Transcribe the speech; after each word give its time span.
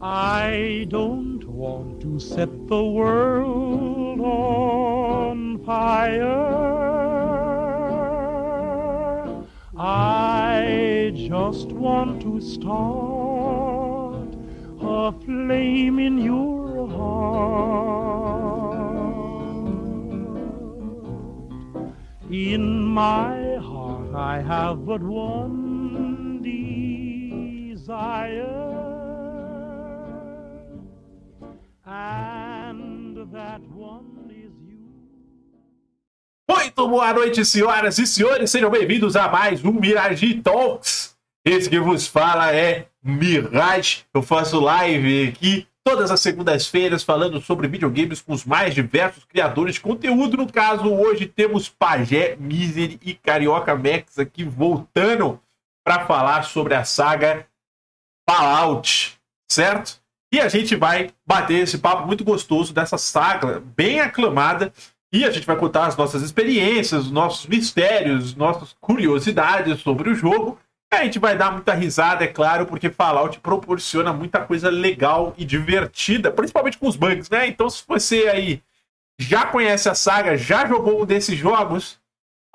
I 0.00 0.86
don't 0.90 1.44
want 1.48 2.00
to 2.02 2.20
set 2.20 2.68
the 2.68 2.84
world 2.84 4.20
on 4.20 5.58
fire. 5.64 6.68
I 9.76 11.10
just 11.16 11.72
want 11.72 12.22
to 12.22 12.40
start 12.40 14.28
a 14.80 15.10
flame 15.24 15.98
in 15.98 16.18
your 16.18 16.86
heart. 16.86 17.98
In 22.30 22.84
my 22.84 23.56
heart, 23.56 24.14
I 24.14 24.42
have 24.42 24.86
but 24.86 25.02
one 25.02 26.40
desire. 27.74 28.77
Boa 36.86 37.12
noite, 37.12 37.44
senhoras 37.44 37.98
e 37.98 38.06
senhores. 38.06 38.50
Sejam 38.50 38.70
bem-vindos 38.70 39.16
a 39.16 39.28
mais 39.28 39.64
um 39.64 39.72
Mirage 39.72 40.34
Talks. 40.34 41.16
Esse 41.44 41.68
que 41.68 41.80
vos 41.80 42.06
fala 42.06 42.54
é 42.54 42.86
Mirage. 43.02 44.04
Eu 44.14 44.22
faço 44.22 44.60
live 44.60 45.28
aqui 45.28 45.66
todas 45.82 46.10
as 46.10 46.20
segundas-feiras 46.20 47.02
falando 47.02 47.40
sobre 47.40 47.66
videogames 47.66 48.20
com 48.20 48.32
os 48.32 48.44
mais 48.44 48.74
diversos 48.74 49.24
criadores 49.24 49.74
de 49.74 49.80
conteúdo. 49.80 50.36
No 50.36 50.50
caso, 50.50 50.92
hoje 50.92 51.26
temos 51.26 51.68
Pajé, 51.68 52.36
Misery 52.36 53.00
e 53.02 53.12
Carioca 53.12 53.74
Max 53.74 54.18
aqui 54.18 54.44
voltando 54.44 55.40
para 55.84 56.06
falar 56.06 56.44
sobre 56.44 56.74
a 56.74 56.84
saga 56.84 57.44
Fallout, 58.28 59.18
certo? 59.50 60.00
E 60.32 60.38
a 60.38 60.48
gente 60.48 60.76
vai 60.76 61.10
bater 61.26 61.60
esse 61.60 61.78
papo 61.78 62.06
muito 62.06 62.22
gostoso 62.22 62.72
dessa 62.72 62.98
saga 62.98 63.60
bem 63.60 63.98
aclamada. 63.98 64.72
E 65.12 65.24
a 65.24 65.30
gente 65.30 65.46
vai 65.46 65.56
contar 65.56 65.86
as 65.86 65.96
nossas 65.96 66.22
experiências, 66.22 67.06
os 67.06 67.10
nossos 67.10 67.46
mistérios, 67.46 68.34
nossas 68.34 68.76
curiosidades 68.80 69.80
sobre 69.80 70.10
o 70.10 70.14
jogo. 70.14 70.58
E 70.92 70.96
a 70.96 71.04
gente 71.04 71.18
vai 71.18 71.36
dar 71.36 71.52
muita 71.52 71.74
risada, 71.74 72.24
é 72.24 72.28
claro, 72.28 72.66
porque 72.66 72.90
Fallout 72.90 73.40
proporciona 73.40 74.12
muita 74.12 74.40
coisa 74.40 74.70
legal 74.70 75.34
e 75.36 75.44
divertida, 75.44 76.30
principalmente 76.30 76.78
com 76.78 76.88
os 76.88 76.96
bugs, 76.96 77.28
né? 77.30 77.46
Então, 77.46 77.68
se 77.68 77.82
você 77.86 78.28
aí 78.28 78.62
já 79.18 79.46
conhece 79.46 79.88
a 79.88 79.94
saga, 79.94 80.36
já 80.36 80.66
jogou 80.66 81.02
um 81.02 81.06
desses 81.06 81.36
jogos, 81.36 81.98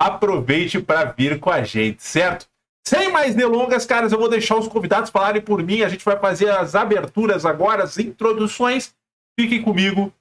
aproveite 0.00 0.80
para 0.80 1.04
vir 1.04 1.38
com 1.38 1.50
a 1.50 1.62
gente, 1.62 2.02
certo? 2.02 2.46
Sem 2.86 3.10
mais 3.10 3.34
delongas, 3.34 3.86
caras, 3.86 4.12
eu 4.12 4.18
vou 4.18 4.28
deixar 4.28 4.56
os 4.56 4.68
convidados 4.68 5.10
falarem 5.10 5.40
por 5.40 5.62
mim. 5.62 5.82
A 5.82 5.88
gente 5.88 6.04
vai 6.04 6.18
fazer 6.18 6.50
as 6.50 6.74
aberturas 6.74 7.46
agora, 7.46 7.82
as 7.82 7.98
introduções. 7.98 8.94
Fiquem 9.38 9.62
comigo. 9.62 10.12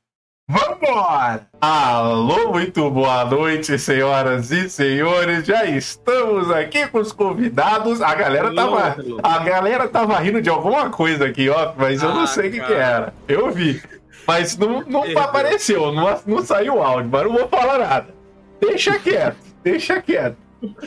Vambora! 0.50 1.48
Alô, 1.62 2.52
muito 2.52 2.90
boa 2.92 3.24
noite, 3.24 3.80
senhoras 3.80 4.52
e 4.52 4.70
senhores. 4.70 5.46
Já 5.46 5.64
estamos 5.64 6.52
aqui 6.52 6.86
com 6.88 6.98
os 7.00 7.14
convidados. 7.14 8.02
A 8.02 8.14
galera 8.14 8.54
tava, 8.54 8.98
a 9.24 9.40
galera 9.40 9.88
tava 9.88 10.20
rindo 10.20 10.42
de 10.42 10.50
alguma 10.50 10.90
coisa 10.90 11.26
aqui, 11.28 11.50
ó, 11.50 11.72
mas 11.78 12.04
eu 12.04 12.10
não 12.10 12.24
Ah, 12.24 12.28
sei 12.28 12.50
o 12.50 12.52
que, 12.52 12.60
que 12.60 12.74
era. 12.74 13.14
Eu 13.26 13.52
vi. 13.52 13.82
Mas 14.28 14.58
não, 14.58 14.82
não 14.82 15.04
apareceu, 15.18 15.94
não, 15.94 16.20
não 16.26 16.44
saiu 16.44 16.84
áudio, 16.84 17.10
mas 17.10 17.24
não 17.24 17.32
vou 17.34 17.48
falar 17.48 17.80
nada. 17.80 18.08
Deixa 18.60 19.00
quieto, 19.00 19.38
deixa 19.64 20.02
quieto. 20.02 20.36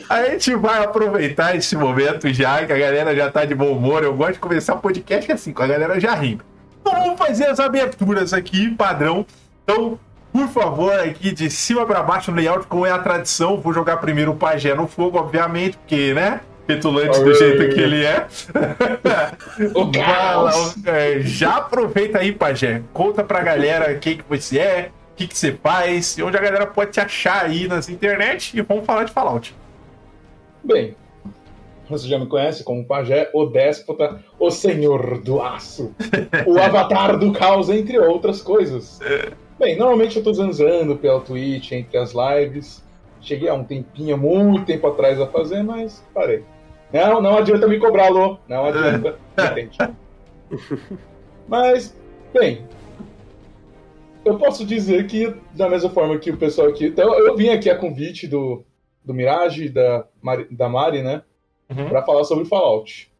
A 0.07 0.23
gente 0.23 0.55
vai 0.55 0.83
aproveitar 0.83 1.55
esse 1.55 1.75
momento 1.75 2.31
já, 2.31 2.63
que 2.63 2.73
a 2.73 2.77
galera 2.77 3.15
já 3.15 3.31
tá 3.31 3.43
de 3.43 3.55
bom 3.55 3.71
humor. 3.71 4.03
Eu 4.03 4.13
gosto 4.15 4.33
de 4.33 4.39
começar 4.39 4.75
o 4.75 4.79
podcast 4.79 5.31
assim, 5.31 5.51
com 5.51 5.63
a 5.63 5.67
galera 5.67 5.99
já 5.99 6.13
rindo. 6.13 6.43
Então 6.81 6.93
vamos 6.93 7.17
fazer 7.17 7.47
as 7.47 7.59
aberturas 7.59 8.33
aqui, 8.33 8.69
padrão. 8.75 9.25
Então, 9.69 9.99
por 10.31 10.47
favor, 10.47 10.97
aqui 10.97 11.33
de 11.33 11.49
cima 11.49 11.85
para 11.85 12.01
baixo 12.01 12.31
no 12.31 12.37
layout, 12.37 12.65
como 12.67 12.85
é 12.85 12.91
a 12.91 12.99
tradição, 12.99 13.59
vou 13.59 13.73
jogar 13.73 13.97
primeiro 13.97 14.31
o 14.31 14.35
pajé 14.35 14.73
no 14.73 14.87
fogo, 14.87 15.19
obviamente, 15.19 15.75
porque, 15.77 16.13
né? 16.13 16.39
Petulante 16.65 17.19
do 17.19 17.33
jeito 17.33 17.73
que 17.73 17.79
ele 17.81 18.05
é. 18.05 18.27
O 19.75 19.91
Vai 19.91 21.17
é, 21.17 21.19
já 21.21 21.57
aproveita 21.57 22.19
aí, 22.19 22.31
pajé. 22.31 22.81
Conta 22.93 23.25
pra 23.25 23.41
galera 23.41 23.93
quem 23.95 24.17
que 24.17 24.23
você 24.27 24.59
é, 24.59 24.91
o 25.11 25.15
que, 25.17 25.27
que 25.27 25.37
você 25.37 25.51
faz, 25.51 26.17
e 26.17 26.23
onde 26.23 26.37
a 26.37 26.41
galera 26.41 26.65
pode 26.65 26.91
te 26.91 27.01
achar 27.01 27.43
aí 27.43 27.67
nas 27.67 27.89
internet 27.89 28.57
e 28.57 28.61
vamos 28.61 28.85
falar 28.85 29.03
de 29.03 29.11
Fallout. 29.11 29.53
Bem, 30.63 30.95
você 31.89 32.07
já 32.07 32.17
me 32.19 32.27
conhece 32.27 32.63
como 32.63 32.85
Pajé, 32.85 33.29
o 33.33 33.45
Déspota, 33.45 34.21
o 34.39 34.49
Senhor 34.49 35.19
do 35.19 35.41
Aço, 35.41 35.93
o 36.45 36.57
Avatar 36.57 37.17
do 37.17 37.33
Caos, 37.33 37.69
entre 37.69 37.97
outras 37.97 38.41
coisas. 38.41 38.99
Bem, 39.59 39.75
normalmente 39.75 40.17
eu 40.17 40.23
tô 40.23 40.31
zanzando 40.33 40.95
pela 40.97 41.19
Twitch 41.19 41.71
entre 41.71 41.97
as 41.97 42.13
lives. 42.13 42.83
Cheguei 43.19 43.49
há 43.49 43.53
um 43.53 43.63
tempinho, 43.63 44.17
muito 44.17 44.65
tempo 44.65 44.87
atrás 44.87 45.19
a 45.19 45.27
fazer, 45.27 45.63
mas 45.63 46.05
parei. 46.13 46.43
Não, 46.93 47.21
não 47.21 47.37
adianta 47.37 47.67
me 47.67 47.79
cobrar, 47.79 48.09
Lô. 48.09 48.37
Não 48.47 48.65
adianta. 48.65 49.17
Entende? 49.51 49.77
Mas, 51.47 51.95
bem, 52.33 52.65
eu 54.23 54.37
posso 54.37 54.65
dizer 54.65 55.07
que, 55.07 55.33
da 55.53 55.69
mesma 55.69 55.89
forma 55.89 56.17
que 56.19 56.29
o 56.29 56.37
pessoal 56.37 56.67
aqui. 56.67 56.87
Então, 56.87 57.13
eu 57.17 57.35
vim 57.35 57.49
aqui 57.49 57.69
a 57.69 57.77
convite 57.77 58.27
do, 58.27 58.63
do 59.03 59.13
Mirage, 59.13 59.69
da 59.69 60.05
Mari, 60.21 60.47
da 60.51 60.69
Mari 60.69 61.01
né? 61.01 61.23
Uhum. 61.69 61.89
Pra 61.89 62.03
falar 62.03 62.23
sobre 62.23 62.45
Fallout. 62.45 63.11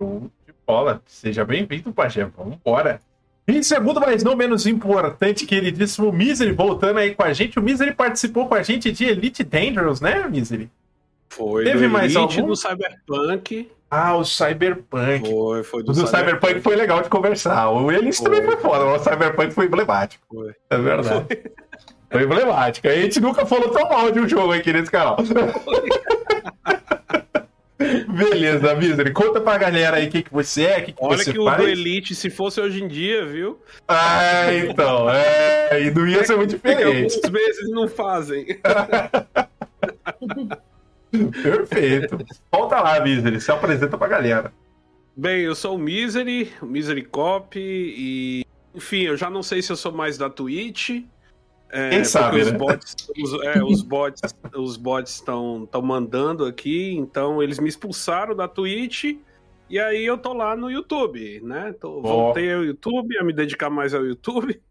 De 0.00 0.54
bola. 0.66 1.02
Seja 1.06 1.44
bem-vindo, 1.44 1.92
Pajé. 1.92 2.24
Vamos 2.36 2.54
embora. 2.56 3.00
E 3.48 3.62
segundo, 3.62 4.00
mas 4.00 4.24
não 4.24 4.34
menos 4.34 4.66
importante, 4.66 5.46
queridíssimo 5.46 6.12
Misery, 6.12 6.50
voltando 6.52 6.98
aí 6.98 7.14
com 7.14 7.22
a 7.22 7.32
gente. 7.32 7.58
O 7.58 7.62
Misery 7.62 7.92
participou 7.94 8.48
com 8.48 8.54
a 8.54 8.62
gente 8.62 8.90
de 8.90 9.04
Elite 9.04 9.44
Dangerous, 9.44 10.00
né, 10.00 10.26
Misery? 10.28 10.68
Foi 11.28 11.64
Teve 11.64 11.86
mais 11.86 12.16
algum? 12.16 12.46
do 12.46 12.56
Cyberpunk. 12.56 13.70
Ah, 13.88 14.16
o 14.16 14.24
Cyberpunk. 14.24 15.30
Foi, 15.30 15.62
foi 15.62 15.82
do, 15.84 15.92
O 15.92 15.94
do 15.94 16.06
Cyberpunk 16.06 16.60
foi 16.60 16.74
legal 16.74 17.02
de 17.02 17.08
conversar. 17.08 17.70
O 17.70 17.90
Elite 17.92 18.20
também 18.22 18.42
foi 18.42 18.56
foda, 18.56 18.84
mas 18.84 19.00
o 19.00 19.04
Cyberpunk 19.04 19.52
foi 19.52 19.66
emblemático. 19.66 20.24
Foi. 20.28 20.52
É 20.68 20.78
verdade. 20.78 21.26
Foi 22.10 22.22
emblemático. 22.24 22.88
A 22.88 22.94
gente 22.94 23.20
nunca 23.20 23.46
falou 23.46 23.68
tão 23.68 23.88
mal 23.88 24.10
de 24.10 24.18
um 24.18 24.28
jogo 24.28 24.52
aqui 24.52 24.72
nesse 24.72 24.90
canal. 24.90 25.16
Beleza, 27.78 28.74
Misery. 28.74 29.12
Conta 29.12 29.40
pra 29.40 29.58
galera 29.58 29.98
aí 29.98 30.06
o 30.06 30.10
que, 30.10 30.22
que 30.22 30.32
você 30.32 30.64
é, 30.64 30.78
o 30.78 30.84
que, 30.84 30.92
que 30.92 31.04
Olha 31.04 31.18
você 31.18 31.32
que 31.32 31.38
o 31.38 31.44
faz. 31.44 31.58
do 31.58 31.68
Elite, 31.68 32.14
se 32.14 32.30
fosse 32.30 32.60
hoje 32.60 32.82
em 32.82 32.88
dia, 32.88 33.26
viu? 33.26 33.60
Ah, 33.86 34.52
então. 34.54 35.10
É, 35.10 35.82
e 35.82 35.90
não 35.90 36.08
ia 36.08 36.24
ser 36.24 36.36
muito 36.36 36.54
diferente. 36.56 36.84
alguns 36.84 37.30
meses 37.30 37.70
não 37.70 37.86
fazem. 37.86 38.46
Perfeito. 41.42 42.18
Volta 42.50 42.80
lá, 42.80 42.98
Misery. 43.00 43.40
Se 43.40 43.50
apresenta 43.52 43.98
pra 43.98 44.08
galera. 44.08 44.52
Bem, 45.14 45.42
eu 45.42 45.54
sou 45.54 45.76
o 45.76 45.78
Misery, 45.78 46.52
o 46.60 46.66
Misery 46.66 47.02
Cop, 47.02 47.58
e. 47.58 48.44
Enfim, 48.74 49.02
eu 49.02 49.16
já 49.16 49.30
não 49.30 49.42
sei 49.42 49.62
se 49.62 49.72
eu 49.72 49.76
sou 49.76 49.92
mais 49.92 50.18
da 50.18 50.28
Twitch. 50.28 51.02
É, 51.68 51.90
Quem 51.90 52.04
sabe, 52.04 52.40
os 52.40 52.52
né? 52.52 52.58
bots, 52.58 52.94
os, 53.20 53.32
é, 53.44 53.62
os 53.62 53.82
bots, 53.82 54.20
os 54.54 54.76
bots 54.76 55.14
estão 55.14 55.64
estão 55.64 55.82
mandando 55.82 56.44
aqui, 56.44 56.94
então 56.94 57.42
eles 57.42 57.58
me 57.58 57.68
expulsaram 57.68 58.34
da 58.36 58.46
Twitch. 58.46 59.16
E 59.68 59.78
aí 59.80 60.06
eu 60.06 60.16
tô 60.16 60.32
lá 60.32 60.54
no 60.56 60.70
YouTube, 60.70 61.40
né? 61.42 61.74
Tô, 61.80 62.00
voltei 62.00 62.52
ao 62.52 62.64
YouTube, 62.64 63.18
a 63.18 63.24
me 63.24 63.32
dedicar 63.32 63.68
mais 63.68 63.92
ao 63.94 64.04
YouTube. 64.06 64.62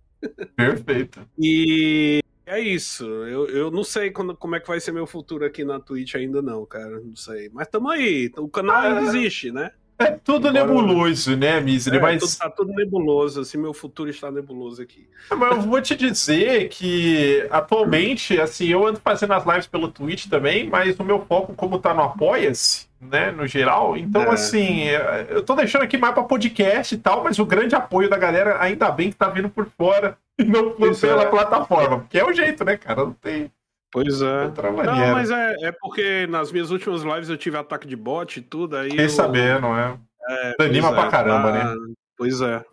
Perfeito. 0.55 1.19
E 1.37 2.21
é 2.45 2.59
isso. 2.61 3.05
Eu, 3.05 3.47
eu 3.49 3.69
não 3.69 3.83
sei 3.83 4.09
quando, 4.11 4.35
como 4.37 4.55
é 4.55 4.59
que 4.61 4.67
vai 4.67 4.79
ser 4.79 4.93
meu 4.93 5.05
futuro 5.05 5.43
aqui 5.45 5.65
na 5.65 5.79
Twitch 5.81 6.15
ainda, 6.15 6.41
não, 6.41 6.65
cara. 6.65 7.01
Não 7.01 7.15
sei. 7.15 7.49
Mas 7.51 7.67
tamo 7.67 7.89
aí. 7.89 8.31
O 8.37 8.47
canal 8.47 8.77
ainda 8.77 9.01
Ah. 9.01 9.03
existe, 9.03 9.51
né? 9.51 9.71
É 9.97 10.11
tudo 10.11 10.49
Embora- 10.49 10.65
nebuloso, 10.65 11.37
né, 11.37 11.59
Misery? 11.61 11.97
É, 11.97 12.01
Mas 12.01 12.35
tá 12.37 12.49
tudo 12.49 12.73
nebuloso, 12.73 13.39
assim, 13.41 13.57
meu 13.57 13.73
futuro 13.73 14.09
está 14.09 14.29
nebuloso 14.29 14.81
aqui. 14.81 15.07
Mas 15.31 15.51
eu 15.55 15.61
vou 15.61 15.81
te 15.81 15.95
dizer 15.95 16.67
que 16.67 17.47
atualmente, 17.49 18.39
assim, 18.39 18.67
eu 18.67 18.85
ando 18.85 18.99
fazendo 18.99 19.33
as 19.33 19.45
lives 19.45 19.67
pelo 19.67 19.87
Twitch 19.87 20.27
também, 20.27 20.69
mas 20.69 20.99
o 20.99 21.03
meu 21.03 21.25
foco, 21.25 21.53
como 21.53 21.79
tá 21.79 21.93
no 21.93 22.01
Apoia-se, 22.03 22.87
né, 22.99 23.31
no 23.31 23.47
geral, 23.47 23.95
então, 23.95 24.23
É. 24.23 24.29
assim, 24.31 24.81
é, 24.89 25.27
eu 25.29 25.41
tô 25.43 25.55
deixando 25.55 25.83
aqui 25.83 25.97
mais 25.97 26.13
pra 26.13 26.23
podcast 26.23 26.93
e 26.93 26.97
tal, 26.97 27.23
mas 27.23 27.39
o 27.39 27.45
grande 27.45 27.73
apoio 27.75 28.09
da 28.09 28.17
galera, 28.17 28.57
ainda 28.61 28.91
bem 28.91 29.09
que 29.11 29.15
tá 29.15 29.29
vindo 29.29 29.47
por 29.49 29.65
fora 29.77 30.17
e 30.37 30.43
não 30.43 30.71
pela 30.71 31.23
é. 31.23 31.25
plataforma, 31.27 31.99
porque 31.99 32.17
é 32.19 32.25
o 32.25 32.33
jeito, 32.33 32.65
né, 32.65 32.75
cara? 32.75 33.05
Não 33.05 33.13
tem 33.13 33.49
Pois 34.03 34.21
é. 34.21 34.43
outra 34.43 34.71
maneira. 34.71 35.07
Não, 35.07 35.13
mas 35.13 35.31
é, 35.31 35.55
é 35.67 35.71
porque 35.71 36.27
nas 36.27 36.51
minhas 36.51 36.69
últimas 36.69 37.01
lives 37.01 37.29
eu 37.29 37.37
tive 37.37 37.55
ataque 37.57 37.87
de 37.87 37.95
bot 37.95 38.37
e 38.37 38.41
tudo, 38.41 38.75
aí. 38.75 38.89
Fiquei 38.89 39.05
eu- 39.05 39.09
sabendo, 39.09 39.67
é. 39.67 39.97
é, 40.29 40.55
Anima 40.65 40.89
pois 40.89 40.99
pra 41.01 41.09
caramba, 41.09 41.51
tá- 41.51 41.75
né? 41.75 41.93
Pois 42.17 42.41
é. 42.41 42.63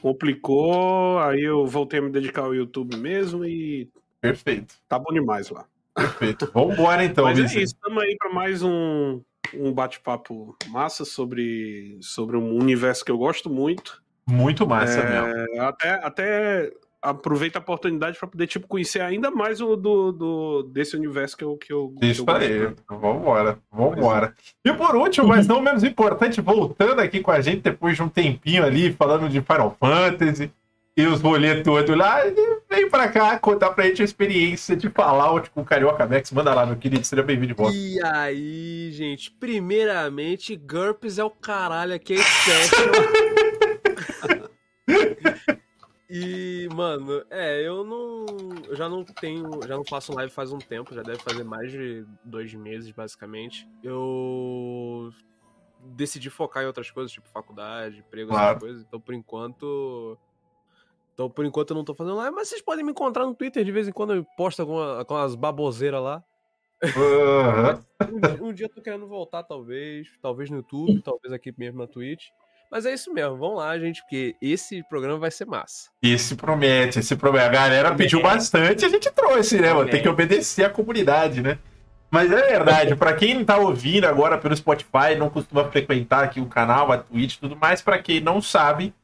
Complicou, 0.00 1.18
aí 1.20 1.42
eu 1.42 1.66
voltei 1.66 1.98
a 2.00 2.02
me 2.02 2.10
dedicar 2.10 2.42
ao 2.42 2.54
YouTube 2.54 2.96
mesmo 2.96 3.44
e 3.44 3.88
Perfeito, 4.20 4.74
tá 4.88 4.98
bom 4.98 5.12
demais 5.12 5.50
lá. 5.50 5.64
perfeito. 5.94 6.50
Vambora 6.54 7.04
então, 7.04 7.24
Mas 7.24 7.38
é 7.38 7.42
isso, 7.44 7.58
estamos 7.60 8.02
aí 8.02 8.16
para 8.18 8.32
mais 8.32 8.62
um 8.62 9.20
um 9.54 9.70
bate-papo 9.70 10.56
massa 10.68 11.04
sobre, 11.04 11.98
sobre 12.00 12.38
um 12.38 12.56
universo 12.56 13.04
que 13.04 13.10
eu 13.10 13.18
gosto 13.18 13.50
muito. 13.50 14.02
Muito 14.26 14.66
massa 14.66 15.00
é, 15.00 15.10
mesmo. 15.26 15.60
Até, 15.62 15.90
até 16.02 16.70
aproveita 17.02 17.58
a 17.58 17.60
oportunidade 17.60 18.16
para 18.16 18.28
poder 18.28 18.46
tipo, 18.46 18.68
conhecer 18.68 19.00
ainda 19.00 19.30
mais 19.30 19.60
o 19.60 19.74
do, 19.74 20.12
do, 20.12 20.62
desse 20.62 20.96
universo 20.96 21.36
que 21.36 21.42
eu, 21.42 21.56
que 21.56 21.72
eu, 21.72 21.92
Deixa 21.98 22.24
que 22.24 22.30
eu 22.30 22.34
aí. 22.34 22.74
Vambora, 22.88 23.58
vambora. 23.70 24.34
E 24.64 24.72
por 24.72 24.94
último, 24.94 25.26
mas 25.26 25.46
não 25.46 25.60
menos 25.60 25.82
importante, 25.82 26.40
voltando 26.40 27.00
aqui 27.00 27.20
com 27.20 27.32
a 27.32 27.40
gente 27.40 27.62
depois 27.62 27.96
de 27.96 28.02
um 28.02 28.08
tempinho 28.08 28.64
ali, 28.64 28.92
falando 28.92 29.28
de 29.28 29.40
Final 29.40 29.76
Fantasy 29.80 30.50
e 30.96 31.06
os 31.06 31.20
rolês 31.22 31.62
todos 31.62 31.96
lá, 31.96 32.26
ele 32.26 32.60
vem 32.68 32.88
pra 32.88 33.08
cá 33.08 33.38
contar 33.38 33.70
pra 33.70 33.84
gente 33.84 34.02
a 34.02 34.04
experiência 34.04 34.76
de 34.76 34.90
Fallout 34.90 35.50
com 35.50 35.62
o 35.62 35.64
Carioca 35.64 36.06
Max. 36.06 36.30
Manda 36.30 36.54
lá, 36.54 36.66
meu 36.66 36.76
querido, 36.76 37.04
seja 37.04 37.22
bem-vindo 37.22 37.48
de 37.48 37.54
volta. 37.54 37.74
E 37.74 37.98
aí, 38.04 38.90
gente, 38.92 39.30
primeiramente, 39.30 40.54
GURPS 40.54 41.18
é 41.18 41.24
o 41.24 41.30
caralho 41.30 41.94
aqui, 41.94 42.14
é. 42.14 43.22
E, 46.14 46.68
mano, 46.74 47.24
é, 47.30 47.66
eu 47.66 47.82
não. 47.82 48.26
Eu 48.68 48.76
já 48.76 48.86
não 48.86 49.02
tenho. 49.02 49.66
Já 49.66 49.76
não 49.76 49.84
faço 49.84 50.12
live 50.12 50.30
faz 50.30 50.52
um 50.52 50.58
tempo, 50.58 50.94
já 50.94 51.02
deve 51.02 51.18
fazer 51.20 51.42
mais 51.42 51.72
de 51.72 52.04
dois 52.22 52.52
meses, 52.52 52.90
basicamente. 52.90 53.66
Eu 53.82 55.10
decidi 55.80 56.28
focar 56.28 56.64
em 56.64 56.66
outras 56.66 56.90
coisas, 56.90 57.10
tipo 57.10 57.26
faculdade, 57.30 58.00
emprego, 58.00 58.28
claro. 58.28 58.50
essas 58.50 58.60
coisas. 58.60 58.82
Então, 58.86 59.00
por 59.00 59.14
enquanto. 59.14 60.18
Então, 61.14 61.30
por 61.30 61.46
enquanto, 61.46 61.70
eu 61.70 61.76
não 61.76 61.84
tô 61.84 61.94
fazendo 61.94 62.16
live, 62.16 62.36
mas 62.36 62.48
vocês 62.48 62.60
podem 62.60 62.84
me 62.84 62.90
encontrar 62.90 63.24
no 63.24 63.34
Twitter 63.34 63.64
de 63.64 63.72
vez 63.72 63.88
em 63.88 63.92
quando 63.92 64.12
eu 64.12 64.26
posto 64.36 64.60
alguma, 64.60 64.98
algumas 64.98 65.34
baboseiras 65.34 66.02
lá. 66.02 66.22
Uhum. 66.82 68.44
um, 68.44 68.48
um, 68.48 68.52
dia 68.52 68.66
eu 68.66 68.70
tô 68.70 68.82
querendo 68.82 69.06
voltar, 69.06 69.44
talvez. 69.44 70.12
Talvez 70.20 70.50
no 70.50 70.58
YouTube, 70.58 71.00
talvez 71.00 71.32
aqui 71.32 71.54
mesmo 71.56 71.78
na 71.78 71.86
Twitch. 71.86 72.28
Mas 72.72 72.86
é 72.86 72.94
isso 72.94 73.12
mesmo, 73.12 73.36
vamos 73.36 73.58
lá, 73.58 73.78
gente, 73.78 74.00
porque 74.00 74.34
esse 74.40 74.82
programa 74.84 75.18
vai 75.18 75.30
ser 75.30 75.44
massa. 75.44 75.90
Esse 76.02 76.34
promete, 76.34 77.00
esse 77.00 77.14
promete. 77.14 77.44
A 77.44 77.48
galera 77.50 77.88
promete. 77.90 78.04
pediu 78.04 78.22
bastante, 78.22 78.86
a 78.86 78.88
gente 78.88 79.10
trouxe, 79.10 79.60
né, 79.60 79.74
mano? 79.74 79.90
Tem 79.90 80.00
que 80.00 80.08
obedecer 80.08 80.64
a 80.64 80.70
comunidade, 80.70 81.42
né? 81.42 81.58
Mas 82.10 82.32
é 82.32 82.48
verdade, 82.48 82.96
para 82.96 83.12
quem 83.12 83.44
tá 83.44 83.58
ouvindo 83.58 84.06
agora 84.06 84.38
pelo 84.38 84.56
Spotify, 84.56 85.14
não 85.18 85.28
costuma 85.28 85.64
frequentar 85.64 86.24
aqui 86.24 86.40
o 86.40 86.46
canal, 86.46 86.90
a 86.90 86.96
Twitch 86.96 87.34
e 87.34 87.40
tudo 87.40 87.56
mais, 87.56 87.82
para 87.82 87.98
quem 87.98 88.20
não 88.20 88.40
sabe, 88.40 88.94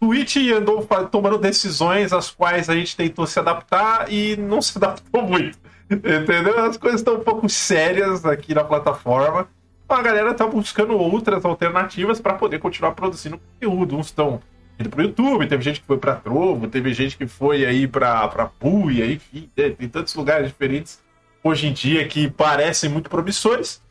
Twitch 0.00 0.38
andou 0.52 0.84
tomando 1.08 1.38
decisões 1.38 2.12
às 2.12 2.28
quais 2.28 2.68
a 2.68 2.74
gente 2.74 2.96
tentou 2.96 3.24
se 3.24 3.38
adaptar 3.38 4.12
e 4.12 4.36
não 4.36 4.60
se 4.60 4.76
adaptou 4.76 5.22
muito. 5.22 5.56
Entendeu? 5.88 6.58
As 6.58 6.76
coisas 6.76 7.00
estão 7.00 7.14
um 7.14 7.20
pouco 7.20 7.48
sérias 7.48 8.26
aqui 8.26 8.52
na 8.52 8.64
plataforma 8.64 9.48
a 9.94 10.02
galera 10.02 10.34
tá 10.34 10.46
buscando 10.46 10.96
outras 10.96 11.44
alternativas 11.44 12.20
para 12.20 12.34
poder 12.34 12.58
continuar 12.58 12.92
produzindo 12.92 13.38
conteúdo. 13.38 13.96
Uns 13.96 14.06
estão 14.06 14.40
indo 14.78 14.90
pro 14.90 15.02
YouTube, 15.02 15.46
teve 15.46 15.62
gente 15.62 15.80
que 15.80 15.86
foi 15.86 15.98
para 15.98 16.16
Trovo, 16.16 16.66
teve 16.68 16.92
gente 16.92 17.16
que 17.16 17.26
foi 17.26 17.64
aí 17.64 17.86
para 17.86 18.26
pra 18.28 18.46
Puia, 18.46 19.06
enfim, 19.06 19.50
tem 19.54 19.88
tantos 19.88 20.14
lugares 20.14 20.48
diferentes 20.48 21.00
hoje 21.42 21.66
em 21.66 21.72
dia 21.72 22.06
que 22.06 22.30
parecem 22.30 22.90
muito 22.90 23.10
promissores. 23.10 23.82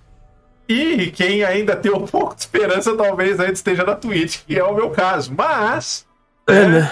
E 0.68 1.12
quem 1.12 1.44
ainda 1.44 1.75
tem 1.75 1.92
um 1.92 2.06
pouco 2.07 2.36
de 2.36 2.42
esperança, 2.42 2.95
talvez 2.95 3.39
ainda 3.39 3.53
esteja 3.53 3.83
na 3.83 3.95
Twitch, 3.95 4.44
que 4.45 4.57
é 4.57 4.63
o 4.63 4.74
meu 4.74 4.89
caso. 4.89 5.33
Mas. 5.36 6.07
É, 6.48 6.68
né? 6.68 6.92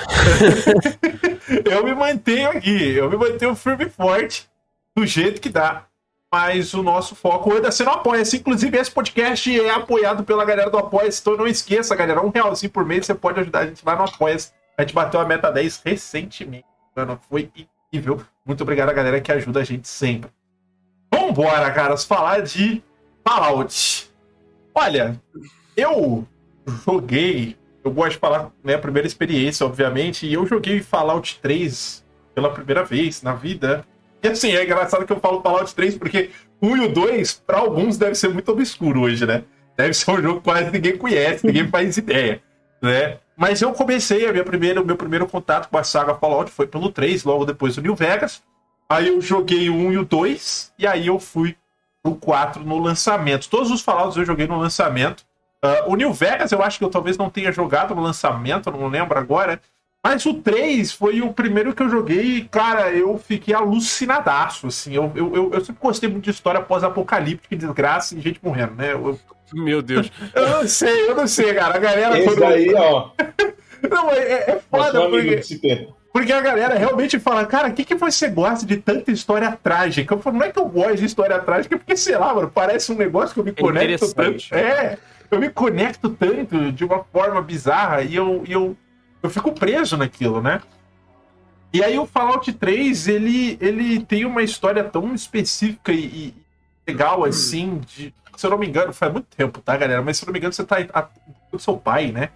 eu 1.66 1.84
me 1.84 1.96
mantenho 1.96 2.50
aqui, 2.50 2.94
eu 2.94 3.10
me 3.10 3.18
mantenho 3.18 3.56
firme 3.56 3.86
e 3.86 3.90
forte 3.90 4.48
do 4.96 5.06
jeito 5.06 5.42
que 5.42 5.50
dá 5.50 5.86
mas 6.32 6.74
o 6.74 6.84
nosso 6.84 7.16
foco 7.16 7.54
anda 7.54 7.72
sendo 7.72 7.90
apoia-se. 7.90 8.38
Inclusive, 8.38 8.78
esse 8.78 8.92
podcast 8.92 9.60
é 9.60 9.70
apoiado 9.70 10.24
pela 10.24 10.46
galera 10.46 10.70
do 10.70 10.78
Apoia-se, 10.78 11.22
então 11.22 11.36
não 11.36 11.48
esqueça, 11.48 11.96
galera, 11.96 12.24
um 12.24 12.30
realzinho 12.30 12.72
por 12.72 12.86
mês 12.86 13.06
você 13.06 13.16
pode 13.16 13.40
ajudar 13.40 13.60
a 13.60 13.66
gente 13.66 13.84
lá 13.86 13.96
no 13.96 14.04
Apoia-se. 14.04 14.52
A 14.78 14.82
gente 14.84 14.94
bateu 14.94 15.20
a 15.20 15.26
meta 15.26 15.52
10 15.52 15.82
recentemente, 15.84 16.66
mano, 16.96 17.20
foi 17.30 17.52
incrível. 17.92 18.22
Muito 18.46 18.62
obrigado 18.62 18.90
a 18.90 18.94
galera 18.94 19.20
que 19.20 19.32
ajuda 19.32 19.60
a 19.60 19.64
gente 19.64 19.88
sempre. 19.88 20.30
Vambora, 21.14 21.72
caras, 21.72 22.06
falar 22.06 22.42
de 22.42 22.82
Fallout. 23.28 24.10
Olha, 24.74 25.20
eu 25.76 26.26
joguei, 26.86 27.58
eu 27.84 27.92
gosto 27.92 28.12
de 28.12 28.18
falar, 28.18 28.52
né, 28.64 28.76
a 28.76 28.80
primeira 28.80 29.08
experiência, 29.08 29.66
obviamente, 29.66 30.26
e 30.26 30.34
eu 30.34 30.46
joguei 30.46 30.82
Fallout 30.82 31.40
3 31.42 32.06
pela 32.34 32.52
primeira 32.52 32.84
vez 32.84 33.22
na 33.22 33.34
vida. 33.34 33.86
E 34.22 34.28
assim, 34.28 34.52
é 34.52 34.64
engraçado 34.64 35.06
que 35.06 35.14
eu 35.14 35.20
falo 35.20 35.42
Fallout 35.42 35.74
3 35.74 35.98
porque 35.98 36.32
o 36.62 36.68
1 36.68 36.78
e 36.78 36.80
o 36.88 36.94
2, 36.94 37.44
para 37.46 37.60
alguns, 37.60 37.98
deve 37.98 38.16
ser 38.16 38.30
muito 38.30 38.52
obscuro 38.52 39.02
hoje, 39.02 39.26
né? 39.26 39.44
Deve 39.78 39.94
ser 39.94 40.12
um 40.12 40.22
jogo 40.22 40.40
que 40.40 40.44
quase 40.44 40.72
ninguém 40.72 40.98
conhece, 40.98 41.46
ninguém 41.46 41.68
faz 41.70 41.96
ideia, 41.98 42.42
né? 42.82 43.18
Mas 43.38 43.62
eu 43.62 43.72
comecei, 43.72 44.28
a 44.28 44.34
minha 44.34 44.44
primeira, 44.44 44.82
o 44.82 44.86
meu 44.86 44.98
primeiro 44.98 45.26
contato 45.26 45.70
com 45.70 45.78
a 45.78 45.84
saga 45.84 46.16
Fallout 46.16 46.52
foi 46.52 46.68
pelo 46.68 46.92
3, 46.92 47.24
logo 47.24 47.46
depois 47.46 47.76
do 47.76 47.82
New 47.82 47.96
Vegas. 47.96 48.44
Aí 48.90 49.08
eu 49.08 49.22
joguei 49.22 49.70
o 49.70 49.76
1 49.76 49.94
e 49.94 49.98
o 50.00 50.06
2, 50.06 50.74
e 50.78 50.86
aí 50.86 51.08
eu 51.08 51.20
fui 51.20 51.56
pro 52.04 52.16
4 52.16 52.64
no 52.64 52.80
lançamento. 52.80 53.50
Todos 53.50 53.72
os 53.72 53.82
Fallouts 53.82 54.18
eu 54.18 54.26
joguei 54.26 54.48
no 54.48 54.60
lançamento. 54.60 55.24
Uh, 55.64 55.92
o 55.92 55.96
New 55.96 56.14
Vegas 56.14 56.52
eu 56.52 56.62
acho 56.62 56.80
que 56.80 56.84
eu 56.84 56.90
talvez 56.90 57.18
não 57.18 57.30
tenha 57.30 57.52
jogado 57.52 57.94
no 57.94 58.02
lançamento, 58.02 58.72
não 58.72 58.88
lembro 58.88 59.18
agora. 59.18 59.62
Mas 60.02 60.26
o 60.26 60.36
3 60.36 60.94
foi 60.94 61.22
o 61.22 61.34
primeiro 61.34 61.74
que 61.74 61.84
eu 61.84 61.90
joguei 61.90 62.38
e, 62.38 62.46
cara, 62.46 62.92
eu 62.92 63.18
fiquei 63.18 63.54
alucinadaço, 63.54 64.68
assim. 64.68 64.96
Eu, 64.96 65.12
eu, 65.14 65.36
eu, 65.36 65.52
eu 65.54 65.66
sempre 65.66 65.82
gostei 65.82 66.10
muito 66.10 66.24
de 66.24 66.32
história 66.32 66.62
pós-apocalíptica, 66.62 67.56
desgraça 67.56 68.16
e 68.16 68.22
gente 68.22 68.40
morrendo, 68.42 68.76
né? 68.76 68.94
Eu, 68.94 69.20
Meu 69.54 69.82
Deus. 69.82 70.12
eu 70.34 70.50
não 70.50 70.68
sei, 70.68 71.10
eu 71.10 71.16
não 71.16 71.28
sei, 71.28 71.54
cara. 71.54 71.76
A 71.76 71.80
galera... 71.80 72.18
Esse 72.18 72.28
quando... 72.28 72.44
aí, 72.44 72.74
ó... 72.76 73.10
não, 73.90 74.12
é, 74.12 74.52
é 74.52 74.62
foda, 74.70 75.10
porque... 75.10 75.90
Porque 76.12 76.34
a 76.34 76.42
galera 76.42 76.76
realmente 76.76 77.20
fala, 77.20 77.46
cara, 77.46 77.68
o 77.68 77.74
que, 77.74 77.86
que 77.86 77.94
você 77.94 78.30
gosta 78.30 78.66
de 78.66 78.78
tanta 78.78 79.12
história 79.12 79.52
trágica? 79.62 80.16
Eu 80.16 80.20
falo, 80.20 80.38
não 80.38 80.46
é 80.46 80.52
que 80.52 80.60
eu 80.60 80.66
gosto 80.66 80.96
de 80.96 81.06
história 81.06 81.38
trágica, 81.40 81.78
porque, 81.78 81.96
sei 81.96 82.18
lá, 82.18 82.34
mano, 82.34 82.52
parece 82.54 82.92
um 82.92 82.96
negócio 82.96 83.34
que 83.34 83.40
eu 83.40 83.44
me 83.44 83.52
é 83.52 83.54
conecto 83.54 84.16
tanto. 84.16 84.44
É, 84.52 84.98
eu 85.30 85.40
me 85.40 85.50
conecto 85.50 86.10
tanto 86.10 86.72
de 86.72 86.84
uma 86.84 87.04
forma 87.04 87.42
bizarra 87.42 88.02
e 88.02 88.16
eu, 88.16 88.44
e 88.48 88.52
eu 88.52 88.76
eu 89.22 89.30
fico 89.30 89.52
preso 89.52 89.98
naquilo, 89.98 90.42
né? 90.42 90.62
E 91.72 91.84
aí 91.84 92.00
o 92.00 92.06
Fallout 92.06 92.52
3, 92.52 93.08
ele, 93.08 93.58
ele 93.62 94.04
tem 94.04 94.26
uma 94.26 94.42
história 94.42 94.84
tão 94.84 95.14
específica 95.14 95.92
e, 95.92 96.06
e 96.06 96.34
legal 96.88 97.24
assim, 97.24 97.80
de, 97.86 98.14
se 98.36 98.46
eu 98.46 98.50
não 98.50 98.58
me 98.58 98.68
engano, 98.68 98.92
faz 98.92 99.12
muito 99.12 99.28
tempo, 99.36 99.60
tá, 99.62 99.78
galera? 99.78 100.02
Mas 100.02 100.18
se 100.18 100.24
eu 100.24 100.28
não 100.28 100.34
me 100.34 100.40
engano, 100.40 100.54
você 100.54 100.64
tá 100.64 100.84
com 100.84 101.58
o 101.58 101.60
seu 101.60 101.78
pai, 101.78 102.12
né? 102.12 102.30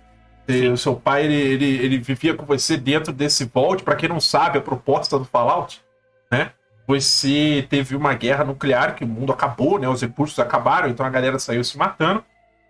E, 0.48 0.68
o 0.68 0.78
seu 0.78 0.96
pai, 0.96 1.24
ele, 1.24 1.36
ele, 1.36 1.86
ele 1.86 1.98
vivia 1.98 2.36
com 2.36 2.46
você 2.46 2.78
dentro 2.78 3.14
desse 3.14 3.46
Vault. 3.46 3.84
Para 3.84 3.96
quem 3.96 4.10
não 4.10 4.20
sabe, 4.20 4.58
a 4.58 4.62
proposta 4.62 5.18
do 5.18 5.26
Fallout, 5.26 5.82
né? 6.30 6.52
Você 6.86 7.66
teve 7.70 7.96
uma 7.96 8.14
guerra 8.14 8.44
nuclear, 8.44 8.96
que 8.96 9.06
o 9.06 9.08
mundo 9.08 9.32
acabou, 9.32 9.80
né? 9.80 9.88
Os 9.88 10.02
recursos 10.02 10.38
acabaram, 10.38 10.90
então 10.90 11.06
a 11.06 11.10
galera 11.10 11.40
saiu 11.40 11.64
se 11.64 11.78
matando. 11.78 12.24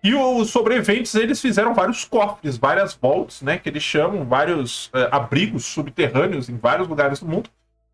E 0.04 0.14
os 0.14 0.50
sobreviventes, 0.50 1.16
eles 1.16 1.40
fizeram 1.40 1.74
vários 1.74 2.04
cofres, 2.04 2.58
várias 2.58 2.94
vaults, 2.94 3.42
né? 3.42 3.58
Que 3.58 3.70
eles 3.70 3.82
chamam, 3.82 4.26
vários 4.26 4.88
uh, 4.88 5.08
abrigos 5.10 5.66
subterrâneos 5.66 6.50
em 6.50 6.58
vários 6.58 6.90
lugares 6.90 7.22
do 7.22 7.26
mundo. 7.26 7.50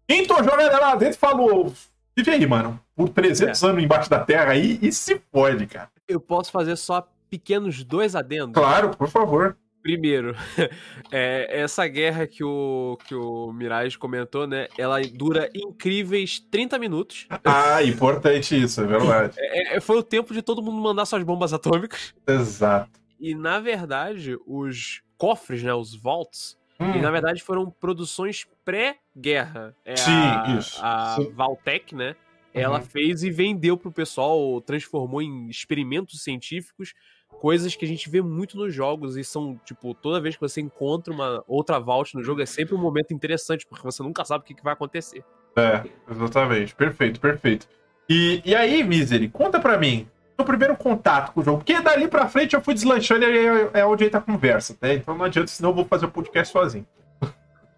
Então 0.07 0.43
galera 0.43 0.79
lá 0.79 0.95
dentro 0.95 1.15
e 1.15 1.19
falou: 1.19 1.71
vive 2.17 2.31
aí, 2.31 2.47
mano, 2.47 2.79
por 2.95 3.09
300 3.09 3.61
é. 3.61 3.67
anos 3.67 3.83
embaixo 3.83 4.09
da 4.09 4.19
terra 4.19 4.53
aí 4.53 4.79
e 4.81 4.91
se 4.91 5.15
pode, 5.31 5.67
cara. 5.67 5.89
Eu 6.07 6.19
posso 6.19 6.51
fazer 6.51 6.75
só 6.77 7.07
pequenos 7.29 7.83
dois 7.83 8.15
adendos? 8.15 8.53
Claro, 8.53 8.89
por 8.89 9.07
favor. 9.07 9.55
Primeiro, 9.81 10.35
é, 11.11 11.61
essa 11.61 11.87
guerra 11.87 12.27
que 12.27 12.43
o, 12.43 12.97
que 13.07 13.15
o 13.15 13.51
Mirage 13.53 13.97
comentou, 13.97 14.45
né? 14.45 14.67
Ela 14.77 15.01
dura 15.01 15.49
incríveis 15.55 16.39
30 16.39 16.77
minutos. 16.77 17.27
Ah, 17.45 17.83
importante 17.83 18.61
isso, 18.61 18.81
é 18.81 18.85
verdade. 18.85 19.35
É, 19.37 19.77
é, 19.77 19.79
foi 19.79 19.97
o 19.97 20.03
tempo 20.03 20.33
de 20.33 20.41
todo 20.41 20.61
mundo 20.61 20.79
mandar 20.81 21.05
suas 21.05 21.23
bombas 21.23 21.51
atômicas. 21.53 22.13
Exato. 22.27 22.99
E, 23.19 23.33
na 23.33 23.59
verdade, 23.59 24.37
os 24.45 25.01
cofres, 25.17 25.63
né? 25.63 25.73
Os 25.73 25.95
vaults, 25.95 26.57
hum. 26.79 26.91
e, 26.95 27.01
na 27.01 27.09
verdade, 27.09 27.41
foram 27.41 27.69
produções 27.71 28.45
pré-guerra. 28.63 29.75
É 29.83 29.95
Sim, 29.95 30.11
a, 30.11 30.55
isso. 30.57 30.79
A 30.81 31.15
Sim. 31.15 31.31
Valtech, 31.31 31.95
né? 31.95 32.15
Ela 32.53 32.79
uhum. 32.79 32.85
fez 32.85 33.23
e 33.23 33.29
vendeu 33.29 33.77
pro 33.77 33.91
pessoal, 33.91 34.59
transformou 34.61 35.21
em 35.21 35.49
experimentos 35.49 36.23
científicos 36.23 36.93
coisas 37.39 37.75
que 37.75 37.85
a 37.85 37.87
gente 37.87 38.09
vê 38.09 38.21
muito 38.21 38.57
nos 38.57 38.73
jogos 38.73 39.15
e 39.15 39.23
são, 39.23 39.59
tipo, 39.63 39.93
toda 39.93 40.19
vez 40.19 40.35
que 40.35 40.41
você 40.41 40.59
encontra 40.59 41.13
uma 41.13 41.43
outra 41.47 41.79
vault 41.79 42.13
no 42.15 42.23
jogo 42.23 42.41
é 42.41 42.45
sempre 42.45 42.75
um 42.75 42.77
momento 42.77 43.13
interessante, 43.13 43.65
porque 43.65 43.83
você 43.83 44.03
nunca 44.03 44.25
sabe 44.25 44.43
o 44.43 44.45
que, 44.45 44.53
que 44.53 44.63
vai 44.63 44.73
acontecer. 44.73 45.23
É, 45.55 45.83
exatamente. 46.11 46.75
Perfeito, 46.75 47.19
perfeito. 47.19 47.67
E, 48.09 48.41
e 48.43 48.53
aí, 48.53 48.83
Misery, 48.83 49.29
conta 49.29 49.59
pra 49.59 49.77
mim, 49.77 50.07
o 50.37 50.43
primeiro 50.43 50.75
contato 50.75 51.31
com 51.31 51.39
o 51.39 51.43
jogo, 51.43 51.59
porque 51.59 51.79
dali 51.79 52.07
pra 52.07 52.27
frente 52.27 52.55
eu 52.55 52.61
fui 52.61 52.73
deslanchando 52.73 53.25
e 53.25 53.37
é, 53.37 53.69
é 53.79 53.85
onde 53.85 54.05
entra 54.05 54.19
a 54.19 54.23
conversa, 54.23 54.77
né? 54.81 54.95
Então 54.95 55.17
não 55.17 55.25
adianta, 55.25 55.47
senão 55.47 55.69
eu 55.69 55.75
vou 55.75 55.85
fazer 55.85 56.05
o 56.05 56.11
podcast 56.11 56.51
sozinho. 56.51 56.85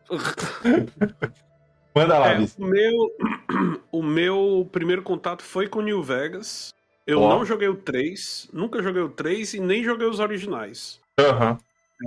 Manda 1.94 2.18
lá, 2.18 2.34
é, 2.34 2.39
o 2.58 2.65
meu, 2.65 3.12
o 3.91 4.01
meu 4.01 4.70
primeiro 4.72 5.01
contato 5.01 5.44
foi 5.44 5.68
com 5.68 5.82
New 5.82 6.01
Vegas. 6.01 6.74
Eu 7.12 7.20
Ó. 7.20 7.27
não 7.27 7.46
joguei 7.46 7.68
o 7.68 7.75
3, 7.75 8.50
nunca 8.53 8.82
joguei 8.82 9.01
o 9.01 9.10
3 9.10 9.56
e 9.56 9.60
nem 9.60 9.84
joguei 9.84 10.08
os 10.08 10.20
originais. 10.20 11.01
Aham. 11.20 11.58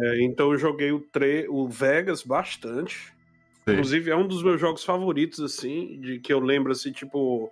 É, 0.00 0.22
então 0.22 0.50
eu 0.50 0.58
joguei 0.58 0.92
o, 0.92 1.00
3, 1.00 1.46
o 1.50 1.68
Vegas 1.68 2.22
bastante. 2.22 3.12
Sim. 3.68 3.72
Inclusive 3.72 4.10
é 4.10 4.16
um 4.16 4.26
dos 4.26 4.42
meus 4.42 4.58
jogos 4.58 4.82
favoritos, 4.82 5.40
assim, 5.40 6.00
de 6.00 6.18
que 6.20 6.32
eu 6.32 6.40
lembro, 6.40 6.72
assim, 6.72 6.90
tipo, 6.90 7.50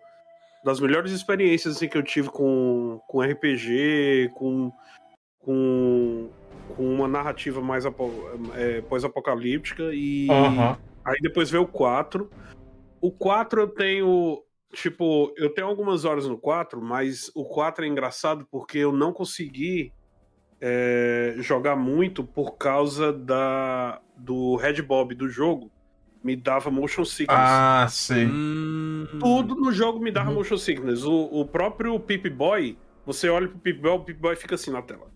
das 0.64 0.80
melhores 0.80 1.12
experiências 1.12 1.76
assim, 1.76 1.88
que 1.88 1.98
eu 1.98 2.02
tive 2.02 2.30
com, 2.30 2.98
com 3.06 3.22
RPG, 3.22 4.30
com, 4.34 4.72
com, 5.38 6.30
com 6.74 6.94
uma 6.94 7.06
narrativa 7.06 7.60
mais 7.60 7.84
é, 8.54 8.80
pós-apocalíptica. 8.80 9.90
E 9.92 10.28
Aham. 10.30 10.78
aí 11.04 11.18
depois 11.20 11.50
veio 11.50 11.64
o 11.64 11.68
4. 11.68 12.30
O 12.98 13.10
4 13.10 13.60
eu 13.60 13.68
tenho. 13.68 14.42
Tipo, 14.74 15.32
eu 15.36 15.52
tenho 15.52 15.66
algumas 15.66 16.04
horas 16.04 16.26
no 16.26 16.38
4, 16.38 16.80
mas 16.80 17.30
o 17.34 17.44
4 17.44 17.84
é 17.84 17.88
engraçado 17.88 18.46
porque 18.50 18.78
eu 18.78 18.90
não 18.92 19.12
consegui 19.12 19.92
é, 20.60 21.34
jogar 21.38 21.76
muito 21.76 22.24
por 22.24 22.56
causa 22.56 23.12
da, 23.12 24.00
do 24.16 24.56
Red 24.56 24.80
Bob 24.82 25.14
do 25.14 25.28
jogo. 25.28 25.70
Me 26.24 26.36
dava 26.36 26.70
motion 26.70 27.04
sickness. 27.04 27.38
Ah, 27.38 27.86
sei. 27.90 28.26
Hum, 28.26 29.06
Tudo 29.20 29.56
no 29.56 29.72
jogo 29.72 29.98
me 29.98 30.10
dava 30.10 30.30
Uhum. 30.30 30.36
motion 30.36 30.56
sickness. 30.56 31.04
O, 31.04 31.24
o 31.40 31.44
próprio 31.44 31.98
Pip 31.98 32.30
Boy, 32.30 32.78
você 33.04 33.28
olha 33.28 33.48
pro 33.48 33.58
Pip 33.58 33.80
Boy, 33.80 33.90
o 33.92 34.00
Pip 34.04 34.20
Boy 34.20 34.36
fica 34.36 34.54
assim 34.54 34.70
na 34.70 34.80
tela. 34.80 35.10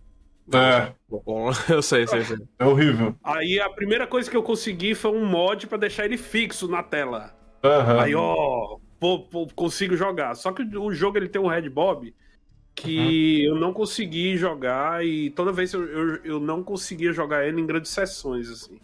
É, 0.52 0.92
bom, 1.08 1.50
eu 1.70 1.80
sei, 1.82 2.06
sei, 2.06 2.22
sei. 2.22 2.36
é 2.58 2.64
horrível. 2.64 3.14
Aí 3.22 3.58
a 3.58 3.70
primeira 3.70 4.06
coisa 4.06 4.30
que 4.30 4.36
eu 4.36 4.42
consegui 4.42 4.94
foi 4.94 5.12
um 5.12 5.24
mod 5.24 5.66
pra 5.66 5.78
deixar 5.78 6.04
ele 6.04 6.16
fixo 6.16 6.68
na 6.68 6.82
tela. 6.82 7.34
Aham. 7.64 8.00
Aí, 8.02 8.14
ó, 8.14 8.78
pô, 8.98 9.20
pô, 9.20 9.46
consigo 9.54 9.96
jogar. 9.96 10.34
Só 10.34 10.52
que 10.52 10.62
o 10.62 10.92
jogo 10.92 11.18
ele 11.18 11.28
tem 11.28 11.40
um 11.40 11.48
Red 11.48 11.68
Bob 11.68 12.14
que 12.74 13.42
eu 13.44 13.54
não 13.54 13.72
consegui 13.72 14.36
jogar 14.36 15.04
e 15.04 15.30
toda 15.30 15.50
vez 15.50 15.72
eu, 15.72 15.84
eu, 15.84 16.24
eu 16.24 16.40
não 16.40 16.62
conseguia 16.62 17.10
jogar 17.12 17.46
ele 17.46 17.60
em 17.60 17.66
grandes 17.66 17.90
sessões, 17.90 18.50
assim. 18.50 18.78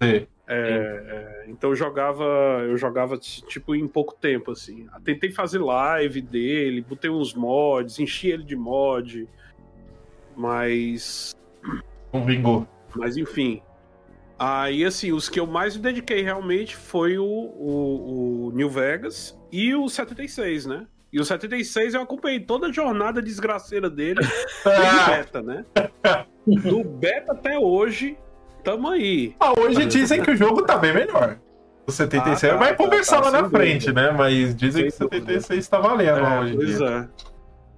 É, 0.00 0.26
é, 0.46 1.44
então 1.48 1.70
eu 1.70 1.76
jogava, 1.76 2.24
eu 2.62 2.76
jogava 2.76 3.16
tipo 3.16 3.74
em 3.74 3.88
pouco 3.88 4.14
tempo 4.14 4.52
assim. 4.52 4.86
Tentei 5.02 5.30
fazer 5.30 5.58
live 5.58 6.20
dele, 6.20 6.82
botei 6.82 7.10
uns 7.10 7.34
mods, 7.34 7.98
enchi 7.98 8.28
ele 8.28 8.44
de 8.44 8.54
mod, 8.54 9.26
mas, 10.36 11.34
Não 12.12 12.24
vingou. 12.24 12.68
mas 12.94 13.16
enfim. 13.16 13.62
Aí 14.38 14.84
assim, 14.84 15.12
os 15.12 15.28
que 15.28 15.38
eu 15.38 15.46
mais 15.46 15.76
me 15.76 15.82
dediquei 15.82 16.22
realmente 16.22 16.74
foi 16.76 17.18
o, 17.18 17.24
o, 17.24 18.48
o 18.48 18.52
New 18.54 18.68
Vegas 18.68 19.38
e 19.52 19.74
o 19.74 19.88
76, 19.88 20.66
né? 20.66 20.86
E 21.12 21.20
o 21.20 21.24
76 21.24 21.94
eu 21.94 22.02
acompanhei 22.02 22.40
toda 22.40 22.66
a 22.66 22.72
jornada 22.72 23.22
desgraceira 23.22 23.88
dele 23.88 24.20
Ah, 24.66 25.06
beta, 25.10 25.40
né? 25.42 25.64
Do 26.44 26.82
beta 26.82 27.32
até 27.32 27.56
hoje, 27.58 28.16
tamo 28.64 28.88
aí. 28.88 29.34
ah, 29.38 29.52
hoje 29.58 29.86
dizem 29.86 30.20
que 30.22 30.30
o 30.32 30.36
jogo 30.36 30.62
tá 30.62 30.76
bem 30.76 30.92
melhor. 30.92 31.38
O 31.86 31.92
76 31.92 32.44
Ah, 32.52 32.56
tá, 32.56 32.64
vai 32.64 32.74
tá, 32.76 32.82
conversar 32.82 33.20
tá, 33.22 33.30
lá 33.30 33.42
na 33.42 33.48
frente, 33.48 33.86
dúvida. 33.92 34.10
né? 34.10 34.16
Mas 34.18 34.56
dizem 34.56 34.90
Sem 34.90 35.08
que 35.08 35.14
o 35.16 35.18
76 35.20 35.68
tá 35.68 35.78
valendo 35.78 36.18
É, 36.18 36.40
hoje 36.40 36.56
pois 36.56 36.76
dia. 36.78 36.86
é. 36.88 37.08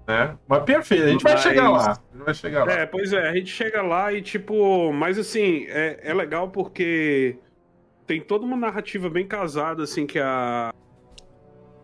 Né? 0.07 0.39
Mas 0.47 0.63
perfeito, 0.63 1.05
a 1.05 1.09
gente 1.09 1.23
vai 1.23 1.33
Mas- 1.33 1.43
chegar 1.43 1.69
lá. 1.71 1.91
A 1.91 1.95
gente 2.17 2.25
vai 2.25 2.35
chegar 2.35 2.65
lá. 2.65 2.73
É, 2.73 2.87
pois 2.87 3.13
é, 3.13 3.29
a 3.29 3.35
gente 3.35 3.51
chega 3.51 3.83
lá 3.83 4.13
e 4.13 4.23
tipo, 4.23 4.93
mas 4.93 5.19
assim, 5.19 5.65
é, 5.69 5.99
é 6.03 6.15
legal 6.15 6.49
porque 6.51 7.37
tem 8.07 8.21
toda 8.21 8.45
uma 8.45 8.57
narrativa 8.57 9.11
bem 9.11 9.27
casada, 9.27 9.83
assim, 9.83 10.07
que 10.07 10.19
a 10.19 10.73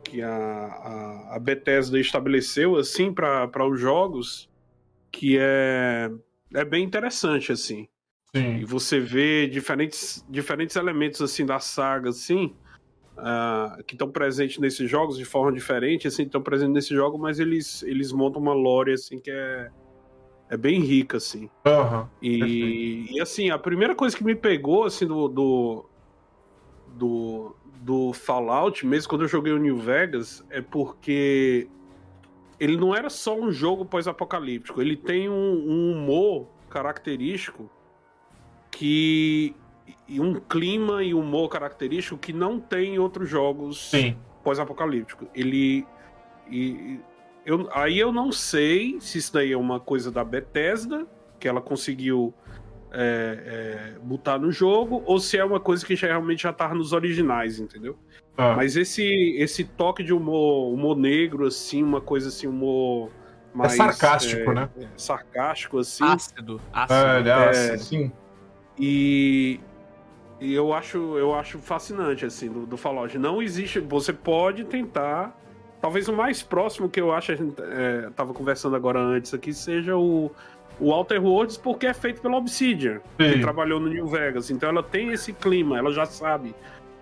que 0.04 0.20
a, 0.22 0.28
a, 0.30 1.36
a 1.36 1.38
Bethesda 1.38 1.98
estabeleceu, 1.98 2.76
assim, 2.76 3.12
para 3.12 3.66
os 3.66 3.80
jogos, 3.80 4.48
que 5.10 5.38
é, 5.40 6.10
é 6.54 6.64
bem 6.64 6.84
interessante, 6.84 7.50
assim. 7.50 7.88
E 8.34 8.38
Sim. 8.38 8.64
você 8.64 9.00
vê 9.00 9.46
diferentes, 9.46 10.24
diferentes 10.28 10.76
elementos, 10.76 11.22
assim, 11.22 11.46
da 11.46 11.58
saga, 11.60 12.10
assim, 12.10 12.54
ah, 13.16 13.78
que 13.86 13.94
estão 13.94 14.10
presentes 14.10 14.58
nesses 14.58 14.88
jogos 14.88 15.16
de 15.16 15.24
forma 15.24 15.52
diferente, 15.52 16.08
assim, 16.08 16.22
estão 16.22 16.42
presentes 16.42 16.74
nesse 16.74 16.94
jogo, 16.94 17.18
mas 17.18 17.38
eles, 17.38 17.82
eles 17.82 18.12
montam 18.12 18.40
uma 18.40 18.54
lore, 18.54 18.92
assim, 18.92 19.18
que 19.18 19.30
é, 19.30 19.70
é 20.48 20.56
bem 20.56 20.80
rica, 20.80 21.16
assim. 21.16 21.48
Aham. 21.66 22.08
E, 22.20 23.06
e, 23.10 23.20
assim, 23.20 23.50
a 23.50 23.58
primeira 23.58 23.94
coisa 23.94 24.16
que 24.16 24.24
me 24.24 24.34
pegou, 24.34 24.84
assim, 24.84 25.06
do, 25.06 25.28
do, 25.28 25.84
do, 26.94 27.56
do 27.80 28.12
Fallout, 28.12 28.86
mesmo 28.86 29.08
quando 29.08 29.22
eu 29.22 29.28
joguei 29.28 29.52
o 29.52 29.58
New 29.58 29.78
Vegas, 29.78 30.44
é 30.50 30.60
porque 30.60 31.68
ele 32.58 32.76
não 32.76 32.94
era 32.94 33.10
só 33.10 33.36
um 33.36 33.50
jogo 33.50 33.84
pós-apocalíptico, 33.84 34.80
ele 34.80 34.96
tem 34.96 35.28
um, 35.28 35.34
um 35.34 35.92
humor 35.92 36.46
característico 36.70 37.68
que. 38.70 39.54
E 40.08 40.20
um 40.20 40.34
clima 40.34 41.02
e 41.02 41.14
humor 41.14 41.48
característico 41.48 42.18
que 42.18 42.32
não 42.32 42.60
tem 42.60 42.94
em 42.94 42.98
outros 42.98 43.28
jogos 43.28 43.90
Sim. 43.90 44.16
pós-apocalíptico. 44.42 45.26
Ele. 45.34 45.86
E, 46.50 47.00
eu, 47.44 47.68
aí 47.72 47.98
eu 47.98 48.12
não 48.12 48.30
sei 48.30 49.00
se 49.00 49.18
isso 49.18 49.32
daí 49.32 49.52
é 49.52 49.56
uma 49.56 49.80
coisa 49.80 50.10
da 50.10 50.22
Bethesda, 50.22 51.06
que 51.40 51.48
ela 51.48 51.60
conseguiu 51.60 52.32
é, 52.92 53.94
é, 53.94 53.98
botar 54.00 54.38
no 54.38 54.52
jogo, 54.52 55.02
ou 55.06 55.18
se 55.18 55.38
é 55.38 55.44
uma 55.44 55.58
coisa 55.58 55.84
que 55.84 55.96
já, 55.96 56.08
realmente 56.08 56.42
já 56.42 56.52
tava 56.52 56.74
nos 56.74 56.92
originais, 56.92 57.58
entendeu? 57.58 57.98
Ah, 58.36 58.54
Mas 58.54 58.76
esse, 58.76 59.04
esse 59.38 59.64
toque 59.64 60.02
de 60.02 60.12
humor, 60.12 60.72
humor 60.72 60.96
negro, 60.96 61.46
assim, 61.46 61.82
uma 61.82 62.00
coisa 62.00 62.28
assim, 62.28 62.46
humor 62.46 63.10
é 63.54 63.58
mais. 63.58 63.72
sarcástico, 63.72 64.50
é, 64.50 64.54
né? 64.54 64.68
sarcástico, 64.96 65.78
assim. 65.78 66.04
Ácido. 66.04 66.60
Ácido. 66.72 66.94
É, 66.94 67.20
ele 67.20 67.28
é 67.28 67.32
É, 67.32 67.48
ácido. 67.48 67.78
Sim. 67.82 68.12
E, 68.78 69.60
e 70.42 70.52
eu 70.52 70.74
acho 70.74 70.98
eu 71.16 71.32
acho 71.34 71.58
fascinante 71.58 72.26
assim 72.26 72.50
do, 72.50 72.66
do 72.66 72.76
Fallout. 72.76 73.16
Não 73.16 73.40
existe. 73.40 73.78
Você 73.78 74.12
pode 74.12 74.64
tentar. 74.64 75.38
Talvez 75.80 76.08
o 76.08 76.12
mais 76.12 76.42
próximo 76.42 76.88
que 76.88 77.00
eu 77.00 77.12
acho, 77.12 77.32
a 77.32 77.34
gente 77.34 77.54
é, 77.60 78.08
tava 78.14 78.32
conversando 78.32 78.76
agora 78.76 79.00
antes 79.00 79.34
aqui, 79.34 79.52
seja 79.52 79.96
o, 79.96 80.30
o 80.78 80.92
Outer 80.92 81.24
Worlds, 81.24 81.56
porque 81.56 81.86
é 81.86 81.94
feito 81.94 82.20
pela 82.20 82.36
Obsidian, 82.36 83.00
que 83.16 83.32
Sim. 83.32 83.40
trabalhou 83.40 83.80
no 83.80 83.88
New 83.88 84.06
Vegas. 84.06 84.48
Então 84.50 84.68
ela 84.68 84.82
tem 84.82 85.10
esse 85.12 85.32
clima, 85.32 85.78
ela 85.78 85.92
já 85.92 86.06
sabe. 86.06 86.54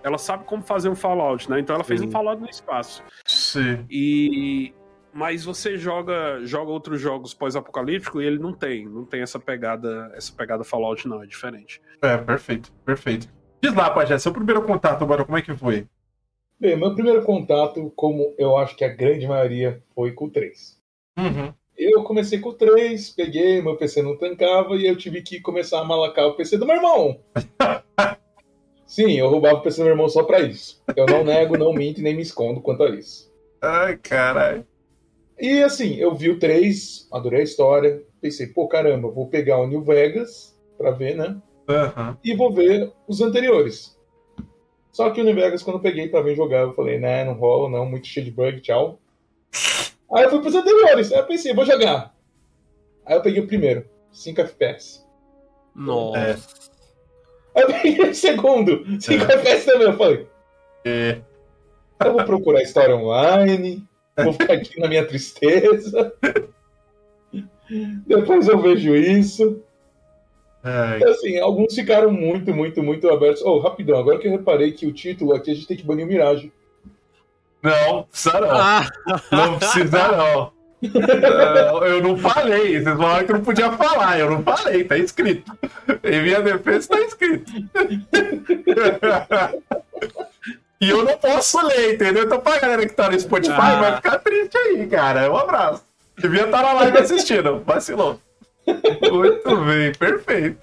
Ela 0.02 0.16
sabe 0.16 0.44
como 0.44 0.62
fazer 0.62 0.88
um 0.88 0.94
Fallout, 0.94 1.50
né? 1.50 1.61
Então 1.61 1.75
ela 1.75 1.85
fez 1.85 2.00
Sim. 2.00 2.06
um 2.06 2.11
Fallout 2.11 2.40
no 2.40 2.49
espaço. 2.49 3.02
Sim. 3.26 3.85
E 3.90 4.73
mas 5.12 5.45
você 5.45 5.76
joga 5.76 6.40
joga 6.45 6.71
outros 6.71 7.00
jogos 7.00 7.35
pós-apocalíptico 7.35 8.21
e 8.21 8.26
ele 8.26 8.38
não 8.38 8.52
tem, 8.52 8.87
não 8.87 9.05
tem 9.05 9.23
essa 9.23 9.38
pegada, 9.38 10.12
essa 10.14 10.33
pegada 10.33 10.64
Fallout 10.64 11.07
não, 11.09 11.23
é 11.23 11.26
diferente. 11.26 11.81
É, 12.02 12.17
perfeito, 12.17 12.73
perfeito. 12.85 13.29
Diz 13.62 13.75
lá, 13.75 13.90
Pajé, 13.90 14.19
seu 14.19 14.33
primeiro 14.33 14.62
contato 14.62 15.02
agora, 15.05 15.25
como 15.25 15.37
é 15.37 15.43
que 15.43 15.55
foi? 15.55 15.87
Bem, 16.59 16.76
meu 16.76 16.95
primeiro 16.95 17.23
contato, 17.23 17.93
como 17.97 18.35
eu 18.38 18.57
acho 18.57 18.76
que 18.76 18.85
a 18.85 18.88
grande 18.88 19.26
maioria, 19.26 19.83
foi 19.95 20.12
com 20.12 20.26
o 20.26 20.31
3. 20.31 20.79
Uhum. 21.19 21.55
Eu 21.76 22.02
comecei 22.02 22.38
com 22.38 22.50
o 22.50 22.55
3, 22.55 23.11
peguei, 23.11 23.62
meu 23.62 23.76
PC 23.76 24.02
não 24.02 24.17
tancava 24.17 24.76
e 24.76 24.87
eu 24.87 24.97
tive 24.97 25.23
que 25.23 25.40
começar 25.40 25.81
a 25.81 25.85
malacar 25.85 26.26
o 26.26 26.35
PC 26.35 26.59
do 26.59 26.67
meu 26.67 26.76
irmão. 26.76 27.19
Sim, 28.87 29.12
eu 29.12 29.31
roubava 29.31 29.57
o 29.57 29.62
PC 29.62 29.79
do 29.79 29.85
meu 29.85 29.93
irmão 29.93 30.09
só 30.09 30.23
pra 30.23 30.40
isso. 30.40 30.83
Eu 30.95 31.07
não 31.07 31.25
nego, 31.25 31.57
não 31.57 31.73
minto 31.73 32.00
e 32.00 32.02
nem 32.02 32.14
me 32.14 32.23
escondo 32.23 32.61
quanto 32.61 32.83
a 32.83 32.90
isso. 32.90 33.33
Ai, 33.62 33.97
caralho. 33.97 34.67
E 35.40 35.62
assim, 35.62 35.94
eu 35.97 36.14
vi 36.14 36.28
o 36.28 36.38
3, 36.38 37.09
adorei 37.11 37.40
a 37.40 37.44
história, 37.44 38.02
pensei, 38.20 38.47
pô, 38.49 38.68
caramba, 38.68 39.11
vou 39.11 39.26
pegar 39.26 39.59
o 39.59 39.66
New 39.66 39.82
Vegas 39.82 40.54
pra 40.76 40.90
ver, 40.90 41.16
né? 41.16 41.40
Aham. 41.68 42.18
E 42.23 42.35
vou 42.35 42.52
ver 42.52 42.92
os 43.09 43.20
anteriores. 43.23 43.99
Só 44.92 45.09
que 45.11 45.20
o 45.20 45.25
New 45.25 45.35
Vegas, 45.35 45.62
quando 45.62 45.76
eu 45.76 45.82
peguei 45.82 46.09
pra 46.09 46.20
vir 46.20 46.37
jogar, 46.37 46.61
eu 46.62 46.75
falei, 46.75 46.99
né, 46.99 47.25
não 47.25 47.35
rola, 47.35 47.70
não, 47.70 47.87
muito 47.87 48.06
cheio 48.06 48.26
de 48.26 48.32
bug, 48.32 48.61
tchau. 48.61 48.99
Aí 50.12 50.25
eu 50.25 50.30
fui 50.30 50.40
pros 50.40 50.54
anteriores, 50.54 51.12
aí 51.12 51.20
eu 51.20 51.26
pensei, 51.26 51.54
vou 51.54 51.64
jogar. 51.64 52.14
Aí 53.06 53.16
eu 53.16 53.23
peguei 53.23 53.40
o 53.42 53.47
primeiro, 53.47 53.87
5 54.12 54.40
FPS. 54.42 55.06
Nossa. 55.75 56.70
Aí 57.54 57.62
eu 57.62 57.66
peguei 57.68 58.11
o 58.11 58.14
segundo, 58.14 58.85
5 59.00 59.25
FPS 59.25 59.64
também, 59.64 59.87
eu 59.87 59.97
falei, 59.97 60.26
É. 60.85 61.20
eu 62.04 62.12
vou 62.12 62.25
procurar 62.25 62.59
a 62.59 62.62
história 62.62 62.94
online, 62.94 63.87
vou 64.24 64.32
ficar 64.32 64.54
aqui 64.54 64.80
na 64.80 64.88
minha 64.88 65.06
tristeza. 65.06 66.12
Depois 68.06 68.48
eu 68.48 68.60
vejo 68.60 68.94
isso. 68.96 69.62
Ai, 70.62 71.02
Assim, 71.04 71.38
alguns 71.38 71.74
ficaram 71.74 72.10
muito, 72.10 72.52
muito, 72.52 72.82
muito 72.82 73.08
abertos. 73.08 73.42
Oh, 73.42 73.58
rapidão, 73.58 73.98
agora 73.98 74.18
que 74.18 74.28
eu 74.28 74.32
reparei 74.32 74.72
que 74.72 74.86
o 74.86 74.92
título 74.92 75.34
aqui 75.34 75.50
a 75.50 75.54
gente 75.54 75.66
tem 75.66 75.76
que 75.76 75.84
banir 75.84 76.04
o 76.04 76.08
Mirage. 76.08 76.52
Não, 77.62 78.04
precisa 78.04 78.40
não. 78.40 78.50
Ah, 78.50 78.90
Não 79.32 79.58
precisa 79.58 80.08
não. 80.08 80.52
Não, 80.82 81.84
Eu 81.84 82.02
não 82.02 82.16
falei. 82.16 82.80
Vocês 82.80 82.96
falaram 82.96 83.26
que 83.26 83.32
não 83.32 83.42
podia 83.42 83.70
falar. 83.72 84.18
Eu 84.18 84.30
não 84.30 84.42
falei, 84.42 84.84
tá 84.84 84.96
escrito. 84.96 85.52
Em 86.02 86.22
minha 86.22 86.40
defesa 86.40 86.88
tá 86.88 87.00
escrito. 87.00 87.52
E 90.80 90.88
eu 90.88 91.04
não 91.04 91.16
posso 91.18 91.60
ler, 91.66 91.94
entendeu? 91.94 92.25
Então 92.25 92.40
pra 92.40 92.58
galera 92.58 92.87
que 92.87 92.94
tá 92.94 93.10
no 93.10 93.20
Spotify 93.20 93.54
Ah. 93.58 93.80
vai 93.80 93.96
ficar 93.96 94.18
triste 94.18 94.56
aí, 94.56 94.87
cara. 94.87 95.30
Um 95.30 95.37
abraço. 95.37 95.82
Devia 96.18 96.44
estar 96.44 96.62
na 96.62 96.72
live 96.72 96.99
assistindo, 96.99 97.62
vacilou. 97.66 98.18
Muito 98.66 99.56
bem, 99.64 99.92
perfeito. 99.92 100.58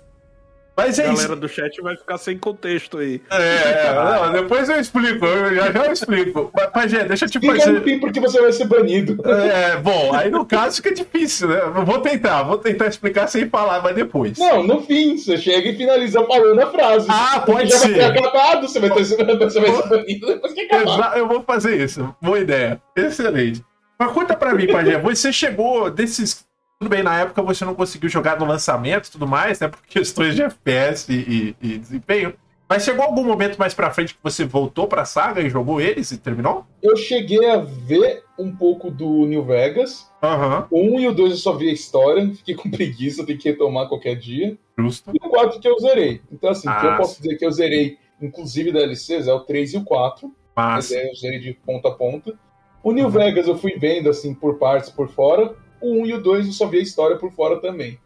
Mas 0.77 0.99
é 0.99 1.07
A 1.07 1.13
isso. 1.13 1.23
galera 1.23 1.35
do 1.35 1.49
chat 1.49 1.81
vai 1.81 1.97
ficar 1.97 2.19
sem 2.19 2.37
contexto 2.37 2.99
aí. 2.99 3.19
É, 3.31 3.87
é, 3.87 3.93
não, 3.95 4.31
depois 4.31 4.69
eu 4.69 4.79
explico, 4.79 5.25
eu 5.25 5.55
já 5.55 5.71
já 5.71 5.85
eu 5.87 5.91
explico. 5.91 6.51
Mas, 6.55 6.67
Pajé, 6.67 7.03
deixa 7.05 7.25
eu 7.25 7.29
te 7.31 7.39
Fica 7.39 7.53
no 7.53 7.59
fazer. 7.59 7.81
fim 7.83 7.99
porque 7.99 8.19
você 8.19 8.39
vai 8.39 8.51
ser 8.51 8.65
banido. 8.65 9.17
É, 9.27 9.75
bom, 9.77 10.13
aí 10.13 10.29
no 10.29 10.45
caso 10.45 10.75
fica 10.77 10.93
difícil, 10.93 11.47
né? 11.47 11.59
Eu 11.63 11.83
Vou 11.83 11.99
tentar, 11.99 12.43
vou 12.43 12.57
tentar 12.59 12.85
explicar 12.87 13.27
sem 13.27 13.49
falar, 13.49 13.81
mas 13.81 13.95
depois. 13.95 14.37
Não, 14.37 14.61
no 14.61 14.81
fim, 14.83 15.17
você 15.17 15.35
chega 15.37 15.69
e 15.69 15.75
finaliza 15.75 16.23
falando 16.25 16.59
a 16.61 16.67
frase. 16.71 17.07
Ah, 17.09 17.39
pode 17.39 17.69
já 17.71 17.77
ser. 17.79 17.97
vai 17.97 18.11
ter 18.13 18.19
acabado, 18.19 18.67
você 18.67 18.79
vai, 18.79 18.89
ter, 18.91 19.03
você 19.03 19.59
vai 19.59 19.71
ser 19.71 19.89
banido 19.89 20.27
depois 20.27 20.53
que 20.53 20.61
acabar. 20.61 20.83
Exa- 20.93 21.13
eu 21.17 21.27
vou 21.27 21.41
fazer 21.41 21.75
isso. 21.83 22.15
Boa 22.21 22.39
ideia. 22.39 22.79
Excelente. 22.95 23.63
Mas 23.99 24.11
conta 24.11 24.35
pra 24.35 24.53
mim, 24.53 24.67
Pajé, 24.67 24.99
você 24.99 25.33
chegou 25.33 25.89
desses. 25.89 26.45
Tudo 26.79 26.89
bem, 26.89 27.01
na 27.01 27.19
época 27.19 27.41
você 27.41 27.65
não 27.65 27.73
conseguiu 27.73 28.07
jogar 28.07 28.39
no 28.39 28.45
lançamento 28.45 29.07
e 29.07 29.11
tudo 29.11 29.27
mais, 29.27 29.59
né? 29.59 29.67
Por 29.67 29.81
questões 29.81 30.35
de 30.35 30.43
FPS 30.43 31.11
e, 31.11 31.15
e- 31.59 31.73
e 31.73 31.77
desempenho. 31.79 32.33
Mas 32.69 32.83
chegou 32.83 33.03
algum 33.03 33.23
momento 33.23 33.57
mais 33.57 33.73
pra 33.73 33.89
frente 33.91 34.13
que 34.13 34.19
você 34.21 34.45
voltou 34.45 34.87
pra 34.87 35.03
saga 35.05 35.41
e 35.41 35.49
jogou 35.49 35.81
eles 35.81 36.11
e 36.11 36.17
terminou? 36.17 36.65
Eu 36.83 36.95
cheguei 36.95 37.49
a 37.49 37.57
ver 37.57 38.23
um 38.37 38.53
pouco 38.55 38.91
do 38.91 39.25
New 39.25 39.43
Vegas. 39.43 40.11
Aham, 40.21 40.67
O 40.69 40.81
1 40.81 40.99
e 40.99 41.07
o 41.07 41.13
2 41.13 41.31
eu 41.31 41.37
só 41.37 41.53
vi 41.53 41.69
a 41.69 41.73
história, 41.73 42.29
fiquei 42.35 42.53
com 42.53 42.69
preguiça, 42.69 43.25
tenho 43.25 43.39
que 43.39 43.49
retomar 43.49 43.87
qualquer 43.87 44.15
dia. 44.15 44.55
justo. 44.77 45.09
E 45.13 45.17
o 45.25 45.29
4 45.29 45.59
que 45.59 45.67
eu 45.67 45.79
zerei. 45.79 46.21
Então, 46.31 46.51
assim, 46.51 46.67
o 46.69 46.79
que 46.79 46.85
Ah, 46.85 46.91
eu 46.91 46.97
posso 46.97 47.19
dizer 47.21 47.37
que 47.37 47.45
eu 47.45 47.51
zerei, 47.51 47.97
inclusive 48.21 48.71
DLCs, 48.71 49.27
é 49.27 49.33
o 49.33 49.39
3 49.39 49.73
e 49.73 49.77
o 49.77 49.83
4. 49.83 50.31
Mas. 50.55 50.91
Aí 50.91 51.07
eu 51.09 51.15
zerei 51.15 51.39
de 51.39 51.53
ponta 51.53 51.87
a 51.87 51.91
ponta. 51.91 52.33
O 52.83 52.91
New 52.91 53.09
Vegas 53.09 53.47
eu 53.47 53.57
fui 53.57 53.77
vendo, 53.79 54.09
assim, 54.09 54.33
por 54.35 54.59
partes, 54.59 54.89
por 54.91 55.07
fora. 55.09 55.55
O 55.81 56.01
1 56.01 56.05
e 56.07 56.13
o 56.13 56.21
2 56.21 56.47
eu 56.47 56.53
só 56.53 56.67
vi 56.67 56.79
a 56.79 56.81
história 56.81 57.17
por 57.17 57.31
fora 57.31 57.59
também. 57.61 57.99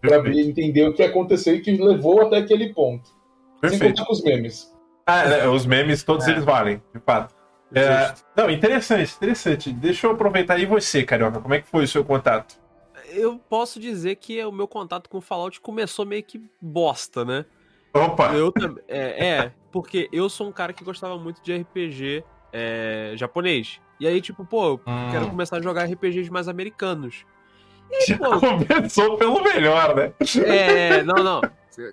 Pra 0.00 0.18
ver, 0.18 0.38
entender 0.38 0.86
o 0.86 0.92
que 0.92 1.02
aconteceu 1.02 1.54
e 1.54 1.60
que 1.60 1.72
levou 1.72 2.20
até 2.22 2.36
aquele 2.36 2.74
ponto. 2.74 3.08
Sem 3.08 3.70
Perfeito. 3.70 3.92
contar 3.96 4.04
com 4.06 4.12
os 4.12 4.22
memes. 4.22 4.74
Ah, 5.06 5.22
é, 5.22 5.48
os 5.48 5.64
memes, 5.64 6.02
todos 6.02 6.26
É. 6.28 6.32
eles 6.32 6.44
valem, 6.44 6.82
de 6.94 7.00
fato. 7.00 7.34
É, 7.74 8.14
não, 8.36 8.50
interessante, 8.50 9.14
interessante. 9.16 9.72
Deixa 9.72 10.06
eu 10.06 10.12
aproveitar. 10.12 10.58
E 10.58 10.66
você, 10.66 11.02
Carioca, 11.02 11.40
como 11.40 11.54
é 11.54 11.60
que 11.60 11.66
foi 11.66 11.84
o 11.84 11.88
seu 11.88 12.04
contato? 12.04 12.56
Eu 13.08 13.38
posso 13.38 13.80
dizer 13.80 14.16
que 14.16 14.42
o 14.44 14.52
meu 14.52 14.68
contato 14.68 15.08
com 15.08 15.20
Fallout 15.20 15.60
começou 15.60 16.04
meio 16.06 16.22
que 16.22 16.40
bosta, 16.60 17.24
né? 17.24 17.44
Opa! 17.92 18.32
Eu 18.34 18.52
também. 18.52 18.82
É, 18.88 19.26
é, 19.26 19.52
porque 19.72 20.08
eu 20.12 20.28
sou 20.28 20.48
um 20.48 20.52
cara 20.52 20.72
que 20.72 20.84
gostava 20.84 21.16
muito 21.18 21.42
de 21.42 21.54
RPG 21.56 22.24
é, 22.52 23.12
japonês. 23.16 23.80
E 24.00 24.06
aí, 24.06 24.20
tipo, 24.20 24.44
pô, 24.44 24.66
eu 24.68 24.80
Hum. 24.86 25.10
quero 25.10 25.28
começar 25.28 25.56
a 25.58 25.62
jogar 25.62 25.84
RPGs 25.88 26.30
mais 26.30 26.48
americanos. 26.48 27.24
E 27.90 28.06
Já 28.06 28.18
pô, 28.18 28.40
começou 28.40 29.16
pelo 29.16 29.42
melhor, 29.42 29.94
né? 29.94 30.12
é. 30.46 31.02
Não, 31.02 31.22
não. 31.22 31.40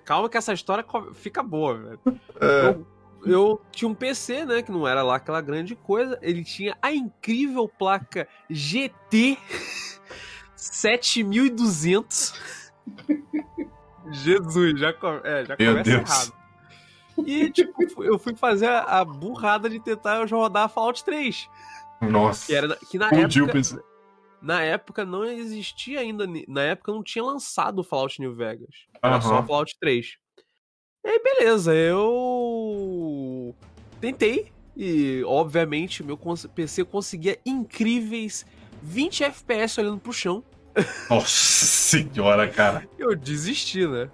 Calma 0.04 0.28
que 0.28 0.36
essa 0.36 0.52
história 0.52 0.84
fica 1.14 1.42
boa, 1.42 1.74
velho. 1.76 2.00
É. 2.40 2.68
Eu, 2.70 2.86
eu 3.24 3.60
tinha 3.70 3.88
um 3.88 3.94
PC, 3.94 4.44
né? 4.44 4.62
Que 4.62 4.72
não 4.72 4.86
era 4.86 5.02
lá 5.02 5.16
aquela 5.16 5.40
grande 5.40 5.74
coisa. 5.76 6.18
Ele 6.22 6.42
tinha 6.44 6.76
a 6.82 6.92
incrível 6.92 7.68
placa 7.68 8.26
GT 8.50 9.36
7200. 10.56 12.34
Jesus, 14.10 14.78
já, 14.80 14.92
co- 14.92 15.20
é, 15.24 15.44
já 15.44 15.56
começa 15.56 15.90
errado. 15.90 16.32
E, 17.26 17.50
tipo, 17.50 18.02
eu 18.02 18.18
fui 18.18 18.34
fazer 18.34 18.66
a, 18.66 18.80
a 19.00 19.04
burrada 19.04 19.68
de 19.68 19.78
tentar 19.78 20.24
rodar 20.28 20.68
Fallout 20.68 21.04
3. 21.04 21.48
Nossa. 22.10 22.46
Que, 22.46 22.54
era, 22.54 22.76
que 22.76 22.98
na 22.98 23.06
época. 23.06 23.82
Na 24.40 24.60
época 24.62 25.04
não 25.04 25.24
existia 25.24 26.00
ainda. 26.00 26.26
Na 26.48 26.62
época 26.62 26.92
não 26.92 27.02
tinha 27.02 27.24
lançado 27.24 27.78
o 27.78 27.84
Fallout 27.84 28.20
New 28.20 28.34
Vegas. 28.34 28.74
Era 29.00 29.20
só 29.20 29.34
Aham. 29.34 29.44
o 29.44 29.46
Fallout 29.46 29.76
3. 29.78 30.16
E 31.04 31.08
aí, 31.08 31.20
beleza, 31.22 31.74
eu. 31.74 33.54
Tentei. 34.00 34.52
E, 34.76 35.22
obviamente, 35.26 36.02
meu 36.02 36.18
PC 36.54 36.84
conseguia 36.84 37.38
incríveis 37.44 38.46
20 38.82 39.24
FPS 39.24 39.78
olhando 39.80 40.00
pro 40.00 40.12
chão. 40.12 40.42
Nossa 41.10 41.26
senhora, 41.28 42.48
cara. 42.48 42.88
Eu 42.98 43.14
desisti, 43.14 43.86
né? 43.86 44.10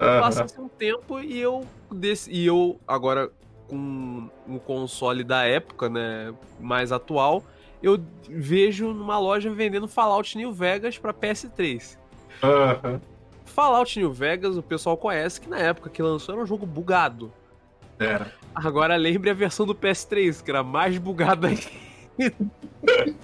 Aham. 0.00 0.20
Passa-se 0.20 0.60
um 0.60 0.68
tempo 0.68 1.18
e 1.20 1.40
eu. 1.40 1.66
Desse, 1.90 2.30
e 2.30 2.46
eu, 2.46 2.80
agora, 2.86 3.30
com 3.72 4.28
um 4.46 4.58
console 4.58 5.24
da 5.24 5.44
época, 5.44 5.88
né? 5.88 6.34
Mais 6.60 6.92
atual, 6.92 7.42
eu 7.82 7.98
vejo 8.28 8.92
numa 8.92 9.18
loja 9.18 9.50
vendendo 9.50 9.88
Fallout 9.88 10.36
New 10.36 10.52
Vegas 10.52 10.98
pra 10.98 11.14
PS3. 11.14 11.96
Aham. 12.42 13.00
Fallout 13.46 13.98
New 13.98 14.12
Vegas, 14.12 14.58
o 14.58 14.62
pessoal 14.62 14.94
conhece 14.94 15.40
que 15.40 15.48
na 15.48 15.58
época 15.58 15.88
que 15.88 16.02
lançou 16.02 16.34
era 16.34 16.44
um 16.44 16.46
jogo 16.46 16.66
bugado. 16.66 17.32
Era. 17.98 18.30
Agora 18.54 18.94
lembre 18.96 19.30
a 19.30 19.34
versão 19.34 19.64
do 19.64 19.74
PS3, 19.74 20.42
que 20.42 20.50
era 20.50 20.62
mais 20.62 20.98
bugada 20.98 21.48
ainda. 21.48 21.62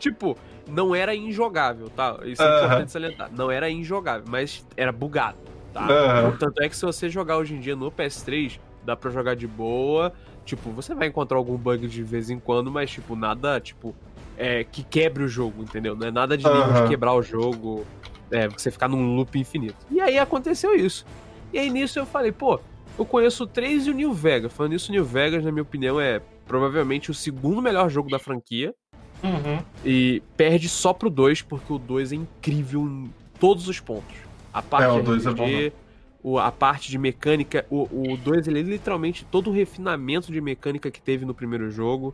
tipo, 0.00 0.36
não 0.66 0.92
era 0.96 1.14
injogável, 1.14 1.88
tá? 1.90 2.18
Isso 2.24 2.42
é 2.42 2.44
Aham. 2.46 2.56
importante 2.56 2.90
salientar. 2.90 3.30
Não 3.32 3.52
era 3.52 3.70
injogável, 3.70 4.24
mas 4.28 4.66
era 4.76 4.90
bugado, 4.90 5.38
tá? 5.72 5.86
Aham. 5.86 6.36
Tanto 6.36 6.60
é 6.60 6.68
que 6.68 6.76
se 6.76 6.84
você 6.84 7.08
jogar 7.08 7.36
hoje 7.36 7.54
em 7.54 7.60
dia 7.60 7.76
no 7.76 7.92
PS3, 7.92 8.58
dá 8.86 8.96
pra 8.96 9.10
jogar 9.10 9.34
de 9.36 9.46
boa. 9.46 10.12
Tipo, 10.44 10.70
você 10.70 10.94
vai 10.94 11.08
encontrar 11.08 11.36
algum 11.36 11.56
bug 11.56 11.86
de 11.86 12.02
vez 12.02 12.30
em 12.30 12.38
quando, 12.38 12.70
mas, 12.70 12.90
tipo, 12.90 13.16
nada, 13.16 13.60
tipo, 13.60 13.94
é, 14.38 14.64
que 14.64 14.82
quebre 14.82 15.24
o 15.24 15.28
jogo, 15.28 15.62
entendeu? 15.62 15.96
Não 15.96 16.06
é 16.06 16.10
nada 16.10 16.36
de 16.36 16.44
nível 16.44 16.62
Aham. 16.62 16.82
de 16.84 16.88
quebrar 16.88 17.14
o 17.14 17.22
jogo, 17.22 17.84
é, 18.30 18.48
você 18.48 18.70
ficar 18.70 18.88
num 18.88 19.16
loop 19.16 19.38
infinito. 19.38 19.76
E 19.90 20.00
aí 20.00 20.18
aconteceu 20.18 20.74
isso. 20.74 21.04
E 21.52 21.58
aí 21.58 21.70
nisso 21.70 21.98
eu 21.98 22.06
falei, 22.06 22.32
pô, 22.32 22.60
eu 22.98 23.04
conheço 23.04 23.44
o 23.44 23.46
3 23.46 23.86
e 23.86 23.90
o 23.90 23.94
New 23.94 24.12
Vegas. 24.12 24.52
Falando 24.52 24.72
nisso, 24.72 24.90
o 24.90 24.94
New 24.94 25.04
Vegas, 25.04 25.44
na 25.44 25.50
minha 25.50 25.62
opinião, 25.62 26.00
é 26.00 26.20
provavelmente 26.46 27.10
o 27.10 27.14
segundo 27.14 27.60
melhor 27.60 27.88
jogo 27.88 28.08
da 28.08 28.18
franquia. 28.18 28.74
Uhum. 29.22 29.58
E 29.84 30.22
perde 30.36 30.68
só 30.68 30.92
pro 30.92 31.10
2, 31.10 31.42
porque 31.42 31.72
o 31.72 31.78
2 31.78 32.12
é 32.12 32.16
incrível 32.16 32.82
em 32.82 33.10
todos 33.40 33.68
os 33.68 33.80
pontos. 33.80 34.16
A 34.52 34.62
parte 34.62 34.88
É, 34.88 34.92
o 34.92 35.00
de 35.00 35.02
2 35.02 35.26
é 35.26 35.30
bom, 35.30 35.72
o- 36.28 36.38
a 36.40 36.50
parte 36.50 36.90
de 36.90 36.98
mecânica, 36.98 37.64
o, 37.70 37.82
o 38.12 38.16
2 38.16 38.48
ele 38.48 38.58
é 38.58 38.62
literalmente 38.62 39.24
todo 39.24 39.48
o 39.48 39.52
refinamento 39.52 40.32
de 40.32 40.40
mecânica 40.40 40.90
que 40.90 41.00
teve 41.00 41.24
no 41.24 41.32
primeiro 41.32 41.70
jogo. 41.70 42.12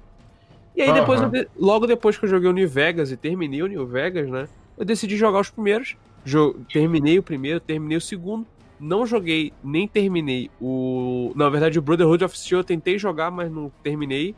E 0.77 0.83
aí 0.83 0.93
depois, 0.93 1.21
eu 1.23 1.31
logo 1.57 1.87
depois 1.87 2.19
que 2.19 2.25
eu 2.27 2.29
joguei 2.29 2.49
o 2.49 2.53
New 2.53 2.69
Vegas 2.69 3.11
e 3.11 3.17
terminei 3.17 3.63
o 3.63 3.67
New 3.67 3.87
Vegas, 3.87 4.29
né? 4.29 4.47
Eu 4.77 4.85
decidi 4.85 5.17
jogar 5.17 5.41
os 5.41 5.49
primeiros. 5.49 5.97
Jo- 6.25 6.55
terminei 6.71 7.19
o 7.19 7.23
primeiro, 7.23 7.59
terminei 7.59 7.97
o 7.97 8.01
segundo. 8.01 8.47
Não 8.79 9.07
joguei, 9.07 9.53
nem 9.65 9.89
terminei 9.89 10.51
o. 10.61 11.33
Na 11.37 11.49
verdade, 11.49 11.79
o 11.79 11.83
Brotherhood 11.83 12.23
of 12.25 12.37
Steel 12.39 12.61
eu 12.61 12.65
tentei 12.65 12.99
jogar, 12.99 13.31
mas 13.31 13.51
não 13.51 13.71
terminei. 13.83 14.35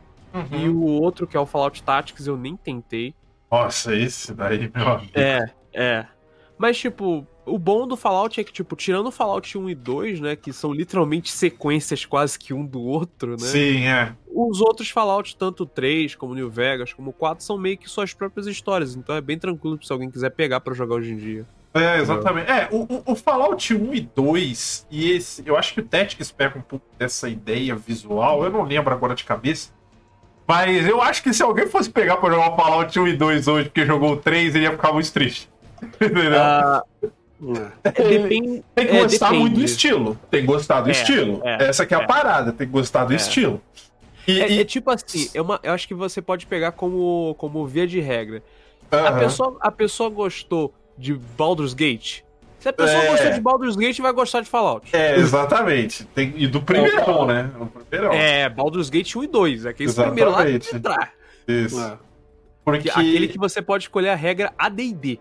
E 0.52 0.68
Uhum. 0.68 0.74
o 0.76 0.84
outro, 1.02 1.26
que 1.26 1.36
é 1.36 1.40
o 1.40 1.46
Fallout 1.46 1.82
Tactics, 1.82 2.26
eu 2.26 2.36
nem 2.36 2.56
tentei. 2.56 3.14
Nossa, 3.50 3.94
esse 3.96 4.34
daí, 4.34 4.70
meu 4.74 4.88
amigo. 4.88 5.12
É, 5.14 5.50
é. 5.72 6.06
Mas, 6.58 6.76
tipo, 6.76 7.24
o 7.46 7.58
bom 7.58 7.86
do 7.86 7.96
Fallout 7.96 8.40
é 8.40 8.44
que, 8.44 8.52
tipo, 8.52 8.74
tirando 8.76 9.06
o 9.06 9.10
Fallout 9.10 9.56
1 9.58 9.70
e 9.70 9.74
2, 9.74 10.20
né, 10.20 10.36
que 10.36 10.52
são 10.52 10.72
literalmente 10.72 11.30
sequências 11.30 12.04
quase 12.04 12.38
que 12.38 12.52
um 12.54 12.64
do 12.64 12.80
outro, 12.82 13.32
né? 13.32 13.38
Sim, 13.46 13.84
é. 13.86 14.12
Os 14.34 14.60
outros 14.60 14.90
Fallout, 14.90 15.36
tanto 15.36 15.62
o 15.62 15.66
3 15.66 16.14
como 16.14 16.32
o 16.32 16.34
New 16.34 16.50
Vegas, 16.50 16.92
como 16.92 17.10
o 17.10 17.12
4, 17.12 17.44
são 17.44 17.56
meio 17.58 17.76
que 17.78 17.88
suas 17.88 18.12
próprias 18.14 18.46
histórias. 18.46 18.94
Então 18.96 19.14
é 19.14 19.20
bem 19.20 19.38
tranquilo 19.38 19.78
se 19.82 19.92
alguém 19.92 20.10
quiser 20.10 20.30
pegar 20.30 20.60
pra 20.60 20.74
jogar 20.74 20.96
hoje 20.96 21.12
em 21.12 21.16
dia. 21.16 21.46
É, 21.72 21.98
exatamente. 22.00 22.48
É, 22.50 22.68
o, 22.70 23.02
o- 23.04 23.16
Fallout 23.16 23.74
1 23.74 23.94
e 23.94 24.00
2, 24.00 24.86
e 24.90 25.10
esse. 25.10 25.42
Eu 25.44 25.56
acho 25.56 25.74
que 25.74 25.80
o 25.80 25.84
Tactics 25.84 26.30
pega 26.30 26.56
um 26.58 26.62
pouco 26.62 26.86
dessa 26.96 27.28
ideia 27.28 27.74
visual, 27.74 28.44
eu 28.44 28.50
não 28.50 28.62
lembro 28.62 28.94
agora 28.94 29.14
de 29.14 29.24
cabeça. 29.24 29.72
Mas 30.46 30.86
eu 30.86 31.00
acho 31.02 31.22
que 31.22 31.32
se 31.32 31.42
alguém 31.42 31.66
fosse 31.66 31.90
pegar 31.90 32.18
pra 32.18 32.30
jogar 32.30 32.52
o 32.52 32.56
Fallout 32.56 32.96
1 33.00 33.08
e 33.08 33.16
2 33.16 33.48
hoje, 33.48 33.68
porque 33.70 33.84
jogou 33.86 34.12
o 34.12 34.16
3, 34.16 34.54
ele 34.54 34.64
ia 34.64 34.70
ficar 34.72 34.92
muito 34.92 35.12
triste. 35.12 35.48
Entendeu? 35.82 36.34
É. 36.34 36.82
depende. 37.82 38.64
tem 38.74 38.86
que 38.86 38.96
é, 38.96 39.02
gostar 39.02 39.26
depende. 39.26 39.40
muito 39.40 39.54
do 39.60 39.64
estilo. 39.64 40.18
Tem 40.30 40.40
que 40.40 40.46
gostar 40.46 40.80
do 40.80 40.88
É, 40.88 40.92
estilo. 40.92 41.40
é, 41.44 41.64
Essa 41.68 41.84
que 41.86 41.94
é 41.94 41.98
a 41.98 42.02
é. 42.02 42.06
parada, 42.06 42.52
tem 42.52 42.66
que 42.66 42.72
gostar 42.72 43.04
do 43.04 43.12
É. 43.12 43.16
estilo. 43.16 43.60
E, 44.26 44.40
É, 44.40 44.50
e- 44.52 44.60
é 44.60 44.64
tipo 44.64 44.90
assim, 44.90 45.28
é 45.34 45.40
uma, 45.42 45.60
eu 45.62 45.72
acho 45.72 45.86
que 45.86 45.94
você 45.94 46.22
pode 46.22 46.46
pegar 46.46 46.72
como, 46.72 47.34
como 47.38 47.66
via 47.66 47.86
de 47.86 48.00
regra. 48.00 48.42
A, 48.90 49.12
pessoa, 49.12 49.56
a 49.60 49.70
pessoa 49.72 50.08
gostou 50.08 50.72
de 50.96 51.14
Baldur's 51.14 51.74
Gate. 51.74 52.20
Se 52.60 52.68
a 52.68 52.72
pessoa 52.72 53.02
É. 53.02 53.10
gostou 53.10 53.32
de 53.32 53.40
Baldur's 53.40 53.76
Gate, 53.76 53.98
vai 54.00 54.12
gostar 54.12 54.40
de 54.40 54.48
Fallout. 54.48 54.88
É, 54.96 55.16
exatamente. 55.16 56.04
Tem, 56.14 56.32
e 56.36 56.46
do 56.46 56.62
primeirão, 56.62 57.26
né? 57.26 57.50
Primeirão. 57.90 58.14
É, 58.14 58.48
Baldur's 58.48 58.88
Gate 58.88 59.14
1 59.16 59.24
e 59.24 59.26
2. 59.26 59.66
Aquele 59.66 59.92
primeiro 59.92 60.30
lá 60.30 60.44
tem 60.44 60.58
que 60.58 60.66
Exatamente. 60.68 60.76
entrar. 60.76 61.12
Isso. 61.46 61.80
É. 61.80 61.98
Porque... 62.64 62.88
Aquele 62.88 63.28
que 63.28 63.38
você 63.38 63.60
pode 63.60 63.84
escolher 63.84 64.08
a 64.08 64.14
regra 64.14 64.52
AD&D. 64.58 65.20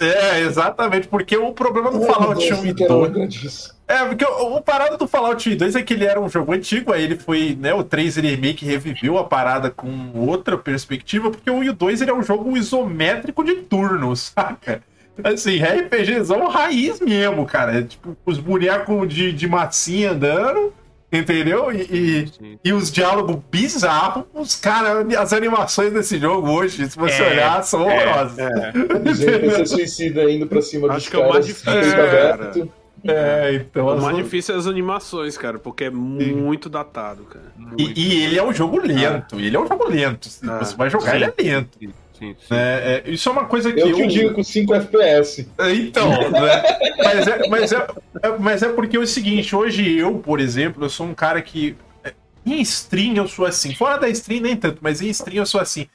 É, 0.00 0.40
exatamente, 0.40 1.06
porque 1.06 1.36
o 1.36 1.52
problema 1.52 1.90
do 1.90 2.00
Fallout 2.02 2.52
1 2.52 2.66
e 2.66 2.72
2... 2.72 3.78
É, 3.86 4.04
porque 4.04 4.24
o, 4.24 4.56
o 4.56 4.62
parada 4.62 4.96
do 4.96 5.08
Fallout 5.08 5.54
2 5.54 5.74
é 5.74 5.82
que 5.82 5.94
ele 5.94 6.04
era 6.04 6.20
um 6.20 6.28
jogo 6.28 6.52
antigo, 6.52 6.92
aí 6.92 7.02
ele 7.02 7.16
foi, 7.16 7.56
né, 7.58 7.72
o 7.74 7.82
3 7.82 8.18
ele 8.18 8.36
meio 8.36 8.54
que 8.54 8.64
reviveu 8.64 9.18
a 9.18 9.24
parada 9.24 9.70
com 9.70 10.12
outra 10.14 10.56
perspectiva, 10.56 11.30
porque 11.30 11.50
o 11.50 11.54
1 11.54 11.64
e 11.64 11.70
o 11.70 11.72
2 11.72 12.02
ele 12.02 12.10
é 12.10 12.14
um 12.14 12.22
jogo 12.22 12.56
isométrico 12.56 13.42
de 13.42 13.56
turnos, 13.56 14.32
saca? 14.36 14.82
Assim, 15.24 15.58
RPGzão 15.58 16.46
raiz 16.48 17.00
mesmo, 17.00 17.44
cara. 17.44 17.78
É, 17.78 17.82
tipo, 17.82 18.16
os 18.24 18.38
bonecos 18.38 19.12
de, 19.12 19.32
de 19.32 19.48
massinha 19.48 20.12
andando, 20.12 20.72
entendeu? 21.12 21.72
E, 21.72 21.82
e, 21.82 22.58
e, 22.64 22.72
os 22.72 22.90
diálogos 22.90 23.38
bizarros, 23.50 24.24
os 24.34 24.54
cara, 24.56 25.06
as 25.18 25.32
animações 25.32 25.92
desse 25.92 26.18
jogo 26.18 26.50
hoje, 26.50 26.88
se 26.88 26.98
você 26.98 27.22
é, 27.22 27.30
olhar, 27.30 27.62
são 27.62 27.90
é, 27.90 28.04
horrorosas. 28.04 28.38
É, 28.38 29.60
é. 29.60 29.64
suicida 29.64 30.30
indo 30.30 30.46
pra 30.46 30.60
cima 30.60 30.88
Acho 30.88 30.96
dos 30.96 31.08
que 31.08 31.16
é 31.16 31.18
o 31.18 31.28
mais 31.28 31.46
difícil, 31.46 31.72
é, 31.72 32.68
é, 33.04 33.54
então. 33.54 33.86
O 33.86 34.02
mais 34.02 34.16
difícil 34.16 34.54
é 34.54 34.58
as 34.58 34.66
animações, 34.66 35.38
cara, 35.38 35.58
porque 35.58 35.84
é 35.84 35.90
muito 35.90 36.68
datado, 36.68 37.22
cara. 37.24 37.52
Muito. 37.56 37.80
E, 37.80 37.92
e, 37.96 38.24
ele 38.24 38.38
é 38.38 38.42
um 38.42 38.52
jogo 38.52 38.78
lento. 38.78 39.36
Ah. 39.36 39.40
Ele 39.40 39.56
é 39.56 39.60
um 39.60 39.66
jogo 39.66 39.88
lento. 39.88 40.28
Ah. 40.42 40.58
Você 40.58 40.76
vai 40.76 40.90
jogar, 40.90 41.10
Sim. 41.10 41.16
ele 41.16 41.24
é 41.24 41.34
lento. 41.38 41.78
Sim, 42.18 42.34
sim. 42.40 42.54
É, 42.54 43.02
é, 43.06 43.10
isso 43.10 43.28
é 43.28 43.32
uma 43.32 43.44
coisa 43.44 43.72
que 43.72 43.80
eu... 43.80 43.98
Eu 43.98 44.06
digo 44.08 44.34
com 44.34 44.42
5 44.42 44.74
FPS. 44.74 45.48
Então, 45.72 46.10
né? 46.30 46.62
mas, 46.98 47.26
é, 47.28 47.48
mas, 47.48 47.72
é, 47.72 47.86
é, 48.22 48.38
mas 48.38 48.62
é 48.62 48.68
porque 48.70 48.96
é 48.96 49.00
o 49.00 49.06
seguinte, 49.06 49.54
hoje 49.54 49.96
eu, 49.96 50.18
por 50.18 50.40
exemplo, 50.40 50.84
eu 50.84 50.90
sou 50.90 51.06
um 51.06 51.14
cara 51.14 51.40
que... 51.40 51.76
É, 52.02 52.12
em 52.44 52.60
stream 52.60 53.14
eu 53.14 53.28
sou 53.28 53.46
assim. 53.46 53.74
Fora 53.74 53.98
da 53.98 54.08
stream 54.08 54.42
nem 54.42 54.56
tanto, 54.56 54.78
mas 54.80 55.00
em 55.00 55.08
stream 55.08 55.42
eu 55.42 55.46
sou 55.46 55.60
assim. 55.60 55.86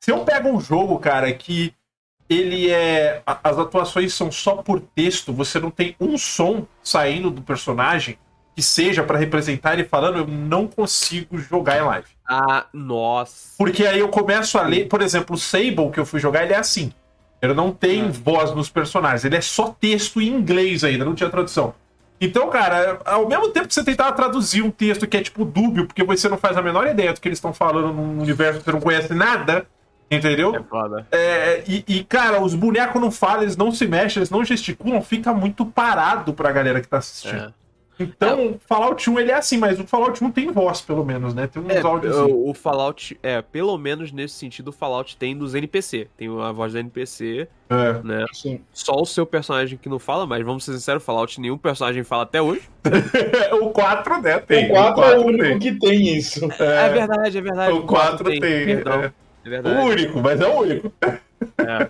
Se 0.00 0.10
eu 0.10 0.24
pego 0.24 0.48
um 0.48 0.60
jogo, 0.60 0.98
cara, 0.98 1.32
que 1.32 1.72
ele 2.28 2.70
é... 2.70 3.22
As 3.24 3.58
atuações 3.58 4.12
são 4.12 4.32
só 4.32 4.56
por 4.56 4.80
texto, 4.80 5.32
você 5.32 5.60
não 5.60 5.70
tem 5.70 5.94
um 6.00 6.18
som 6.18 6.66
saindo 6.82 7.30
do 7.30 7.40
personagem 7.40 8.18
que 8.56 8.62
seja 8.62 9.04
para 9.04 9.16
representar 9.16 9.74
ele 9.74 9.84
falando, 9.84 10.18
eu 10.18 10.26
não 10.26 10.66
consigo 10.66 11.38
jogar 11.38 11.78
em 11.78 11.82
live. 11.82 12.08
Ah, 12.28 12.66
nossa. 12.74 13.54
Porque 13.56 13.86
aí 13.86 14.00
eu 14.00 14.08
começo 14.08 14.58
a 14.58 14.62
ler, 14.62 14.86
por 14.86 15.00
exemplo, 15.00 15.34
o 15.34 15.38
Sable 15.38 15.90
que 15.90 15.98
eu 15.98 16.04
fui 16.04 16.20
jogar, 16.20 16.44
ele 16.44 16.52
é 16.52 16.58
assim. 16.58 16.92
Ele 17.40 17.54
não 17.54 17.72
tem 17.72 18.02
ah. 18.02 18.10
voz 18.10 18.54
nos 18.54 18.68
personagens, 18.68 19.24
ele 19.24 19.36
é 19.36 19.40
só 19.40 19.74
texto 19.80 20.20
em 20.20 20.28
inglês 20.28 20.84
ainda, 20.84 21.04
não 21.04 21.14
tinha 21.14 21.30
tradução. 21.30 21.74
Então, 22.20 22.50
cara, 22.50 22.98
ao 23.04 23.28
mesmo 23.28 23.48
tempo 23.50 23.68
que 23.68 23.74
você 23.74 23.84
tentar 23.84 24.10
traduzir 24.12 24.62
um 24.62 24.70
texto 24.70 25.06
que 25.06 25.16
é 25.16 25.22
tipo 25.22 25.44
dúbio, 25.44 25.86
porque 25.86 26.02
você 26.02 26.28
não 26.28 26.36
faz 26.36 26.56
a 26.56 26.62
menor 26.62 26.86
ideia 26.88 27.12
do 27.12 27.20
que 27.20 27.28
eles 27.28 27.38
estão 27.38 27.54
falando 27.54 27.92
num 27.92 28.20
universo 28.20 28.58
que 28.58 28.64
você 28.64 28.72
não 28.72 28.80
conhece 28.80 29.14
nada, 29.14 29.66
entendeu? 30.10 30.54
É 30.54 30.62
foda. 30.64 31.06
É, 31.12 31.62
e, 31.66 31.84
e, 31.86 32.04
cara, 32.04 32.42
os 32.42 32.54
bonecos 32.54 33.00
não 33.00 33.12
falam, 33.12 33.42
eles 33.42 33.56
não 33.56 33.70
se 33.70 33.86
mexem, 33.86 34.20
eles 34.20 34.30
não 34.30 34.44
gesticulam, 34.44 35.00
fica 35.00 35.32
muito 35.32 35.64
parado 35.64 36.34
pra 36.34 36.50
galera 36.50 36.80
que 36.80 36.88
tá 36.88 36.98
assistindo. 36.98 37.54
É. 37.54 37.67
Então, 37.98 38.40
é. 38.40 38.54
Fallout 38.66 39.10
1 39.10 39.18
ele 39.18 39.32
é 39.32 39.34
assim, 39.34 39.56
mas 39.56 39.80
o 39.80 39.86
Fallout 39.86 40.22
1 40.22 40.30
tem 40.30 40.50
voz, 40.52 40.80
pelo 40.80 41.04
menos, 41.04 41.34
né? 41.34 41.46
Tem 41.46 41.60
uns 41.60 41.70
é, 41.70 41.80
áudios. 41.80 42.16
O, 42.16 42.50
o 42.50 42.54
Fallout, 42.54 43.18
é, 43.22 43.42
pelo 43.42 43.76
menos 43.76 44.12
nesse 44.12 44.34
sentido, 44.34 44.68
o 44.68 44.72
Fallout 44.72 45.16
tem 45.16 45.36
dos 45.36 45.54
NPC. 45.54 46.08
Tem 46.16 46.28
a 46.28 46.52
voz 46.52 46.72
do 46.72 46.78
NPC, 46.78 47.48
é. 47.68 47.92
né? 48.04 48.24
Sim. 48.32 48.60
Só 48.72 48.94
o 49.00 49.04
seu 49.04 49.26
personagem 49.26 49.76
que 49.76 49.88
não 49.88 49.98
fala, 49.98 50.26
mas 50.26 50.44
vamos 50.44 50.64
ser 50.64 50.74
sinceros, 50.74 51.02
Fallout 51.02 51.40
nenhum 51.40 51.58
personagem 51.58 52.04
fala 52.04 52.22
até 52.22 52.40
hoje. 52.40 52.62
o 53.60 53.70
4, 53.70 54.22
né? 54.22 54.38
Tem. 54.38 54.66
O 54.66 54.68
4, 54.68 54.90
o 54.90 54.94
4 54.94 55.12
é 55.12 55.18
o 55.18 55.26
único 55.26 55.44
tem. 55.44 55.58
que 55.58 55.72
tem 55.72 56.16
isso. 56.16 56.48
É, 56.58 56.86
é 56.86 56.88
verdade, 56.90 57.38
é 57.38 57.40
verdade. 57.40 57.72
O 57.72 57.82
4, 57.82 58.24
4 58.24 58.30
tem. 58.30 58.40
tem. 58.40 58.66
Perdão. 58.66 58.92
É. 59.02 59.12
é. 59.44 59.48
verdade. 59.48 59.76
O 59.76 59.84
único, 59.84 60.20
mas 60.20 60.40
é 60.40 60.46
o 60.46 60.60
único. 60.60 60.92
É. 61.58 61.88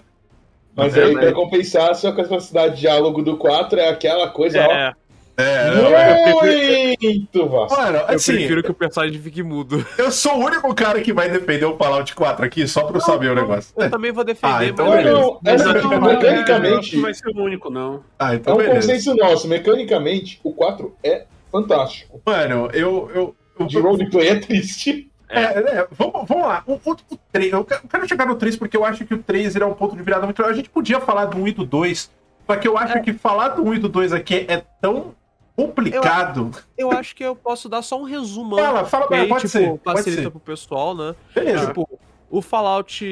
Mas 0.75 0.97
aí, 0.97 1.13
pra 1.13 1.33
compensar, 1.33 1.91
a 1.91 1.95
sua 1.95 2.15
capacidade 2.15 2.77
de 2.77 2.83
diálogo 2.83 3.21
do 3.21 3.37
4 3.37 3.81
é 3.81 3.89
aquela 3.89 4.31
coisa, 4.31 4.59
é. 4.59 4.89
ó 4.91 5.08
é, 5.39 6.97
muito 7.01 7.49
vasto. 7.49 7.81
Mano, 7.81 7.99
assim, 8.09 8.33
eu 8.33 8.39
prefiro 8.39 8.63
que 8.65 8.71
o 8.73 8.75
personagem 8.75 9.21
fique 9.21 9.41
mudo. 9.41 9.87
Eu 9.97 10.11
sou 10.11 10.35
o 10.35 10.45
único 10.45 10.75
cara 10.75 11.01
que 11.01 11.13
vai 11.13 11.31
defender 11.31 11.65
o 11.65 11.77
Fallout 11.77 12.13
4 12.13 12.45
aqui, 12.45 12.67
só 12.67 12.83
pra 12.83 12.97
eu 12.97 13.01
saber 13.01 13.31
o 13.31 13.35
negócio. 13.37 13.73
Eu 13.77 13.89
também 13.89 14.11
vou 14.11 14.25
defender, 14.25 14.53
ah, 14.53 14.65
então 14.65 14.89
mas 14.89 15.05
não, 15.05 15.41
é, 15.45 15.83
não, 15.83 16.01
mecanicamente. 16.01 16.97
Não 16.97 17.03
vai 17.03 17.15
ser 17.15 17.29
o 17.29 17.41
único, 17.41 17.71
não. 17.71 18.03
Ah, 18.19 18.35
então 18.35 18.55
é 18.55 18.57
um 18.57 18.59
beleza. 18.59 18.89
consenso 18.89 19.15
nosso. 19.15 19.47
Mecanicamente, 19.47 20.41
o 20.43 20.53
4 20.53 20.93
é 21.05 21.25
fantástico. 21.53 22.21
Mano, 22.27 22.69
eu. 22.73 23.11
eu, 23.15 23.37
eu 23.61 23.67
de 23.67 23.79
roleplay 23.79 24.29
é 24.29 24.37
triste. 24.41 25.09
É, 25.29 25.43
é, 25.43 25.89
vamos, 25.93 26.27
vamos 26.27 26.47
lá. 26.47 26.65
O, 26.67 26.73
o, 26.73 26.93
o 26.93 27.19
3, 27.33 27.53
eu 27.53 27.65
quero 27.65 28.09
chegar 28.09 28.27
no 28.27 28.35
3 28.35 28.57
porque 28.57 28.77
eu 28.77 28.85
acho 28.85 29.05
que 29.05 29.15
o 29.15 29.23
3 29.23 29.55
é 29.57 29.65
um 29.65 29.75
ponto 29.75 29.97
de 29.97 30.03
virada 30.03 30.25
muito. 30.25 30.43
A 30.45 30.53
gente 30.53 30.71
podia 30.71 31.01
falar 31.01 31.27
do 31.27 31.39
1 31.39 31.49
e 31.49 31.53
do 31.53 31.65
2, 31.65 32.11
só 32.47 32.57
que 32.57 32.67
eu 32.67 32.79
acho 32.79 32.99
é. 32.99 33.01
que 33.01 33.13
falar 33.13 33.49
do 33.49 33.63
1 33.63 33.75
e 33.75 33.79
do 33.79 33.89
2 33.89 34.13
aqui 34.13 34.47
é 34.49 34.63
tão 34.81 35.15
complicado. 35.59 36.51
Eu, 36.77 36.91
eu, 36.91 36.99
acho 36.99 37.17
que 37.17 37.25
eu 37.25 37.35
posso 37.35 37.69
dar 37.69 37.83
só 37.83 38.01
um 38.01 38.05
resumo. 38.05 38.57
Fala, 38.57 38.85
fala 38.85 39.09
bem, 39.09 39.29
pode 39.29 39.49
tipo, 39.49 39.51
ser. 39.51 39.81
Facilita 39.83 40.23
ser. 40.23 40.31
pro 40.31 40.41
pessoal, 40.41 40.95
né? 40.95 41.17
Beleza. 41.35 41.67
Tipo, 41.67 41.99
o 42.31 42.41
Fallout 42.41 43.05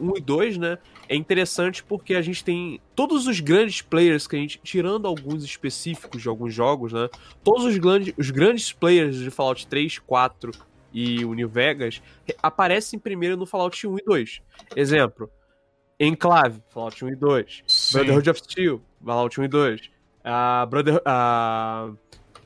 1 0.00 0.16
e 0.16 0.20
2, 0.20 0.56
né? 0.56 0.78
É 1.08 1.14
interessante 1.14 1.82
porque 1.82 2.14
a 2.14 2.22
gente 2.22 2.42
tem 2.42 2.80
todos 2.94 3.26
os 3.26 3.40
grandes 3.40 3.82
players 3.82 4.26
que 4.26 4.36
a 4.36 4.38
gente, 4.38 4.58
tirando 4.62 5.06
alguns 5.06 5.44
específicos 5.44 6.22
de 6.22 6.28
alguns 6.28 6.54
jogos, 6.54 6.92
né? 6.92 7.08
Todos 7.44 7.64
os 7.64 7.76
grandes, 7.76 8.14
os 8.16 8.30
grandes 8.30 8.72
players 8.72 9.16
de 9.16 9.30
Fallout 9.30 9.66
3, 9.66 9.98
4 9.98 10.52
e 10.92 11.24
o 11.24 11.34
New 11.34 11.48
Vegas 11.48 12.00
aparecem 12.42 12.98
primeiro 12.98 13.36
no 13.36 13.44
Fallout 13.44 13.86
1 13.86 13.98
e 13.98 14.02
2. 14.04 14.42
Exemplo, 14.74 15.28
Enclave, 15.98 16.62
Fallout 16.70 17.04
1 17.04 17.08
e 17.08 17.16
2. 17.16 17.62
Sim. 17.66 17.98
Brotherhood 17.98 18.30
of 18.30 18.40
Steel, 18.40 18.80
Fallout 19.04 19.38
1 19.38 19.44
e 19.44 19.48
2 19.48 19.99
a 20.24 20.66
Brother. 20.66 21.00
A, 21.04 21.90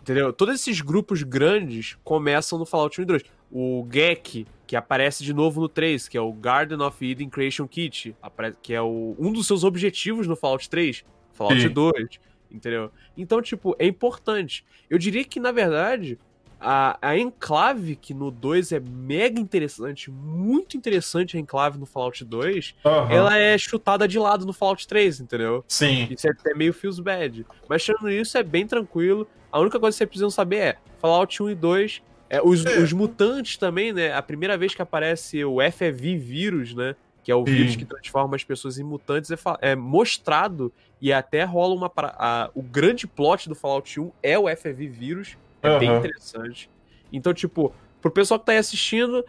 entendeu? 0.00 0.32
Todos 0.32 0.54
esses 0.54 0.80
grupos 0.80 1.22
grandes 1.22 1.96
começam 2.04 2.58
no 2.58 2.66
Fallout 2.66 3.00
1 3.00 3.02
e 3.02 3.06
2. 3.06 3.24
O 3.50 3.86
Gek, 3.90 4.46
que 4.66 4.76
aparece 4.76 5.22
de 5.22 5.32
novo 5.32 5.60
no 5.60 5.68
3, 5.68 6.08
que 6.08 6.16
é 6.16 6.20
o 6.20 6.32
Garden 6.32 6.80
of 6.82 7.04
Eden 7.04 7.28
Creation 7.28 7.66
Kit, 7.68 8.14
que 8.62 8.74
é 8.74 8.82
o, 8.82 9.14
um 9.18 9.32
dos 9.32 9.46
seus 9.46 9.64
objetivos 9.64 10.26
no 10.26 10.34
Fallout 10.34 10.68
3, 10.68 11.04
Fallout 11.32 11.60
Sim. 11.60 11.68
2, 11.68 12.18
entendeu? 12.50 12.90
Então, 13.16 13.40
tipo, 13.40 13.76
é 13.78 13.86
importante. 13.86 14.64
Eu 14.88 14.98
diria 14.98 15.24
que, 15.24 15.38
na 15.38 15.52
verdade, 15.52 16.18
a, 16.64 16.98
a 17.02 17.18
Enclave, 17.18 17.94
que 17.94 18.14
no 18.14 18.30
2 18.30 18.72
é 18.72 18.80
mega 18.80 19.38
interessante, 19.38 20.10
muito 20.10 20.76
interessante 20.78 21.36
a 21.36 21.40
Enclave 21.40 21.78
no 21.78 21.84
Fallout 21.84 22.24
2, 22.24 22.74
uhum. 22.84 23.10
ela 23.10 23.36
é 23.36 23.58
chutada 23.58 24.08
de 24.08 24.18
lado 24.18 24.46
no 24.46 24.52
Fallout 24.54 24.88
3, 24.88 25.20
entendeu? 25.20 25.62
Sim. 25.68 26.08
Isso 26.10 26.26
é 26.26 26.30
até 26.30 26.54
meio 26.54 26.72
feels 26.72 26.98
bad. 26.98 27.46
Mas 27.68 27.84
tirando 27.84 28.10
isso, 28.10 28.38
é 28.38 28.42
bem 28.42 28.66
tranquilo. 28.66 29.28
A 29.52 29.60
única 29.60 29.78
coisa 29.78 29.94
que 29.94 29.98
vocês 29.98 30.08
precisam 30.08 30.30
saber 30.30 30.56
é 30.56 30.76
Fallout 30.98 31.42
1 31.42 31.50
e 31.50 31.54
2. 31.54 32.02
É, 32.30 32.42
os, 32.42 32.64
é. 32.64 32.78
os 32.78 32.92
mutantes 32.92 33.58
também, 33.58 33.92
né? 33.92 34.14
A 34.14 34.22
primeira 34.22 34.56
vez 34.56 34.74
que 34.74 34.80
aparece 34.80 35.44
o 35.44 35.58
FEV 35.70 36.16
vírus, 36.16 36.74
né? 36.74 36.96
Que 37.22 37.30
é 37.30 37.34
o 37.34 37.44
Sim. 37.46 37.52
vírus 37.52 37.76
que 37.76 37.84
transforma 37.84 38.36
as 38.36 38.44
pessoas 38.44 38.78
em 38.78 38.82
mutantes, 38.82 39.30
é, 39.30 39.36
é 39.60 39.76
mostrado 39.76 40.72
e 41.00 41.12
até 41.12 41.44
rola 41.44 41.74
uma. 41.74 41.92
A, 41.96 42.50
o 42.54 42.62
grande 42.62 43.06
plot 43.06 43.48
do 43.50 43.54
Fallout 43.54 44.00
1 44.00 44.10
é 44.22 44.38
o 44.38 44.48
FEV 44.56 44.88
vírus 44.88 45.36
é 45.64 45.72
uhum. 45.72 45.78
bem 45.78 45.96
interessante. 45.96 46.70
Então, 47.12 47.32
tipo, 47.32 47.72
pro 48.00 48.10
pessoal 48.10 48.38
que 48.38 48.46
tá 48.46 48.52
aí 48.52 48.58
assistindo, 48.58 49.24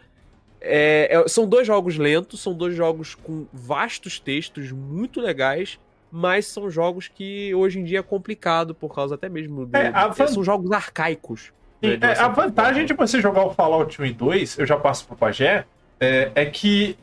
é, 0.60 1.08
é, 1.10 1.28
são 1.28 1.46
dois 1.46 1.66
jogos 1.66 1.96
lentos, 1.96 2.40
são 2.40 2.54
dois 2.54 2.74
jogos 2.74 3.14
com 3.14 3.46
vastos 3.52 4.18
textos 4.18 4.72
muito 4.72 5.20
legais, 5.20 5.78
mas 6.10 6.46
são 6.46 6.70
jogos 6.70 7.08
que 7.08 7.54
hoje 7.54 7.80
em 7.80 7.84
dia 7.84 8.00
é 8.00 8.02
complicado 8.02 8.74
por 8.74 8.94
causa 8.94 9.14
até 9.14 9.28
mesmo 9.28 9.66
do, 9.66 9.76
é, 9.76 9.90
van... 9.90 10.26
são 10.26 10.42
jogos 10.42 10.70
arcaicos. 10.72 11.52
Né, 11.82 11.98
é, 12.00 12.18
a 12.18 12.28
vantagem 12.28 12.86
de 12.86 12.94
você 12.94 13.20
jogar 13.20 13.44
o 13.44 13.50
Fallout 13.50 14.00
1 14.00 14.06
e 14.06 14.12
2, 14.12 14.58
eu 14.58 14.66
já 14.66 14.76
passo 14.76 15.06
pro 15.06 15.16
Pajé, 15.16 15.66
é, 16.00 16.30
é 16.34 16.46
que 16.46 16.96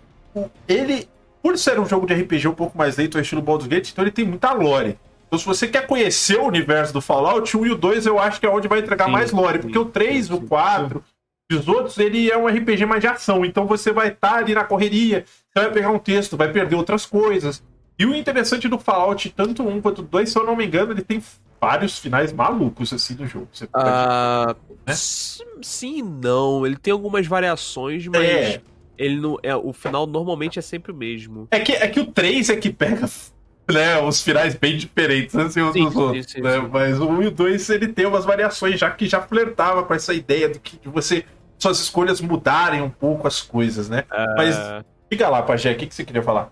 ele, 0.67 1.07
por 1.41 1.57
ser 1.57 1.79
um 1.79 1.85
jogo 1.85 2.05
de 2.05 2.13
RPG 2.13 2.47
um 2.47 2.55
pouco 2.55 2.77
mais 2.77 2.97
lento, 2.97 3.19
estilo 3.19 3.41
Baldur's 3.41 3.67
Gate, 3.67 3.91
então 3.91 4.03
ele 4.03 4.11
tem 4.11 4.25
muita 4.25 4.51
lore. 4.51 4.97
Então, 5.33 5.39
se 5.39 5.47
você 5.47 5.67
quer 5.67 5.87
conhecer 5.87 6.37
o 6.37 6.45
universo 6.45 6.93
do 6.93 7.01
Fallout, 7.01 7.57
o 7.57 7.61
1 7.61 7.65
e 7.65 7.71
o 7.71 7.75
2 7.75 8.05
eu 8.05 8.19
acho 8.19 8.39
que 8.39 8.45
é 8.45 8.49
onde 8.49 8.67
vai 8.67 8.77
entregar 8.77 9.05
sim, 9.05 9.11
mais 9.11 9.31
lore. 9.31 9.57
Porque 9.57 9.79
o 9.79 9.85
3, 9.85 10.27
sim, 10.27 10.33
o 10.33 10.41
4, 10.41 11.03
os 11.51 11.67
outros, 11.67 11.97
ele 11.97 12.29
é 12.29 12.37
um 12.37 12.45
RPG 12.45 12.85
mais 12.85 13.01
de 13.01 13.07
ação. 13.07 13.43
Então 13.43 13.65
você 13.65 13.91
vai 13.91 14.09
estar 14.09 14.29
tá 14.29 14.35
ali 14.35 14.53
na 14.53 14.63
correria, 14.63 15.25
você 15.25 15.63
vai 15.63 15.71
pegar 15.71 15.89
um 15.89 15.97
texto, 15.97 16.37
vai 16.37 16.51
perder 16.51 16.75
outras 16.75 17.07
coisas. 17.07 17.63
E 17.97 18.05
o 18.05 18.13
interessante 18.13 18.67
do 18.67 18.77
Fallout, 18.77 19.27
tanto 19.31 19.67
um 19.67 19.81
quanto 19.81 20.03
2, 20.03 20.29
se 20.29 20.37
eu 20.37 20.45
não 20.45 20.55
me 20.55 20.67
engano, 20.67 20.91
ele 20.91 21.01
tem 21.01 21.19
vários 21.59 21.97
finais 21.97 22.31
malucos 22.31 22.93
assim 22.93 23.15
no 23.15 23.25
jogo. 23.25 23.47
Você 23.51 23.65
pode, 23.65 23.89
uh, 23.89 24.55
né? 24.85 24.93
Sim, 24.93 26.03
não. 26.03 26.63
Ele 26.63 26.77
tem 26.77 26.93
algumas 26.93 27.25
variações, 27.25 28.05
mas. 28.05 28.21
É. 28.21 28.61
Ele 28.95 29.19
não, 29.19 29.39
é, 29.41 29.55
o 29.55 29.73
final 29.73 30.05
normalmente 30.05 30.59
é 30.59 30.61
sempre 30.61 30.91
o 30.91 30.95
mesmo. 30.95 31.47
É 31.49 31.59
que, 31.59 31.71
é 31.71 31.87
que 31.87 31.99
o 31.99 32.05
3 32.05 32.51
é 32.51 32.55
que 32.55 32.69
pega 32.69 33.07
né, 33.71 34.01
os 34.01 34.21
finais 34.21 34.55
bem 34.55 34.77
diferentes 34.77 35.35
assim, 35.35 35.61
uns 35.61 35.73
sim, 35.73 35.85
dos 35.85 35.95
outros. 35.95 36.25
Sim, 36.31 36.41
né? 36.41 36.57
Mas 36.71 36.99
o 36.99 37.07
1 37.07 37.23
e 37.23 37.27
o 37.27 37.31
2 37.31 37.69
ele 37.69 37.87
tem 37.87 38.05
umas 38.05 38.25
variações 38.25 38.79
já 38.79 38.89
que 38.91 39.05
já 39.05 39.21
flertava 39.21 39.83
com 39.83 39.93
essa 39.93 40.13
ideia 40.13 40.49
de 40.49 40.59
que 40.59 40.77
de 40.77 40.89
você 40.89 41.25
suas 41.57 41.79
escolhas 41.79 42.19
mudarem 42.19 42.81
um 42.81 42.89
pouco 42.89 43.27
as 43.27 43.41
coisas, 43.41 43.87
né? 43.87 44.03
Uh... 44.11 44.35
Mas 44.35 44.57
Fica 45.13 45.29
lá, 45.29 45.43
Pajé, 45.43 45.71
o 45.71 45.77
que, 45.77 45.85
que 45.85 45.93
você 45.93 46.03
queria 46.03 46.23
falar? 46.23 46.51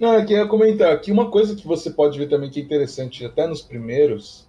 Não, 0.00 0.14
eu 0.14 0.24
queria 0.24 0.46
comentar 0.46 0.98
que 0.98 1.12
uma 1.12 1.30
coisa 1.30 1.54
que 1.54 1.66
você 1.66 1.90
pode 1.90 2.18
ver 2.18 2.26
também 2.26 2.48
que 2.48 2.58
é 2.58 2.62
interessante, 2.62 3.22
até 3.22 3.46
nos 3.46 3.60
primeiros, 3.60 4.48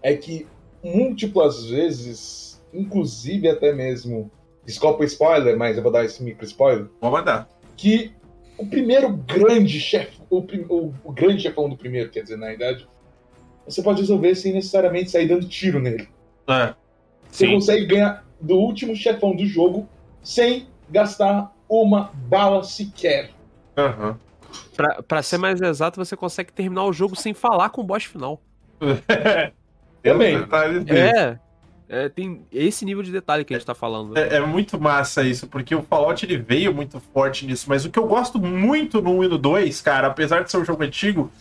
é 0.00 0.14
que 0.14 0.46
múltiplas 0.80 1.66
vezes, 1.66 2.62
inclusive 2.72 3.48
até 3.48 3.72
mesmo, 3.72 4.30
desculpa 4.64 5.02
o 5.02 5.04
spoiler, 5.04 5.58
mas 5.58 5.76
eu 5.76 5.82
vou 5.82 5.90
dar 5.90 6.04
esse 6.04 6.22
micro 6.22 6.44
spoiler, 6.44 6.86
Vou 7.00 7.10
mandar. 7.10 7.48
que 7.76 8.12
o 8.60 8.66
primeiro 8.66 9.10
grande 9.10 9.80
chefe, 9.80 10.20
o, 10.30 10.38
o- 10.38 10.94
o 11.04 11.12
grande 11.12 11.42
chefão 11.42 11.68
do 11.68 11.76
primeiro, 11.76 12.10
quer 12.10 12.22
dizer, 12.22 12.36
na 12.36 12.46
verdade, 12.48 12.86
você 13.66 13.82
pode 13.82 14.00
resolver 14.00 14.34
sem 14.34 14.52
necessariamente 14.52 15.10
sair 15.10 15.28
dando 15.28 15.48
tiro 15.48 15.80
nele. 15.80 16.08
É. 16.48 16.74
Você 17.30 17.46
Sim. 17.46 17.54
consegue 17.54 17.86
ganhar 17.86 18.24
do 18.40 18.56
último 18.56 18.94
chefão 18.96 19.34
do 19.34 19.46
jogo 19.46 19.88
sem 20.22 20.66
gastar 20.90 21.54
uma 21.68 22.10
bala 22.28 22.64
sequer. 22.64 23.30
Aham. 23.76 24.18
Pra, 24.76 25.02
pra 25.02 25.22
ser 25.22 25.38
mais 25.38 25.60
exato, 25.60 26.04
você 26.04 26.16
consegue 26.16 26.52
terminar 26.52 26.84
o 26.84 26.92
jogo 26.92 27.14
sem 27.14 27.32
falar 27.32 27.70
com 27.70 27.80
o 27.82 27.84
boss 27.84 28.04
final. 28.04 28.40
Também. 30.02 30.36
É. 30.88 31.38
é, 31.92 32.08
tem 32.08 32.46
esse 32.52 32.84
nível 32.84 33.02
de 33.02 33.10
detalhe 33.10 33.44
que 33.44 33.52
a 33.52 33.58
gente 33.58 33.66
tá 33.66 33.74
falando. 33.74 34.16
É, 34.16 34.36
é 34.36 34.40
muito 34.40 34.80
massa 34.80 35.24
isso, 35.24 35.48
porque 35.48 35.74
o 35.74 35.82
Fallout 35.82 36.24
ele 36.24 36.36
veio 36.36 36.72
muito 36.72 37.00
forte 37.12 37.44
nisso, 37.44 37.66
mas 37.68 37.84
o 37.84 37.90
que 37.90 37.98
eu 37.98 38.06
gosto 38.06 38.38
muito 38.38 39.02
no 39.02 39.18
1 39.18 39.24
e 39.24 39.28
no 39.28 39.36
2, 39.36 39.80
cara, 39.80 40.06
apesar 40.06 40.44
de 40.44 40.50
ser 40.52 40.58
um 40.58 40.64
jogo 40.64 40.84
antigo, 40.84 41.32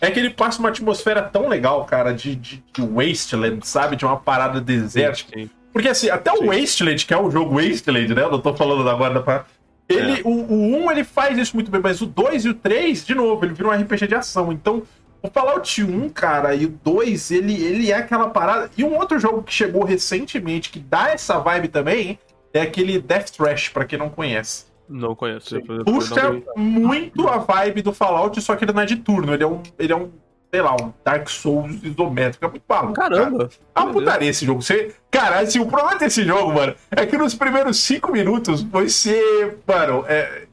é 0.00 0.10
que 0.10 0.18
ele 0.18 0.30
passa 0.30 0.60
uma 0.60 0.70
atmosfera 0.70 1.20
tão 1.20 1.46
legal, 1.46 1.84
cara, 1.84 2.12
de, 2.12 2.34
de, 2.34 2.64
de 2.72 2.80
Wasteland, 2.82 3.66
sabe? 3.66 3.96
De 3.96 4.06
uma 4.06 4.16
parada 4.16 4.62
desértica. 4.62 5.38
Sim. 5.38 5.50
Porque 5.74 5.88
assim, 5.88 6.08
até 6.08 6.32
o 6.32 6.38
Sim. 6.38 6.46
Wasteland, 6.46 7.04
que 7.04 7.12
é 7.12 7.20
o 7.20 7.30
jogo 7.30 7.60
Wasteland, 7.60 8.14
né? 8.14 8.22
Eu 8.22 8.30
não 8.30 8.40
tô 8.40 8.54
falando 8.54 8.88
agora 8.88 9.12
da 9.12 9.20
pra... 9.20 9.44
Ele, 9.86 10.22
o, 10.24 10.30
o 10.30 10.86
1 10.86 10.90
ele 10.90 11.04
faz 11.04 11.36
isso 11.36 11.54
muito 11.54 11.70
bem, 11.70 11.80
mas 11.82 12.00
o 12.00 12.06
2 12.06 12.46
e 12.46 12.48
o 12.48 12.54
3, 12.54 13.04
de 13.04 13.14
novo, 13.14 13.44
ele 13.44 13.52
vira 13.52 13.68
um 13.68 13.72
RPG 13.72 14.06
de 14.06 14.14
ação. 14.14 14.52
Então, 14.52 14.82
o 15.22 15.28
Fallout 15.30 15.82
1, 15.82 16.08
cara, 16.10 16.54
e 16.54 16.66
o 16.66 16.68
2, 16.84 17.30
ele, 17.30 17.54
ele 17.64 17.90
é 17.90 17.96
aquela 17.96 18.30
parada. 18.30 18.70
E 18.76 18.84
um 18.84 18.96
outro 18.96 19.18
jogo 19.18 19.42
que 19.42 19.52
chegou 19.52 19.84
recentemente, 19.84 20.70
que 20.70 20.78
dá 20.78 21.10
essa 21.10 21.38
vibe 21.38 21.68
também, 21.68 22.18
é 22.52 22.60
aquele 22.62 23.00
Death 23.00 23.30
Trash, 23.30 23.68
pra 23.68 23.84
quem 23.84 23.98
não 23.98 24.08
conhece. 24.08 24.66
Não 24.88 25.14
conheço. 25.14 25.54
depois- 25.54 25.78
depois 25.84 26.08
Puxa 26.08 26.22
não- 26.32 26.42
muito 26.56 27.28
a 27.28 27.36
vibe 27.38 27.82
do 27.82 27.92
Fallout, 27.92 28.40
só 28.40 28.56
que 28.56 28.64
ele 28.64 28.72
não 28.72 28.80
é 28.82 28.86
de 28.86 28.96
turno. 28.96 29.34
Ele 29.34 29.42
é 29.42 29.46
um, 29.46 29.62
ele 29.78 29.92
é 29.92 29.96
um 29.96 30.10
sei 30.50 30.62
lá, 30.62 30.74
um 30.80 30.94
Dark 31.04 31.28
Souls 31.28 31.76
isométrico. 31.82 32.42
É 32.46 32.48
muito 32.48 32.62
maluco. 32.66 32.94
cara. 32.94 33.14
Caramba! 33.16 33.50
É 33.74 33.80
uma 33.80 33.84
Meu 33.92 33.94
putaria 34.00 34.30
esse 34.30 34.46
jogo. 34.46 34.62
Você, 34.62 34.94
cara, 35.10 35.40
assim, 35.40 35.58
o 35.60 35.66
problema 35.66 35.98
desse 35.98 36.24
jogo, 36.24 36.54
mano, 36.54 36.74
é 36.90 37.04
que 37.04 37.18
nos 37.18 37.34
primeiros 37.34 37.78
cinco 37.80 38.10
minutos 38.10 38.62
você. 38.62 39.58
Mano, 39.66 40.06
é. 40.08 40.47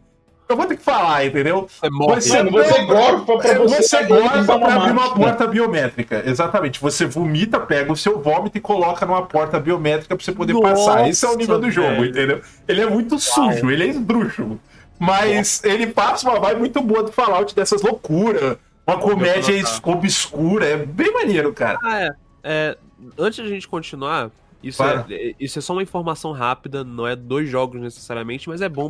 Eu 0.47 0.55
vou 0.55 0.65
ter 0.67 0.77
que 0.77 0.83
falar, 0.83 1.25
entendeu? 1.25 1.67
Você 1.67 1.89
morre. 1.89 2.21
Você- 2.21 2.37
Mano, 2.43 2.51
você 2.51 2.77
não- 2.81 2.85
gorfa 2.87 3.37
pra 3.37 3.57
você, 3.57 3.81
Você 3.81 4.03
gosta 4.03 4.39
usar 4.39 4.59
pra 4.59 4.75
abrir 4.75 4.91
uma 4.91 5.13
porta 5.15 5.47
biométrica. 5.47 6.23
Exatamente. 6.25 6.79
Você 6.79 7.05
vomita, 7.07 7.59
pega 7.59 7.91
o 7.91 7.95
seu 7.97 8.19
vômito 8.21 8.55
e 8.57 8.61
coloca 8.61 9.05
numa 9.07 9.23
porta 9.23 9.59
biométrica 9.59 10.15
pra 10.15 10.23
você 10.23 10.31
poder 10.31 10.53
Nossa, 10.53 10.67
passar. 10.69 11.09
Esse 11.09 11.25
é 11.25 11.29
o 11.29 11.35
nível 11.35 11.59
do 11.59 11.71
jogo, 11.71 11.89
velho. 11.89 12.05
entendeu? 12.09 12.41
Ele 12.67 12.81
é 12.81 12.87
muito 12.89 13.17
sujo, 13.19 13.71
ele 13.71 13.83
é 13.85 13.87
esdrúxulo. 13.87 14.59
Mas 14.99 15.63
ele 15.63 15.87
passa 15.87 16.29
uma 16.29 16.39
vibe 16.39 16.59
muito 16.59 16.79
boa 16.81 17.01
do 17.03 17.11
Fallout, 17.11 17.55
dessas 17.55 17.81
loucuras. 17.81 18.57
Uma 18.87 18.97
comédia 18.99 19.55
obscura. 19.83 20.65
É 20.67 20.77
bem 20.77 21.11
maneiro, 21.11 21.51
cara. 21.53 21.79
Ah, 21.83 21.99
é. 22.01 22.09
É, 22.43 22.77
Antes 23.17 23.43
da 23.43 23.49
gente 23.49 23.67
continuar, 23.67 24.29
isso 24.63 24.77
Claro. 24.77 25.05
é, 25.09 25.33
isso 25.39 25.57
é 25.59 25.61
só 25.61 25.73
uma 25.73 25.83
informação 25.83 26.31
rápida, 26.31 26.83
não 26.83 27.05
é 27.07 27.15
dois 27.15 27.49
jogos 27.49 27.81
necessariamente, 27.81 28.47
mas 28.47 28.61
é 28.61 28.69
bom 28.69 28.89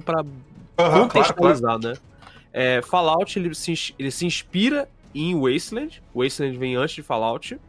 pra 0.75 0.85
Aham, 0.87 1.07
claro, 1.07 1.33
claro. 1.35 1.79
né? 1.79 1.93
É, 2.53 2.81
Fallout 2.81 3.37
ele 3.37 3.53
se, 3.53 3.93
ele 3.99 4.11
se 4.11 4.25
inspira 4.25 4.87
em 5.13 5.33
Wasteland. 5.39 6.01
Wasteland 6.15 6.57
vem 6.57 6.75
antes 6.75 6.95
de 6.95 7.01
Fallout. 7.03 7.59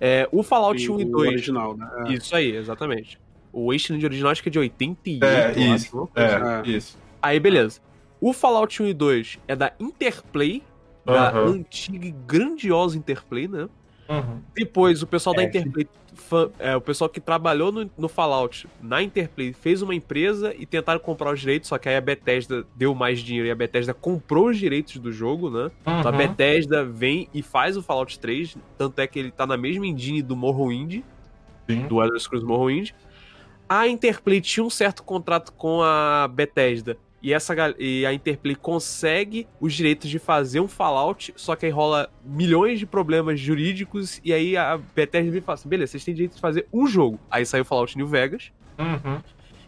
É, 0.00 0.28
o 0.32 0.42
Fallout 0.42 0.90
1 0.90 1.00
e 1.00 1.04
o 1.04 1.08
2. 1.10 1.28
original, 1.28 1.76
né? 1.76 1.88
É. 2.08 2.12
Isso 2.12 2.34
aí, 2.34 2.56
exatamente. 2.56 3.18
O 3.52 3.70
Wasteland 3.70 4.04
original 4.04 4.32
acho 4.32 4.42
que 4.42 4.48
é 4.48 4.52
de 4.52 4.58
88, 4.58 5.24
É, 5.58 5.74
isso. 5.74 5.74
acho, 5.74 6.10
assim. 6.14 6.66
É, 6.66 6.70
É. 6.72 6.76
isso. 6.76 6.98
Aí, 7.20 7.38
beleza. 7.38 7.80
O 8.20 8.32
Fallout 8.32 8.82
1 8.82 8.86
e 8.88 8.94
2 8.94 9.38
é 9.46 9.54
da 9.56 9.72
Interplay, 9.78 10.62
da 11.04 11.28
Aham. 11.30 11.44
antiga 11.46 12.06
e 12.06 12.12
grandiosa 12.26 12.96
Interplay, 12.96 13.46
né? 13.48 13.68
Uhum. 14.08 14.40
Depois, 14.54 15.02
o 15.02 15.06
pessoal 15.06 15.34
da 15.34 15.42
É. 15.42 15.46
Interplay, 15.46 15.88
fã- 16.14 16.50
é, 16.58 16.76
o 16.76 16.80
pessoal 16.80 17.08
que 17.10 17.20
trabalhou 17.20 17.70
no, 17.72 17.90
no 17.96 18.08
Fallout 18.08 18.68
na 18.80 19.02
Interplay 19.02 19.52
fez 19.52 19.82
uma 19.82 19.94
empresa 19.94 20.54
e 20.58 20.64
tentaram 20.66 21.00
comprar 21.00 21.32
os 21.32 21.40
direitos, 21.40 21.68
só 21.68 21.78
que 21.78 21.88
aí 21.88 21.96
a 21.96 22.00
Bethesda 22.00 22.64
deu 22.76 22.94
mais 22.94 23.20
dinheiro 23.20 23.48
e 23.48 23.50
a 23.50 23.54
Bethesda 23.54 23.92
comprou 23.94 24.48
os 24.48 24.58
direitos 24.58 24.98
do 24.98 25.10
jogo, 25.12 25.50
né? 25.50 25.70
Então 25.82 26.08
a 26.08 26.10
Uhum. 26.10 26.16
Bethesda 26.18 26.84
vem 26.84 27.28
e 27.32 27.42
faz 27.42 27.76
o 27.76 27.82
Fallout 27.82 28.18
3, 28.18 28.56
tanto 28.78 28.98
é 29.00 29.06
que 29.06 29.18
ele 29.18 29.30
tá 29.30 29.46
na 29.46 29.56
mesma 29.56 29.86
engine 29.86 30.22
do 30.22 30.36
Morrowind, 30.36 31.00
Sim. 31.68 31.86
do 31.86 32.02
Elder 32.02 32.20
Scrolls 32.20 32.46
Morrowind. 32.46 32.90
A 33.68 33.88
Interplay 33.88 34.40
tinha 34.40 34.62
um 34.64 34.70
certo 34.70 35.02
contrato 35.02 35.52
com 35.52 35.80
a 35.82 36.28
Bethesda 36.28 36.98
e, 37.22 37.32
essa, 37.32 37.54
e 37.78 38.04
a 38.04 38.12
Interplay 38.12 38.54
consegue 38.56 39.46
os 39.60 39.72
direitos 39.74 40.10
de 40.10 40.18
fazer 40.18 40.60
um 40.60 40.66
Fallout, 40.68 41.32
só 41.36 41.54
que 41.54 41.66
aí 41.66 41.72
rola 41.72 42.10
milhões 42.24 42.78
de 42.78 42.86
problemas 42.86 43.38
jurídicos 43.38 44.20
e 44.24 44.32
aí 44.32 44.56
a 44.56 44.76
Bethesda 44.94 45.30
vem 45.30 45.38
e 45.38 45.42
fala 45.42 45.54
assim, 45.54 45.68
beleza, 45.68 45.92
vocês 45.92 46.04
têm 46.04 46.14
direito 46.14 46.34
de 46.34 46.40
fazer 46.40 46.66
um 46.72 46.86
jogo. 46.86 47.20
Aí 47.30 47.46
saiu 47.46 47.62
o 47.62 47.64
Fallout 47.64 47.96
New 47.96 48.06
Vegas, 48.06 48.50
Uhum. 48.78 49.20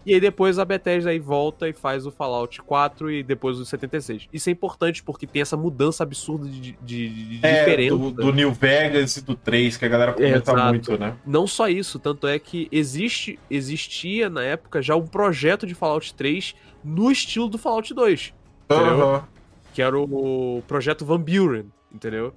e 0.07 0.14
aí 0.14 0.21
depois 0.21 0.59
a 0.59 0.64
Bethesda 0.64 1.11
aí 1.11 1.19
volta 1.19 1.69
e 1.69 1.73
faz 1.73 2.07
o 2.07 2.11
Fallout 2.11 2.61
4 2.62 3.11
e 3.11 3.23
depois 3.23 3.59
o 3.59 3.64
76. 3.64 4.29
Isso 4.33 4.49
é 4.49 4.53
importante 4.53 5.03
porque 5.03 5.27
tem 5.27 5.40
essa 5.43 5.57
mudança 5.57 6.03
absurda 6.03 6.49
de, 6.49 6.73
de, 6.83 7.09
de 7.38 7.40
É, 7.47 7.61
diferença. 7.61 7.97
do, 7.97 8.11
do 8.11 8.33
New 8.33 8.51
Vegas 8.53 9.17
e 9.19 9.23
do 9.25 9.35
3, 9.37 9.77
que 9.77 9.85
a 9.85 9.88
galera 9.88 10.12
comenta 10.14 10.51
Exato. 10.53 10.69
muito, 10.69 10.99
né? 10.99 11.17
Não 11.27 11.47
só 11.47 11.69
isso, 11.69 11.99
tanto 11.99 12.27
é 12.27 12.38
que 12.38 12.67
existe, 12.73 13.38
existia 13.51 14.29
na 14.29 14.43
época 14.43 14.83
já 14.83 14.97
um 14.97 15.07
projeto 15.07 15.67
de 15.67 15.75
Fallout 15.75 16.12
3 16.14 16.55
no 16.85 17.11
estilo 17.11 17.49
do 17.49 17.57
Fallout 17.59 17.92
2, 17.94 18.35
Entendeu? 18.70 19.01
Aham. 19.03 19.25
que 19.73 19.81
era 19.83 19.99
o 19.99 20.62
projeto 20.68 21.05
Van 21.05 21.20
Buren, 21.20 21.64
entendeu? 21.92 22.33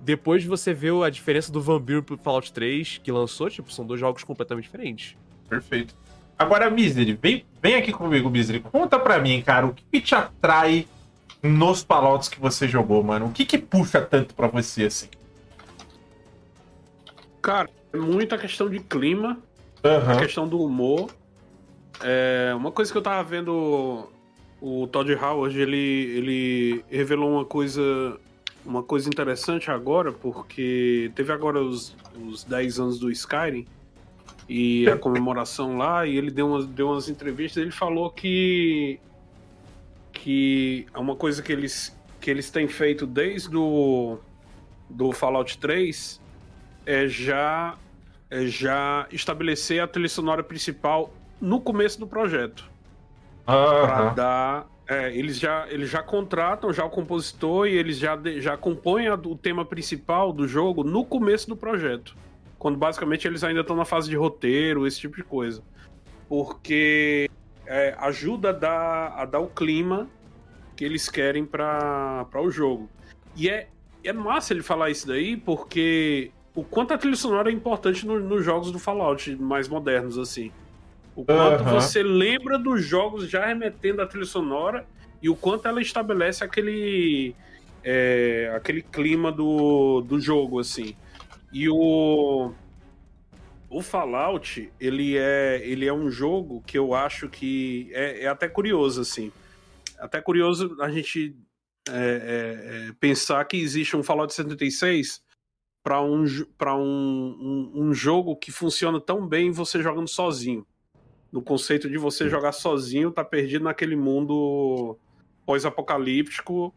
Depois 0.00 0.44
você 0.44 0.74
vê 0.74 0.88
a 1.02 1.08
diferença 1.08 1.50
do 1.50 1.60
Van 1.62 1.80
Buren 1.80 2.02
pro 2.02 2.18
Fallout 2.18 2.52
3 2.52 2.98
que 3.02 3.10
lançou, 3.10 3.48
tipo, 3.48 3.72
são 3.72 3.86
dois 3.86 3.98
jogos 3.98 4.22
completamente 4.22 4.64
diferentes. 4.64 5.16
Perfeito. 5.48 5.94
Agora, 6.38 6.68
Misery, 6.68 7.18
vem, 7.20 7.44
vem 7.62 7.74
aqui 7.76 7.92
comigo, 7.92 8.28
Misery. 8.28 8.60
Conta 8.60 8.98
pra 8.98 9.18
mim, 9.18 9.40
cara, 9.40 9.66
o 9.66 9.72
que, 9.72 9.82
que 9.92 10.00
te 10.00 10.14
atrai 10.14 10.86
nos 11.42 11.82
Fallouts 11.82 12.28
que 12.28 12.38
você 12.40 12.66
jogou, 12.68 13.02
mano? 13.02 13.26
O 13.26 13.30
que 13.32 13.44
que 13.46 13.56
puxa 13.56 14.00
tanto 14.00 14.34
pra 14.34 14.46
você, 14.48 14.84
assim? 14.86 15.08
Cara, 17.40 17.68
é 17.92 17.96
muita 17.96 18.36
questão 18.38 18.68
de 18.68 18.80
clima, 18.80 19.38
a 19.82 19.88
Aham. 19.88 20.18
questão 20.18 20.48
do 20.48 20.60
humor. 20.62 21.10
É, 22.02 22.52
uma 22.56 22.72
coisa 22.72 22.90
que 22.90 22.98
eu 22.98 23.02
tava 23.02 23.22
vendo 23.22 24.08
o 24.60 24.86
Todd 24.86 25.12
Howard, 25.14 25.58
ele, 25.58 25.76
ele 25.76 26.84
revelou 26.90 27.30
uma 27.30 27.44
coisa 27.44 28.18
uma 28.64 28.82
coisa 28.82 29.08
interessante 29.08 29.70
agora, 29.70 30.10
porque 30.10 31.12
teve 31.14 31.30
agora 31.32 31.60
os, 31.60 31.94
os 32.26 32.44
10 32.44 32.80
anos 32.80 32.98
do 32.98 33.10
Skyrim 33.10 33.66
e 34.48 34.88
a 34.88 34.96
comemoração 34.98 35.76
lá, 35.76 36.06
e 36.06 36.16
ele 36.16 36.30
deu 36.30 36.46
umas, 36.48 36.66
deu 36.66 36.88
umas 36.88 37.08
entrevistas, 37.08 37.62
ele 37.62 37.70
falou 37.70 38.10
que 38.10 38.98
que 40.12 40.86
é 40.94 40.98
uma 40.98 41.14
coisa 41.14 41.42
que 41.42 41.52
eles 41.52 41.94
que 42.20 42.30
eles 42.30 42.50
têm 42.50 42.66
feito 42.66 43.06
desde 43.06 43.54
o 43.54 44.18
do 44.88 45.12
Fallout 45.12 45.58
3 45.58 46.20
é 46.86 47.06
já 47.06 47.76
é 48.30 48.46
já 48.46 49.06
estabelecer 49.12 49.82
a 49.82 49.86
trilha 49.86 50.08
sonora 50.08 50.42
principal 50.42 51.12
no 51.40 51.60
começo 51.60 51.98
do 51.98 52.06
projeto. 52.06 52.70
Aham. 53.46 54.14
dar 54.14 54.66
é, 54.88 55.14
eles 55.16 55.38
já 55.38 55.66
eles 55.70 55.88
já 55.90 56.02
contratam 56.02 56.72
já 56.72 56.84
o 56.84 56.90
compositor 56.90 57.66
e 57.66 57.72
eles 57.74 57.98
já 57.98 58.18
já 58.38 58.56
compõem 58.56 59.08
a- 59.08 59.14
o 59.14 59.36
tema 59.36 59.64
principal 59.64 60.32
do 60.32 60.46
jogo 60.48 60.82
no 60.84 61.04
começo 61.04 61.48
do 61.48 61.56
projeto. 61.56 62.16
Quando 62.58 62.76
basicamente 62.78 63.26
eles 63.26 63.44
ainda 63.44 63.60
estão 63.60 63.76
na 63.76 63.84
fase 63.84 64.08
de 64.08 64.16
roteiro 64.16 64.86
esse 64.86 64.98
tipo 65.00 65.16
de 65.16 65.22
coisa. 65.22 65.62
Porque 66.28 67.28
é, 67.66 67.94
ajuda 67.98 68.50
a 68.50 68.52
dar, 68.52 69.06
a 69.18 69.24
dar 69.24 69.40
o 69.40 69.46
clima 69.48 70.06
que 70.76 70.84
eles 70.84 71.08
querem 71.08 71.44
para 71.46 72.26
o 72.42 72.50
jogo. 72.50 72.88
E 73.36 73.48
é 73.48 73.68
é 74.02 74.12
massa 74.12 74.52
ele 74.52 74.62
falar 74.62 74.90
isso 74.90 75.06
daí 75.06 75.34
porque 75.36 76.30
o 76.54 76.62
quanto 76.62 76.92
a 76.92 76.98
trilha 76.98 77.16
sonora 77.16 77.48
é 77.50 77.52
importante 77.54 78.06
no- 78.06 78.20
nos 78.20 78.44
jogos 78.44 78.70
do 78.70 78.78
Fallout 78.78 79.34
mais 79.36 79.66
modernos 79.66 80.18
assim 80.18 80.52
o 81.16 81.24
quanto 81.24 81.62
Aham. 81.62 81.80
você 81.80 82.02
lembra 82.02 82.58
dos 82.58 82.84
jogos 82.84 83.28
já 83.28 83.46
remetendo 83.46 84.02
à 84.02 84.06
trilha 84.06 84.24
sonora 84.24 84.86
e 85.22 85.28
o 85.28 85.36
quanto 85.36 85.68
ela 85.68 85.80
estabelece 85.80 86.42
aquele 86.42 87.34
é, 87.82 88.52
aquele 88.56 88.82
clima 88.82 89.30
do, 89.30 90.00
do 90.00 90.18
jogo 90.20 90.58
assim 90.58 90.96
e 91.52 91.68
o 91.68 92.52
o 93.68 93.82
Fallout 93.82 94.72
ele 94.80 95.16
é 95.16 95.60
ele 95.64 95.86
é 95.86 95.92
um 95.92 96.10
jogo 96.10 96.62
que 96.66 96.78
eu 96.78 96.94
acho 96.94 97.28
que 97.28 97.90
é, 97.92 98.24
é 98.24 98.28
até 98.28 98.48
curioso 98.48 99.00
assim 99.00 99.32
até 99.98 100.20
curioso 100.20 100.76
a 100.80 100.90
gente 100.90 101.36
é, 101.88 101.92
é, 101.92 102.88
é 102.88 102.92
pensar 102.98 103.44
que 103.44 103.56
existe 103.56 103.96
um 103.96 104.02
Fallout 104.02 104.32
76 104.32 105.22
para 105.84 106.00
um, 106.00 106.24
pra 106.56 106.74
um, 106.74 106.82
um, 106.82 107.72
um, 107.74 107.94
jogo 107.94 108.34
que 108.36 108.50
funciona 108.50 108.98
tão 108.98 109.26
bem 109.28 109.50
você 109.50 109.82
jogando 109.82 110.08
sozinho. 110.08 110.66
No 111.34 111.42
conceito 111.42 111.90
de 111.90 111.98
você 111.98 112.28
jogar 112.28 112.52
sozinho, 112.52 113.10
tá 113.10 113.24
perdido 113.24 113.64
naquele 113.64 113.96
mundo 113.96 114.96
pós-apocalíptico 115.44 116.72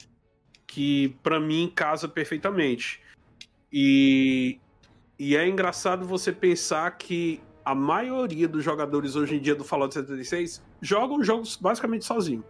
que 0.65 1.15
para 1.21 1.39
mim 1.39 1.71
casa 1.75 2.07
perfeitamente. 2.07 2.99
E, 3.71 4.57
e 5.19 5.37
é 5.37 5.47
engraçado 5.47 6.07
você 6.07 6.31
pensar 6.31 6.89
que 6.97 7.39
a 7.63 7.75
maioria 7.75 8.47
dos 8.47 8.63
jogadores 8.63 9.15
hoje 9.15 9.35
em 9.35 9.39
dia 9.39 9.53
do 9.53 9.63
Fallout 9.63 9.93
76 9.93 10.63
jogam 10.81 11.23
jogos 11.23 11.55
basicamente 11.55 12.03
sozinho. 12.03 12.43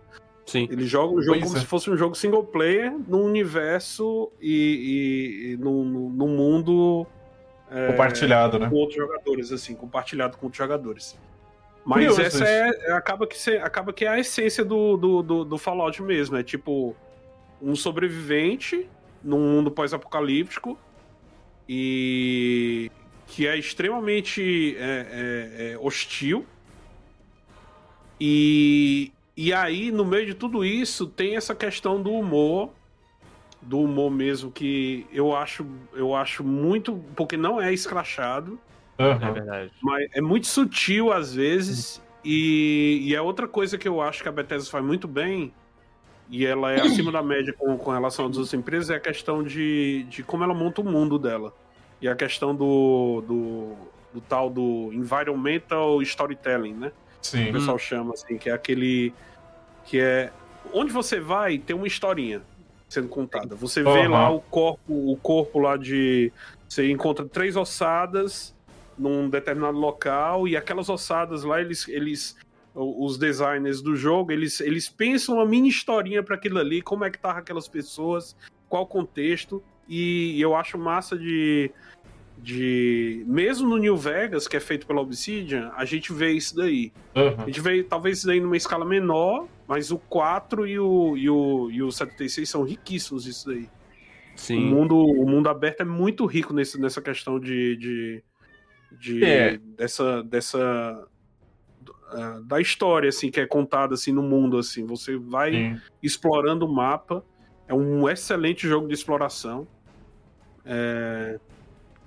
Sim. 0.45 0.65
Eles 0.71 0.87
jogam 0.87 1.17
o 1.17 1.21
jogo 1.21 1.39
pois 1.39 1.43
como 1.43 1.57
é. 1.57 1.59
se 1.59 1.65
fosse 1.65 1.89
um 1.89 1.97
jogo 1.97 2.15
single 2.15 2.45
player 2.45 2.97
num 3.05 3.25
universo 3.25 4.31
e, 4.39 5.49
e, 5.49 5.51
e 5.51 5.57
num, 5.57 5.83
num 5.83 6.29
mundo 6.29 7.05
é, 7.69 7.87
compartilhado, 7.87 8.57
né? 8.57 8.69
Com 8.69 8.75
outros 8.77 8.95
jogadores, 8.95 9.51
assim, 9.51 9.75
compartilhado 9.75 10.37
com 10.37 10.45
outros 10.45 10.57
jogadores. 10.57 11.19
Mas 11.87 11.99
Curioso 11.99 12.21
essa 12.21 12.43
é, 12.43 12.91
acaba 12.91 13.25
que, 13.25 13.49
acaba 13.51 13.93
que 13.93 14.03
é 14.03 14.09
a 14.09 14.19
essência 14.19 14.65
do, 14.65 14.97
do, 14.97 15.23
do, 15.23 15.45
do 15.45 15.57
Fallout 15.57 16.03
mesmo. 16.03 16.35
É 16.35 16.43
tipo 16.43 16.93
um 17.61 17.77
sobrevivente 17.77 18.89
num 19.23 19.39
mundo 19.39 19.71
pós-apocalíptico 19.71 20.77
e 21.67 22.91
que 23.25 23.47
é 23.47 23.57
extremamente 23.57 24.75
é, 24.77 24.81
é, 24.81 25.71
é 25.71 25.77
hostil. 25.77 26.45
E, 28.19 29.13
e 29.37 29.53
aí, 29.53 29.89
no 29.89 30.03
meio 30.03 30.25
de 30.25 30.33
tudo 30.33 30.65
isso, 30.65 31.07
tem 31.07 31.37
essa 31.37 31.55
questão 31.55 32.01
do 32.01 32.11
humor, 32.11 32.73
do 33.61 33.79
humor 33.79 34.11
mesmo, 34.11 34.51
que 34.51 35.07
eu 35.13 35.33
acho, 35.33 35.65
eu 35.93 36.13
acho 36.13 36.43
muito. 36.43 37.01
Porque 37.15 37.37
não 37.37 37.61
é 37.61 37.73
escrachado. 37.73 38.59
Uhum. 38.99 39.27
É 39.27 39.31
verdade. 39.31 39.71
Mas 39.81 40.09
é 40.13 40.21
muito 40.21 40.47
sutil 40.47 41.11
às 41.11 41.33
vezes. 41.33 42.01
E, 42.23 42.99
e 43.03 43.15
é 43.15 43.21
outra 43.21 43.47
coisa 43.47 43.77
que 43.77 43.87
eu 43.87 44.01
acho 44.01 44.21
que 44.21 44.27
a 44.27 44.31
Bethesda 44.31 44.69
faz 44.69 44.83
muito 44.83 45.07
bem, 45.07 45.53
e 46.29 46.45
ela 46.45 46.73
é 46.73 46.81
acima 46.81 47.11
da 47.11 47.23
média 47.23 47.53
com, 47.53 47.77
com 47.77 47.91
relação 47.91 48.25
às 48.25 48.35
outras 48.35 48.53
empresas, 48.53 48.89
é 48.89 48.95
a 48.95 48.99
questão 48.99 49.43
de, 49.43 50.03
de 50.09 50.23
como 50.23 50.43
ela 50.43 50.53
monta 50.53 50.81
o 50.81 50.83
mundo 50.83 51.17
dela. 51.17 51.53
E 52.01 52.07
a 52.07 52.15
questão 52.15 52.53
do, 52.53 53.23
do, 53.25 53.75
do 54.13 54.21
tal 54.21 54.49
do 54.49 54.91
environmental 54.93 56.01
storytelling, 56.01 56.73
né? 56.73 56.91
Sim. 57.21 57.49
O 57.49 57.53
pessoal 57.53 57.79
chama, 57.79 58.13
assim, 58.13 58.37
que 58.37 58.49
é 58.49 58.53
aquele. 58.53 59.13
Que 59.85 59.99
é. 59.99 60.31
Onde 60.73 60.91
você 60.91 61.19
vai, 61.19 61.57
tem 61.57 61.75
uma 61.75 61.87
historinha 61.87 62.41
sendo 62.87 63.07
contada. 63.07 63.55
Você 63.55 63.81
vê 63.81 63.89
uhum. 63.89 64.11
lá 64.11 64.29
o 64.29 64.41
corpo, 64.41 65.11
o 65.11 65.17
corpo 65.17 65.59
lá 65.59 65.75
de. 65.75 66.31
Você 66.69 66.91
encontra 66.91 67.25
três 67.25 67.55
ossadas 67.55 68.53
num 68.97 69.29
determinado 69.29 69.77
local, 69.77 70.47
e 70.47 70.55
aquelas 70.55 70.89
ossadas 70.89 71.43
lá, 71.43 71.61
eles. 71.61 71.87
eles 71.87 72.35
os 72.79 73.17
designers 73.17 73.81
do 73.81 73.95
jogo, 73.95 74.31
eles, 74.31 74.61
eles 74.61 74.87
pensam 74.87 75.37
uma 75.37 75.45
mini 75.47 75.67
historinha 75.67 76.21
para 76.21 76.35
aquilo 76.35 76.59
ali, 76.59 76.79
como 76.79 77.03
é 77.03 77.09
que 77.09 77.17
tá 77.17 77.31
aquelas 77.31 77.67
pessoas, 77.67 78.37
qual 78.69 78.83
o 78.83 78.85
contexto, 78.85 79.63
e 79.87 80.39
eu 80.39 80.55
acho 80.55 80.77
massa 80.77 81.17
de, 81.17 81.71
de. 82.37 83.23
Mesmo 83.25 83.67
no 83.67 83.77
New 83.77 83.95
Vegas, 83.95 84.47
que 84.47 84.57
é 84.57 84.59
feito 84.59 84.85
pela 84.85 85.01
Obsidian, 85.01 85.71
a 85.75 85.85
gente 85.85 86.11
vê 86.13 86.31
isso 86.31 86.55
daí. 86.55 86.91
Uhum. 87.15 87.35
A 87.43 87.45
gente 87.45 87.61
vê 87.61 87.83
talvez 87.83 88.19
isso 88.19 88.27
daí 88.27 88.39
numa 88.39 88.57
escala 88.57 88.85
menor, 88.85 89.47
mas 89.67 89.91
o 89.91 89.97
4 89.97 90.67
e 90.67 90.79
o, 90.79 91.17
e 91.17 91.29
o, 91.29 91.71
e 91.71 91.81
o 91.81 91.91
76 91.91 92.49
são 92.49 92.63
riquíssimos 92.63 93.25
isso 93.25 93.47
daí. 93.47 93.69
Sim. 94.35 94.71
O 94.71 94.75
mundo, 94.75 94.97
o 94.97 95.27
mundo 95.27 95.49
aberto 95.49 95.81
é 95.81 95.85
muito 95.85 96.25
rico 96.25 96.53
nesse, 96.53 96.79
nessa 96.79 97.01
questão 97.01 97.39
de. 97.39 97.75
de, 97.77 98.23
de 98.91 99.23
é. 99.23 99.57
dessa. 99.57 100.23
dessa 100.23 101.07
uh, 102.13 102.43
da 102.43 102.61
história 102.61 103.09
assim 103.09 103.29
que 103.29 103.39
é 103.39 103.45
contada 103.45 103.93
assim 103.93 104.11
no 104.11 104.23
mundo 104.23 104.57
assim 104.57 104.85
você 104.85 105.17
vai 105.17 105.51
Sim. 105.51 105.81
explorando 106.01 106.65
o 106.65 106.73
mapa 106.73 107.23
é 107.67 107.73
um 107.73 108.07
excelente 108.07 108.67
jogo 108.67 108.87
de 108.87 108.93
exploração 108.93 109.67
é, 110.65 111.39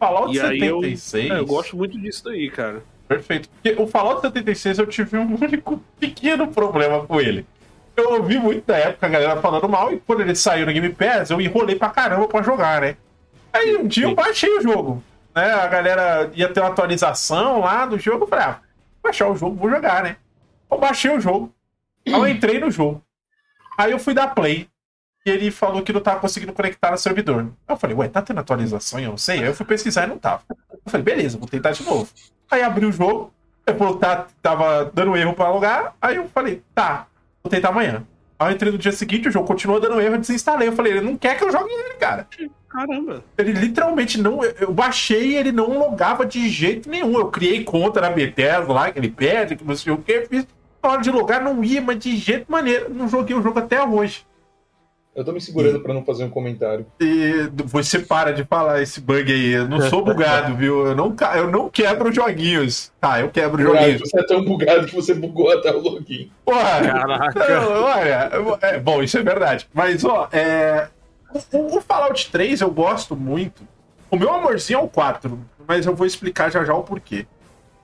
Fallout 0.01 0.35
e 0.35 0.41
76. 0.41 1.31
Eu, 1.31 1.37
é, 1.37 1.41
eu 1.41 1.47
gosto 1.47 1.77
muito 1.77 1.99
disso 1.99 2.25
daí, 2.25 2.51
cara. 2.51 2.83
Perfeito. 3.07 3.49
Porque 3.51 3.81
o 3.81 3.87
Fallout 3.87 4.23
76 4.23 4.79
eu 4.79 4.87
tive 4.87 5.19
um 5.19 5.35
único 5.41 5.83
pequeno 5.99 6.49
problema 6.49 7.07
com 7.07 7.21
ele. 7.21 7.45
Eu 7.95 8.15
ouvi 8.15 8.39
muito 8.39 8.67
da 8.67 8.79
época 8.79 9.07
a 9.07 9.11
galera 9.11 9.43
falando 9.43 9.69
mal, 9.69 9.93
e 9.93 10.01
quando 10.01 10.23
ele 10.23 10.35
saiu 10.35 10.65
no 10.65 10.73
Game 10.73 10.89
Pass, 10.91 11.31
eu 11.31 11.41
enrolei 11.41 11.77
pra 11.77 11.91
caramba 11.91 12.27
pra 12.29 12.43
jogar, 12.43 12.81
né? 12.81 12.97
Aí 13.53 13.77
um 13.77 13.87
dia 13.87 14.05
eu 14.05 14.15
baixei 14.15 14.49
o 14.57 14.63
jogo. 14.63 15.03
Né? 15.35 15.53
A 15.53 15.67
galera 15.67 16.31
ia 16.35 16.53
ter 16.53 16.61
uma 16.61 16.71
atualização 16.71 17.61
lá 17.61 17.87
do 17.87 17.99
jogo, 17.99 18.25
eu 18.25 18.29
falei, 18.29 18.45
ah, 18.47 18.61
vou 19.03 19.11
baixar 19.11 19.29
o 19.29 19.37
jogo, 19.37 19.57
vou 19.57 19.71
jogar, 19.71 20.03
né? 20.03 20.17
Eu 20.71 20.79
baixei 20.79 21.11
o 21.11 21.21
jogo. 21.21 21.53
Aí 22.07 22.13
eu 22.13 22.29
entrei 22.29 22.59
no 22.59 22.71
jogo. 22.71 23.03
Aí 23.77 23.93
eu 23.93 23.99
fui 23.99 24.15
dar 24.15 24.35
play 24.35 24.69
e 25.25 25.31
ele 25.31 25.51
falou 25.51 25.83
que 25.83 25.93
não 25.93 26.01
tava 26.01 26.21
conseguindo 26.21 26.53
conectar 26.53 26.91
no 26.91 26.99
servidor. 26.99 27.51
Eu 27.69 27.77
falei, 27.77 27.97
ué, 27.97 28.09
tá 28.09 28.23
tendo 28.23 28.41
atualização? 28.41 29.01
Eu 29.01 29.11
não 29.11 29.17
sei. 29.17 29.41
Aí 29.41 29.47
eu 29.47 29.55
fui 29.55 29.67
pesquisar 29.67 30.05
e 30.05 30.07
não 30.07 30.19
tava. 30.19 30.43
Eu 30.51 30.81
falei, 30.87 31.05
beleza, 31.05 31.39
vou 31.39 31.49
tentar 31.49 31.73
de 31.73 31.83
novo. 31.83 32.09
Aí 32.51 32.63
abri 32.63 32.87
o 32.87 32.93
jogo, 32.93 33.33
ele 33.67 33.79
falou 33.79 33.97
tá, 33.97 34.27
tava 34.43 34.91
dando 34.93 35.17
erro 35.17 35.35
pra 35.35 35.51
logar. 35.51 35.95
Aí 36.01 36.17
eu 36.17 36.29
falei, 36.29 36.63
tá, 36.75 37.07
vou 37.43 37.51
tentar 37.51 37.69
amanhã. 37.69 38.05
Aí 38.39 38.51
eu 38.51 38.55
entrei 38.55 38.73
no 38.73 38.79
dia 38.79 38.93
seguinte, 38.93 39.29
o 39.29 39.33
jogo 39.33 39.47
continuou 39.47 39.79
dando 39.79 40.01
erro, 40.01 40.15
eu 40.15 40.21
desinstalei. 40.21 40.69
Eu 40.69 40.73
falei, 40.73 40.93
ele 40.93 41.03
não 41.03 41.17
quer 41.17 41.37
que 41.37 41.45
eu 41.45 41.53
jogue 41.53 41.71
ele, 41.71 41.95
cara. 41.95 42.27
Caramba. 42.71 43.25
Ele 43.37 43.53
literalmente 43.53 44.21
não. 44.21 44.45
Eu 44.45 44.73
baixei 44.73 45.33
e 45.33 45.37
ele 45.37 45.51
não 45.51 45.77
logava 45.77 46.25
de 46.25 46.49
jeito 46.49 46.89
nenhum. 46.89 47.19
Eu 47.19 47.27
criei 47.27 47.65
conta 47.65 48.01
na 48.01 48.11
Bethesda 48.11 48.73
lá, 48.73 48.93
que 48.93 48.99
ele 48.99 49.11
pede, 49.11 49.57
que 49.57 49.65
não 49.65 49.75
sei 49.75 49.93
o 49.93 49.99
que. 49.99 50.27
Fiz. 50.27 50.47
Na 50.83 50.91
hora 50.91 51.03
de 51.03 51.11
logar 51.11 51.43
não 51.43 51.63
ia, 51.63 51.83
mas 51.83 51.99
de 51.99 52.17
jeito 52.17 52.51
maneiro. 52.51 52.89
Não 52.89 53.09
joguei 53.09 53.37
o 53.37 53.43
jogo 53.43 53.59
até 53.59 53.85
hoje. 53.85 54.25
Eu 55.15 55.25
tô 55.25 55.33
me 55.33 55.41
segurando 55.41 55.79
e... 55.79 55.81
para 55.81 55.93
não 55.93 56.05
fazer 56.05 56.25
um 56.25 56.31
comentário. 56.31 56.87
E 57.01 57.51
você 57.67 57.99
para 57.99 58.33
de 58.33 58.45
falar 58.45 58.81
esse 58.81 59.01
bug 59.01 59.31
aí. 59.31 59.51
Eu 59.51 59.69
não 59.69 59.81
sou 59.83 60.05
bugado, 60.07 60.55
viu? 60.55 60.87
Eu 60.87 60.95
não, 60.95 61.15
eu 61.37 61.51
não 61.51 61.69
quebro 61.69 62.13
joguinhos. 62.13 62.93
Tá, 63.01 63.21
eu 63.21 63.29
quebro 63.31 63.61
joguinhos. 63.61 64.01
Você 64.01 64.21
é 64.21 64.23
tão 64.23 64.45
bugado 64.45 64.87
que 64.87 64.95
você 64.95 65.13
bugou 65.13 65.51
até 65.51 65.73
o 65.73 65.81
login. 65.81 66.31
Porra, 66.45 66.81
Caraca. 66.81 67.61
Não, 67.61 67.83
olha, 67.83 68.31
é, 68.63 68.79
bom, 68.79 69.03
isso 69.03 69.19
é 69.19 69.23
verdade. 69.25 69.69
Mas, 69.75 70.05
ó, 70.05 70.29
é, 70.31 70.89
o, 71.53 71.77
o, 71.77 71.81
Fallout 71.81 72.31
3 72.31 72.61
eu 72.61 72.71
gosto 72.71 73.17
muito. 73.17 73.67
O 74.11 74.17
meu 74.17 74.33
amorzinho 74.33 74.81
é 74.81 74.83
o 74.83 74.89
4, 74.89 75.39
mas 75.67 75.87
eu 75.87 75.95
vou 75.95 76.07
explicar 76.07 76.51
já 76.51 76.65
já 76.65 76.75
o 76.75 76.83
porquê. 76.83 77.27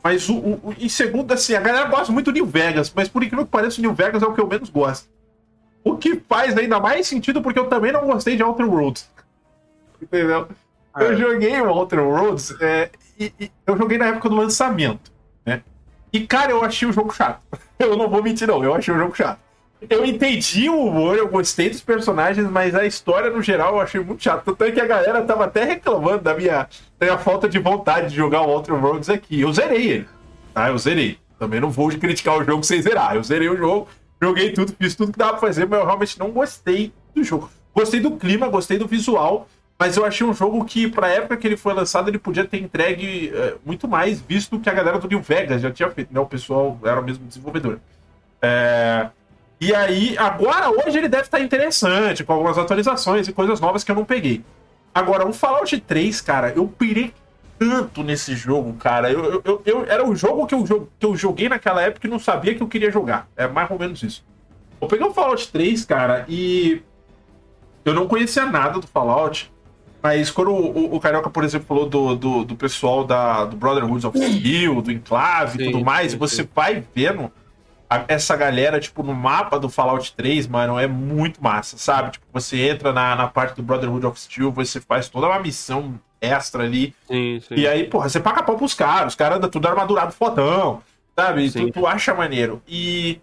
Mas 0.03 0.29
o, 0.29 0.37
o, 0.37 0.75
em 0.79 0.89
segundo, 0.89 1.33
assim, 1.33 1.55
a 1.55 1.61
galera 1.61 1.89
gosta 1.89 2.13
muito 2.13 2.31
do 2.31 2.35
New 2.35 2.47
Vegas, 2.47 2.93
mas 2.95 3.09
por 3.09 3.23
incrível 3.23 3.45
que 3.45 3.51
pareça, 3.51 3.79
o 3.79 3.83
New 3.83 3.95
Vegas 3.95 4.23
é 4.23 4.27
o 4.27 4.35
que 4.35 4.41
eu 4.41 4.47
menos 4.47 4.71
gosto. 4.71 5.09
O 5.83 5.97
que 5.97 6.21
faz 6.29 6.57
ainda 6.57 6.81
mais 6.81 7.07
sentido 7.07 7.41
porque 7.41 7.59
eu 7.59 7.69
também 7.69 7.93
não 7.93 8.07
gostei 8.07 8.37
de 8.37 8.43
Outer 8.43 8.69
Worlds. 8.69 9.09
Entendeu? 10.03 10.49
É. 10.97 11.05
Eu 11.05 11.17
joguei 11.17 11.61
o 11.61 11.69
Outer 11.69 12.01
Worlds 12.01 12.55
é, 12.61 12.91
e, 13.19 13.33
e, 13.39 13.51
eu 13.67 13.77
joguei 13.77 13.99
na 13.99 14.07
época 14.07 14.29
do 14.29 14.37
lançamento, 14.37 15.13
né? 15.45 15.63
E, 16.13 16.27
cara, 16.27 16.51
eu 16.51 16.65
achei 16.65 16.89
o 16.89 16.93
jogo 16.93 17.13
chato. 17.13 17.41
Eu 17.79 17.95
não 17.95 18.09
vou 18.09 18.23
mentir, 18.23 18.49
não. 18.49 18.65
Eu 18.65 18.75
achei 18.75 18.95
o 18.95 18.97
jogo 18.97 19.15
chato. 19.15 19.39
Eu 19.89 20.05
entendi 20.05 20.69
o 20.69 20.87
humor, 20.87 21.17
eu 21.17 21.29
gostei 21.29 21.69
dos 21.69 21.83
personagens, 21.83 22.49
mas 22.51 22.75
a 22.75 22.87
história, 22.87 23.31
no 23.31 23.43
geral, 23.43 23.75
eu 23.75 23.81
achei 23.81 24.01
muito 24.01 24.23
chato. 24.23 24.45
Tanto 24.45 24.65
é 24.65 24.73
que 24.73 24.81
a 24.81 24.87
galera 24.87 25.23
tava 25.23 25.45
até 25.45 25.65
reclamando 25.65 26.23
da 26.23 26.35
minha, 26.35 26.69
da 26.99 27.07
minha 27.07 27.19
falta 27.19 27.49
de 27.49 27.59
vontade 27.59 28.09
de 28.09 28.17
jogar 28.17 28.43
o 28.43 28.51
Outer 28.51 28.75
Worlds 28.75 29.11
aqui. 29.11 29.41
Eu 29.41 29.53
zerei 29.53 29.91
ele, 29.91 30.09
tá? 30.55 30.69
Eu 30.69 30.79
zerei. 30.79 31.19
Também 31.39 31.61
não 31.61 31.71
vou 31.71 31.89
criticar 31.91 32.39
o 32.39 32.45
jogo 32.45 32.65
sem 32.65 32.81
zerar. 32.81 33.15
Eu 33.15 33.23
zerei 33.23 33.49
o 33.49 33.57
jogo, 33.57 33.87
Joguei 34.21 34.53
tudo, 34.53 34.73
fiz 34.79 34.95
tudo 34.95 35.13
que 35.13 35.19
dava 35.19 35.33
pra 35.33 35.41
fazer, 35.41 35.67
mas 35.67 35.79
eu 35.79 35.87
realmente 35.87 36.19
não 36.19 36.31
gostei 36.31 36.93
do 37.15 37.23
jogo. 37.23 37.51
Gostei 37.75 38.01
do 38.01 38.13
clima, 38.13 38.49
gostei 38.49 38.79
do 38.79 38.87
visual, 38.87 39.47
mas 39.79 39.97
eu 39.97 40.07
achei 40.07 40.27
um 40.27 40.33
jogo 40.33 40.65
que, 40.65 40.89
pra 40.89 41.09
época 41.09 41.37
que 41.37 41.47
ele 41.47 41.57
foi 41.57 41.75
lançado, 41.75 42.09
ele 42.09 42.19
podia 42.19 42.45
ter 42.47 42.59
entregue 42.59 43.31
é, 43.35 43.57
muito 43.65 43.87
mais, 43.87 44.21
visto 44.21 44.59
que 44.59 44.71
a 44.71 44.73
galera 44.73 44.99
do 44.99 45.07
New 45.07 45.21
Vegas 45.21 45.61
já 45.61 45.71
tinha 45.71 45.91
feito, 45.91 46.13
né? 46.13 46.19
O 46.19 46.27
pessoal 46.27 46.79
era 46.83 46.99
o 46.99 47.05
mesmo 47.05 47.27
desenvolvedor. 47.27 47.79
É... 48.41 49.11
E 49.61 49.75
aí, 49.75 50.17
agora, 50.19 50.71
hoje 50.71 50.99
ele 50.99 51.09
deve 51.09 51.25
estar 51.25 51.41
interessante, 51.41 52.23
com 52.23 52.33
algumas 52.33 52.59
atualizações 52.59 53.27
e 53.27 53.33
coisas 53.33 53.59
novas 53.59 53.83
que 53.83 53.91
eu 53.91 53.97
não 53.97 54.05
peguei. 54.05 54.45
Agora, 54.95 55.27
o 55.27 55.33
Fallout 55.33 55.79
3, 55.81 56.21
cara, 56.21 56.53
eu 56.55 56.67
pirei 56.69 57.13
tanto 57.59 58.03
nesse 58.03 58.35
jogo, 58.35 58.75
cara. 58.75 59.11
Eu, 59.11 59.43
eu, 59.45 59.63
eu, 59.65 59.85
era 59.87 60.07
o 60.07 60.15
jogo 60.15 60.47
que 60.47 60.55
eu, 60.55 60.89
que 60.99 61.07
eu 61.07 61.17
joguei 61.17 61.49
naquela 61.49 61.83
época 61.83 62.07
e 62.07 62.11
não 62.11 62.19
sabia 62.19 62.55
que 62.55 62.63
eu 62.63 62.69
queria 62.69 62.91
jogar. 62.91 63.29
É 63.37 63.47
mais 63.47 63.71
ou 63.71 63.79
menos 63.79 64.03
isso. 64.03 64.25
Eu 64.81 64.89
peguei 64.89 65.07
o 65.07 65.13
Fallout 65.13 65.51
3, 65.51 65.85
cara, 65.87 66.27
e 66.29 66.83
eu 67.85 67.95
não 67.95 68.07
conhecia 68.07 68.45
nada 68.45 68.79
do 68.79 68.87
Fallout. 68.87 69.51
Mas 70.03 70.31
quando 70.31 70.51
o, 70.51 70.71
o, 70.71 70.97
o 70.97 71.01
Carioca, 71.01 71.31
por 71.31 71.45
exemplo, 71.45 71.67
falou 71.67 71.89
do, 71.89 72.15
do, 72.15 72.45
do, 72.45 72.57
pessoal 72.57 73.05
da, 73.05 73.47
do 73.47 73.57
Brotherhood 73.57 74.07
of 74.07 74.19
Steel, 74.19 74.83
do 74.83 74.93
Enclave 74.93 75.63
e 75.63 75.73
tudo 75.73 75.85
mais, 75.85 76.13
sim, 76.13 76.19
você 76.19 76.43
sim. 76.43 76.49
vai 76.55 76.85
vendo 76.95 77.33
a- 77.89 78.05
essa 78.09 78.37
galera, 78.37 78.81
tipo, 78.81 79.03
no 79.03 79.15
mapa 79.15 79.59
do 79.59 79.69
Fallout 79.69 80.15
3, 80.17 80.47
mano, 80.47 80.79
é 80.79 80.87
muito 80.87 81.43
massa, 81.43 81.77
sabe? 81.79 82.13
Tipo, 82.13 82.27
você 82.33 82.69
entra 82.71 82.93
na, 82.93 83.15
na 83.17 83.27
parte 83.29 83.57
do 83.57 83.63
Brotherhood 83.63 84.07
of 84.07 84.19
Steel, 84.21 84.51
você 84.53 84.81
faz 84.81 85.09
toda 85.09 85.27
uma 85.29 85.39
missão 85.41 85.99
extra 86.21 86.65
ali. 86.65 86.95
Sim, 87.07 87.41
sim. 87.47 87.55
E 87.57 87.67
aí, 87.67 87.85
porra, 87.85 88.09
você 88.09 88.19
paga 88.21 88.43
pau 88.43 88.57
pros 88.57 88.75
caras, 88.75 89.13
os 89.13 89.15
caras 89.17 89.39
andam 89.39 89.51
tudo 89.51 89.69
armadurado 89.69 90.13
fodão, 90.13 90.83
sabe? 91.19 91.51
Tu, 91.51 91.73
tu 91.73 91.87
acha 91.87 92.15
maneiro. 92.15 92.63
E, 92.67 93.21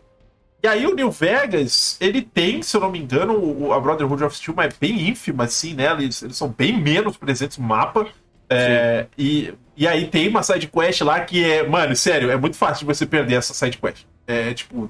e 0.63 0.67
aí 0.67 0.85
o 0.87 0.95
New 0.95 1.11
Vegas, 1.11 1.97
ele 1.99 2.21
tem, 2.21 2.61
se 2.63 2.75
eu 2.77 2.81
não 2.81 2.91
me 2.91 2.99
engano, 2.99 3.33
o- 3.37 3.73
a 3.73 3.79
Brotherhood 3.79 4.23
of 4.23 4.35
Steel 4.35 4.55
é 4.61 4.69
bem 4.79 5.09
ínfima, 5.09 5.43
assim, 5.45 5.73
né? 5.73 5.91
Eles, 5.91 6.21
eles 6.23 6.37
são 6.37 6.49
bem 6.49 6.77
menos 6.79 7.17
presentes 7.17 7.57
no 7.57 7.65
mapa. 7.65 8.07
É, 8.49 9.07
e, 9.17 9.53
e 9.75 9.87
aí 9.87 10.07
tem 10.07 10.27
uma 10.29 10.43
side 10.43 10.67
quest 10.67 11.01
lá 11.01 11.19
que 11.21 11.43
é, 11.43 11.67
mano, 11.67 11.95
sério, 11.95 12.29
é 12.29 12.37
muito 12.37 12.55
fácil 12.55 12.85
de 12.87 12.93
você 12.93 13.05
perder 13.05 13.35
essa 13.35 13.53
side 13.53 13.77
quest. 13.77 14.05
É 14.27 14.53
tipo, 14.53 14.89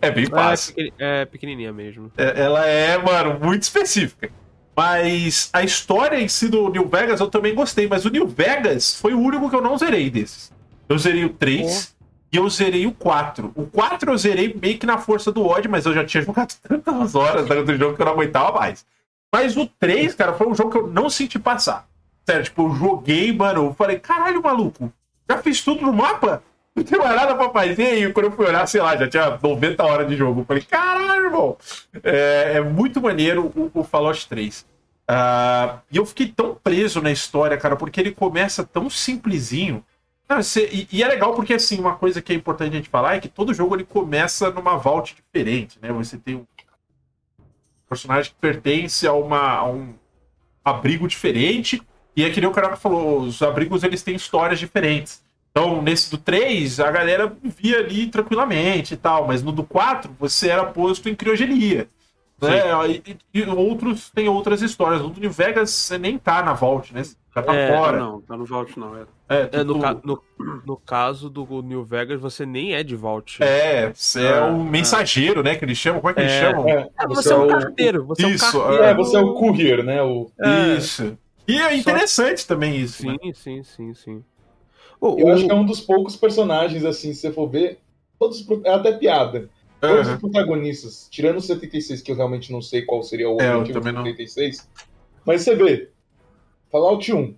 é 0.00 0.10
bem 0.10 0.24
É, 0.24 0.28
fácil. 0.28 0.74
é 0.98 1.24
pequenininha 1.24 1.72
mesmo. 1.72 2.10
É, 2.16 2.40
Ela 2.42 2.66
é, 2.66 2.98
mano, 2.98 3.38
muito 3.40 3.62
específica. 3.62 4.30
Mas 4.76 5.50
a 5.52 5.62
história 5.62 6.18
em 6.20 6.28
si 6.28 6.48
do 6.48 6.68
New 6.70 6.88
Vegas 6.88 7.20
eu 7.20 7.28
também 7.28 7.54
gostei, 7.54 7.86
mas 7.88 8.04
o 8.04 8.10
New 8.10 8.26
Vegas 8.26 8.94
foi 8.98 9.12
o 9.14 9.18
único 9.20 9.50
que 9.50 9.56
eu 9.56 9.60
não 9.60 9.76
zerei 9.76 10.08
desses. 10.08 10.52
Eu 10.88 10.96
zerei 10.98 11.24
o 11.24 11.30
3 11.30 11.94
e 12.32 12.36
eu 12.36 12.48
zerei 12.48 12.86
o 12.86 12.92
4. 12.92 13.52
O 13.54 13.66
4 13.66 14.10
eu 14.10 14.16
zerei 14.16 14.54
meio 14.60 14.78
que 14.78 14.86
na 14.86 14.96
força 14.98 15.30
do 15.32 15.44
ódio, 15.44 15.70
mas 15.70 15.84
eu 15.86 15.92
já 15.92 16.04
tinha 16.04 16.22
jogado 16.24 16.54
tantas 16.62 17.14
horas 17.14 17.46
do 17.46 17.76
jogo 17.76 17.94
que 17.96 18.00
eu 18.02 18.06
não 18.06 18.12
aguentava 18.12 18.52
mais. 18.58 18.86
Mas 19.32 19.56
o 19.56 19.66
3, 19.66 20.14
cara, 20.14 20.32
foi 20.32 20.48
um 20.48 20.54
jogo 20.54 20.70
que 20.70 20.78
eu 20.78 20.86
não 20.86 21.10
senti 21.10 21.38
passar. 21.38 21.86
Sério, 22.26 22.44
tipo, 22.44 22.62
eu 22.68 22.74
joguei, 22.74 23.32
mano, 23.32 23.66
eu 23.66 23.74
falei, 23.74 23.98
caralho, 23.98 24.42
maluco, 24.42 24.92
já 25.28 25.38
fiz 25.38 25.62
tudo 25.62 25.82
no 25.82 25.92
mapa? 25.92 26.42
Não 26.74 26.84
tem 26.84 26.98
mais 26.98 27.16
nada 27.16 27.34
pra 27.34 27.50
fazer. 27.50 27.98
E 28.08 28.12
quando 28.12 28.26
eu 28.26 28.32
fui 28.32 28.46
olhar, 28.46 28.66
sei 28.66 28.80
lá, 28.80 28.96
já 28.96 29.08
tinha 29.08 29.38
90 29.42 29.84
horas 29.84 30.08
de 30.08 30.16
jogo. 30.16 30.40
Eu 30.40 30.44
falei, 30.44 30.62
caralho, 30.62 31.24
irmão. 31.26 31.56
É, 32.02 32.52
é 32.56 32.60
muito 32.60 33.00
maneiro 33.00 33.52
o, 33.54 33.70
o 33.80 33.84
Fallout 33.84 34.28
3. 34.28 34.64
Ah, 35.08 35.80
e 35.90 35.96
eu 35.96 36.06
fiquei 36.06 36.28
tão 36.28 36.54
preso 36.54 37.02
na 37.02 37.10
história, 37.10 37.56
cara, 37.56 37.74
porque 37.76 38.00
ele 38.00 38.12
começa 38.12 38.64
tão 38.64 38.88
simplesinho. 38.88 39.84
Você- 40.28 40.68
e, 40.72 40.88
e 40.92 41.02
é 41.02 41.08
legal 41.08 41.34
porque, 41.34 41.54
assim, 41.54 41.80
uma 41.80 41.96
coisa 41.96 42.22
que 42.22 42.32
é 42.32 42.36
importante 42.36 42.72
a 42.74 42.76
gente 42.76 42.88
falar 42.88 43.16
é 43.16 43.20
que 43.20 43.28
todo 43.28 43.52
jogo 43.52 43.74
ele 43.74 43.84
começa 43.84 44.50
numa 44.50 44.76
vault 44.76 45.14
diferente, 45.16 45.76
né? 45.82 45.90
Você 45.92 46.16
tem 46.16 46.36
um 46.36 46.46
personagem 47.88 48.30
que 48.32 48.38
pertence 48.40 49.06
a, 49.06 49.12
uma, 49.12 49.54
a 49.54 49.68
um 49.68 49.94
abrigo 50.64 51.08
diferente. 51.08 51.82
E 52.14 52.24
é 52.24 52.30
que 52.30 52.40
nem 52.40 52.48
o 52.48 52.52
cara 52.52 52.76
falou, 52.76 53.20
os 53.20 53.40
abrigos 53.42 53.82
eles 53.82 54.02
têm 54.02 54.14
histórias 54.14 54.58
diferentes. 54.58 55.22
Então, 55.50 55.82
nesse 55.82 56.10
do 56.10 56.16
3, 56.18 56.78
a 56.80 56.90
galera 56.90 57.26
vivia 57.42 57.78
ali 57.78 58.06
tranquilamente 58.06 58.94
e 58.94 58.96
tal, 58.96 59.26
mas 59.26 59.42
no 59.42 59.50
do 59.52 59.64
4, 59.64 60.10
você 60.18 60.48
era 60.48 60.64
posto 60.64 61.08
em 61.08 61.14
criogenia. 61.14 61.88
Né? 62.40 62.60
E, 62.88 63.16
e 63.40 63.42
outros 63.44 64.08
têm 64.10 64.28
outras 64.28 64.62
histórias. 64.62 65.02
No 65.02 65.10
do 65.10 65.20
New 65.20 65.30
Vegas, 65.30 65.70
você 65.70 65.98
nem 65.98 66.16
tá 66.16 66.42
na 66.42 66.54
Vault, 66.54 66.94
né? 66.94 67.04
Você 67.04 67.14
já 67.36 67.42
tá 67.42 67.54
É, 67.54 67.76
fora. 67.76 67.98
Não, 67.98 68.20
tá 68.22 68.34
no 68.36 68.46
Vault 68.46 68.78
não. 68.80 68.96
É. 68.96 69.02
É, 69.28 69.48
É, 69.52 69.62
no, 69.64 69.74
tipo, 69.74 69.80
ca- 69.84 70.00
no, 70.02 70.22
no 70.64 70.76
caso 70.78 71.28
do 71.28 71.44
New 71.62 71.84
Vegas, 71.84 72.18
você 72.18 72.46
nem 72.46 72.72
é 72.74 72.82
de 72.82 72.96
Vault. 72.96 73.42
é, 73.42 73.92
você 73.92 74.24
é 74.24 74.38
Ah, 74.38 74.46
o 74.46 74.64
mensageiro, 74.64 75.42
né? 75.42 75.54
Que 75.56 75.64
eles 75.66 75.76
chamam. 75.76 76.00
Como 76.00 76.10
é 76.12 76.14
que 76.14 76.20
eles 76.20 76.32
É. 76.32 76.40
chamam? 76.40 76.66
É, 76.68 76.88
Ah, 76.96 77.06
você 77.06 77.30
é 77.32 77.36
um 77.36 77.48
carteiro, 77.48 78.06
você 78.06 78.26
Isso, 78.26 78.44
é 78.44 78.48
um 78.48 78.52
carteiro. 78.62 78.84
É, 78.84 78.94
você 78.94 79.16
é 79.16 79.20
o 79.20 79.34
courier, 79.34 79.84
né? 79.84 80.02
O... 80.02 80.30
É. 80.40 80.76
Isso. 80.78 81.18
E 81.46 81.58
é 81.60 81.76
interessante 81.76 82.46
também 82.46 82.76
isso. 82.76 83.04
né? 83.06 83.16
Sim, 83.34 83.62
sim, 83.62 83.92
sim, 83.92 84.24
sim. 85.00 85.06
O- 85.06 85.18
Eu 85.18 85.26
o- 85.26 85.32
acho 85.32 85.44
que 85.46 85.50
é 85.50 85.54
um 85.54 85.64
dos 85.64 85.80
poucos 85.80 86.16
personagens, 86.16 86.84
assim, 86.84 87.12
se 87.14 87.20
você 87.22 87.32
for 87.32 87.48
ver, 87.48 87.78
todos, 88.18 88.44
é 88.64 88.70
até 88.70 88.92
piada. 88.92 89.48
Todos 89.80 90.06
Aham. 90.06 90.14
os 90.14 90.20
protagonistas, 90.20 91.08
tirando 91.10 91.38
o 91.38 91.40
76, 91.40 92.02
que 92.02 92.12
eu 92.12 92.16
realmente 92.16 92.52
não 92.52 92.60
sei 92.60 92.82
qual 92.82 93.02
seria 93.02 93.30
o 93.30 93.40
É, 93.40 93.54
objetivo 93.56 93.80
do 93.80 93.92
não. 93.92 94.04
76. 94.04 94.68
Mas 95.24 95.40
você 95.42 95.54
vê, 95.56 95.88
Fallout 96.70 97.12
1. 97.12 97.34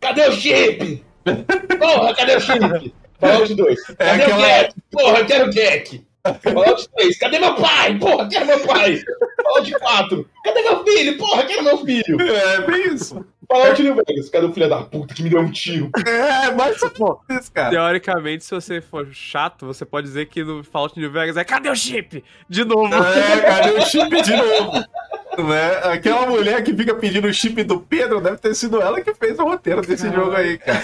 Cadê 0.00 0.28
o 0.28 0.32
chip? 0.32 1.04
Porra, 1.80 2.14
cadê 2.14 2.36
o 2.36 2.40
chip? 2.40 2.94
Fallout 3.18 3.54
2. 3.54 3.82
Cadê 3.86 4.04
É 4.04 4.10
aquela- 4.24 4.36
o 4.36 4.40
Gek? 4.62 4.74
Porra, 4.92 5.18
eu 5.18 5.26
quero 5.26 5.48
o 5.48 5.52
Gek. 5.52 6.06
Fallout 6.42 6.88
3. 6.96 7.18
Cadê 7.18 7.38
meu 7.38 7.54
pai? 7.56 7.98
Porra, 7.98 8.28
quero 8.28 8.46
meu 8.46 8.60
pai. 8.66 9.00
Fallout 9.42 9.72
4. 9.72 10.30
Cadê 10.44 10.62
meu 10.62 10.84
filho? 10.84 11.18
Porra, 11.18 11.44
quero 11.44 11.64
meu 11.64 11.78
filho. 11.78 12.20
É, 12.20 12.60
bem 12.66 12.94
isso. 12.94 13.24
Fallout 13.48 13.82
New 13.82 13.94
Vegas. 13.94 14.28
Cadê 14.28 14.46
o 14.46 14.52
filho 14.52 14.68
da 14.68 14.82
puta 14.82 15.14
que 15.14 15.22
me 15.22 15.30
deu 15.30 15.40
um 15.40 15.50
tiro? 15.50 15.90
É, 16.06 16.50
mas 16.52 16.78
Pô, 16.96 17.20
isso, 17.30 17.50
cara. 17.52 17.70
Teoricamente, 17.70 18.44
se 18.44 18.54
você 18.54 18.80
for 18.80 19.06
chato, 19.12 19.66
você 19.66 19.84
pode 19.84 20.06
dizer 20.06 20.26
que 20.26 20.42
no 20.42 20.62
Fallout 20.62 20.98
New 20.98 21.10
Vegas 21.10 21.36
é 21.36 21.44
cadê 21.44 21.68
o 21.68 21.74
chip? 21.74 22.22
De 22.48 22.64
novo. 22.64 22.94
É, 22.94 23.40
cadê 23.40 23.70
o 23.70 23.80
chip 23.82 24.22
de 24.22 24.36
novo? 24.36 24.72
Né? 24.72 25.92
Aquela 25.92 26.26
mulher 26.26 26.62
que 26.62 26.74
fica 26.74 26.94
pedindo 26.94 27.28
o 27.28 27.34
chip 27.34 27.62
do 27.64 27.80
Pedro 27.80 28.20
deve 28.20 28.38
ter 28.38 28.54
sido 28.54 28.80
ela 28.80 29.00
que 29.00 29.12
fez 29.14 29.38
o 29.38 29.44
roteiro 29.44 29.82
desse 29.82 30.10
jogo 30.10 30.34
aí, 30.34 30.56
cara. 30.58 30.82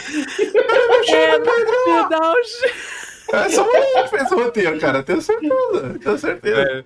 É, 1.09 1.39
me 1.39 2.09
dá 2.09 2.33
o 2.33 2.45
chip. 2.45 3.03
Essa 3.33 3.63
mulher 3.63 4.05
que 4.05 4.11
fez 4.11 4.31
o 4.31 4.37
roteiro, 4.37 4.79
cara. 4.79 5.03
Tenho 5.03 5.23
certeza. 5.23 5.99
Tenho 6.03 6.19
certeza. 6.19 6.61
É, 6.61 6.85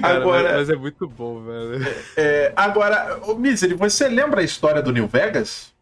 cara, 0.00 0.16
Agora- 0.16 0.52
mas, 0.54 0.70
é 0.70 0.76
muito 0.76 1.08
bom, 1.08 1.40
velho. 1.42 1.84
É, 2.16 2.52
agora, 2.56 3.18
ô 3.26 3.34
Misery, 3.34 3.74
você 3.74 4.08
lembra 4.08 4.40
a 4.40 4.44
história 4.44 4.82
do 4.82 4.92
New 4.92 5.06
Vegas? 5.06 5.72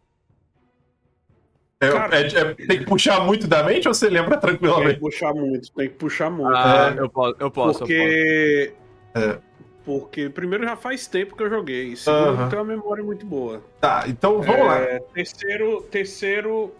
É, 1.79 1.89
Cara- 1.89 2.15
é- 2.19 2.27
é- 2.27 2.53
tem 2.53 2.79
que 2.79 2.85
puxar 2.85 3.21
muito 3.21 3.47
da 3.47 3.63
mente 3.63 3.87
ou 3.87 3.93
você 3.93 4.07
lembra 4.07 4.37
Tem 4.37 4.51
que 4.51 4.57
tranquilamente? 4.59 4.99
puxar 4.99 5.33
muito, 5.33 5.71
tem 5.73 5.89
que 5.89 5.95
puxar 5.95 6.29
muito. 6.29 6.55
Ah, 6.55 6.93
É. 6.95 6.99
eu 7.01 7.09
posso, 7.09 7.35
eu 7.39 7.51
posso. 7.51 7.79
porque. 7.79 8.73
É. 9.15 9.37
Porque, 9.83 10.29
primeiro, 10.29 10.63
já 10.63 10.75
faz 10.75 11.07
tempo 11.07 11.35
que 11.35 11.41
eu 11.41 11.49
joguei. 11.49 11.95
Segundo, 11.95 12.29
Aham. 12.29 12.43
eu 12.43 12.49
tenho 12.49 12.61
uma 12.61 12.67
memória 12.75 13.03
muito 13.03 13.25
boa. 13.25 13.63
Tá, 13.79 14.03
então 14.07 14.39
vamos 14.39 14.63
lá. 14.67 14.77
É, 14.77 14.99
terceiro, 15.11 15.81
terceiro, 15.89 16.71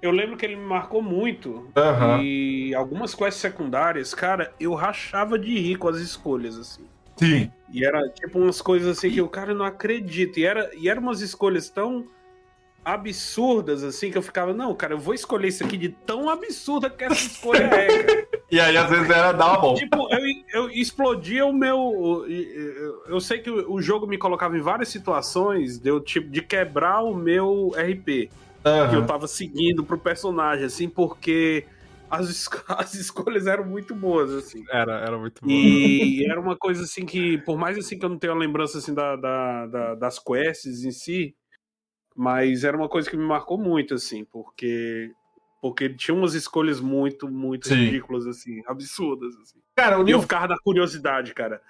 eu 0.00 0.10
lembro 0.10 0.36
que 0.36 0.46
ele 0.46 0.56
me 0.56 0.64
marcou 0.64 1.02
muito. 1.02 1.68
Aham. 1.76 2.22
E 2.22 2.74
algumas 2.74 3.14
quests 3.14 3.40
secundárias, 3.40 4.14
cara, 4.14 4.52
eu 4.58 4.74
rachava 4.74 5.38
de 5.38 5.58
rir 5.58 5.76
com 5.76 5.88
as 5.88 5.98
escolhas, 5.98 6.56
assim. 6.56 6.84
Sim. 7.16 7.50
E 7.72 7.84
era 7.84 8.08
tipo 8.10 8.38
umas 8.38 8.62
coisas 8.62 8.96
assim 8.96 9.10
que 9.10 9.20
o 9.20 9.28
cara 9.28 9.52
não 9.52 9.64
acredita. 9.64 10.38
E 10.38 10.44
era, 10.44 10.70
e 10.74 10.88
eram 10.88 11.02
umas 11.02 11.20
escolhas 11.20 11.68
tão 11.68 12.06
absurdas, 12.84 13.84
assim, 13.84 14.10
que 14.10 14.16
eu 14.16 14.22
ficava, 14.22 14.54
não, 14.54 14.74
cara, 14.74 14.94
eu 14.94 14.98
vou 14.98 15.12
escolher 15.12 15.48
isso 15.48 15.62
aqui 15.62 15.76
de 15.76 15.90
tão 15.90 16.30
absurda 16.30 16.88
que 16.88 17.04
essa 17.04 17.14
escolha 17.14 17.64
é, 17.64 18.02
cara. 18.04 18.28
E 18.50 18.58
aí, 18.58 18.78
às 18.78 18.88
vezes, 18.88 19.10
era 19.10 19.30
dar 19.32 19.48
uma 19.48 19.58
bom. 19.58 19.74
tipo, 19.74 20.08
eu, 20.10 20.20
eu 20.54 20.70
explodia 20.70 21.44
o 21.44 21.52
meu. 21.52 22.24
Eu, 23.06 23.20
sei 23.20 23.40
que 23.40 23.50
o 23.50 23.78
jogo 23.82 24.06
me 24.06 24.16
colocava 24.16 24.56
em 24.56 24.60
várias 24.62 24.88
situações 24.88 25.78
de, 25.78 25.90
eu, 25.90 26.00
tipo, 26.00 26.30
de 26.30 26.40
quebrar 26.40 27.02
o 27.02 27.14
meu 27.14 27.72
RP 27.76 28.30
que 28.90 28.96
eu 28.96 29.06
tava 29.06 29.26
seguindo 29.26 29.84
pro 29.84 29.98
personagem, 29.98 30.64
assim, 30.64 30.88
porque 30.88 31.66
as, 32.10 32.28
es- 32.28 32.48
as 32.68 32.94
escolhas 32.94 33.46
eram 33.46 33.64
muito 33.64 33.94
boas, 33.94 34.30
assim. 34.32 34.62
Era, 34.70 34.98
era 35.00 35.18
muito 35.18 35.40
bom. 35.44 35.50
E 35.50 36.26
era 36.30 36.40
uma 36.40 36.56
coisa 36.56 36.82
assim 36.84 37.06
que, 37.06 37.38
por 37.38 37.56
mais 37.56 37.78
assim 37.78 37.98
que 37.98 38.04
eu 38.04 38.08
não 38.08 38.18
tenha 38.18 38.32
uma 38.32 38.40
lembrança 38.40 38.78
assim 38.78 38.94
da, 38.94 39.16
da- 39.16 39.66
da- 39.66 39.94
das 39.94 40.18
quests 40.18 40.84
em 40.84 40.90
si, 40.90 41.34
mas 42.16 42.64
era 42.64 42.76
uma 42.76 42.88
coisa 42.88 43.08
que 43.08 43.16
me 43.16 43.24
marcou 43.24 43.58
muito, 43.58 43.94
assim, 43.94 44.24
porque 44.24 45.12
porque 45.60 45.88
tinha 45.88 46.14
umas 46.14 46.34
escolhas 46.34 46.80
muito, 46.80 47.28
muito 47.28 47.68
Sim. 47.68 47.74
ridículas, 47.74 48.26
assim, 48.28 48.62
absurdas, 48.66 49.34
assim. 49.42 49.58
Cara, 49.74 50.00
o 50.00 50.08
E 50.08 50.12
eu 50.12 50.20
ficava 50.20 50.46
na 50.46 50.56
curiosidade, 50.62 51.34
cara. 51.34 51.60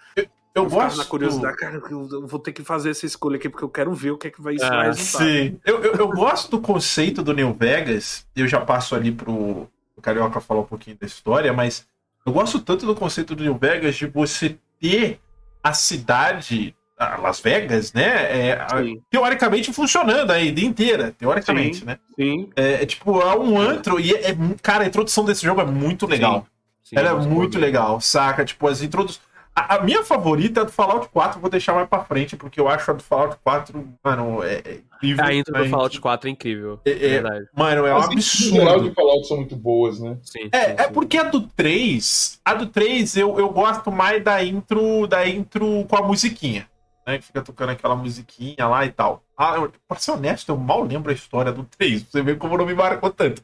Eu 0.65 0.71
gosto... 0.71 0.97
na 0.99 1.05
curiosidade, 1.05 1.57
cara, 1.57 1.83
eu 1.91 2.27
vou 2.27 2.39
ter 2.39 2.53
que 2.53 2.63
fazer 2.63 2.91
essa 2.91 3.07
escolha 3.07 3.37
aqui, 3.37 3.49
porque 3.49 3.65
eu 3.65 3.69
quero 3.69 3.93
ver 3.93 4.11
o 4.13 4.19
que 4.19 4.29
é 4.29 4.31
que 4.31 4.41
vai 4.41 4.55
isso 4.55 4.65
Ah. 4.65 4.93
Sim. 4.93 5.59
Eu, 5.65 5.83
eu, 5.83 5.95
eu 5.95 6.09
gosto 6.09 6.51
do 6.51 6.61
conceito 6.61 7.23
do 7.23 7.33
New 7.33 7.55
Vegas. 7.59 8.27
Eu 8.37 8.47
já 8.47 8.61
passo 8.61 8.95
ali 8.95 9.11
pro, 9.13 9.69
pro 9.95 10.03
Carioca 10.03 10.41
falar 10.41 10.61
um 10.61 10.65
pouquinho 10.65 10.97
da 11.01 11.07
história, 11.07 11.53
mas 11.53 11.87
eu 12.25 12.33
gosto 12.33 12.59
tanto 12.61 12.87
do 12.87 12.95
conceito 12.95 13.35
do 13.35 13.43
New 13.43 13.57
Vegas 13.57 13.97
de 13.97 14.07
você 14.07 14.57
ter 14.81 15.19
a 15.63 15.73
cidade, 15.73 16.75
a 16.99 17.17
Las 17.17 17.41
Vegas, 17.41 17.93
né? 17.93 18.49
é, 18.49 18.53
a- 18.53 18.83
Sim. 18.83 19.01
teoricamente 19.11 19.73
funcionando 19.73 20.31
a 20.31 20.39
ida 20.41 20.61
inteira, 20.61 21.15
teoricamente, 21.19 21.79
Sim. 21.79 21.85
né? 21.85 21.99
Sim. 22.17 22.51
É, 22.55 22.83
é 22.83 22.87
tipo, 22.87 23.21
é 23.21 23.39
um 23.39 23.59
antro 23.61 23.99
e 23.99 24.13
é, 24.13 24.31
é 24.31 24.37
cara, 24.63 24.85
a 24.85 24.87
introdução 24.87 25.25
desse 25.25 25.45
jogo 25.45 25.61
é 25.61 25.65
muito 25.65 26.07
legal. 26.07 26.47
Sim, 26.83 26.97
Ela 26.97 27.11
é 27.11 27.15
muito 27.27 27.59
legal, 27.59 28.01
saca? 28.01 28.45
Tipo, 28.47 28.67
as 28.67 28.81
introduções. 28.83 29.21
A, 29.59 29.77
a 29.77 29.83
minha 29.83 30.05
favorita 30.05 30.61
é 30.61 30.63
a 30.63 30.67
do 30.67 30.73
Fallout 30.73 31.09
4, 31.09 31.41
vou 31.41 31.51
deixar 31.51 31.73
mais 31.75 31.89
pra 31.89 32.05
frente, 32.05 32.37
porque 32.37 32.61
eu 32.61 32.69
acho 32.69 32.91
a 32.91 32.95
do 32.95 33.03
Fallout 33.03 33.37
4, 33.43 33.89
mano, 34.05 34.43
é, 34.45 34.55
é 34.65 34.81
incrível. 34.97 35.25
A 35.25 35.35
intro 35.35 35.55
do? 35.65 35.69
Fallout 35.69 36.01
4 36.01 36.29
é 36.29 36.33
incrível. 36.33 36.81
É- 36.85 36.91
é- 36.91 36.95
verdade. 36.95 37.47
Mano, 37.57 37.87
é 37.87 37.93
um 37.95 37.97
As 37.97 38.05
absurdo. 38.07 38.89
de 38.89 38.95
Fallout 38.95 39.27
são 39.27 39.37
muito 39.39 39.57
boas, 39.57 39.99
né? 40.01 40.17
Sim, 40.23 40.49
É, 40.53 40.65
sim, 40.67 40.75
é 40.79 40.85
sim. 40.85 40.93
porque 40.93 41.19
a 41.19 41.25
do 41.25 41.41
3, 41.41 42.41
a 42.45 42.55
do 42.55 42.67
3 42.67 43.17
eu, 43.17 43.39
eu 43.39 43.49
gosto 43.51 43.91
mais 43.91 44.23
da 44.23 44.43
intro, 44.45 45.07
da 45.07 45.27
intro 45.29 45.85
com 45.89 45.97
a 45.97 46.03
musiquinha. 46.03 46.69
Né, 47.07 47.17
que 47.17 47.25
fica 47.25 47.41
tocando 47.41 47.71
aquela 47.71 47.97
musiquinha 47.97 48.67
lá 48.69 48.85
e 48.85 48.91
tal. 48.93 49.23
Ah, 49.35 49.55
eu, 49.57 49.73
pra 49.89 49.99
ser 49.99 50.11
honesto, 50.11 50.51
eu 50.51 50.59
mal 50.59 50.83
lembro 50.85 51.11
a 51.11 51.15
história 51.15 51.51
do 51.51 51.65
3. 51.65 52.03
Pra 52.03 52.11
você 52.13 52.23
ver 52.23 52.37
como 52.37 52.55
não 52.59 52.67
me 52.67 52.75
marcou 52.75 53.09
tanto. 53.11 53.43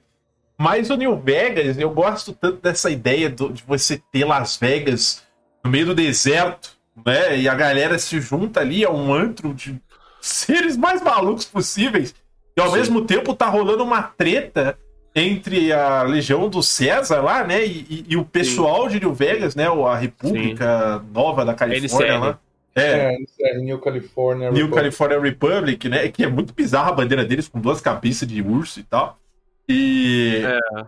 Mas 0.58 0.90
o 0.90 0.96
New 0.96 1.16
Vegas, 1.18 1.78
eu 1.78 1.88
gosto 1.90 2.34
tanto 2.34 2.58
dessa 2.60 2.90
ideia 2.90 3.30
do- 3.30 3.50
de 3.50 3.62
você 3.66 4.00
ter 4.12 4.26
Las 4.26 4.58
Vegas 4.58 5.23
no 5.64 5.70
meio 5.70 5.86
do 5.86 5.94
deserto, 5.94 6.72
né? 7.04 7.38
E 7.38 7.48
a 7.48 7.54
galera 7.54 7.98
se 7.98 8.20
junta 8.20 8.60
ali, 8.60 8.84
é 8.84 8.90
um 8.90 9.12
antro 9.12 9.52
de 9.54 9.80
seres 10.20 10.76
mais 10.76 11.02
malucos 11.02 11.44
possíveis. 11.46 12.14
E 12.56 12.60
ao 12.60 12.68
Sim. 12.70 12.76
mesmo 12.76 13.04
tempo 13.04 13.34
tá 13.34 13.46
rolando 13.48 13.82
uma 13.82 14.02
treta 14.02 14.78
entre 15.14 15.72
a 15.72 16.02
Legião 16.02 16.48
do 16.48 16.62
César 16.62 17.20
lá, 17.20 17.44
né? 17.44 17.64
E, 17.64 17.86
e- 17.88 18.04
e 18.10 18.16
o 18.16 18.24
pessoal 18.24 18.88
de 18.88 19.00
New 19.00 19.14
Vegas, 19.14 19.54
né? 19.54 19.68
ou 19.70 19.86
A 19.88 19.96
República 19.96 21.02
Nova 21.12 21.44
da 21.44 21.54
Califórnia 21.54 22.18
lá. 22.18 22.38
É, 22.76 23.14
É, 23.14 23.16
é 23.54 23.58
New 23.58 23.78
California. 23.78 24.50
New 24.50 24.64
Republic. 24.66 24.74
California 24.74 25.20
Republic, 25.20 25.88
né? 25.88 26.08
Que 26.08 26.24
é 26.24 26.28
muito 26.28 26.52
bizarra 26.52 26.88
a 26.90 26.92
bandeira 26.94 27.24
deles 27.24 27.46
com 27.48 27.60
duas 27.60 27.80
cabeças 27.80 28.26
de 28.28 28.42
urso 28.42 28.80
e 28.80 28.82
tal. 28.82 29.16
E. 29.68 30.42
É. 30.44 30.84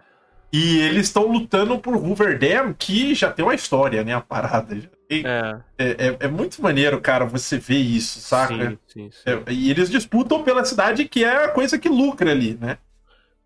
E 0.56 0.78
eles 0.80 1.06
estão 1.08 1.26
lutando 1.26 1.78
por 1.78 1.94
Hoover 1.96 2.38
Dam, 2.38 2.72
que 2.72 3.14
já 3.14 3.30
tem 3.30 3.44
uma 3.44 3.54
história, 3.54 4.02
né? 4.02 4.14
A 4.14 4.20
parada. 4.20 4.74
Tem- 5.08 5.24
É, 5.26 5.60
É, 5.78 6.08
é- 6.08 6.16
é 6.20 6.28
muito 6.28 6.62
maneiro, 6.62 6.98
cara, 7.02 7.26
você 7.26 7.58
ver 7.58 7.76
isso, 7.78 8.18
saca? 8.20 8.54
sim, 8.54 8.78
sim, 8.88 9.10
sim. 9.10 9.30
É, 9.46 9.52
e 9.52 9.70
eles 9.70 9.90
disputam 9.90 10.42
pela 10.42 10.64
cidade 10.64 11.06
que 11.06 11.22
é 11.22 11.44
a 11.44 11.48
coisa 11.48 11.78
que 11.78 11.88
lucra 11.88 12.30
ali, 12.30 12.54
né? 12.54 12.78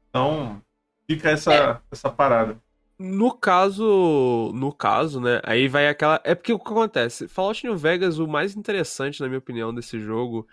Então, 0.08 0.62
fica 1.08 1.30
essa, 1.30 1.80
essa 1.90 2.08
parada. 2.08 2.56
No 2.98 3.32
caso, 3.32 4.52
no 4.54 4.72
caso, 4.72 5.20
né, 5.20 5.40
aí 5.42 5.66
vai 5.68 5.88
aquela, 5.88 6.20
é 6.22 6.34
porque 6.34 6.52
o 6.52 6.58
que 6.58 6.70
acontece, 6.70 7.26
Fallout 7.26 7.64
New 7.66 7.76
Vegas, 7.76 8.18
o 8.18 8.28
mais 8.28 8.54
interessante, 8.54 9.20
na 9.20 9.26
minha 9.26 9.38
opinião, 9.38 9.74
desse 9.74 9.98
jogo 9.98 10.46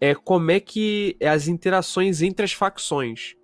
é 0.00 0.14
como 0.14 0.50
é 0.50 0.60
que 0.60 1.16
é 1.20 1.28
as 1.28 1.48
interações 1.48 2.20
entre 2.20 2.44
as 2.44 2.52
facções. 2.52 3.36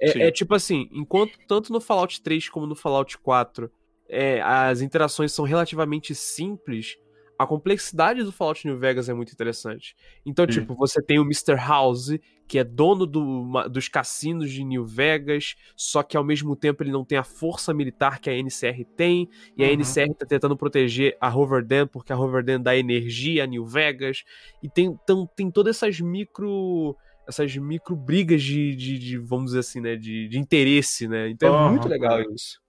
Sim. 0.00 0.20
É, 0.20 0.26
é 0.28 0.30
tipo 0.30 0.54
assim, 0.54 0.88
enquanto 0.92 1.38
tanto 1.46 1.72
no 1.72 1.80
Fallout 1.80 2.22
3 2.22 2.48
como 2.48 2.66
no 2.66 2.74
Fallout 2.74 3.16
4 3.18 3.70
é, 4.08 4.40
as 4.42 4.80
interações 4.82 5.32
são 5.32 5.44
relativamente 5.44 6.14
simples, 6.14 6.96
a 7.38 7.46
complexidade 7.46 8.22
do 8.22 8.32
Fallout 8.32 8.66
New 8.66 8.78
Vegas 8.78 9.08
é 9.08 9.14
muito 9.14 9.32
interessante. 9.32 9.94
Então, 10.24 10.46
tipo, 10.46 10.74
você 10.74 11.02
tem 11.02 11.18
o 11.18 11.22
Mr. 11.22 11.54
House, 11.54 12.16
que 12.48 12.58
é 12.58 12.64
dono 12.64 13.04
do, 13.04 13.22
ma- 13.22 13.66
dos 13.66 13.88
cassinos 13.88 14.50
de 14.50 14.64
New 14.64 14.86
Vegas, 14.86 15.54
só 15.76 16.02
que 16.02 16.16
ao 16.16 16.24
mesmo 16.24 16.56
tempo 16.56 16.82
ele 16.82 16.92
não 16.92 17.04
tem 17.04 17.18
a 17.18 17.24
força 17.24 17.74
militar 17.74 18.20
que 18.20 18.30
a 18.30 18.32
NCR 18.32 18.84
tem, 18.96 19.28
e 19.56 19.62
a 19.64 19.66
Uhum. 19.66 19.72
NCR 19.74 20.14
tá 20.14 20.24
tentando 20.24 20.56
proteger 20.56 21.16
a 21.20 21.28
Hoverdam, 21.28 21.86
porque 21.86 22.12
a 22.12 22.16
Hoverdam 22.16 22.62
dá 22.62 22.74
energia 22.76 23.44
a 23.44 23.46
New 23.46 23.66
Vegas, 23.66 24.24
e 24.62 24.68
tem, 24.70 24.86
então, 24.86 25.28
tem 25.36 25.50
todas 25.50 25.76
essas 25.76 26.00
micro 26.00 26.96
essas 27.26 27.54
micro 27.56 27.96
brigas 27.96 28.42
de, 28.42 28.74
de, 28.76 28.98
de, 28.98 29.18
vamos 29.18 29.46
dizer 29.46 29.60
assim, 29.60 29.80
né, 29.80 29.96
de, 29.96 30.28
de 30.28 30.38
interesse, 30.38 31.08
né? 31.08 31.28
Então 31.28 31.48
é 31.48 31.52
Aham. 31.52 31.70
muito 31.70 31.88
legal 31.88 32.20
isso. 32.32 32.60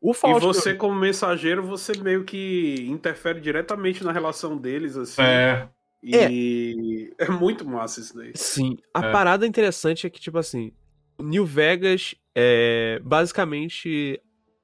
O 0.00 0.12
E 0.12 0.40
você, 0.40 0.74
como 0.74 0.94
mensageiro, 0.94 1.62
você 1.62 1.92
meio 1.98 2.24
que 2.24 2.86
interfere 2.88 3.40
diretamente 3.40 4.04
na 4.04 4.12
relação 4.12 4.56
deles, 4.56 4.96
assim. 4.96 5.22
É. 5.22 5.68
E 6.00 7.12
é, 7.18 7.28
muito 7.28 7.68
massa 7.68 8.00
isso 8.00 8.16
daí. 8.16 8.32
Sim, 8.34 8.76
a 8.94 9.04
É. 9.04 9.12
parada 9.12 9.46
interessante 9.46 10.06
é 10.06 10.10
que, 10.10 10.20
tipo 10.20 10.38
assim, 10.38 10.72
New 11.18 11.44
Vegas 11.44 12.14
é 12.34 13.00
basicamente. 13.02 14.20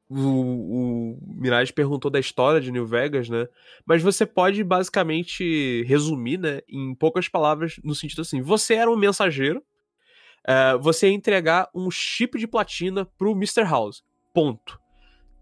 O, 0.09 0.17
o 0.17 1.19
Mirage 1.41 1.73
perguntou 1.73 2.11
da 2.11 2.21
história 2.21 2.61
de 2.61 2.71
New 2.71 2.87
Vegas, 2.87 3.29
né? 3.29 3.47
Mas 3.87 4.03
você 4.03 4.27
pode 4.27 4.63
basicamente 4.63 5.83
resumir, 5.85 6.39
né? 6.39 6.61
Em 6.69 6.95
poucas 6.95 7.29
palavras, 7.29 7.77
no 7.83 7.95
sentido 7.95 8.23
assim: 8.23 8.43
você 8.43 8.75
era 8.75 8.91
um 8.91 8.97
mensageiro, 8.97 9.63
é, 10.47 10.77
você 10.77 11.09
ia 11.09 11.15
entregar 11.15 11.69
um 11.75 11.91
chip 11.91 12.39
de 12.39 12.47
platina 12.47 13.07
pro 13.19 13.33
Mr. 13.33 13.63
House. 13.63 14.03
Ponto. 14.35 14.79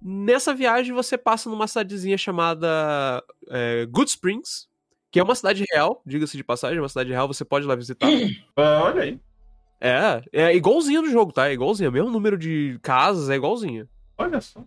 Nessa 0.00 0.54
viagem, 0.54 0.94
você 0.94 1.16
passa 1.16 1.48
numa 1.48 1.66
cidadezinha 1.66 2.18
chamada 2.18 3.22
é, 3.48 3.86
Good 3.86 4.10
Springs, 4.10 4.68
que 5.10 5.20
é 5.20 5.22
uma 5.22 5.34
cidade 5.34 5.64
real, 5.72 6.02
diga-se 6.06 6.36
de 6.36 6.42
passagem, 6.42 6.78
uma 6.78 6.88
cidade 6.88 7.10
real, 7.10 7.28
você 7.28 7.44
pode 7.44 7.66
ir 7.66 7.68
lá 7.68 7.74
visitar. 7.74 8.08
Ah, 8.56 8.82
olha 8.84 9.02
aí. 9.02 9.20
É, 9.80 10.22
é 10.32 10.54
igualzinho 10.56 11.02
do 11.02 11.10
jogo, 11.10 11.32
tá? 11.32 11.48
É 11.48 11.52
igualzinho. 11.52 11.90
O 11.90 11.92
mesmo 11.92 12.10
número 12.10 12.38
de 12.38 12.78
casas 12.82 13.28
é 13.28 13.34
igualzinho. 13.34 13.88
Olha 14.18 14.40
só. 14.40 14.64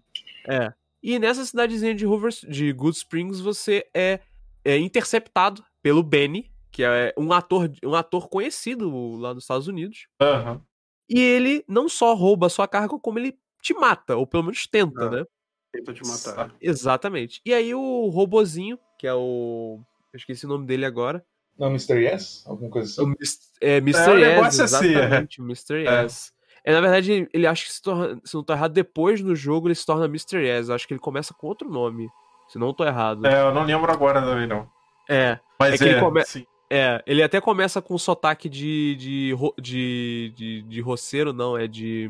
É. 0.47 0.73
E 1.01 1.19
nessa 1.19 1.45
cidadezinha 1.45 1.93
de 1.93 2.05
Hoover, 2.05 2.31
de 2.47 2.71
Good 2.73 2.97
Springs, 2.97 3.39
você 3.39 3.85
é, 3.93 4.19
é 4.63 4.77
interceptado 4.77 5.63
pelo 5.81 6.01
Benny, 6.01 6.51
que 6.71 6.83
é 6.83 7.13
um 7.17 7.31
ator, 7.31 7.71
um 7.83 7.93
ator 7.95 8.27
conhecido 8.27 9.15
lá 9.17 9.33
nos 9.33 9.43
Estados 9.43 9.67
Unidos. 9.67 10.07
Aham. 10.21 10.61
E 11.07 11.19
ele 11.19 11.63
não 11.67 11.87
só 11.87 12.13
rouba 12.15 12.47
a 12.47 12.49
sua 12.49 12.67
carga, 12.67 12.97
como 12.99 13.19
ele 13.19 13.37
te 13.61 13.73
mata, 13.73 14.15
ou 14.17 14.25
pelo 14.25 14.43
menos 14.43 14.65
tenta, 14.67 15.05
Ah. 15.05 15.09
né? 15.11 15.25
Tenta 15.71 15.93
te 15.93 16.01
matar. 16.07 16.55
Exatamente. 16.59 17.41
E 17.45 17.53
aí 17.53 17.73
o 17.75 18.07
robozinho, 18.09 18.79
que 18.97 19.05
é 19.05 19.13
o. 19.13 19.79
Eu 20.13 20.17
esqueci 20.17 20.45
o 20.45 20.49
nome 20.49 20.65
dele 20.65 20.85
agora. 20.85 21.23
Não, 21.57 21.67
Mr. 21.67 21.93
Yes? 22.01 22.43
Alguma 22.47 22.69
coisa 22.69 23.01
O 23.01 23.05
assim? 23.05 23.15
Mis- 23.19 23.51
é, 23.61 23.77
Mr. 23.77 23.99
É, 23.99 24.09
o 24.09 24.17
Yes, 24.17 24.27
negócio 24.35 24.61
é 24.61 24.65
assim, 24.65 24.87
é. 24.87 24.91
exatamente, 24.91 25.41
Mr. 25.41 25.75
Yes. 25.83 26.33
É, 26.65 26.73
na 26.73 26.81
verdade, 26.81 27.29
ele 27.31 27.45
acha 27.45 27.63
que 27.65 27.71
se, 27.71 27.81
torna, 27.81 28.19
se 28.23 28.33
não 28.33 28.43
tô 28.43 28.51
errado, 28.51 28.71
depois 28.73 29.21
no 29.21 29.35
jogo 29.35 29.67
ele 29.67 29.75
se 29.75 29.85
torna 29.85 30.05
Mr. 30.05 30.37
Yes. 30.43 30.69
Acho 30.71 30.87
que 30.87 30.93
ele 30.93 30.99
começa 30.99 31.33
com 31.33 31.45
outro 31.47 31.69
nome. 31.69 32.09
Se 32.47 32.57
não 32.57 32.73
tô 32.73 32.83
errado. 32.83 33.25
É, 33.27 33.41
eu 33.41 33.53
não 33.53 33.63
lembro 33.63 33.91
agora 33.91 34.19
também, 34.21 34.47
não. 34.47 34.67
É, 35.07 35.37
Mas 35.59 35.75
É 35.75 35.77
que 35.77 35.83
ele 35.83 35.99
come- 35.99 36.25
sim. 36.25 36.45
é. 36.69 37.03
Ele 37.05 37.21
até 37.21 37.39
começa 37.39 37.81
com 37.81 37.97
sotaque 37.97 38.49
de. 38.49 38.95
de, 38.95 39.35
de, 39.61 40.33
de, 40.35 40.61
de 40.63 40.81
roceiro, 40.81 41.31
não, 41.31 41.55
é 41.57 41.67
de. 41.67 42.09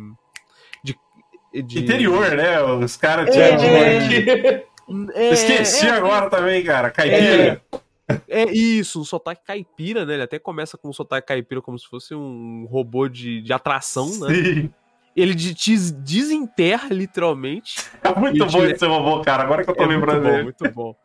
De. 0.83 0.97
de- 1.61 1.79
Interior, 1.79 2.31
né? 2.31 2.61
Os 2.61 2.95
caras 2.97 3.35
É, 3.35 3.57
tinham. 3.57 3.75
é, 3.75 4.63
É, 5.15 5.29
Esqueci 5.33 5.87
é, 5.87 5.89
agora 5.91 6.29
também, 6.29 6.63
cara. 6.63 6.91
Caipira. 6.91 7.61
É 7.71 7.79
isso, 8.51 9.01
um 9.01 9.03
sotaque 9.03 9.43
caipira, 9.45 10.05
né? 10.05 10.13
Ele 10.15 10.23
até 10.23 10.37
começa 10.39 10.77
com 10.77 10.89
um 10.89 10.93
sotaque 10.93 11.27
caipira 11.27 11.61
como 11.61 11.77
se 11.79 11.87
fosse 11.87 12.13
um 12.13 12.65
robô 12.69 13.07
de, 13.07 13.41
de 13.41 13.53
atração, 13.53 14.07
né? 14.19 14.33
Sim. 14.33 14.69
Ele 15.15 15.33
de- 15.33 15.53
te 15.55 15.75
desenterra, 15.93 16.89
literalmente. 16.89 17.75
É 18.03 18.19
muito 18.19 18.45
bom 18.45 18.63
esse 18.65 18.85
robô, 18.85 19.21
cara. 19.21 19.43
Agora 19.43 19.63
que 19.63 19.69
eu 19.71 19.75
tô 19.75 19.83
É 19.83 19.87
lembrando 19.87 20.21
muito 20.23 20.25
bom, 20.25 20.31
dele. 20.31 20.43
muito 20.43 20.71
bom. 20.73 20.95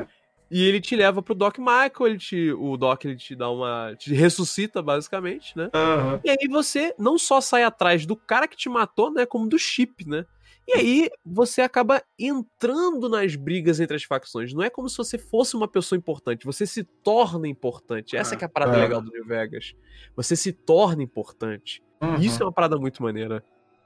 E 0.50 0.64
ele 0.64 0.80
te 0.80 0.96
leva 0.96 1.22
pro 1.22 1.32
Doc 1.32 1.58
Michael, 1.58 1.92
ele 2.08 2.18
te, 2.18 2.50
o 2.52 2.76
Doc 2.76 3.04
ele 3.04 3.14
te 3.16 3.36
dá 3.36 3.48
uma. 3.48 3.94
te 3.96 4.12
ressuscita, 4.12 4.82
basicamente, 4.82 5.56
né? 5.56 5.70
Aham. 5.72 6.20
E 6.24 6.30
aí 6.30 6.48
você 6.50 6.92
não 6.98 7.16
só 7.16 7.40
sai 7.40 7.62
atrás 7.62 8.04
do 8.04 8.16
cara 8.16 8.48
que 8.48 8.56
te 8.56 8.68
matou, 8.68 9.12
né? 9.12 9.24
Como 9.24 9.48
do 9.48 9.56
chip, 9.56 10.04
né? 10.08 10.24
E 10.72 10.78
aí 10.78 11.10
você 11.24 11.62
acaba 11.62 12.00
entrando 12.18 13.08
nas 13.08 13.34
brigas 13.34 13.80
entre 13.80 13.96
as 13.96 14.04
facções. 14.04 14.52
Não 14.54 14.62
é 14.62 14.70
como 14.70 14.88
se 14.88 14.96
você 14.96 15.18
fosse 15.18 15.56
uma 15.56 15.66
pessoa 15.66 15.96
importante, 15.98 16.46
você 16.46 16.64
se 16.64 16.84
torna 16.84 17.48
importante. 17.48 18.16
Essa 18.16 18.36
que 18.36 18.44
é 18.44 18.46
a 18.46 18.48
parada 18.48 18.76
É. 18.76 18.80
legal 18.80 19.00
do 19.02 19.10
New 19.10 19.24
Vegas. 19.26 19.74
Você 20.14 20.36
se 20.36 20.52
torna 20.52 21.02
importante. 21.02 21.82
Uhum. 22.00 22.16
Isso 22.16 22.40
é 22.42 22.46
uma 22.46 22.52
parada 22.52 22.78
muito 22.78 23.02
maneira. 23.02 23.42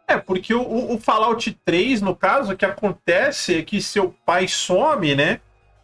É, 0.07 0.19
porque 0.19 0.53
o- 0.53 0.93
o, 0.95 0.99
Fallout 1.01 1.59
3, 1.65 2.03
no 2.03 2.15
caso, 2.15 2.53
o 2.53 2.57
que 2.57 2.67
acontece 2.67 3.55
é 3.55 3.63
que 3.63 3.81
seu 3.81 4.15
pai 4.27 4.47
some, 4.47 5.15
né? 5.15 5.41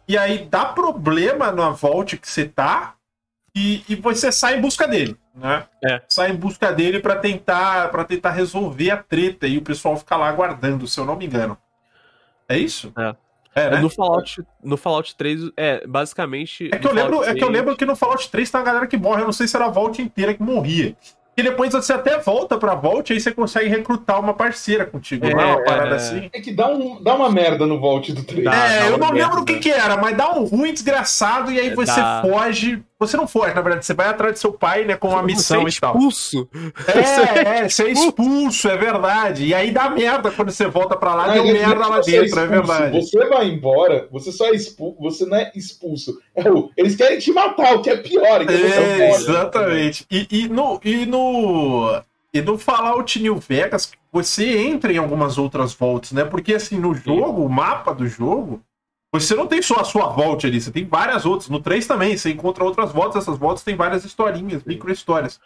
E 0.07 0.15
aí 0.17 0.45
dá 0.45 0.65
problema 0.65 1.51
na 1.51 1.71
Vault 1.71 2.17
que 2.17 2.29
você 2.29 2.45
tá 2.45 2.95
e, 3.55 3.83
e 3.89 3.95
você 3.95 4.31
sai 4.31 4.57
em 4.57 4.61
busca 4.61 4.87
dele, 4.87 5.17
né? 5.35 5.63
É. 5.83 6.01
Sai 6.07 6.31
em 6.31 6.35
busca 6.35 6.71
dele 6.71 6.99
pra 6.99 7.15
tentar 7.15 7.89
para 7.89 8.03
tentar 8.03 8.31
resolver 8.31 8.91
a 8.91 8.97
treta 8.97 9.47
e 9.47 9.57
o 9.57 9.61
pessoal 9.61 9.95
fica 9.97 10.15
lá 10.15 10.27
aguardando, 10.29 10.87
se 10.87 10.99
eu 10.99 11.05
não 11.05 11.15
me 11.15 11.25
engano. 11.25 11.57
É 12.47 12.57
isso? 12.57 12.91
É. 12.97 13.15
É, 13.53 13.69
né? 13.69 13.79
No 13.81 13.89
Fallout, 13.89 14.41
no 14.63 14.77
Fallout 14.77 15.13
3, 15.15 15.51
é, 15.57 15.85
basicamente. 15.85 16.69
É 16.71 16.77
que, 16.77 16.87
eu 16.87 16.93
lembro, 16.93 17.11
Fallout 17.17 17.29
é 17.29 17.33
que 17.35 17.43
eu 17.43 17.47
3 17.47 17.59
lembro 17.59 17.75
que 17.75 17.85
no 17.85 17.95
Fallout 17.97 18.29
3 18.29 18.49
tem 18.49 18.59
uma 18.59 18.65
galera 18.65 18.87
que 18.87 18.95
morre. 18.95 19.21
Eu 19.21 19.25
não 19.25 19.33
sei 19.33 19.45
se 19.47 19.55
era 19.57 19.65
a 19.65 19.69
Vault 19.69 20.01
inteira 20.01 20.33
que 20.33 20.41
morria. 20.41 20.95
E 21.35 21.43
depois 21.43 21.73
você 21.73 21.91
até 21.93 22.17
volta 22.19 22.57
pra 22.57 22.75
Vault 22.75 23.09
e 23.11 23.13
aí 23.15 23.19
você 23.19 23.31
consegue 23.31 23.67
recrutar 23.67 24.19
uma 24.21 24.33
parceira 24.33 24.85
contigo. 24.85 25.27
não 25.29 25.39
é 25.39 25.45
uma 25.45 25.61
É, 25.61 25.65
parada 25.65 25.89
é. 25.91 25.95
assim? 25.95 26.29
É 26.31 26.39
que 26.39 26.51
dá, 26.53 26.67
um, 26.69 27.01
dá 27.03 27.13
uma 27.13 27.29
merda 27.29 27.65
no 27.65 27.77
Vault 27.79 28.13
do 28.13 28.23
3. 28.23 28.45
Dá. 28.45 28.53
É, 28.73 28.87
eu 28.87 28.91
não 28.91 28.97
uma 29.07 29.11
lembro 29.13 29.41
o 29.41 29.45
que, 29.45 29.53
merda. 29.53 29.69
que 29.69 29.71
era, 29.73 29.97
mas 29.97 30.15
dá 30.15 30.31
um 30.33 30.45
ruim 30.45 30.71
desgraçado 30.73 31.51
e 31.51 31.59
aí 31.59 31.69
É, 31.69 31.75
você 31.75 31.99
dá. 31.99 32.21
foge. 32.21 32.81
Você 33.01 33.17
não 33.17 33.27
foge, 33.27 33.55
na 33.55 33.61
verdade, 33.61 33.83
você 33.83 33.95
vai 33.95 34.07
atrás 34.07 34.33
do 34.35 34.39
seu 34.39 34.53
pai, 34.53 34.85
né, 34.85 34.95
com 34.95 35.07
uma 35.09 35.23
missão 35.23 35.63
você 35.63 35.67
é 35.67 35.77
e 35.77 35.79
tal. 35.81 35.95
expulso. 35.97 36.47
É, 36.87 37.59
é, 37.63 37.69
você 37.69 37.83
é 37.85 37.91
expulso, 37.91 38.69
é 38.69 38.77
verdade. 38.77 39.45
E 39.45 39.55
aí 39.55 39.71
dá 39.71 39.89
merda 39.89 40.29
quando 40.29 40.51
você 40.51 40.67
volta 40.67 40.95
pra 40.95 41.15
lá, 41.15 41.29
deu 41.33 41.43
merda 41.45 41.87
lá 41.87 41.97
é 41.97 42.01
dentro, 42.01 42.21
é 42.21 42.25
expulso, 42.25 42.47
verdade. 42.47 43.01
Você 43.01 43.27
vai 43.27 43.47
embora, 43.47 44.07
você 44.11 44.31
só 44.31 44.45
é 44.47 44.51
expulso, 44.51 44.97
você 45.01 45.25
não 45.25 45.37
é 45.37 45.51
expulso. 45.55 46.19
É 46.35 46.43
eles 46.77 46.95
querem 46.95 47.17
te 47.17 47.31
matar, 47.33 47.75
o 47.75 47.81
que 47.81 47.89
é 47.89 47.97
pior. 47.97 48.43
Então 48.43 48.55
você 48.55 48.65
É, 48.67 49.11
foge. 49.11 49.23
exatamente. 49.31 50.05
E, 50.11 50.27
e 50.29 50.47
no, 50.47 50.79
e 50.83 51.05
no. 51.07 52.01
E 52.33 52.41
no 52.41 52.57
Fallout 52.57 53.19
New 53.21 53.37
Vegas, 53.37 53.91
você 54.11 54.57
entra 54.59 54.93
em 54.93 54.97
algumas 54.97 55.37
outras 55.37 55.73
voltas, 55.73 56.11
né? 56.13 56.23
Porque 56.23 56.53
assim, 56.53 56.77
no 56.77 56.93
jogo, 56.93 57.43
o 57.43 57.49
mapa 57.49 57.93
do 57.93 58.07
jogo, 58.07 58.61
você 59.11 59.35
não 59.35 59.45
tem 59.45 59.61
só 59.61 59.81
a 59.81 59.83
sua 59.83 60.07
volta 60.07 60.47
ali, 60.47 60.61
você 60.61 60.71
tem 60.71 60.85
várias 60.85 61.25
outras. 61.25 61.49
No 61.49 61.59
3 61.59 61.85
também, 61.85 62.15
você 62.15 62.31
encontra 62.31 62.63
outras 62.63 62.93
voltas, 62.93 63.23
essas 63.23 63.37
voltas 63.37 63.63
têm 63.63 63.75
várias 63.75 64.05
historinhas, 64.05 64.63
micro 64.63 64.91
histórias. 64.91 65.39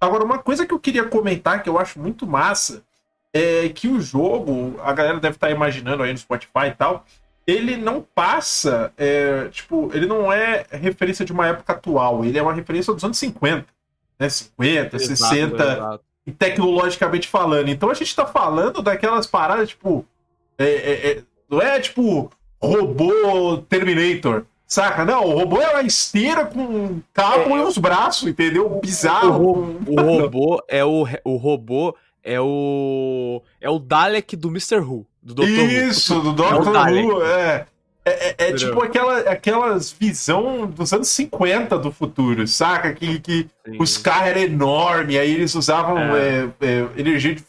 Agora, 0.00 0.24
uma 0.24 0.38
coisa 0.38 0.66
que 0.66 0.74
eu 0.74 0.80
queria 0.80 1.04
comentar 1.04 1.62
que 1.62 1.68
eu 1.68 1.78
acho 1.78 2.00
muito 2.00 2.26
massa 2.26 2.82
é 3.32 3.68
que 3.68 3.86
o 3.86 4.00
jogo, 4.00 4.74
a 4.82 4.92
galera 4.92 5.20
deve 5.20 5.36
estar 5.36 5.50
imaginando 5.50 6.02
aí 6.02 6.10
no 6.10 6.18
Spotify 6.18 6.66
e 6.66 6.72
tal, 6.72 7.06
ele 7.46 7.76
não 7.76 8.04
passa, 8.14 8.92
é, 8.96 9.48
tipo, 9.48 9.90
ele 9.94 10.06
não 10.06 10.32
é 10.32 10.66
referência 10.70 11.24
de 11.24 11.32
uma 11.32 11.46
época 11.46 11.72
atual, 11.72 12.24
ele 12.24 12.36
é 12.36 12.42
uma 12.42 12.52
referência 12.52 12.92
dos 12.92 13.04
anos 13.04 13.18
50, 13.18 13.66
né? 14.18 14.28
50, 14.28 14.96
Exato, 14.96 15.16
60, 15.16 15.62
exato. 15.62 16.04
e 16.26 16.32
tecnologicamente 16.32 17.28
falando. 17.28 17.68
Então 17.68 17.88
a 17.88 17.94
gente 17.94 18.14
tá 18.14 18.26
falando 18.26 18.82
daquelas 18.82 19.28
paradas, 19.28 19.68
tipo. 19.68 20.04
é, 20.58 20.64
é, 20.64 21.10
é, 21.10 21.22
não 21.48 21.60
é 21.60 21.78
tipo 21.78 22.30
robô 22.66 23.58
Terminator. 23.68 24.44
Saca? 24.66 25.04
Não, 25.04 25.26
o 25.26 25.38
robô 25.38 25.60
é 25.60 25.70
uma 25.72 25.82
esteira 25.82 26.46
com 26.46 26.60
um 26.60 27.02
cabo 27.12 27.54
É, 27.56 27.58
e 27.58 27.62
uns 27.62 27.76
braços, 27.76 28.26
entendeu? 28.26 28.66
O, 28.74 28.80
Bizarro. 28.80 29.30
ro- 29.52 29.76
o 29.86 30.00
robô 30.00 30.62
é 30.66 30.82
o, 30.82 31.06
o 31.24 31.36
robô 31.36 31.94
é 32.24 32.40
o 32.40 33.42
é 33.60 33.68
o 33.68 33.78
Dalek 33.78 34.34
do 34.34 34.48
Mr. 34.48 34.76
Who, 34.78 35.04
do 35.22 35.34
Dr. 35.34 35.42
Who. 35.42 35.48
Isso, 35.90 36.14
do 36.20 36.28
É 36.28 36.30
o 36.30 36.32
Doctor 36.52 36.72
Dalek. 36.72 37.06
Who, 37.06 37.22
é. 37.22 37.66
É, 38.04 38.28
é- 38.30 38.34
é 38.48 38.52
tipo 38.54 38.82
aquela, 38.82 39.18
aquelas 39.20 39.92
visão 39.92 40.66
dos 40.66 40.90
anos 40.92 41.08
50 41.08 41.78
do 41.78 41.92
futuro, 41.92 42.46
saca? 42.48 42.92
Que, 42.94 43.20
que 43.20 43.48
Sim. 43.66 43.76
os 43.78 43.96
carros 43.98 44.28
eram 44.28 44.40
enormes, 44.40 45.16
aí 45.18 45.34
eles 45.34 45.54
usavam 45.54 45.98
É. 46.16 46.48
é, 46.60 46.66
é, 46.66 46.86
energia 46.96 47.34
de 47.34 47.44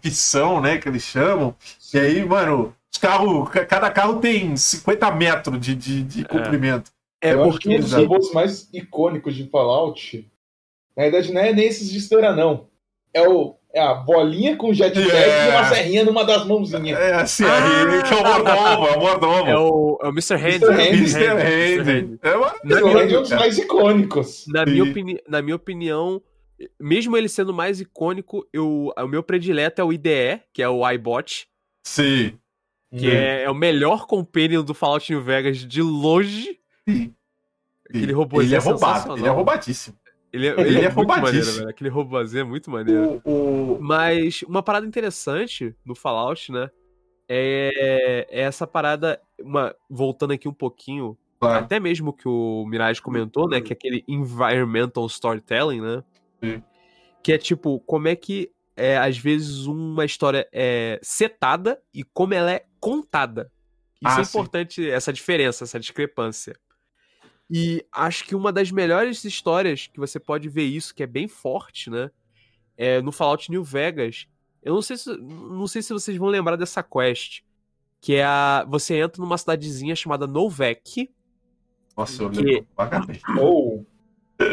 fissão, 0.00 0.60
né? 0.60 0.78
Que 0.78 0.88
eles 0.88 1.02
chamam. 1.02 1.54
E 1.92 1.98
aí, 1.98 2.24
mano, 2.24 2.72
os 2.92 2.98
carros, 2.98 3.48
ca- 3.50 3.64
cada 3.66 3.90
carro 3.90 4.20
tem 4.20 4.56
50 4.56 5.10
metros 5.12 5.60
de, 5.60 5.74
de, 5.74 6.02
de 6.02 6.24
comprimento. 6.24 6.90
É 7.20 7.32
eu 7.32 7.42
acho 7.44 7.58
que 7.58 7.64
porque 7.64 7.76
um 7.76 7.80
dos 7.80 7.88
Exato. 7.88 8.02
robôs 8.04 8.32
mais 8.32 8.68
icônicos 8.72 9.34
de 9.34 9.48
Fallout, 9.48 10.30
na 10.96 11.02
verdade, 11.04 11.32
não 11.32 11.40
é 11.40 11.52
nem 11.52 11.66
esses 11.66 11.90
de 11.90 11.98
esteira, 11.98 12.34
não. 12.34 12.68
É, 13.12 13.26
o, 13.28 13.56
é 13.72 13.80
a 13.80 13.94
bolinha 13.94 14.56
com 14.56 14.72
jetpack 14.72 15.10
É. 15.10 15.46
e 15.46 15.50
uma 15.50 15.64
serrinha 15.64 16.04
numa 16.04 16.24
das 16.24 16.46
mãozinhas. 16.46 16.98
É 16.98 17.14
assim, 17.14 17.44
Ah! 17.44 17.94
aí, 17.96 18.02
que 18.02 18.14
é 18.14 18.16
o 18.16 18.22
mordomo, 18.22 18.86
é 18.86 18.96
o 18.96 19.00
mordomo. 19.00 19.50
é 19.50 19.58
o, 19.58 19.98
é 20.02 20.06
o 20.06 20.10
Mr. 20.10 20.34
Hand. 20.34 20.62
Mr. 20.62 20.72
Hand, 20.72 20.88
Mr. 20.94 21.24
Mr. 21.24 21.80
Hand. 21.80 22.18
É 22.22 23.12
é 23.14 23.18
um 23.18 23.22
dos 23.22 23.30
mais 23.32 23.58
icônicos. 23.58 24.44
Na 24.48 24.64
minha, 24.64 24.84
opini 24.84 25.18
na 25.28 25.42
minha 25.42 25.56
opinião, 25.56 26.22
mesmo 26.80 27.16
ele 27.16 27.28
sendo 27.28 27.52
mais 27.52 27.80
icônico, 27.80 28.46
eu, 28.52 28.92
o 28.96 29.06
meu 29.08 29.22
predileto 29.22 29.80
é 29.80 29.84
o 29.84 29.92
IDE, 29.92 30.40
que 30.52 30.62
é 30.62 30.68
o 30.68 30.88
iBot, 30.90 31.46
Sim. 31.84 32.34
Que 32.90 33.10
é, 33.10 33.42
é 33.42 33.50
o 33.50 33.54
melhor 33.54 34.06
companion 34.06 34.62
do 34.62 34.74
Fallout 34.74 35.10
New 35.12 35.22
Vegas 35.22 35.58
de 35.58 35.82
longe. 35.82 36.58
Aquele 37.88 38.12
robôzinho 38.12 38.48
Ele 38.48 38.54
é 38.56 38.58
roubado, 38.58 39.16
ele 39.16 39.26
é 39.26 39.30
roubadíssimo. 39.30 39.96
Ele 40.32 40.46
é, 40.46 40.50
Ele 40.52 40.68
ele 40.68 40.80
é 40.80 40.84
é 40.84 40.92
muito 40.92 41.08
maneiro, 41.08 41.52
velho. 41.52 41.68
Aquele 41.68 41.90
robôzinho 41.90 42.40
é 42.40 42.44
muito 42.44 42.70
maneiro. 42.70 43.22
O, 43.24 43.76
o... 43.76 43.78
Mas 43.80 44.42
uma 44.42 44.62
parada 44.62 44.86
interessante 44.86 45.74
no 45.84 45.94
Fallout, 45.94 46.52
né? 46.52 46.70
É, 47.28 48.26
é 48.30 48.40
essa 48.42 48.66
parada. 48.66 49.20
Uma, 49.40 49.74
voltando 49.88 50.32
aqui 50.32 50.48
um 50.48 50.52
pouquinho, 50.52 51.16
Claro. 51.40 51.64
até 51.64 51.78
mesmo 51.78 52.12
que 52.12 52.28
o 52.28 52.66
Mirage 52.66 53.00
comentou, 53.00 53.48
né? 53.48 53.60
Que 53.60 53.72
é 53.72 53.74
aquele 53.76 54.04
environmental 54.08 55.06
storytelling, 55.06 55.80
né? 55.80 56.02
Sim. 56.42 56.62
Que 57.22 57.32
é 57.32 57.38
tipo, 57.38 57.80
como 57.80 58.08
é 58.08 58.16
que 58.16 58.50
é, 58.76 58.96
às 58.96 59.16
vezes 59.16 59.66
uma 59.66 60.04
história 60.04 60.48
é 60.52 60.98
setada 61.02 61.80
e 61.92 62.02
como 62.04 62.34
ela 62.34 62.52
é 62.52 62.64
contada. 62.80 63.50
Isso 64.00 64.16
Ah, 64.16 64.20
é 64.20 64.24
sim. 64.24 64.30
importante, 64.38 64.88
essa 64.88 65.12
diferença, 65.12 65.64
essa 65.64 65.78
discrepância. 65.80 66.56
E 67.50 67.84
acho 67.90 68.24
que 68.24 68.34
uma 68.34 68.52
das 68.52 68.70
melhores 68.70 69.24
histórias 69.24 69.86
que 69.86 69.98
você 69.98 70.20
pode 70.20 70.48
ver 70.48 70.64
isso, 70.64 70.94
que 70.94 71.02
é 71.02 71.06
bem 71.06 71.26
forte, 71.26 71.88
né? 71.90 72.10
É 72.76 73.00
no 73.00 73.10
Fallout 73.10 73.50
New 73.50 73.64
Vegas. 73.64 74.26
Eu 74.62 74.74
não 74.74 74.82
sei 74.82 74.96
se, 74.96 75.16
não 75.16 75.66
sei 75.66 75.82
se 75.82 75.92
vocês 75.92 76.16
vão 76.16 76.28
lembrar 76.28 76.56
dessa 76.56 76.82
quest. 76.82 77.40
Que 78.00 78.14
é 78.16 78.24
a. 78.24 78.64
Você 78.68 78.96
entra 78.96 79.20
numa 79.20 79.36
cidadezinha 79.38 79.96
chamada 79.96 80.26
Novek. 80.26 81.10
Nossa, 81.96 82.22
eu 82.22 82.30
que-. 82.30 82.64
Ou 83.40 83.84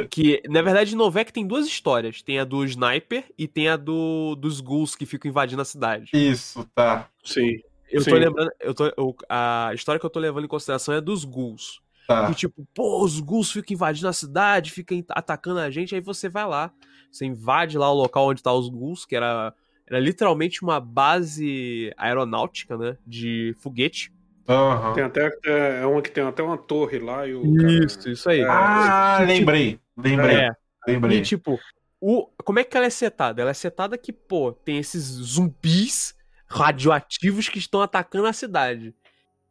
Que, 0.09 0.41
na 0.49 0.63
verdade, 0.63 0.95
Novek 0.95 1.31
tem 1.31 1.45
duas 1.45 1.67
histórias. 1.67 2.23
Tem 2.23 2.39
a 2.39 2.43
do 2.43 2.65
Sniper 2.65 3.31
e 3.37 3.47
tem 3.47 3.67
a 3.67 3.77
do, 3.77 4.35
dos 4.35 4.59
ghouls 4.61 4.95
que 4.95 5.05
ficam 5.05 5.29
invadindo 5.29 5.61
a 5.61 5.65
cidade. 5.65 6.09
Isso, 6.13 6.67
tá. 6.73 7.07
Sim. 7.23 7.61
Eu 7.91 8.01
Sim. 8.01 8.09
tô 8.11 8.15
lembrando. 8.17 8.51
Eu 8.59 8.73
tô, 8.73 8.85
eu- 8.97 9.15
a 9.29 9.71
história 9.73 9.99
que 9.99 10.05
eu 10.05 10.09
tô 10.09 10.19
levando 10.19 10.45
em 10.45 10.49
consideração 10.49 10.93
é 10.93 11.01
dos 11.01 11.23
ghouls. 11.23 11.79
Tá. 12.07 12.27
Que 12.27 12.35
tipo, 12.35 12.67
pô, 12.73 13.03
os 13.03 13.19
ghouls 13.19 13.51
ficam 13.51 13.73
invadindo 13.73 14.07
a 14.07 14.13
cidade, 14.13 14.71
ficam 14.71 15.03
atacando 15.09 15.59
a 15.59 15.69
gente, 15.71 15.95
aí 15.95 16.01
você 16.01 16.29
vai 16.29 16.45
lá. 16.45 16.71
Você 17.11 17.25
invade 17.25 17.77
lá 17.77 17.89
o 17.91 17.95
local 17.95 18.27
onde 18.27 18.43
tá 18.43 18.53
os 18.53 18.69
ghouls, 18.69 19.05
que 19.05 19.15
era, 19.15 19.53
era 19.87 19.99
literalmente 19.99 20.61
uma 20.61 20.79
base 20.79 21.91
aeronáutica, 21.97 22.77
né? 22.77 22.97
De 23.05 23.55
foguete. 23.59 24.11
Aham. 24.47 24.93
Tem 24.93 25.03
até 25.03 25.31
é, 25.45 25.79
é 25.81 25.85
uma 25.87 26.01
que 26.01 26.11
tem 26.11 26.23
até 26.23 26.43
uma 26.43 26.57
torre 26.57 26.99
lá 26.99 27.25
e 27.27 27.33
o 27.33 27.41
cara- 27.55 27.85
Isso, 27.85 28.09
isso 28.09 28.29
aí. 28.29 28.41
É, 28.41 28.47
Ah, 28.47 29.19
lembrei. 29.25 29.79
Lembrei. 29.97 30.35
É. 30.37 30.51
Lembrei. 30.87 31.17
E 31.17 31.21
tipo, 31.23 31.59
o, 31.99 32.27
como 32.43 32.59
é 32.59 32.63
que 32.63 32.77
ela 32.77 32.85
é 32.85 32.89
setada? 32.91 33.41
Ela 33.41 33.49
é 33.51 33.55
setada 33.55 33.97
que, 33.97 34.13
pô, 34.13 34.51
tem 34.51 34.77
esses 34.77 35.01
zumbis 35.03 36.13
radioativos 36.47 37.49
que 37.49 37.57
estão 37.59 37.81
atacando 37.81 38.27
a 38.27 38.33
cidade. 38.33 38.93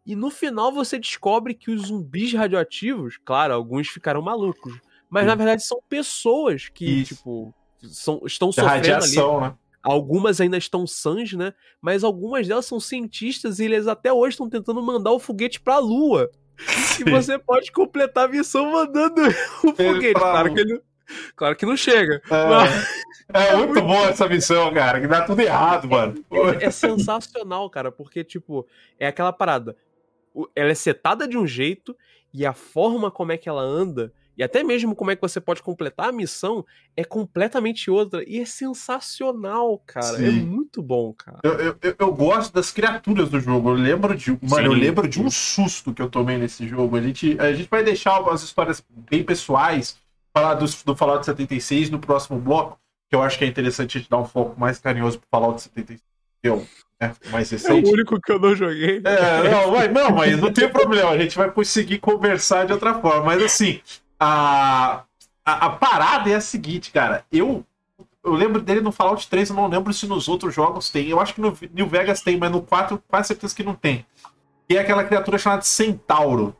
E 0.06 0.14
no 0.14 0.30
final 0.30 0.70
você 0.70 0.98
descobre 0.98 1.54
que 1.54 1.70
os 1.70 1.86
zumbis 1.86 2.32
radioativos, 2.34 3.18
claro, 3.24 3.54
alguns 3.54 3.88
ficaram 3.88 4.20
malucos, 4.20 4.74
mas 5.08 5.22
Sim. 5.22 5.28
na 5.28 5.34
verdade 5.34 5.64
são 5.64 5.80
pessoas 5.88 6.68
que, 6.68 6.84
Isso. 6.84 7.14
tipo, 7.14 7.54
são, 7.82 8.20
estão 8.26 8.50
De 8.50 8.56
sofrendo 8.56 8.80
ali. 8.80 8.90
radiação, 8.90 9.40
né? 9.40 9.54
Algumas 9.82 10.40
ainda 10.40 10.56
estão 10.56 10.86
sãs, 10.86 11.32
né? 11.34 11.52
Mas 11.80 12.04
algumas 12.04 12.48
delas 12.48 12.64
são 12.64 12.80
cientistas 12.80 13.58
e 13.58 13.64
eles 13.64 13.86
até 13.86 14.12
hoje 14.12 14.30
estão 14.34 14.48
tentando 14.48 14.82
mandar 14.82 15.12
o 15.12 15.18
foguete 15.18 15.60
pra 15.60 15.78
Lua. 15.78 16.30
E 16.98 17.10
você 17.10 17.38
pode 17.38 17.70
completar 17.70 18.24
a 18.26 18.28
missão 18.28 18.70
mandando 18.72 19.20
o 19.62 19.74
foguete. 19.74 20.14
Claro 20.14 20.54
que, 20.54 20.60
ele, 20.60 20.80
claro 21.36 21.56
que 21.56 21.66
não 21.66 21.76
chega. 21.76 22.20
É, 23.32 23.48
é 23.48 23.56
muito 23.56 23.80
boa 23.80 24.08
essa 24.08 24.28
missão, 24.28 24.72
cara. 24.72 25.00
Que 25.00 25.06
dá 25.06 25.22
tudo 25.22 25.40
errado, 25.40 25.88
mano. 25.88 26.24
É, 26.60 26.66
é 26.66 26.70
sensacional, 26.70 27.68
cara, 27.70 27.90
porque, 27.90 28.22
tipo, 28.22 28.66
é 28.98 29.06
aquela 29.06 29.32
parada. 29.32 29.76
Ela 30.54 30.70
é 30.70 30.74
setada 30.74 31.26
de 31.26 31.38
um 31.38 31.46
jeito 31.46 31.96
e 32.32 32.44
a 32.44 32.52
forma 32.52 33.10
como 33.10 33.32
é 33.32 33.36
que 33.36 33.48
ela 33.48 33.62
anda, 33.62 34.12
e 34.36 34.42
até 34.42 34.64
mesmo 34.64 34.96
como 34.96 35.12
é 35.12 35.16
que 35.16 35.22
você 35.22 35.40
pode 35.40 35.62
completar 35.62 36.08
a 36.08 36.12
missão, 36.12 36.66
é 36.96 37.04
completamente 37.04 37.88
outra. 37.88 38.24
E 38.26 38.40
é 38.40 38.44
sensacional, 38.44 39.80
cara. 39.86 40.16
É 40.16 40.30
Sim. 40.30 40.40
muito 40.44 40.82
bom, 40.82 41.12
cara. 41.12 41.38
Eu, 41.44 41.52
eu, 41.80 41.94
eu- 41.96 42.12
gosto 42.12 42.52
das 42.52 42.72
criaturas 42.72 43.28
do 43.28 43.38
jogo. 43.38 43.70
Eu 43.70 43.74
lembro 43.74 44.16
de. 44.16 44.36
Mano, 44.42 44.66
eu 44.66 44.72
lembro 44.72 45.06
de 45.06 45.20
um 45.20 45.30
susto 45.30 45.94
que 45.94 46.02
eu 46.02 46.10
tomei 46.10 46.36
nesse 46.36 46.66
jogo. 46.66 46.96
A 46.96 47.00
gente, 47.00 47.38
a 47.38 47.52
gente 47.52 47.68
vai 47.70 47.84
deixar 47.84 48.12
algumas 48.12 48.42
histórias 48.42 48.84
bem 48.90 49.22
pessoais, 49.22 49.96
falar 50.34 50.54
dos, 50.54 50.82
do 50.82 50.96
Fallout 50.96 51.24
76 51.24 51.90
no 51.90 51.98
próximo 51.98 52.38
bloco, 52.38 52.78
que 53.08 53.14
eu 53.16 53.22
acho 53.22 53.38
que 53.38 53.44
é 53.44 53.46
interessante 53.48 53.96
a 53.96 54.00
gente 54.00 54.10
dar 54.10 54.18
um 54.18 54.24
foco 54.24 54.58
mais 54.58 54.78
carinhoso 54.78 55.18
pro 55.20 55.28
Fallout 55.30 55.62
76. 55.62 56.00
que 56.42 56.48
Eu, 56.48 56.66
né, 57.00 57.14
mais 57.30 57.52
É 57.52 57.54
o 57.54 57.58
recente. 57.58 57.90
único 57.90 58.20
que 58.20 58.32
eu 58.32 58.38
não 58.38 58.54
joguei. 58.56 59.00
É, 59.04 59.50
não, 59.50 59.70
mas, 59.72 59.92
não, 59.92 60.10
mas 60.10 60.40
não 60.40 60.52
tem 60.52 60.68
problema, 60.68 61.10
a 61.10 61.18
gente 61.18 61.36
vai 61.36 61.50
conseguir 61.50 61.98
conversar 61.98 62.66
de 62.66 62.72
outra 62.72 62.94
forma. 63.00 63.24
Mas 63.24 63.42
assim, 63.42 63.80
a, 64.18 65.04
a, 65.44 65.66
a 65.66 65.70
parada 65.70 66.28
é 66.30 66.34
a 66.34 66.40
seguinte, 66.40 66.90
cara. 66.90 67.24
Eu, 67.30 67.64
eu 68.24 68.32
lembro 68.32 68.60
dele 68.60 68.80
no 68.80 68.90
Fallout 68.90 69.28
3, 69.28 69.50
eu 69.50 69.56
não 69.56 69.68
lembro 69.68 69.92
se 69.92 70.06
nos 70.06 70.28
outros 70.28 70.54
jogos 70.54 70.90
tem. 70.90 71.08
Eu 71.08 71.20
acho 71.20 71.34
que 71.34 71.40
no 71.40 71.56
New 71.72 71.86
Vegas 71.86 72.20
tem, 72.22 72.36
mas 72.36 72.50
no 72.50 72.60
4 72.62 73.00
quase 73.06 73.28
certeza 73.28 73.54
que 73.54 73.62
não 73.62 73.74
tem. 73.74 74.04
Que 74.68 74.76
é 74.76 74.80
aquela 74.80 75.04
criatura 75.04 75.38
chamada 75.38 75.62
Centauro. 75.62 76.56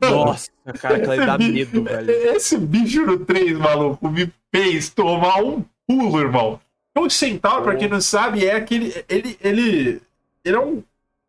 Nossa, 0.00 0.50
cara, 0.80 0.96
aquilo 0.96 1.12
aí 1.12 1.18
dá 1.26 1.34
Esse 1.36 1.38
bi- 1.38 1.52
medo, 1.52 1.84
velho. 1.84 2.10
Esse 2.10 2.58
bicho 2.58 3.06
no 3.06 3.18
3, 3.24 3.58
maluco, 3.58 4.08
me 4.08 4.32
fez 4.52 4.88
tomar 4.90 5.42
um 5.42 5.64
pulo, 5.86 6.20
irmão. 6.20 6.60
O 6.98 7.08
Centauro, 7.08 7.62
pra 7.64 7.76
quem 7.76 7.88
não 7.88 8.00
sabe, 8.00 8.44
é 8.46 8.54
aquele. 8.54 8.92
Ele. 9.08 9.36
Ele, 9.40 10.02
ele 10.44 10.56
é 10.56 10.60
um. 10.60 10.82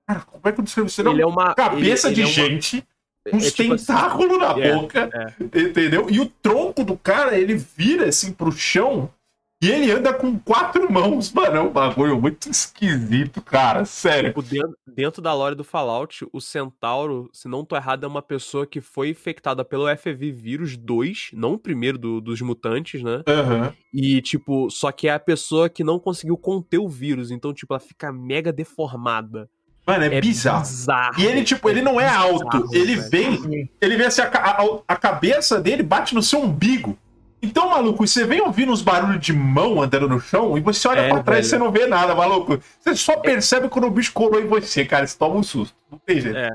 Cara, 0.07 0.21
como 0.21 0.41
é 0.45 0.51
que 0.51 0.59
eu 0.59 0.63
descrevo 0.63 0.87
isso? 0.87 1.01
Ele 1.01 1.09
é 1.09 1.11
Ele 1.13 1.21
é 1.21 1.25
uma 1.25 1.53
cabeça 1.55 2.07
ele- 2.07 2.15
de 2.15 2.21
ele 2.21 2.29
é 2.29 2.33
uma- 2.43 2.49
gente, 2.49 2.83
é 3.25 3.35
uns 3.35 3.51
tipo 3.53 3.73
assim, 3.73 3.85
tentáculos 3.85 4.39
na 4.39 4.59
é, 4.59 4.73
boca, 4.73 5.35
entendeu? 5.53 6.07
E 6.09 6.19
o 6.19 6.25
tronco 6.25 6.83
do 6.83 6.97
cara, 6.97 7.37
ele 7.37 7.55
vira 7.55 8.09
assim 8.09 8.33
pro 8.33 8.51
chão 8.51 9.09
e 9.61 9.69
ele 9.69 9.91
anda 9.91 10.13
com 10.13 10.37
quatro 10.39 10.91
mãos, 10.91 11.31
mano. 11.31 11.55
É 11.57 11.61
um 11.61 11.69
bagulho 11.71 12.19
muito 12.19 12.49
esquisito, 12.49 13.41
cara. 13.41 13.85
Sério. 13.85 14.29
Tipo, 14.29 14.41
dentro, 14.41 14.75
dentro 14.87 15.21
da 15.21 15.33
lore 15.33 15.55
do 15.55 15.63
Fallout, 15.63 16.25
o 16.33 16.41
Centauro, 16.41 17.29
se 17.31 17.47
não 17.47 17.63
tô 17.63 17.75
errado, 17.75 18.03
é 18.03 18.07
uma 18.07 18.21
pessoa 18.21 18.65
que 18.65 18.81
foi 18.81 19.09
infectada 19.09 19.63
pelo 19.63 19.87
FV 19.95 20.31
vírus 20.31 20.75
2, 20.77 21.29
não 21.33 21.53
o 21.53 21.57
primeiro 21.59 21.97
do- 21.97 22.19
dos 22.21 22.41
mutantes, 22.41 23.03
né? 23.03 23.21
Aham. 23.27 23.73
E, 23.93 24.21
tipo, 24.21 24.69
só 24.69 24.91
que 24.91 25.07
é 25.07 25.13
a 25.13 25.19
pessoa 25.19 25.69
que 25.69 25.83
não 25.83 25.99
conseguiu 25.99 26.37
conter 26.37 26.79
o 26.79 26.87
vírus, 26.89 27.29
então, 27.31 27.53
tipo, 27.53 27.73
ela 27.73 27.79
fica 27.79 28.11
mega 28.11 28.51
deformada. 28.51 29.49
Mano, 29.85 30.03
é, 30.05 30.21
bizarro. 30.21 30.61
bizarro. 30.61 31.19
E 31.19 31.25
ele, 31.25 31.43
tipo, 31.43 31.67
ele 31.69 31.81
não 31.81 31.99
é 31.99 32.07
alto. 32.07 32.45
bizarro, 32.45 32.69
Ele 32.75 32.95
velho. 32.97 33.09
vem, 33.41 33.69
ele 33.81 33.97
vem 33.97 34.05
assim, 34.05 34.21
a, 34.21 34.27
a- 34.27 34.79
a 34.87 34.95
cabeça 34.95 35.59
dele 35.59 35.81
bate 35.83 36.13
no 36.13 36.21
seu 36.21 36.39
umbigo. 36.41 36.97
Então, 37.41 37.69
maluco, 37.69 38.05
você 38.05 38.23
vem 38.25 38.39
ouvindo 38.41 38.71
uns 38.71 38.81
barulhos 38.81 39.19
de 39.19 39.33
mão 39.33 39.81
andando 39.81 40.07
no 40.07 40.19
chão 40.19 40.57
e 40.57 40.61
você 40.61 40.87
olha 40.87 40.99
É, 41.01 41.09
pra 41.09 41.23
trás 41.23 41.47
e 41.47 41.49
você 41.49 41.57
não 41.57 41.71
vê 41.71 41.87
nada, 41.87 42.13
maluco. 42.13 42.59
Você 42.79 42.95
só 42.95 43.17
percebe 43.17 43.67
quando 43.67 43.87
o 43.87 43.91
bicho 43.91 44.13
colou 44.13 44.39
em 44.39 44.45
você, 44.47 44.85
cara. 44.85 45.07
Você 45.07 45.17
toma 45.17 45.35
um 45.35 45.43
susto. 45.43 45.75
Não 45.91 45.99
tem 46.05 46.21
jeito. 46.21 46.37
É, 46.37 46.49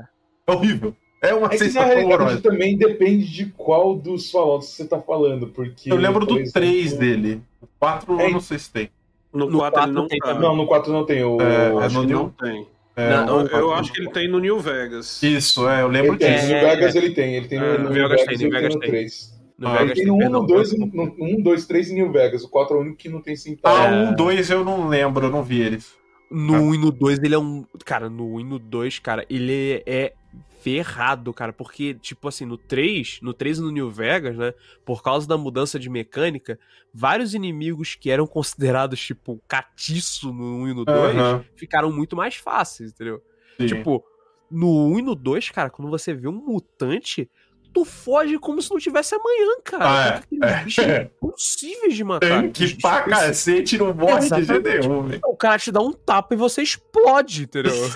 É. 0.47 0.51
horrível. 0.51 0.95
É 1.21 1.33
uma 1.33 1.47
É 1.47 1.49
que 1.49 1.57
sensação 1.57 1.87
realidade 1.87 2.13
horrorosa. 2.13 2.41
também 2.41 2.77
depende 2.77 3.25
de 3.25 3.47
qual 3.47 3.95
dos 3.95 4.29
Fallouts 4.31 4.69
você 4.69 4.85
tá 4.85 4.99
falando, 5.01 5.47
porque... 5.47 5.91
Eu 5.91 5.97
lembro 5.97 6.25
do 6.25 6.35
exemplo, 6.35 6.53
3 6.53 6.93
dele. 6.93 7.41
O 7.61 7.67
4 7.79 8.19
É, 8.21 8.27
eu 8.27 8.31
não 8.31 8.39
sei 8.39 8.59
se 8.59 8.71
tem. 8.71 8.89
No, 9.33 9.49
No 9.49 9.57
4 9.57 9.65
ele 9.65 9.71
quatro 9.87 9.93
não 9.93 10.07
tem 10.07 10.19
tá. 10.19 10.27
também. 10.27 10.41
Não, 10.43 10.55
no 10.55 10.67
4 10.67 10.93
não 10.93 11.05
tem. 11.05 11.23
O... 11.23 11.41
É, 11.41 11.43
é 11.73 11.85
Acho 11.85 11.95
no 11.95 12.01
que 12.01 12.07
New- 12.07 12.17
não 12.19 12.29
tem. 12.29 12.67
É, 12.95 13.09
Não, 13.09 13.27
Eu, 13.27 13.41
eu 13.41 13.49
4 13.49 13.73
acho 13.73 13.93
que 13.93 13.99
ele 14.01 14.09
tem 14.11 14.27
no 14.29 14.39
New 14.39 14.59
Vegas. 14.59 15.21
Isso, 15.21 15.67
é, 15.67 15.81
eu 15.81 15.87
lembro 15.87 16.11
Ele 16.13 16.17
tem, 16.19 16.33
disso. 16.35 16.47
no 16.47 16.53
É, 16.53 16.75
Vegas 16.75 16.95
ele 16.95 17.09
tem. 17.11 17.35
Ele 17.35 17.47
tem 17.47 17.59
no, 17.59 17.65
É, 17.65 17.77
no 17.77 17.89
Vegas 17.91 18.09
Vegas, 18.09 18.25
tem, 18.25 18.33
ele 18.35 18.43
no 18.45 18.49
tem 18.49 18.49
Vegas 18.61 18.73
no 18.75 18.79
tem. 18.79 18.89
3. 18.89 19.36
No 19.57 19.67
Ah, 19.67 19.81
Ele 19.81 19.89
Vegas 19.89 19.97
tem 19.97 20.07
no 20.07 20.15
1, 20.15 20.17
perdão. 20.19 20.41
no 20.41 20.47
2, 20.47 20.77
no 20.77 20.85
1, 21.19 21.41
2, 21.41 21.65
3 21.65 21.89
e 21.89 21.93
New 21.93 22.11
Vegas. 22.11 22.43
O 22.43 22.49
4 22.49 22.75
é 22.75 22.79
o 22.79 22.81
único 22.81 22.97
que 22.97 23.09
não 23.09 23.21
tem 23.21 23.35
Ah, 23.35 23.41
cintada. 23.41 23.91
um, 23.91 24.13
dois 24.15 24.49
eu 24.49 24.63
não 24.63 24.87
lembro, 24.87 25.25
eu 25.25 25.31
não 25.31 25.43
vi 25.43 25.61
eles. 25.61 25.95
No 26.29 26.53
1 26.53 26.75
e 26.75 26.77
no 26.77 26.91
2 26.91 27.19
ele 27.19 27.33
é 27.35 27.39
um. 27.39 27.65
Cara, 27.85 28.09
no 28.09 28.33
1 28.35 28.39
e 28.41 28.43
no 28.43 28.59
2, 28.59 28.99
cara, 28.99 29.25
ele 29.29 29.81
é 29.85 30.13
ferrado, 30.61 31.33
cara. 31.33 31.53
Porque, 31.53 31.93
tipo 31.95 32.27
assim, 32.27 32.45
no 32.45 32.57
3, 32.57 33.19
no 33.21 33.33
3 33.33 33.57
e 33.57 33.61
no 33.61 33.71
New 33.71 33.89
Vegas, 33.89 34.37
né? 34.37 34.53
Por 34.85 35.01
causa 35.01 35.27
da 35.27 35.37
mudança 35.37 35.79
de 35.79 35.89
mecânica, 35.89 36.59
vários 36.93 37.33
inimigos 37.33 37.95
que 37.95 38.09
eram 38.11 38.27
considerados, 38.27 38.99
tipo, 38.99 39.41
catiço 39.47 40.33
no 40.33 40.57
1 40.63 40.67
e 40.69 40.73
no 40.73 40.85
2 40.85 41.13
Aham, 41.15 41.45
ficaram 41.55 41.91
muito 41.91 42.15
mais 42.15 42.35
fáceis, 42.35 42.91
entendeu? 42.91 43.21
sim. 43.59 43.65
Tipo, 43.65 44.03
no 44.51 44.87
1 44.89 44.99
e 44.99 45.01
no 45.01 45.15
2, 45.15 45.49
cara, 45.49 45.69
quando 45.69 45.89
você 45.89 46.13
vê 46.13 46.27
um 46.27 46.33
mutante, 46.33 47.29
tu 47.77 47.85
foge 47.85 48.39
como 48.39 48.59
se 48.61 48.71
não 48.71 48.79
tivesse 48.79 49.13
amanhã, 49.13 49.51
cara. 49.63 49.85
Ah, 49.85 50.21
é. 50.47 50.63
Bichos 50.63 50.83
impossíveis 50.85 51.95
de 51.95 52.03
matar. 52.03 52.41
Tem 52.41 52.51
que 52.51 52.81
pra 52.81 53.01
cacete 53.03 53.77
não 53.77 53.93
morre 53.93 54.21
de 54.21 54.29
jeito 54.29 54.39
Exatamente. 54.51 54.87
nenhum. 54.87 55.19
O 55.25 55.35
cara 55.35 55.59
te 55.59 55.71
dá 55.71 55.79
um 55.79 55.91
tapa 55.93 56.33
e 56.33 56.37
você 56.37 56.61
explode, 56.63 57.43
entendeu? 57.43 57.73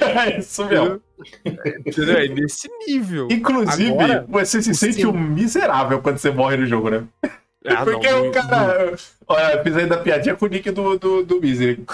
É 0.00 0.38
isso 0.38 0.64
mesmo. 0.64 1.00
entendeu? 1.86 2.16
É 2.16 2.28
nesse 2.28 2.68
nível. 2.86 3.28
Inclusive, 3.30 3.92
Agora, 3.92 4.26
você 4.28 4.62
se 4.62 4.74
sente 4.74 4.94
sim- 4.94 5.06
um 5.06 5.12
miserável 5.12 6.00
quando 6.00 6.18
você 6.18 6.30
morre 6.30 6.56
no 6.56 6.66
jogo, 6.66 6.90
né? 6.90 7.04
Ah, 7.66 7.84
Porque 7.84 8.10
não, 8.10 8.28
o 8.28 8.32
cara. 8.32 8.94
Olha, 9.26 9.54
eu 9.54 9.62
fiz 9.62 9.76
ainda 9.76 9.98
piadinha 9.98 10.34
com 10.34 10.46
o 10.46 10.48
nick 10.48 10.70
do, 10.70 10.98
do, 10.98 11.24
do 11.24 11.40
Misery. 11.40 11.84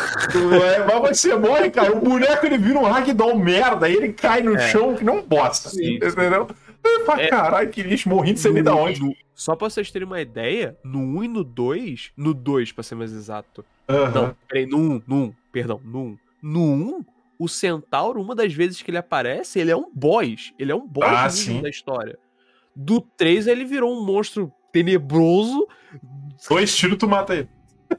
É, 0.63 1.01
Mas 1.01 1.19
você 1.19 1.35
morre, 1.35 1.71
cara. 1.71 1.93
O 1.93 2.01
boneco 2.01 2.47
ele 2.47 2.59
vira 2.59 2.79
um 2.79 2.85
ragdoll 2.85 3.37
merda 3.37 3.89
e 3.89 3.95
ele 3.97 4.13
cai 4.13 4.41
no 4.43 4.55
É. 4.57 4.69
chão 4.69 4.95
que 4.95 5.03
não 5.05 5.21
bosta. 5.23 5.69
Sim, 5.71 5.97
entendeu? 5.97 6.47
Eu 6.64 6.64
falo, 7.07 7.21
É. 7.21 7.29
caralho, 7.29 7.71
que 7.71 7.83
lixo, 7.83 8.09
morri 8.09 8.33
de 8.35 8.41
sei 8.41 8.53
nem 8.53 8.63
da 8.63 8.75
onde. 8.75 9.01
no- 9.01 9.15
Só 9.35 9.57
pra 9.57 9.69
vocês 9.69 9.91
terem 9.91 10.07
uma 10.07 10.21
ideia, 10.21 10.77
no 10.85 10.99
1 11.01 11.25
e 11.25 11.29
no 11.29 11.43
2, 11.45 12.13
no 12.17 12.33
2 12.35 12.73
pra 12.73 12.83
ser 12.85 12.95
mais 12.95 13.13
exato. 13.13 13.65
Aham. 13.89 14.11
Não, 14.29 14.37
peraí, 14.49 14.67
no 14.67 14.79
1, 14.79 15.03
no 15.07 15.17
1, 15.17 15.35
perdão, 15.53 15.81
no 15.85 15.99
1. 16.01 16.19
No 16.43 16.61
1, 16.73 17.05
o 17.39 17.49
Centauro, 17.49 18.21
uma 18.21 18.35
das 18.35 18.53
vezes 18.53 18.81
que 18.83 18.91
ele 18.91 18.99
aparece, 18.99 19.59
ele 19.59 19.71
é 19.71 19.77
um 19.77 19.91
boss. 19.93 20.53
Ele 20.59 20.71
é 20.73 20.75
um 20.75 20.87
boss 20.87 21.49
Ah, 21.49 21.61
da 21.63 21.69
história. 21.69 22.19
Do 22.77 23.01
3, 23.01 23.47
ele 23.47 23.65
virou 23.65 23.93
um 23.93 24.05
monstro 24.05 24.53
tenebroso. 24.73 25.67
Dois 26.49 26.75
tiros, 26.77 26.99
tu 26.99 27.09
mata 27.09 27.35
ele. 27.35 27.49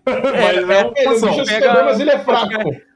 É, 0.05 0.61
Mas 0.61 0.69
é, 0.69 1.03
é, 1.05 1.09
uma 1.09 1.31
Ele 1.31 1.39
é 1.39 1.41
um 1.41 1.45
pega- 1.45 1.83
mas 1.85 1.99
ele 1.99 2.09
é 2.09 2.19
fraco. 2.23 2.51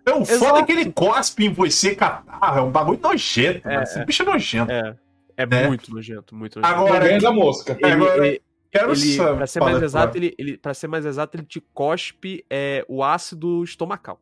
É 0.05 0.13
o 0.13 0.25
foda 0.25 0.59
é 0.59 0.63
que 0.63 0.71
ele 0.71 0.91
cospe 0.91 1.45
em 1.45 1.53
você, 1.53 1.95
catarro. 1.95 2.57
É 2.59 2.61
um 2.61 2.71
bagulho 2.71 2.99
nojento. 3.01 3.67
É, 3.67 3.71
mano. 3.71 3.83
Esse 3.83 4.03
bicho 4.05 4.23
é 4.23 4.25
nojento. 4.25 4.71
É, 4.71 4.95
é 5.41 5.45
Né? 5.45 5.67
muito 5.67 5.89
nojento, 5.93 6.35
muito 6.35 6.59
nojento. 6.59 6.75
Agora, 6.79 7.05
Ganha 7.05 7.19
da 7.19 7.31
mosca. 7.31 7.73
É, 7.73 7.85
ele, 7.85 7.93
agora- 7.93 8.27
ele- 8.27 8.41
quero 8.71 8.91
ele, 8.91 9.15
saber. 9.15 9.35
pra 9.37 9.47
ser 9.47 9.59
Fala, 9.59 9.71
mais 9.71 9.83
exato, 9.83 10.17
ele, 10.17 10.35
ele, 10.37 10.57
pra 10.57 10.73
ser 10.73 10.87
mais 10.87 11.05
exato, 11.05 11.37
ele 11.37 11.45
te 11.45 11.61
cospe 11.73 12.45
é, 12.49 12.83
o 12.87 13.03
ácido 13.03 13.63
estomacal. 13.63 14.19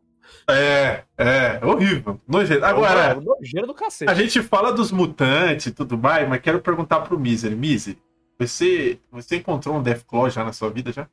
É, 0.49 1.03
é, 1.17 1.65
horrível. 1.65 2.19
Nojento. 2.27 2.63
Agora, 2.65 2.99
É 3.11 3.15
um 3.15 3.21
nojeiro 3.21 3.65
do 3.65 3.73
cacete. 3.73 4.11
A 4.11 4.13
gente 4.13 4.41
fala 4.43 4.71
dos 4.73 4.91
mutantes 4.91 5.67
e 5.67 5.71
tudo 5.71 5.97
mais, 5.97 6.27
mas 6.27 6.41
quero 6.41 6.59
perguntar 6.61 6.99
pro 7.01 7.17
Misery. 7.19 7.55
Misery, 7.55 7.97
você, 8.37 8.99
você 9.11 9.37
encontrou 9.37 9.75
um 9.77 9.81
Deathclaw 9.81 10.29
já 10.29 10.43
na 10.43 10.51
sua 10.53 10.69
vida 10.69 10.91
já? 10.91 11.07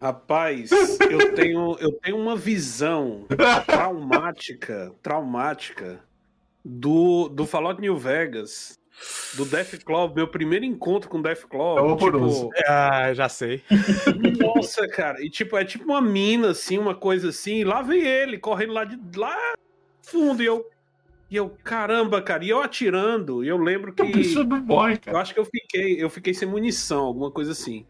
Rapaz, 0.00 0.70
eu 1.10 1.34
tenho, 1.34 1.76
eu 1.78 1.92
tenho 1.92 2.16
uma 2.16 2.34
visão 2.34 3.26
traumática, 3.66 4.94
traumática 5.02 6.00
do, 6.64 7.28
do 7.28 7.46
Fallout 7.46 7.80
New 7.80 7.96
Vegas, 7.96 8.78
do 9.34 9.44
Deathclaw, 9.44 10.12
meu 10.14 10.28
primeiro 10.28 10.64
encontro 10.64 11.08
com 11.08 11.22
Deathclaw. 11.22 11.78
É 11.78 11.82
horroroso. 11.82 12.48
tipo, 12.48 12.64
Ah, 12.68 13.14
já 13.14 13.28
sei. 13.28 13.62
nossa, 14.40 14.86
cara, 14.88 15.24
e 15.24 15.30
tipo, 15.30 15.56
é 15.56 15.64
tipo 15.64 15.84
uma 15.84 16.00
mina, 16.00 16.50
assim, 16.50 16.76
uma 16.78 16.94
coisa 16.94 17.30
assim, 17.30 17.56
e 17.56 17.64
lá 17.64 17.80
vem 17.82 18.02
ele, 18.06 18.38
correndo 18.38 18.72
lá 18.72 18.84
de 18.84 18.98
lá 19.18 19.36
fundo, 20.02 20.42
e 20.42 20.46
eu, 20.46 20.68
e 21.30 21.36
eu, 21.36 21.48
caramba, 21.62 22.20
cara, 22.20 22.44
e 22.44 22.50
eu 22.50 22.60
atirando, 22.60 23.44
e 23.44 23.48
eu 23.48 23.56
lembro 23.56 23.92
que... 23.92 24.02
O 24.02 24.10
bicho 24.12 24.42
não 24.44 24.60
morre, 24.60 24.94
Eu 24.94 25.00
cara. 25.00 25.20
acho 25.20 25.32
que 25.32 25.40
eu 25.40 25.44
fiquei, 25.44 26.02
eu 26.02 26.10
fiquei 26.10 26.34
sem 26.34 26.48
munição, 26.48 27.04
alguma 27.04 27.30
coisa 27.30 27.52
assim. 27.52 27.86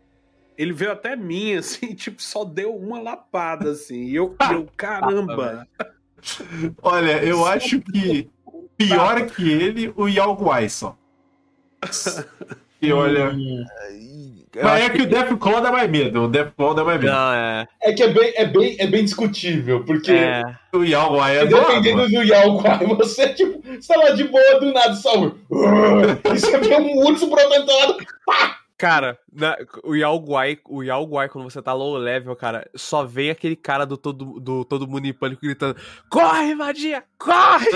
Ele 0.59 0.75
veio 0.75 0.93
até 0.93 1.16
mim, 1.16 1.55
assim, 1.57 1.95
tipo, 1.95 2.23
só 2.23 2.45
deu 2.45 2.77
uma 2.77 3.01
lapada, 3.01 3.71
assim. 3.71 4.05
E 4.05 4.14
eu, 4.14 4.37
e 4.51 4.53
eu 4.53 4.68
caramba. 4.77 5.66
Olha, 6.83 7.25
eu 7.25 7.47
acho 7.47 7.81
que 7.81 8.29
pior 8.89 9.26
que 9.26 9.51
ele, 9.51 9.93
o 9.97 10.09
Yao 10.09 10.35
Guai 10.35 10.68
só. 10.68 10.97
E 12.83 12.93
olha. 12.93 13.31
Hum. 13.31 13.64
Eu 14.55 14.64
Mas 14.64 14.83
é 14.83 14.91
que 14.91 15.03
o 15.03 15.07
Deathclaw 15.07 15.61
dá 15.61 15.70
mais 15.70 15.89
medo. 15.89 16.24
O 16.24 16.28
Deathclaw 16.28 16.74
dá 16.74 16.83
mais 16.83 17.01
medo. 17.01 17.12
Não, 17.12 17.33
é. 17.33 17.68
É 17.83 17.93
que 17.93 18.03
é 18.03 18.09
bem, 18.09 18.33
é 18.35 18.45
bem, 18.45 18.76
é 18.81 18.87
bem 18.87 19.05
discutível, 19.05 19.85
porque 19.85 20.11
é. 20.11 20.43
O 20.72 20.83
Yao 20.83 21.14
Guai 21.14 21.39
é 21.39 21.47
dependendo 21.47 22.09
do 22.09 22.22
Yao 22.22 22.59
Guai, 22.59 22.85
você, 22.87 23.28
tipo, 23.28 23.62
você 23.62 23.93
tá 23.93 24.01
lá 24.01 24.11
de 24.11 24.24
boa 24.24 24.59
do 24.59 24.72
nada, 24.72 24.95
só. 24.95 25.14
E 25.14 26.39
você 26.39 26.59
vê 26.59 26.74
um 26.76 26.99
urso 27.07 27.28
protetor. 27.28 27.97
Cara, 28.81 29.18
na- 29.31 29.59
o 29.85 29.95
Yao 29.95 30.16
Guai, 30.18 30.57
o 30.66 30.83
Yao 30.83 31.05
Guai, 31.05 31.28
quando 31.28 31.45
você 31.51 31.61
tá 31.61 31.74
low 31.74 31.99
level, 31.99 32.35
cara, 32.35 32.66
só 32.74 33.05
vem 33.05 33.28
aquele 33.28 33.55
cara 33.55 33.85
do 33.85 33.95
todo, 33.99 34.41
do 34.41 34.64
todo 34.64 34.89
mundo 34.89 35.05
em 35.07 35.12
pânico 35.12 35.43
gritando: 35.43 35.76
Corre, 36.09 36.55
Madia! 36.55 37.05
Corre! 37.18 37.66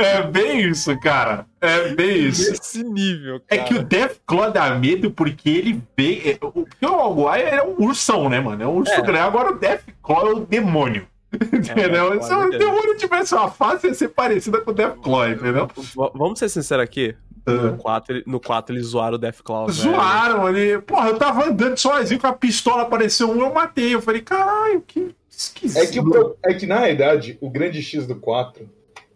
É 0.00 0.22
bem 0.22 0.60
isso, 0.70 0.98
cara. 1.00 1.46
É 1.60 1.88
bem 1.94 2.28
isso. 2.28 2.50
Nesse 2.50 2.82
nível, 2.82 3.40
É 3.48 3.58
cara. 3.58 3.68
que 3.68 3.74
o 3.74 3.82
Deathclaw 3.84 4.50
dá 4.50 4.74
medo 4.74 5.10
porque 5.10 5.50
ele 5.50 5.82
vê. 5.96 6.30
é, 6.40 6.44
O 6.46 6.50
porque 6.50 6.86
o 6.86 7.30
é 7.34 7.62
um 7.62 7.84
ursão, 7.84 8.28
né, 8.30 8.40
mano? 8.40 8.62
É 8.62 8.66
um 8.66 8.76
urso 8.76 8.92
É. 8.92 9.02
grande. 9.02 9.18
Agora 9.18 9.52
o 9.52 9.58
Deathclaw 9.58 10.28
é 10.28 10.32
o 10.32 10.40
demônio. 10.40 11.06
Entendeu? 11.34 12.12
é, 12.14 12.22
Se 12.22 12.32
o 12.32 12.50
demônio 12.50 12.96
tivesse 12.96 13.34
uma 13.34 13.50
face, 13.50 13.88
ia 13.88 13.94
ser 13.94 14.08
parecida 14.08 14.60
com 14.60 14.70
o 14.70 14.74
Deathclaw, 14.74 15.28
entendeu? 15.28 15.66
V- 15.76 16.10
Vamos 16.14 16.38
ser 16.38 16.48
sinceros 16.48 16.84
aqui. 16.84 17.14
No 17.46 17.76
4, 17.76 18.16
ele- 18.16 18.24
no 18.26 18.40
4 18.40 18.74
eles 18.74 18.86
zoaram 18.86 19.16
o 19.16 19.18
Deathclaw. 19.18 19.68
Zoaram 19.70 20.46
ali. 20.46 20.80
Porra, 20.80 21.08
eu 21.10 21.18
tava 21.18 21.44
andando 21.46 21.76
sozinho 21.76 22.20
com 22.20 22.26
a 22.26 22.32
pistola, 22.32 22.82
apareceu 22.82 23.30
um, 23.30 23.40
eu 23.42 23.52
matei. 23.52 23.94
Eu 23.94 24.00
falei, 24.00 24.22
caralho, 24.22 24.80
que 24.86 25.14
esquisito. 25.28 25.78
É 25.82 25.86
que, 25.86 26.00
o 26.00 26.36
é 26.44 26.54
que, 26.54 26.66
na 26.66 26.78
realidade, 26.78 27.36
o 27.40 27.50
grande 27.50 27.82
X 27.82 28.06
do 28.06 28.16
4 28.16 28.68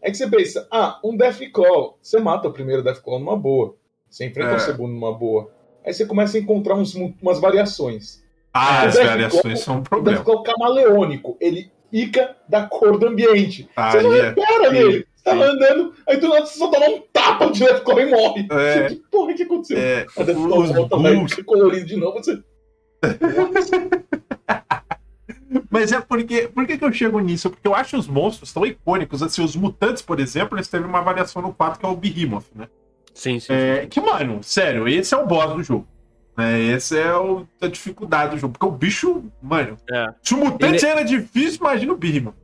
é 0.02 0.10
que 0.10 0.16
você 0.16 0.28
pensa, 0.28 0.66
ah, 0.70 0.98
um 1.02 1.16
Deathclaw, 1.16 1.98
você 2.02 2.20
mata 2.20 2.48
o 2.48 2.52
primeiro 2.52 2.82
Deathclaw 2.82 3.18
numa 3.18 3.36
boa. 3.36 3.74
Você 4.10 4.26
enfrenta 4.26 4.52
É. 4.52 4.56
o 4.56 4.60
segundo 4.60 4.92
numa 4.92 5.12
boa. 5.12 5.50
Aí 5.84 5.92
você 5.94 6.04
começa 6.04 6.36
a 6.36 6.40
encontrar 6.40 6.74
uns, 6.74 6.94
umas 6.94 7.40
variações. 7.40 8.22
Ah, 8.52 8.84
o 8.84 8.86
as 8.88 8.94
Deathclaw- 8.94 9.06
variações 9.06 9.60
são 9.60 9.76
um 9.76 9.78
O 9.78 9.82
problema. 9.82 10.18
Deathclaw 10.22 10.42
camaleônico, 10.42 11.36
ele 11.40 11.70
fica 11.90 12.36
da 12.48 12.66
cor 12.66 12.98
do 12.98 13.06
ambiente. 13.06 13.68
Você 13.74 14.02
não 14.02 14.12
é- 14.14 14.28
repara 14.28 14.68
sim, 14.68 14.72
nele. 14.72 15.07
Você 15.30 15.38
tá 15.38 15.46
sim. 15.46 15.52
andando, 15.52 15.94
aí 16.06 16.16
do 16.18 16.28
nada 16.28 16.46
você 16.46 16.58
só 16.58 16.68
toma 16.70 16.86
um 16.88 17.02
tapa 17.12 17.50
de 17.50 17.60
Deathclaw 17.60 18.00
e 18.00 18.06
morre. 18.10 18.46
É. 18.50 18.88
Você, 18.88 18.94
que 18.94 19.02
porra 19.10 19.34
que 19.34 19.42
aconteceu? 19.42 19.78
É, 19.78 20.06
A 20.16 20.22
Deathclaw 20.22 20.60
os 20.60 20.70
volta, 20.72 20.96
ghouls- 20.96 21.34
ser 21.34 21.42
colorido 21.44 21.86
de 21.86 21.96
novo, 21.96 22.18
você... 22.18 22.42
Mas 25.70 25.92
é 25.92 26.00
porque. 26.00 26.48
Por 26.48 26.66
que, 26.66 26.76
que 26.78 26.84
eu 26.84 26.92
chego 26.92 27.18
nisso? 27.20 27.48
Porque 27.50 27.66
eu 27.66 27.74
acho 27.74 27.96
os 27.96 28.06
monstros 28.06 28.52
tão 28.52 28.66
icônicos. 28.66 29.22
Assim, 29.22 29.42
os 29.42 29.56
mutantes, 29.56 30.02
por 30.02 30.20
exemplo, 30.20 30.56
eles 30.56 30.68
teve 30.68 30.84
uma 30.84 31.00
variação 31.00 31.40
no 31.40 31.52
4 31.54 31.78
que 31.80 31.86
é 31.86 31.88
o 31.88 31.96
Behemoth, 31.96 32.44
né? 32.54 32.68
Sim, 33.14 33.40
sim. 33.40 33.52
É, 33.52 33.86
que, 33.86 34.00
mano, 34.00 34.42
sério, 34.42 34.86
esse 34.86 35.14
é 35.14 35.16
o 35.16 35.26
boss 35.26 35.54
do 35.54 35.62
jogo. 35.62 35.86
Né? 36.36 36.60
Esse 36.60 36.98
é 36.98 37.14
o, 37.16 37.46
a 37.60 37.66
dificuldade 37.66 38.32
do 38.32 38.38
jogo. 38.38 38.52
Porque 38.52 38.66
o 38.66 38.70
bicho, 38.76 39.24
mano. 39.42 39.76
É. 39.90 40.06
Se 40.22 40.34
o 40.34 40.38
mutante 40.38 40.84
Ele- 40.84 40.86
era 40.92 41.02
difícil, 41.02 41.58
imagina 41.60 41.92
o 41.92 41.96
Behemoth. 41.96 42.34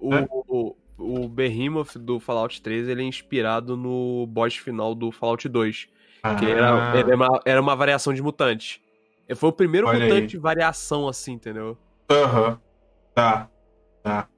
O, 0.00 0.14
É. 0.14 0.26
o, 0.30 0.74
o 0.98 1.28
Behemoth 1.28 1.96
do 1.98 2.18
Fallout 2.20 2.60
3 2.62 2.88
ele 2.88 3.02
é 3.02 3.04
inspirado 3.04 3.76
no 3.76 4.26
boss 4.26 4.56
final 4.56 4.94
do 4.94 5.10
Fallout 5.10 5.48
2. 5.48 5.88
Que 6.38 6.46
era, 6.46 6.96
era, 6.96 7.16
uma, 7.16 7.40
era 7.44 7.60
uma 7.60 7.74
variação 7.74 8.14
de 8.14 8.22
mutante. 8.22 8.80
Foi 9.34 9.48
o 9.48 9.52
primeiro 9.52 9.88
Olha 9.88 10.00
mutante 10.04 10.20
aí. 10.22 10.26
de 10.26 10.38
variação, 10.38 11.08
assim, 11.08 11.32
entendeu? 11.32 11.76
Aham. 12.10 12.60
Tá. 13.14 13.48
Tá. 14.02 14.28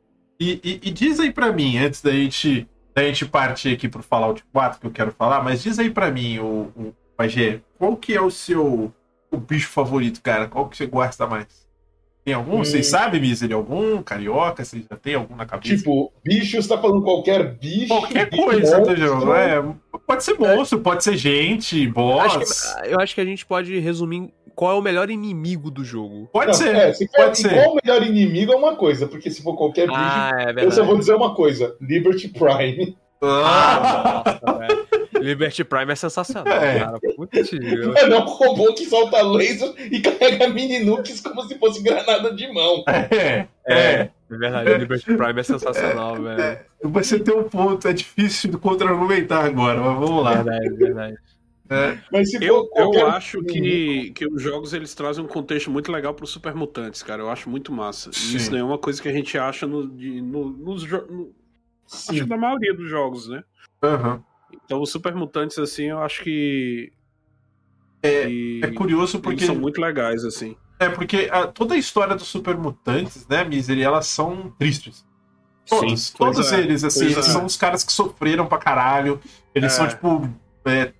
E, 0.41 0.61
e- 0.65 0.89
e 0.89 0.91
diz 0.91 1.21
aí 1.21 1.33
pra 1.33 1.53
mim, 1.53 1.77
antes 1.79 2.01
da 2.01 2.11
gente, 2.11 2.69
da 2.95 3.03
gente 3.03 3.27
partir 3.27 3.75
aqui 3.75 3.89
pro 3.89 4.03
Fallout 4.03 4.43
4, 4.53 4.81
que 4.81 4.87
eu 4.87 4.91
quero 4.91 5.13
falar, 5.13 5.43
mas 5.43 5.63
diz 5.63 5.79
aí 5.79 5.91
pra 5.91 6.11
mim, 6.11 6.39
o, 6.39 6.73
o 6.77 6.95
qual 7.79 7.97
que 7.97 8.15
é 8.15 8.21
o 8.21 8.31
seu 8.31 8.93
o 9.31 9.37
bicho 9.37 9.69
favorito, 9.69 10.23
cara? 10.23 10.49
Qual 10.49 10.69
que 10.69 10.77
você 10.77 10.87
gosta 10.87 11.27
mais? 11.27 11.69
Tem 12.25 12.33
algum? 12.33 12.55
Hum. 12.61 12.65
Vocês 12.65 12.87
sabem, 12.87 13.21
Misery? 13.21 13.53
Algum? 13.53 14.03
Carioca? 14.03 14.65
Vocês 14.65 14.85
já 14.91 14.97
tem 14.97 15.15
algum 15.15 15.37
na 15.37 15.45
cabeça? 15.45 15.77
Tipo, 15.77 16.11
bicho, 16.25 16.61
você 16.61 16.67
tá 16.69 16.79
falando 16.79 17.03
qualquer 17.03 17.55
bicho? 17.59 17.89
Qualquer 17.89 18.31
bicho 18.31 18.43
coisa 18.45 18.97
jogo. 18.97 19.35
É, 19.35 19.63
pode 20.07 20.25
ser 20.25 20.39
monstro, 20.39 20.81
pode 20.81 21.05
ser 21.05 21.17
gente, 21.19 21.87
boss. 21.89 22.25
Acho 22.35 22.83
que- 22.83 22.89
eu 22.95 23.01
acho 23.01 23.15
que 23.15 23.21
a 23.21 23.25
gente 23.27 23.45
pode 23.45 23.79
resumir 23.79 24.33
qual 24.55 24.73
é 24.77 24.79
o 24.79 24.83
melhor 24.83 25.11
inimigo 25.11 25.71
do 25.71 25.85
jogo. 25.85 26.29
Pode 26.33 26.47
Não, 26.47 26.55
ser. 26.55 26.75
é, 26.75 26.93
se 26.95 27.07
for 27.09 27.25
pode 27.25 27.39
ser. 27.39 27.51
igual 27.53 27.73
o 27.73 27.79
melhor 27.85 28.03
inimigo 28.03 28.53
é 28.53 28.57
uma 28.57 28.75
coisa, 28.77 29.07
porque 29.07 29.31
se 29.31 29.43
for 29.43 29.55
qualquer 29.57 29.87
bicho, 29.89 29.99
Ah, 30.01 30.55
é 30.57 30.65
eu 30.65 30.71
só 30.71 30.83
vou 30.83 30.97
dizer 30.97 31.15
uma 31.15 31.35
coisa: 31.35 31.77
Liberty 31.81 32.29
Prime. 32.29 32.97
Ah, 33.27 34.23
Nossa, 34.45 34.59
velho. 34.59 34.85
Liberty 35.21 35.65
Prime 35.65 35.91
é 35.93 35.95
sensacional, 35.95 36.53
É. 36.53 36.81
cara. 36.81 36.99
Putz, 37.17 37.51
grila. 37.51 37.99
É 37.99 38.15
um 38.15 38.21
robô 38.25 38.75
que 38.75 38.85
solta 38.85 39.23
laser 39.23 39.73
e 39.91 40.01
carrega 40.03 40.49
mini 40.49 40.81
nukes 40.81 41.21
como 41.21 41.43
se 41.45 41.59
fosse 41.59 41.83
granada 41.83 42.33
de 42.35 42.53
mão. 42.53 42.85
é, 42.87 43.09
É, 43.11 43.49
é. 43.67 44.11
é 44.31 44.37
verdade. 44.37 44.71
O 44.71 44.77
Liberty 44.77 45.05
Prime 45.17 45.41
é 45.41 45.43
sensacional, 45.43 46.21
velho. 46.23 46.59
Você 46.83 47.19
tem 47.19 47.35
um 47.35 47.45
ponto, 47.45 47.89
é 47.89 47.93
difícil 47.95 48.51
de 48.51 48.59
contra-argumentar 48.59 49.45
agora, 49.47 49.81
mas 49.81 49.99
vamos 49.99 50.23
lá. 50.23 50.35
Verdade, 50.43 50.69
verdade. 50.77 51.17
Mas 52.13 52.31
se 52.31 52.39
for 52.39 52.45
Eu, 52.77 52.93
eu 52.93 53.07
acho 53.07 53.43
que, 53.45 54.11
que 54.15 54.27
os 54.27 54.43
jogos 54.43 54.75
eles 54.75 54.95
trazem 54.95 55.25
um 55.25 55.27
contexto 55.27 55.71
muito 55.71 55.91
legal 55.91 56.13
pro 56.13 56.27
Super 56.27 56.55
Mutantes, 56.55 57.03
cara. 57.03 57.23
Eu 57.23 57.31
acho 57.31 57.49
muito 57.49 57.73
massa. 57.73 58.11
Sim. 58.13 58.37
isso 58.37 58.53
não 58.53 58.59
é 58.59 58.63
uma 58.63 58.79
coisa 58.79 59.01
que 59.01 59.09
a 59.09 59.13
gente 59.13 59.37
acha 59.39 59.67
no, 59.67 59.89
de- 59.89 60.21
no- 60.21 60.51
nos 60.51 60.83
jo- 60.83 61.07
no- 61.09 61.33
Sim. 61.87 62.13
acho 62.13 62.23
que 62.25 62.31
na 62.31 62.37
maioria 62.37 62.75
dos 62.75 62.89
jogos, 62.89 63.29
né? 63.29 63.43
Aham. 63.83 64.23
Então 64.65 64.81
os 64.81 64.91
Super 64.91 65.15
Mutantes, 65.15 65.59
assim, 65.59 65.85
eu 65.87 65.99
acho 66.01 66.23
que. 66.23 66.93
É- 68.03 68.27
que 68.27 68.61
É 68.63 68.71
curioso 68.73 69.17
eles 69.17 69.23
porque. 69.25 69.47
são 69.47 69.55
muito 69.55 69.81
legais, 69.81 70.25
assim. 70.25 70.57
É 70.79 70.89
porque 70.89 71.29
a- 71.31 71.47
toda 71.47 71.75
a 71.75 71.79
história 71.79 72.15
dos 72.17 72.27
super 72.27 72.57
mutantes, 72.57 73.27
né, 73.29 73.45
Misery, 73.45 73.83
elas 73.83 74.07
são 74.09 74.53
tristes. 74.59 75.07
Todos, 75.67 76.09
Sim, 76.09 76.15
todos 76.19 76.53
é, 76.53 76.61
eles, 76.61 76.85
assim, 76.85 77.05
eles 77.07 77.17
é. 77.19 77.23
são 77.23 77.45
os 77.47 77.57
caras 77.57 77.83
que 77.85 77.93
sofreram 77.93 78.45
pra 78.47 78.59
caralho. 78.59 79.21
Eles 79.55 79.73
É. 79.73 79.77
são, 79.77 79.89
tipo. 79.89 80.29
é, 80.67 80.93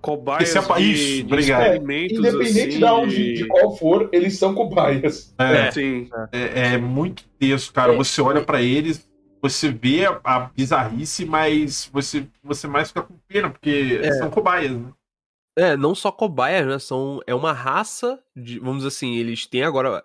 Cobaias 0.00 0.48
Esse 0.48 0.58
é 0.58 0.60
de, 0.76 0.82
isso, 0.92 1.16
de 1.18 1.32
obrigado. 1.32 1.62
experimentos, 1.62 2.18
Independente 2.18 2.58
assim, 2.68 2.78
de, 2.78 2.84
onde, 2.84 3.34
de 3.34 3.46
qual 3.46 3.76
for, 3.76 4.08
eles 4.12 4.36
são 4.36 4.52
cobaias. 4.52 5.32
é, 5.38 5.70
Sim. 5.70 6.08
é- 6.32 6.74
é 6.74 6.78
muito 6.78 7.24
tenso, 7.38 7.72
cara. 7.72 7.92
É. 7.92 7.96
Você 7.96 8.20
olha 8.20 8.42
pra 8.42 8.60
eles, 8.60 9.08
você 9.42 9.70
vê 9.70 10.06
a, 10.06 10.20
a 10.24 10.40
bizarrice, 10.46 11.24
mas 11.26 11.90
você, 11.92 12.26
você 12.42 12.68
mais 12.68 12.88
fica 12.88 13.02
com 13.02 13.18
pena, 13.28 13.50
porque 13.50 14.00
É. 14.02 14.12
são 14.12 14.30
cobaias, 14.30 14.70
né? 14.70 14.92
É, 15.58 15.76
não 15.76 15.94
só 15.94 16.10
cobaias, 16.10 16.66
né? 16.66 16.78
São, 16.78 17.20
é 17.26 17.34
uma 17.34 17.52
raça 17.52 18.22
de. 18.34 18.58
Vamos 18.58 18.76
dizer 18.78 18.88
assim, 18.88 19.16
eles 19.16 19.46
têm 19.46 19.64
agora. 19.64 20.02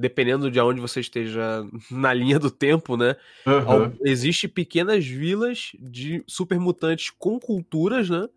Dependendo 0.00 0.48
de 0.48 0.60
onde 0.60 0.80
você 0.80 1.00
esteja 1.00 1.66
na 1.90 2.14
linha 2.14 2.38
do 2.38 2.50
tempo, 2.52 2.96
né? 2.96 3.16
Aham. 3.46 3.66
Al- 3.86 3.92
Existe 4.04 4.46
pequenas 4.46 5.04
vilas 5.04 5.72
de 5.78 6.22
super 6.26 6.58
mutantes 6.60 7.10
com 7.10 7.38
culturas, 7.40 8.08
né? 8.08 8.28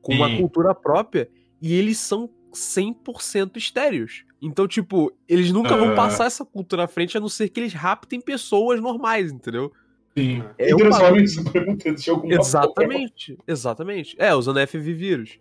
Com 0.00 0.14
uma 0.14 0.28
Sim. 0.28 0.36
cultura 0.36 0.74
própria. 0.74 1.28
E 1.60 1.74
eles 1.74 1.98
são 1.98 2.30
100% 2.52 3.56
estéreos. 3.56 4.24
Então, 4.42 4.66
tipo, 4.66 5.12
eles 5.28 5.52
nunca 5.52 5.76
vão 5.76 5.94
passar 5.94 6.26
essa 6.26 6.44
cultura 6.44 6.84
à 6.84 6.88
frente, 6.88 7.16
a 7.16 7.20
não 7.20 7.28
ser 7.28 7.48
que 7.48 7.60
eles 7.60 7.72
raptem 7.72 8.20
pessoas 8.20 8.80
normais, 8.80 9.30
entendeu? 9.30 9.72
Sim. 10.18 10.42
É 10.58 10.70
e 10.70 11.28
super 11.28 11.64
mutantes 11.64 12.02
de 12.02 12.10
alguma 12.10 12.28
forma. 12.34 12.42
Exatamente, 12.42 13.38
exatamente. 13.46 14.16
É, 14.18 14.34
usando 14.34 14.58
FV 14.66 14.92
vírus. 14.92 15.38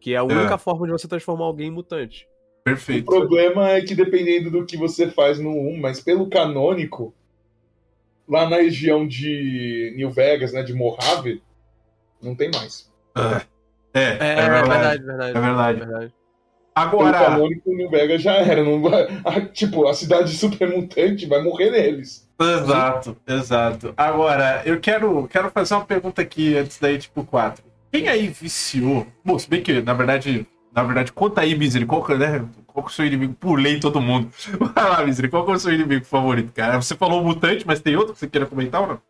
Que 0.00 0.14
é 0.14 0.18
a 0.18 0.22
única 0.22 0.56
forma 0.56 0.86
de 0.86 0.92
você 0.92 1.08
transformar 1.08 1.46
alguém 1.46 1.66
em 1.68 1.70
mutante. 1.72 2.28
O 2.60 2.64
Perfeito. 2.64 3.06
problema 3.06 3.70
é 3.70 3.82
que 3.82 3.94
dependendo 3.94 4.50
do 4.50 4.64
que 4.64 4.76
você 4.76 5.10
faz 5.10 5.38
no 5.38 5.50
1, 5.50 5.80
mas 5.80 6.00
pelo 6.00 6.28
canônico, 6.28 7.12
lá 8.28 8.48
na 8.48 8.56
região 8.56 9.06
de 9.06 9.92
New 9.96 10.10
Vegas, 10.10 10.52
né, 10.52 10.62
de 10.62 10.72
Mojave, 10.72 11.42
não 12.22 12.34
tem 12.34 12.50
mais. 12.50 12.90
Ah, 13.14 13.42
É, 13.92 14.00
é, 14.00 14.16
É, 14.20 14.48
verdade. 14.48 15.04
verdade. 15.04 15.36
É 15.36 15.40
verdade. 15.40 15.78
verdade. 15.80 16.14
Agora, 16.74 17.18
canônico, 17.18 17.72
New 17.72 17.88
Vegas 17.88 18.20
já 18.22 18.34
era. 18.34 18.64
Não 18.64 18.82
vai... 18.82 19.06
ah, 19.24 19.40
tipo, 19.40 19.86
a 19.86 19.94
cidade 19.94 20.30
super 20.36 20.68
mutante 20.68 21.26
vai 21.26 21.42
morrer 21.42 21.70
neles. 21.70 22.28
Exato, 22.40 23.16
exato. 23.26 23.94
Agora, 23.96 24.62
eu 24.64 24.80
quero, 24.80 25.28
quero 25.28 25.50
fazer 25.50 25.74
uma 25.74 25.84
pergunta 25.84 26.20
aqui 26.20 26.56
antes 26.56 26.78
da 26.78 26.96
tipo 26.98 27.24
4. 27.24 27.64
Quem 27.92 28.08
aí 28.08 28.26
viciou? 28.26 29.06
Bom, 29.24 29.38
se 29.38 29.48
bem 29.48 29.62
que, 29.62 29.80
na 29.80 29.94
verdade, 29.94 30.44
na 30.74 30.82
verdade, 30.82 31.12
conta 31.12 31.42
aí, 31.42 31.56
Misery, 31.56 31.86
qual 31.86 32.04
que, 32.04 32.12
é, 32.12 32.18
né? 32.18 32.44
Qual 32.66 32.84
que 32.84 32.90
é 32.90 32.92
o 32.92 32.96
seu 32.96 33.06
inimigo? 33.06 33.34
Pulei 33.34 33.78
todo 33.78 34.00
mundo. 34.00 34.28
Vai 34.74 34.90
lá, 34.90 35.04
Misery, 35.04 35.28
qual 35.28 35.44
que 35.44 35.52
é 35.52 35.54
o 35.54 35.58
seu 35.58 35.72
inimigo 35.72 36.04
favorito, 36.04 36.52
cara? 36.52 36.82
Você 36.82 36.96
falou 36.96 37.22
mutante, 37.22 37.64
mas 37.64 37.80
tem 37.80 37.94
outro 37.94 38.14
que 38.14 38.18
você 38.18 38.26
queira 38.26 38.46
comentar 38.46 38.80
ou 38.80 38.88
não? 38.88 39.00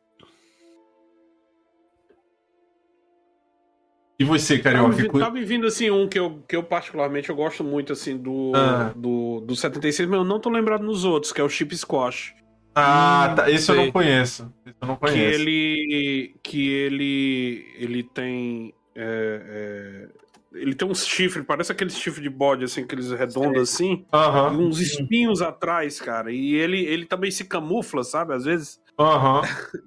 E 4.18 4.24
você, 4.24 4.58
Tá 4.58 4.64
Carioca? 4.70 4.96
que- 5.08 5.18
tá 5.18 5.30
me 5.30 5.44
vindo 5.44 5.66
assim 5.66 5.90
um 5.90 6.08
que 6.08 6.18
eu, 6.18 6.42
que 6.48 6.54
eu 6.54 6.62
particularmente 6.62 7.30
eu 7.30 7.34
gosto 7.36 7.64
muito 7.64 7.92
assim 7.92 8.16
do, 8.16 8.52
Ah. 8.54 8.92
do, 8.94 9.40
do 9.40 9.56
76, 9.56 10.08
mas 10.08 10.18
eu 10.18 10.24
não 10.24 10.38
tô 10.38 10.48
lembrado 10.50 10.82
nos 10.84 11.04
outros, 11.04 11.32
que 11.32 11.40
é 11.40 11.44
o 11.44 11.48
Chip 11.48 11.76
Squash. 11.76 12.32
Ah, 12.76 13.32
tá, 13.36 13.50
esse 13.50 13.70
eu 13.70 13.76
sei. 13.76 13.84
não 13.86 13.92
conheço. 13.92 14.52
Esse 14.66 14.76
eu 14.80 14.88
não 14.88 14.94
Que 14.96 15.00
conheço. 15.00 15.40
ele. 15.40 16.34
Que 16.42 16.68
ele. 16.68 17.66
Ele 17.78 18.02
tem. 18.02 18.72
é, 18.96 20.08
é, 20.54 20.58
ele 20.60 20.72
tem 20.74 20.86
uns 20.88 21.04
chifres, 21.04 21.44
parece 21.44 21.72
aqueles 21.72 21.96
chifres 21.98 22.22
de 22.22 22.30
bode, 22.30 22.62
assim, 22.64 22.82
aqueles 22.82 23.10
redondos 23.10 23.60
assim, 23.74 24.04
e 24.12 24.56
uns 24.56 24.80
espinhos 24.80 25.42
atrás, 25.42 26.00
cara. 26.00 26.30
E 26.30 26.54
ele, 26.54 26.80
ele 26.84 27.04
também 27.06 27.28
se 27.32 27.44
camufla, 27.44 28.04
sabe? 28.04 28.32
Às 28.34 28.44
vezes. 28.44 28.80
Aham. 28.98 29.42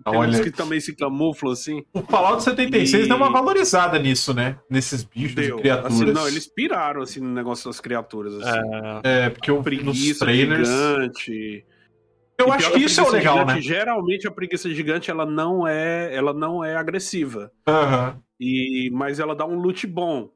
Tem 0.10 0.20
uns 0.30 0.40
Olha, 0.40 0.44
que 0.44 0.52
também 0.52 0.80
se 0.80 0.96
camuflam, 0.96 1.52
assim. 1.52 1.84
o 1.94 2.02
Fallout 2.02 2.44
76 2.44 3.06
E- 3.06 3.08
deu 3.08 3.18
uma 3.18 3.32
valorizada 3.32 3.98
nisso, 4.00 4.34
né? 4.34 4.60
Nesses 4.70 5.04
bichos 5.04 5.36
Deu. 5.36 5.58
e 5.58 5.62
criaturas. 5.62 5.94
Assim, 6.02 6.12
não, 6.12 6.28
eles 6.28 6.48
piraram 6.48 7.02
assim 7.02 7.20
no 7.20 7.30
negócio 7.34 7.70
das 7.70 7.80
criaturas. 7.80 8.34
Assim. 8.36 8.60
É, 9.04 9.30
porque 9.30 9.50
eu 9.52 9.56
nos 9.56 9.64
preguiça 9.64 10.26
trailers. 10.26 10.68
gigante. 10.68 11.66
Eu 12.40 12.48
E 12.48 12.52
acho 12.52 12.72
que 12.72 12.80
isso 12.84 13.02
é 13.02 13.04
o 13.04 13.10
legal, 13.10 13.38
né? 13.46 13.56
gigante, 13.56 13.68
Geralmente 13.68 14.28
a 14.28 14.32
preguiça 14.32 14.70
gigante 14.70 15.10
ela 15.10 15.26
não 15.26 15.68
é, 15.68 16.14
ela 16.14 16.34
não 16.34 16.64
é 16.64 16.76
agressiva. 16.76 17.52
Aham. 17.68 18.20
E 18.40 18.90
mas 18.94 19.20
ela 19.20 19.36
dá 19.36 19.46
um 19.46 19.56
loot 19.60 19.88
bom. 19.88 20.30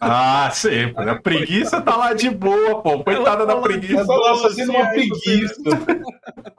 Ah, 0.00 0.50
sempre. 0.52 1.08
A 1.10 1.14
preguiça 1.20 1.80
tá 1.80 1.94
lá 1.96 2.14
de 2.14 2.30
boa, 2.30 2.80
pô. 2.82 3.02
Coitada 3.04 3.44
da 3.44 3.52
Ela 3.52 3.62
preguiça. 3.62 4.06
tá 4.06 4.14
lá 4.16 4.34
só 4.36 4.48
sendo 4.50 4.72
uma 4.72 4.82
Assim, 4.88 5.08
preguiça. 5.08 5.54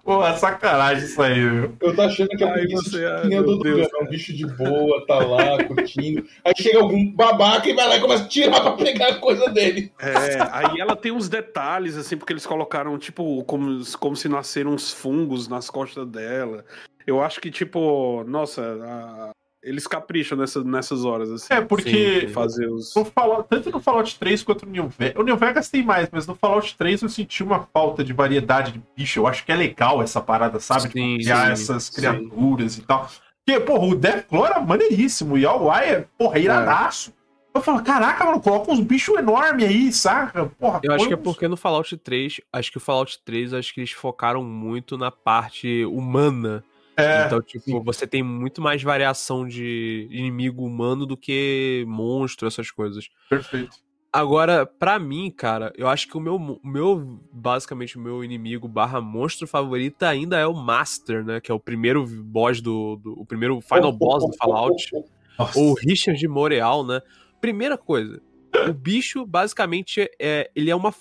Pô, 0.04 0.26
é 0.26 0.36
sacanagem 0.38 1.06
isso 1.06 1.22
aí, 1.22 1.34
viu? 1.50 1.76
Eu 1.82 1.96
tô 1.96 2.02
achando 2.02 2.30
que 2.30 2.44
a 2.44 2.48
Aí 2.48 2.54
preguiça 2.54 2.90
você- 2.90 3.06
é 3.06 3.44
tô 3.44 3.58
Deus, 3.58 3.88
é 3.94 4.04
um 4.04 4.08
bicho 4.08 4.34
de 4.34 4.46
boa, 4.46 5.06
tá 5.08 5.16
lá, 5.20 5.64
curtindo. 5.64 6.26
Aí 6.46 6.54
chega 6.58 6.80
algum 6.80 7.12
babaca 7.12 7.68
e 7.70 7.74
vai 7.74 7.88
lá 7.88 7.98
e 7.98 8.02
começa 8.02 8.24
a 8.24 8.28
tirar 8.28 8.62
pra 8.62 8.72
pegar 8.74 9.08
a 9.10 9.16
coisa 9.20 9.48
dele. 9.50 9.92
É, 10.00 10.38
aí 10.52 10.80
ela 10.80 10.96
tem 10.96 11.12
uns 11.12 11.28
detalhes, 11.30 11.96
assim, 11.98 12.18
porque 12.18 12.34
eles 12.34 12.46
colocaram, 12.46 12.98
tipo, 12.98 13.44
como, 13.46 13.82
como 14.00 14.16
se 14.16 14.30
nasceram 14.30 14.72
uns 14.72 14.92
fungos 14.92 15.48
nas 15.48 15.70
costas 15.70 16.06
dela. 16.08 16.64
Eu 17.08 17.22
acho 17.24 17.40
que, 17.42 17.50
tipo, 17.50 18.24
nossa, 18.28 18.62
a- 18.62 19.32
eles 19.62 19.86
capricham 19.88 20.38
nessa, 20.38 20.64
nessas 20.64 21.04
horas, 21.04 21.30
assim. 21.32 21.54
É, 21.54 21.62
porque 21.62 22.22
Sim, 22.22 22.28
Fazer 22.30 22.68
os. 22.70 22.94
no 22.96 23.04
Fallout, 23.06 23.48
tanto 23.50 23.70
no 23.72 23.80
Fallout 23.80 24.18
3 24.18 24.44
quanto 24.44 24.66
no 24.66 24.72
New 24.72 24.88
Vegas. 24.90 25.20
O 25.20 25.24
New 25.24 25.36
Vegas 25.38 25.70
tem 25.70 25.84
mais, 25.84 26.08
mas 26.12 26.26
no 26.26 26.36
Fallout 26.36 26.76
3 26.78 27.02
eu 27.02 27.10
senti 27.10 27.44
uma 27.44 27.68
falta 27.74 28.04
de 28.04 28.14
variedade 28.14 28.72
de 28.72 28.82
bicho. 28.96 29.20
Eu 29.20 29.28
acho 29.28 29.46
que 29.46 29.52
é 29.52 29.56
legal 29.56 30.02
essa 30.02 30.22
parada, 30.22 30.60
sabe? 30.60 30.84
Sim, 30.92 31.18
criar 31.18 31.46
sim, 31.48 31.52
essas 31.64 31.84
sim. 31.84 31.94
criaturas 31.94 32.78
e 32.78 32.82
tal. 32.82 33.10
Porque, 33.46 33.60
porra, 33.62 33.86
o 33.88 33.96
Deathclaw 33.96 34.46
era 34.46 34.60
maneiríssimo 34.60 35.38
e 35.38 35.46
o 35.46 35.70
Wire, 35.70 36.06
porra, 36.18 36.38
é 36.38 36.42
iradaço. 36.42 37.14
Eu 37.52 37.62
falo, 37.62 37.84
caraca, 37.84 38.24
mano, 38.24 38.40
coloca 38.40 38.72
uns 38.72 38.80
bichos 38.80 39.18
enormes 39.18 39.66
aí, 39.68 39.92
saca? 39.92 40.46
Porra, 40.60 40.80
Eu 40.84 40.94
acho 40.94 41.08
que 41.08 41.14
é 41.14 41.18
uns- 41.18 41.24
porque 41.24 41.48
no 41.48 41.58
Fallout 41.58 41.98
3, 41.98 42.40
acho 42.54 42.72
que 42.72 42.78
o 42.78 42.80
Fallout 42.80 43.20
3, 43.26 43.54
acho 43.56 43.74
que 43.74 43.80
eles 43.80 43.92
focaram 43.92 44.44
muito 44.44 44.98
na 45.00 45.10
parte 45.10 45.84
humana. 45.86 46.64
É, 47.00 47.26
então, 47.26 47.42
tipo, 47.42 47.84
você 47.84 48.06
tem 48.06 48.24
muito 48.24 48.62
mais 48.62 48.82
variação 48.82 49.48
de 49.48 50.08
inimigo 50.12 50.64
humano 50.64 51.06
do 51.06 51.18
que 51.18 51.86
monstro, 51.88 52.48
essas 52.48 52.72
coisas. 52.72 53.10
perfeito. 53.30 53.78
Agora, 54.12 54.66
pra 54.66 54.98
mim, 54.98 55.30
cara, 55.30 55.72
eu 55.78 55.88
acho 55.88 56.08
que 56.08 56.18
o 56.18 56.20
meu, 56.20 56.36
o 56.36 56.68
meu 56.68 57.22
basicamente, 57.32 57.96
o 57.96 58.02
meu 58.02 58.24
inimigo 58.24 58.68
barra 58.68 59.00
monstro 59.00 59.48
favorito 59.48 60.02
ainda 60.02 60.40
é 60.40 60.48
o 60.48 60.54
Master, 60.54 61.24
né? 61.24 61.40
Que 61.40 61.52
é 61.52 61.54
o 61.54 61.60
primeiro 61.60 62.04
boss 62.08 62.60
do. 62.60 62.96
do 62.96 63.14
o 63.14 63.26
primeiro 63.26 63.62
final 63.62 63.92
boss 63.92 64.26
do 64.26 64.36
Fallout. 64.36 64.92
Nossa. 65.38 65.60
ou 65.60 65.74
Richard 65.76 66.20
de 66.20 66.28
Montreal, 66.28 66.84
né? 66.84 67.02
Primeira 67.40 67.78
coisa, 67.78 68.20
o 68.68 68.74
bicho 68.74 69.26
basicamente 69.26 70.10
é, 70.20 70.50
ele 70.56 70.70
é 70.70 70.76
uma 70.76 70.92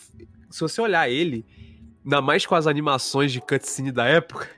se 0.50 0.60
você 0.60 0.80
olhar 0.80 1.08
ele, 1.08 1.44
ainda 2.04 2.20
mais 2.20 2.46
com 2.46 2.54
as 2.54 2.66
animações 2.66 3.32
de 3.32 3.40
cutscene 3.40 3.92
da 3.92 4.06
época, 4.06 4.48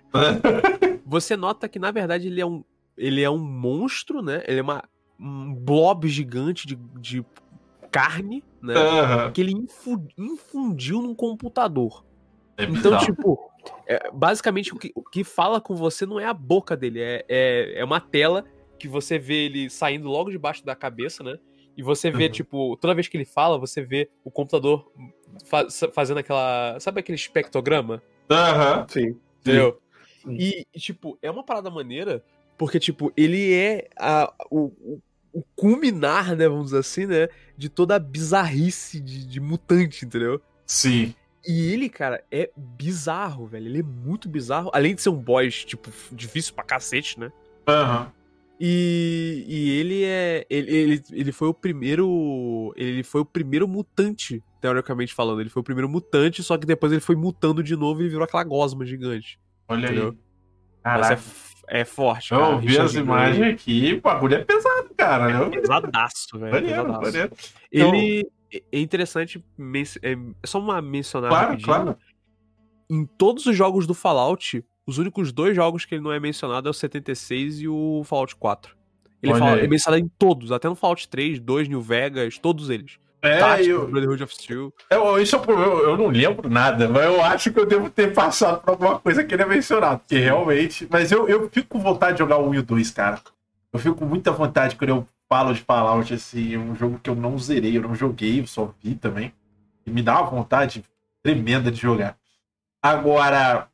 você 1.11 1.37
nota 1.37 1.69
que 1.69 1.79
na 1.79 1.91
verdade 1.91 2.29
ele 2.29 2.41
é 2.41 2.47
um 2.47 2.63
ele 2.97 3.21
é 3.23 3.29
um 3.31 3.39
monstro, 3.39 4.23
né? 4.23 4.43
Ele 4.47 4.61
é 4.61 4.63
uma 4.63 4.83
um 5.19 5.55
blob 5.55 6.09
gigante 6.09 6.67
de, 6.67 6.77
de 6.99 7.25
carne 7.91 8.43
né? 8.63 8.75
Aham. 8.75 9.33
Que 9.33 9.41
ele 9.41 9.53
infu- 9.53 10.07
infundiu 10.17 11.03
num 11.03 11.15
computador. 11.15 12.05
É 12.59 12.65
Então, 12.65 12.97
tipo, 12.99 13.51
é, 13.87 14.11
basicamente 14.13 14.73
o 14.75 14.79
que, 14.79 14.93
o 14.95 15.03
que 15.03 15.25
fala 15.25 15.61
com 15.61 15.75
você 15.75 16.05
não 16.05 16.21
é 16.21 16.27
a 16.27 16.35
boca 16.35 16.77
dele, 16.77 17.01
é, 17.01 17.25
é, 17.29 17.81
é 17.81 17.85
uma 17.85 18.01
tela 18.01 18.45
que 18.79 18.87
você 18.87 19.19
vê 19.19 19.47
ele 19.47 19.69
saindo 19.71 20.09
logo 20.09 20.31
debaixo 20.31 20.65
da 20.65 20.75
cabeça, 20.77 21.23
né? 21.25 21.39
E 21.77 21.83
você 21.83 22.11
vê, 22.11 22.25
Uhum. 22.27 22.31
tipo, 22.33 22.77
toda 22.77 22.95
vez 22.95 23.09
que 23.09 23.17
ele 23.17 23.25
fala, 23.25 23.59
você 23.59 23.81
vê 23.83 24.11
o 24.25 24.31
computador 24.31 24.91
fa- 25.47 25.67
fazendo 25.93 26.19
aquela. 26.19 26.79
Sabe 26.81 27.01
aquele 27.01 27.17
espectrograma? 27.17 28.03
Aham. 28.31 28.87
Sim. 28.89 29.17
Entendeu? 29.41 29.81
Sim. 30.23 30.37
E, 30.39 30.67
tipo, 30.79 31.19
é 31.23 31.31
uma 31.31 31.45
parada 31.45 31.71
maneira, 31.71 32.25
porque, 32.59 32.79
tipo, 32.79 33.13
ele 33.17 33.53
é 33.55 33.89
a, 33.97 34.33
o, 34.51 34.73
o, 34.81 35.01
o 35.33 35.43
culminar, 35.57 36.37
né, 36.37 36.49
vamos 36.49 36.67
dizer 36.67 36.79
assim, 36.79 37.07
né, 37.07 37.29
de 37.57 37.69
toda 37.69 37.97
a 37.97 37.99
bizarrice 37.99 39.01
de, 39.01 39.27
de 39.27 39.41
mutante, 39.41 40.05
entendeu? 40.05 40.41
Sim. 40.67 41.15
E 41.47 41.73
ele, 41.73 41.89
cara, 41.89 42.23
é 42.31 42.51
bizarro, 42.55 43.47
velho. 43.47 43.67
Ele 43.67 43.81
é 43.81 43.83
muito 43.83 44.29
bizarro. 44.29 44.71
Além 44.75 44.95
de 44.95 45.01
ser 45.01 45.09
um 45.09 45.17
boss, 45.17 45.65
tipo, 45.65 45.91
difícil 46.13 46.55
pra 46.55 46.63
cacete, 46.63 47.19
né? 47.19 47.33
Aham. 47.67 48.13
E, 48.61 49.45
e 49.49 49.71
ele 49.71 50.05
é. 50.05 50.47
Ele, 50.51 50.77
ele, 50.77 51.03
ele 51.11 51.33
foi 51.33 51.49
o 51.49 51.55
primeiro. 51.55 52.75
Ele 52.77 53.03
foi 53.03 53.23
o 53.23 53.25
primeiro 53.25 53.67
mutante, 53.67 54.43
teoricamente 54.61 55.15
falando. 55.15 55.41
Ele 55.41 55.49
foi 55.49 55.61
o 55.61 55.65
primeiro 55.65 55.89
mutante, 55.89 56.43
só 56.43 56.59
que 56.59 56.67
depois 56.67 56.93
ele 56.93 57.01
foi 57.01 57.17
mutando 57.17 57.63
de 57.63 57.75
novo 57.75 58.01
e 58.01 58.03
ele 58.03 58.11
virou 58.11 58.25
aquela 58.25 58.45
gosma 58.45 58.85
gigante. 58.85 59.41
Olha 59.71 59.89
aí. 59.89 59.95
Entendeu? 59.97 60.17
Mas 60.85 60.95
é, 60.95 61.01
Caraca. 61.01 61.13
f- 61.15 61.55
é 61.69 61.85
forte, 61.85 62.33
Eu 62.33 62.41
cara. 62.41 62.57
vi 62.59 62.67
Richard 62.69 62.87
as 62.91 62.95
imagens 62.97 63.55
aqui, 63.55 63.95
o 63.95 64.01
bagulho 64.01 64.35
é 64.35 64.45
pesado, 64.45 64.91
cara. 64.97 65.31
É 65.31 65.39
né? 65.39 65.51
pesadaço, 65.51 66.39
velho. 66.39 66.53
Maneiro, 66.53 66.85
pesadaço. 66.85 67.01
maneiro. 67.03 67.33
Ele. 67.71 68.31
É 68.73 68.81
interessante. 68.81 69.45
É 70.03 70.13
é 70.13 70.17
só 70.47 70.59
uma 70.59 70.83
mencionar 70.83 71.31
Claro, 71.31 71.47
rapidinho. 71.51 71.67
claro. 71.67 71.97
Em 72.91 73.07
todos 73.07 73.47
os 73.47 73.57
jogos 73.57 73.87
do 73.87 73.95
Fallout, 73.95 74.65
os 74.85 74.99
únicos 74.99 75.31
dois 75.33 75.55
jogos 75.55 75.85
que 75.85 75.95
ele 75.95 76.03
não 76.03 76.11
é 76.13 76.19
mencionado 76.19 76.67
é 76.67 76.71
o 76.71 76.75
76 76.75 77.61
e 77.61 77.69
o 77.69 78.03
Fallout 78.05 78.35
4. 78.35 78.77
Ele 79.23 79.35
fala, 79.35 79.57
aí. 79.57 79.65
é 79.65 79.69
mencionado 79.69 80.03
em 80.03 80.09
todos, 80.19 80.51
até 80.51 80.69
no 80.69 80.75
Fallout 80.75 81.09
3, 81.09 81.39
2, 81.39 81.69
New 81.69 81.81
Vegas, 81.83 82.39
todos 82.39 82.71
eles. 82.71 82.99
É, 83.23 83.39
Tactics, 83.39 83.69
eu, 83.69 83.89
Brotherhood 83.89 84.23
of 84.23 84.35
Steel. 84.35 84.73
eu, 84.91 85.19
isso 85.21 85.37
eu, 85.37 85.61
eu, 85.61 85.79
eu 85.91 85.97
não 85.97 86.09
lembro 86.09 86.49
nada, 86.49 86.89
mas 86.89 87.05
eu 87.05 87.23
acho 87.23 87.53
que 87.53 87.61
eu 87.61 87.67
devo 87.67 87.91
ter 87.91 88.15
passado 88.15 88.61
por 88.61 88.71
alguma 88.71 88.99
coisa 88.99 89.23
que 89.23 89.35
ele 89.35 89.43
é 89.43 89.47
mencionado, 89.47 90.01
porque 90.01 90.19
realmente. 90.19 90.89
Mas 90.91 91.13
eu, 91.13 91.29
eu 91.29 91.49
fico 91.51 91.69
com 91.69 91.81
vontade 91.81 92.15
de 92.15 92.19
jogar 92.21 92.39
o 92.39 92.49
1 92.49 92.55
e 92.55 92.59
o 92.59 92.63
2, 92.63 92.91
cara. 92.91 93.21
Eu 93.73 93.79
fico 93.79 93.95
com 93.97 94.05
muita 94.07 94.33
vontade 94.33 94.75
quando 94.77 94.91
eu 94.91 95.07
falo 95.29 95.55
de 95.55 95.61
Fallout, 95.61 96.13
assim, 96.13 96.55
é 96.55 96.59
um 96.59 96.75
jogo 96.75 96.99
que 96.99 97.09
eu 97.09 97.15
não 97.15 97.39
zerei, 97.39 97.77
eu 97.77 97.83
não 97.83 97.95
joguei, 97.95 98.41
eu 98.41 98.47
só 98.47 98.75
vi 98.83 98.95
também. 98.95 99.33
E 99.87 99.91
me 99.91 100.03
dá 100.03 100.21
uma 100.21 100.31
vontade 100.31 100.85
tremenda 101.23 101.71
de 101.71 101.81
jogar. 101.81 102.17
Agora, 102.83 103.69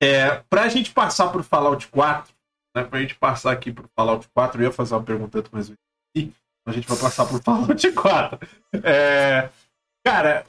é, 0.00 0.42
pra 0.48 0.68
gente 0.68 0.92
passar 0.92 1.28
pro 1.28 1.42
Fallout 1.42 1.86
4, 1.88 2.32
né, 2.74 2.84
pra 2.84 3.00
gente 3.00 3.14
passar 3.16 3.52
aqui 3.52 3.72
pro 3.72 3.90
Fallout 3.94 4.28
4, 4.32 4.60
eu 4.60 4.66
ia 4.66 4.72
fazer 4.72 4.94
uma 4.94 5.02
pergunta 5.02 5.44
mas 5.52 5.68
eu 5.68 5.76
esqueci. 6.14 6.34
A 6.66 6.72
gente 6.72 6.88
vai 6.88 6.98
passar 6.98 7.26
pro 7.26 7.40
Fallout 7.42 7.92
4. 7.92 8.38
É, 8.82 9.48
cara, 10.04 10.44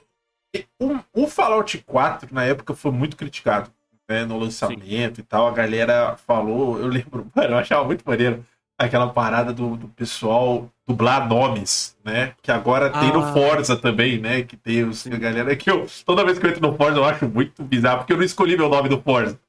o, 0.79 1.23
o 1.23 1.27
Fallout 1.27 1.77
4 1.79 2.33
na 2.33 2.43
época 2.43 2.73
foi 2.75 2.91
muito 2.91 3.15
criticado 3.15 3.71
né, 4.09 4.25
no 4.25 4.37
lançamento 4.37 5.19
e 5.19 5.23
tal. 5.23 5.47
A 5.47 5.51
galera 5.51 6.17
falou, 6.27 6.77
eu 6.79 6.87
lembro, 6.87 7.27
mano, 7.35 7.53
eu 7.53 7.57
achava 7.57 7.85
muito 7.85 8.03
maneiro 8.05 8.45
aquela 8.77 9.07
parada 9.09 9.53
do, 9.53 9.77
do 9.77 9.87
pessoal 9.89 10.67
dublar 10.87 11.27
nomes, 11.29 11.95
né? 12.03 12.33
Que 12.41 12.51
agora 12.51 12.89
tem 12.89 13.13
no 13.13 13.23
Ah. 13.23 13.31
Forza 13.31 13.77
também, 13.77 14.19
né? 14.19 14.41
Que 14.41 14.57
tem 14.57 14.83
os, 14.83 14.99
Sim. 14.99 15.13
a 15.13 15.17
galera 15.17 15.55
que 15.55 15.69
eu. 15.69 15.85
Toda 16.03 16.25
vez 16.25 16.39
que 16.39 16.45
eu 16.45 16.49
entro 16.49 16.67
no 16.67 16.75
Forza, 16.75 16.97
eu 16.97 17.05
acho 17.05 17.27
muito 17.29 17.63
bizarro, 17.63 17.99
porque 17.99 18.11
eu 18.13 18.17
não 18.17 18.23
escolhi 18.23 18.57
meu 18.57 18.67
nome 18.67 18.89
do 18.89 18.99
Forza. 18.99 19.39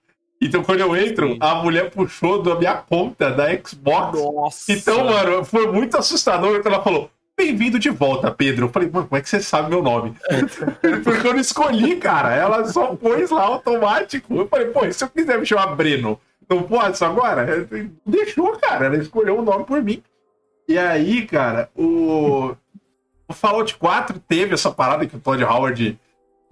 Então, 0.45 0.61
quando 0.65 0.81
eu 0.81 0.97
entro, 0.97 1.37
a 1.39 1.55
mulher 1.55 1.89
puxou 1.91 2.43
da 2.43 2.57
minha 2.57 2.75
conta 2.75 3.31
da 3.31 3.47
Xbox. 3.57 4.21
Nossa! 4.21 4.73
Então, 4.73 5.05
mano, 5.05 5.45
foi 5.45 5.71
muito 5.71 5.97
assustador 5.97 6.61
quando 6.61 6.75
ela 6.75 6.83
falou: 6.83 7.09
Bem-vindo 7.37 7.79
de 7.79 7.91
volta, 7.91 8.29
Pedro. 8.29 8.67
Eu 8.67 8.69
falei, 8.69 8.91
mano, 8.91 9.07
como 9.07 9.19
é 9.19 9.23
que 9.23 9.29
você 9.29 9.41
sabe 9.41 9.71
meu 9.71 9.81
nome? 9.81 10.17
Porque 11.05 11.29
eu 11.29 11.33
não 11.33 11.41
escolhi, 11.41 11.95
cara. 11.95 12.35
Ela 12.35 12.65
só 12.65 12.95
pôs 12.97 13.31
lá 13.31 13.43
automático. 13.43 14.35
Eu 14.35 14.49
falei, 14.49 14.67
pô, 14.67 14.85
e 14.85 14.93
se 14.93 15.05
eu 15.05 15.09
quiser 15.09 15.39
me 15.39 15.47
chamar 15.47 15.77
Breno, 15.77 16.21
não 16.49 16.65
posso 16.65 17.05
agora? 17.05 17.69
Deixou, 18.05 18.59
cara. 18.59 18.87
Ela 18.87 18.97
escolheu 18.97 19.39
o 19.39 19.43
nome 19.43 19.65
por 19.65 19.81
mim. 19.81 20.03
E 20.69 20.77
aí, 20.77 21.25
cara, 21.25 21.71
o. 21.77 22.57
O 23.29 23.33
Fallout 23.33 23.77
4 23.77 24.21
teve 24.29 24.55
essa 24.55 24.71
parada 24.71 25.07
que 25.07 25.17
o 25.17 25.21
Todd 25.21 25.43
Howard 25.43 25.99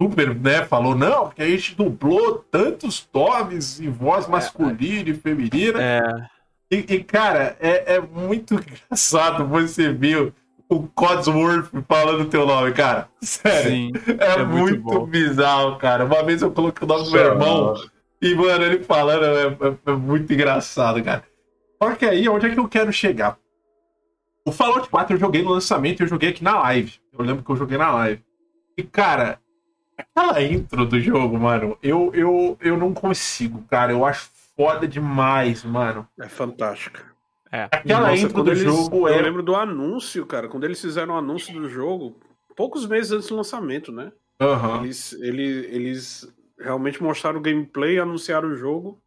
super, 0.01 0.33
né, 0.35 0.65
falou, 0.65 0.95
não, 0.95 1.27
porque 1.27 1.43
a 1.43 1.47
gente 1.47 1.75
dublou 1.75 2.39
tantos 2.49 3.07
nomes 3.13 3.79
em 3.79 3.89
voz 3.89 4.27
masculina 4.27 5.09
e 5.09 5.13
feminina. 5.13 5.79
É, 5.79 6.01
E, 6.71 6.77
e, 6.95 7.03
cara, 7.03 7.55
é, 7.59 7.95
é 7.95 7.99
muito 8.01 8.55
engraçado 8.89 9.45
você 9.45 9.93
ver 9.93 10.33
o 10.67 10.87
Codsworth 10.87 11.69
falando 11.87 12.29
teu 12.29 12.47
nome, 12.47 12.71
cara. 12.71 13.09
Sério. 13.21 13.69
sim. 13.69 13.91
é, 14.19 14.39
é 14.39 14.43
muito 14.43 14.81
muito, 14.81 15.05
bizarro, 15.05 15.77
cara. 15.77 16.05
Uma 16.05 16.23
vez 16.23 16.41
eu 16.41 16.49
coloquei 16.51 16.85
o 16.85 16.87
nome 16.87 17.03
do 17.03 17.11
meu 17.11 17.21
irmão 17.25 17.75
e, 18.21 18.33
mano, 18.33 18.63
ele 18.63 18.83
falando 18.83 19.25
é, 19.25 19.47
é- 19.47 19.91
é 19.91 19.91
muito 19.91 20.31
engraçado, 20.33 21.03
cara. 21.03 21.23
Só 21.83 21.93
que 21.95 22.05
aí, 22.05 22.27
onde 22.29 22.45
é 22.47 22.49
que 22.49 22.59
eu 22.59 22.69
quero 22.69 22.91
chegar? 22.93 23.37
O 24.47 24.51
Fallout 24.51 24.89
4 24.89 25.15
eu 25.15 25.19
joguei 25.19 25.43
no 25.43 25.51
lançamento 25.51 25.99
e 25.99 26.03
eu 26.03 26.07
joguei 26.07 26.29
aqui 26.29 26.43
na 26.43 26.57
live. 26.61 26.93
Eu 27.11 27.23
lembro 27.25 27.43
que 27.43 27.51
eu 27.51 27.55
joguei 27.57 27.77
na 27.77 27.91
live. 27.91 28.23
E, 28.77 28.83
cara, 28.83 29.39
aquela 30.15 30.41
intro 30.41 30.85
do 30.85 30.99
jogo, 30.99 31.37
mano, 31.39 31.77
eu, 31.81 32.11
eu, 32.13 32.57
eu 32.61 32.77
não 32.77 32.93
consigo, 32.93 33.63
cara. 33.69 33.91
Eu 33.91 34.05
acho 34.05 34.29
foda 34.55 34.87
demais, 34.87 35.63
mano. 35.63 36.07
É 36.19 36.27
fantástica. 36.27 37.03
É. 37.51 37.63
Aquela 37.71 38.09
Nossa, 38.11 38.21
intro 38.21 38.43
do 38.43 38.51
eles- 38.51 38.63
jogo 38.63 39.07
Eu 39.09 39.19
é. 39.19 39.21
lembro 39.21 39.43
do 39.43 39.55
anúncio, 39.55 40.25
cara. 40.25 40.47
Quando 40.47 40.63
eles 40.63 40.79
fizeram 40.79 41.13
o 41.15 41.17
anúncio 41.17 41.53
do 41.53 41.69
jogo, 41.69 42.17
poucos 42.55 42.85
meses 42.85 43.11
antes 43.11 43.27
do 43.27 43.35
lançamento, 43.35 43.91
né? 43.91 44.11
Aham. 44.39 44.83
Eles, 44.83 45.13
ele- 45.13 45.67
eles 45.71 46.31
realmente 46.59 47.01
mostraram 47.03 47.39
o 47.39 47.41
gameplay, 47.41 47.99
anunciaram 47.99 48.49
o 48.49 48.55
jogo. 48.55 49.01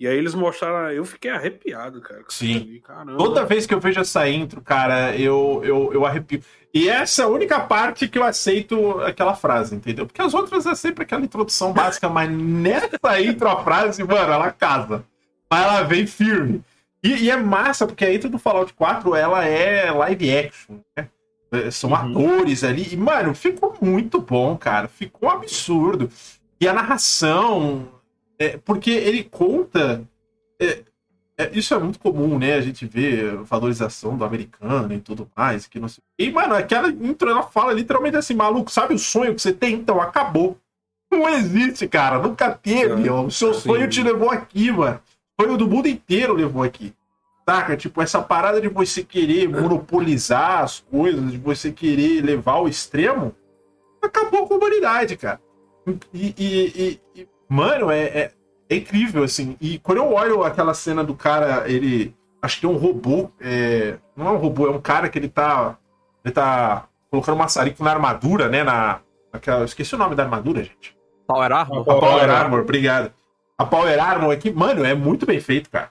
E 0.00 0.06
aí 0.08 0.16
eles 0.16 0.34
mostraram. 0.34 0.90
Eu 0.90 1.04
fiquei 1.04 1.30
arrepiado, 1.30 2.00
cara. 2.00 2.24
Sim. 2.28 2.80
Caramba. 2.84 3.16
Toda 3.18 3.44
vez 3.44 3.66
que 3.66 3.74
eu 3.74 3.78
vejo 3.78 4.00
essa 4.00 4.28
intro, 4.28 4.60
cara, 4.60 5.16
eu, 5.16 5.60
eu, 5.64 5.92
eu 5.92 6.04
arrepio. 6.06 6.42
E 6.74 6.88
essa 6.88 7.22
é 7.22 7.24
a 7.24 7.28
única 7.28 7.60
parte 7.60 8.08
que 8.08 8.18
eu 8.18 8.24
aceito 8.24 8.98
aquela 9.02 9.34
frase, 9.34 9.74
entendeu? 9.74 10.06
Porque 10.06 10.22
as 10.22 10.32
outras 10.32 10.64
é 10.64 10.74
sempre 10.74 11.02
aquela 11.04 11.22
introdução 11.24 11.72
básica, 11.72 12.08
mas 12.08 12.30
nessa 12.30 13.20
intro 13.20 13.48
a 13.48 13.62
frase, 13.62 14.02
mano, 14.02 14.32
ela 14.32 14.50
casa. 14.50 15.04
Mas 15.50 15.62
ela 15.64 15.82
vem 15.82 16.06
firme. 16.06 16.62
E, 17.04 17.24
e 17.24 17.30
é 17.30 17.36
massa, 17.36 17.86
porque 17.86 18.04
a 18.06 18.14
intro 18.14 18.30
do 18.30 18.38
Fallout 18.38 18.72
4, 18.72 19.14
ela 19.14 19.44
é 19.44 19.90
live 19.90 20.34
action, 20.36 20.76
né? 20.96 21.08
É, 21.52 21.70
São 21.70 21.90
Uhum. 21.90 21.96
atores 21.96 22.64
ali. 22.64 22.88
E, 22.90 22.96
mano, 22.96 23.34
ficou 23.34 23.76
muito 23.82 24.18
bom, 24.20 24.56
cara. 24.56 24.88
Ficou 24.88 25.28
absurdo. 25.28 26.08
E 26.58 26.66
a 26.66 26.72
narração. 26.72 27.86
é, 28.38 28.56
porque 28.56 28.90
ele 28.90 29.24
conta. 29.24 30.02
é, 30.60 30.80
é, 31.42 31.50
isso 31.52 31.74
é 31.74 31.78
muito 31.78 31.98
comum, 31.98 32.38
né? 32.38 32.54
A 32.54 32.60
gente 32.60 32.86
vê 32.86 33.30
valorização 33.42 34.16
do 34.16 34.24
americano 34.24 34.92
e 34.92 34.98
tudo 35.00 35.28
mais. 35.36 35.66
Que 35.66 35.78
não 35.80 35.88
sei. 35.88 36.02
E, 36.18 36.30
mano, 36.30 36.54
aquela 36.54 36.88
intro 36.88 37.28
ela 37.30 37.42
fala 37.42 37.72
literalmente 37.72 38.16
assim: 38.16 38.34
maluco, 38.34 38.70
sabe 38.70 38.94
o 38.94 38.98
sonho 38.98 39.34
que 39.34 39.42
você 39.42 39.52
tem? 39.52 39.74
Então 39.74 40.00
acabou. 40.00 40.56
Não 41.10 41.28
existe, 41.28 41.86
cara. 41.86 42.18
Nunca 42.18 42.50
teve. 42.50 43.08
ó. 43.10 43.22
O 43.24 43.30
seu 43.30 43.52
Sim. 43.52 43.60
sonho 43.68 43.88
te 43.88 44.02
levou 44.02 44.30
aqui, 44.30 44.70
mano. 44.70 45.00
O 45.38 45.42
sonho 45.44 45.56
do 45.58 45.68
mundo 45.68 45.86
inteiro 45.88 46.32
levou 46.34 46.62
aqui. 46.62 46.92
Saca? 47.48 47.76
Tipo, 47.76 48.00
essa 48.00 48.22
parada 48.22 48.60
de 48.60 48.68
você 48.68 49.02
querer 49.02 49.48
monopolizar 49.48 50.62
as 50.62 50.80
coisas, 50.80 51.32
de 51.32 51.38
você 51.38 51.72
querer 51.72 52.22
levar 52.22 52.52
ao 52.52 52.68
extremo, 52.68 53.34
acabou 54.00 54.46
com 54.46 54.54
a 54.54 54.56
humanidade, 54.58 55.16
cara. 55.16 55.40
E, 56.14 56.34
e- 56.38 57.00
e- 57.16 57.20
e, 57.22 57.28
mano, 57.48 57.90
é, 57.90 58.00
é, 58.04 58.32
é 58.72 58.76
incrível, 58.76 59.22
assim. 59.22 59.56
E 59.60 59.78
quando 59.78 59.98
eu 59.98 60.12
olho 60.12 60.44
aquela 60.44 60.74
cena 60.74 61.04
do 61.04 61.14
cara, 61.14 61.64
ele. 61.70 62.14
Acho 62.40 62.56
que 62.56 62.62
tem 62.62 62.70
um 62.70 62.76
robô. 62.76 63.30
é, 63.40 63.96
não 64.16 64.28
é 64.28 64.30
um 64.32 64.36
robô, 64.36 64.66
é 64.66 64.70
um 64.70 64.80
cara 64.80 65.08
que 65.08 65.18
ele 65.18 65.28
tá. 65.28 65.76
Ele 66.24 66.32
tá 66.32 66.84
colocando 67.10 67.36
maçarico 67.36 67.82
na 67.84 67.90
armadura, 67.90 68.48
né? 68.48 68.64
Na, 68.64 69.00
naquela, 69.32 69.64
esqueci 69.64 69.94
o 69.94 69.98
nome 69.98 70.14
da 70.14 70.22
armadura, 70.22 70.62
gente. 70.62 70.96
Power 71.26 71.52
Armor? 71.52 71.80
A 71.80 71.84
Power 71.84 72.30
Armor, 72.30 72.60
obrigado. 72.60 73.12
A 73.56 73.64
Power 73.64 74.02
Armor 74.02 74.32
aqui, 74.32 74.50
mano, 74.50 74.84
é 74.84 74.94
muito 74.94 75.26
bem 75.26 75.40
feito, 75.40 75.70
cara. 75.70 75.90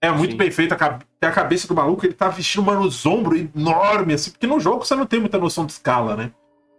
É 0.00 0.10
muito 0.10 0.32
Sim. 0.32 0.36
bem 0.36 0.50
feito. 0.50 0.74
Tem 1.20 1.30
a 1.30 1.32
cabeça 1.32 1.68
do 1.68 1.74
maluco, 1.74 2.04
ele 2.04 2.14
tá 2.14 2.28
vestindo 2.28 2.62
uma 2.62 2.74
nos 2.74 3.06
ombros 3.06 3.40
enorme, 3.54 4.14
assim, 4.14 4.30
porque 4.30 4.46
no 4.46 4.58
jogo 4.58 4.84
você 4.84 4.94
não 4.94 5.06
tem 5.06 5.20
muita 5.20 5.38
noção 5.38 5.64
de 5.64 5.72
escala, 5.72 6.16
né? 6.16 6.32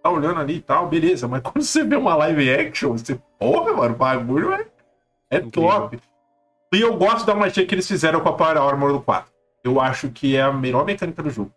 Tá 0.03 0.09
olhando 0.09 0.41
ali 0.41 0.55
e 0.55 0.61
tal, 0.61 0.89
beleza. 0.89 1.27
Mas 1.27 1.41
quando 1.43 1.63
você 1.63 1.83
vê 1.83 1.95
uma 1.95 2.15
live 2.15 2.53
action, 2.53 2.91
você, 2.91 3.17
porra, 3.39 3.73
mano, 3.73 3.95
o 3.95 3.97
bagulho 3.97 4.51
é, 4.53 4.65
é 5.36 5.38
Incrível. 5.39 5.69
top. 5.69 5.99
E 6.73 6.81
eu 6.81 6.97
gosto 6.97 7.25
da 7.25 7.36
magia 7.36 7.65
que 7.65 7.75
eles 7.75 7.88
fizeram 7.88 8.19
com 8.19 8.29
a 8.29 8.34
Power 8.34 8.57
Armor 8.57 8.91
do 8.93 9.01
4. 9.01 9.31
Eu 9.63 9.79
acho 9.79 10.09
que 10.09 10.36
é 10.36 10.41
a 10.41 10.51
melhor 10.51 10.86
mecânica 10.86 11.21
do 11.23 11.29
jogo. 11.29 11.51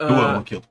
Eu 0.00 0.08
Ah, 0.08 0.30
amo 0.30 0.40
aquilo. 0.40 0.62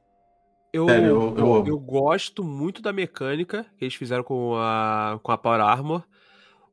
Eu, 0.72 0.88
Sério, 0.88 1.06
eu- 1.08 1.38
eu 1.38 1.54
amo. 1.56 1.68
eu 1.68 1.80
gosto 1.80 2.44
muito 2.44 2.82
da 2.82 2.92
mecânica 2.94 3.66
que 3.78 3.86
eles 3.86 3.94
fizeram 3.96 4.24
com 4.24 4.56
a, 4.58 5.20
com 5.22 5.32
a 5.32 5.38
Power 5.38 5.62
Armor. 5.62 6.04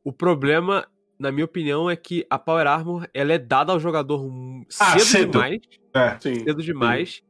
O 0.05 0.13
problema, 0.13 0.87
na 1.19 1.31
minha 1.33 1.45
opinião, 1.45 1.89
é 1.91 1.97
que 1.97 2.27
a 2.31 2.39
Power 2.39 2.67
Armor 2.67 3.07
ela 3.13 3.33
é 3.33 3.39
dada 3.39 3.73
ao 3.73 3.81
jogador 3.81 4.27
Ah, 4.79 4.93
cedo, 4.99 5.01
cedo. 5.05 5.31
demais. 5.33 5.61
É. 5.95 6.19
Sim. 6.21 6.45
Cedo 6.45 6.63
demais. 6.63 7.23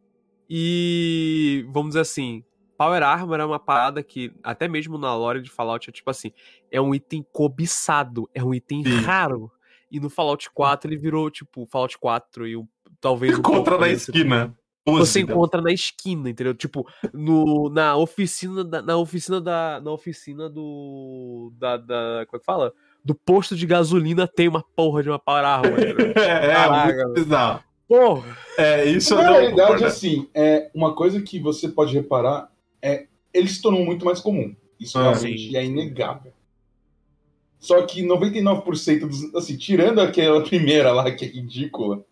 E 0.48 1.64
vamos 1.70 1.90
dizer 1.90 2.00
assim, 2.00 2.44
Power 2.80 3.02
Armor 3.02 3.38
é 3.38 3.44
uma 3.44 3.58
parada 3.58 4.02
que, 4.02 4.32
até 4.42 4.66
mesmo 4.66 4.96
na 4.96 5.14
lore 5.14 5.42
de 5.42 5.50
Fallout, 5.50 5.90
é 5.90 5.92
tipo 5.92 6.08
assim, 6.08 6.32
é 6.72 6.80
um 6.80 6.94
item 6.94 7.22
cobiçado, 7.30 8.26
é 8.32 8.42
um 8.42 8.54
item 8.54 8.82
Sim. 8.82 9.00
raro. 9.02 9.52
E 9.90 10.00
no 10.00 10.08
Fallout 10.08 10.48
4 10.50 10.88
ele 10.88 10.96
virou, 10.96 11.30
tipo, 11.30 11.66
Fallout 11.66 11.98
4 11.98 12.46
e 12.46 12.56
o, 12.56 12.66
talvez 12.98 13.34
um 13.36 13.40
Encontra 13.40 13.72
pouco 13.72 13.80
na 13.84 13.90
esquina. 13.90 14.56
você 14.86 14.98
Pose, 14.98 15.20
encontra 15.20 15.60
na 15.60 15.70
esquina, 15.70 16.30
entendeu? 16.30 16.54
Tipo, 16.54 16.88
no, 17.12 17.68
na 17.68 17.96
oficina 17.98 18.64
da, 18.64 18.80
na 18.80 18.96
oficina 18.96 19.42
da 19.42 19.78
na 19.84 19.90
oficina 19.92 20.48
do 20.48 21.52
da, 21.58 21.76
da 21.76 22.24
como 22.28 22.36
é 22.36 22.38
que 22.38 22.44
fala? 22.46 22.72
Do 23.04 23.14
posto 23.14 23.54
de 23.54 23.66
gasolina 23.66 24.26
tem 24.26 24.48
uma 24.48 24.64
porra 24.74 25.02
de 25.02 25.10
uma 25.10 25.18
power 25.18 25.44
armor. 25.44 25.72
entendeu? 25.78 26.14
É, 26.16 26.46
é 26.46 26.54
Caraca, 26.54 27.08
bizarro. 27.10 27.64
porra. 27.86 28.38
É, 28.56 28.86
isso 28.86 29.14
Na 29.16 29.20
realidade, 29.20 29.60
concordo. 29.60 29.84
assim, 29.84 30.30
é 30.34 30.70
uma 30.74 30.94
coisa 30.94 31.20
que 31.20 31.38
você 31.38 31.68
pode 31.68 31.92
reparar 31.92 32.50
é 32.82 33.06
ele 33.32 33.48
se 33.48 33.60
tornou 33.62 33.84
muito 33.84 34.04
mais 34.04 34.20
comum. 34.20 34.54
Isso 34.78 34.98
Ah, 34.98 35.12
realmente 35.12 35.50
sim. 35.50 35.56
é 35.56 35.64
inegável. 35.64 36.32
Só 37.58 37.82
que 37.86 38.02
99% 38.02 39.00
dos. 39.06 39.34
Assim, 39.34 39.56
tirando 39.56 40.00
aquela 40.00 40.42
primeira 40.48 40.92
lá 40.92 41.10
que 41.10 41.24
é 41.24 41.28
ridícula, 41.28 42.04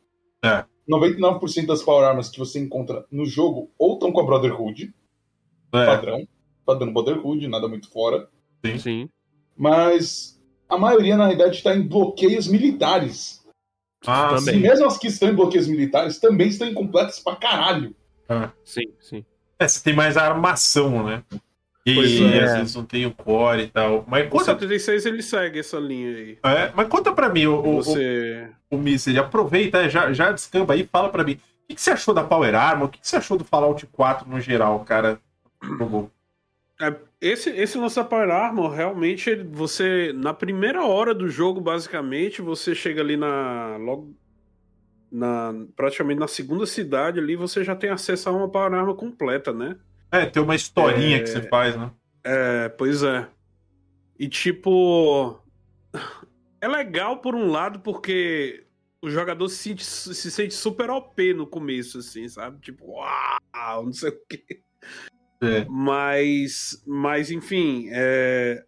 É. 0.44 0.64
99% 0.88 1.66
das 1.66 1.82
Power 1.82 2.06
Armas 2.06 2.30
que 2.30 2.38
você 2.38 2.58
encontra 2.58 3.04
no 3.10 3.26
jogo 3.26 3.70
ou 3.78 3.94
estão 3.94 4.10
com 4.12 4.20
a 4.20 4.24
Brotherhood, 4.24 4.94
É, 5.72 5.84
padrão, 5.86 6.28
padrão 6.64 6.92
Brotherhood, 6.92 7.46
nada 7.48 7.68
muito 7.68 7.90
fora, 7.90 8.28
Sim. 8.78 9.08
mas 9.56 10.40
a 10.68 10.78
maioria, 10.78 11.16
na 11.16 11.24
realidade, 11.26 11.56
está 11.56 11.74
em 11.76 11.86
bloqueios 11.86 12.46
militares. 12.46 13.44
Ah, 14.06 14.34
Também. 14.36 14.56
E 14.56 14.60
mesmo 14.60 14.86
as 14.86 14.96
que 14.96 15.08
estão 15.08 15.28
em 15.28 15.34
bloqueios 15.34 15.66
militares 15.66 16.18
também 16.18 16.48
estão 16.48 16.68
incompletas 16.68 17.18
pra 17.20 17.36
caralho. 17.36 17.94
Sim, 18.64 18.92
sim. 19.00 19.24
É, 19.58 19.66
você 19.66 19.82
tem 19.82 19.94
mais 19.94 20.16
a 20.16 20.22
armação, 20.24 21.04
né? 21.04 21.22
E 21.86 21.94
Pois 21.94 22.20
é. 22.20 22.44
às 22.44 22.52
vezes 22.58 22.74
não 22.76 22.84
tem 22.84 23.06
o 23.06 23.10
core 23.12 23.62
e 23.62 23.68
tal. 23.68 24.04
Mas 24.06 24.26
O 24.26 24.30
conta, 24.30 24.44
76 24.44 25.06
ele 25.06 25.22
segue 25.22 25.58
essa 25.58 25.78
linha 25.78 26.10
aí. 26.10 26.38
é, 26.42 26.70
mas 26.74 26.86
conta 26.88 27.12
pra 27.12 27.28
mim, 27.28 27.46
o, 27.46 27.58
o, 27.58 27.82
Você. 27.82 28.48
o, 28.70 28.76
o 28.76 28.78
Mister, 28.78 29.18
aproveita, 29.18 29.78
é, 29.78 29.88
já, 29.88 30.12
já 30.12 30.30
descamba 30.30 30.74
aí, 30.74 30.86
fala 30.90 31.08
pra 31.08 31.24
mim. 31.24 31.32
O 31.32 31.68
que, 31.68 31.74
que 31.74 31.80
você 31.80 31.90
achou 31.90 32.14
da 32.14 32.22
Power 32.24 32.54
Armor? 32.54 32.88
O 32.88 32.90
que, 32.90 32.98
que 33.00 33.08
você 33.08 33.16
achou 33.16 33.36
do 33.38 33.44
Fallout 33.44 33.86
4 33.86 34.28
no 34.28 34.40
geral, 34.40 34.80
cara? 34.80 35.18
Jogou. 35.62 36.10
É, 36.80 36.94
Esse, 37.20 37.50
esse 37.50 37.76
lance 37.76 37.96
da 37.96 38.04
Power 38.04 38.30
Armor, 38.30 38.70
realmente, 38.70 39.34
você. 39.50 40.12
Na 40.14 40.32
primeira 40.32 40.84
hora 40.84 41.14
do 41.14 41.28
jogo, 41.28 41.60
basicamente, 41.60 42.40
você 42.40 42.74
chega 42.74 43.00
ali 43.00 43.16
na. 43.16 43.76
Logo. 43.78 44.14
Na, 45.10 45.54
praticamente 45.74 46.20
na 46.20 46.28
segunda 46.28 46.66
cidade 46.66 47.18
ali, 47.18 47.34
você 47.34 47.64
já 47.64 47.74
tem 47.74 47.90
acesso 47.90 48.28
a 48.28 48.32
uma 48.32 48.64
Armor 48.64 48.94
completa, 48.94 49.52
né? 49.52 49.76
É, 50.10 50.26
tem 50.26 50.42
uma 50.42 50.54
historinha 50.54 51.16
É. 51.16 51.20
que 51.20 51.28
você 51.28 51.42
faz, 51.42 51.76
né? 51.76 51.90
É, 52.24 52.68
pois 52.68 53.02
é. 53.02 53.28
E 54.18 54.28
tipo. 54.28 55.40
É 56.60 56.66
legal 56.66 57.18
por 57.18 57.36
um 57.36 57.52
lado, 57.52 57.78
porque 57.78 58.66
o 59.00 59.08
jogador 59.08 59.48
se 59.48 59.56
sente, 59.58 59.84
se 59.84 60.28
sente 60.28 60.52
super 60.52 60.90
OP 60.90 61.32
no 61.32 61.46
começo, 61.46 61.98
assim, 61.98 62.28
sabe? 62.28 62.58
Tipo, 62.60 62.84
uau, 62.94 63.84
não 63.84 63.92
sei 63.92 64.10
o 64.10 64.20
quê. 64.28 64.60
É. 65.40 65.64
Mas, 65.68 66.82
mas 66.84 67.30
enfim, 67.30 67.88
é... 67.92 68.64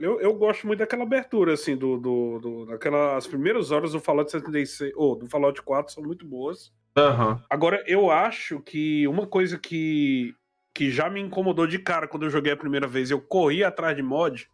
eu, 0.00 0.20
eu 0.20 0.34
gosto 0.34 0.66
muito 0.66 0.78
daquela 0.78 1.02
abertura, 1.02 1.52
assim, 1.52 1.76
do, 1.76 1.98
do, 1.98 2.38
do, 2.38 2.68
as 3.16 3.26
primeiras 3.26 3.70
horas 3.70 3.92
do 3.92 4.00
Fallout 4.00 4.30
76, 4.30 4.92
ou 4.96 5.14
do 5.14 5.28
Fallout 5.28 5.60
4 5.62 5.92
são 5.92 6.02
muito 6.02 6.26
boas. 6.26 6.72
Aham. 6.96 7.40
Agora, 7.48 7.84
eu 7.86 8.10
acho 8.10 8.60
que 8.60 9.06
uma 9.06 9.26
coisa 9.26 9.58
que, 9.58 10.34
que 10.74 10.90
já 10.90 11.10
me 11.10 11.20
incomodou 11.20 11.66
de 11.66 11.78
cara 11.78 12.08
quando 12.08 12.24
eu 12.24 12.30
joguei 12.30 12.52
a 12.52 12.56
primeira 12.56 12.86
vez, 12.86 13.10
eu 13.10 13.20
corri 13.20 13.62
atrás 13.62 13.94
de 13.94 14.02
mod 14.02 14.48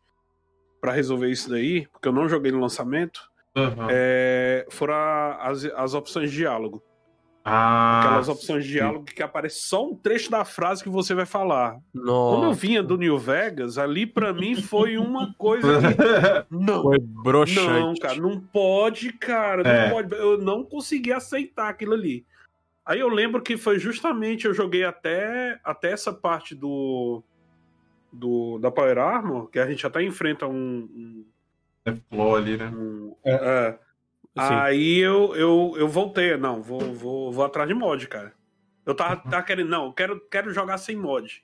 pra 0.80 0.92
resolver 0.92 1.30
isso 1.30 1.48
daí, 1.48 1.86
porque 1.92 2.08
eu 2.08 2.12
não 2.12 2.28
joguei 2.28 2.50
no 2.50 2.60
lançamento, 2.60 3.30
Aham. 3.56 3.88
é, 3.88 4.66
foram 4.68 4.94
as, 5.40 5.64
as 5.64 5.94
opções 5.94 6.30
de 6.30 6.38
diálogo. 6.38 6.82
Ah, 7.48 8.00
Aquelas 8.00 8.28
opções 8.28 8.64
de 8.64 8.72
diálogo 8.72 9.04
que 9.04 9.22
aparece 9.22 9.60
só 9.60 9.86
um 9.86 9.94
trecho 9.94 10.28
da 10.28 10.44
frase 10.44 10.82
que 10.82 10.88
você 10.88 11.14
vai 11.14 11.24
falar. 11.24 11.78
Quando 11.92 12.08
eu 12.08 12.12
Nossa. 12.48 12.58
vinha 12.60 12.82
do 12.82 12.98
New 12.98 13.16
Vegas, 13.18 13.78
ali 13.78 14.04
pra 14.04 14.32
mim 14.32 14.56
foi 14.60 14.98
uma 14.98 15.32
coisa 15.34 15.68
que. 15.80 15.86
Não, 16.50 16.82
Foi 16.82 16.98
não, 16.98 17.22
broxante. 17.22 18.00
cara, 18.00 18.16
não 18.20 18.40
pode, 18.40 19.12
cara, 19.12 19.62
não 19.62 19.70
É. 19.70 19.90
pode. 19.90 20.12
Eu 20.16 20.38
não 20.38 20.64
consegui 20.64 21.12
aceitar 21.12 21.68
aquilo 21.68 21.92
ali. 21.94 22.26
Aí 22.84 22.98
eu 22.98 23.08
lembro 23.08 23.40
que 23.40 23.56
foi 23.56 23.78
justamente 23.78 24.44
eu 24.46 24.52
joguei 24.54 24.82
até, 24.84 25.60
até 25.62 25.92
essa 25.92 26.12
parte 26.12 26.52
do, 26.54 27.22
do 28.12 28.58
da 28.58 28.72
Power 28.72 28.98
Armor, 28.98 29.48
que 29.50 29.58
a 29.60 29.66
gente 29.68 29.86
até 29.86 30.02
enfrenta 30.02 30.46
um, 30.48 30.52
um- 30.92 31.24
é 31.84 31.94
flow 32.10 32.34
ali, 32.34 32.56
né? 32.56 32.66
um- 32.74 33.14
É. 33.24 33.34
é. 33.34 33.78
Aí 34.36 34.98
eu, 34.98 35.34
eu, 35.34 35.74
eu 35.76 35.88
voltei, 35.88 36.36
não, 36.36 36.62
vou, 36.62 36.92
vou, 36.92 37.32
vou 37.32 37.44
atrás 37.44 37.68
de 37.68 37.74
mod, 37.74 38.06
cara. 38.06 38.34
Eu 38.84 38.94
tava, 38.94 39.16
tava 39.16 39.42
querendo, 39.42 39.68
não, 39.68 39.86
eu 39.86 39.92
quero, 39.92 40.20
quero 40.28 40.52
jogar 40.52 40.78
sem 40.78 40.94
mod. 40.94 41.42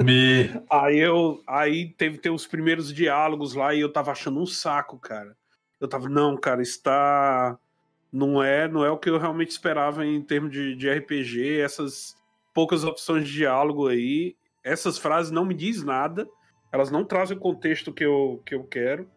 Me... 0.00 0.50
Aí 0.70 0.98
eu. 0.98 1.42
Aí 1.46 1.90
teve 1.94 2.18
ter 2.18 2.30
os 2.30 2.46
primeiros 2.46 2.92
diálogos 2.92 3.54
lá 3.54 3.74
e 3.74 3.80
eu 3.80 3.92
tava 3.92 4.12
achando 4.12 4.40
um 4.40 4.46
saco, 4.46 4.98
cara. 4.98 5.36
Eu 5.80 5.88
tava, 5.88 6.08
não, 6.08 6.36
cara, 6.36 6.62
está. 6.62 7.58
Não 8.12 8.42
é, 8.42 8.68
não 8.68 8.84
é 8.84 8.90
o 8.90 8.98
que 8.98 9.10
eu 9.10 9.18
realmente 9.18 9.50
esperava 9.50 10.04
em 10.06 10.22
termos 10.22 10.50
de, 10.50 10.74
de 10.74 10.90
RPG. 10.90 11.60
Essas 11.60 12.16
poucas 12.54 12.84
opções 12.84 13.26
de 13.26 13.32
diálogo 13.32 13.88
aí. 13.88 14.36
Essas 14.62 14.98
frases 14.98 15.30
não 15.30 15.44
me 15.44 15.54
diz 15.54 15.82
nada. 15.82 16.28
Elas 16.72 16.90
não 16.90 17.04
trazem 17.04 17.36
o 17.36 17.40
contexto 17.40 17.92
que 17.92 18.04
eu, 18.04 18.42
que 18.44 18.54
eu 18.54 18.64
quero. 18.64 19.08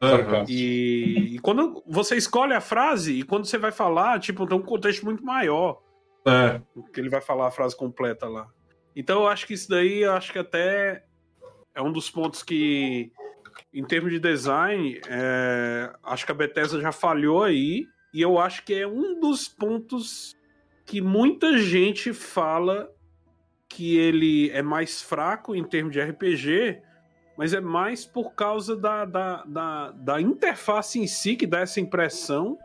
Sarcástico. 0.00 0.50
E, 0.50 1.36
e 1.36 1.38
quando 1.40 1.82
você 1.86 2.16
escolhe 2.16 2.54
a 2.54 2.60
frase 2.60 3.12
e 3.18 3.22
quando 3.22 3.44
você 3.44 3.58
vai 3.58 3.70
falar, 3.72 4.18
tipo, 4.18 4.46
tem 4.46 4.56
um 4.56 4.62
contexto 4.62 5.04
muito 5.04 5.24
maior 5.24 5.82
É. 6.26 6.60
que 6.92 7.00
ele 7.00 7.08
vai 7.08 7.20
falar 7.20 7.48
a 7.48 7.50
frase 7.50 7.76
completa 7.76 8.28
lá. 8.28 8.48
Então 8.96 9.22
eu 9.22 9.28
acho 9.28 9.46
que 9.46 9.54
isso 9.54 9.68
daí, 9.68 10.02
eu 10.02 10.12
acho 10.12 10.32
que 10.32 10.38
até 10.38 11.04
é 11.74 11.80
um 11.82 11.92
dos 11.92 12.10
pontos 12.10 12.42
que, 12.42 13.12
em 13.72 13.84
termos 13.84 14.10
de 14.10 14.18
design, 14.18 15.00
é, 15.08 15.92
acho 16.02 16.26
que 16.26 16.32
a 16.32 16.34
Bethesda 16.34 16.80
já 16.80 16.92
falhou 16.92 17.42
aí, 17.44 17.86
e 18.12 18.20
eu 18.20 18.38
acho 18.38 18.64
que 18.64 18.74
é 18.74 18.86
um 18.86 19.20
dos 19.20 19.46
pontos 19.48 20.34
que 20.84 21.00
muita 21.00 21.56
gente 21.58 22.12
fala 22.12 22.90
que 23.68 23.96
ele 23.96 24.50
é 24.50 24.62
mais 24.62 25.00
fraco 25.00 25.54
em 25.54 25.62
termos 25.62 25.92
de 25.92 26.00
RPG, 26.00 26.82
mas 27.40 27.54
é 27.54 27.60
mais 27.60 28.04
por 28.04 28.34
causa 28.34 28.76
da, 28.76 29.06
da, 29.06 29.42
da, 29.46 29.90
da 29.92 30.20
interface 30.20 31.00
em 31.00 31.06
si 31.06 31.34
que 31.36 31.46
dá 31.46 31.60
essa 31.60 31.80
impressão 31.80 32.58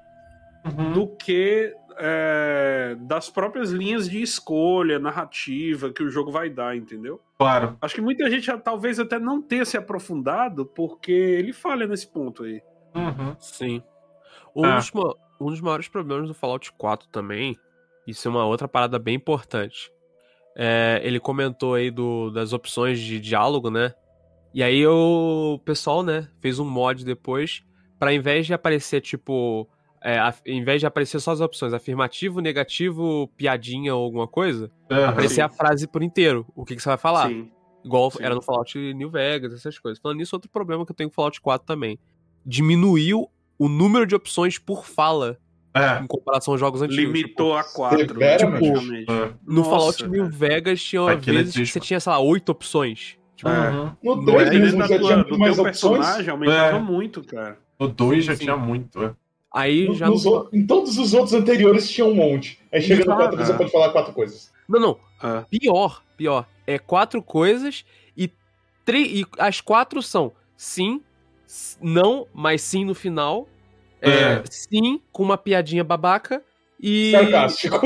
Uhum. 0.65 0.93
do 0.93 1.07
que 1.07 1.73
é, 1.97 2.97
das 3.02 3.30
próprias 3.30 3.69
linhas 3.69 4.10
de 4.10 4.19
escolha, 4.22 4.97
narrativa 4.97 5.91
que 5.93 6.02
o 6.03 6.10
jogo 6.10 6.31
vai 6.31 6.49
dar, 6.49 6.76
entendeu? 6.76 7.22
Claro. 7.38 7.77
Acho 7.80 7.93
que 7.95 8.02
muita 8.02 8.27
gente 8.31 8.47
já, 8.47 8.57
talvez 8.57 8.99
até 8.99 9.19
não 9.19 9.41
tenha 9.41 9.64
se 9.64 9.77
aprofundado, 9.77 10.65
porque 10.65 11.11
ele 11.11 11.53
falha 11.53 11.85
nesse 11.85 12.07
ponto 12.07 12.43
aí. 12.43 12.64
Uhum. 12.95 13.35
Sim. 13.39 13.84
Um, 14.56 14.65
Ah. 14.65 14.77
dos, 14.77 14.91
um 15.39 15.45
dos 15.52 15.61
maiores 15.61 15.88
problemas 15.88 16.27
do 16.27 16.34
Fallout 16.34 16.72
4 16.73 17.07
também, 17.10 17.56
isso 18.07 18.27
é 18.27 18.31
uma 18.31 18.43
outra 18.45 18.68
parada 18.68 18.97
bem 18.97 19.14
importante. 19.15 19.91
É, 20.56 20.99
ele 21.03 21.19
comentou 21.19 21.76
aí 21.76 21.91
do, 21.91 22.31
das 22.31 22.53
opções 22.53 22.99
de 22.99 23.19
diálogo, 23.19 23.69
né? 23.69 23.93
E 24.56 24.64
aí 24.64 24.88
o 24.88 25.60
pessoal, 25.65 26.02
né, 26.02 26.30
fez 26.40 26.60
um 26.60 26.65
mod 26.65 27.03
depois 27.03 27.61
pra 27.99 28.10
ao 28.10 28.15
invés 28.15 28.45
de 28.48 28.53
aparecer 28.53 29.02
tipo, 29.02 29.68
é, 30.02 30.18
a- 30.18 30.34
em 30.45 30.64
vez 30.64 30.80
de 30.80 30.86
aparecer 30.88 31.19
só 31.19 31.32
as 31.32 31.41
opções 31.41 31.73
afirmativo, 31.73 32.40
negativo, 32.40 33.30
piadinha 33.36 33.94
ou 33.94 34.02
alguma 34.06 34.27
coisa, 34.30 34.72
Aham. 34.90 35.10
aparecer 35.10 35.41
a 35.41 35.49
frase 35.49 35.86
por 35.88 36.02
inteiro. 36.02 36.45
O 36.56 36.64
que, 36.64 36.73
que 36.76 36.82
você 36.82 36.88
vai 36.88 36.98
falar? 36.98 37.27
Sim. 37.27 37.52
Igual 37.84 38.10
Sim. 38.11 38.19
era 38.22 38.34
no 38.34 38.41
Fallout 38.41 38.77
New 38.94 39.10
Vegas, 39.11 39.53
essas 39.53 39.77
coisas. 39.77 39.99
Falando 40.02 40.19
nisso, 40.19 40.34
outro 40.36 40.49
problema 40.49 40.86
que 40.86 40.91
eu 40.91 40.95
tenho 40.95 41.10
com 41.10 41.15
Fallout 41.15 41.40
4 41.41 41.68
também. 41.68 41.99
Diminuiu 42.45 43.30
o 43.60 43.68
número 43.68 44.07
de 44.07 44.15
opções 44.15 44.57
por 44.57 44.86
fala 44.86 45.38
É. 45.73 45.99
em 46.02 46.07
comparação 46.07 46.53
aos 46.53 46.60
jogos 46.61 46.82
antigos. 46.82 47.14
Limitou 47.14 47.57
a 47.57 47.64
quatro, 47.64 48.15
praticamente. 48.15 48.68
É. 48.69 49.27
Tipo, 49.27 49.40
no 49.45 49.56
Nossa, 49.57 49.69
Fallout 49.69 50.07
New. 50.07 50.30
Vegas 50.30 50.82
tinha 50.82 51.10
Aquilo 51.11 51.38
é 51.40 51.41
vezes 51.44 51.56
que 51.56 51.65
você 51.68 51.80
tinha, 51.82 51.99
sei 51.99 52.11
lá, 52.11 52.19
oito 52.19 52.49
opções. 52.53 53.18
Tipo, 53.36 53.49
É. 53.49 53.70
Uhum. 53.70 53.91
No 54.03 54.16
Não 54.18 54.26
3 54.26 54.48
é 54.49 54.52
mesmo 54.60 54.80
já 54.82 54.88
tua- 54.88 54.98
tinha 55.07 55.18
muito 55.18 55.38
mais 55.40 55.60
opções. 55.60 56.28
aumentava 56.30 56.78
É. 56.78 56.80
muito, 56.80 57.24
cara. 57.24 57.57
No 57.80 57.88
2 57.88 58.24
já 58.26 58.34
Sim. 58.36 58.44
tinha 58.45 58.57
muito. 58.57 59.03
É. 59.03 59.12
Aí 59.53 59.88
No- 59.88 59.95
já 59.95 60.07
nos 60.07 60.26
Em 60.53 60.66
todos 60.66 60.98
os 60.98 61.14
outros 61.14 61.34
anteriores 61.34 61.90
tinha 61.90 62.06
um 62.06 62.14
monte. 62.16 62.60
Aí 62.72 62.82
chega 62.82 63.06
no 63.06 63.12
Exato. 63.12 63.18
4 63.36 63.38
você 63.45 63.53
pode 63.53 63.72
falar 63.72 63.90
quatro 63.90 64.14
coisas. 64.14 64.52
Não, 64.68 64.80
não. 64.80 64.98
Ah. 65.22 65.44
Pior, 65.49 66.02
pior. 66.18 66.45
É 66.68 66.80
quatro 66.80 67.22
coisas 67.22 67.86
e, 68.18 68.30
e 68.88 69.26
as 69.38 69.62
quatro 69.62 70.02
são 70.02 70.32
sim, 70.57 71.02
não, 71.82 72.28
mas 72.34 72.62
sim 72.62 72.84
no 72.86 72.95
final. 72.95 73.48
É, 74.02 74.10
É. 74.10 74.44
sim, 74.49 75.02
com 75.12 75.24
uma 75.24 75.38
piadinha 75.38 75.84
babaca. 75.84 76.41
E. 76.82 77.12
Sarcástico. 77.12 77.82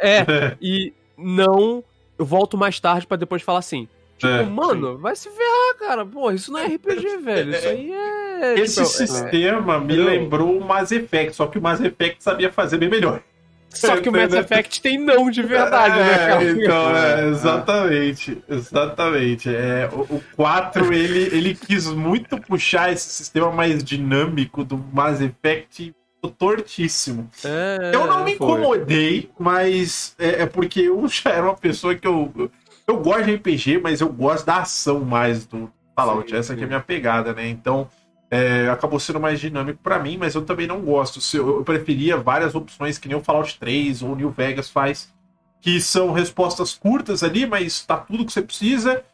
É, 0.00 0.24
e 0.60 0.92
não. 1.16 1.82
Eu 2.18 2.24
volto 2.26 2.56
mais 2.56 2.78
tarde 2.80 3.06
pra 3.06 3.16
depois 3.16 3.42
falar 3.42 3.58
assim. 3.58 3.88
Tipo, 4.22 4.34
É, 4.34 4.42
mano, 4.44 4.98
vai 4.98 5.16
se 5.16 5.28
ferrar, 5.28 5.76
cara. 5.80 6.06
Pô, 6.06 6.30
isso 6.30 6.52
não 6.52 6.60
é 6.60 6.66
RPG, 6.66 7.16
velho. 7.24 7.50
Isso 7.50 7.68
aí 7.68 7.92
é. 7.92 8.54
Esse 8.60 8.74
tipo, 8.76 8.86
é- 8.86 9.06
sistema 9.06 9.78
me 9.80 9.84
Entendeu? 9.94 10.04
lembrou 10.06 10.56
o 10.58 10.64
Mass 10.64 10.92
Effect, 10.92 11.34
só 11.34 11.46
que 11.48 11.58
o 11.58 11.62
Mass 11.62 11.80
Effect 11.80 12.22
sabia 12.22 12.52
fazer 12.52 12.78
bem 12.78 12.88
melhor. 12.88 13.20
Só 13.68 13.96
que 13.96 14.08
o 14.08 14.12
Mass 14.12 14.32
Effect 14.32 14.80
tem 14.82 14.96
não 14.98 15.28
de 15.30 15.42
verdade, 15.42 15.98
né, 15.98 16.18
cara? 16.18 16.44
É, 16.44 16.50
então, 16.52 16.96
é, 16.96 17.28
exatamente, 17.32 18.42
exatamente. 18.48 19.48
É, 19.48 19.88
o, 19.92 20.00
o 20.02 20.22
4, 20.36 20.92
ele, 20.92 21.34
ele 21.36 21.54
quis 21.54 21.86
muito 21.86 22.38
puxar 22.42 22.92
esse 22.92 23.08
sistema 23.08 23.50
mais 23.50 23.82
dinâmico 23.82 24.62
do 24.62 24.76
Mass 24.92 25.20
Effect 25.20 25.92
tortíssimo. 26.38 27.28
É, 27.44 27.90
Eu 27.94 28.06
não 28.06 28.24
me 28.24 28.36
foi. 28.36 28.46
incomodei, 28.60 29.30
mas 29.38 30.14
é, 30.18 30.42
é 30.42 30.46
porque 30.46 30.80
eu 30.82 31.08
já 31.08 31.30
era 31.30 31.44
uma 31.44 31.56
pessoa 31.56 31.94
que 31.94 32.06
eu. 32.06 32.50
Eu 32.92 33.00
gosto 33.00 33.24
de 33.24 33.34
RPG, 33.34 33.78
mas 33.82 34.00
eu 34.00 34.08
gosto 34.08 34.44
da 34.44 34.58
ação 34.58 35.00
mais 35.00 35.46
do 35.46 35.70
Fallout. 35.96 36.30
Sim, 36.30 36.36
Essa 36.36 36.52
aqui 36.52 36.62
é 36.62 36.64
a 36.64 36.68
minha 36.68 36.80
pegada, 36.80 37.32
né? 37.32 37.48
Então. 37.48 37.88
é, 38.30 38.70
acabou 38.70 38.98
sendo 38.98 39.20
mais 39.20 39.38
dinâmico 39.38 39.78
pra 39.82 39.98
mim, 39.98 40.16
mas 40.16 40.34
eu 40.34 40.42
também 40.42 40.66
não 40.66 40.80
gosto. 40.80 41.20
Eu 41.36 41.62
preferia 41.64 42.16
várias 42.16 42.54
opções 42.54 42.96
que 42.96 43.06
nem 43.06 43.16
o 43.16 43.22
Fallout 43.22 43.58
3 43.58 44.02
ou 44.02 44.12
o 44.12 44.16
New 44.16 44.30
Vegas 44.30 44.70
faz, 44.70 45.12
que 45.60 45.78
são 45.82 46.12
respostas 46.12 46.72
curtas 46.72 47.22
ali, 47.22 47.44
mas 47.44 47.84
tá 47.84 47.98
tudo 47.98 48.24
que 48.24 48.32
você 48.32 48.40
precisa. 48.40 49.04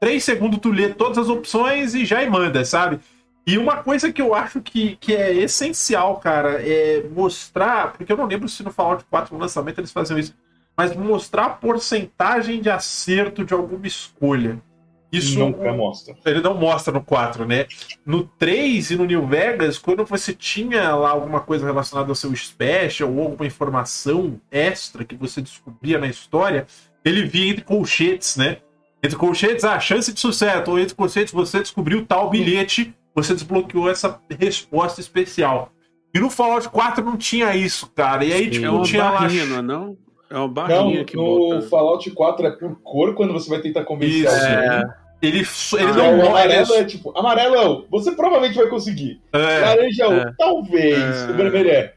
Três 0.00 0.24
segundos 0.24 0.58
tu 0.58 0.70
lê 0.70 0.88
todas 0.88 1.18
as 1.18 1.28
opções 1.28 1.94
e 1.94 2.06
já 2.06 2.28
manda, 2.30 2.64
sabe? 2.64 2.98
E 3.46 3.58
uma 3.58 3.76
coisa 3.82 4.10
que 4.10 4.22
eu 4.22 4.34
acho 4.34 4.60
que, 4.62 4.96
que 4.96 5.14
é 5.14 5.34
essencial, 5.34 6.16
cara, 6.16 6.60
é 6.66 7.02
mostrar. 7.14 7.92
Porque 7.92 8.10
eu 8.10 8.16
não 8.16 8.26
lembro 8.26 8.48
se 8.48 8.62
no 8.62 8.72
Fallout 8.72 9.04
4 9.10 9.34
no 9.34 9.40
lançamento 9.40 9.78
eles 9.78 9.92
faziam 9.92 10.18
isso. 10.18 10.34
Mas 10.76 10.94
mostrar 10.94 11.44
a 11.46 11.50
porcentagem 11.50 12.60
de 12.60 12.68
acerto 12.68 13.44
de 13.44 13.54
alguma 13.54 13.86
escolha. 13.86 14.60
Isso 15.10 15.38
Nunca 15.38 15.72
mostra. 15.72 16.14
ele 16.26 16.40
não 16.42 16.54
mostra 16.54 16.92
no 16.92 17.00
4, 17.02 17.46
né? 17.46 17.66
No 18.04 18.24
3 18.24 18.90
e 18.90 18.96
no 18.96 19.04
New 19.06 19.26
Vegas, 19.26 19.78
quando 19.78 20.04
você 20.04 20.34
tinha 20.34 20.94
lá 20.94 21.10
alguma 21.10 21.40
coisa 21.40 21.64
relacionada 21.64 22.10
ao 22.10 22.14
seu 22.14 22.34
special 22.36 23.10
ou 23.14 23.22
alguma 23.22 23.46
informação 23.46 24.38
extra 24.50 25.04
que 25.04 25.14
você 25.14 25.40
descobria 25.40 25.98
na 25.98 26.08
história, 26.08 26.66
ele 27.04 27.24
via 27.24 27.50
entre 27.52 27.64
colchetes, 27.64 28.36
né? 28.36 28.58
Entre 29.02 29.16
colchetes, 29.16 29.64
a 29.64 29.78
chance 29.78 30.12
de 30.12 30.18
sucesso, 30.18 30.70
ou 30.70 30.78
entre 30.78 30.94
colchetes, 30.94 31.32
você 31.32 31.60
descobriu 31.60 32.04
tal 32.04 32.28
bilhete, 32.28 32.92
você 33.14 33.32
desbloqueou 33.32 33.88
essa 33.88 34.20
resposta 34.38 35.00
especial. 35.00 35.70
E 36.12 36.18
no 36.18 36.28
Fallout 36.28 36.68
4 36.68 37.04
não 37.04 37.16
tinha 37.16 37.54
isso, 37.54 37.86
cara. 37.94 38.24
E 38.24 38.32
aí, 38.32 38.44
Sim. 38.46 38.50
tipo, 38.50 38.80
É 38.80 38.82
tinha 38.82 39.04
lá. 39.04 39.20
barrinha, 39.20 39.46
não 39.46 39.56
é 39.58 39.62
não? 39.62 39.96
É 40.30 40.34
uma 40.34 40.40
Não, 40.46 40.48
barrinha 40.48 41.04
que 41.04 41.16
no 41.16 41.50
bota. 41.50 41.62
Fallout 41.68 42.10
4 42.10 42.46
é 42.46 42.50
por 42.50 42.80
cor 42.82 43.14
quando 43.14 43.32
você 43.32 43.48
vai 43.48 43.60
tentar 43.60 43.84
convencer 43.84 44.24
Isso. 44.24 44.34
alguém. 44.34 44.90
Ele, 45.22 45.38
ele 45.38 45.46
Ah, 45.90 45.94
não 45.94 46.12
o 46.12 46.16
mostra. 46.16 46.30
amarelo 46.30 46.74
é 46.74 46.84
tipo, 46.84 47.18
amarelão, 47.18 47.84
você 47.90 48.12
provavelmente 48.12 48.54
vai 48.56 48.66
conseguir. 48.68 49.20
É, 49.32 49.58
Laranja, 49.60 50.04
É. 50.04 50.32
talvez. 50.38 50.98
É. 50.98 51.30
O 51.30 51.34
vermelho 51.34 51.70
é. 51.70 51.74
É. 51.74 51.94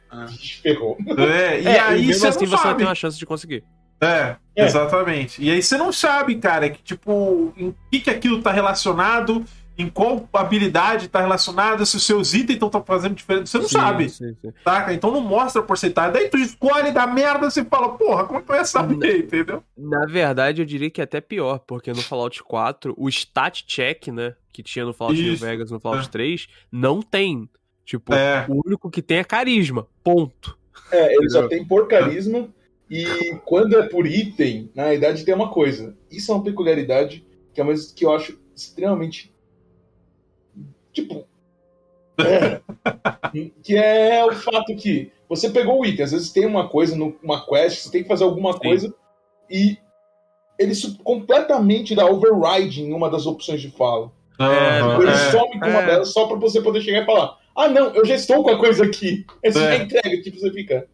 Ferrou. 0.63 0.97
é, 1.17 1.59
e 1.61 1.67
É, 1.67 1.79
aí 1.81 2.03
e 2.03 2.05
mesmo 2.07 2.21
você 2.21 2.27
assim 2.27 2.45
não 2.45 2.57
você 2.57 2.63
sabe. 2.63 2.77
tem 2.77 2.87
uma 2.87 2.95
chance 2.95 3.19
de 3.19 3.25
conseguir. 3.25 3.63
É, 4.01 4.35
É. 4.55 4.65
exatamente. 4.65 5.43
E 5.43 5.51
aí 5.51 5.61
você 5.61 5.77
não 5.77 5.91
sabe, 5.91 6.35
cara, 6.35 6.69
que 6.69 6.81
tipo, 6.81 7.51
em 7.57 7.75
que, 7.91 7.99
que 7.99 8.09
aquilo 8.09 8.41
tá 8.41 8.51
relacionado, 8.51 9.43
em 9.79 9.89
qual 9.89 10.27
habilidade 10.33 11.07
tá 11.07 11.21
relacionado, 11.21 11.85
se 11.85 11.95
os 11.95 12.05
seus 12.05 12.33
itens 12.33 12.59
estão 12.61 12.83
fazendo 12.83 13.15
diferença. 13.15 13.45
Você 13.45 13.57
não 13.59 13.67
Sim, 13.69 13.77
sabe, 13.77 14.09
sim, 14.09 14.35
sim. 14.41 14.51
saca? 14.61 14.93
Então 14.93 15.09
não 15.09 15.21
mostra 15.21 15.61
a 15.61 15.65
porcentagem. 15.65 16.11
Daí 16.11 16.27
tu 16.29 16.37
escolhe 16.37 16.91
da 16.91 17.07
merda 17.07 17.49
você 17.49 17.63
fala, 17.63 17.97
porra, 17.97 18.25
como 18.25 18.39
é 18.39 18.41
que 18.41 18.51
eu 18.51 18.55
ia 18.57 18.65
saber, 18.65 19.19
entendeu? 19.23 19.63
Na 19.77 20.05
verdade, 20.05 20.61
eu 20.61 20.65
diria 20.65 20.89
que 20.89 20.99
é 20.99 21.05
até 21.05 21.21
pior, 21.21 21.59
porque 21.59 21.91
no 21.91 22.01
Fallout 22.01 22.43
4, 22.43 22.93
o 22.97 23.07
stat 23.07 23.63
check, 23.65 24.07
né, 24.09 24.35
que 24.51 24.61
tinha 24.61 24.83
no 24.83 24.91
Fallout 24.93 25.21
New. 25.21 25.37
Vegas 25.37 25.71
no 25.71 25.79
Fallout 25.79 26.07
É. 26.07 26.11
3, 26.11 26.47
não 26.69 27.01
tem. 27.01 27.49
Tipo, 27.85 28.13
É. 28.13 28.45
o 28.49 28.61
único 28.67 28.91
que 28.91 29.01
tem 29.01 29.19
é 29.19 29.23
carisma. 29.23 29.87
Ponto. 30.03 30.57
É, 30.91 31.15
ele 31.15 31.29
só 31.29 31.47
tem 31.47 31.63
por 31.65 31.87
carisma. 31.87 32.49
E 32.91 33.05
quando 33.45 33.77
é 33.77 33.87
por 33.87 34.05
item, 34.05 34.69
na 34.75 34.93
idade 34.93 35.23
tem 35.23 35.33
uma 35.33 35.49
coisa. 35.49 35.95
Isso 36.11 36.31
é 36.31 36.35
uma 36.35 36.43
peculiaridade 36.43 37.25
que 37.53 37.61
é 37.61 37.63
uma 37.63 37.69
coisa 37.71 37.93
que 37.95 38.03
eu 38.05 38.11
acho 38.11 38.37
extremamente. 38.55 39.31
Tipo. 40.93 41.25
é. 42.19 42.59
que 43.63 43.75
é 43.77 44.25
o 44.25 44.33
fato 44.33 44.75
que 44.75 45.11
você 45.27 45.49
pegou 45.49 45.79
o 45.79 45.85
item, 45.85 46.03
às 46.03 46.11
vezes 46.11 46.31
tem 46.31 46.45
uma 46.45 46.67
coisa 46.67 46.95
numa 46.95 47.45
quest, 47.45 47.83
você 47.83 47.91
tem 47.91 48.01
que 48.03 48.09
fazer 48.09 48.23
alguma 48.23 48.53
Sim. 48.53 48.59
coisa 48.59 48.93
e 49.49 49.77
ele 50.57 50.73
completamente 51.03 51.95
dá 51.95 52.05
override 52.05 52.81
em 52.81 52.91
uma 52.93 53.09
das 53.09 53.25
opções 53.25 53.61
de 53.61 53.71
fala. 53.71 54.11
Aham, 54.39 55.01
Ele 55.01 55.11
é. 55.11 55.31
some 55.31 55.59
com 55.59 55.67
uma 55.69 55.81
é. 55.81 55.85
delas 55.85 56.11
só 56.13 56.25
pra 56.27 56.37
você 56.37 56.61
poder 56.61 56.81
chegar 56.81 57.03
e 57.03 57.05
falar: 57.05 57.37
Ah, 57.55 57.67
não, 57.67 57.93
eu 57.93 58.05
já 58.05 58.15
estou 58.15 58.43
com 58.43 58.49
a 58.49 58.57
coisa 58.57 58.83
aqui. 58.85 59.25
Você 59.43 59.59
É. 59.59 59.77
já 59.77 59.83
entrega, 59.83 60.21
tipo, 60.21 60.39
você 60.39 60.51
fica. 60.51 60.87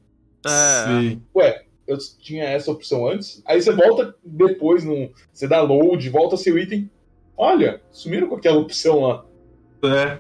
É. 0.46 0.86
Sim. 0.88 1.22
Ué, 1.36 1.64
eu 1.88 1.98
tinha 2.20 2.44
essa 2.44 2.72
opção 2.72 3.08
antes. 3.08 3.42
Aí 3.46 3.62
você 3.62 3.72
volta 3.72 4.16
depois, 4.24 4.84
num, 4.84 5.12
você 5.32 5.48
dá 5.48 5.62
load, 5.62 6.10
volta 6.10 6.38
seu 6.38 6.58
item. 6.58 6.90
Olha, 7.38 7.82
sumiram 7.92 8.28
com 8.28 8.36
aquela 8.36 8.58
opção 8.60 9.02
lá. 9.02 9.24
É. 9.88 10.20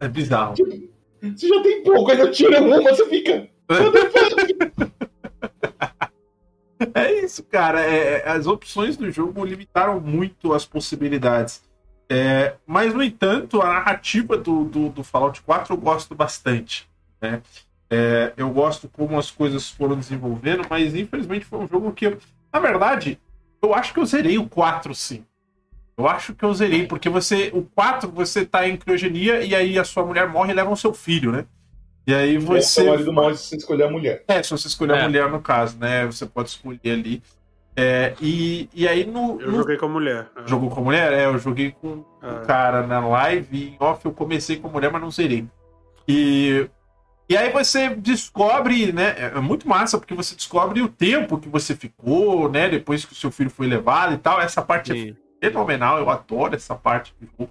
É 0.00 0.08
bizarro. 0.08 0.54
Você 0.56 1.48
já 1.48 1.62
tem 1.62 1.82
pouco, 1.82 2.10
ainda 2.10 2.30
tira 2.30 2.60
uma, 2.62 2.80
você 2.82 3.06
fica. 3.08 3.48
É 6.94 7.12
isso, 7.22 7.44
cara. 7.44 7.80
É, 7.82 8.26
as 8.28 8.46
opções 8.46 8.96
do 8.96 9.10
jogo 9.10 9.44
limitaram 9.44 10.00
muito 10.00 10.52
as 10.54 10.64
possibilidades. 10.64 11.62
É, 12.08 12.56
mas, 12.66 12.94
no 12.94 13.02
entanto, 13.02 13.60
a 13.60 13.66
narrativa 13.66 14.36
do, 14.36 14.64
do, 14.64 14.88
do 14.88 15.04
Fallout 15.04 15.42
4 15.42 15.74
eu 15.74 15.78
gosto 15.78 16.14
bastante. 16.14 16.88
Né? 17.20 17.42
É, 17.90 18.32
eu 18.36 18.48
gosto 18.50 18.88
como 18.88 19.18
as 19.18 19.30
coisas 19.30 19.68
foram 19.68 19.96
desenvolvendo, 19.96 20.62
mas 20.68 20.94
infelizmente 20.94 21.44
foi 21.44 21.58
um 21.58 21.68
jogo 21.68 21.92
que, 21.92 22.06
eu- 22.06 22.18
na 22.52 22.58
verdade, 22.58 23.20
eu 23.62 23.74
acho 23.74 23.92
que 23.92 24.00
eu 24.00 24.06
zerei 24.06 24.38
o 24.38 24.48
4 24.48 24.94
sim. 24.94 25.24
Eu 26.00 26.08
acho 26.08 26.34
que 26.34 26.44
eu 26.44 26.52
zerei, 26.54 26.86
porque 26.86 27.08
você. 27.08 27.50
O 27.54 27.62
4 27.62 28.10
você 28.10 28.44
tá 28.44 28.66
em 28.68 28.76
criogenia 28.76 29.42
e 29.42 29.54
aí 29.54 29.78
a 29.78 29.84
sua 29.84 30.04
mulher 30.04 30.28
morre 30.28 30.52
e 30.52 30.54
leva 30.54 30.70
o 30.70 30.76
seu 30.76 30.92
filho, 30.94 31.30
né? 31.32 31.44
E 32.06 32.14
aí 32.14 32.38
Você... 32.38 32.62
você. 32.62 32.82
O 32.82 32.90
marido 32.90 33.12
morre 33.12 33.36
se 33.36 33.44
você 33.44 33.56
escolher 33.56 33.84
a 33.84 33.90
mulher. 33.90 34.24
É, 34.26 34.42
se 34.42 34.50
você 34.50 34.66
escolher 34.68 34.94
a 34.94 34.98
É. 34.98 35.02
mulher, 35.04 35.28
no 35.30 35.40
caso, 35.40 35.76
né? 35.78 36.06
Você 36.06 36.24
pode 36.26 36.48
escolher 36.48 36.80
ali. 36.90 37.22
É, 37.76 38.14
e, 38.20 38.68
e 38.74 38.88
aí 38.88 39.04
no. 39.06 39.40
Eu 39.40 39.50
no- 39.52 39.58
joguei 39.58 39.76
com 39.76 39.86
a 39.86 39.88
mulher. 39.88 40.28
Jogou 40.46 40.70
com 40.70 40.80
a 40.80 40.84
mulher? 40.84 41.12
É, 41.12 41.26
eu 41.26 41.38
joguei 41.38 41.70
com 41.80 41.88
o 41.88 42.06
Ah. 42.22 42.42
cara 42.46 42.86
na 42.86 43.00
live 43.06 43.48
e 43.56 43.68
em 43.68 43.76
off 43.78 44.04
eu 44.04 44.12
comecei 44.12 44.56
com 44.56 44.68
a 44.68 44.70
mulher, 44.70 44.90
mas 44.90 45.00
não 45.02 45.10
zerei. 45.10 45.46
E. 46.08 46.68
E 47.28 47.36
aí 47.36 47.52
você 47.52 47.90
descobre, 47.90 48.90
né? 48.92 49.14
É 49.36 49.40
muito 49.40 49.68
massa, 49.68 49.96
porque 49.98 50.14
você 50.14 50.34
descobre 50.34 50.82
o 50.82 50.88
tempo 50.88 51.38
que 51.38 51.48
você 51.48 51.76
ficou, 51.76 52.50
né? 52.50 52.68
Depois 52.68 53.04
que 53.04 53.12
o 53.12 53.16
seu 53.16 53.30
filho 53.30 53.50
foi 53.50 53.68
levado 53.68 54.14
e 54.14 54.18
tal. 54.18 54.40
Essa 54.40 54.60
parte 54.62 54.90
é 54.90 54.94
Sim. 54.96 55.16
Fenomenal, 55.40 55.98
eu 55.98 56.10
adoro 56.10 56.54
essa 56.54 56.74
parte 56.74 57.14
do 57.20 57.26
jogo. 57.26 57.50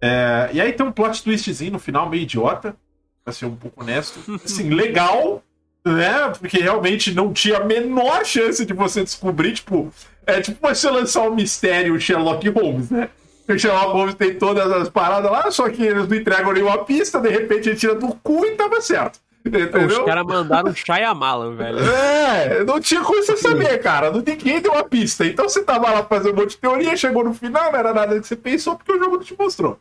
É, 0.00 0.50
e 0.52 0.60
aí 0.60 0.72
tem 0.72 0.86
um 0.86 0.92
plot 0.92 1.22
twistzinho 1.22 1.72
no 1.72 1.78
final, 1.78 2.08
meio 2.08 2.22
idiota, 2.22 2.76
pra 3.24 3.32
ser 3.32 3.46
um 3.46 3.56
pouco 3.56 3.82
honesto. 3.82 4.20
Assim, 4.44 4.70
legal, 4.70 5.42
né? 5.84 6.32
Porque 6.38 6.58
realmente 6.58 7.12
não 7.12 7.32
tinha 7.32 7.58
a 7.58 7.64
menor 7.64 8.24
chance 8.24 8.64
de 8.64 8.72
você 8.72 9.02
descobrir, 9.02 9.52
tipo, 9.54 9.92
é 10.26 10.40
tipo 10.40 10.58
você 10.66 10.90
lançar 10.90 11.22
um 11.22 11.34
mistério 11.34 12.00
Sherlock 12.00 12.48
Holmes, 12.48 12.90
né? 12.90 13.08
O 13.48 13.58
Sherlock 13.58 13.92
Holmes 13.92 14.14
tem 14.14 14.34
todas 14.34 14.70
as 14.72 14.88
paradas 14.88 15.30
lá, 15.30 15.50
só 15.50 15.68
que 15.68 15.82
eles 15.82 16.08
não 16.08 16.16
entregam 16.16 16.52
nenhuma 16.52 16.84
pista, 16.84 17.20
de 17.20 17.28
repente 17.28 17.68
ele 17.68 17.76
tira 17.76 17.94
do 17.94 18.08
cu 18.08 18.44
e 18.44 18.56
tava 18.56 18.80
certo. 18.80 19.20
Os 19.46 19.54
Entendeu? 19.54 20.04
caras 20.04 20.24
mandaram 20.26 20.74
Shyamalan, 20.74 21.54
velho. 21.54 21.78
É, 21.78 22.64
não 22.64 22.80
tinha 22.80 23.02
como 23.02 23.22
você 23.22 23.36
saber, 23.36 23.78
cara. 23.78 24.10
Não 24.10 24.20
ninguém 24.20 24.60
deu 24.60 24.72
uma 24.72 24.84
pista. 24.84 25.24
Então 25.26 25.48
você 25.48 25.62
tava 25.62 25.90
lá 25.92 26.02
fazendo 26.04 26.34
um 26.34 26.40
monte 26.40 26.50
de 26.50 26.58
teoria, 26.58 26.96
chegou 26.96 27.22
no 27.24 27.32
final, 27.34 27.70
não 27.70 27.78
era 27.78 27.94
nada 27.94 28.20
que 28.20 28.26
você 28.26 28.36
pensou, 28.36 28.76
porque 28.76 28.92
o 28.92 28.98
jogo 28.98 29.16
não 29.16 29.22
te 29.24 29.36
mostrou. 29.38 29.78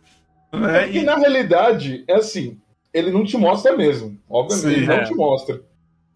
É 0.53 0.57
Né? 0.57 0.91
E- 0.91 1.03
na 1.03 1.15
realidade, 1.15 2.03
é 2.07 2.15
assim, 2.15 2.57
ele 2.93 3.11
não 3.11 3.23
te 3.25 3.37
mostra 3.37 3.75
mesmo. 3.75 4.17
Obviamente, 4.29 4.67
Sim, 4.75 4.81
ele 4.81 4.85
não 4.87 4.95
é. 4.95 5.03
te 5.03 5.15
mostra. 5.15 5.61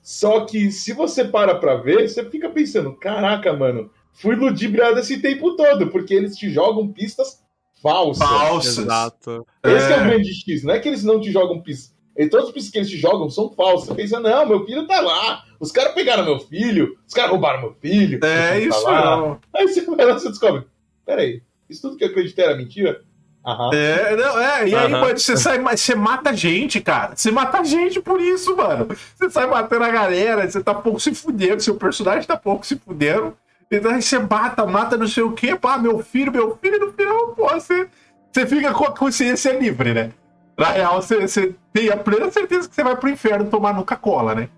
Só 0.01 0.41
que 0.45 0.71
se 0.71 0.93
você 0.93 1.25
para 1.25 1.55
pra 1.55 1.75
ver, 1.75 2.07
você 2.07 2.23
fica 2.29 2.49
pensando, 2.49 2.93
caraca, 2.93 3.51
mano, 3.53 3.89
fui 4.13 4.35
ludibriado 4.35 4.99
esse 4.99 5.21
tempo 5.21 5.55
todo, 5.55 5.87
porque 5.87 6.13
eles 6.13 6.35
te 6.37 6.49
jogam 6.49 6.87
pistas 6.87 7.41
falsas. 7.81 8.27
Falsas. 8.27 8.77
Exato. 8.77 9.45
Esse 9.63 9.91
é. 9.91 9.95
É. 9.95 10.01
o 10.01 10.03
grande 10.05 10.33
X, 10.33 10.63
não 10.63 10.73
é 10.73 10.79
que 10.79 10.87
eles 10.87 11.03
não 11.03 11.19
te 11.19 11.31
jogam 11.31 11.61
pistas. 11.61 11.93
E 12.19 12.27
todos 12.27 12.47
os 12.47 12.51
príncipes 12.51 12.73
que 12.73 12.77
eles 12.79 12.89
te 12.89 12.97
jogam 12.97 13.29
são 13.29 13.49
falsos. 13.49 13.87
Você 13.87 13.95
pensa, 13.95 14.19
não, 14.19 14.45
meu 14.45 14.65
filho 14.65 14.85
tá 14.85 14.99
lá. 14.99 15.45
Os 15.57 15.71
caras 15.71 15.93
pegaram 15.93 16.25
meu 16.25 16.37
filho, 16.37 16.97
os 17.07 17.13
caras 17.13 17.31
roubaram 17.31 17.61
meu 17.61 17.73
filho. 17.81 18.19
É 18.21 18.49
tá 18.49 18.59
isso, 18.59 18.83
lá. 18.83 19.15
não. 19.15 19.39
Aí 19.55 19.65
você 19.65 19.85
vai 19.85 20.05
lá 20.05 20.13
você 20.15 20.27
descobre. 20.27 20.65
Peraí, 21.05 21.41
isso 21.69 21.81
tudo 21.81 21.95
que 21.95 22.03
eu 22.03 22.09
acreditei 22.09 22.43
era 22.43 22.57
mentira? 22.57 23.05
Aham. 23.45 23.69
É, 23.73 24.17
não, 24.17 24.37
é, 24.37 24.67
e 24.67 24.75
aí, 24.75 24.93
Aham. 24.93 24.99
mano, 24.99 25.17
você 25.17 25.37
sai, 25.37 25.59
mas 25.59 25.79
você 25.79 25.95
mata 25.95 26.35
gente, 26.35 26.81
cara. 26.81 27.15
Você 27.15 27.31
mata 27.31 27.63
gente 27.63 28.01
por 28.01 28.19
isso, 28.19 28.53
mano. 28.53 28.89
Você 29.15 29.29
sai 29.29 29.47
matando 29.47 29.85
a 29.85 29.89
galera, 29.89 30.45
você 30.45 30.61
tá 30.61 30.73
pouco 30.73 30.99
se 30.99 31.15
fudendo, 31.15 31.63
seu 31.63 31.75
personagem 31.75 32.27
tá 32.27 32.35
pouco 32.35 32.67
se 32.67 32.75
fudendo. 32.75 33.33
Então 33.71 33.91
aí 33.91 34.01
você 34.01 34.19
mata, 34.19 34.65
mata 34.65 34.97
não 34.97 35.07
sei 35.07 35.23
o 35.23 35.31
quê, 35.31 35.55
pá, 35.55 35.77
meu 35.77 35.99
filho, 35.99 36.33
meu 36.33 36.57
filho, 36.61 36.75
e 36.75 36.79
no 36.79 36.91
final, 36.91 37.27
pô, 37.29 37.47
você, 37.47 37.87
você 38.29 38.45
fica 38.45 38.73
com 38.73 38.83
a 38.83 38.91
consciência 38.91 39.57
livre, 39.57 39.93
né? 39.93 40.11
Na 40.59 40.71
real, 40.71 41.01
você, 41.01 41.21
você 41.21 41.55
tem 41.71 41.89
a 41.89 41.95
plena 41.95 42.29
certeza 42.29 42.67
que 42.67 42.75
você 42.75 42.83
vai 42.83 42.93
pro 42.97 43.09
inferno 43.09 43.49
tomar 43.49 43.73
Coca-Cola, 43.75 44.35
né? 44.35 44.49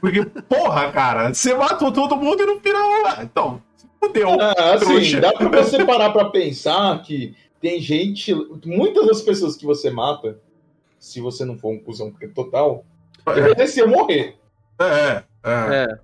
Porque, 0.00 0.24
porra, 0.24 0.90
cara, 0.90 1.32
você 1.32 1.54
matou 1.54 1.92
todo 1.92 2.16
mundo 2.16 2.42
e 2.42 2.46
no 2.46 2.60
final, 2.60 3.06
ah, 3.06 3.20
então, 3.22 3.62
se 3.76 3.86
fudeu. 4.00 4.30
Ah, 4.40 4.74
assim, 4.74 5.20
dá 5.20 5.32
pra 5.32 5.48
você 5.48 5.84
parar 5.84 6.10
pra 6.10 6.24
pensar 6.24 7.00
que 7.02 7.36
tem 7.60 7.80
gente. 7.80 8.34
Muitas 8.64 9.06
das 9.06 9.22
pessoas 9.22 9.56
que 9.56 9.64
você 9.64 9.90
mata, 9.90 10.40
se 10.98 11.20
você 11.20 11.44
não 11.44 11.56
for 11.56 11.72
um 11.72 11.78
cuzão 11.78 12.12
total, 12.34 12.84
merecia 13.24 13.86
morrer. 13.86 14.36
É, 14.80 15.22
é. 15.44 15.84
É. 15.84 15.98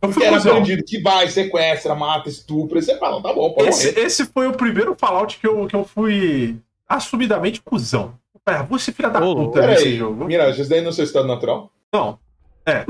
Eu 0.00 0.12
fui 0.12 0.22
Que 0.22 0.28
era 0.28 0.40
bandido 0.40 0.82
que 0.82 1.02
vai, 1.02 1.28
sequestra, 1.28 1.94
mata, 1.94 2.30
estupra. 2.30 2.78
E 2.78 2.82
você 2.82 2.96
fala, 2.98 3.20
tá 3.22 3.34
bom, 3.34 3.52
pode 3.52 3.68
Esse, 3.68 3.88
morrer. 3.88 4.00
esse 4.00 4.24
foi 4.26 4.46
o 4.46 4.52
primeiro 4.52 4.96
Fallout 4.98 5.38
que 5.38 5.46
eu, 5.46 5.66
que 5.66 5.76
eu 5.76 5.84
fui 5.84 6.58
assumidamente 6.88 7.60
cuzão. 7.60 8.14
É, 8.48 8.62
você 8.62 8.92
filha 8.92 9.10
da 9.10 9.20
Ô, 9.20 9.34
puta 9.34 9.66
nesse 9.66 9.82
Peraí, 9.82 9.96
jogo. 9.96 10.24
Mirage, 10.24 10.60
isso 10.60 10.70
daí 10.70 10.80
no 10.80 10.92
seu 10.92 11.04
estado 11.04 11.26
natural? 11.26 11.70
Não. 11.92 12.18
É. 12.66 12.84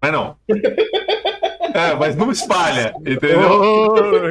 Mas 0.00 0.12
não. 0.12 0.36
É, 1.74 1.94
mas 1.94 2.16
não 2.16 2.30
espalha, 2.30 2.94
entendeu? 3.00 3.38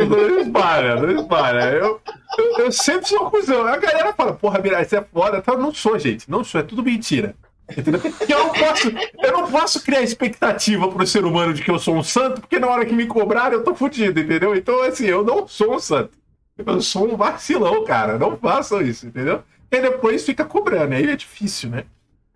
Não 0.08 0.40
espalha, 0.40 0.96
não 0.96 1.12
espalha. 1.12 1.60
Eu, 1.74 2.02
eu, 2.40 2.58
eu 2.58 2.72
sempre 2.72 3.08
sou 3.08 3.30
cuzão. 3.30 3.68
A 3.68 3.78
galera 3.78 4.14
fala, 4.14 4.34
porra, 4.34 4.58
Mirage, 4.58 4.90
você 4.90 4.98
é 4.98 5.04
foda. 5.04 5.44
Eu 5.46 5.58
não 5.60 5.72
sou, 5.72 6.00
gente. 6.00 6.28
Não 6.28 6.44
sou, 6.44 6.60
é 6.60 6.64
tudo 6.64 6.82
mentira. 6.82 7.36
Entendeu? 7.70 8.00
Porque 8.00 8.34
eu 8.34 8.40
não 8.40 8.50
posso, 8.50 8.92
eu 9.22 9.32
não 9.32 9.52
posso 9.52 9.84
criar 9.84 10.02
expectativa 10.02 10.88
pro 10.88 11.06
ser 11.06 11.24
humano 11.24 11.54
de 11.54 11.62
que 11.62 11.70
eu 11.70 11.78
sou 11.78 11.96
um 11.96 12.04
santo, 12.04 12.42
porque 12.42 12.58
na 12.58 12.68
hora 12.68 12.86
que 12.86 12.94
me 12.96 13.06
cobrarem 13.06 13.60
eu 13.60 13.64
tô 13.64 13.76
fudido, 13.76 14.20
entendeu? 14.20 14.56
Então, 14.56 14.82
assim, 14.82 15.06
eu 15.06 15.24
não 15.24 15.48
sou 15.48 15.76
um 15.76 15.80
santo. 15.80 16.18
Eu 16.58 16.82
sou 16.82 17.12
um 17.12 17.18
vacilão, 17.18 17.84
cara. 17.84 18.18
Não 18.18 18.38
façam 18.38 18.82
isso, 18.82 19.06
entendeu? 19.06 19.44
E 19.72 19.82
depois 19.82 20.26
fica 20.26 20.46
cobrando. 20.46 20.94
Aí 20.94 21.10
é 21.10 21.16
difícil, 21.16 21.70
né? 21.70 21.86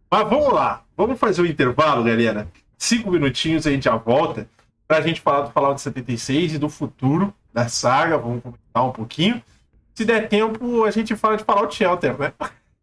Mas 0.09 0.27
vamos 0.29 0.53
lá. 0.53 0.83
Vamos 0.97 1.19
fazer 1.19 1.41
o 1.41 1.45
intervalo, 1.45 2.03
galera. 2.03 2.47
Cinco 2.77 3.11
minutinhos 3.11 3.67
a 3.67 3.71
gente 3.71 3.83
já 3.83 3.95
volta 3.95 4.47
pra 4.87 5.01
gente 5.01 5.21
falar 5.21 5.41
do 5.41 5.51
Fallout 5.51 5.79
76 5.79 6.53
e 6.53 6.57
do 6.57 6.69
futuro 6.69 7.33
da 7.53 7.67
saga. 7.67 8.17
Vamos 8.17 8.41
comentar 8.41 8.85
um 8.85 8.91
pouquinho. 8.91 9.41
Se 9.93 10.05
der 10.05 10.27
tempo, 10.27 10.83
a 10.85 10.91
gente 10.91 11.15
fala 11.15 11.37
de 11.37 11.43
Fallout 11.43 11.75
Shelter, 11.75 12.17
né? 12.17 12.33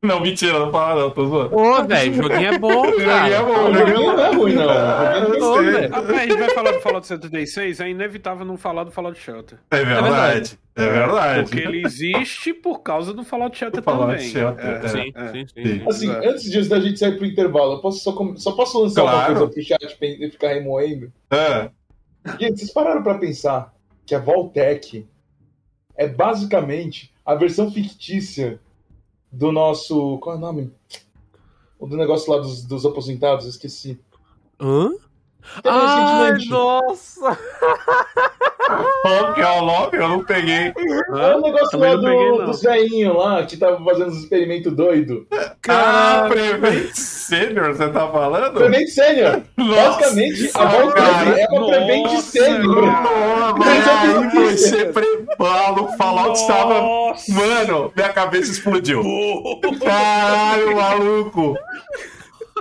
Não, 0.07 0.21
mentira, 0.21 0.59
não 0.59 0.71
fala 0.71 1.03
não, 1.03 1.11
tô 1.11 1.27
zoando. 1.27 1.57
Ô, 1.57 1.83
velho, 1.85 2.13
o 2.13 2.15
joguinho 2.15 2.47
é 2.55 2.59
bom, 2.59 2.85
Joguinho 2.87 3.11
é 3.11 3.31
cara. 3.31 3.43
bom, 3.43 3.71
O 3.71 3.75
joguinho 3.75 4.01
não 4.17 4.25
é 4.25 4.35
ruim, 4.35 4.53
não. 4.55 4.71
Ah, 4.71 5.15
eu 5.19 5.43
Ô. 5.43 5.55
Rapaz, 5.91 6.11
a 6.11 6.23
gente 6.23 6.37
vai 6.39 6.51
falar 6.51 6.73
do 6.73 6.81
Fallout 6.81 7.07
76, 7.07 7.81
é 7.81 7.89
inevitável 7.91 8.45
não 8.47 8.57
falar 8.57 8.85
do 8.85 8.91
Fallout 8.91 9.19
Shelter. 9.21 9.59
É 9.71 9.85
verdade, 9.85 10.59
é 10.77 10.87
verdade. 10.89 11.43
Porque 11.51 11.59
ele 11.67 11.83
existe 11.85 12.53
por 12.55 12.81
causa 12.83 13.13
do 13.13 13.25
Fallout 13.25 13.57
Shelter 13.59 13.83
Fallout 13.83 14.13
também. 14.15 14.29
Shelter, 14.31 14.65
É, 14.65 14.85
é. 14.85 14.89
Sim, 14.89 15.13
é. 15.15 15.29
sim, 15.29 15.47
sim. 15.47 15.65
Sim. 15.65 15.85
Assim, 15.89 16.11
É. 16.11 16.29
antes 16.29 16.45
disso 16.51 16.69
da 16.71 16.81
gente 16.81 16.99
sair 16.99 17.17
pro 17.17 17.27
intervalo, 17.27 17.73
eu 17.75 17.81
posso 17.81 17.99
só, 18.03 18.13
com- 18.13 18.37
só 18.37 18.53
posso 18.53 18.81
lançar 18.83 19.03
uma 19.03 19.13
Claro. 19.13 19.35
coisa 19.35 19.53
pro 19.53 19.63
chat 19.63 19.97
pra 19.99 20.09
ele 20.09 20.31
ficar 20.31 20.49
remoendo? 20.49 21.13
É. 21.31 21.71
Gente, 22.41 22.59
vocês 22.59 22.73
pararam 22.73 23.03
pra 23.03 23.15
pensar 23.19 23.73
que 24.05 24.15
a 24.15 24.19
Voltec 24.19 25.07
é 25.97 26.07
basicamente 26.09 27.13
a 27.25 27.35
versão 27.35 27.71
fictícia 27.71 28.61
do 29.31 29.53
nosso. 29.53 30.19
Qual 30.19 30.35
é 30.37 30.39
o 30.39 30.41
nome? 30.41 30.73
O 31.79 31.87
do 31.87 31.97
negócio 31.97 32.33
lá 32.33 32.39
dos, 32.39 32.65
dos 32.65 32.87
aposentados, 32.87 33.47
esqueci. 33.47 34.01
Hã? 34.59 34.91
Ai, 35.65 36.33
nossa! 36.49 37.39
Qual 39.03 39.35
que 39.35 39.41
é 39.41 39.51
o 39.51 39.65
nome? 39.65 39.91
Eu 39.93 40.09
não 40.09 40.25
peguei. 40.25 40.73
É 40.75 41.37
o 41.37 41.41
negócio 41.41 41.79
lá 41.79 41.95
do, 41.95 42.47
do 42.47 42.53
Zéinho 42.53 43.17
lá, 43.17 43.45
que 43.45 43.57
tava 43.57 43.83
fazendo 43.85 44.09
os 44.09 44.19
experimentos 44.19 44.73
doidos. 44.73 45.25
Ah, 45.69 46.27
Prevent 46.29 46.93
Senior, 46.95 47.75
você 47.75 47.89
tá 47.89 48.09
falando? 48.09 48.55
Prevent 48.55 48.89
Sênior! 48.89 49.43
Nossa, 49.57 49.99
Basicamente, 50.01 50.51
a. 50.55 50.65
Voltec 50.67 51.41
é 51.41 51.49
uma 51.49 51.61
Nossa, 51.61 52.33
Prevent 52.33 53.57
mas 53.57 53.89
aí 53.89 54.57
você 54.57 54.85
prepara 54.87 55.83
o 55.83 55.89
Fallout 55.97 56.39
estava. 56.39 56.81
Nossa! 56.81 57.33
Mano, 57.33 57.93
minha 57.95 58.13
cabeça 58.13 58.51
explodiu. 58.51 59.03
Caralho, 59.85 60.77
maluco. 60.77 61.57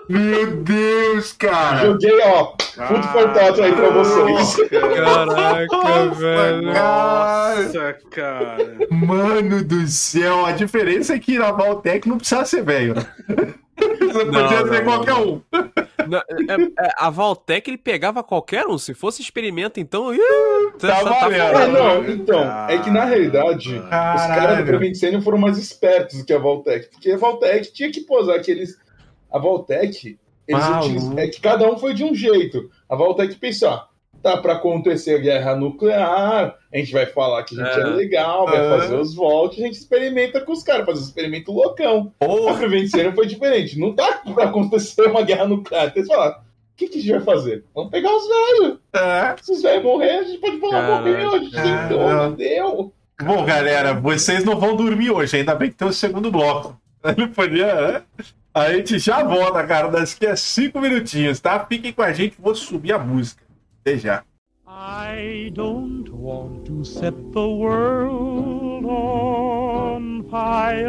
Meu 0.08 0.58
Deus, 0.58 1.34
cara. 1.34 1.86
Joguei, 1.88 2.20
ó, 2.24 2.54
Food 2.88 3.08
for 3.08 3.34
Thought 3.34 3.62
aí 3.62 3.74
pra 3.74 3.90
vocês. 3.90 4.70
Caraca, 4.70 5.68
Nossa, 5.78 6.16
velho. 6.16 6.62
Nossa, 6.62 7.98
cara. 8.12 8.58
Mano 8.92 9.64
do 9.64 9.88
céu, 9.88 10.46
a 10.46 10.52
diferença 10.52 11.16
é 11.16 11.20
que 11.20 11.40
na 11.40 11.52
Valtec 11.52 12.08
não 12.08 12.18
precisava 12.18 12.46
ser 12.46 12.64
velho, 12.64 12.96
né? 12.96 13.06
Você 14.00 14.24
Não, 14.24 14.32
podia 14.44 14.62
não, 14.62 14.68
ser 14.70 14.84
não, 14.86 14.86
qualquer 14.86 15.14
não. 15.14 15.28
um. 15.34 15.42
Não, 16.08 16.18
é- 16.20 16.86
é, 16.86 16.90
a 16.98 17.10
Valtec 17.10 17.70
ele 17.70 17.78
pegava 17.78 18.24
qualquer 18.24 18.66
um. 18.68 18.78
Se 18.78 18.94
fosse 18.94 19.22
experimento, 19.22 19.82
então. 19.82 20.14
ih, 20.14 20.20
Tá 20.80 21.02
valendo. 21.04 21.42
É, 21.42 21.68
não, 21.68 22.06
então, 22.10 22.68
é 22.70 22.78
que 22.78 22.90
na 22.90 23.04
realidade, 23.04 23.74
os 23.78 23.90
caras 23.90 24.22
do 24.22 24.28
Caralho. 24.36 24.66
Prevent 24.66 24.96
Sênior 24.96 25.22
foram 25.22 25.38
mais 25.38 25.58
espertos 25.58 26.20
do 26.20 26.26
que 26.26 26.32
a 26.32 26.40
Voltec, 26.40 26.90
porque 26.90 27.12
a 27.12 27.18
Voltec 27.18 27.74
tinha 27.74 27.92
que 27.92 28.00
posar 28.02 28.38
aqueles. 28.38 28.78
A 29.36 29.40
Voltec, 29.40 30.18
eles 30.48 30.62
Maluco. 30.62 30.86
utilizam- 30.86 31.20
é 31.20 31.28
que 31.28 31.42
cada 31.42 31.70
um 31.70 31.78
foi 31.78 31.94
de 31.94 32.04
um 32.04 32.14
jeito. 32.16 32.70
A 32.90 32.96
Voltec 32.96 33.36
pensou, 33.36 33.70
ah, 33.70 33.88
tá 34.24 34.38
pra 34.38 34.54
acontecer 34.54 35.16
a 35.16 35.20
guerra 35.20 35.56
nuclear, 35.56 36.56
a 36.74 36.78
gente 36.78 36.92
vai 36.94 37.06
falar 37.06 37.44
que 37.44 37.60
a 37.60 37.64
gente 37.66 37.80
é, 37.80 37.82
É. 37.82 37.86
legal, 37.88 38.46
vai 38.46 38.66
É. 38.66 38.70
fazer 38.80 38.96
os 38.96 39.14
volts, 39.14 39.60
a 39.60 39.66
gente 39.66 39.76
experimenta 39.78 40.42
com 40.42 40.52
os 40.52 40.64
caras, 40.64 40.86
faz 40.86 41.00
um 41.00 41.04
experimento 41.04 41.52
loucão. 41.52 42.12
A 42.20 42.26
Porra, 42.26 42.58
Prevent 42.58 42.88
Sênior 42.90 43.14
foi 43.14 43.28
diferente, 43.28 43.78
não 43.80 43.94
tá 43.94 44.22
pra 44.34 44.46
acontecer 44.46 45.04
uma 45.08 45.22
guerra 45.22 45.46
nuclear. 45.46 45.92
Eles 45.96 46.08
falaram, 46.08 46.38
o 46.38 46.44
que, 46.78 46.88
que 46.88 46.98
a 46.98 47.02
gente 47.02 47.12
vai 47.12 47.22
fazer? 47.22 47.64
Vamos 47.76 47.92
pegar 47.92 48.16
os 48.16 48.28
velhos. 48.28 48.78
é. 48.94 49.36
Se 49.42 49.52
os 49.52 49.62
velhos 49.62 49.84
morrer, 49.84 50.10
a 50.12 50.24
gente 50.24 50.38
pode 50.40 50.60
falar, 50.60 51.02
morreu, 51.02 51.34
a 51.36 51.38
gente 51.40 51.52
tentou, 51.52 51.98
Caramba. 52.00 52.24
não 52.30 52.32
deu. 52.34 52.94
Bom, 53.24 53.46
galera, 53.46 53.94
vocês 53.94 54.44
não 54.44 54.60
vão 54.60 54.76
dormir 54.76 55.12
hoje, 55.12 55.38
ainda 55.38 55.54
bem 55.56 55.70
que 55.70 55.76
tem 55.76 55.88
o 55.88 55.94
segundo 55.94 56.32
bloco. 56.32 56.80
Ele 57.06 57.28
podia, 57.28 57.76
né? 57.92 58.02
A 58.56 58.72
gente 58.72 58.98
já 59.00 59.22
volta, 59.22 59.68
cara, 59.68 59.90
daqui 59.90 60.26
a 60.26 60.34
cinco 60.34 60.80
minutinhos, 60.80 61.42
tá? 61.42 61.66
Fiquem 61.66 61.92
com 61.92 62.02
a 62.02 62.14
gente, 62.14 62.38
vou 62.40 62.56
subir 62.56 62.94
a 62.94 62.98
música. 62.98 63.44
Até 63.82 63.98
já. 63.98 64.24
I 64.66 65.50
don't 65.52 66.10
want 66.10 66.66
to 66.66 66.86
set 66.86 67.14
the 67.34 67.40
world 67.40 68.86
on 68.86 70.24
fire. 70.30 70.88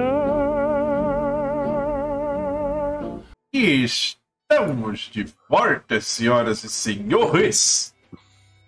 E 3.52 3.82
estamos 3.82 5.10
de 5.10 5.26
volta, 5.50 6.00
senhoras 6.00 6.62
e 6.62 6.68
senhores. 6.68 7.92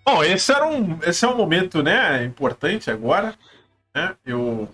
Bom, 0.05 0.21
esse, 0.25 0.51
era 0.51 0.67
um, 0.67 0.99
esse 1.03 1.23
é 1.23 1.27
um 1.29 1.37
momento, 1.37 1.81
né, 1.81 2.25
importante 2.25 2.91
agora, 2.91 3.33
né? 3.95 4.13
Eu, 4.25 4.67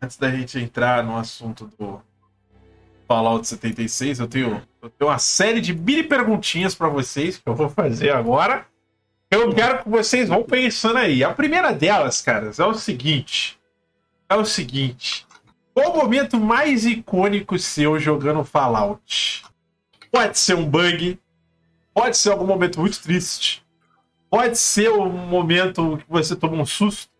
antes 0.00 0.16
da 0.16 0.30
gente 0.30 0.60
entrar 0.60 1.02
no 1.02 1.16
assunto 1.16 1.68
do 1.76 2.00
Fallout 3.06 3.46
76, 3.46 4.20
eu 4.20 4.26
tenho, 4.26 4.62
eu 4.82 4.90
tenho 4.90 5.10
uma 5.10 5.18
série 5.18 5.60
de 5.60 5.74
mini 5.74 6.02
perguntinhas 6.02 6.74
para 6.74 6.88
vocês 6.88 7.36
que 7.36 7.48
eu 7.48 7.54
vou 7.54 7.68
fazer 7.68 8.10
agora. 8.10 8.66
Eu 9.30 9.52
quero 9.52 9.82
que 9.82 9.88
vocês 9.88 10.28
vão 10.28 10.42
pensando 10.42 10.98
aí. 10.98 11.24
A 11.24 11.32
primeira 11.32 11.72
delas, 11.72 12.20
caras, 12.20 12.58
é 12.58 12.64
o 12.64 12.74
seguinte. 12.74 13.58
É 14.28 14.36
o 14.36 14.44
seguinte. 14.44 15.26
Qual 15.74 15.92
o 15.92 15.96
momento 15.96 16.38
mais 16.38 16.86
icônico 16.86 17.58
seu 17.58 17.98
jogando 17.98 18.44
Fallout? 18.44 19.44
Pode 20.10 20.38
ser 20.38 20.54
um 20.54 20.64
bug, 20.64 21.18
pode 21.92 22.16
ser 22.16 22.30
algum 22.30 22.46
momento 22.46 22.78
muito 22.78 23.02
triste, 23.02 23.66
pode 24.30 24.56
ser 24.56 24.90
um 24.92 25.08
momento 25.08 25.98
que 25.98 26.04
você 26.08 26.36
toma 26.36 26.62
um 26.62 26.64
susto, 26.64 27.10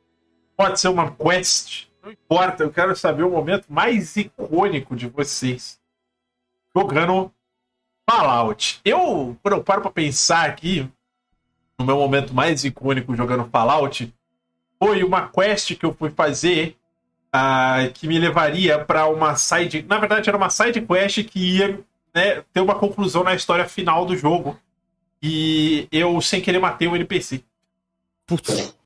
pode 0.57 0.79
ser 0.79 0.87
uma 0.87 1.11
quest, 1.11 1.89
não 2.05 2.13
importa, 2.13 2.63
eu 2.63 2.71
quero 2.71 2.95
saber 2.95 3.23
o 3.23 3.31
momento 3.31 3.65
mais 3.69 4.15
icônico 4.15 4.95
de 4.95 5.09
vocês 5.09 5.81
jogando 6.77 7.33
Fallout. 8.09 8.81
Eu, 8.85 9.37
quando 9.43 9.55
eu 9.55 9.65
paro 9.65 9.81
pra 9.81 9.91
pensar 9.91 10.45
aqui, 10.47 10.87
no 11.79 11.87
meu 11.87 11.97
momento 11.97 12.35
mais 12.35 12.63
icônico 12.63 13.17
jogando 13.17 13.49
Fallout, 13.51 14.15
foi 14.79 15.03
uma 15.03 15.29
quest 15.29 15.77
que 15.77 15.87
eu 15.87 15.95
fui 15.95 16.11
fazer 16.11 16.77
ah, 17.33 17.89
que 17.95 18.07
me 18.07 18.19
levaria 18.19 18.79
para 18.85 19.07
uma 19.07 19.35
side. 19.37 19.83
Na 19.89 19.99
verdade, 19.99 20.29
era 20.29 20.37
uma 20.37 20.51
side 20.51 20.83
quest 20.83 21.25
que 21.25 21.57
ia 21.57 21.81
né, 22.15 22.45
ter 22.53 22.61
uma 22.61 22.75
conclusão 22.75 23.25
na 23.25 23.35
história 23.35 23.67
final 23.67 24.05
do 24.05 24.15
jogo. 24.15 24.59
E 25.23 25.89
eu, 25.91 26.21
sem 26.21 26.43
querer, 26.43 26.59
matei 26.59 26.87
o 26.87 26.95
NPC. 26.95 27.43
Putz. 28.27 28.77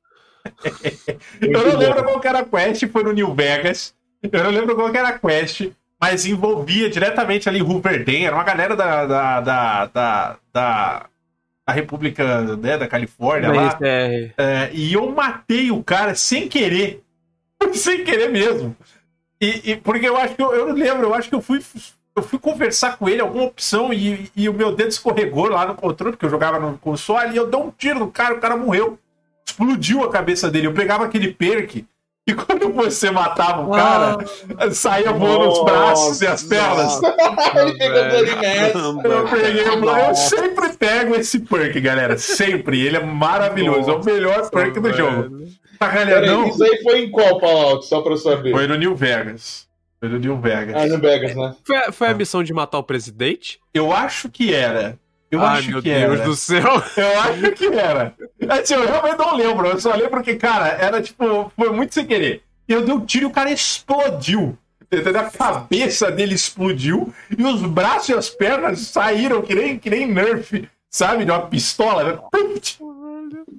Eu 1.41 1.51
não 1.51 1.77
lembro 1.77 2.03
qual 2.03 2.21
era 2.23 2.39
a 2.39 2.45
quest, 2.45 2.87
foi 2.87 3.03
no 3.03 3.11
New 3.11 3.33
Vegas. 3.33 3.93
Eu 4.21 4.43
não 4.43 4.51
lembro 4.51 4.75
qual 4.75 4.89
era 4.89 5.09
a 5.09 5.19
quest, 5.19 5.69
mas 5.99 6.25
envolvia 6.25 6.89
diretamente 6.89 7.47
ali 7.49 7.59
Rupert 7.59 8.05
era 8.07 8.35
uma 8.35 8.43
galera 8.43 8.75
da, 8.75 9.05
da, 9.05 9.41
da, 9.41 9.85
da, 9.85 10.39
da, 10.53 11.05
da 11.67 11.73
República 11.73 12.41
né, 12.57 12.77
da 12.77 12.87
Califórnia 12.87 13.51
lá. 13.51 13.77
É, 14.37 14.69
e 14.73 14.93
eu 14.93 15.09
matei 15.11 15.71
o 15.71 15.83
cara 15.83 16.15
sem 16.15 16.47
querer. 16.47 17.03
sem 17.73 18.03
querer 18.03 18.29
mesmo. 18.29 18.75
E, 19.41 19.71
e, 19.71 19.75
porque 19.77 20.07
eu 20.07 20.17
acho 20.17 20.35
que 20.35 20.41
eu, 20.41 20.53
eu 20.53 20.67
não 20.67 20.75
lembro, 20.75 21.07
eu 21.07 21.13
acho 21.13 21.29
que 21.29 21.35
eu 21.35 21.41
fui 21.41 21.61
eu 22.15 22.23
fui 22.23 22.37
conversar 22.37 22.97
com 22.97 23.07
ele, 23.07 23.21
alguma 23.21 23.45
opção, 23.45 23.93
e, 23.93 24.29
e 24.35 24.49
o 24.49 24.53
meu 24.53 24.75
dedo 24.75 24.89
escorregou 24.89 25.47
lá 25.47 25.65
no 25.65 25.75
controle, 25.75 26.13
porque 26.13 26.25
eu 26.25 26.29
jogava 26.29 26.59
no 26.59 26.77
console, 26.77 27.33
e 27.33 27.37
eu 27.37 27.47
dei 27.47 27.59
um 27.59 27.71
tiro 27.71 27.99
no 27.99 28.11
cara, 28.11 28.35
o 28.35 28.39
cara 28.39 28.57
morreu. 28.57 28.99
Explodiu 29.49 30.03
a 30.03 30.09
cabeça 30.09 30.49
dele. 30.49 30.67
Eu 30.67 30.73
pegava 30.73 31.05
aquele 31.05 31.33
perk 31.33 31.85
e 32.27 32.33
quando 32.35 32.71
você 32.71 33.09
matava 33.09 33.63
o 33.63 33.71
cara, 33.71 34.17
ah, 34.57 34.71
saía 34.71 35.11
voando 35.11 35.49
os 35.49 35.63
braços 35.63 36.21
e 36.21 36.27
as 36.27 36.43
pernas. 36.43 37.01
Ele 37.55 37.77
pegou 37.77 39.11
Eu 39.11 39.27
peguei 39.27 39.63
Eu 39.63 40.15
sempre 40.15 40.69
pego 40.73 41.15
esse 41.15 41.39
perk, 41.39 41.79
galera. 41.81 42.17
Sempre. 42.17 42.85
Ele 42.85 42.97
é 42.97 43.03
maravilhoso. 43.03 43.89
É 43.89 43.93
o 43.95 44.05
melhor 44.05 44.49
perk 44.49 44.79
do 44.79 44.93
jogo. 44.93 45.47
Tá, 45.79 45.87
galera, 45.87 46.27
não? 46.27 46.47
Isso 46.47 46.63
aí 46.63 46.83
foi 46.83 47.05
em 47.05 47.09
qual, 47.09 47.39
Fallout? 47.39 47.85
Só 47.85 48.01
pra 48.01 48.11
eu 48.13 48.17
saber. 48.17 48.51
Foi 48.51 48.67
no 48.67 48.75
New 48.75 48.95
Vegas. 48.95 49.67
Foi 49.99 50.09
no 50.09 50.19
New 50.19 50.37
Vegas. 50.37 50.75
Ah, 50.75 50.85
New 50.85 50.99
Vegas, 50.99 51.35
né? 51.35 51.55
Foi, 51.63 51.91
foi 51.91 52.07
a 52.09 52.13
missão 52.13 52.43
de 52.43 52.53
matar 52.53 52.77
o 52.77 52.83
presidente? 52.83 53.59
Eu 53.73 53.91
acho 53.91 54.29
que 54.29 54.53
era. 54.53 54.99
Eu 55.31 55.41
Ai, 55.41 55.59
acho 55.59 55.69
meu 55.69 55.81
que 55.81 55.89
Deus 55.89 56.19
era. 56.19 56.25
do 56.25 56.35
céu. 56.35 56.83
Eu 56.97 57.19
acho 57.19 57.51
que 57.51 57.65
era. 57.67 58.15
Assim, 58.49 58.73
eu 58.73 58.85
realmente 58.85 59.17
não 59.17 59.35
lembro. 59.35 59.67
Eu 59.67 59.79
só 59.79 59.93
lembro 59.93 60.23
que, 60.23 60.35
cara, 60.35 60.69
era 60.69 61.01
tipo, 61.01 61.51
foi 61.55 61.69
muito 61.71 61.93
sem 61.93 62.05
querer. 62.05 62.41
Eu 62.67 62.83
dei 62.83 62.93
um 62.93 63.05
tiro 63.05 63.25
e 63.25 63.27
o 63.27 63.31
cara 63.31 63.51
explodiu. 63.51 64.57
Entendeu? 64.91 65.21
A 65.21 65.29
cabeça 65.29 66.09
dele 66.11 66.33
explodiu 66.33 67.13
e 67.37 67.43
os 67.43 67.61
braços 67.61 68.09
e 68.09 68.13
as 68.13 68.29
pernas 68.29 68.79
saíram 68.87 69.41
que 69.43 69.53
nem, 69.53 69.77
que 69.77 69.89
nem 69.89 70.07
Nerf, 70.07 70.67
sabe? 70.89 71.25
De 71.25 71.31
uma 71.31 71.45
pistola. 71.45 72.03
Né? 72.03 72.19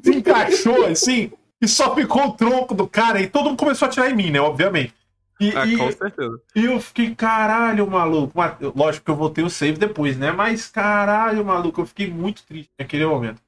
Se 0.03 0.11
encaixou 0.11 0.87
assim 0.87 1.31
e 1.63 1.69
só 1.69 1.95
ficou 1.95 2.27
o 2.27 2.33
tronco 2.33 2.75
do 2.75 2.87
cara 2.89 3.21
e 3.21 3.29
todo 3.29 3.51
mundo 3.51 3.59
começou 3.59 3.87
a 3.87 3.89
atirar 3.89 4.11
em 4.11 4.17
mim, 4.17 4.31
né? 4.31 4.41
Obviamente. 4.41 4.95
E, 5.41 5.49
Ah, 5.57 5.67
e- 5.67 5.79
com 5.79 5.91
certeza. 5.91 6.41
e 6.55 6.65
eu 6.65 6.81
fiquei, 6.81 7.15
caralho, 7.15 7.87
maluco. 7.91 8.33
Mas, 8.37 8.57
Lógico 8.75 9.05
que 9.07 9.11
eu 9.11 9.17
voltei 9.17 9.43
o 9.45 9.51
save 9.51 9.79
depois, 9.79 10.19
né? 10.19 10.31
Mas, 10.33 10.69
caralho, 10.69 11.45
maluco, 11.45 11.81
eu 11.81 11.87
fiquei 11.87 12.09
muito 12.09 12.45
triste 12.45 12.71
naquele 12.79 13.07
momento. 13.07 13.41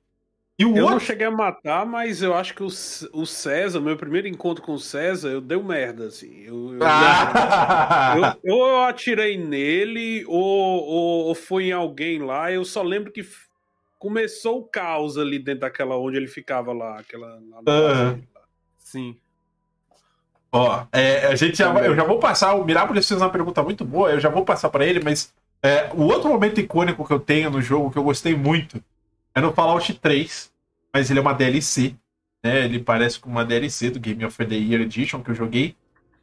E 0.59 0.65
o 0.65 0.77
Eu 0.77 0.83
não 0.85 0.93
outro. 0.93 1.01
cheguei 1.01 1.27
a 1.27 1.31
matar, 1.31 1.85
mas 1.85 2.23
eu 2.23 2.35
acho 2.35 2.55
que 2.55 2.63
o, 2.63 2.67
o 2.67 3.27
César, 3.27 3.81
meu 3.81 3.97
primeiro 3.97 4.29
encontro 4.29 4.63
com 4.65 4.75
o 4.75 4.79
César, 4.79 5.31
eu 5.31 5.41
dei 5.41 5.59
merda, 5.61 6.07
assim. 6.07 6.43
Eu, 6.45 6.75
eu, 6.75 6.87
Ah! 6.87 8.15
eu, 8.45 8.55
ou 8.55 8.69
eu 8.69 8.83
atirei 8.85 9.37
nele, 9.37 10.25
ou, 10.27 10.39
ou, 10.39 11.25
ou 11.27 11.35
foi 11.35 11.65
em 11.65 11.73
alguém 11.73 12.21
lá. 12.21 12.53
Eu 12.53 12.65
só 12.65 12.83
lembro 12.83 13.11
que 13.11 13.23
começou 13.99 14.61
o 14.61 14.65
caos 14.65 15.19
ali 15.19 15.39
dentro 15.39 15.61
daquela 15.63 15.97
onde 15.99 16.17
ele 16.17 16.29
ficava 16.29 16.73
lá. 16.73 16.99
Aquela, 17.01 17.29
lá 17.51 17.63
no 17.63 17.71
Aham. 17.71 18.21
Sim. 18.79 19.17
Ó, 20.53 20.85
é, 20.93 21.29
a 21.29 21.35
gente 21.35 21.57
já 21.57 21.73
eu 21.81 21.97
já 21.97 22.05
vou 22.05 22.19
passar. 22.19 22.55
O 22.55 22.65
Mirabolous 22.65 23.09
fez 23.09 23.21
uma 23.21 23.31
pergunta 23.31 23.63
muito 23.63 23.85
boa, 23.85 24.11
eu 24.11 24.21
já 24.21 24.29
vou 24.29 24.45
passar 24.45 24.69
pra 24.69 24.85
ele, 24.85 25.01
mas 25.03 25.33
é, 25.63 25.91
o 25.95 26.03
outro 26.03 26.29
momento 26.29 26.61
icônico 26.61 27.07
que 27.07 27.13
eu 27.13 27.19
tenho 27.19 27.51
no 27.51 27.63
jogo, 27.63 27.91
que 27.91 27.99
eu 27.99 28.03
gostei 28.03 28.37
muito, 28.37 28.83
é 29.35 29.41
no 29.41 29.53
Fallout 29.53 29.95
3, 29.95 30.53
mas 30.93 31.11
ele 31.11 31.21
é 31.21 31.23
uma 31.23 31.33
DLC, 31.33 31.95
né? 32.45 32.67
Ele 32.67 32.79
parece 32.79 33.19
com 33.19 33.31
uma 33.31 33.45
DLC 33.45 33.89
do 33.89 33.99
Game 33.99 34.23
of 34.25 34.45
the 34.45 34.55
Year 34.55 34.83
Edition 34.83 35.23
que 35.23 35.31
eu 35.31 35.35
joguei. 35.35 35.75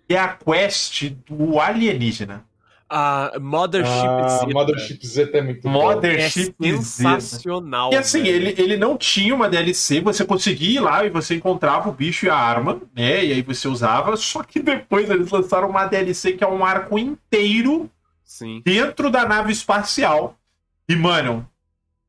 E 0.08 0.16
é 0.16 0.20
a 0.20 0.28
quest 0.28 1.10
do 1.28 1.60
alienígena. 1.60 2.46
A 2.90 3.34
Mothership 3.40 4.08
Ah, 4.08 4.28
Zeta 4.40 4.54
Mothership 4.54 5.06
Z 5.06 5.30
é 5.34 5.42
muito 5.42 5.62
bom. 5.62 5.70
Mothership 5.70 6.56
é 6.62 6.72
Z. 6.72 6.82
sensacional. 6.82 7.94
E 7.94 7.96
assim, 7.98 8.24
velho. 8.24 8.36
ele, 8.48 8.62
ele 8.62 8.78
não 8.78 8.98
tinha 8.98 9.36
uma 9.36 9.48
DLC, 9.48 10.02
você 10.02 10.26
conseguia 10.26 10.80
ir 10.80 10.80
lá 10.80 11.06
e 11.06 11.10
você 11.10 11.36
encontrava 11.36 11.90
o 11.90 11.92
bicho 11.94 12.26
e 12.26 12.30
a 12.30 12.36
arma, 12.36 12.82
né? 12.96 13.24
E 13.26 13.34
aí 13.34 13.42
você 13.44 13.68
usava, 13.68 14.18
só 14.18 14.42
que 14.44 14.60
depois 14.60 15.10
eles 15.10 15.30
lançaram 15.30 15.70
uma 15.70 15.86
DLC 15.86 16.34
que 16.34 16.44
é 16.44 16.48
um 16.48 16.66
arco 16.66 16.98
inteiro 16.98 17.90
Sim. 18.24 18.62
dentro 18.66 19.10
da 19.12 19.26
nave 19.26 19.52
espacial. 19.52 20.36
E, 20.88 20.96
mano, 20.96 21.48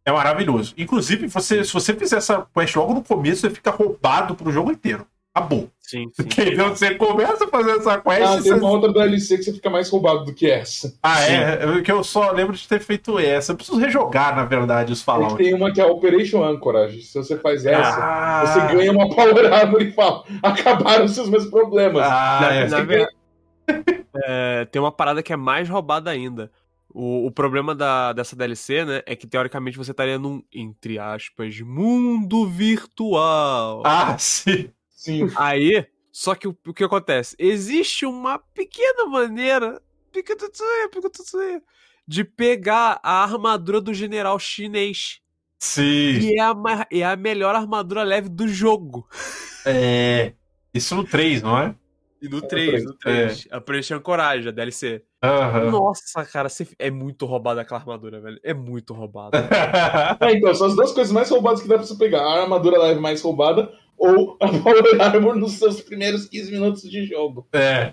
é 0.05 0.11
maravilhoso. 0.11 0.73
Inclusive, 0.79 1.27
você, 1.27 1.63
se 1.63 1.73
você 1.73 1.95
fizer 1.95 2.17
essa 2.17 2.47
quest 2.55 2.75
logo 2.77 2.95
no 2.95 3.03
começo, 3.03 3.43
você 3.43 3.51
fica 3.51 3.71
roubado 3.71 4.35
pro 4.35 4.51
jogo 4.51 4.73
inteiro. 4.73 5.07
Acabou. 5.35 5.71
Sim, 5.81 6.09
sim. 6.15 6.23
Entendeu? 6.23 6.69
Você 6.71 6.95
começa 6.97 7.45
a 7.45 7.49
fazer 7.49 7.71
essa 7.77 7.99
quest. 8.01 8.23
Ah, 8.23 8.37
você... 8.37 8.43
tem 8.51 8.53
uma 8.59 8.71
outra 8.71 8.93
DLC 8.93 9.37
que 9.39 9.45
você 9.45 9.53
fica 9.53 9.71
mais 9.71 9.89
roubado 9.89 10.25
do 10.25 10.35
que 10.35 10.51
essa. 10.51 10.93
Ah, 11.03 11.23
é? 11.25 11.65
Eu- 11.65 11.83
Que 11.83 11.91
eu 11.93 12.03
só 12.05 12.31
lembro 12.33 12.55
de 12.57 12.67
ter 12.67 12.81
feito 12.81 13.19
essa. 13.19 13.53
Eu 13.53 13.57
preciso 13.57 13.79
rejogar, 13.79 14.35
na 14.35 14.45
verdade, 14.45 14.93
os 14.93 15.03
Fallout. 15.03 15.37
tem 15.37 15.55
uma 15.55 15.73
que 15.73 15.81
é 15.81 15.85
a 15.85 15.87
Operation 15.87 16.43
Anchorage. 16.45 17.03
Se 17.03 17.15
você 17.15 17.37
faz 17.39 17.65
essa, 17.65 17.99
Ah. 18.01 18.45
você 18.47 18.75
ganha 18.75 18.93
uma 18.93 19.09
Power 19.15 19.53
Armor 19.53 19.83
e 19.83 19.93
fala: 19.93 20.25
acabaram 20.43 21.05
os 21.05 21.13
seus 21.13 21.29
meus 21.29 21.47
problemas. 21.47 22.03
Ah, 22.05 22.39
Na- 22.41 22.53
é. 22.55 22.69
na 22.69 22.81
verdade, 22.83 23.15
é, 24.25 24.65
tem 24.67 24.81
uma 24.83 24.93
parada 24.93 25.23
que 25.23 25.33
é 25.33 25.37
mais 25.37 25.69
roubada 25.69 26.11
ainda. 26.11 26.51
O, 26.93 27.27
o 27.27 27.31
problema 27.31 27.73
da, 27.73 28.13
dessa 28.13 28.35
DLC, 28.35 28.85
né, 28.85 29.03
é 29.07 29.15
que 29.15 29.25
teoricamente 29.27 29.79
você 29.79 29.93
estaria 29.93 30.19
num, 30.19 30.43
entre 30.53 30.99
aspas, 30.99 31.61
mundo 31.61 32.49
virtual. 32.49 33.83
Ah, 33.87 34.17
sim. 34.19 34.69
Sim. 35.01 35.31
Aí, 35.35 35.87
só 36.13 36.35
que 36.35 36.47
o, 36.47 36.55
o 36.67 36.75
que 36.75 36.85
acontece? 36.85 37.35
Existe 37.39 38.05
uma 38.05 38.39
pequena 38.39 39.07
maneira 39.07 39.81
pica-tutuê, 40.13 40.89
pica-tutuê, 40.93 41.63
de 42.07 42.23
pegar 42.23 43.01
a 43.03 43.23
armadura 43.23 43.81
do 43.81 43.95
general 43.95 44.39
chinês. 44.39 45.21
Sim. 45.59 46.19
E 46.21 46.39
é 46.39 46.43
a, 46.43 46.55
é 46.93 47.03
a 47.03 47.17
melhor 47.17 47.55
armadura 47.55 48.03
leve 48.03 48.29
do 48.29 48.47
jogo. 48.47 49.09
É. 49.65 50.35
Isso 50.75 50.95
no 50.95 51.05
3, 51.05 51.41
não 51.43 51.57
é? 51.59 51.75
E 52.21 52.29
no 52.29 52.37
no 52.41 52.47
3, 52.47 52.85
no 52.85 52.93
3. 52.93 53.49
A 53.51 53.57
Operation 53.57 53.99
Coragem, 54.01 54.49
a 54.49 54.51
DLC. 54.53 55.03
Aham. 55.23 55.71
Nossa, 55.71 56.23
cara, 56.27 56.51
você- 56.51 56.69
é 56.79 56.91
muito 56.91 57.25
roubada 57.25 57.63
aquela 57.63 57.81
armadura, 57.81 58.21
velho. 58.21 58.39
É 58.43 58.53
muito 58.53 58.93
roubada. 58.93 59.39
É, 60.21 60.33
então, 60.33 60.55
são 60.55 60.67
as 60.67 60.77
duas 60.77 60.93
coisas 60.93 61.11
mais 61.13 61.31
roubadas 61.31 61.63
que 61.63 61.69
dá 61.69 61.77
pra 61.79 61.87
você 61.87 61.97
pegar: 61.97 62.21
a 62.21 62.43
armadura 62.43 62.79
leve 62.79 63.01
mais 63.01 63.23
roubada 63.23 63.73
ou 64.01 64.37
a 64.41 64.49
Power 64.49 65.01
Armor 65.01 65.37
nos 65.37 65.53
seus 65.53 65.81
primeiros 65.83 66.27
15 66.27 66.51
minutos 66.51 66.83
de 66.91 67.05
jogo. 67.05 67.47
é. 67.53 67.93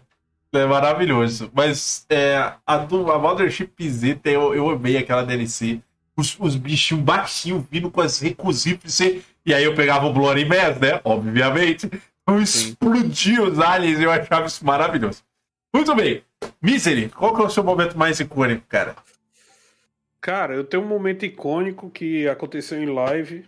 É 0.53 0.65
maravilhoso. 0.65 1.51
Mas 1.53 2.05
é, 2.09 2.53
a 2.65 2.77
do 2.77 3.11
a 3.11 3.19
Mothership 3.19 3.69
Z, 3.87 4.21
eu, 4.23 4.55
eu 4.55 4.69
amei 4.69 4.97
aquela 4.97 5.21
DLC. 5.23 5.81
Os, 6.15 6.37
os 6.39 6.55
bichinhos 6.55 7.03
baixinhos 7.03 7.65
vindo 7.69 7.91
com 7.91 8.01
as 8.01 8.19
recusíveis. 8.19 8.99
E 9.45 9.53
aí 9.53 9.63
eu 9.63 9.75
pegava 9.75 10.07
o 10.07 10.13
Bloody 10.13 10.45
Mass, 10.45 10.79
né? 10.79 11.01
Obviamente. 11.03 11.89
Eu 12.25 12.41
explodia 12.41 13.43
os 13.43 13.59
aliens 13.59 13.99
e 13.99 14.03
eu 14.03 14.11
achava 14.11 14.47
isso 14.47 14.65
maravilhoso. 14.65 15.21
Muito 15.73 15.93
bem. 15.93 16.23
Misery, 16.61 17.09
qual 17.09 17.35
que 17.35 17.41
é 17.41 17.45
o 17.45 17.49
seu 17.49 17.63
momento 17.63 17.97
mais 17.97 18.19
icônico, 18.19 18.65
cara? 18.67 18.95
Cara, 20.19 20.55
eu 20.55 20.63
tenho 20.63 20.81
um 20.81 20.87
momento 20.87 21.25
icônico 21.25 21.89
que 21.89 22.27
aconteceu 22.27 22.81
em 22.81 22.87
live. 22.87 23.45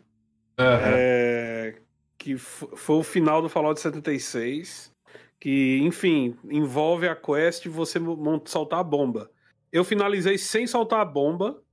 É, 0.57 1.75
que 2.19 2.37
foi 2.37 2.97
o 2.97 3.03
final 3.03 3.41
do 3.41 3.49
Fallout 3.49 3.79
76. 3.79 4.93
Que, 5.39 5.79
enfim, 5.81 6.37
envolve 6.51 7.07
a 7.07 7.15
quest 7.15 7.63
de 7.63 7.69
você 7.69 7.99
soltar 8.45 8.79
a 8.79 8.83
bomba. 8.83 9.31
Eu 9.71 9.83
finalizei 9.83 10.37
sem 10.37 10.67
soltar 10.67 10.99
a 10.99 11.05
bomba, 11.05 11.63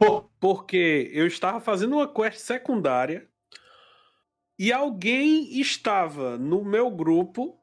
Oh, 0.00 0.22
porque 0.40 1.10
eu 1.12 1.26
estava 1.26 1.60
fazendo 1.60 1.96
uma 1.96 2.08
quest 2.08 2.38
secundária 2.38 3.28
e 4.58 4.72
alguém 4.72 5.60
estava 5.60 6.38
no 6.38 6.64
meu 6.64 6.90
grupo 6.90 7.58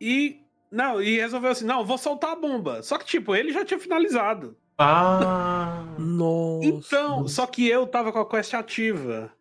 e. 0.00 0.42
Não, 0.70 1.00
e 1.00 1.16
resolveu 1.16 1.50
assim: 1.50 1.64
não, 1.64 1.84
vou 1.84 1.98
soltar 1.98 2.32
a 2.32 2.36
bomba. 2.36 2.82
Só 2.82 2.98
que, 2.98 3.04
tipo, 3.06 3.34
ele 3.34 3.52
já 3.52 3.64
tinha 3.64 3.80
finalizado. 3.80 4.56
ah. 4.78 5.94
Nossa. 5.98 6.66
Então, 6.66 7.26
só 7.26 7.46
que 7.46 7.66
eu 7.66 7.86
tava 7.86 8.12
com 8.12 8.18
a 8.18 8.28
quest 8.28 8.54
ativa. 8.54 9.32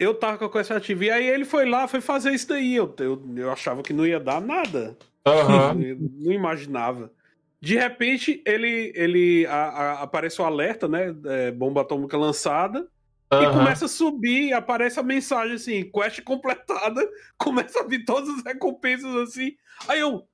Eu 0.00 0.14
tava 0.14 0.38
com 0.38 0.46
a 0.46 0.50
quest 0.50 0.70
ativa. 0.70 1.04
E 1.04 1.10
aí 1.10 1.26
ele 1.26 1.44
foi 1.44 1.68
lá, 1.68 1.86
foi 1.86 2.00
fazer 2.00 2.32
isso 2.32 2.48
daí. 2.48 2.74
Eu, 2.74 2.92
eu, 2.98 3.22
eu 3.36 3.52
achava 3.52 3.82
que 3.82 3.92
não 3.92 4.06
ia 4.06 4.18
dar 4.18 4.40
nada. 4.40 4.96
Eu 5.26 5.96
não 6.18 6.32
imaginava. 6.32 7.12
De 7.60 7.76
repente, 7.76 8.42
ele, 8.46 8.90
ele 8.96 9.44
a- 9.46 9.52
a- 9.68 10.02
aparece 10.02 10.40
o 10.40 10.44
alerta, 10.46 10.88
né? 10.88 11.14
é, 11.26 11.50
bomba 11.52 11.82
atômica 11.82 12.16
lançada. 12.16 12.88
E 13.32 13.34
aham. 13.36 13.52
começa 13.52 13.84
a 13.84 13.88
subir, 13.88 14.54
aparece 14.54 14.98
a 14.98 15.02
mensagem 15.02 15.54
assim, 15.56 15.88
quest 15.90 16.22
completada, 16.22 17.06
começa 17.38 17.80
a 17.80 17.86
vir 17.86 18.04
todas 18.04 18.28
as 18.30 18.42
recompensas 18.42 19.14
assim. 19.16 19.52
Aí 19.86 20.00
eu, 20.00 20.26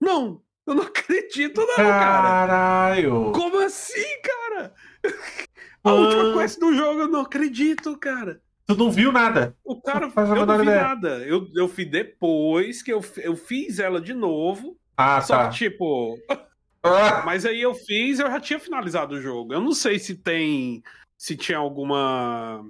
não, 0.00 0.42
Eu 0.66 0.74
não 0.74 0.82
acredito, 0.82 1.60
não, 1.60 1.76
cara. 1.76 2.28
Caralho! 2.28 3.32
Como 3.32 3.58
assim, 3.60 4.20
cara? 4.22 4.74
A 5.84 5.92
última 5.92 6.32
quest 6.34 6.58
do 6.60 6.74
jogo, 6.74 7.00
eu 7.00 7.08
não 7.08 7.20
acredito, 7.20 7.96
cara. 7.96 8.40
Tu 8.66 8.76
não 8.76 8.90
viu 8.90 9.12
nada? 9.12 9.56
O 9.64 9.80
cara, 9.80 10.10
Faz 10.10 10.30
a 10.30 10.36
eu 10.38 10.46
não 10.46 10.56
vi 10.58 10.62
ideia. 10.64 10.82
nada. 10.82 11.08
Eu, 11.26 11.48
eu 11.54 11.68
fiz 11.68 11.90
depois 11.90 12.82
que 12.82 12.92
eu, 12.92 13.00
eu 13.18 13.36
fiz 13.36 13.78
ela 13.78 14.00
de 14.00 14.14
novo. 14.14 14.76
Ah, 14.96 15.20
Só 15.20 15.36
tá. 15.36 15.48
que, 15.48 15.56
tipo, 15.56 16.16
Ah, 16.84 17.22
mas 17.24 17.46
aí 17.46 17.60
eu 17.60 17.74
fiz, 17.74 18.18
eu 18.18 18.26
já 18.26 18.40
tinha 18.40 18.58
finalizado 18.58 19.14
o 19.14 19.20
jogo. 19.20 19.52
Eu 19.54 19.60
não 19.60 19.72
sei 19.72 19.98
se 19.98 20.16
tem. 20.16 20.82
Se 21.16 21.36
tinha 21.36 21.58
alguma. 21.58 22.64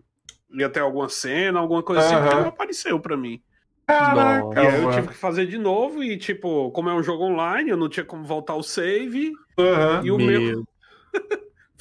Ia 0.51 0.69
ter 0.69 0.81
alguma 0.81 1.09
cena, 1.09 1.59
alguma 1.60 1.82
coisa 1.82 2.02
assim, 2.05 2.14
Aham. 2.14 2.24
porque 2.28 2.36
não 2.43 2.48
apareceu 2.48 3.01
pra 3.01 3.16
mim. 3.16 3.43
caraca, 3.86 4.60
E 4.62 4.66
aí 4.66 4.82
eu 4.82 4.90
tive 4.90 5.09
que 5.09 5.14
fazer 5.14 5.47
de 5.47 5.56
novo 5.56 6.05
e, 6.05 6.19
tipo, 6.19 6.70
como 6.73 6.90
é 6.90 6.94
um 6.94 7.02
jogo 7.02 7.24
online, 7.24 7.70
eu 7.70 7.77
não 7.77 7.89
tinha 7.89 8.05
como 8.05 8.24
voltar 8.24 8.55
o 8.55 8.62
save. 8.62 9.32
Aham. 9.59 10.05
E 10.05 10.10
o 10.10 10.19
meu. 10.19 10.43
Meu, 10.43 10.64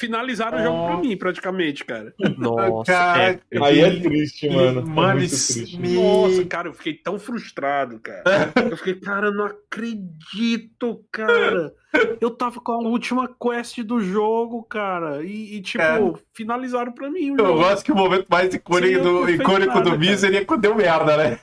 Finalizaram 0.02 0.58
o 0.60 0.64
jogo 0.64 0.86
pra 0.88 0.98
mim, 0.98 1.16
praticamente, 1.16 1.86
cara. 1.86 2.12
nossa. 2.38 2.92
Cara, 2.92 3.40
é, 3.52 3.64
Aí 3.64 3.80
é 3.82 4.00
triste, 4.00 4.50
mano. 4.50 4.80
É 4.82 4.84
Mano, 4.84 5.20
muito 5.20 5.34
isso 5.34 5.54
triste. 5.54 5.78
Nossa, 5.78 6.44
cara, 6.46 6.68
eu 6.70 6.74
fiquei 6.74 6.96
tão 6.96 7.20
frustrado, 7.20 8.00
cara. 8.00 8.24
Eu 8.72 8.78
fiquei, 8.78 8.96
cara, 8.96 9.28
eu 9.28 9.34
não 9.34 9.46
acredito, 9.46 11.06
cara. 11.12 11.72
Eu 12.20 12.32
tava 12.32 12.60
com 12.62 12.72
a 12.72 12.78
última 12.80 13.28
quest 13.40 13.80
do 13.84 14.00
jogo, 14.00 14.64
cara. 14.64 15.24
E, 15.24 15.58
e, 15.58 15.62
tipo, 15.62 15.78
Cara. 15.84 16.14
finalizaram 16.34 16.92
pra 16.94 17.10
mim 17.12 17.32
o 17.32 17.36
Eu 17.38 17.46
jogo. 17.46 17.60
gosto 17.60 17.86
que 17.86 17.92
o 17.92 17.96
momento 17.96 18.26
mais 18.30 18.54
icônico 18.54 18.88
Sim, 18.88 18.94
eu 18.96 19.04
do, 19.04 19.30
icônico 19.30 19.74
nada, 19.76 19.90
do. 19.92 20.00
Misery 20.00 20.38
é 20.38 20.46
quando 20.46 20.62
deu 20.62 20.74
merda, 20.76 21.16
né? 21.18 21.40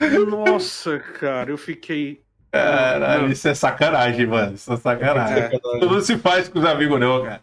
Eu- 0.00 0.26
Nossa, 0.26 0.98
cara, 0.98 1.50
eu 1.50 1.58
fiquei. 1.58 2.22
Caralho, 2.50 3.22
Não. 3.24 3.30
isso 3.30 3.46
é 3.48 3.54
sacanagem, 3.54 4.26
mano. 4.26 4.54
Isso 4.54 4.72
é 4.72 4.76
sacanagem. 4.76 5.42
É. 5.44 5.50
Isso 5.56 5.86
não 5.86 6.00
se 6.00 6.16
faz 6.18 6.48
com 6.48 6.58
os 6.58 6.64
amigos, 6.64 6.98
não, 6.98 7.22
cara. 7.24 7.40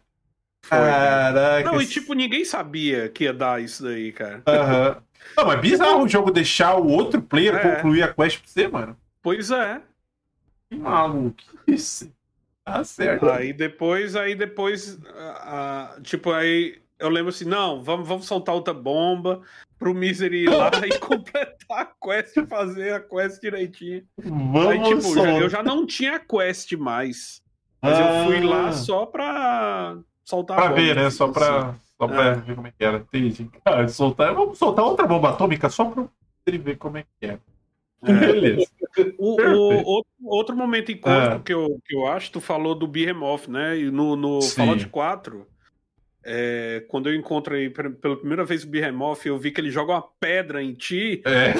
Foi. 0.64 0.77
Caraca. 0.77 1.72
Não, 1.72 1.82
e 1.82 1.86
tipo, 1.86 2.14
ninguém 2.14 2.44
sabia 2.44 3.07
que 3.10 3.26
ia 3.26 3.34
dar 3.34 3.61
isso 3.61 3.84
daí, 3.84 4.11
cara. 4.11 4.41
Aham. 4.48 4.98
Não, 5.38 5.45
mas 5.45 5.60
bizarro 5.60 6.03
o 6.03 6.07
jogo 6.07 6.32
deixar 6.32 6.76
o 6.76 6.88
outro 6.88 7.22
player 7.22 7.56
É. 7.56 7.60
concluir 7.76 8.03
a 8.03 8.14
quest 8.14 8.40
pra 8.40 8.48
você, 8.48 8.68
mano. 8.68 8.98
Pois 9.22 9.52
é. 9.52 9.82
Que 10.69 10.76
maluco. 10.77 11.36
Isso. 11.68 12.11
Tá 12.64 12.84
certo. 12.84 13.30
Aí 13.30 13.53
depois, 13.53 14.15
aí 14.15 14.34
depois, 14.34 14.98
ah, 15.15 15.94
ah, 15.98 16.02
tipo, 16.02 16.32
aí 16.32 16.80
eu 16.99 17.09
lembro 17.09 17.30
assim, 17.30 17.45
não, 17.45 17.81
vamos, 17.84 18.07
vamos 18.07 18.26
soltar 18.26 18.53
outra 18.55 18.73
bomba 18.73 19.41
pro 19.77 19.93
Misery 19.93 20.43
ir 20.43 20.49
lá 20.49 20.72
e 20.85 20.97
completar 20.99 21.55
a 21.81 21.85
quest 21.85 22.38
e 22.38 22.45
fazer 22.45 22.93
a 22.93 22.99
quest 22.99 23.41
direitinho. 23.41 24.03
Vamos 24.17 24.67
Aí, 24.67 24.84
tipo, 24.84 25.01
só. 25.01 25.26
eu 25.26 25.49
já 25.49 25.61
não 25.63 25.85
tinha 25.85 26.19
quest 26.19 26.72
mais. 26.73 27.41
Mas 27.81 27.99
eu 27.99 28.26
fui 28.26 28.38
Ah, 28.38 28.49
lá 28.49 28.72
só 28.72 29.05
pra 29.05 29.97
soltar 30.23 30.57
a 30.57 30.61
Pra 30.61 30.69
bomba. 30.69 30.81
ver, 30.81 30.95
né? 30.95 31.09
Só 31.09 31.26
assim. 31.26 31.34
pra, 31.34 31.76
só 31.99 32.07
pra 32.07 32.23
É. 32.26 32.34
ver 32.35 32.55
como 32.55 32.67
é 32.67 32.72
que 32.72 32.84
era. 32.84 32.97
Entendi. 32.97 33.49
Cara, 33.63 33.88
soltar, 33.88 34.34
vamos 34.34 34.57
soltar 34.57 34.85
outra 34.85 35.05
bomba 35.05 35.30
atômica 35.30 35.69
só 35.69 35.85
pra 35.85 36.05
ele 36.47 36.57
ver 36.57 36.77
como 36.77 36.97
é 36.97 37.03
que 37.19 37.27
é. 37.27 37.38
É. 38.07 38.13
Beleza. 38.13 38.65
O, 39.17 39.41
o- 39.41 39.84
outro, 39.85 40.11
outro 40.23 40.55
momento 40.55 40.91
icônico 40.91 41.35
Ah. 41.35 41.39
que, 41.39 41.53
eu, 41.53 41.80
que 41.85 41.95
eu 41.95 42.07
acho, 42.07 42.31
tu 42.31 42.39
falou 42.41 42.73
do 42.76 42.88
Behemoth, 42.88 43.47
né? 43.47 43.77
E 43.77 43.91
no, 43.91 44.15
no 44.15 44.41
Sim. 44.41 44.55
Fallout 44.57 44.88
4, 44.88 45.45
é, 46.26 46.84
quando 46.88 47.07
eu 47.07 47.15
encontrei 47.15 47.69
pela 47.69 48.18
primeira 48.18 48.43
vez 48.43 48.64
o 48.64 48.68
Behemoth, 48.68 49.26
eu 49.26 49.38
vi 49.38 49.52
que 49.52 49.61
ele 49.61 49.69
joga 49.69 49.93
uma 49.93 50.10
pedra 50.19 50.64
em 50.64 50.73
ti. 50.73 51.22
É. 51.23 51.53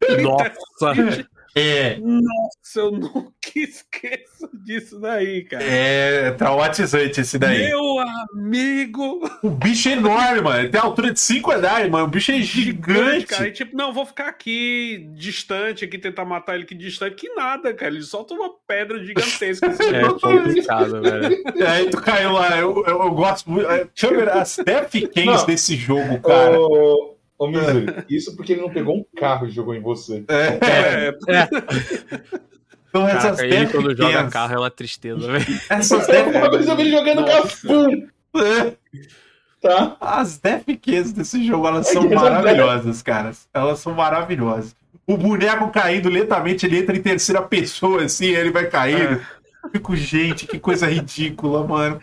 Nossa. 0.20 1.28
É. 1.54 1.96
Nossa, 1.98 2.80
eu 2.80 3.32
esqueço 3.58 4.48
disso 4.52 5.00
daí, 5.00 5.44
cara. 5.44 5.64
É 5.64 6.30
traumatizante 6.32 7.20
esse 7.20 7.38
daí. 7.38 7.66
Meu 7.68 7.98
amigo! 7.98 9.20
O 9.42 9.50
bicho 9.50 9.88
é 9.88 9.92
enorme, 9.92 10.40
mano. 10.40 10.60
Ele 10.60 10.68
tem 10.68 10.80
a 10.80 10.84
altura 10.84 11.12
de 11.12 11.20
5 11.20 11.50
andares, 11.50 11.90
mano. 11.90 12.04
O 12.04 12.08
bicho 12.08 12.30
é 12.32 12.40
gigante. 12.40 13.26
cara. 13.26 13.48
E 13.48 13.52
tipo, 13.52 13.76
não, 13.76 13.92
vou 13.92 14.06
ficar 14.06 14.28
aqui 14.28 15.08
distante, 15.14 15.84
aqui 15.84 15.98
tentar 15.98 16.24
matar 16.24 16.54
ele 16.54 16.64
aqui 16.64 16.74
distante. 16.74 17.16
Que 17.16 17.28
nada, 17.34 17.72
cara. 17.74 17.92
Ele 17.92 18.02
solta 18.02 18.34
uma 18.34 18.50
pedra 18.66 19.02
gigantesca. 19.04 19.66
assim. 19.68 19.80
É 19.90 20.08
complicado, 20.08 21.02
velho. 21.02 21.42
E 21.56 21.62
aí 21.62 21.90
tu 21.90 22.00
caiu 22.00 22.32
lá. 22.32 22.56
Eu, 22.58 22.84
eu, 22.86 23.02
eu 23.02 23.10
gosto 23.10 23.50
muito. 23.50 23.68
é, 23.68 23.84
Deixa 23.84 24.06
eu 24.06 24.16
ver 24.18 24.28
as 24.30 24.58
Não. 25.40 25.46
desse 25.46 25.76
jogo, 25.76 26.20
cara. 26.20 26.58
Ô, 26.60 27.16
ô 27.38 27.48
Misery, 27.48 27.86
isso 28.08 28.36
porque 28.36 28.52
ele 28.52 28.62
não 28.62 28.70
pegou 28.70 28.96
um 28.96 29.04
carro 29.16 29.46
e 29.46 29.50
jogou 29.50 29.74
em 29.74 29.80
você. 29.80 30.24
É. 30.28 31.10
É, 31.26 31.48
Então 32.90 33.08
essas 33.08 33.36
Caraca, 33.36 33.44
ele 33.44 33.66
quando 33.68 33.96
joga 33.96 34.28
carro 34.28 34.54
é 34.54 34.58
uma 34.58 34.70
tristeza, 34.70 35.26
velho. 35.26 35.46
Essas 35.70 36.06
Uma 36.08 36.50
vez 36.50 36.68
eu 36.68 36.76
vi 36.76 36.90
jogando 36.90 37.20
Nossa. 37.22 37.68
Capum, 37.68 38.06
tá? 39.62 39.96
As 40.00 40.38
Deathkins 40.38 41.12
desse 41.12 41.44
jogo, 41.46 41.68
elas 41.68 41.86
são 41.88 42.04
Eles 42.04 42.20
maravilhosas, 42.20 43.00
cara. 43.00 43.32
Elas 43.54 43.78
são 43.78 43.94
maravilhosas. 43.94 44.74
O 45.06 45.16
boneco 45.16 45.70
caindo 45.70 46.08
lentamente, 46.08 46.66
ele 46.66 46.78
entra 46.78 46.96
em 46.96 47.02
terceira 47.02 47.42
pessoa, 47.42 48.04
assim, 48.04 48.26
aí 48.26 48.36
ele 48.36 48.50
vai 48.50 48.66
caindo. 48.66 49.20
Eu 49.64 49.70
Fico, 49.70 49.94
gente, 49.94 50.46
que 50.46 50.58
coisa 50.58 50.86
ridícula, 50.86 51.66
mano. 51.66 52.00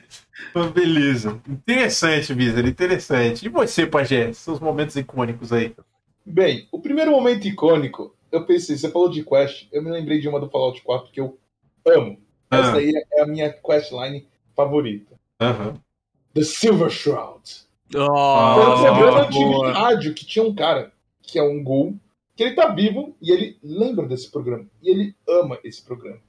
Mas 0.53 0.71
beleza. 0.71 1.41
Interessante, 1.47 2.33
Miser, 2.33 2.65
interessante. 2.65 3.45
E 3.45 3.49
você, 3.49 3.85
Pajé? 3.85 4.31
Seus 4.33 4.59
momentos 4.59 4.95
icônicos 4.95 5.51
aí. 5.51 5.73
Bem, 6.25 6.67
o 6.71 6.79
primeiro 6.79 7.11
momento 7.11 7.47
icônico, 7.47 8.13
eu 8.31 8.45
pensei, 8.45 8.77
você 8.77 8.89
falou 8.89 9.09
de 9.09 9.23
quest, 9.23 9.67
eu 9.71 9.81
me 9.83 9.89
lembrei 9.91 10.19
de 10.19 10.27
uma 10.27 10.39
do 10.39 10.49
Fallout 10.49 10.81
4 10.81 11.11
que 11.11 11.19
eu 11.21 11.37
amo. 11.85 12.19
Essa 12.51 12.69
Ah. 12.69 12.71
daí 12.73 12.91
é 13.13 13.21
a 13.21 13.25
minha 13.27 13.51
questline 13.51 14.27
favorita. 14.55 15.15
Aham. 15.39 15.79
The 16.33 16.43
Silver 16.43 16.89
Shroud. 16.89 17.41
Ah, 17.95 18.53
Foi 18.55 18.65
um 18.65 18.73
Oh, 18.73 18.95
programa 18.95 19.27
de 19.29 19.71
rádio 19.79 20.13
que 20.13 20.25
tinha 20.25 20.43
um 20.45 20.53
cara, 20.53 20.91
que 21.21 21.39
é 21.39 21.43
um 21.43 21.63
ghoul, 21.63 21.95
que 22.35 22.43
ele 22.43 22.55
tá 22.55 22.67
vivo 22.69 23.15
e 23.21 23.31
ele 23.31 23.57
lembra 23.63 24.05
desse 24.05 24.29
programa. 24.29 24.65
E 24.81 24.89
ele 24.89 25.15
ama 25.27 25.57
esse 25.63 25.81
programa. 25.83 26.19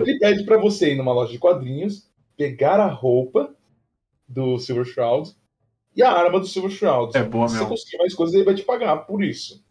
Ele 0.00 0.18
pede 0.18 0.44
pra 0.44 0.58
você 0.58 0.92
ir 0.92 0.96
numa 0.96 1.12
loja 1.12 1.32
de 1.32 1.38
quadrinhos, 1.38 2.08
pegar 2.36 2.78
a 2.80 2.86
roupa 2.88 3.54
do 4.28 4.58
Silver 4.58 4.84
Shroud 4.84 5.32
e 5.94 6.02
a 6.02 6.10
arma 6.12 6.38
do 6.38 6.46
Silver 6.46 6.70
Shroud. 6.70 7.16
É 7.16 7.22
boa 7.24 7.48
Se 7.48 7.56
você 7.58 7.64
conseguir 7.66 7.98
mais 7.98 8.14
coisas, 8.14 8.34
ele 8.34 8.44
vai 8.44 8.54
te 8.54 8.62
pagar 8.62 8.96
por 9.06 9.24
isso. 9.24 9.64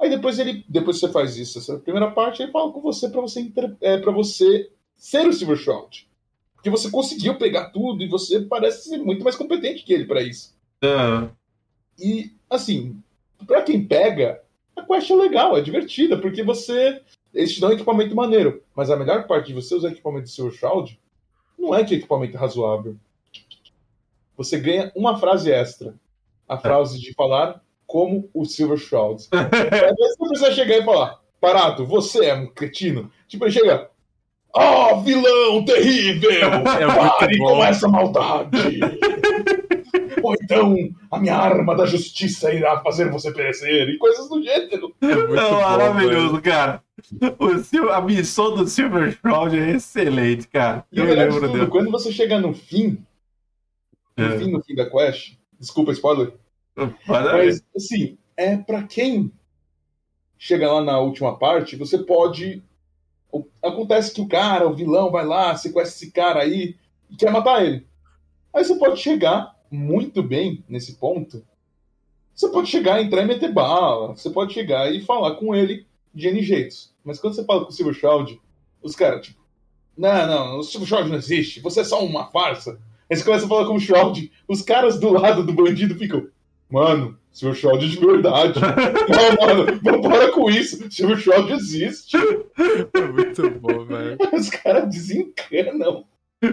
Aí 0.00 0.08
depois 0.08 0.38
ele, 0.38 0.64
depois 0.68 0.98
você 0.98 1.08
faz 1.08 1.36
isso, 1.36 1.58
essa 1.58 1.78
primeira 1.78 2.10
parte, 2.10 2.42
ele 2.42 2.52
fala 2.52 2.72
com 2.72 2.80
você 2.80 3.08
pra 3.08 3.20
você, 3.20 3.52
é, 3.80 3.98
pra 3.98 4.12
você 4.12 4.70
ser 4.96 5.26
o 5.26 5.32
Silver 5.32 5.56
Shroud. 5.56 6.08
Porque 6.54 6.70
você 6.70 6.90
conseguiu 6.90 7.36
pegar 7.36 7.70
tudo 7.70 8.02
e 8.02 8.08
você 8.08 8.40
parece 8.40 8.88
ser 8.88 8.98
muito 8.98 9.24
mais 9.24 9.36
competente 9.36 9.84
que 9.84 9.92
ele 9.92 10.06
pra 10.06 10.22
isso. 10.22 10.56
Aham. 10.82 11.30
E, 11.98 12.32
assim, 12.48 13.00
pra 13.46 13.62
quem 13.62 13.84
pega, 13.84 14.42
a 14.76 14.82
quest 14.82 15.10
é 15.10 15.14
legal, 15.14 15.56
é 15.56 15.60
divertida, 15.60 16.16
porque 16.16 16.42
você. 16.42 17.00
Eles 17.34 17.52
te 17.52 17.60
dão 17.60 17.70
um 17.70 17.74
equipamento 17.74 18.14
maneiro. 18.14 18.62
Mas 18.74 18.90
a 18.90 18.96
melhor 18.96 19.26
parte 19.26 19.48
de 19.48 19.54
você 19.54 19.74
usar 19.74 19.90
equipamento 19.90 20.24
do 20.24 20.30
Silver 20.30 20.54
Shroud 20.54 20.98
não 21.58 21.74
é 21.74 21.84
que 21.84 21.94
é 21.94 21.98
equipamento 21.98 22.36
razoável. 22.36 22.96
Você 24.36 24.58
ganha 24.58 24.90
uma 24.94 25.18
frase 25.18 25.50
extra. 25.50 25.94
A 26.48 26.56
frase 26.56 26.98
de 26.98 27.12
falar 27.12 27.62
como 27.88 28.28
o 28.34 28.44
Silver 28.44 28.76
Shroud. 28.78 29.24
Aí 29.32 29.94
você 29.96 30.16
precisa 30.28 30.52
chegar 30.52 30.76
e 30.78 30.84
falar: 30.84 31.18
Parado, 31.40 31.84
você 31.86 32.26
é 32.26 32.34
um 32.34 32.46
cretino. 32.46 33.10
Tipo, 33.26 33.46
ele 33.46 33.52
chega. 33.52 33.90
Oh, 34.54 35.00
vilão 35.02 35.64
terrível! 35.64 36.30
É 36.30 36.86
Pare 36.86 37.26
muito 37.26 37.38
com 37.38 37.56
bom. 37.56 37.64
essa 37.64 37.86
maldade! 37.88 38.80
Ou 40.22 40.34
então, 40.42 40.74
a 41.10 41.18
minha 41.20 41.36
arma 41.36 41.76
da 41.76 41.86
justiça 41.86 42.52
irá 42.52 42.80
fazer 42.80 43.10
você 43.10 43.30
perecer, 43.32 43.88
e 43.88 43.98
coisas 43.98 44.28
do 44.28 44.42
gênero. 44.42 44.92
É 45.00 45.06
muito 45.14 45.34
É 45.36 45.50
bom, 45.50 45.60
maravilhoso, 45.60 46.30
velho. 46.30 46.42
cara. 46.42 46.82
O 47.38 47.90
a 47.92 48.00
missão 48.00 48.54
do 48.56 48.66
Silver 48.66 49.12
Shroud 49.12 49.56
é 49.56 49.70
excelente, 49.70 50.48
cara. 50.48 50.84
E 50.90 50.98
Eu 50.98 51.04
lembro 51.04 51.40
tudo, 51.40 51.52
dele. 51.52 51.66
quando 51.68 51.90
você 51.90 52.10
chegar 52.10 52.40
no 52.40 52.52
fim, 52.52 52.98
no 54.16 54.24
É. 54.24 54.38
fim, 54.38 54.50
no 54.50 54.62
fim 54.62 54.74
da 54.74 54.88
quest, 54.90 55.34
desculpa, 55.60 55.92
spoiler. 55.92 56.32
Mas, 57.06 57.62
assim, 57.76 58.18
é 58.36 58.56
pra 58.56 58.82
quem 58.84 59.32
chega 60.38 60.72
lá 60.72 60.82
na 60.82 60.98
última 60.98 61.38
parte, 61.38 61.76
você 61.76 61.98
pode... 61.98 62.62
Acontece 63.62 64.14
que 64.14 64.20
o 64.20 64.28
cara, 64.28 64.66
o 64.66 64.74
vilão, 64.74 65.10
vai 65.10 65.26
lá, 65.26 65.56
sequestra 65.56 65.94
esse 65.94 66.12
cara 66.12 66.40
aí 66.40 66.76
e 67.10 67.16
quer 67.16 67.30
matar 67.30 67.64
ele. 67.64 67.86
Aí 68.54 68.64
você 68.64 68.74
pode 68.76 69.00
chegar 69.00 69.54
muito 69.70 70.22
bem 70.22 70.64
nesse 70.68 70.94
ponto. 70.94 71.44
Você 72.34 72.48
pode 72.48 72.70
chegar, 72.70 73.02
entrar 73.02 73.22
e 73.22 73.26
meter 73.26 73.52
bala. 73.52 74.16
Você 74.16 74.30
pode 74.30 74.54
chegar 74.54 74.92
e 74.94 75.02
falar 75.02 75.34
com 75.34 75.54
ele 75.54 75.86
de 76.14 76.28
N 76.28 76.42
jeitos. 76.42 76.94
Mas 77.04 77.18
quando 77.18 77.34
você 77.34 77.44
fala 77.44 77.64
com 77.64 77.70
o 77.70 77.72
Silver 77.72 77.94
Shroud, 77.94 78.40
os 78.82 78.94
caras, 78.94 79.26
tipo, 79.26 79.40
não, 79.96 80.26
não, 80.26 80.58
o 80.58 80.62
Silver 80.62 80.88
Shroud 80.88 81.08
não 81.10 81.16
existe, 81.16 81.60
você 81.60 81.80
é 81.80 81.84
só 81.84 82.04
uma 82.04 82.30
farsa. 82.30 82.80
Aí 83.10 83.16
você 83.16 83.24
começa 83.24 83.44
a 83.44 83.48
falar 83.48 83.66
com 83.66 83.74
o 83.74 83.80
Shroud, 83.80 84.30
os 84.46 84.62
caras 84.62 84.98
do 84.98 85.10
lado 85.10 85.44
do 85.44 85.52
bandido 85.52 85.96
ficam, 85.96 86.28
Mano, 86.70 87.16
Silver 87.32 87.56
Shroud 87.56 87.88
de 87.88 87.96
verdade. 87.98 88.60
não, 88.60 89.46
mano, 89.46 89.80
não 89.82 90.00
para 90.02 90.30
com 90.32 90.50
isso. 90.50 90.90
Silver 90.90 91.16
Shroud 91.18 91.52
existe. 91.52 92.16
É 92.16 93.00
muito 93.00 93.50
bom, 93.50 93.84
velho. 93.84 94.18
Os 94.32 94.50
caras 94.50 94.88
desencanam. 94.88 96.04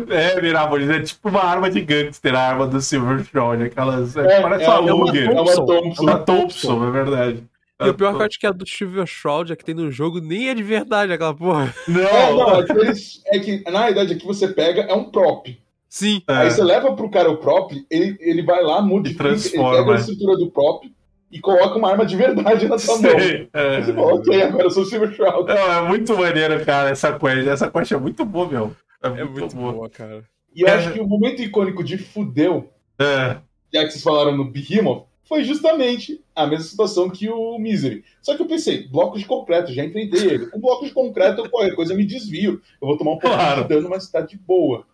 É, 0.10 0.42
Mirabolins, 0.42 0.90
é 0.90 1.00
tipo 1.02 1.30
uma 1.30 1.44
arma 1.44 1.70
de 1.70 1.80
gangster, 1.82 2.34
a 2.34 2.40
arma 2.40 2.66
do 2.68 2.82
Silver 2.82 3.24
Shroud. 3.24 3.64
Aquelas. 3.64 4.16
É, 4.18 4.42
parece 4.42 4.64
é 4.66 4.70
uma 4.70 4.80
uma 4.94 5.06
Luger. 5.06 5.30
É 5.30 5.32
uma 5.42 5.46
Thompson. 5.54 5.66
Thompson. 5.66 6.04
Uma 6.04 6.20
Thompson, 6.20 6.88
é 6.88 6.92
verdade. 6.92 7.44
E 7.84 7.90
o 7.90 7.94
pior 7.94 8.12
é 8.12 8.16
que 8.16 8.22
eu 8.22 8.26
acho 8.26 8.40
que 8.40 8.48
a 8.48 8.52
do 8.54 8.66
Silver 8.68 9.06
Shroud, 9.06 9.52
a 9.52 9.56
que 9.56 9.66
tem 9.66 9.76
no 9.76 9.92
jogo, 9.92 10.22
nem 10.22 10.48
é 10.50 10.56
de 10.56 10.64
verdade 10.64 11.12
aquela 11.12 11.34
porra. 11.36 11.74
É, 11.88 11.92
Não, 11.92 12.38
não, 12.38 12.60
é 12.62 12.66
que, 12.66 12.72
eles- 12.72 13.22
é 13.28 13.40
que 13.40 13.70
na 13.70 13.80
realidade 13.80 14.14
aqui 14.14 14.26
você 14.26 14.48
pega 14.48 14.84
é 14.84 14.94
um 14.94 15.04
prop. 15.12 15.56
Sim. 15.96 16.22
É. 16.28 16.34
Aí 16.34 16.52
você 16.52 16.62
leva 16.62 16.94
pro 16.94 17.10
cara 17.10 17.32
o 17.32 17.38
prop, 17.38 17.72
ele, 17.90 18.18
ele 18.20 18.44
vai 18.44 18.62
lá, 18.62 18.82
modifica, 18.82 19.30
ele 19.30 19.36
transforma, 19.40 19.78
pega 19.78 19.92
a 19.94 19.96
estrutura 19.96 20.36
do 20.38 20.52
prop 20.52 20.84
e 21.32 21.40
coloca 21.40 21.78
uma 21.78 21.90
arma 21.90 22.06
de 22.06 22.18
verdade 22.18 22.68
na 22.68 22.78
sua 22.78 23.00
mão. 23.00 23.18
sei. 23.18 23.48
É. 23.54 23.78
Aí 23.78 23.84
você 23.86 23.94
fala, 23.94 24.14
ok, 24.16 24.42
agora 24.42 24.64
eu 24.66 24.72
sou 24.72 24.84
o 24.84 24.86
Silver 24.86 25.14
Shroud. 25.14 25.48
Não, 25.48 25.72
é 25.74 25.88
muito 25.88 26.18
maneiro, 26.18 26.66
cara, 26.66 26.90
essa 26.90 27.18
quest. 27.18 27.48
Essa 27.48 27.72
quest 27.72 27.94
é 27.94 27.98
muito 27.98 28.26
boa, 28.26 28.46
meu. 28.50 28.76
É 29.02 29.08
muito, 29.08 29.22
É 29.22 29.24
muito 29.40 29.56
boa. 29.56 29.72
boa, 29.72 29.90
cara. 29.90 30.22
E 30.54 30.64
eu 30.64 30.68
É. 30.68 30.72
acho 30.72 30.92
que 30.92 31.00
o 31.00 31.08
momento 31.08 31.42
icônico 31.42 31.82
de 31.82 31.98
fudeu, 31.98 32.70
É. 33.00 33.38
já 33.74 33.86
que 33.86 33.92
vocês 33.92 34.04
falaram 34.04 34.36
no 34.36 34.44
Behemoth, 34.52 35.06
foi 35.24 35.46
justamente 35.46 36.22
a 36.36 36.46
mesma 36.46 36.66
situação 36.66 37.10
que 37.10 37.30
o 37.30 37.58
Misery. 37.58 38.04
Só 38.22 38.36
que 38.36 38.42
eu 38.42 38.48
pensei, 38.48 38.86
bloco 38.90 39.18
de 39.18 39.24
concreto, 39.26 39.72
já 39.72 39.86
enfrentei 39.86 40.26
ele. 40.30 40.48
Com 40.48 40.60
bloco 40.60 40.86
de 40.86 40.92
concreto, 40.92 41.50
qualquer 41.50 41.74
coisa 41.74 41.94
eu 41.94 41.98
me 41.98 42.06
desvio. 42.06 42.62
Eu 42.82 42.88
vou 42.90 42.98
tomar 42.98 43.12
um 43.14 43.18
pouco 43.18 43.36
Claro. 43.38 43.62
de 43.64 43.70
dano, 43.70 43.90
mas 43.90 44.10
tá 44.12 44.20
de 44.20 44.38
boa. 44.38 44.86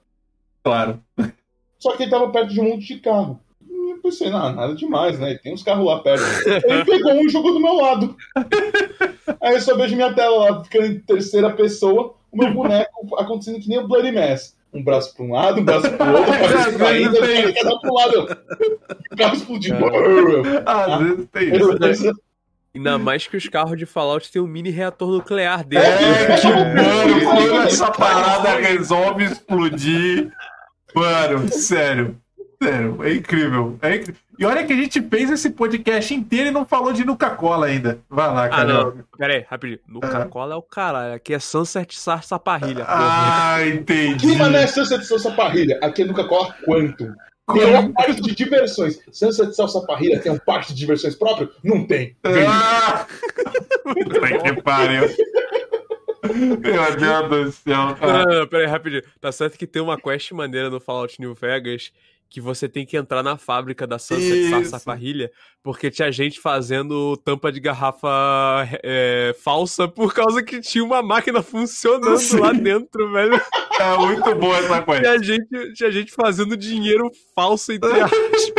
Claro. 0.64 1.00
Só 1.80 1.96
que 1.96 2.04
ele 2.04 2.12
tava 2.12 2.30
perto 2.30 2.54
de 2.54 2.60
um 2.62 2.66
monte 2.70 2.88
de 2.94 3.00
carro. 3.00 3.40
E 3.68 3.92
Eu 3.92 3.98
pensei, 4.02 4.30
não, 4.30 4.54
nada 4.54 4.76
demais, 4.76 5.20
né? 5.20 5.36
Tem 5.42 5.54
uns 5.54 5.64
carros 5.64 5.86
lá 5.86 6.00
perto. 6.00 6.24
Ele 6.66 6.86
pegou 6.86 7.14
um 7.14 7.26
e 7.26 7.30
jogou 7.30 7.54
do 7.54 7.60
meu 7.60 7.74
lado. 7.76 8.16
Aí 9.42 9.56
eu 9.56 9.62
só 9.62 9.76
vejo 9.76 9.96
minha 9.96 10.14
tela 10.14 10.50
lá, 10.52 10.64
ficando 10.64 10.86
em 10.86 11.00
terceira 11.00 11.50
pessoa, 11.52 12.14
o 12.32 12.38
meu 12.38 12.54
boneco 12.54 13.16
acontecendo 13.18 13.60
que 13.60 13.68
nem 13.70 13.80
o 13.80 13.88
Bloody 13.88 14.12
Mass. 14.12 14.56
Um 14.74 14.84
braço 14.84 15.14
pra 15.16 15.26
um 15.26 15.34
lado, 15.34 15.60
um 15.60 15.66
braço 15.66 15.90
pro 15.92 16.14
outro, 16.18 16.32
a 16.34 16.38
cabeça 16.38 16.78
caindo, 16.78 17.08
Às 17.08 17.20
vezes 17.20 17.28
tem 17.28 17.38
ele 17.44 17.54
quer 17.54 17.64
dar 17.66 17.78
pro 17.80 17.94
lado. 17.94 18.38
O 19.12 19.16
carro 19.18 19.36
explodindo. 19.36 19.86
Às 20.66 21.00
vezes 21.00 21.28
tem 21.32 21.56
isso. 21.56 22.06
né? 22.08 22.14
Ainda 22.74 22.98
mais 22.98 23.28
que 23.28 23.36
os 23.36 23.50
carros 23.50 23.78
de 23.78 23.86
Fallout 23.86 24.32
têm 24.32 24.42
um 24.42 24.48
mini 24.48 24.70
reator 24.70 25.10
nuclear 25.12 25.66
dentro. 25.66 25.90
É, 25.90 26.38
que 26.40 26.48
mano, 26.48 27.22
quando 27.26 27.62
essa 27.64 27.92
parada 27.92 28.56
resolve 28.60 29.26
explodir. 29.26 30.32
Mano, 30.96 31.52
sério. 31.52 32.18
Sério, 32.62 33.00
é 33.04 33.14
incrível. 33.16 33.78
É 33.82 33.96
incrível. 33.96 34.22
E 34.38 34.46
olha 34.46 34.64
que 34.64 34.74
a 34.74 34.76
gente 34.76 35.02
fez 35.02 35.30
esse 35.32 35.50
podcast 35.50 36.14
inteiro 36.14 36.48
e 36.50 36.52
não 36.52 36.64
falou 36.66 36.94
de 36.94 37.04
Nuca-Cola 37.06 37.66
ainda. 37.68 38.00
Vai 38.10 38.28
lá, 38.28 38.46
Ah, 38.46 38.50
cara. 38.50 38.66
não. 38.74 38.94
Pera 39.18 39.34
aí, 39.34 39.46
rapidinho. 39.50 39.80
No 39.88 40.00
Coca-Cola 40.00 40.54
é 40.54 40.58
o 40.58 40.62
caralho. 40.62 41.14
Aqui 41.16 41.34
é 41.34 41.40
Sunset 41.40 41.98
Sarsa 41.98 42.38
Parrilha. 42.38 42.86
porra. 42.86 42.98
Ah, 43.56 43.68
entendi. 43.68 44.28
Que 44.28 44.36
mané 44.36 44.68
Sunset 44.68 45.04
Salsa 45.06 45.32
Parrilha? 45.32 45.80
Aqui 45.82 46.04
é 46.04 46.06
nunca 46.06 46.24
corre 46.28 46.54
Quantum. 46.66 47.12
Tem 47.52 47.66
uma 47.66 47.92
parte 47.94 48.22
de 48.22 48.34
diversões. 48.36 49.00
Sunset 49.12 49.54
Salsa 49.56 49.82
Parrilha 49.82 50.20
tem 50.20 50.32
um 50.32 50.38
parte 50.38 50.74
de 50.74 50.80
diversões 50.80 51.16
próprio? 51.16 51.50
Não 51.64 51.86
tem. 51.86 52.16
Vem. 52.24 52.46
Ah! 52.48 53.06
Que 53.92 54.62
pariu. 54.62 55.04
Meu 56.24 57.28
Deus 57.30 57.46
do 57.46 57.52
céu. 57.52 57.76
Não, 57.76 57.98
Ah, 58.02 58.26
não, 58.26 58.40
não, 58.40 58.48
pera 58.48 58.64
aí, 58.64 58.70
rapidinho. 58.70 59.04
Tá 59.20 59.32
certo 59.32 59.58
que 59.58 59.68
tem 59.68 59.82
uma 59.82 59.98
quest 60.00 60.32
maneira 60.32 60.70
no 60.70 60.80
Fallout 60.80 61.20
New 61.20 61.34
Vegas 61.34 61.92
que 62.32 62.40
você 62.40 62.70
tem 62.70 62.86
que 62.86 62.96
entrar 62.96 63.22
na 63.22 63.36
fábrica 63.36 63.86
da 63.86 64.00
Sunset 64.00 64.40
Isso. 64.40 64.50
Sarsa 64.52 64.80
Parrilha 64.80 65.30
porque 65.62 65.92
tinha 65.92 66.10
gente 66.10 66.40
fazendo 66.40 67.18
tampa 67.18 67.52
de 67.52 67.60
garrafa 67.60 68.08
é, 68.82 69.36
falsa 69.44 69.86
por 69.86 70.14
causa 70.14 70.42
que 70.42 70.62
tinha 70.62 70.82
uma 70.84 71.04
máquina 71.04 71.44
funcionando 71.44 72.18
Sim. 72.18 72.40
lá 72.40 72.54
dentro, 72.54 73.12
velho. 73.12 73.36
é 73.80 73.98
muito 73.98 74.34
boa 74.36 74.58
essa 74.58 74.82
coisa. 74.82 75.02
Tinha 75.04 75.22
gente, 75.22 75.74
tinha 75.74 75.92
gente 75.92 76.12
fazendo 76.14 76.56
dinheiro 76.56 77.12
falso 77.36 77.74
entre 77.74 77.92
aspas. 78.00 78.54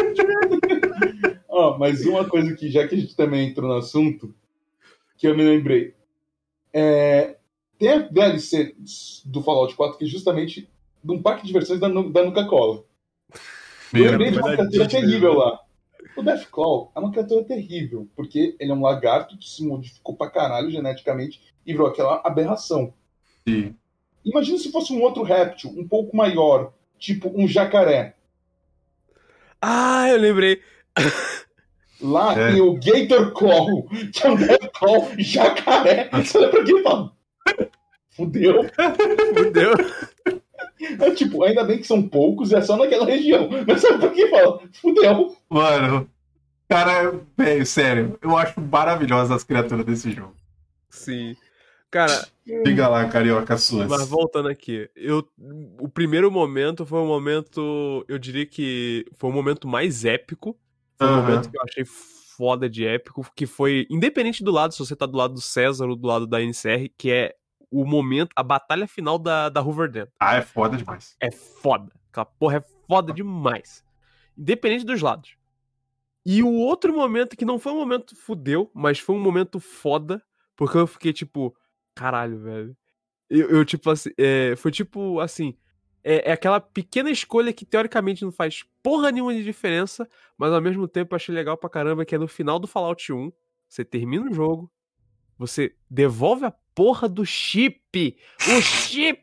Ó, 1.48 1.78
mas 1.78 2.05
uma 2.05 2.26
coisa 2.26 2.55
que, 2.55 2.70
já 2.70 2.86
que 2.86 2.94
a 2.94 2.98
gente 2.98 3.16
também 3.16 3.48
entrou 3.48 3.68
no 3.70 3.76
assunto, 3.76 4.34
que 5.16 5.26
eu 5.26 5.34
me 5.34 5.43
lembrei. 5.43 5.94
É, 6.74 7.36
tem 7.82 7.90
a 7.90 7.98
DLC 7.98 8.76
do 9.24 9.42
Fallout 9.42 9.74
4 9.74 9.98
que 9.98 10.04
é 10.04 10.09
justamente 10.09 10.68
de 11.02 11.12
um 11.12 11.20
parque 11.20 11.40
de 11.42 11.48
diversões 11.48 11.80
da, 11.80 11.88
da 11.88 12.24
Nuka-Cola. 12.24 12.84
Eu 13.92 14.10
lembrei 14.12 14.30
de 14.30 14.38
uma 14.38 14.52
criatura 14.52 14.88
terrível 14.88 15.34
lá. 15.34 15.59
O 16.16 16.22
Deathclaw 16.22 16.92
é 16.94 17.00
uma 17.00 17.10
criatura 17.10 17.42
terrível, 17.42 18.06
porque 18.14 18.54
ele 18.60 18.70
é 18.70 18.74
um 18.74 18.82
lagarto 18.82 19.36
que 19.36 19.48
se 19.48 19.66
modificou 19.66 20.14
pra 20.14 20.30
caralho 20.30 20.70
geneticamente 20.70 21.40
e 21.66 21.72
virou 21.72 21.88
aquela 21.88 22.20
aberração. 22.24 22.94
Sim. 23.48 23.74
Imagina 24.24 24.59
se 24.59 24.70
fosse 24.70 24.92
um 24.92 25.02
outro 25.02 25.24
réptil, 25.24 25.70
um 25.76 25.88
pouco 25.88 26.16
maior, 26.16 26.72
tipo 27.00 27.32
um 27.34 27.48
jacaré. 27.48 28.14
Ah, 29.60 30.09
eu 30.09 30.18
lembrei. 30.18 30.60
Lá 32.00 32.38
É. 32.38 32.52
tem 32.52 32.60
o 32.60 32.74
Gator 32.74 33.32
Claw, 33.32 33.82
que 34.12 34.24
é 34.24 34.30
um 34.30 34.36
Deathclaw 34.36 35.09
jacaré. 35.18 36.09
Você 36.12 36.38
olha 36.38 36.48
pra 36.48 36.60
aquilo 36.62 36.78
e 36.78 36.82
fala, 36.84 37.12
fudeu. 38.11 38.65
Fudeu. 39.35 39.73
É 41.01 41.11
tipo, 41.12 41.45
ainda 41.45 41.65
bem 41.65 41.79
que 41.79 41.87
são 41.87 42.07
poucos 42.07 42.51
e 42.51 42.57
é 42.57 42.61
só 42.61 42.77
naquela 42.77 43.07
região. 43.07 43.49
Mas 43.66 43.81
sabe 43.81 43.99
por 43.99 44.12
que 44.12 44.29
fala? 44.29 44.61
Fudeu. 44.81 45.37
Mano, 45.49 46.11
cara, 46.69 47.20
velho, 47.37 47.66
sério, 47.66 48.19
eu 48.20 48.37
acho 48.37 48.61
maravilhosas 48.61 49.31
as 49.31 49.45
criaturas 49.45 49.85
desse 49.85 50.11
jogo. 50.11 50.35
Sim. 50.91 51.37
Cara, 51.91 52.27
Diga 52.45 52.89
lá, 52.89 53.09
carioca 53.09 53.57
suas. 53.57 53.89
Mas 53.89 54.09
voltando 54.09 54.49
aqui, 54.49 54.91
eu, 54.97 55.24
o 55.79 55.89
primeiro 55.89 56.31
momento 56.31 56.85
foi 56.85 56.99
um 56.99 57.07
momento, 57.07 58.05
eu 58.09 58.19
diria 58.19 58.45
que 58.45 59.07
foi 59.16 59.31
o 59.31 59.33
momento 59.33 59.69
mais 59.69 60.05
épico. 60.05 60.59
Foi 60.99 61.07
um 61.07 61.11
Aham. 61.11 61.23
momento 61.23 61.51
que 61.51 61.57
eu 61.57 61.62
achei 61.62 61.85
foda 61.85 62.69
de 62.69 62.85
épico, 62.85 63.24
que 63.37 63.47
foi, 63.47 63.87
independente 63.89 64.43
do 64.43 64.51
lado, 64.51 64.73
se 64.73 64.81
você 64.81 64.97
tá 64.97 65.07
do 65.07 65.16
lado 65.16 65.35
do 65.35 65.41
César 65.41 65.87
ou 65.87 65.95
do 65.95 66.07
lado 66.07 66.27
da 66.27 66.43
NCR, 66.43 66.91
que 66.99 67.11
é 67.11 67.35
o 67.73 67.86
momento, 67.86 68.31
a 68.36 68.43
batalha 68.43 68.86
final 68.86 69.19
da, 69.19 69.49
da 69.49 69.62
Hoover 69.62 69.90
Dam. 69.90 70.07
Ah, 70.20 70.36
é 70.36 70.43
foda 70.43 70.77
demais. 70.77 71.16
É 71.19 71.31
foda. 71.31 71.90
Aquela 72.11 72.27
porra 72.27 72.59
é 72.59 72.65
foda 72.86 73.12
demais. 73.15 73.82
Independente 74.36 74.85
dos 74.85 75.01
lados. 75.01 75.36
E 76.24 76.43
o 76.43 76.53
outro 76.53 76.93
momento, 76.93 77.36
que 77.36 77.47
não 77.47 77.59
foi 77.59 77.73
um 77.73 77.78
momento 77.78 78.15
fudeu, 78.15 78.70
mas 78.74 78.99
foi 78.99 79.16
um 79.16 79.20
momento 79.20 79.59
foda, 79.59 80.23
porque 80.55 80.77
eu 80.77 80.86
fiquei 80.86 81.12
tipo, 81.12 81.57
caralho, 81.94 82.39
velho. 82.39 82.77
Eu, 83.28 83.49
eu, 83.49 83.65
tipo 83.65 83.90
assim, 83.90 84.11
é, 84.19 84.55
foi 84.57 84.70
tipo 84.70 85.19
assim. 85.19 85.57
É, 86.05 86.31
é 86.31 86.32
aquela 86.32 86.61
pequena 86.61 87.11
escolha 87.11 87.53
que 87.53 87.65
teoricamente 87.65 88.24
não 88.24 88.32
faz 88.32 88.65
porra 88.82 89.11
nenhuma 89.11 89.32
de 89.32 89.43
diferença, 89.43 90.07
mas 90.36 90.53
ao 90.53 90.61
mesmo 90.61 90.86
tempo 90.86 91.15
eu 91.15 91.16
achei 91.16 91.35
legal 91.35 91.57
pra 91.57 91.70
caramba 91.70 92.05
que 92.05 92.15
é 92.15 92.19
no 92.19 92.28
final 92.28 92.59
do 92.59 92.66
Fallout 92.66 93.12
1, 93.12 93.32
você 93.69 93.85
termina 93.85 94.28
o 94.28 94.35
jogo, 94.35 94.70
você 95.39 95.74
devolve 95.89 96.44
a 96.44 96.51
porra 96.74 97.09
do 97.09 97.24
chip! 97.24 98.16
O 98.49 98.61
chip! 98.62 99.23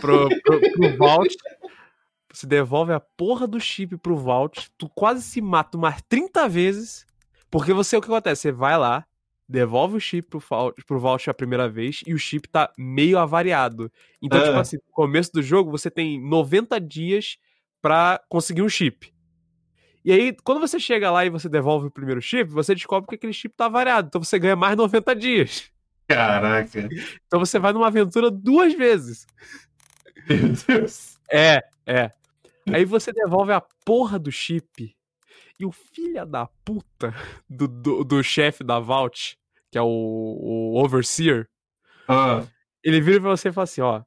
pro, 0.00 0.28
pro, 0.42 0.60
pro 0.72 0.96
Vault. 0.96 1.34
Você 2.32 2.46
devolve 2.46 2.92
a 2.92 3.00
porra 3.00 3.46
do 3.46 3.60
chip 3.60 3.96
pro 3.98 4.16
Vault. 4.16 4.70
Tu 4.78 4.88
quase 4.88 5.22
se 5.22 5.40
mata 5.40 5.76
umas 5.76 6.00
30 6.08 6.48
vezes. 6.48 7.06
Porque 7.50 7.72
você, 7.72 7.96
o 7.96 8.00
que 8.00 8.06
acontece? 8.06 8.42
Você 8.42 8.52
vai 8.52 8.78
lá, 8.78 9.04
devolve 9.46 9.96
o 9.96 10.00
chip 10.00 10.26
pro 10.28 10.40
Vault, 10.40 10.82
pro 10.86 10.98
Vault 10.98 11.28
a 11.28 11.34
primeira 11.34 11.68
vez 11.68 12.00
e 12.06 12.14
o 12.14 12.18
chip 12.18 12.48
tá 12.48 12.72
meio 12.78 13.18
avariado. 13.18 13.92
Então, 14.22 14.40
Ah. 14.40 14.44
tipo 14.46 14.58
assim, 14.58 14.76
no 14.76 14.92
começo 14.92 15.30
do 15.32 15.42
jogo, 15.42 15.70
você 15.70 15.90
tem 15.90 16.18
90 16.18 16.80
dias 16.80 17.36
pra 17.82 18.18
conseguir 18.30 18.62
um 18.62 18.68
chip. 18.68 19.12
E 20.04 20.12
aí, 20.12 20.36
quando 20.42 20.60
você 20.60 20.80
chega 20.80 21.10
lá 21.10 21.24
e 21.24 21.30
você 21.30 21.48
devolve 21.48 21.86
o 21.86 21.90
primeiro 21.90 22.20
chip, 22.20 22.50
você 22.50 22.74
descobre 22.74 23.08
que 23.08 23.14
aquele 23.14 23.32
chip 23.32 23.54
tá 23.56 23.66
avariado. 23.66 24.08
Então 24.08 24.22
você 24.22 24.38
ganha 24.38 24.56
mais 24.56 24.76
90 24.76 25.14
dias. 25.14 25.70
Caraca. 26.08 26.88
Então 27.26 27.38
você 27.38 27.58
vai 27.58 27.72
numa 27.72 27.86
aventura 27.86 28.30
duas 28.30 28.74
vezes. 28.74 29.26
Meu 30.28 30.52
Deus. 30.66 31.18
É, 31.30 31.62
é. 31.86 32.10
Aí 32.72 32.84
você 32.84 33.12
devolve 33.12 33.52
a 33.52 33.60
porra 33.84 34.18
do 34.18 34.30
chip. 34.30 34.94
E 35.58 35.64
o 35.64 35.70
filho 35.70 36.26
da 36.26 36.46
puta 36.64 37.14
do, 37.48 37.68
do, 37.68 38.04
do 38.04 38.22
chefe 38.22 38.64
da 38.64 38.80
Vault, 38.80 39.38
que 39.70 39.78
é 39.78 39.82
o, 39.82 39.86
o 39.86 40.82
Overseer, 40.82 41.48
Ah, 42.08 42.44
ele 42.82 43.00
vira 43.00 43.20
pra 43.20 43.30
você 43.30 43.48
e 43.48 43.52
fala 43.52 43.64
assim: 43.64 43.80
ó. 43.80 44.02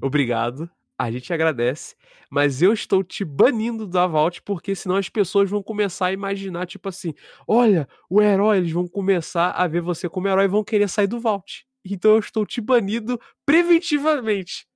Obrigado. 0.00 0.70
A 0.98 1.10
gente 1.10 1.32
agradece, 1.32 1.94
mas 2.30 2.62
eu 2.62 2.72
estou 2.72 3.04
te 3.04 3.24
banindo 3.24 3.86
da 3.86 4.06
Vault 4.06 4.40
porque 4.42 4.74
senão 4.74 4.96
as 4.96 5.08
pessoas 5.10 5.50
vão 5.50 5.62
começar 5.62 6.06
a 6.06 6.12
imaginar, 6.12 6.66
tipo 6.66 6.88
assim: 6.88 7.12
olha, 7.46 7.86
o 8.08 8.22
herói, 8.22 8.58
eles 8.58 8.72
vão 8.72 8.88
começar 8.88 9.50
a 9.50 9.66
ver 9.66 9.82
você 9.82 10.08
como 10.08 10.26
herói 10.26 10.46
e 10.46 10.48
vão 10.48 10.64
querer 10.64 10.88
sair 10.88 11.06
do 11.06 11.20
Vault. 11.20 11.66
Então 11.84 12.12
eu 12.12 12.18
estou 12.18 12.46
te 12.46 12.60
banido 12.60 13.20
preventivamente. 13.44 14.66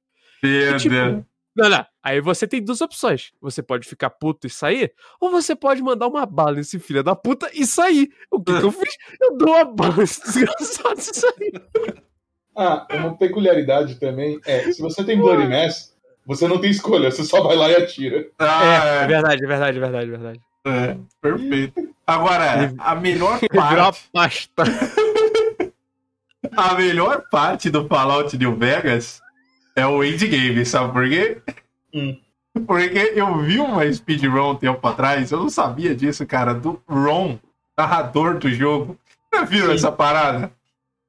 meu 0.42 0.74
E, 0.74 0.76
tipo, 0.76 0.94
Deus. 0.94 1.24
Não, 1.56 1.68
não. 1.68 1.84
Aí 2.02 2.20
você 2.20 2.46
tem 2.46 2.62
duas 2.62 2.80
opções. 2.80 3.32
Você 3.40 3.62
pode 3.62 3.86
ficar 3.88 4.10
puto 4.10 4.46
e 4.46 4.50
sair, 4.50 4.92
ou 5.20 5.30
você 5.30 5.56
pode 5.56 5.82
mandar 5.82 6.06
uma 6.06 6.24
bala 6.24 6.52
nesse 6.52 6.78
filho 6.78 7.02
da 7.02 7.16
puta 7.16 7.50
e 7.52 7.66
sair. 7.66 8.10
O 8.30 8.42
que, 8.42 8.58
que 8.58 8.64
eu 8.64 8.72
fiz? 8.72 8.96
Eu 9.20 9.36
dou 9.36 9.48
uma 9.50 9.64
bala 9.64 9.96
nesse 9.96 10.22
desgraçado 10.22 10.98
e 10.98 11.02
sair. 11.02 11.96
Ah, 12.56 12.86
uma 12.92 13.16
peculiaridade 13.16 13.96
também 13.96 14.40
é, 14.44 14.72
se 14.72 14.82
você 14.82 15.04
tem 15.04 15.18
Bloody 15.18 15.46
Mess, 15.46 15.96
você 16.30 16.46
não 16.46 16.58
tem 16.58 16.70
escolha, 16.70 17.10
você 17.10 17.24
só 17.24 17.42
vai 17.42 17.56
lá 17.56 17.68
e 17.70 17.74
atira. 17.76 18.26
É, 18.38 19.02
é 19.02 19.06
verdade, 19.06 19.44
é 19.44 19.46
verdade, 19.48 19.76
é 19.76 19.80
verdade, 19.80 20.06
é 20.06 20.10
verdade. 20.16 20.40
É, 20.64 20.96
perfeito. 21.20 21.88
Agora, 22.06 22.72
a 22.78 22.94
melhor 22.94 23.40
parte, 23.52 24.08
pasta. 24.12 24.62
a 26.56 26.74
melhor 26.74 27.24
parte 27.30 27.68
do 27.68 27.86
Fallout 27.88 28.36
New 28.36 28.56
Vegas 28.56 29.20
é 29.74 29.84
o 29.86 30.04
endgame, 30.04 30.64
sabe 30.64 30.92
por 30.92 31.08
quê? 31.08 31.38
Hum. 31.94 32.16
Porque 32.66 33.12
eu 33.14 33.38
vi 33.38 33.58
uma 33.58 33.90
speedrun 33.92 34.50
um 34.50 34.54
tempo 34.56 34.86
atrás, 34.86 35.30
eu 35.30 35.38
não 35.40 35.48
sabia 35.48 35.94
disso, 35.94 36.26
cara, 36.26 36.52
do 36.54 36.80
Ron, 36.88 37.38
narrador 37.76 38.38
do 38.38 38.50
jogo. 38.52 38.96
Já 39.32 39.42
viram 39.44 39.68
Sim. 39.68 39.74
essa 39.74 39.92
parada? 39.92 40.52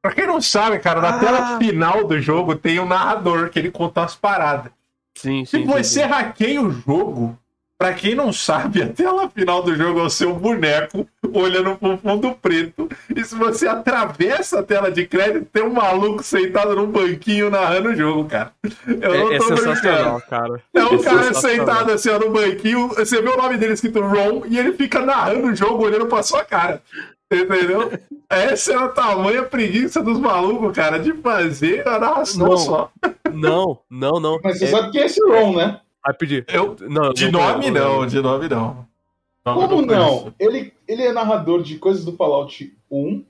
Pra 0.02 0.14
quem 0.14 0.26
não 0.26 0.42
sabe, 0.42 0.80
cara, 0.80 1.00
na 1.02 1.16
Ah. 1.16 1.20
tela 1.20 1.58
final 1.60 2.08
do 2.08 2.20
jogo 2.20 2.56
tem 2.56 2.80
um 2.80 2.86
narrador 2.88 3.50
que 3.50 3.60
ele 3.60 3.70
conta 3.70 4.04
as 4.04 4.16
paradas. 4.16 4.72
Sim, 5.16 5.46
Se 5.46 5.58
sim. 5.60 5.66
você 5.66 6.04
hackeia 6.04 6.62
o 6.62 6.72
jogo, 6.72 7.38
pra 7.78 7.94
quem 7.94 8.16
não 8.16 8.32
sabe, 8.32 8.82
a 8.84 8.88
tela 8.90 9.30
final 9.30 9.62
do 9.64 9.76
jogo 9.76 10.00
é 10.00 10.04
o 10.04 10.10
seu 10.10 10.34
boneco 10.34 11.08
olhando 11.34 11.76
pro 11.76 11.98
fundo 11.98 12.32
preto. 12.42 12.90
E 13.16 13.24
se 13.24 13.36
você 13.36 13.68
atravessa 13.68 14.60
a 14.60 14.64
tela 14.64 14.92
de 14.92 15.06
crédito, 15.06 15.46
tem 15.52 15.64
um 15.64 15.74
maluco 15.74 16.24
sentado 16.24 16.76
num 16.76 16.88
banquinho 16.88 17.50
narrando 17.50 17.90
o 17.90 17.96
jogo, 17.96 18.26
cara. 18.26 18.52
Eu 18.88 18.98
não 19.18 19.32
É, 19.32 19.36
é 19.36 19.38
tô 19.38 19.48
sensacional, 19.48 19.76
brincando. 20.20 20.24
cara. 20.30 20.62
É 20.74 20.84
um 20.84 20.96
É 20.96 21.04
cara 21.04 21.24
sensacional. 21.24 21.34
sentado 21.68 21.92
assim 21.92 22.10
ó, 22.10 22.20
no 22.20 22.32
banquinho, 22.32 22.88
você 22.90 23.22
vê 23.22 23.30
o 23.30 23.38
nome 23.38 23.58
dele 23.58 23.74
escrito 23.74 24.02
Ron 24.02 24.44
e 24.48 24.58
ele 24.58 24.74
fica 24.74 25.00
narrando 25.06 25.48
o 25.48 25.56
jogo 25.56 25.84
olhando 25.86 26.08
pra 26.08 26.24
sua 26.24 26.44
cara. 26.44 26.82
Entendeu? 27.32 27.92
Essa 28.30 28.74
é 28.74 28.76
a 28.76 28.88
tamanha 28.90 29.44
preguiça 29.44 30.02
dos 30.04 30.20
malucos, 30.20 30.74
cara, 30.76 31.00
de 31.00 31.14
fazer 31.14 31.88
a 31.88 31.98
narração 32.00 32.48
Não. 32.50 32.58
só. 32.58 32.92
Não, 33.32 33.80
não, 33.90 34.20
não. 34.20 34.40
Mas 34.44 34.60
você 34.60 34.66
É, 34.66 34.68
sabe 34.68 34.92
quem 34.92 35.02
é 35.02 35.06
esse 35.06 35.22
Ron, 35.26 35.56
né? 35.56 35.80
Vai 36.04 36.14
pedir. 36.16 36.46
Eu, 36.50 36.76
Não, 36.90 37.14
de 37.14 37.32
não 37.32 37.40
nome 37.42 37.72
não, 37.72 38.06
de 38.06 38.20
nome 38.22 38.50
não. 38.50 38.86
Nome 39.46 39.68
Como 39.68 39.82
não? 39.84 40.34
Ele, 40.40 40.74
ele 40.88 41.04
é 41.04 41.12
narrador 41.14 41.64
de 41.64 41.78
coisas 41.78 42.04
do 42.06 42.16
Fallout 42.16 42.76
1, 42.92 43.24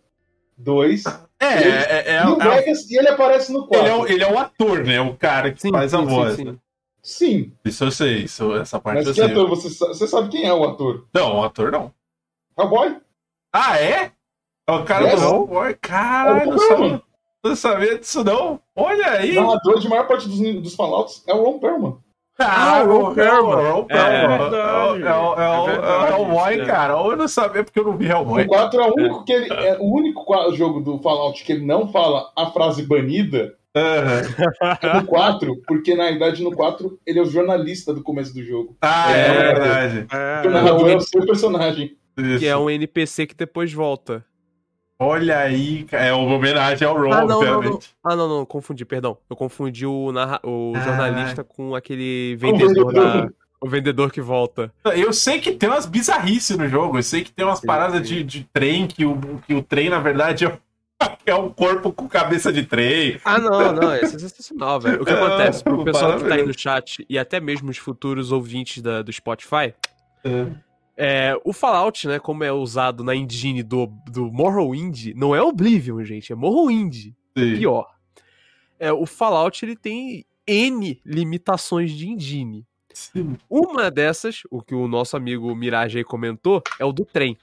2, 0.57 1.03
É, 1.39 1.45
é, 1.45 2.15
é, 2.17 2.23
e 2.23 2.27
o 2.27 2.41
é- 2.41 2.55
Vegas, 2.61 2.89
e 2.89 2.97
ele 2.97 3.07
aparece 3.09 3.51
no 3.53 3.65
4. 3.67 3.85
ele, 3.85 3.89
é 3.89 3.95
o, 3.95 4.07
ele 4.07 4.23
é 4.23 4.31
o 4.31 4.37
ator, 4.37 4.83
né? 4.83 4.99
O 5.01 5.15
cara 5.15 5.51
que 5.51 5.61
Sim, 5.61 5.71
faz 5.71 5.93
a 5.93 5.99
sim, 5.99 6.05
voz. 6.05 6.35
sim. 6.35 6.59
Sim, 7.03 7.51
Isso 7.65 7.83
eu 7.85 7.91
sei, 7.91 8.17
isso, 8.23 8.53
essa 8.55 8.79
parte 8.79 8.97
mas 8.97 9.07
eu 9.07 9.13
que 9.13 9.19
sei. 9.21 9.31
ator? 9.31 9.49
Você, 9.49 9.69
você 9.69 10.07
sabe 10.07 10.29
quem 10.29 10.45
é 10.45 10.53
o 10.53 10.63
ator? 10.63 11.07
Não, 11.13 11.37
o 11.39 11.43
ator 11.43 11.71
não. 11.71 11.91
Hellboy? 12.57 12.97
Ah, 13.53 13.79
é? 13.79 14.11
É 14.67 14.71
o 14.71 14.83
cara 14.83 15.05
Yes. 15.05 15.21
do 15.21 15.27
Hellboy. 15.27 15.69
É 15.71 15.73
Caralho, 15.73 16.51
o 16.51 16.55
não 16.55 17.01
não 17.43 17.55
sabia 17.55 17.97
disso 17.97 18.23
não. 18.23 18.59
Olha 18.75 19.07
aí. 19.13 19.35
O 19.37 19.41
narrador 19.41 19.79
de 19.79 19.89
maior 19.89 20.07
parte 20.07 20.27
dos, 20.27 20.39
dos 20.39 20.75
Fallouts 20.75 21.23
é 21.27 21.33
o 21.33 21.43
Ron 21.43 21.59
Perlman. 21.59 21.97
Ah, 22.39 22.83
o 22.83 22.87
Ron 23.01 23.13
Perlman. 23.15 23.55
o 23.55 23.71
Ron 23.73 23.85
É, 23.89 23.93
Perlman. 23.95 24.35
É 24.35 24.53
o- 24.93 24.95
é 24.95 25.41
é 25.41 26.07
É 26.07 26.11
é 26.11 26.11
Hellboy, 26.19 26.53
é. 26.61 26.65
cara. 26.65 26.93
Eu 26.93 27.17
não 27.17 27.27
sabia 27.27 27.63
porque 27.63 27.79
eu 27.79 27.83
não 27.85 27.97
vi 27.97 28.05
Hellboy. 28.07 28.43
O 28.43 28.47
4 28.47 28.79
é 28.81 28.87
o 28.87 28.93
único 28.93 29.23
que 29.25 29.33
ele 29.33 29.51
é 29.53 29.77
o 29.79 29.91
único 29.91 30.51
jogo 30.53 30.79
do 30.81 30.99
Fallout 30.99 31.43
que 31.43 31.51
ele 31.51 31.65
não 31.65 31.91
fala 31.91 32.31
a 32.37 32.45
frase 32.51 32.83
banida 32.83 33.55
é 33.73 34.97
no 34.99 35.05
4, 35.07 35.61
porque 35.65 35.95
na 35.95 36.05
verdade 36.05 36.43
no 36.43 36.51
4 36.53 36.99
ele 37.05 37.19
é 37.19 37.21
o 37.21 37.25
jornalista 37.25 37.93
do 37.93 38.03
começo 38.03 38.33
do 38.33 38.43
jogo. 38.43 38.75
Ah, 38.81 39.11
é, 39.11 39.27
É. 39.27 39.43
verdade. 39.53 40.07
O 40.11 40.15
É, 40.15 40.49
narrador 40.49 40.89
é 40.89 40.95
o 40.95 41.01
seu 41.01 41.25
personagem. 41.25 41.97
Que 42.39 42.47
é 42.47 42.55
um 42.57 42.69
NPC 42.69 43.27
que 43.27 43.35
depois 43.35 43.71
volta. 43.73 44.25
Olha 44.99 45.39
aí, 45.39 45.83
cara. 45.85 46.05
é 46.05 46.13
uma 46.13 46.35
homenagem 46.35 46.87
ao 46.87 46.95
Ron, 46.95 47.11
Ah, 47.11 47.21
não, 47.21 47.27
não, 47.27 47.41
não. 47.41 47.57
obviamente. 47.57 47.89
Ah, 48.03 48.15
não, 48.15 48.29
não, 48.29 48.45
confundi, 48.45 48.85
perdão. 48.85 49.17
Eu 49.27 49.35
confundi 49.35 49.83
o, 49.85 50.11
narra... 50.11 50.39
o 50.43 50.73
Ah. 50.75 50.79
jornalista 50.81 51.43
com 51.43 51.73
aquele 51.75 52.35
vendedor 52.37 52.93
da. 52.93 53.27
O 53.59 53.67
vendedor 53.69 54.11
que 54.11 54.21
volta. 54.21 54.71
Eu 54.95 55.13
sei 55.13 55.39
que 55.39 55.51
tem 55.51 55.69
umas 55.69 55.85
bizarrices 55.85 56.57
no 56.57 56.67
jogo. 56.67 56.97
Eu 56.97 57.03
sei 57.03 57.23
que 57.23 57.31
tem 57.31 57.45
umas 57.45 57.59
Sim, 57.59 57.67
paradas 57.67 58.07
sim. 58.07 58.15
de, 58.15 58.23
de 58.23 58.43
trem, 58.51 58.87
que 58.87 59.05
o, 59.05 59.15
que 59.45 59.53
o 59.53 59.61
trem, 59.61 59.87
na 59.89 59.99
verdade, 59.99 60.45
é, 60.47 60.59
é 61.27 61.35
um 61.35 61.49
corpo 61.49 61.91
com 61.91 62.07
cabeça 62.07 62.51
de 62.51 62.63
trem. 62.63 63.19
Ah, 63.25 63.37
não, 63.39 63.71
não, 63.73 63.91
é 63.91 64.05
sensacional, 64.05 64.79
velho. 64.79 65.01
O 65.01 65.05
que 65.05 65.11
É, 65.13 65.15
acontece 65.15 65.63
pro 65.63 65.83
pessoal 65.83 66.17
que 66.17 66.25
tá 66.27 66.35
aí 66.35 66.45
no 66.45 66.57
chat 66.57 67.05
e 67.09 67.17
até 67.19 67.39
mesmo 67.39 67.69
os 67.71 67.77
futuros 67.77 68.31
ouvintes 68.31 68.81
da, 68.81 69.01
do 69.03 69.11
Spotify, 69.13 69.73
é, 70.23 70.45
o 71.43 71.53
Fallout, 71.53 72.07
né, 72.07 72.19
como 72.19 72.43
é 72.43 72.51
usado 72.51 73.03
na 73.03 73.15
engine 73.15 73.63
do, 73.63 73.87
do 74.07 74.31
Morrowind, 74.31 75.13
não 75.15 75.35
é 75.35 75.41
Oblivion, 75.41 76.03
gente, 76.03 76.31
é 76.31 76.35
Morrowind. 76.35 77.13
Sim. 77.37 77.57
Pior. 77.57 77.87
É, 78.79 78.91
o 78.91 79.05
Fallout, 79.05 79.63
ele 79.63 79.75
tem 79.75 80.25
N 80.45 80.99
limitações 81.05 81.91
de 81.91 82.09
engine. 82.09 82.65
Sim. 82.93 83.37
Uma 83.49 83.89
dessas, 83.89 84.41
o 84.49 84.61
que 84.61 84.75
o 84.75 84.87
nosso 84.87 85.15
amigo 85.15 85.53
Mirage 85.55 85.97
aí 85.97 86.03
comentou, 86.03 86.61
é 86.79 86.85
o 86.85 86.91
do 86.91 87.05
trem. 87.05 87.37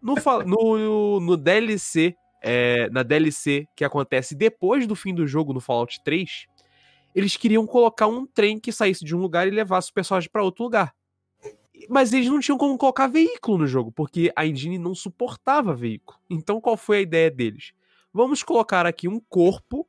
No, 0.00 0.14
no, 0.46 1.20
no 1.20 1.36
DLC, 1.36 2.14
é, 2.42 2.90
na 2.90 3.02
DLC 3.02 3.66
que 3.76 3.84
acontece 3.84 4.34
depois 4.34 4.86
do 4.86 4.94
fim 4.94 5.14
do 5.14 5.26
jogo 5.26 5.52
no 5.52 5.60
Fallout 5.60 6.02
3, 6.04 6.46
eles 7.14 7.36
queriam 7.36 7.66
colocar 7.66 8.06
um 8.06 8.26
trem 8.26 8.58
que 8.58 8.72
saísse 8.72 9.04
de 9.04 9.14
um 9.14 9.20
lugar 9.20 9.46
e 9.46 9.50
levasse 9.50 9.90
o 9.90 9.94
personagem 9.94 10.30
pra 10.30 10.42
outro 10.42 10.64
lugar. 10.64 10.94
Mas 11.88 12.12
eles 12.12 12.28
não 12.28 12.40
tinham 12.40 12.58
como 12.58 12.78
colocar 12.78 13.06
veículo 13.06 13.58
no 13.58 13.66
jogo, 13.66 13.92
porque 13.92 14.32
a 14.36 14.46
engine 14.46 14.78
não 14.78 14.94
suportava 14.94 15.74
veículo. 15.74 16.18
Então 16.28 16.60
qual 16.60 16.76
foi 16.76 16.98
a 16.98 17.00
ideia 17.00 17.30
deles? 17.30 17.72
Vamos 18.12 18.42
colocar 18.42 18.86
aqui 18.86 19.08
um 19.08 19.20
corpo 19.20 19.86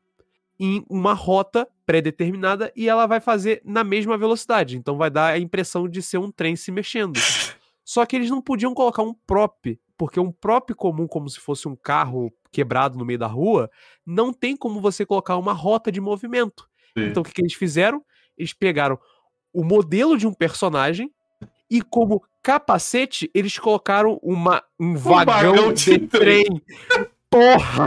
em 0.59 0.85
uma 0.89 1.13
rota 1.13 1.67
pré-determinada 1.85 2.71
e 2.75 2.87
ela 2.87 3.05
vai 3.05 3.19
fazer 3.19 3.61
na 3.65 3.83
mesma 3.83 4.17
velocidade. 4.17 4.77
Então 4.77 4.97
vai 4.97 5.09
dar 5.09 5.33
a 5.33 5.39
impressão 5.39 5.87
de 5.87 6.01
ser 6.01 6.17
um 6.17 6.31
trem 6.31 6.55
se 6.55 6.71
mexendo. 6.71 7.19
Só 7.83 8.05
que 8.05 8.15
eles 8.15 8.29
não 8.29 8.41
podiam 8.41 8.73
colocar 8.73 9.03
um 9.03 9.13
prop, 9.13 9.77
porque 9.97 10.19
um 10.19 10.31
prop 10.31 10.73
comum, 10.73 11.05
como 11.05 11.29
se 11.29 11.39
fosse 11.39 11.67
um 11.67 11.75
carro 11.75 12.31
quebrado 12.51 12.97
no 12.97 13.03
meio 13.03 13.19
da 13.19 13.27
rua, 13.27 13.69
não 14.05 14.31
tem 14.31 14.55
como 14.55 14.79
você 14.79 15.05
colocar 15.05 15.37
uma 15.37 15.51
rota 15.51 15.91
de 15.91 15.99
movimento. 15.99 16.69
Sim. 16.97 17.07
Então 17.07 17.21
o 17.21 17.25
que, 17.25 17.33
que 17.33 17.41
eles 17.41 17.53
fizeram? 17.53 18.03
Eles 18.37 18.53
pegaram 18.53 18.97
o 19.51 19.63
modelo 19.63 20.17
de 20.17 20.25
um 20.25 20.33
personagem 20.33 21.11
e 21.69 21.81
como 21.81 22.23
capacete 22.41 23.29
eles 23.33 23.57
colocaram 23.57 24.19
uma, 24.21 24.63
um 24.79 24.95
vagão, 24.95 25.53
vagão 25.55 25.73
de, 25.73 25.97
de 25.97 26.07
trem. 26.07 26.61
Porra! 27.29 27.85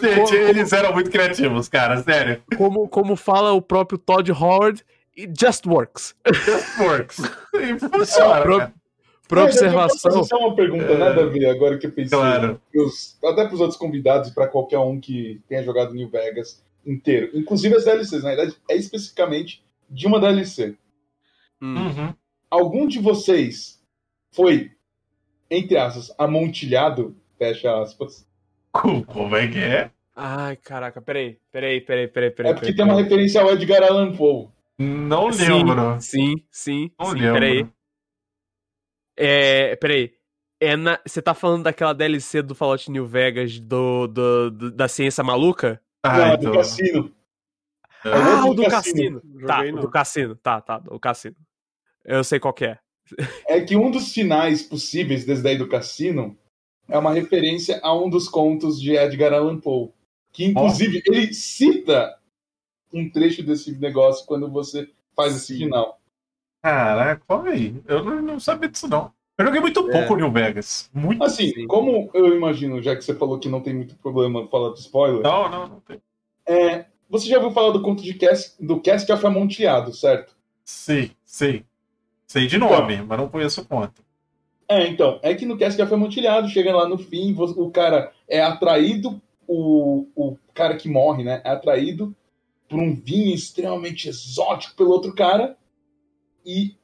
Gente, 0.00 0.34
eles 0.34 0.72
eram 0.72 0.92
muito 0.92 1.10
criativos, 1.10 1.68
cara, 1.68 2.02
sério. 2.02 2.42
Como, 2.56 2.88
como 2.88 3.16
fala 3.16 3.52
o 3.52 3.60
próprio 3.62 3.98
Todd 3.98 4.30
Howard, 4.32 4.82
it 5.18 5.32
just 5.38 5.66
works. 5.66 6.14
Just 6.32 6.78
works. 6.80 7.16
Sim, 7.16 7.78
funciona. 7.78 8.40
Pro- 8.42 8.58
cara. 8.58 8.72
Pra 9.28 9.44
observação. 9.44 10.24
só 10.24 10.36
uma 10.36 10.54
pergunta, 10.54 10.96
nada 10.98 11.22
a 11.22 11.26
ver, 11.26 11.46
agora 11.46 11.78
que 11.78 11.86
eu 11.86 11.92
pensei. 11.92 12.18
Claro. 12.18 12.60
Pros- 12.70 13.16
até 13.24 13.44
para 13.46 13.54
os 13.54 13.60
outros 13.60 13.78
convidados 13.78 14.30
e 14.30 14.34
para 14.34 14.46
qualquer 14.46 14.78
um 14.78 15.00
que 15.00 15.40
tenha 15.48 15.62
jogado 15.62 15.94
New 15.94 16.08
Vegas 16.10 16.62
inteiro. 16.84 17.30
Inclusive 17.32 17.74
as 17.74 17.84
DLCs, 17.84 18.22
na 18.22 18.30
verdade, 18.34 18.56
é 18.68 18.76
especificamente 18.76 19.64
de 19.88 20.06
uma 20.06 20.20
DLC. 20.20 20.74
Hum. 21.62 21.76
Uhum. 21.76 22.14
Algum 22.50 22.86
de 22.88 22.98
vocês 22.98 23.80
foi, 24.34 24.72
entre 25.50 25.76
aspas, 25.78 26.12
amontilhado, 26.18 27.16
fecha 27.38 27.80
aspas, 27.80 28.26
Como 28.72 29.36
é 29.36 29.46
que 29.48 29.58
é? 29.58 29.90
Ai, 30.14 30.56
caraca, 30.56 31.00
peraí, 31.00 31.38
peraí, 31.50 31.80
peraí, 31.80 32.08
peraí, 32.08 32.30
peraí. 32.30 32.50
é 32.50 32.54
porque 32.54 32.72
peraí, 32.72 32.76
tem 32.76 32.84
uma 32.84 32.94
peraí. 32.94 33.04
referência 33.04 33.40
ao 33.40 33.50
Edgar 33.52 33.82
Allan 33.82 34.14
Poe. 34.16 34.48
Não 34.78 35.28
lembro. 35.28 36.00
Sim, 36.00 36.34
sim, 36.38 36.44
sim, 36.50 36.90
Não 36.98 37.06
sim 37.06 37.18
lembro. 37.18 37.32
peraí. 37.34 37.66
É, 39.16 39.76
peraí. 39.76 40.12
É 40.60 40.76
na, 40.76 40.98
você 41.06 41.20
tá 41.20 41.34
falando 41.34 41.64
daquela 41.64 41.92
DLC 41.92 42.40
do 42.42 42.54
Fallout 42.54 42.90
New 42.90 43.04
Vegas 43.06 43.58
do, 43.58 44.06
do, 44.06 44.50
do- 44.50 44.70
da 44.70 44.86
ciência 44.88 45.22
maluca? 45.24 45.80
Ah, 46.02 46.18
Não, 46.18 46.24
é 46.24 46.34
então. 46.34 46.50
do 46.52 46.56
cassino. 46.58 47.14
É. 48.04 48.08
Ah, 48.12 48.40
do 48.42 48.48
o 48.50 48.54
do 48.54 48.62
cassino. 48.64 49.20
cassino. 49.20 49.46
Tá, 49.46 49.60
o 49.62 49.80
do 49.80 49.90
cassino. 49.90 50.36
Tá, 50.36 50.60
tá, 50.60 50.82
o 50.88 51.00
cassino. 51.00 51.36
Eu 52.04 52.22
sei 52.24 52.38
qual 52.40 52.52
que 52.54 52.64
é. 52.64 52.78
É 53.46 53.60
que 53.60 53.76
um 53.76 53.90
dos 53.90 54.12
finais 54.12 54.62
possíveis 54.62 55.24
desse 55.24 55.42
daí 55.42 55.56
do 55.58 55.68
cassino 55.68 56.36
é 56.88 56.96
uma 56.98 57.12
referência 57.12 57.80
a 57.82 57.94
um 57.94 58.08
dos 58.08 58.28
contos 58.28 58.80
de 58.80 58.96
Edgar 58.96 59.32
Allan 59.32 59.58
Poe. 59.58 59.90
Que, 60.32 60.46
inclusive, 60.46 61.02
ele 61.06 61.32
cita 61.34 62.18
um 62.92 63.08
trecho 63.10 63.42
desse 63.42 63.72
negócio 63.78 64.24
quando 64.26 64.50
você 64.50 64.88
faz 65.14 65.36
esse 65.36 65.56
final. 65.58 66.00
Caraca, 66.62 67.22
calma 67.28 67.50
aí. 67.50 67.74
Eu 67.86 68.02
não, 68.04 68.22
não 68.22 68.40
sabia 68.40 68.68
disso, 68.68 68.88
não. 68.88 69.12
Eu 69.36 69.46
joguei 69.46 69.60
muito 69.60 69.90
É. 69.90 69.92
pouco 69.92 70.16
New 70.16 70.30
Vegas. 70.30 70.88
Muito. 70.92 71.22
Assim, 71.24 71.50
Sim. 71.52 71.66
como 71.66 72.10
eu 72.14 72.34
imagino, 72.36 72.80
já 72.80 72.94
que 72.94 73.02
você 73.02 73.14
falou 73.14 73.38
que 73.38 73.48
não 73.48 73.60
tem 73.60 73.74
muito 73.74 73.94
problema 73.96 74.46
falar 74.48 74.72
de 74.72 74.80
spoiler, 74.80 75.22
Não, 75.22 75.48
não, 75.50 75.68
não 75.68 75.80
tem. 75.80 76.00
é, 76.46 76.86
Você 77.10 77.26
já 77.28 77.36
ouviu 77.36 77.50
falar 77.50 77.72
do 77.72 77.82
conto 77.82 78.02
de 78.02 78.14
Cast, 78.14 78.54
do 78.64 78.80
Cast 78.80 79.10
of 79.12 79.26
Amonteado, 79.26 79.92
certo? 79.92 80.34
Sim, 80.64 81.10
sim. 81.24 81.64
Sei 82.32 82.46
de 82.46 82.56
nome, 82.56 82.96
mas 83.02 83.18
não 83.18 83.28
conheço 83.28 83.60
o 83.60 83.64
conto. 83.66 84.02
É, 84.66 84.86
então, 84.86 85.20
é 85.22 85.34
que 85.34 85.44
no 85.44 85.58
Cast 85.58 85.80
of 85.82 85.92
Amontilhado, 85.92 86.48
chega 86.48 86.74
lá 86.74 86.88
no 86.88 86.96
fim, 86.96 87.36
o 87.38 87.70
cara 87.70 88.10
é 88.26 88.40
atraído, 88.40 89.20
o, 89.46 90.06
o 90.16 90.38
cara 90.54 90.78
que 90.78 90.88
morre, 90.88 91.22
né? 91.22 91.42
É 91.44 91.50
atraído 91.50 92.16
por 92.70 92.80
um 92.80 92.94
vinho 92.94 93.34
extremamente 93.34 94.08
exótico 94.08 94.74
pelo 94.74 94.92
outro 94.92 95.14
cara 95.14 95.58
e 96.42 96.74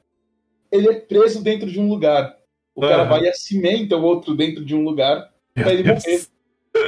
ele 0.71 0.87
é 0.87 0.99
preso 0.99 1.43
dentro 1.43 1.71
de 1.71 1.79
um 1.79 1.89
lugar. 1.89 2.37
O 2.75 2.81
cara 2.81 3.01
Aham. 3.01 3.09
vai 3.09 3.23
e 3.23 3.29
acimenta 3.29 3.97
o 3.97 4.03
outro 4.03 4.35
dentro 4.35 4.63
de 4.63 4.75
um 4.75 4.83
lugar 4.83 5.33
pra 5.55 5.73
ele 5.73 5.81
morrer 5.81 6.27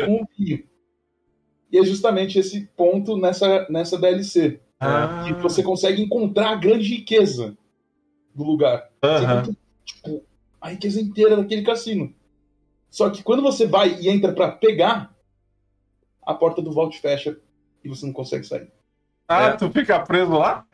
com 0.06 0.22
o 0.22 0.28
vinho. 0.38 0.64
E 1.72 1.80
é 1.80 1.84
justamente 1.84 2.38
esse 2.38 2.68
ponto 2.78 3.18
nessa, 3.18 3.68
nessa 3.72 3.98
DLC. 3.98 4.60
Ah, 4.80 5.26
Que 5.26 5.34
você 5.42 5.64
consegue 5.64 6.04
encontrar 6.04 6.52
a 6.52 6.56
grande 6.56 6.88
riqueza 6.88 7.58
do 8.34 8.44
lugar. 8.44 8.90
Você 9.02 9.08
aham. 9.26 9.34
encontra, 9.42 9.56
tipo, 9.86 10.24
a 10.60 10.70
riqueza 10.70 11.02
inteira 11.02 11.36
daquele 11.38 11.64
cassino. 11.64 12.14
Só 12.90 13.10
que 13.10 13.24
quando 13.24 13.42
você 13.42 13.66
vai 13.66 13.90
e 14.00 14.10
entra 14.10 14.34
pra 14.34 14.52
pegar, 14.52 15.14
a 16.26 16.34
porta 16.34 16.62
do 16.62 16.72
vault 16.72 17.00
fecha 17.00 17.38
e 17.84 17.90
você 17.90 18.06
não 18.06 18.14
consegue 18.14 18.44
sair. 18.46 18.70
Ah, 19.28 19.54
tu 19.54 19.70
fica 19.72 20.00
preso 20.00 20.32
lá? 20.34 20.66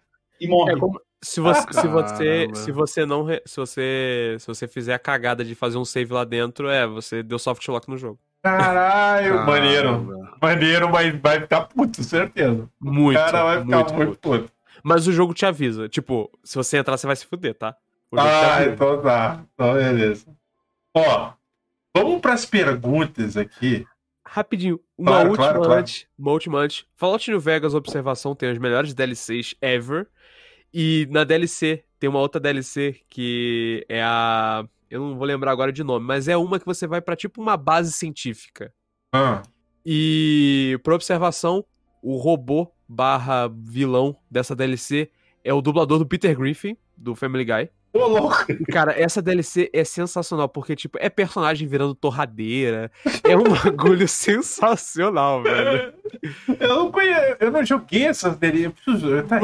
E 0.42 0.48
morre. 0.48 0.74
É 0.74 0.78
como- 0.78 1.00
se 1.24 1.40
você, 1.40 1.74
se 1.74 1.88
você, 1.88 2.48
se 2.54 2.72
você 2.72 3.06
não, 3.06 3.24
re- 3.24 3.42
se 3.46 3.56
você, 3.58 4.38
se 4.40 4.46
você 4.48 4.68
fizer 4.68 4.94
a 4.94 5.00
cagada 5.00 5.44
de 5.44 5.56
fazer 5.56 5.78
um 5.78 5.86
save 5.86 6.14
lá 6.14 6.24
dentro, 6.24 6.70
é, 6.70 6.86
você 6.86 7.24
deu 7.24 7.40
soft 7.40 7.68
lock 7.68 7.90
no 7.90 7.98
jogo. 7.98 8.20
Caralho, 8.44 9.44
maneiro. 9.46 10.08
Maneiro, 10.42 10.90
mas 10.92 11.20
vai 11.20 11.42
ficar 11.42 11.62
puto, 11.62 12.04
certeza. 12.04 12.70
Muito, 12.80 13.18
o 13.18 13.20
cara 13.20 13.44
vai 13.44 13.62
ficar 13.64 13.78
muito, 13.78 13.94
muito, 13.96 14.20
puto. 14.20 14.42
puto. 14.42 14.54
Mas 14.88 15.06
o 15.06 15.12
jogo 15.12 15.34
te 15.34 15.46
avisa, 15.46 15.90
tipo, 15.90 16.32
se 16.44 16.56
você 16.56 16.78
entrar, 16.78 16.98
você 16.98 17.06
vai 17.06 17.16
se 17.16 17.26
fuder, 17.26 17.54
tá? 17.54 17.76
Ah, 18.16 18.64
então 18.64 19.02
tá. 19.02 19.44
Então, 19.54 19.74
beleza. 19.74 20.26
Ó, 20.96 21.34
vamos 21.96 22.22
pras 22.22 22.46
perguntas 22.46 23.36
aqui. 23.36 23.86
Rapidinho, 24.26 24.80
uma 24.98 25.12
Claro, 25.12 25.30
última 25.30 25.48
claro, 25.48 25.60
claro. 25.64 25.80
antes. 25.82 26.08
Uma 26.18 26.32
última 26.32 26.60
antes. 26.60 26.86
Fallout 26.96 27.30
New 27.30 27.40
Vegas 27.40 27.74
Observação 27.74 28.34
tem 28.34 28.50
as 28.50 28.58
melhores 28.58 28.94
DLCs 28.94 29.56
ever. 29.62 30.08
E 30.74 31.06
na 31.12 31.24
DLC 31.26 31.84
tem 32.00 32.10
uma 32.10 32.20
outra 32.20 32.40
DLC 32.40 33.02
que 33.10 33.86
é 33.90 34.02
a. 34.04 34.66
Eu 34.90 35.02
não 35.02 35.18
vou 35.18 35.26
lembrar 35.28 35.52
agora 35.52 35.72
de 35.74 35.84
nome, 35.84 36.06
mas 36.06 36.30
é 36.30 36.38
uma 36.38 36.60
que 36.60 36.66
você 36.66 36.88
vai 36.88 37.02
pra 37.02 37.16
tipo 37.16 37.42
uma 37.42 37.58
base 37.58 37.92
científica. 37.92 38.74
Ah, 39.14 39.42
E 39.86 40.80
por 40.84 40.94
observação, 40.94 41.66
o 42.02 42.16
robô 42.18 42.72
barra 42.88 43.48
vilão 43.54 44.16
dessa 44.30 44.56
DLC 44.56 45.10
é 45.44 45.54
o 45.54 45.62
dublador 45.62 46.00
do 46.00 46.06
Peter 46.06 46.38
Griffin, 46.38 46.76
do 46.96 47.16
Family 47.16 47.46
Guy. 47.46 47.70
Ô, 47.94 48.06
louco. 48.06 48.36
Cara, 48.70 48.92
essa 49.00 49.22
DLC 49.22 49.70
é 49.74 49.84
sensacional, 49.84 50.48
porque, 50.50 50.76
tipo, 50.76 50.98
é 51.02 51.10
personagem 51.10 51.68
virando 51.68 51.96
torradeira. 51.96 52.92
É 53.24 53.36
um 53.36 53.44
bagulho 53.64 54.08
sensacional, 54.08 55.42
velho. 55.42 55.94
Eu 56.60 56.68
não 56.76 56.92
conheço, 56.92 57.38
eu 57.40 57.50
não 57.52 57.66
joguei. 57.66 58.06
Eu 58.08 58.72
preciso, 58.72 59.24
tá 59.24 59.40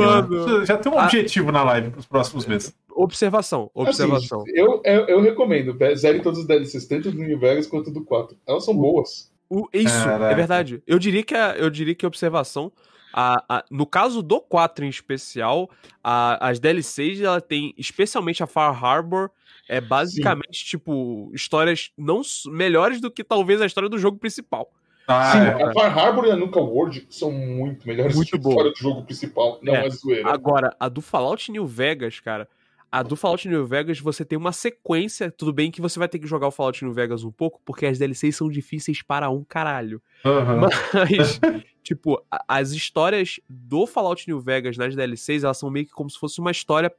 já 0.65 0.77
tem 0.77 0.91
um 0.91 0.99
Ah. 0.99 1.05
objetivo 1.05 1.51
na 1.51 1.63
live 1.63 1.89
pros 1.91 2.05
próximos 2.05 2.45
meses. 2.45 2.75
Observação, 2.91 3.71
observação. 3.73 4.41
Assim, 4.41 4.51
eu, 4.53 4.81
eu, 4.85 5.07
eu 5.07 5.21
recomendo. 5.21 5.75
Zere 5.95 6.19
todos 6.21 6.39
os 6.41 6.45
DLCs, 6.45 6.85
tanto 6.85 7.11
do 7.11 7.17
New 7.17 7.39
Vegas 7.39 7.65
quanto 7.65 7.89
do 7.89 8.03
4. 8.03 8.37
Elas 8.47 8.65
são 8.65 8.75
boas. 8.75 9.31
O- 9.49 9.67
isso, 9.73 10.03
Caraca. 10.03 10.31
é 10.31 10.35
verdade. 10.35 10.83
Eu 10.85 10.99
diria 10.99 11.23
que 11.23 11.33
a, 11.33 11.55
eu 11.55 11.69
diria 11.69 11.95
que 11.95 12.05
a 12.05 12.07
observação. 12.07 12.71
A, 13.13 13.43
a- 13.47 13.63
no 13.69 13.85
caso 13.85 14.23
do 14.23 14.41
4 14.41 14.83
em 14.83 14.89
especial, 14.89 15.69
a- 16.03 16.49
as 16.49 16.59
DLCs 16.59 17.21
ela 17.21 17.39
tem, 17.39 17.73
especialmente 17.77 18.41
a 18.41 18.47
Far 18.47 18.83
Harbor, 18.83 19.29
é 19.69 19.79
basicamente 19.79 20.65
tipo 20.65 21.31
histórias 21.33 21.91
não 21.97 22.21
melhores 22.47 22.99
do 22.99 23.11
que 23.11 23.23
talvez 23.23 23.61
a 23.61 23.65
história 23.65 23.87
do 23.87 23.97
jogo 23.99 24.17
principal. 24.17 24.71
Ah, 25.07 25.31
Sim, 25.33 25.37
é. 25.39 25.63
a 25.63 25.73
Far 25.73 25.97
Harbor 25.97 26.25
e 26.25 26.31
a 26.31 26.35
Nuka 26.35 26.59
World 26.59 27.05
são 27.09 27.31
muito 27.31 27.85
melhores 27.87 28.15
Muito 28.15 28.29
que 28.31 28.35
a 28.35 28.49
história 28.49 28.71
do 28.71 28.77
jogo 28.77 29.03
principal. 29.03 29.59
Não 29.61 29.75
É. 29.75 29.85
é, 29.85 29.89
zoeira. 29.89 30.31
Agora, 30.33 30.75
a 30.79 30.87
do 30.89 31.01
Fallout 31.01 31.51
New 31.51 31.67
Vegas, 31.67 32.19
cara. 32.19 32.47
A 32.95 33.01
do 33.01 33.15
Fallout 33.15 33.47
New 33.49 33.65
Vegas, 33.65 33.99
você 33.99 34.23
tem 34.23 34.37
uma 34.37 34.51
sequência. 34.51 35.31
Tudo 35.31 35.51
bem 35.51 35.71
que 35.71 35.81
você 35.81 35.97
vai 35.97 36.07
ter 36.07 36.19
que 36.19 36.27
jogar 36.27 36.47
o 36.47 36.51
Fallout 36.51 36.85
New 36.85 36.93
Vegas 36.93 37.23
um 37.23 37.31
pouco, 37.31 37.59
porque 37.65 37.87
as 37.87 37.97
DLCs 37.97 38.35
são 38.35 38.49
difíceis 38.49 39.01
para 39.01 39.29
um 39.31 39.43
caralho. 39.43 39.99
Aham. 40.23 40.61
Mas, 40.93 41.39
tipo, 41.81 42.23
as 42.47 42.71
histórias 42.71 43.39
do 43.49 43.87
Fallout 43.87 44.27
New 44.27 44.39
Vegas 44.39 44.77
nas 44.77 44.95
DLCs, 44.95 45.43
elas 45.43 45.57
são 45.57 45.71
meio 45.71 45.87
que 45.87 45.91
como 45.91 46.07
se 46.09 46.19
fosse 46.19 46.39
uma 46.39 46.51
história 46.51 46.93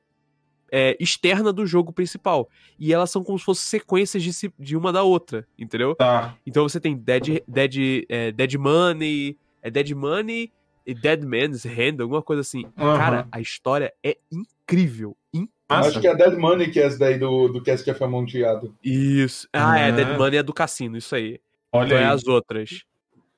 é, 0.73 0.97
externa 0.99 1.53
do 1.53 1.65
jogo 1.65 1.93
principal. 1.93 2.49
E 2.77 2.93
elas 2.93 3.11
são 3.11 3.23
como 3.23 3.39
se 3.39 3.45
fossem 3.45 3.63
sequências 3.79 4.21
de, 4.23 4.33
si- 4.33 4.53
de 4.59 4.77
uma 4.77 4.93
da 4.93 5.05
outra, 5.05 5.47
entendeu? 5.57 5.95
Tá. 5.95 6.37
Então 6.45 6.69
você 6.69 6.81
tem 6.81 6.97
Dead, 6.97 7.41
Dead, 7.47 8.05
é, 8.09 8.33
Dead 8.33 8.55
Money, 8.55 9.39
é 9.63 9.71
Dead 9.71 9.93
Money 9.93 10.53
e 10.85 10.93
Dead 10.93 11.23
Man's 11.23 11.65
Hand, 11.65 12.01
alguma 12.01 12.21
coisa 12.21 12.41
assim. 12.41 12.65
Aham. 12.77 12.99
Cara, 12.99 13.29
a 13.31 13.41
história 13.41 13.95
é 14.03 14.19
incrível. 14.33 15.17
in- 15.33 15.49
Massa. 15.77 15.89
Acho 15.91 16.01
que 16.01 16.07
é 16.07 16.11
a 16.11 16.15
Dead 16.15 16.37
Money 16.37 16.71
que 16.71 16.81
é 16.81 16.85
essa 16.85 16.99
daí 16.99 17.19
do, 17.19 17.49
do 17.49 17.63
Cast 17.63 17.89
of 17.91 18.03
Amonteado. 18.05 18.75
Isso. 18.83 19.49
Ah, 19.53 19.79
é, 19.79 19.89
Ah. 19.89 19.91
Dead 19.91 20.19
Money 20.19 20.39
é 20.39 20.43
do 20.43 20.53
cassino, 20.53 20.97
isso 20.97 21.15
aí. 21.15 21.41
Olha 21.73 21.87
Então 21.87 21.99
é 21.99 22.05
aí. 22.05 22.11
as 22.11 22.27
outras. 22.27 22.83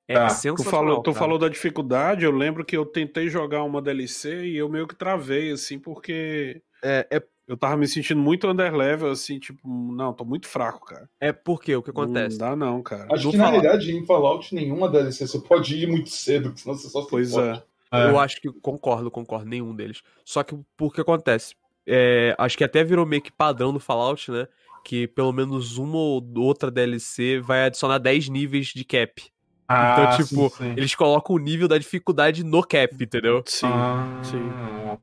É 0.08 0.14
Tá. 0.14 0.28
Tu 0.28 0.62
falou, 0.62 1.02
tu 1.02 1.12
falou 1.12 1.36
da 1.38 1.48
dificuldade, 1.48 2.24
eu 2.24 2.30
lembro 2.30 2.64
que 2.64 2.76
eu 2.76 2.86
tentei 2.86 3.28
jogar 3.28 3.64
uma 3.64 3.82
DLC 3.82 4.44
e 4.46 4.56
eu 4.56 4.68
meio 4.68 4.86
que 4.86 4.94
travei, 4.94 5.50
assim, 5.50 5.78
porque 5.80 6.62
É, 6.82 7.06
é, 7.10 7.22
eu 7.48 7.56
tava 7.56 7.76
me 7.76 7.88
sentindo 7.88 8.20
muito 8.20 8.46
underlevel, 8.46 9.10
assim, 9.10 9.38
tipo, 9.40 9.58
não, 9.66 10.12
tô 10.12 10.24
muito 10.24 10.46
fraco, 10.46 10.86
cara. 10.86 11.08
é 11.20 11.32
porque 11.32 11.74
o 11.74 11.82
que 11.82 11.90
acontece? 11.90 12.38
Não 12.38 12.50
dá 12.50 12.54
não, 12.54 12.82
cara. 12.82 13.08
Acho 13.10 13.24
Do 13.24 13.30
que 13.32 13.36
na 13.36 13.44
Fallout. 13.46 13.62
realidade 13.64 13.96
em 13.96 14.06
Fallout 14.06 14.54
nenhuma 14.54 14.88
DLC 14.88 15.26
você 15.26 15.40
pode 15.40 15.74
ir 15.74 15.88
muito 15.88 16.10
cedo, 16.10 16.50
porque 16.50 16.60
senão 16.60 16.76
você 16.76 16.88
só 16.88 17.02
se 17.02 17.08
Pois 17.10 17.36
é. 17.36 17.62
É. 17.92 18.10
Eu 18.10 18.18
acho 18.18 18.40
que 18.40 18.52
concordo, 18.52 19.10
concordo, 19.10 19.48
nenhum 19.48 19.74
deles. 19.74 20.02
Só 20.24 20.42
que 20.44 20.56
por 20.76 20.92
que 20.92 21.00
acontece? 21.00 21.54
É, 21.86 22.34
acho 22.38 22.56
que 22.58 22.64
até 22.64 22.82
virou 22.82 23.06
meio 23.06 23.22
que 23.22 23.30
padrão 23.32 23.72
no 23.72 23.78
Fallout, 23.80 24.30
né? 24.30 24.46
Que 24.84 25.06
pelo 25.06 25.32
menos 25.32 25.78
uma 25.78 25.96
ou 25.96 26.24
outra 26.36 26.70
DLC 26.70 27.40
vai 27.40 27.64
adicionar 27.64 27.98
10 27.98 28.28
níveis 28.28 28.68
de 28.68 28.84
cap. 28.84 29.22
Ah, 29.68 30.14
então, 30.14 30.24
tipo, 30.24 30.48
sim, 30.50 30.64
sim. 30.64 30.74
Eles 30.76 30.94
colocam 30.94 31.34
o 31.34 31.38
nível 31.40 31.66
da 31.66 31.76
dificuldade 31.76 32.44
no 32.44 32.62
cap, 32.62 32.94
entendeu? 33.02 33.42
Sim, 33.46 33.66
Ah, 33.66 34.20
sim. 34.22 34.52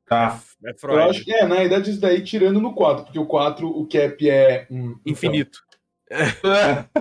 Tá. 0.08 0.40
É 0.66 0.70
Eu 0.72 0.78
Freud. 0.78 1.10
acho 1.10 1.24
que 1.26 1.34
é, 1.34 1.46
na 1.46 1.56
realidade, 1.56 1.92
isso 1.92 2.00
daí 2.00 2.24
tirando 2.24 2.62
no 2.62 2.74
4, 2.74 3.04
porque 3.04 3.20
o 3.20 3.26
4, 3.26 3.68
o 3.68 3.86
cap 3.88 4.30
é. 4.30 4.66
hum, 4.72 4.96
Infinito. 5.06 5.60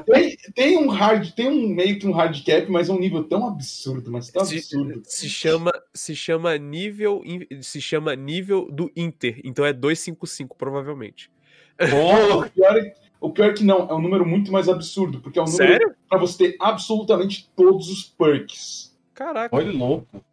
Tem, 0.07 0.37
tem 0.55 0.79
um 0.79 0.89
hard, 0.89 1.33
tem 1.33 1.49
um 1.49 1.69
meio 1.69 1.99
que 1.99 2.07
um 2.07 2.13
hard 2.13 2.45
cap, 2.45 2.71
mas 2.71 2.89
é 2.89 2.93
um 2.93 2.99
nível 2.99 3.25
tão 3.25 3.47
absurdo, 3.47 4.11
mas 4.11 4.31
tão 4.31 4.45
Se, 4.45 4.57
absurdo. 4.57 5.03
se 5.05 5.29
chama 5.29 5.73
se 5.95 6.17
chama 6.17 6.57
nível 6.57 7.23
se 7.61 7.81
chama 7.81 8.15
nível 8.15 8.69
do 8.71 8.91
Inter, 8.97 9.41
então 9.45 9.65
é 9.65 9.73
255 9.73 10.57
provavelmente. 10.57 11.31
Ô, 11.81 12.39
O 12.47 12.51
pior, 12.51 12.77
é, 12.77 12.95
o 13.21 13.31
pior 13.31 13.51
é 13.51 13.53
que 13.53 13.65
não, 13.65 13.89
é 13.89 13.95
um 13.95 14.01
número 14.01 14.27
muito 14.27 14.51
mais 14.51 14.69
absurdo, 14.69 15.21
porque 15.21 15.39
é 15.39 15.43
um 15.43 15.47
número 15.47 15.95
pra 16.09 16.19
você 16.19 16.39
ter 16.51 16.57
absolutamente 16.61 17.51
todos 17.57 17.89
os 17.89 18.05
perks. 18.05 18.97
Caraca. 19.15 19.55
olha 19.55 19.73
louco. 19.73 20.25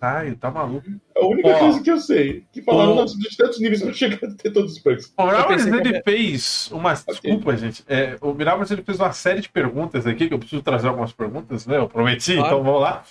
Ai, 0.00 0.32
tá 0.32 0.50
maluco. 0.50 0.86
É 1.16 1.20
a 1.22 1.26
única 1.26 1.48
Ó. 1.48 1.58
coisa 1.58 1.82
que 1.82 1.90
eu 1.90 1.98
sei. 1.98 2.44
Que 2.52 2.62
falaram, 2.62 2.96
precisa 2.98 3.28
de 3.30 3.36
tantos 3.36 3.60
níveis 3.60 3.82
pra 3.82 3.92
chegar 3.92 4.16
a 4.28 4.34
ter 4.34 4.50
todos 4.50 4.72
os 4.72 4.78
perks. 4.78 5.12
O 5.16 5.24
Mirabas, 5.26 5.46
pensei 5.64 5.80
que 5.80 5.88
ele 5.88 6.02
fez 6.02 6.70
uma. 6.72 6.92
Desculpa, 6.92 7.56
gente. 7.56 7.82
É, 7.88 8.16
o 8.20 8.32
Mirabas 8.34 8.70
ele 8.70 8.82
fez 8.82 8.98
uma 9.00 9.12
série 9.12 9.40
de 9.40 9.48
perguntas 9.48 10.06
aqui, 10.06 10.28
que 10.28 10.34
eu 10.34 10.38
preciso 10.38 10.62
trazer 10.62 10.88
algumas 10.88 11.12
perguntas, 11.12 11.66
né? 11.66 11.78
Eu 11.78 11.88
prometi, 11.88 12.34
Claro. 12.34 12.46
então 12.48 12.62
vamos 12.64 12.80
lá. 12.82 13.02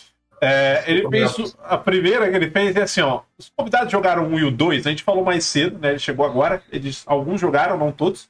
É, 0.41 0.84
ele 0.86 1.07
fez. 1.10 1.38
o- 1.40 1.57
A 1.64 1.78
primeira 1.78 2.30
que 2.30 2.36
ele 2.36 2.52
fez 2.52 2.76
é 2.76 2.84
assim, 2.84 3.02
ó. 3.02 3.22
Os 3.38 3.49
convidados 3.56 3.91
jogaram 3.91 4.28
um 4.28 4.38
e 4.38 4.44
o 4.44 4.52
dois, 4.52 4.86
a 4.86 4.90
gente 4.90 5.02
falou 5.03 5.24
mais 5.26 5.45
cedo, 5.45 5.80
né? 5.80 5.90
Ele 5.91 5.99
chegou 5.99 6.26
agora. 6.26 6.62
Eles, 6.72 7.03
alguns 7.07 7.41
jogaram, 7.41 7.78
não 7.78 7.91
todos. 7.91 8.30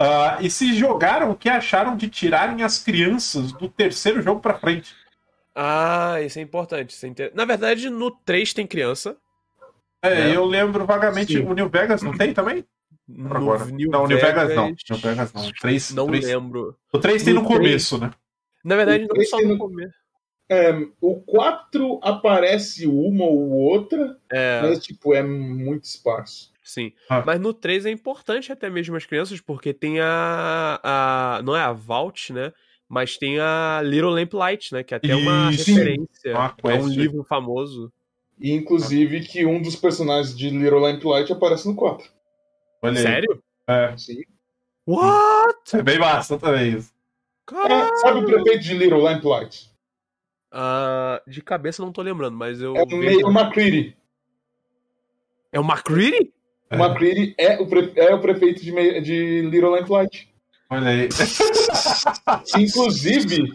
Ah, 0.00 0.38
e 0.40 0.50
se 0.50 0.74
jogaram, 0.74 1.30
o 1.30 1.36
que 1.36 1.48
acharam 1.48 1.96
de 1.96 2.08
tirarem 2.08 2.64
as 2.64 2.78
crianças 2.82 3.52
do 3.52 3.68
terceiro 3.68 4.20
jogo 4.20 4.40
pra 4.40 4.54
frente? 4.54 4.92
Ah, 5.54 6.20
isso 6.22 6.38
é 6.38 6.42
importante. 6.42 6.90
Isso 6.90 7.04
é 7.04 7.08
inter- 7.08 7.32
Na 7.34 7.44
verdade, 7.44 7.88
no 7.90 8.10
3 8.10 8.52
tem 8.54 8.66
criança. 8.66 9.16
É, 10.02 10.30
É. 10.30 10.36
eu 10.36 10.44
lembro 10.44 10.84
vagamente. 10.86 11.34
Sim. 11.38 11.44
O 11.46 11.52
New 11.54 11.68
Vegas 11.68 12.02
não 12.02 12.16
tem 12.16 12.32
também? 12.32 12.64
No 13.08 13.36
Agora. 13.36 13.64
New 13.66 13.90
não, 13.90 14.04
o 14.04 14.06
New 14.08 14.18
Vegas, 14.18 14.54
não. 14.54 14.66
New 14.68 14.98
Vegas 14.98 15.32
não. 15.32 15.46
O 15.46 15.52
3, 15.52 15.90
Não 15.94 16.04
o 16.04 16.08
3, 16.08 16.24
lembro. 16.26 16.76
o 16.92 16.98
3 16.98 17.22
tem 17.22 17.34
No 17.34 17.42
no 17.42 17.46
começo, 17.46 17.98
né? 17.98 18.10
Na 18.64 18.76
verdade, 18.76 19.06
não 19.08 19.24
só 19.24 19.36
tem 19.38 19.46
no 19.46 19.54
no- 19.54 19.58
começo. 19.58 19.94
É, 20.48 20.70
o 21.00 21.20
4 21.22 21.98
aparece 22.02 22.86
uma 22.86 23.24
ou 23.24 23.50
outra, 23.50 24.18
É, 24.30 24.60
mas 24.62 24.82
tipo, 24.84 25.14
é 25.14 25.22
muito 25.22 25.84
esparso. 25.84 26.52
sim. 26.62 26.92
Ah. 27.08 27.22
Mas 27.24 27.40
no 27.40 27.54
3 27.54 27.86
é 27.86 27.90
importante 27.90 28.52
até 28.52 28.68
mesmo 28.68 28.94
as 28.96 29.06
crianças, 29.06 29.40
porque 29.40 29.72
tem 29.72 30.00
a, 30.00 30.80
a. 30.82 31.42
Não 31.42 31.56
é 31.56 31.60
a 31.62 31.72
Vault, 31.72 32.32
né? 32.32 32.52
Mas 32.92 33.16
tem 33.16 33.40
a 33.40 33.80
Little 33.82 34.10
Lamplight, 34.10 34.70
né? 34.74 34.82
Que 34.82 34.92
é 34.92 34.98
até 34.98 35.16
uma 35.16 35.50
Isso. 35.50 35.70
referência. 35.72 36.34
Uma 36.34 36.54
é 36.64 36.74
um 36.74 36.88
livro 36.88 37.24
famoso. 37.24 37.90
E 38.38 38.52
inclusive 38.52 39.20
que 39.20 39.46
um 39.46 39.62
dos 39.62 39.74
personagens 39.76 40.36
de 40.36 40.50
Little 40.50 40.78
Lamplight 40.78 41.32
aparece 41.32 41.66
no 41.66 41.74
4. 41.74 42.06
Olha. 42.82 43.00
Sério? 43.00 43.42
É, 43.66 43.96
Sim. 43.96 44.20
What? 44.86 45.74
é 45.74 45.82
bem 45.82 45.98
massa 45.98 46.38
também 46.38 46.76
isso. 46.76 46.92
É, 47.50 47.96
sabe 47.96 48.18
o 48.20 48.26
prefeito 48.26 48.62
de 48.62 48.74
Little 48.74 49.00
Lamplight? 49.00 49.70
Ah, 50.50 51.22
de 51.26 51.40
cabeça 51.40 51.82
não 51.82 51.92
tô 51.92 52.02
lembrando, 52.02 52.36
mas 52.36 52.60
eu. 52.60 52.76
É 52.76 52.82
o 52.82 52.86
vejo- 52.86 53.20
Mayor 53.22 53.30
McCready. 53.32 53.96
É 55.50 55.58
o 55.58 55.62
McCready? 55.64 56.30
O 56.70 56.74
McCready 56.74 57.34
é 57.38 57.58
o, 57.58 57.66
pre- 57.66 57.92
é 57.96 58.14
o 58.14 58.20
prefeito 58.20 58.62
de, 58.62 58.70
Me- 58.70 59.00
de 59.00 59.40
Little 59.48 59.70
Lamplight. 59.70 60.30
Olha 60.72 60.88
aí. 60.88 61.08
Inclusive, 62.58 63.52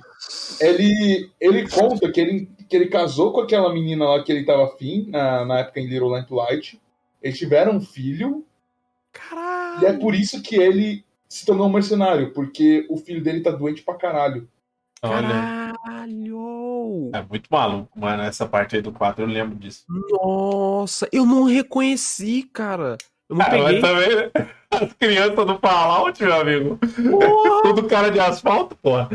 ele, 0.60 1.32
ele 1.40 1.68
conta 1.70 2.12
que 2.12 2.20
ele, 2.22 2.50
que 2.70 2.76
ele 2.76 2.88
casou 2.88 3.32
com 3.34 3.42
aquela 3.42 3.74
menina 3.74 4.06
lá 4.06 4.24
que 4.24 4.32
ele 4.32 4.46
tava 4.46 4.66
afim, 4.66 5.08
na, 5.10 5.44
na 5.46 5.60
época 5.60 5.80
em 5.80 5.88
Little 5.88 6.10
Lamplight. 6.10 6.80
Eles 7.22 7.38
tiveram 7.40 7.78
um 7.78 7.82
filho, 7.82 8.46
Caralho! 9.12 9.82
e 9.82 9.86
é 9.88 9.94
por 9.94 10.14
isso 10.14 10.42
que 10.44 10.56
ele 10.56 11.04
se 11.28 11.46
tornou 11.46 11.68
um 11.68 11.72
mercenário, 11.74 12.32
porque 12.34 12.86
o 12.90 12.98
filho 12.98 13.24
dele 13.24 13.42
tá 13.42 13.50
doente 13.52 13.82
pra 13.82 13.96
caralho. 13.96 14.48
Olha. 15.02 15.74
Caralho! 15.84 17.12
É 17.14 17.22
muito 17.28 17.48
maluco, 17.50 18.00
mano. 18.00 18.24
Essa 18.24 18.46
parte 18.48 18.76
aí 18.76 18.82
do 18.82 18.92
4, 18.92 19.24
eu 19.24 19.28
lembro 19.28 19.56
disso. 19.58 19.84
Nossa, 20.12 21.08
eu 21.12 21.26
não 21.26 21.44
reconheci, 21.44 22.44
cara. 22.54 22.98
Eu 23.30 23.36
não 23.36 23.42
Ah, 23.46 23.50
peguei. 23.50 23.64
mas 23.64 23.82
também, 23.82 24.16
né? 24.16 24.32
As 24.72 24.94
crianças 24.94 25.46
do 25.46 25.58
Fallout, 25.60 26.22
meu 26.22 26.34
amigo. 26.42 26.78
Porra! 26.78 27.62
Tudo 27.64 27.84
cara 27.88 28.12
de 28.12 28.20
asfalto, 28.20 28.76
porra. 28.76 29.10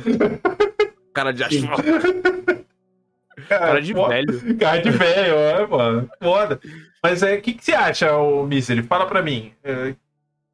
Cara 1.13 1.33
de 1.33 1.45
asfalto. 1.45 1.83
Cara 3.49 3.81
de 3.81 3.93
Foda. 3.93 4.15
velho. 4.15 4.59
Cara 4.59 4.81
de 4.83 4.91
velho, 4.91 5.35
é, 5.35 5.67
mano. 5.67 6.11
Foda. 6.23 6.61
Mas 7.03 7.23
é, 7.23 7.35
o 7.35 7.43
que, 7.43 7.55
que 7.55 7.65
você 7.65 7.73
acha, 7.73 8.15
ô 8.17 8.47
Misery? 8.47 8.83
Fala 8.83 9.07
pra 9.07 9.23
mim. 9.23 9.53
É, 9.65 9.95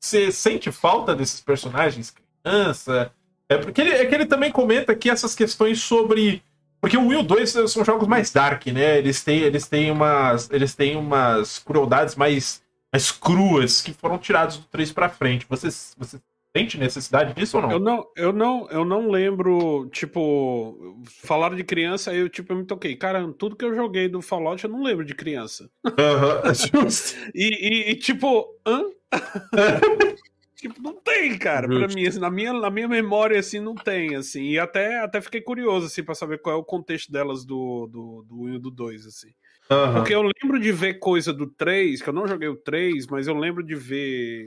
Você 0.01 0.33
sente 0.33 0.71
falta 0.73 1.15
desses 1.15 1.41
personagens 1.41 2.15
criança? 2.43 3.13
É 3.49 3.59
porque 3.59 3.81
ele, 3.81 3.91
é 3.91 4.07
que 4.07 4.15
ele 4.15 4.27
também 4.27 4.51
comenta 4.53 4.93
aqui 4.93 5.11
essas 5.11 5.35
questões 5.35 5.81
sobre. 5.83 6.43
Porque 6.81 6.97
o 6.97 7.09
Will 7.09 7.23
2 7.25 7.51
são 7.51 7.85
jogos 7.85 8.07
mais 8.07 8.31
dark, 8.33 8.67
né? 8.69 8.99
Eles 8.99 9.23
têm, 9.25 9.41
eles 9.41 9.67
têm 9.67 9.91
umas. 9.91 10.49
Eles 10.51 10.75
têm 10.75 10.97
umas 10.97 11.59
crueldades 11.59 12.15
mais, 12.15 12.63
mais 12.93 13.11
cruas 13.13 13.81
que 13.83 13.93
foram 13.93 14.19
tiradas 14.19 14.57
do 14.57 14.65
3 14.67 14.93
pra 14.93 15.09
frente. 15.09 15.47
Você, 15.49 15.69
você 15.97 16.21
sente 16.57 16.79
necessidade 16.79 17.35
disso 17.35 17.57
ou 17.59 17.63
não? 17.63 17.71
Eu 17.73 17.79
não, 17.79 18.07
eu 18.17 18.33
não, 18.33 18.69
eu 18.71 18.85
não 18.85 19.11
lembro, 19.11 19.89
tipo, 19.93 20.97
falaram 21.23 21.55
de 21.57 21.65
criança, 21.65 22.11
aí 22.11 22.19
eu 22.19 22.29
tipo 22.29 22.53
eu 22.53 22.57
me 22.57 22.65
toquei. 22.65 22.97
Cara, 22.97 23.31
tudo 23.35 23.55
que 23.57 23.65
eu 23.65 23.75
joguei 23.75 24.09
do 24.09 24.23
Fallout 24.23 24.65
eu 24.65 24.71
não 24.71 24.83
lembro 24.83 25.05
de 25.05 25.15
criança. 25.15 25.71
Justo. 26.75 27.17
E, 27.35 27.45
e- 27.45 27.91
e, 27.91 27.95
tipo, 27.97 28.47
hã? 28.67 28.83
tipo, 30.57 30.83
não 30.83 30.95
tem, 30.95 31.39
cara, 31.39 31.69
pra 31.69 31.81
Justo. 31.83 31.95
mim, 31.95 32.07
assim, 32.07 32.19
na 32.19 32.31
minha, 32.31 32.53
na 32.55 32.71
minha 32.71 32.89
memória, 32.89 33.39
assim, 33.39 33.61
não 33.61 33.75
tem, 33.75 34.17
assim, 34.17 34.43
e 34.51 34.59
até, 34.59 35.01
até 35.01 35.21
fiquei 35.21 35.41
curioso, 35.41 35.87
assim, 35.87 36.03
pra 36.03 36.15
saber 36.15 36.39
qual 36.41 36.57
é 36.57 36.59
o 36.59 36.65
contexto 36.65 37.13
delas 37.13 37.45
do, 37.45 37.87
do, 37.87 38.25
do 38.27 38.41
1 38.43 38.55
e 38.55 38.59
do 38.59 38.71
2, 38.71 39.07
assim. 39.07 39.29
Aham. 39.71 39.95
Porque 40.01 40.15
eu 40.15 40.23
lembro 40.23 40.59
de 40.61 40.73
ver 40.73 40.95
coisa 40.95 41.33
do 41.33 41.47
3, 41.47 42.01
que 42.01 42.09
eu 42.09 42.13
não 42.13 42.27
joguei 42.27 42.49
o 42.49 42.57
3, 42.57 43.07
mas 43.07 43.27
eu 43.27 43.35
lembro 43.37 43.63
de 43.63 43.75
ver, 43.75 44.45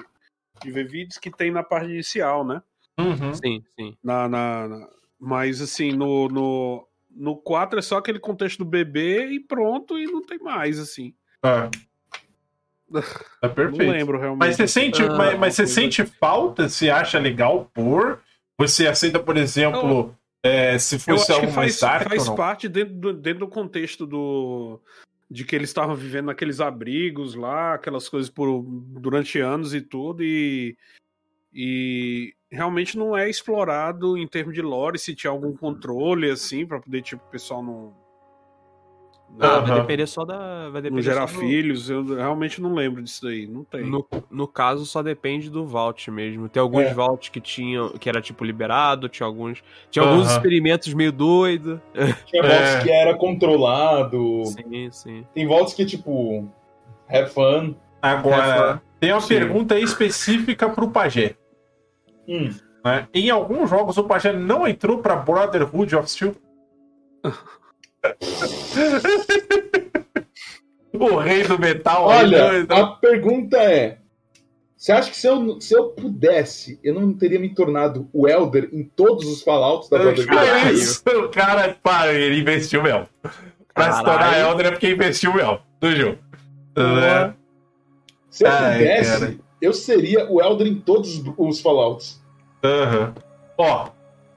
de 0.61 0.71
ver 0.71 0.87
vídeos 0.87 1.17
que 1.17 1.29
tem 1.29 1.51
na 1.51 1.63
parte 1.63 1.89
inicial, 1.91 2.45
né? 2.45 2.61
Uhum. 2.99 3.33
Sim, 3.33 3.63
sim. 3.79 3.95
Na, 4.03 4.27
na, 4.27 4.67
na- 4.67 4.89
Mas 5.19 5.61
assim, 5.61 5.91
no, 5.91 6.27
no, 6.27 6.87
no 7.09 7.35
4 7.37 7.77
é 7.79 7.81
só 7.81 7.97
aquele 7.97 8.19
contexto 8.19 8.59
do 8.59 8.65
bebê 8.65 9.27
e 9.27 9.39
pronto, 9.39 9.97
e 9.97 10.05
não 10.05 10.21
tem 10.21 10.39
mais, 10.39 10.79
assim. 10.79 11.13
Tá. 11.41 11.69
Tá 13.39 13.49
perfeito. 13.49 13.77
Não 13.77 13.87
lembro 13.89 14.19
realmente. 14.19 14.39
Mas 14.39 14.55
você 14.55 14.67
sente, 14.67 15.01
Ah, 15.03 15.15
mas, 15.15 15.39
mas 15.39 15.55
você 15.55 15.67
sente 15.67 16.03
falta? 16.05 16.67
Você 16.67 16.89
acha 16.89 17.19
legal 17.19 17.69
por? 17.73 18.19
Você 18.59 18.87
aceita, 18.87 19.19
por 19.19 19.37
exemplo, 19.37 20.13
é, 20.43 20.77
se 20.77 20.95
Eu 20.95 21.17
fosse 21.17 21.31
algo 21.31 21.51
mais 21.53 21.79
faz, 21.79 21.91
dark 21.93 22.07
faz 22.09 22.21
ou 22.23 22.27
não? 22.29 22.35
parte 22.35 22.67
dentro 22.67 22.93
do, 22.95 23.13
dentro 23.13 23.39
do 23.41 23.47
contexto 23.47 24.05
do. 24.05 24.79
De 25.31 25.45
que 25.45 25.55
eles 25.55 25.69
estavam 25.69 25.95
vivendo 25.95 26.25
naqueles 26.25 26.59
abrigos 26.59 27.35
lá, 27.35 27.75
aquelas 27.75 28.09
coisas 28.09 28.29
por, 28.29 28.61
durante 28.63 29.39
anos 29.39 29.73
e 29.73 29.79
tudo, 29.79 30.21
e, 30.23 30.75
e 31.53 32.33
realmente 32.51 32.97
não 32.97 33.17
é 33.17 33.29
explorado 33.29 34.17
em 34.17 34.27
termos 34.27 34.53
de 34.53 34.61
lore, 34.61 34.99
se 34.99 35.15
tinha 35.15 35.31
algum 35.31 35.55
controle, 35.55 36.29
assim, 36.29 36.67
pra 36.67 36.81
poder, 36.81 37.01
tipo, 37.01 37.23
o 37.25 37.31
pessoal 37.31 37.63
não, 37.63 37.95
Ah, 39.39 39.59
vai 39.59 39.79
depender 39.81 40.05
só 40.07 40.23
da. 40.23 40.37
Vai 40.69 40.73
não 40.73 40.81
depender 40.81 41.01
gerar 41.01 41.27
só 41.27 41.33
do- 41.33 41.39
filhos. 41.39 41.89
Eu 41.89 42.03
realmente 42.15 42.61
não 42.61 42.73
lembro 42.73 43.01
disso 43.01 43.23
daí, 43.25 43.47
não 43.47 43.63
tem. 43.63 43.83
No, 43.89 44.05
no 44.29 44.47
caso, 44.47 44.85
só 44.85 45.01
depende 45.01 45.49
do 45.49 45.65
vault 45.65 46.11
mesmo. 46.11 46.47
Tem 46.49 46.61
alguns 46.61 46.83
É. 46.85 46.93
vaults 46.93 47.29
que 47.29 47.41
tinham, 47.41 47.89
que 47.93 48.07
era 48.09 48.21
tipo 48.21 48.43
liberado, 48.43 49.09
tinha 49.09 49.25
alguns. 49.25 49.63
Tinha 49.89 50.05
alguns 50.05 50.29
experimentos 50.31 50.93
meio 50.93 51.11
doidos. 51.11 51.79
Tinha 52.27 52.43
É. 52.43 52.47
volts 52.47 52.83
que 52.83 52.91
era 52.91 53.15
controlado. 53.17 54.45
Sim, 54.45 54.89
sim. 54.91 55.25
Tem 55.33 55.47
volts 55.47 55.73
que, 55.73 55.85
tipo, 55.85 56.47
have 57.09 57.29
fun. 57.31 57.73
Agora, 58.01 58.81
tem 58.99 59.11
uma 59.11 59.21
Sim. 59.21 59.27
pergunta 59.35 59.79
específica 59.79 60.69
pro 60.69 60.89
Pajé. 60.89 61.35
Hum. 62.27 62.49
né? 62.85 63.07
Em 63.13 63.29
alguns 63.29 63.69
jogos 63.69 63.97
o 63.97 64.03
Pajé 64.03 64.33
não 64.33 64.67
entrou 64.67 64.99
pra 64.99 65.15
Brotherhood 65.15 65.95
of 65.95 66.09
Steel. 66.09 66.35
o 70.93 71.15
rei 71.17 71.43
do 71.43 71.57
metal. 71.59 72.05
Olha, 72.05 72.63
né? 72.63 72.67
a 72.69 72.87
pergunta 72.87 73.57
é: 73.57 73.97
você 74.75 74.91
acha 74.91 75.09
que 75.09 75.17
se 75.17 75.27
eu, 75.27 75.59
se 75.61 75.73
eu 75.75 75.89
pudesse, 75.89 76.79
eu 76.83 76.93
não 76.93 77.13
teria 77.13 77.39
me 77.39 77.53
tornado 77.53 78.07
o 78.13 78.27
Elder 78.27 78.69
em 78.73 78.83
todos 78.83 79.25
os 79.27 79.41
Fallouts 79.43 79.89
da 79.89 79.97
Brotherhood? 79.99 80.27
Caralho. 80.35 80.73
isso? 80.73 81.03
O 81.07 81.29
cara, 81.29 81.77
pá, 81.81 82.07
ele 82.07 82.39
investiu 82.41 82.81
mesmo. 82.83 83.07
Pra 83.73 83.91
se 83.93 84.03
tornar 84.03 84.31
Caralho. 84.31 84.47
Elder 84.51 84.65
é 84.67 84.71
porque 84.71 84.89
investiu 84.91 85.33
mesmo 85.33 85.59
do 85.79 85.95
jogo. 85.95 86.17
Né? 86.75 87.33
Se 88.29 88.45
eu 88.45 88.51
Ai, 88.51 88.77
pudesse, 88.79 89.19
cara. 89.19 89.35
eu 89.61 89.73
seria 89.73 90.29
o 90.31 90.41
Elder 90.41 90.67
em 90.67 90.75
todos 90.79 91.17
os- 91.17 91.33
os 91.37 91.59
Fallouts. 91.61 92.21
Aham. 92.63 93.13
Ó, 93.57 93.89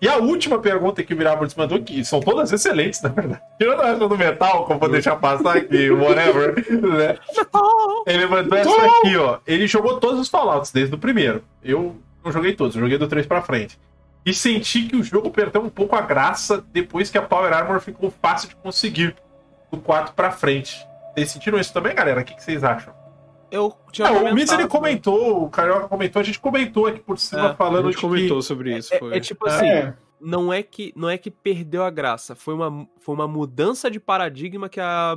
e 0.05 0.09
a 0.09 0.18
última 0.18 0.59
pergunta 0.59 1.02
que 1.02 1.14
o 1.14 1.16
Mirabolts 1.16 1.55
mandou, 1.55 1.81
que 1.82 2.05
são 2.05 2.20
todas 2.20 2.52
excelentes, 2.52 3.01
na 3.01 3.09
verdade. 3.09 3.40
Tirando 3.59 3.82
essa 3.82 4.06
do 4.06 4.18
metal, 4.18 4.66
como 4.66 4.78
vou 4.78 4.90
deixar 4.90 5.16
passar 5.16 5.56
aqui, 5.56 5.89
whatever. 5.90 6.55
né? 6.82 7.16
Ele 8.06 8.26
mandou 8.26 8.59
essa 8.59 8.85
aqui, 8.85 9.16
ó. 9.16 9.39
Ele 9.47 9.66
jogou 9.66 9.98
todos 9.98 10.20
os 10.20 10.28
Fallouts, 10.28 10.70
desde 10.70 10.94
o 10.94 10.98
primeiro. 10.98 11.43
Eu 11.62 11.97
não 12.22 12.31
joguei 12.31 12.55
todos, 12.55 12.74
joguei 12.74 12.98
do 12.98 13.09
3 13.09 13.26
pra 13.26 13.40
frente. 13.40 13.78
E 14.26 14.35
senti 14.35 14.82
que 14.82 14.97
o 14.97 15.02
jogo 15.02 15.31
perdeu 15.31 15.62
um 15.62 15.70
pouco 15.70 15.97
a 15.97 16.02
graça 16.02 16.62
depois 16.70 17.10
que 17.10 17.16
a 17.16 17.22
Power 17.22 17.51
Armor 17.55 17.81
ficou 17.81 18.12
fácil 18.22 18.51
de 18.51 18.56
conseguir 18.56 19.16
do 19.72 19.78
4 19.78 20.12
pra 20.12 20.31
frente. 20.31 20.86
Vocês 21.14 21.31
sentiram 21.31 21.59
isso 21.59 21.72
também, 21.72 21.94
galera? 21.94 22.20
O 22.20 22.24
que, 22.24 22.35
que 22.35 22.43
vocês 22.44 22.62
acham? 22.62 22.93
Eu 23.55 23.74
tinha 23.93 24.09
Ah, 24.09 24.12
o 24.12 24.35
Miz 24.35 24.51
ele 24.52 24.66
comentou, 24.66 25.44
o 25.44 25.48
Carioca 25.51 25.89
comentou, 25.89 26.20
a 26.20 26.22
gente 26.24 26.40
comentou 26.40 26.86
aqui 26.86 27.01
por 27.01 27.18
cima 27.18 27.51
É, 27.51 27.55
falando 27.55 27.89
a 27.89 27.90
gente 27.90 27.97
de 27.97 28.01
comentou 28.01 28.39
que... 28.39 28.43
sobre 28.44 28.76
isso. 28.76 28.93
É, 28.94 28.98
foi. 28.98 29.16
é 29.16 29.20
tipo 29.20 29.47
assim, 29.48 29.66
É, 29.68 29.94
não 30.20 30.52
é 30.52 30.62
que 30.62 30.93
não 30.97 31.09
é 31.09 31.16
que 31.18 31.31
perdeu 31.31 31.85
a 31.85 31.90
graça, 31.90 32.35
foi 32.35 32.55
uma, 32.55 32.89
foi 32.98 33.14
uma 33.14 33.28
mudança 33.28 33.90
de 33.90 34.01
paradigma 34.01 34.68
que 34.68 34.81
a, 34.81 35.16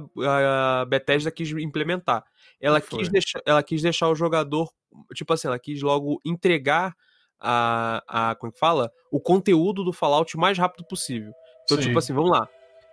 a 0.82 0.86
Bethesda 0.86 1.32
quis 1.32 1.50
implementar. 1.52 2.24
Ela 2.62 2.80
Foi. 2.82 3.00
quis, 3.00 3.10
deixar, 3.10 3.42
ela 3.46 3.62
quis 3.64 3.82
deixar 3.82 4.10
o 4.10 4.16
jogador, 4.16 4.70
tipo 5.14 5.32
assim, 5.34 5.48
ela 5.48 5.60
quis 5.60 5.82
logo 5.82 6.20
entregar 6.26 6.96
a, 7.40 8.04
a 8.32 8.36
como 8.36 8.50
é 8.50 8.54
que 8.54 8.60
fala? 8.60 8.92
O 9.12 9.20
conteúdo 9.20 9.84
do 9.84 9.94
Fallout 9.94 10.36
o 10.36 10.40
mais 10.40 10.58
rápido 10.58 10.84
possível. 10.86 11.32
Então, 11.64 11.78
Sim. 11.78 11.84
tipo 11.84 12.00
assim, 12.00 12.14
vamos 12.14 12.32
lá. 12.32 12.48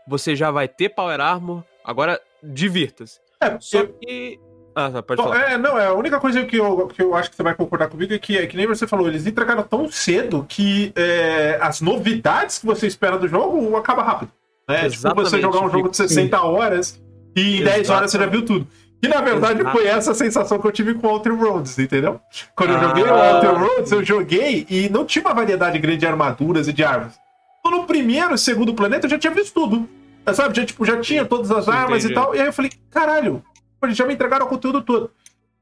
Você 0.07 0.37
já 0.37 0.51
vai 0.51 0.69
ter 0.69 0.91
Power 0.91 1.19
Armor, 1.21 1.65
agora 1.83 2.21
divirta-se. 2.43 3.21
É, 3.41 3.59
Só 3.59 3.81
eu- 3.81 3.89
que 3.95 4.39
Ah, 4.75 4.91
tá, 4.91 5.03
pode 5.03 5.23
falar. 5.23 5.53
é, 5.53 5.57
não, 5.59 5.79
é, 5.79 5.87
a 5.87 5.93
única 5.93 6.19
coisa 6.19 6.45
que 6.45 6.57
eu, 6.57 6.89
que 6.89 7.01
eu 7.01 7.15
acho 7.15 7.31
que 7.31 7.37
você 7.37 7.43
vai 7.43 7.55
concordar 7.55 7.89
comigo 7.89 8.13
é 8.13 8.19
que, 8.19 8.37
é 8.37 8.47
que 8.47 8.57
nem 8.57 8.67
você 8.67 8.87
falou, 8.87 9.07
eles 9.07 9.27
entregaram 9.27 9.63
tão 9.63 9.89
cedo 9.91 10.45
que 10.49 10.93
é, 10.97 11.59
as 11.61 11.81
novidades 11.81 12.59
que 12.59 12.67
você 12.67 12.87
espera 12.87 13.17
do 13.19 13.29
jogo 13.29 13.77
acaba 13.77 14.03
rápido. 14.03 14.31
Né? 14.69 14.89
Tipo, 14.89 14.91
você 14.91 14.97
Exatamente, 14.97 15.41
jogar 15.43 15.61
um 15.67 15.71
jogo 15.71 15.89
de 15.91 15.97
60 15.97 16.41
horas 16.43 17.01
e 17.37 17.61
em 17.61 17.65
10 17.65 17.91
horas 17.91 18.11
você 18.11 18.19
já 18.19 18.27
viu 18.27 18.45
tudo. 18.45 18.67
E 19.03 19.07
na 19.09 19.21
verdade 19.21 19.61
Exato. 19.61 19.77
foi 19.77 19.87
essa 19.87 20.13
a 20.13 20.15
sensação 20.15 20.59
que 20.59 20.67
eu 20.67 20.73
tive 20.73 20.95
com 20.95 21.07
Outer 21.09 21.35
Roads, 21.39 21.79
entendeu? 21.79 22.19
Quando 22.57 22.71
eu 22.71 22.77
Ah. 22.79 22.83
joguei 22.89 23.05
o 23.05 23.15
Outer 23.15 23.55
Roads, 23.59 23.93
eu 23.93 24.03
joguei 24.05 24.67
e 24.71 24.89
não 24.89 25.05
tinha 25.05 25.23
uma 25.23 25.35
variedade 25.35 25.79
grande 25.79 25.99
de 25.99 26.07
armaduras 26.07 26.67
e 26.69 26.73
de 26.73 26.83
armas. 26.83 27.13
Então, 27.61 27.79
no 27.79 27.87
primeiro 27.87 28.35
e 28.35 28.39
segundo 28.39 28.73
planeta 28.75 29.07
eu 29.07 29.11
já 29.11 29.19
tinha 29.19 29.33
visto 29.33 29.53
tudo. 29.53 29.87
Sabe? 30.33 30.57
Já, 30.57 30.65
tipo, 30.65 30.87
já 30.87 30.99
tinha 31.01 31.23
todas 31.27 31.51
as 31.51 31.69
armas 31.69 32.03
e 32.03 32.07
Entendi. 32.07 32.15
tal. 32.15 32.35
E 32.35 32.41
aí 32.41 32.47
eu 32.47 32.53
falei, 32.53 32.71
caralho, 32.91 33.43
eles 33.85 33.97
já 33.97 34.06
me 34.06 34.15
entregaram 34.15 34.47
o 34.47 34.48
conteúdo 34.48 34.82
todo. 34.82 35.11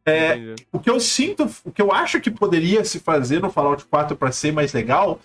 É, 0.04 0.56
o 0.72 0.80
que 0.80 0.90
eu 0.90 0.98
sinto, 0.98 1.48
o 1.64 1.70
que 1.70 1.80
eu 1.80 1.92
acho 1.92 2.20
que 2.20 2.30
poderia 2.30 2.84
se 2.84 2.98
fazer 2.98 3.40
no 3.40 3.50
Fallout 3.50 3.84
4 3.84 4.16
para 4.16 4.32
ser 4.32 4.52
mais 4.52 4.72
legal 4.72 5.20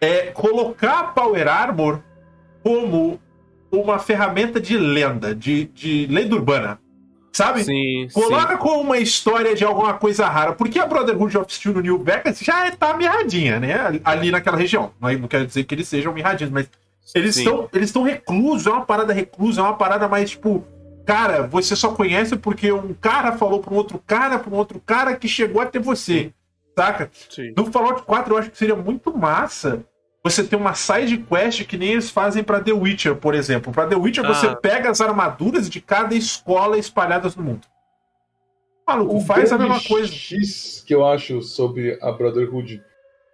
é 0.00 0.26
colocar 0.28 0.98
a 1.00 1.04
Power 1.04 1.46
Armor 1.46 2.00
como 2.62 3.20
uma 3.70 3.98
ferramenta 3.98 4.60
de 4.60 4.78
lenda, 4.78 5.34
de, 5.34 5.66
de 5.66 6.06
lenda 6.06 6.34
urbana. 6.34 6.80
Sabe? 7.32 7.64
Sim, 7.64 8.06
Coloca 8.12 8.52
sim. 8.52 8.58
como 8.58 8.80
uma 8.82 8.98
história 8.98 9.56
de 9.56 9.64
alguma 9.64 9.94
coisa 9.94 10.24
rara. 10.28 10.52
Porque 10.52 10.78
a 10.78 10.86
Brotherhood 10.86 11.36
of 11.36 11.52
Steel 11.52 11.74
no 11.74 11.80
New 11.80 11.98
Vegas 11.98 12.38
já 12.38 12.70
tá 12.70 12.96
mirradinha, 12.96 13.58
né? 13.58 14.00
Ali 14.04 14.30
naquela 14.30 14.56
região. 14.56 14.92
Não 15.00 15.26
quero 15.26 15.44
dizer 15.44 15.64
que 15.64 15.74
eles 15.74 15.88
sejam 15.88 16.12
mirradinhos, 16.12 16.52
mas 16.52 16.70
eles 17.12 17.36
estão 17.36 17.68
eles 17.72 17.88
estão 17.88 18.04
reclusos. 18.04 18.68
É 18.68 18.70
uma 18.70 18.86
parada 18.86 19.12
reclusa, 19.12 19.60
é 19.60 19.64
uma 19.64 19.76
parada 19.76 20.06
mais 20.06 20.30
tipo. 20.30 20.64
Cara, 21.04 21.46
você 21.46 21.76
só 21.76 21.92
conhece 21.92 22.36
porque 22.36 22.72
um 22.72 22.94
cara 22.94 23.32
falou 23.36 23.60
pra 23.60 23.72
um 23.72 23.76
outro 23.76 24.02
cara, 24.06 24.38
pra 24.38 24.50
um 24.52 24.56
outro 24.56 24.80
cara 24.80 25.14
que 25.16 25.28
chegou 25.28 25.60
até 25.60 25.78
você. 25.78 26.32
Saca? 26.76 27.10
Sim. 27.30 27.52
No 27.56 27.66
Fallout 27.70 28.02
4, 28.02 28.32
eu 28.34 28.38
acho 28.38 28.50
que 28.50 28.58
seria 28.58 28.74
muito 28.74 29.16
massa 29.16 29.84
você 30.24 30.42
ter 30.42 30.56
uma 30.56 30.74
side 30.74 31.18
quest 31.18 31.64
que 31.66 31.76
nem 31.76 31.90
eles 31.92 32.10
fazem 32.10 32.42
pra 32.42 32.60
The 32.60 32.72
Witcher, 32.72 33.14
por 33.16 33.34
exemplo. 33.34 33.72
Pra 33.72 33.86
The 33.86 33.94
Witcher, 33.96 34.26
você 34.26 34.46
Ah. 34.46 34.56
pega 34.56 34.90
as 34.90 35.00
armaduras 35.00 35.68
de 35.68 35.80
cada 35.80 36.14
escola 36.14 36.78
espalhadas 36.78 37.36
no 37.36 37.42
mundo. 37.44 37.66
Maluco, 38.86 39.16
O 39.16 39.20
faz 39.20 39.52
a 39.52 39.58
mesma 39.58 39.80
coisa. 39.82 40.12
X 40.12 40.82
que 40.86 40.94
eu 40.94 41.06
acho 41.06 41.42
sobre 41.42 41.98
a 42.02 42.10
Brotherhood 42.12 42.82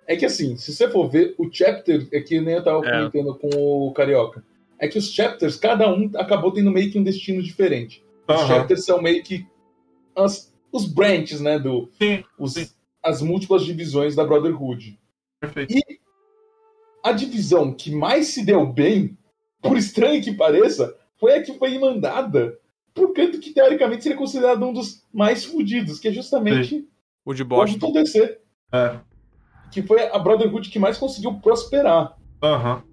é 0.07 0.17
que 0.17 0.25
assim, 0.27 0.57
se 0.57 0.73
você 0.75 0.89
for 0.91 1.09
ver 1.09 1.35
o 1.39 1.49
chapter, 1.51 2.07
é 2.13 2.21
que 2.21 2.41
nem 2.41 2.55
eu 2.57 2.65
tava 2.65 2.85
É. 2.87 2.91
comentando 2.91 3.35
com 3.39 3.49
o 3.89 3.93
Carioca, 3.93 4.45
é 4.81 4.89
que 4.89 4.99
os 4.99 5.13
chapters, 5.13 5.57
cada 5.57 5.93
um 5.93 6.11
acabou 6.17 6.51
tendo 6.53 6.71
meio 6.71 6.91
que 6.91 6.99
um 6.99 7.03
destino 7.05 7.43
diferente. 7.43 8.03
Os 8.29 8.41
chapters 8.47 8.85
são 8.85 9.01
meio 9.03 9.23
que 9.23 9.47
as- 10.17 10.53
os 10.73 10.87
branches, 10.87 11.41
né, 11.41 11.59
do 11.59 11.91
Sim, 12.01 12.25
os- 12.39 12.55
Sim. 12.55 12.67
as 13.03 13.21
múltiplas 13.21 13.65
divisões 13.65 14.15
da 14.15 14.25
Brotherhood. 14.25 14.99
perfeito. 15.41 15.73
E 15.75 15.83
a 17.03 17.13
divisão 17.13 17.73
que 17.73 17.91
mais 17.95 18.29
se 18.29 18.45
deu 18.45 18.67
bem, 18.67 19.17
por 19.63 19.77
estranho 19.77 20.23
que 20.23 20.33
pareça, 20.35 20.95
foi 21.19 21.35
a 21.35 21.43
que 21.43 21.55
foi 21.59 21.79
mandada 21.79 22.59
pro 22.95 23.13
canto 23.15 23.39
que 23.41 23.53
teoricamente 23.53 24.03
seria 24.03 24.19
considerado 24.19 24.63
um 24.67 24.73
dos 24.73 25.07
mais 25.13 25.45
fudidos, 25.45 25.99
que 25.99 26.09
é 26.09 26.13
justamente 26.13 26.87
O 27.25 27.33
de 27.35 27.43
Washington 27.43 27.93
Boston. 27.93 27.93
DC. 27.93 28.39
É. 28.73 28.99
Que 29.73 29.83
foi 29.83 30.03
a 30.09 30.19
Brotherhood 30.19 30.69
que 30.71 30.79
mais 30.79 30.99
conseguiu 30.99 31.35
prosperar. 31.41 32.17
Aham. 32.43 32.83
E 32.85 32.90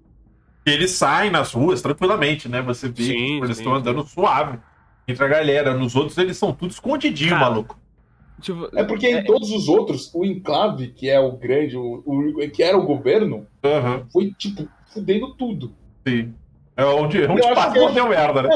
Eles 0.72 0.92
saem 0.92 1.30
nas 1.30 1.52
ruas 1.52 1.82
tranquilamente, 1.82 2.48
né? 2.48 2.62
Você 2.62 2.88
vê 2.88 2.94
Sim, 2.94 3.14
que 3.38 3.44
eles 3.46 3.56
sim, 3.56 3.62
estão 3.62 3.74
andando 3.74 4.04
suave 4.06 4.58
entre 5.06 5.24
a 5.24 5.28
galera. 5.28 5.74
Nos 5.74 5.96
outros, 5.96 6.18
eles 6.18 6.36
são 6.36 6.52
tudo 6.52 6.70
escondidinho, 6.70 7.30
Cara, 7.30 7.40
maluco. 7.40 7.78
Tipo, 8.40 8.70
É 8.76 8.84
porque 8.84 9.08
em 9.10 9.24
todos 9.24 9.50
os 9.50 9.68
outros, 9.68 10.10
o 10.14 10.24
enclave, 10.24 10.92
que 10.92 11.08
é 11.08 11.18
o 11.18 11.32
grande, 11.36 11.76
o, 11.76 12.02
o- 12.06 12.50
que 12.50 12.62
era 12.62 12.76
o 12.78 12.86
governo, 12.86 13.46
Aham, 13.64 14.06
foi, 14.12 14.32
tipo, 14.32 14.68
fudendo 14.92 15.34
tudo. 15.36 15.74
sim. 16.06 16.34
É 16.76 16.84
onde, 16.84 17.24
onde 17.26 17.42
acho 17.42 17.54
passa 17.54 17.72
que 17.72 17.78
é- 17.78 17.92
deu 17.92 18.08
merda, 18.08 18.42
né? 18.42 18.50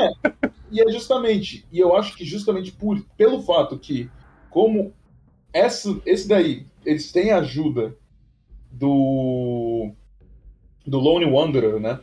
E 0.70 0.80
é 0.80 0.90
justamente, 0.90 1.66
e 1.70 1.78
eu 1.78 1.94
acho 1.96 2.16
que 2.16 2.24
justamente 2.24 2.72
por, 2.72 3.04
pelo 3.16 3.42
fato 3.42 3.78
que, 3.78 4.10
como 4.48 4.92
essa, 5.52 6.00
esse 6.06 6.28
daí, 6.28 6.66
eles 6.84 7.12
têm 7.12 7.30
a 7.32 7.38
ajuda 7.38 7.96
do 8.70 9.92
do 10.86 10.98
Lone 10.98 11.24
Wanderer, 11.26 11.78
né? 11.80 12.00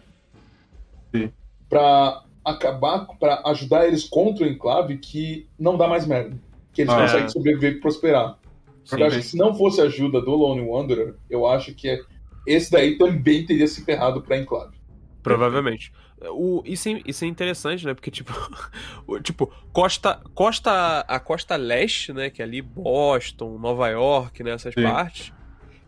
Sim. 1.13 1.31
Pra 1.67 2.23
acabar, 2.43 3.05
pra 3.19 3.41
ajudar 3.47 3.87
eles 3.87 4.03
contra 4.07 4.45
o 4.45 4.47
enclave 4.47 4.97
que 4.97 5.47
não 5.59 5.77
dá 5.77 5.87
mais 5.87 6.05
merda. 6.07 6.37
Que 6.73 6.81
eles 6.83 6.93
Ah, 6.93 7.01
conseguem 7.01 7.25
é. 7.25 7.29
sobreviver 7.29 7.73
e 7.73 7.79
prosperar. 7.79 8.37
sim. 8.85 8.99
Eu 8.99 9.05
acho 9.07 9.17
que 9.17 9.23
se 9.23 9.37
não 9.37 9.53
fosse 9.53 9.81
a 9.81 9.85
ajuda 9.85 10.21
do 10.21 10.31
Lone 10.31 10.61
Wanderer, 10.61 11.15
eu 11.29 11.45
acho 11.47 11.73
que 11.73 12.01
esse 12.47 12.71
daí 12.71 12.97
também 12.97 13.45
teria 13.45 13.67
se 13.67 13.83
ferrado 13.83 14.21
pra 14.21 14.37
enclave. 14.37 14.77
Provavelmente. 15.21 15.91
O, 16.31 16.61
isso, 16.65 16.89
é, 16.89 17.01
isso 17.05 17.23
é 17.23 17.27
interessante, 17.27 17.85
né? 17.85 17.93
Porque, 17.93 18.09
tipo, 18.11 18.31
o- 19.07 19.19
tipo 19.19 19.51
costa, 19.71 20.19
costa, 20.33 20.99
a 21.07 21.19
costa 21.19 21.55
leste, 21.55 22.11
né? 22.13 22.29
Que 22.29 22.41
é 22.41 22.45
ali 22.45 22.61
Boston, 22.61 23.57
Nova 23.57 23.87
York, 23.89 24.41
né? 24.43 24.51
Essas 24.51 24.73
Sim. 24.73 24.83
partes. 24.83 25.31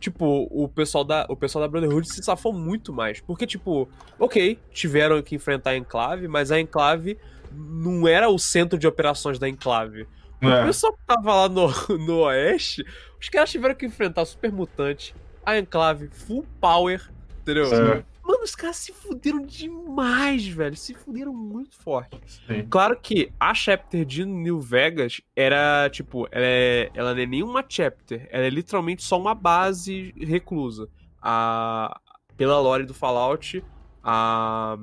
Tipo, 0.02 0.48
o 0.52 0.68
pessoal, 0.68 1.04
da, 1.04 1.26
o 1.30 1.36
pessoal 1.38 1.62
da 1.64 1.68
Brotherhood 1.70 2.06
se 2.12 2.22
safou 2.24 2.52
muito 2.52 2.92
mais. 2.92 3.22
Porque, 3.22 3.46
tipo, 3.48 3.88
ok, 4.20 4.58
tiveram 4.72 5.22
que 5.22 5.36
enfrentar 5.36 5.70
a 5.70 5.78
Enclave, 5.78 6.28
mas 6.28 6.52
a 6.52 6.60
Enclave 6.60 7.18
não 7.52 8.08
era 8.08 8.28
o 8.28 8.38
centro 8.40 8.78
de 8.80 8.88
operações 8.88 9.38
da 9.38 9.48
Enclave. 9.48 10.08
O 10.42 10.50
É. 10.50 10.66
pessoal 10.66 10.92
que 10.94 11.00
tava 11.06 11.34
lá 11.36 11.48
no, 11.48 11.68
no 12.06 12.22
oeste, 12.24 12.84
os 13.22 13.30
caras 13.30 13.52
tiveram 13.52 13.76
que 13.76 13.86
enfrentar 13.86 14.26
Super 14.26 14.52
Mutante, 14.52 15.14
a 15.46 15.58
Enclave, 15.60 16.10
Full 16.12 16.46
Power, 16.60 17.00
entendeu? 17.42 17.66
É. 17.72 18.04
Mano, 18.32 18.46
os 18.46 18.56
caras 18.56 18.78
se 18.78 18.94
fuderam 18.94 19.42
demais, 19.42 20.48
velho. 20.48 20.78
Se 20.78 20.94
fuderam 20.94 21.34
muito 21.34 21.76
forte. 21.76 22.18
Sim. 22.48 22.66
Claro 22.70 22.98
que 22.98 23.30
a 23.38 23.54
chapter 23.54 24.06
de 24.06 24.24
New 24.24 24.62
Vegas 24.62 25.20
era, 25.36 25.90
tipo, 25.90 26.26
ela, 26.32 26.46
é, 26.46 26.90
ela 26.94 27.14
não 27.14 27.22
é 27.22 27.26
nenhuma 27.26 27.62
chapter. 27.68 28.30
Ela 28.32 28.46
é 28.46 28.50
literalmente 28.50 29.04
só 29.04 29.20
uma 29.20 29.36
base 29.36 30.14
reclusa. 30.18 30.88
A, 31.22 32.00
pela 32.38 32.58
lore 32.58 32.86
do 32.86 32.94
Fallout, 32.94 33.62
a, 34.02 34.78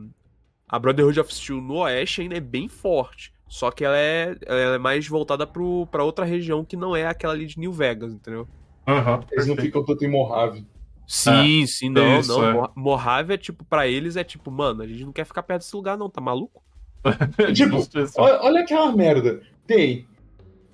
a 0.69 0.79
Brotherhood 0.79 1.19
of 1.19 1.35
Steel 1.35 1.62
no 1.62 1.77
oeste 1.79 2.20
ainda 2.20 2.37
é 2.37 2.41
bem 2.41 2.69
forte. 2.69 3.33
Só 3.49 3.70
que 3.70 3.83
ela 3.83 3.97
é, 3.97 4.37
ela 4.45 4.75
é 4.75 4.79
mais 4.79 5.09
voltada 5.09 5.47
pro, 5.47 5.87
pra 5.87 6.05
outra 6.05 6.27
região 6.27 6.66
que 6.66 6.77
não 6.77 6.95
é 6.95 7.07
aquela 7.07 7.33
ali 7.33 7.47
de 7.47 7.59
New 7.59 7.73
Vegas, 7.73 8.12
entendeu? 8.12 8.47
Aham, 8.87 9.25
Eles 9.33 9.47
não 9.47 9.57
ficam 9.57 9.83
tanto 9.83 10.05
em 10.05 10.09
Mojave. 10.09 10.66
Sim, 11.09 11.66
sim, 11.66 11.89
não, 11.89 12.20
isso, 12.20 12.28
não. 12.39 12.44
é. 12.48 12.52
Mo- 12.52 12.70
Mojave 12.76 13.32
é 13.35 13.39
tipo, 13.39 13.64
pra 13.64 13.89
eles 13.89 14.14
é 14.16 14.22
tipo, 14.22 14.51
mano, 14.51 14.82
a 14.82 14.86
gente 14.86 15.05
não 15.05 15.12
quer 15.12 15.24
ficar 15.24 15.43
perto 15.43 15.60
desse 15.62 15.74
lugar, 15.74 15.97
não, 15.97 16.10
tá 16.10 16.20
maluco? 16.20 16.62
Tipo, 17.55 17.76
isso. 17.78 18.12
Olha, 18.18 18.40
olha 18.43 18.60
aquela 18.60 18.94
merda. 18.94 19.40
Tem 19.66 20.06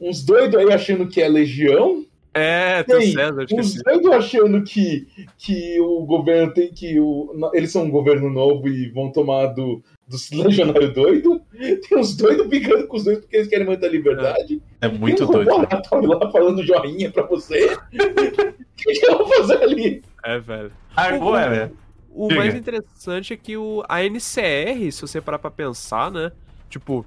uns 0.00 0.24
doidos 0.24 0.58
aí 0.58 0.72
achando 0.72 1.06
que 1.06 1.20
é 1.22 1.28
legião, 1.28 2.04
É, 2.32 2.82
tem 2.82 2.96
o 2.96 2.98
Tem, 2.98 3.12
César, 3.12 3.46
eu 3.48 3.58
uns 3.58 3.74
doidos 3.82 4.10
achando 4.10 4.64
que, 4.64 5.06
que 5.38 5.78
o 5.80 6.04
governo 6.04 6.52
tem 6.52 6.72
que. 6.72 6.98
O, 6.98 7.32
eles 7.54 7.70
são 7.70 7.84
um 7.84 7.90
governo 7.90 8.28
novo 8.28 8.66
e 8.68 8.88
vão 8.90 9.12
tomar 9.12 9.46
do, 9.48 9.80
dos 10.08 10.30
legionários 10.32 10.92
doidos. 10.94 11.40
Tem 11.88 11.96
uns 11.96 12.16
doidos 12.16 12.48
brigando 12.48 12.88
com 12.88 12.96
os 12.96 13.04
dois 13.04 13.18
porque 13.18 13.36
eles 13.36 13.48
querem 13.48 13.66
manter 13.66 13.86
a 13.86 13.90
liberdade. 13.90 14.60
É 14.80 14.88
muito 14.88 15.18
Tem 15.28 15.40
um 15.40 15.44
doido. 15.44 16.08
lá 16.08 16.30
falando 16.32 16.64
joinha 16.66 17.10
pra 17.12 17.24
você. 17.24 17.76
O 18.74 18.86
que, 18.86 18.92
que 19.00 19.06
eu 19.06 19.18
vou 19.18 19.28
fazer 19.28 19.62
ali? 19.62 20.02
É, 20.24 20.38
velho. 20.38 20.72
Agora, 20.96 21.50
né? 21.68 21.70
O 22.10 22.28
Diga. 22.28 22.40
mais 22.40 22.54
interessante 22.54 23.32
é 23.32 23.36
que 23.36 23.56
o, 23.56 23.82
a 23.88 24.02
NCR, 24.04 24.90
se 24.92 25.00
você 25.02 25.20
parar 25.20 25.38
pra 25.38 25.50
pensar, 25.50 26.10
né? 26.10 26.30
Tipo, 26.70 27.04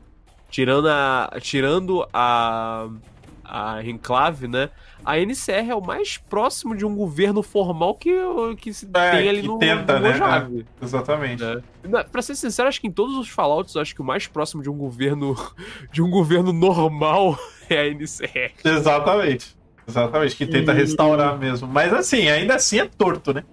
tirando 0.50 0.88
a. 0.90 1.30
Tirando 1.42 2.08
a. 2.14 2.90
A 3.50 3.82
Enclave, 3.86 4.46
né? 4.46 4.70
A 5.06 5.18
NCR 5.18 5.70
é 5.70 5.74
o 5.76 5.80
mais 5.80 6.18
próximo 6.18 6.76
de 6.76 6.86
um 6.86 6.94
governo 6.94 7.42
formal 7.42 7.96
que, 7.96 8.12
que 8.60 8.74
se 8.74 8.86
É, 8.94 9.12
tem 9.12 9.30
ali 9.30 9.40
que 9.42 9.48
no, 9.48 9.58
tenta, 9.58 9.94
no 9.98 10.02
né? 10.02 10.12
Mojave. 10.12 10.66
Exatamente. 10.82 11.42
né? 11.42 11.62
Na- 11.86 12.04
Pra 12.04 12.22
ser 12.22 12.36
sincero, 12.36 12.68
acho 12.68 12.82
que 12.82 12.88
em 12.88 12.92
todos 12.92 13.16
os 13.16 13.30
Fallouts, 13.30 13.78
acho 13.78 13.96
que 13.96 14.02
o 14.02 14.04
mais 14.04 14.28
próximo 14.28 14.62
de 14.62 14.70
um 14.70 14.76
governo. 14.78 15.34
de 15.94 16.02
um 16.02 16.10
governo 16.10 16.52
normal 16.52 17.40
é 17.70 17.80
a 17.80 17.88
NCR. 17.88 18.52
Exatamente. 18.66 19.56
Exatamente, 19.88 20.36
que 20.36 20.46
tenta 20.46 20.72
E- 20.72 20.76
restaurar 20.76 21.38
mesmo. 21.38 21.68
Mas 21.68 21.94
assim, 21.94 22.28
ainda 22.30 22.56
assim 22.56 22.80
é 22.80 22.86
torto, 22.86 23.34
né? 23.34 23.44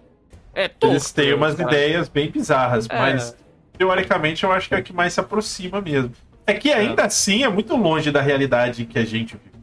É, 0.55 0.69
torto, 0.69 0.95
Eles 0.95 1.11
têm 1.13 1.33
umas 1.35 1.55
cara? 1.55 1.69
ideias 1.69 2.09
bem 2.09 2.31
bizarras, 2.31 2.87
É. 2.91 2.99
mas 2.99 3.37
teoricamente 3.79 4.45
eu 4.45 4.53
acho 4.53 4.69
que 4.69 4.75
é 4.75 4.79
a 4.79 4.83
que 4.83 4.93
mais 4.93 5.13
se 5.13 5.21
aproxima 5.21 5.81
mesmo. 5.81 6.13
É 6.47 6.53
que 6.55 6.73
ainda 6.73 7.05
assim 7.05 7.43
é 7.45 7.49
muito 7.49 7.75
longe 7.77 8.11
da 8.11 8.21
realidade 8.21 8.85
que 8.85 8.99
a 8.99 9.05
gente 9.05 9.37
vive. 9.37 9.55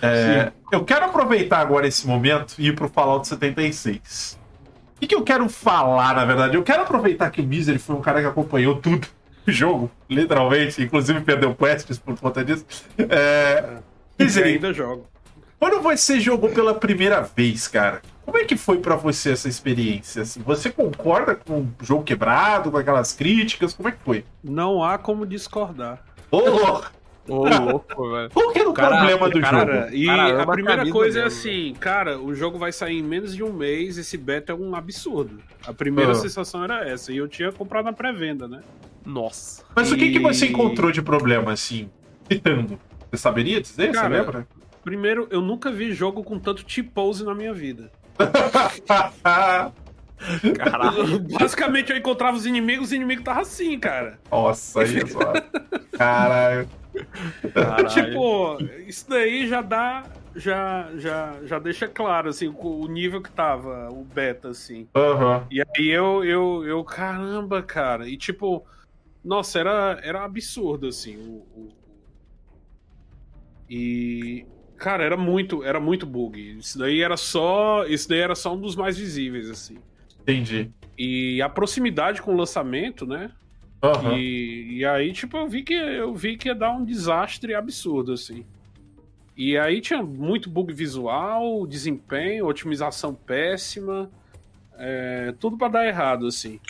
É, 0.00 0.52
eu 0.70 0.84
quero 0.84 1.06
aproveitar 1.06 1.58
agora 1.58 1.86
esse 1.86 2.06
momento 2.06 2.54
e 2.58 2.68
ir 2.68 2.74
pro 2.74 2.88
Fallout 2.88 3.26
76. 3.26 4.38
O 4.96 5.00
que, 5.00 5.06
que 5.08 5.14
eu 5.14 5.22
quero 5.22 5.48
falar, 5.48 6.14
na 6.14 6.24
verdade? 6.24 6.56
Eu 6.56 6.62
quero 6.62 6.82
aproveitar 6.82 7.30
que 7.30 7.40
o 7.40 7.44
Misery 7.44 7.78
foi 7.78 7.96
um 7.96 8.00
cara 8.00 8.20
que 8.20 8.26
acompanhou 8.26 8.76
tudo 8.76 9.06
o 9.46 9.50
jogo, 9.50 9.90
literalmente, 10.10 10.82
inclusive 10.82 11.20
perdeu 11.22 11.54
quests 11.54 11.98
por 11.98 12.18
conta 12.18 12.44
disso. 12.44 12.64
É, 12.98 13.78
Misery, 14.18 14.50
ainda 14.54 14.72
jogo. 14.72 15.06
Quando 15.58 15.80
você 15.82 16.20
jogou 16.20 16.50
pela 16.50 16.74
primeira 16.74 17.20
vez, 17.20 17.66
cara, 17.68 18.02
como 18.24 18.38
é 18.38 18.44
que 18.44 18.56
foi 18.56 18.78
pra 18.78 18.94
você 18.96 19.32
essa 19.32 19.48
experiência? 19.48 20.22
Assim, 20.22 20.40
você 20.42 20.70
concorda 20.70 21.34
com 21.34 21.60
o 21.60 21.68
jogo 21.82 22.04
quebrado, 22.04 22.70
com 22.70 22.76
aquelas 22.76 23.12
críticas? 23.12 23.72
Como 23.74 23.88
é 23.88 23.92
que 23.92 23.98
foi? 24.04 24.24
Não 24.44 24.82
há 24.84 24.98
como 24.98 25.26
discordar. 25.26 26.02
Ô, 26.30 26.38
louco! 26.48 26.90
Ô, 27.30 27.46
louco, 27.46 28.10
velho. 28.10 28.30
Qual 28.32 28.52
que 28.52 28.58
era 28.58 28.70
o 28.70 28.72
Cara, 28.72 28.96
problema 28.96 29.28
do 29.28 29.40
Cara, 29.40 29.82
jogo? 29.82 29.94
e 29.94 30.06
Cara, 30.06 30.38
a 30.38 30.42
a 30.42 30.46
primeira 30.46 30.90
coisa 30.90 31.18
é 31.18 31.24
mesmo. 31.24 31.38
assim, 31.38 31.74
cara, 31.78 32.18
o 32.18 32.34
jogo 32.34 32.58
vai 32.58 32.72
sair 32.72 32.98
em 32.98 33.02
menos 33.02 33.36
de 33.36 33.42
um 33.42 33.52
mês, 33.52 33.98
esse 33.98 34.16
beta 34.16 34.52
é 34.52 34.54
um 34.54 34.74
absurdo. 34.74 35.38
A 35.66 35.72
primeira 35.74 36.12
Ah. 36.12 36.14
sensação 36.14 36.64
era 36.64 36.88
essa, 36.88 37.12
e 37.12 37.18
eu 37.18 37.28
tinha 37.28 37.52
comprado 37.52 37.84
na 37.84 37.92
pré-venda, 37.92 38.48
né? 38.48 38.62
Nossa. 39.04 39.62
Mas 39.76 39.92
o 39.92 39.96
que, 39.96 40.10
que 40.10 40.18
você 40.18 40.46
e- 40.46 40.50
encontrou 40.50 40.90
de 40.90 41.02
problema, 41.02 41.52
assim, 41.52 41.90
citando? 42.30 42.78
Você 43.10 43.18
saberia 43.18 43.60
dizer? 43.60 43.92
Cara, 43.92 44.08
você 44.08 44.14
lembra? 44.20 44.48
Primeiro, 44.88 45.28
eu 45.30 45.42
nunca 45.42 45.70
vi 45.70 45.92
jogo 45.92 46.24
com 46.24 46.38
tanto 46.38 46.64
T-pose 46.64 47.22
na 47.22 47.34
minha 47.34 47.52
vida. 47.52 47.92
Caralho. 50.56 51.20
Basicamente, 51.38 51.92
eu 51.92 51.98
encontrava 51.98 52.38
os 52.38 52.46
inimigos, 52.46 52.86
os 52.86 52.92
inimigos 52.94 53.20
estavam 53.20 53.42
assim, 53.42 53.78
cara. 53.78 54.18
Nossa, 54.30 54.82
isso. 54.84 55.18
Caralho. 55.92 56.66
Caralho. 57.52 57.88
Tipo, 57.88 58.56
isso 58.86 59.06
daí 59.10 59.46
já 59.46 59.60
dá. 59.60 60.04
Já, 60.34 60.88
já, 60.96 61.36
já 61.44 61.58
deixa 61.58 61.86
claro, 61.86 62.30
assim, 62.30 62.48
o 62.48 62.86
nível 62.86 63.20
que 63.20 63.30
tava, 63.30 63.90
o 63.90 64.02
beta, 64.04 64.48
assim. 64.48 64.88
Uhum. 64.96 65.46
E 65.50 65.60
aí 65.60 65.88
eu, 65.88 66.24
eu, 66.24 66.64
eu, 66.64 66.82
caramba, 66.82 67.62
cara. 67.62 68.08
E 68.08 68.16
tipo, 68.16 68.64
nossa, 69.22 69.58
era, 69.58 70.00
era 70.02 70.24
absurdo, 70.24 70.86
assim, 70.86 71.18
o, 71.18 71.44
o... 71.54 71.68
E. 73.68 74.46
Cara, 74.78 75.04
era 75.04 75.16
muito, 75.16 75.64
era 75.64 75.80
muito 75.80 76.06
bug. 76.06 76.58
Isso 76.58 76.78
daí 76.78 77.02
era 77.02 77.16
só. 77.16 77.84
Isso 77.86 78.08
daí 78.08 78.20
era 78.20 78.34
só 78.34 78.54
um 78.54 78.60
dos 78.60 78.76
mais 78.76 78.96
visíveis, 78.96 79.50
assim. 79.50 79.76
Entendi. 80.22 80.70
E 80.96 81.42
a 81.42 81.48
proximidade 81.48 82.22
com 82.22 82.32
o 82.32 82.36
lançamento, 82.36 83.04
né? 83.04 83.30
Uhum. 83.82 84.16
E, 84.16 84.78
e 84.78 84.84
aí, 84.84 85.12
tipo, 85.12 85.36
eu 85.36 85.48
vi 85.48 85.62
que 85.62 85.74
eu 85.74 86.14
vi 86.14 86.36
que 86.36 86.48
ia 86.48 86.54
dar 86.54 86.72
um 86.72 86.84
desastre 86.84 87.54
absurdo, 87.54 88.12
assim. 88.12 88.44
E 89.36 89.56
aí 89.56 89.80
tinha 89.80 90.02
muito 90.02 90.50
bug 90.50 90.72
visual, 90.72 91.66
desempenho, 91.66 92.46
otimização 92.46 93.14
péssima, 93.14 94.10
é, 94.76 95.32
tudo 95.38 95.56
para 95.56 95.68
dar 95.68 95.86
errado, 95.86 96.26
assim. 96.26 96.60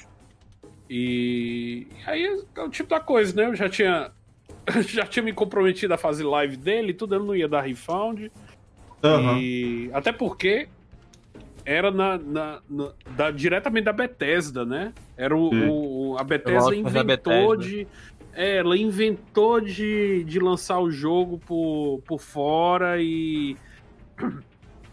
E, 0.88 1.86
e 1.90 2.10
aí 2.10 2.24
é 2.56 2.60
o 2.62 2.68
tipo 2.68 2.90
da 2.90 3.00
coisa, 3.00 3.34
né? 3.34 3.46
Eu 3.46 3.54
já 3.54 3.68
tinha 3.68 4.10
já 4.86 5.06
tinha 5.06 5.22
me 5.22 5.32
comprometido 5.32 5.94
a 5.94 5.98
fazer 5.98 6.24
live 6.24 6.56
dele, 6.56 6.92
tudo 6.92 7.14
eu 7.14 7.24
não 7.24 7.34
ia 7.34 7.48
dar 7.48 7.62
refund. 7.62 8.30
Uhum. 9.02 9.38
E 9.38 9.90
até 9.92 10.12
porque 10.12 10.68
era 11.64 11.90
na, 11.90 12.18
na, 12.18 12.60
na 12.68 12.92
da, 13.16 13.30
diretamente 13.30 13.84
da 13.84 13.92
Bethesda, 13.92 14.64
né? 14.64 14.92
Era 15.16 15.36
o, 15.36 16.12
o 16.12 16.18
a 16.18 16.24
Bethesda 16.24 16.74
inventou 16.74 17.56
Bethesda. 17.56 17.56
de 17.58 17.86
é, 18.32 18.58
ela 18.58 18.76
inventou 18.76 19.60
de, 19.60 20.22
de 20.24 20.38
lançar 20.38 20.78
o 20.78 20.90
jogo 20.90 21.38
por, 21.38 22.00
por 22.06 22.20
fora 22.20 23.02
e 23.02 23.56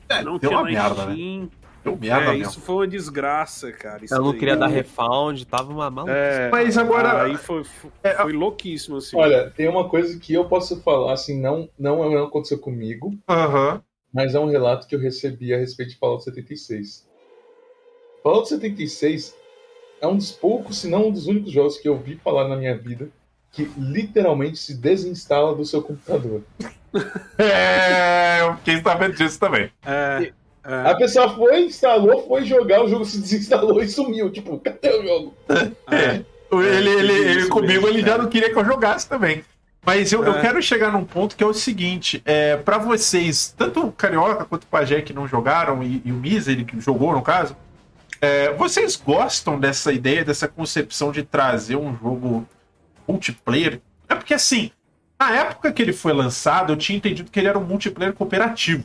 é, 0.10 0.24
não 0.24 0.40
tinha 0.40 0.52
uma 0.52 0.64
merda, 0.64 1.04
Steam. 1.04 1.42
Né? 1.44 1.50
Deu 1.86 1.96
merda 1.96 2.34
é, 2.34 2.38
isso 2.38 2.60
foi 2.60 2.76
uma 2.76 2.88
desgraça, 2.88 3.72
cara. 3.72 4.04
Isso 4.04 4.16
eu 4.16 4.24
não 4.24 4.34
queria 4.34 4.58
dar 4.58 4.66
refund, 4.66 5.46
tava 5.46 5.72
uma 5.72 5.92
maluca. 5.92 6.12
É, 6.12 6.50
Mas 6.50 6.80
agora. 6.80 7.26
Aí 7.26 7.38
foi, 7.38 7.64
foi, 7.64 7.92
é, 8.02 8.16
foi, 8.16 8.34
louquíssimo, 8.34 8.98
assim. 8.98 9.16
Olha, 9.16 9.52
tem 9.52 9.70
uma 9.70 9.88
coisa 9.88 10.18
que 10.18 10.34
eu 10.34 10.46
posso 10.46 10.82
falar, 10.82 11.14
assim, 11.14 11.40
não, 11.40 11.70
não, 11.78 12.10
não 12.10 12.26
aconteceu 12.26 12.58
comigo. 12.58 13.14
Aham. 13.30 13.84
Mas 14.12 14.34
é 14.34 14.40
um 14.40 14.50
relato 14.50 14.88
que 14.88 14.96
eu 14.96 15.00
recebi 15.00 15.54
a 15.54 15.58
respeito 15.58 15.92
de 15.92 15.98
Fallout 15.98 16.24
76. 16.24 17.08
Fallout 18.24 18.50
76 18.50 19.36
é 20.02 20.08
um 20.08 20.18
dos 20.18 20.32
poucos, 20.32 20.80
se 20.80 20.90
não 20.90 21.10
um 21.10 21.12
dos 21.12 21.28
únicos 21.28 21.52
jogos 21.52 21.78
que 21.78 21.88
eu 21.88 21.98
vi 21.98 22.16
falar 22.16 22.48
na 22.48 22.56
minha 22.56 22.76
vida 22.76 23.10
que 23.52 23.70
literalmente 23.78 24.58
se 24.58 24.74
desinstala 24.74 25.56
do 25.56 25.64
seu 25.64 25.82
computador. 25.82 26.42
é, 27.38 28.42
eu 28.42 28.58
fiquei 28.58 28.82
sabendo 28.82 29.16
disso 29.16 29.40
também. 29.40 29.72
É, 29.86 30.34
é. 30.66 30.90
A 30.90 30.96
pessoa 30.96 31.34
foi, 31.36 31.66
instalou, 31.66 32.28
foi 32.28 32.44
jogar, 32.46 32.84
o 32.84 32.90
jogo 32.90 33.06
se 33.06 33.20
desinstalou 33.20 33.82
e 33.84 33.88
sumiu. 33.88 34.32
Tipo, 34.32 34.58
cadê 34.60 34.90
o 34.90 35.04
jogo? 35.04 35.34
É. 35.92 36.22
Ele, 36.52 36.90
ele, 36.90 37.14
ele 37.14 37.48
comigo 37.48 37.88
ele 37.88 38.02
já 38.02 38.18
não 38.18 38.28
queria 38.28 38.52
que 38.52 38.58
eu 38.58 38.66
jogasse 38.66 39.08
também. 39.08 39.44
Mas 39.86 40.12
eu, 40.12 40.26
é. 40.26 40.30
eu 40.30 40.42
quero 40.42 40.62
chegar 40.62 40.92
num 40.92 41.06
ponto 41.06 41.36
que 41.36 41.44
é 41.44 41.48
o 41.48 41.54
seguinte: 41.54 42.22
é, 42.26 42.58
para 42.58 42.78
vocês, 42.78 43.54
tanto 43.56 43.86
o 43.86 43.92
Carioca 43.92 44.46
quanto 44.46 44.64
o 44.64 44.68
Pajé 44.68 45.02
que 45.02 45.14
não 45.14 45.28
jogaram, 45.28 45.84
e, 45.84 46.02
e 46.04 46.12
o 46.12 46.16
Misery 46.16 46.66
que 46.66 46.80
jogou 46.82 47.14
no 47.14 47.22
caso, 47.22 47.56
é, 48.20 48.52
vocês 48.54 48.96
gostam 48.96 49.60
dessa 49.60 49.94
ideia, 49.94 50.26
dessa 50.26 50.48
concepção 50.48 51.12
de 51.12 51.22
trazer 51.22 51.76
um 51.76 51.96
jogo 51.96 52.48
multiplayer? 53.08 53.80
É 54.10 54.16
porque 54.16 54.34
assim, 54.34 54.72
na 55.20 55.32
época 55.32 55.72
que 55.72 55.82
ele 55.82 55.94
foi 55.94 56.14
lançado, 56.14 56.74
eu 56.74 56.78
tinha 56.78 56.98
entendido 56.98 57.30
que 57.30 57.40
ele 57.40 57.48
era 57.48 57.60
um 57.60 57.64
multiplayer 57.64 58.14
cooperativo. 58.14 58.84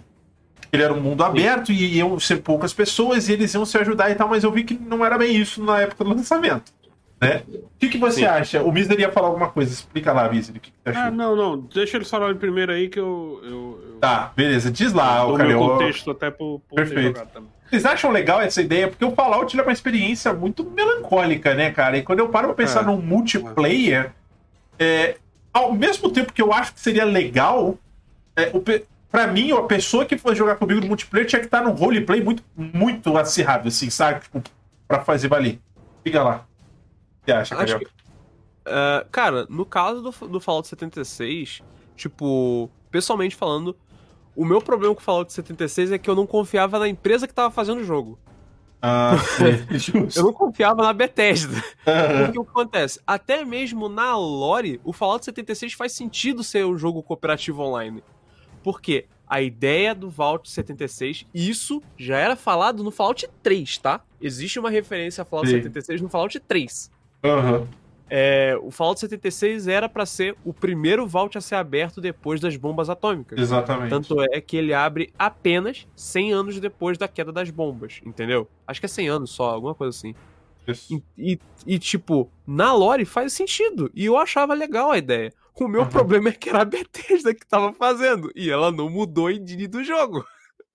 Ele 0.73 0.83
era 0.83 0.93
um 0.93 1.01
mundo 1.01 1.25
aberto 1.25 1.73
e 1.73 1.97
iam 1.97 2.19
ser 2.21 2.37
poucas 2.37 2.73
pessoas 2.73 3.29
e 3.29 3.33
eles 3.33 3.53
iam 3.55 3.67
se 3.67 3.77
ajudar 3.79 4.11
e 4.11 4.15
tal, 4.15 4.29
mas 4.29 4.45
eu 4.45 4.53
vi 4.53 4.65
que 4.65 4.75
não 4.75 5.05
era 5.05 5.19
bem 5.19 5.37
isso 5.37 5.63
na 5.65 5.81
época 5.81 6.05
do 6.05 6.11
lançamento. 6.11 6.73
Né? 7.21 7.43
O 7.53 7.79
que, 7.79 7.89
que 7.91 7.99
você 7.99 8.21
Sim. 8.21 8.25
acha? 8.25 8.63
O 8.63 8.73
Miser 8.73 8.99
ia 8.99 9.13
falar 9.13 9.29
alguma 9.29 9.51
coisa. 9.51 9.71
Explica 9.71 10.11
lá, 10.11 10.29
Miser, 10.31 10.57
o 10.57 10.61
que, 10.61 10.71
que 10.71 10.77
você 10.83 10.89
achou? 10.91 11.03
Ah, 11.03 11.11
não, 11.11 11.37
não. 11.37 11.59
Deixa 11.59 11.99
eles 11.99 12.09
falarem 12.09 12.37
primeiro 12.37 12.73
aí 12.73 12.89
que 12.89 12.99
eu. 12.99 13.41
eu, 13.43 13.51
eu... 13.51 13.99
Tá, 14.01 14.33
beleza. 14.35 14.71
Diz 14.71 14.95
lá, 14.95 15.27
o 15.27 15.37
meu 15.37 15.59
contexto 15.59 16.11
até 16.13 16.31
por, 16.31 16.63
por 16.67 16.77
Perfeito. 16.77 17.21
Vocês 17.69 17.85
acham 17.85 18.11
legal 18.11 18.41
essa 18.41 18.63
ideia? 18.63 18.89
Porque 18.89 19.05
o 19.05 19.13
Fallout 19.13 19.57
é 19.59 19.63
uma 19.63 19.73
experiência 19.73 20.33
muito 20.33 20.65
melancólica, 20.65 21.55
né, 21.55 21.71
cara? 21.71 21.99
E 21.99 22.03
quando 22.03 22.21
eu 22.21 22.29
paro 22.29 22.49
pra 22.49 22.57
pensar 22.57 22.83
é. 22.83 22.87
num 22.87 22.97
multiplayer, 22.97 24.13
é, 24.79 25.17
ao 25.53 25.73
mesmo 25.75 26.11
tempo 26.11 26.33
que 26.33 26.41
eu 26.41 26.53
acho 26.53 26.73
que 26.73 26.81
seria 26.81 27.05
legal, 27.05 27.79
é, 28.35 28.51
o, 28.55 28.65
pra 29.11 29.27
mim, 29.27 29.53
a 29.53 29.63
pessoa 29.63 30.05
que 30.05 30.17
for 30.17 30.35
jogar 30.35 30.57
comigo 30.57 30.81
no 30.81 30.87
multiplayer 30.87 31.27
tinha 31.27 31.41
que 31.41 31.47
estar 31.47 31.63
num 31.63 31.73
roleplay 31.73 32.23
muito, 32.23 32.43
muito 32.57 33.17
acirrado, 33.17 33.69
assim, 33.69 33.91
sabe? 33.91 34.21
Tipo, 34.21 34.43
pra 34.87 35.01
fazer 35.03 35.29
valer. 35.29 35.59
Fica 36.03 36.23
lá 36.23 36.47
você 37.25 37.33
acha, 37.33 37.57
Acho 37.57 37.79
que, 37.79 37.85
uh, 37.85 39.07
Cara, 39.11 39.47
no 39.49 39.65
caso 39.65 40.03
do, 40.03 40.29
do 40.29 40.41
Fallout 40.41 40.67
76, 40.69 41.63
tipo, 41.97 42.71
pessoalmente 42.91 43.37
falando, 43.37 43.77
o 44.35 44.45
meu 44.45 44.61
problema 44.61 44.95
com 44.95 45.01
o 45.01 45.05
Fallout 45.05 45.33
76 45.33 45.93
é 45.93 45.99
que 45.99 46.09
eu 46.09 46.15
não 46.15 46.27
confiava 46.27 46.79
na 46.79 46.89
empresa 46.89 47.27
que 47.27 47.35
tava 47.35 47.51
fazendo 47.51 47.81
o 47.81 47.85
jogo. 47.85 48.19
Ah, 48.83 49.15
eu 50.17 50.23
não 50.23 50.33
confiava 50.33 50.83
na 50.83 50.93
Bethesda. 50.93 51.55
Uhum. 51.55 52.25
Porque 52.25 52.39
o 52.39 52.45
que 52.45 52.51
acontece? 52.51 52.99
Até 53.07 53.45
mesmo 53.45 53.91
na 53.91 54.17
lore, 54.17 54.81
o 54.83 54.93
Fallout 54.93 55.25
76 55.25 55.75
faz 55.75 55.93
sentido 55.93 56.43
ser 56.43 56.65
um 56.65 56.79
jogo 56.79 57.03
cooperativo 57.03 57.63
online. 57.63 58.03
Porque 58.63 59.07
a 59.27 59.41
ideia 59.41 59.95
do 59.95 60.11
Vault 60.11 60.51
76, 60.51 61.27
isso 61.33 61.83
já 61.97 62.19
era 62.19 62.35
falado 62.35 62.83
no 62.83 62.91
Fallout 62.91 63.29
3, 63.43 63.79
tá? 63.79 64.01
Existe 64.21 64.59
uma 64.59 64.71
referência 64.71 65.23
a 65.23 65.25
Fallout 65.25 65.49
Sim. 65.49 65.57
76 65.57 66.01
no 66.01 66.09
Fallout 66.09 66.39
3. 66.41 66.91
Uhum. 67.23 67.67
É, 68.13 68.59
o 68.61 68.73
Fallout 68.73 68.99
76 68.99 69.69
era 69.69 69.89
para 69.89 70.05
ser 70.05 70.37
o 70.45 70.53
primeiro 70.53 71.07
vault 71.07 71.39
a 71.39 71.41
ser 71.41 71.55
aberto 71.55 72.01
depois 72.01 72.41
das 72.41 72.57
bombas 72.57 72.91
atômicas. 72.91 73.39
Exatamente. 73.39 73.89
Tanto 73.89 74.21
é 74.21 74.41
que 74.41 74.57
ele 74.57 74.75
abre 74.75 75.13
apenas 75.17 75.87
100 75.95 76.33
anos 76.33 76.59
depois 76.59 76.99
da 76.99 77.07
queda 77.07 77.31
das 77.31 77.51
bombas, 77.51 78.01
entendeu? 78.05 78.49
Acho 78.67 78.81
que 78.81 78.87
é 78.87 78.89
100 78.89 79.09
anos 79.09 79.31
só, 79.31 79.51
alguma 79.51 79.77
coisa 79.77 79.97
assim. 79.97 80.13
E, 80.91 81.03
e, 81.17 81.39
e, 81.67 81.79
tipo, 81.79 82.29
na 82.47 82.73
lore 82.73 83.05
faz 83.05 83.33
sentido. 83.33 83.91
E 83.95 84.07
eu 84.07 84.17
achava 84.17 84.55
legal 84.55 84.91
a 84.91 84.99
ideia. 84.99 85.33
O 85.61 85.69
meu 85.69 85.83
uhum. 85.83 85.89
problema 85.89 86.31
é 86.31 86.33
que 86.33 86.49
era 86.49 86.63
a 86.63 86.65
Bethesda 86.65 87.35
que 87.35 87.47
tava 87.47 87.73
fazendo. 87.73 88.33
E 88.35 88.51
ela 88.51 88.73
não 88.73 88.89
mudou 88.89 89.27
a 89.27 89.33
engine 89.33 89.67
do 89.67 89.85
jogo. 89.85 90.25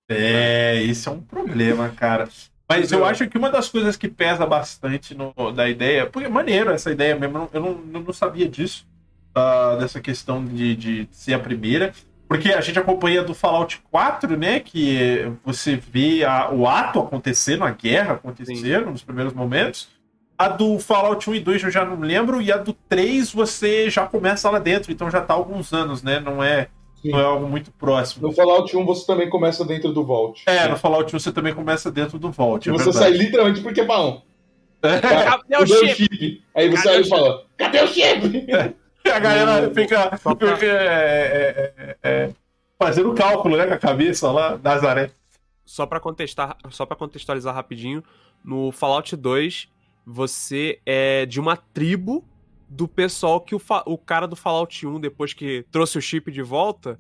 É, 0.07 0.82
isso 0.84 1.10
é 1.10 1.12
um 1.12 1.22
problema, 1.22 1.90
cara. 1.90 2.30
Mas 2.70 2.91
eu 2.91 3.03
acho 3.03 3.28
que 3.28 3.38
uma 3.38 3.49
das 3.49 3.68
coisas 3.70 3.98
que 3.98 4.07
pesa 4.07 4.45
bastante 4.45 5.16
no, 5.16 5.34
da 5.52 5.68
ideia, 5.68 6.06
porque 6.06 6.28
é 6.28 6.30
maneiro 6.30 6.72
essa 6.72 6.91
ideia 6.91 7.16
mesmo, 7.16 7.49
eu 7.53 7.62
não, 7.62 7.82
eu 7.94 7.99
não 8.02 8.14
sabia 8.14 8.48
disso, 8.48 8.88
uh, 9.36 9.78
dessa 9.80 9.99
questão 9.99 10.44
de, 10.44 10.76
de 10.76 11.07
ser 11.12 11.34
a 11.34 11.40
primeira, 11.40 11.94
porque 12.28 12.52
a 12.52 12.62
gente 12.62 12.80
acompanha 12.80 13.24
do 13.24 13.36
Fallout 13.36 13.82
4, 13.91 14.36
né, 14.36 14.60
que 14.60 15.32
você 15.44 15.76
vê 15.76 16.24
a, 16.24 16.52
o 16.52 16.68
ato 16.68 16.99
acontecendo, 16.99 17.64
a 17.64 17.70
guerra 17.70 18.14
acontecendo 18.14 18.86
Sim. 18.86 18.91
nos 18.91 19.03
primeiros 19.03 19.34
momentos. 19.34 19.94
A 20.38 20.49
do 20.49 20.78
Fallout 20.80 21.30
1 21.30 21.36
e 21.36 21.40
2 21.40 21.64
eu 21.64 21.72
já 21.72 21.86
não 21.86 21.99
lembro, 21.99 22.41
e 22.41 22.52
a 22.52 22.57
do 22.57 22.74
3 22.74 23.32
você 23.32 23.90
já 23.90 24.06
começa 24.06 24.49
lá 24.49 24.60
dentro, 24.60 24.91
então 24.91 25.10
já 25.10 25.22
tá 25.22 25.34
há 25.34 25.38
alguns 25.38 25.72
anos, 25.74 26.03
né, 26.03 26.20
não 26.20 26.44
é 26.44 26.70
Sim. 27.06 27.12
Não 27.12 27.20
é 27.20 27.24
algo 27.24 27.48
muito 27.48 27.72
próximo. 27.72 28.28
No 28.28 28.34
Fallout 28.34 28.76
1 28.76 28.84
você 28.84 29.06
também 29.06 29.30
começa 29.30 29.64
dentro 29.64 29.91
do 29.91 30.03
Vault. 30.03 30.41
É, 30.48 30.68
no 30.68 30.76
Fallout 30.76 31.16
1 31.16 31.20
você 31.20 31.32
também 31.32 31.53
começa 31.53 31.91
dentro 31.91 32.18
do 32.18 32.32
Vault. 32.32 32.68
E 32.68 32.72
é 32.72 32.74
você 32.74 32.91
sai 32.91 33.12
literalmente 33.12 33.62
porque 33.62 33.82
é 33.82 33.86
bom. 33.86 34.24
É. 34.82 34.99
Cadê 34.99 35.57
o 35.57 35.68
chip? 35.68 35.95
chip? 35.95 36.44
Aí 36.56 36.68
você 36.68 36.90
aí 36.90 37.07
fala: 37.07 37.45
Cadê 37.57 37.80
o 37.80 37.88
chip? 37.88 38.52
É. 38.52 38.74
A 39.12 39.20
galera 39.20 39.72
fica, 39.72 40.18
fica 40.18 40.66
é, 40.66 41.74
é, 41.78 41.98
é, 42.02 42.30
fazendo 42.80 43.14
cálculo 43.14 43.56
né, 43.56 43.68
com 43.68 43.74
a 43.76 43.78
cabeça 43.78 44.32
lá, 44.32 44.60
Nazaré. 44.64 45.12
Só 45.64 45.86
pra, 45.86 45.99
contestar, 45.99 46.57
só 46.72 46.88
pra 46.88 46.95
contextualizar 46.95 47.53
rapidinho, 47.53 48.03
no 48.44 48.72
Fallout 48.72 49.16
2 49.16 49.68
você 50.06 50.80
é 50.86 51.26
de 51.26 51.40
uma 51.40 51.57
tribo 51.57 52.23
do 52.69 52.88
pessoal 52.88 53.40
que 53.41 53.56
o, 53.56 53.61
o 53.86 53.98
cara 53.98 54.27
do 54.27 54.36
Fallout 54.36 54.86
1, 54.86 54.99
depois 54.99 55.34
que 55.34 55.65
trouxe 55.72 55.98
o 55.98 56.02
chip 56.02 56.32
de 56.32 56.41
volta 56.41 56.99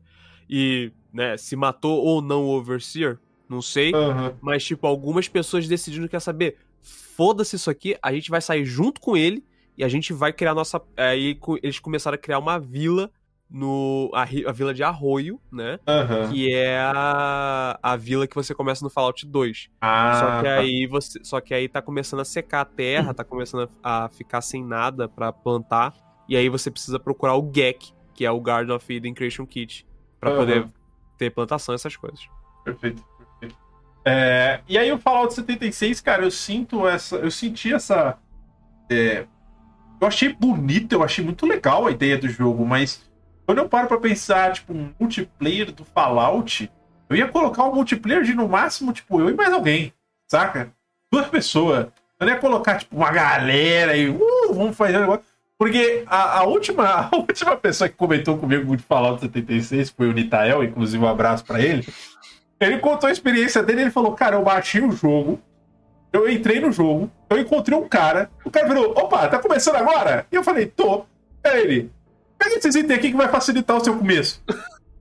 e, 0.49 0.91
né, 1.13 1.37
se 1.37 1.55
matou 1.55 2.03
ou 2.03 2.21
não 2.21 2.45
o 2.45 2.57
Overseer, 2.57 3.17
não 3.49 3.61
sei. 3.61 3.93
Uhum. 3.93 4.33
Mas, 4.41 4.63
tipo, 4.63 4.85
algumas 4.87 5.27
pessoas 5.27 5.67
decidiram 5.67 6.07
quer 6.07 6.19
saber, 6.19 6.57
foda-se 6.81 7.55
isso 7.55 7.69
aqui, 7.69 7.97
a 8.01 8.11
gente 8.11 8.29
vai 8.29 8.41
sair 8.41 8.65
junto 8.65 9.01
com 9.01 9.15
ele 9.15 9.43
e 9.77 9.83
a 9.83 9.87
gente 9.87 10.13
vai 10.13 10.31
criar 10.31 10.53
nossa. 10.53 10.81
Aí 10.95 11.39
eles 11.61 11.79
começaram 11.79 12.15
a 12.15 12.19
criar 12.19 12.39
uma 12.39 12.59
vila 12.59 13.11
no 13.49 14.09
a, 14.13 14.23
a 14.23 14.51
vila 14.51 14.73
de 14.73 14.83
Arroio, 14.83 15.39
né? 15.51 15.79
Aham. 15.87 16.29
Que 16.31 16.53
é 16.53 16.79
a, 16.79 17.79
a 17.81 17.95
vila 17.95 18.27
que 18.27 18.35
você 18.35 18.53
começa 18.53 18.83
no 18.83 18.89
Fallout 18.89 19.25
2. 19.25 19.69
Ah, 19.79 20.13
só 20.19 20.37
que 20.37 20.43
tá. 20.43 20.55
aí 20.55 20.87
você, 20.87 21.19
só 21.23 21.39
que 21.39 21.53
aí 21.53 21.69
tá 21.69 21.81
começando 21.81 22.19
a 22.21 22.25
secar 22.25 22.61
a 22.61 22.65
terra, 22.65 23.13
tá 23.13 23.23
começando 23.23 23.69
a, 23.83 24.05
a 24.05 24.09
ficar 24.09 24.41
sem 24.41 24.63
nada 24.63 25.07
pra 25.07 25.31
plantar, 25.31 25.93
e 26.27 26.35
aí 26.35 26.49
você 26.49 26.71
precisa 26.71 26.99
procurar 26.99 27.35
o 27.35 27.51
GEC, 27.53 27.93
que 28.13 28.25
é 28.25 28.31
o 28.31 28.41
Garden 28.41 28.75
of 28.75 28.93
Eden 28.93 29.13
Creation 29.13 29.45
Kit, 29.45 29.85
pra 30.19 30.31
Aham. 30.31 30.39
poder 30.39 30.67
ter 31.17 31.29
plantação 31.29 31.75
essas 31.75 31.95
coisas. 31.95 32.19
Perfeito, 32.63 33.03
perfeito. 33.17 33.55
É, 34.03 34.61
e 34.67 34.77
aí 34.77 34.91
o 34.91 34.97
Fallout 34.99 35.33
76, 35.33 36.01
cara, 36.01 36.23
eu 36.23 36.31
sinto 36.31 36.87
essa. 36.87 37.15
Eu 37.17 37.31
senti 37.31 37.73
essa. 37.73 38.17
é, 38.89 39.25
eu 40.01 40.07
achei 40.07 40.33
bonito, 40.33 40.91
eu 40.93 41.03
achei 41.03 41.23
muito 41.23 41.45
legal 41.45 41.87
a 41.87 41.91
ideia 41.91 42.17
do 42.17 42.27
jogo, 42.27 42.65
mas 42.65 43.04
quando 43.45 43.59
eu 43.59 43.69
paro 43.69 43.87
pra 43.87 43.97
pensar, 43.97 44.53
tipo, 44.53 44.73
um 44.73 44.91
multiplayer 44.99 45.71
do 45.71 45.85
Fallout, 45.85 46.71
eu 47.09 47.15
ia 47.15 47.27
colocar 47.27 47.63
um 47.65 47.75
multiplayer 47.75 48.23
de 48.23 48.33
no 48.33 48.47
máximo, 48.47 48.91
tipo, 48.91 49.19
eu 49.19 49.29
e 49.29 49.33
mais 49.33 49.53
alguém, 49.53 49.93
saca? 50.27 50.71
Duas 51.11 51.27
pessoas. 51.27 51.87
Eu 52.19 52.27
ia 52.27 52.37
colocar, 52.37 52.77
tipo, 52.77 52.95
uma 52.95 53.11
galera 53.11 53.95
e 53.95 54.09
uh, 54.09 54.53
vamos 54.53 54.75
fazer 54.75 54.97
um 54.97 55.01
negócio. 55.01 55.23
Porque 55.57 56.03
a, 56.07 56.39
a 56.39 56.43
última, 56.43 57.09
a 57.11 57.15
última 57.15 57.55
pessoa 57.55 57.87
que 57.87 57.95
comentou 57.95 58.37
comigo 58.37 58.75
de 58.75 58.83
Fallout 58.83 59.21
76 59.21 59.91
foi 59.91 60.09
o 60.09 60.13
Nitael, 60.13 60.63
inclusive 60.63 61.03
um 61.03 61.07
abraço 61.07 61.45
pra 61.45 61.61
ele. 61.61 61.87
Ele 62.59 62.79
contou 62.79 63.07
a 63.07 63.11
experiência 63.11 63.61
dele, 63.61 63.81
ele 63.81 63.91
falou, 63.91 64.13
cara, 64.13 64.37
eu 64.37 64.43
baixei 64.43 64.81
o 64.81 64.91
jogo, 64.91 65.39
eu 66.11 66.29
entrei 66.29 66.59
no 66.59 66.71
jogo, 66.71 67.11
eu 67.29 67.37
encontrei 67.37 67.77
um 67.77 67.87
cara, 67.87 68.29
o 68.43 68.49
cara 68.49 68.67
virou, 68.67 68.91
opa, 68.91 69.27
tá 69.27 69.39
começando 69.39 69.75
agora? 69.75 70.25
E 70.31 70.35
eu 70.35 70.43
falei, 70.43 70.65
tô. 70.65 71.05
Aí 71.43 71.61
ele, 71.61 71.91
pega 72.45 72.59
esses 72.59 72.75
itens 72.75 72.97
aqui 72.97 73.11
que 73.11 73.17
vai 73.17 73.27
facilitar 73.27 73.77
o 73.77 73.83
seu 73.83 73.95
começo. 73.97 74.41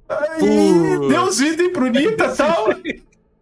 Aí 0.08 0.38
Putz. 0.38 1.08
deu 1.08 1.22
os 1.24 1.40
itens 1.40 1.72
pro 1.72 1.86
Nita 1.86 2.24
e 2.26 2.36
tal. 2.36 2.68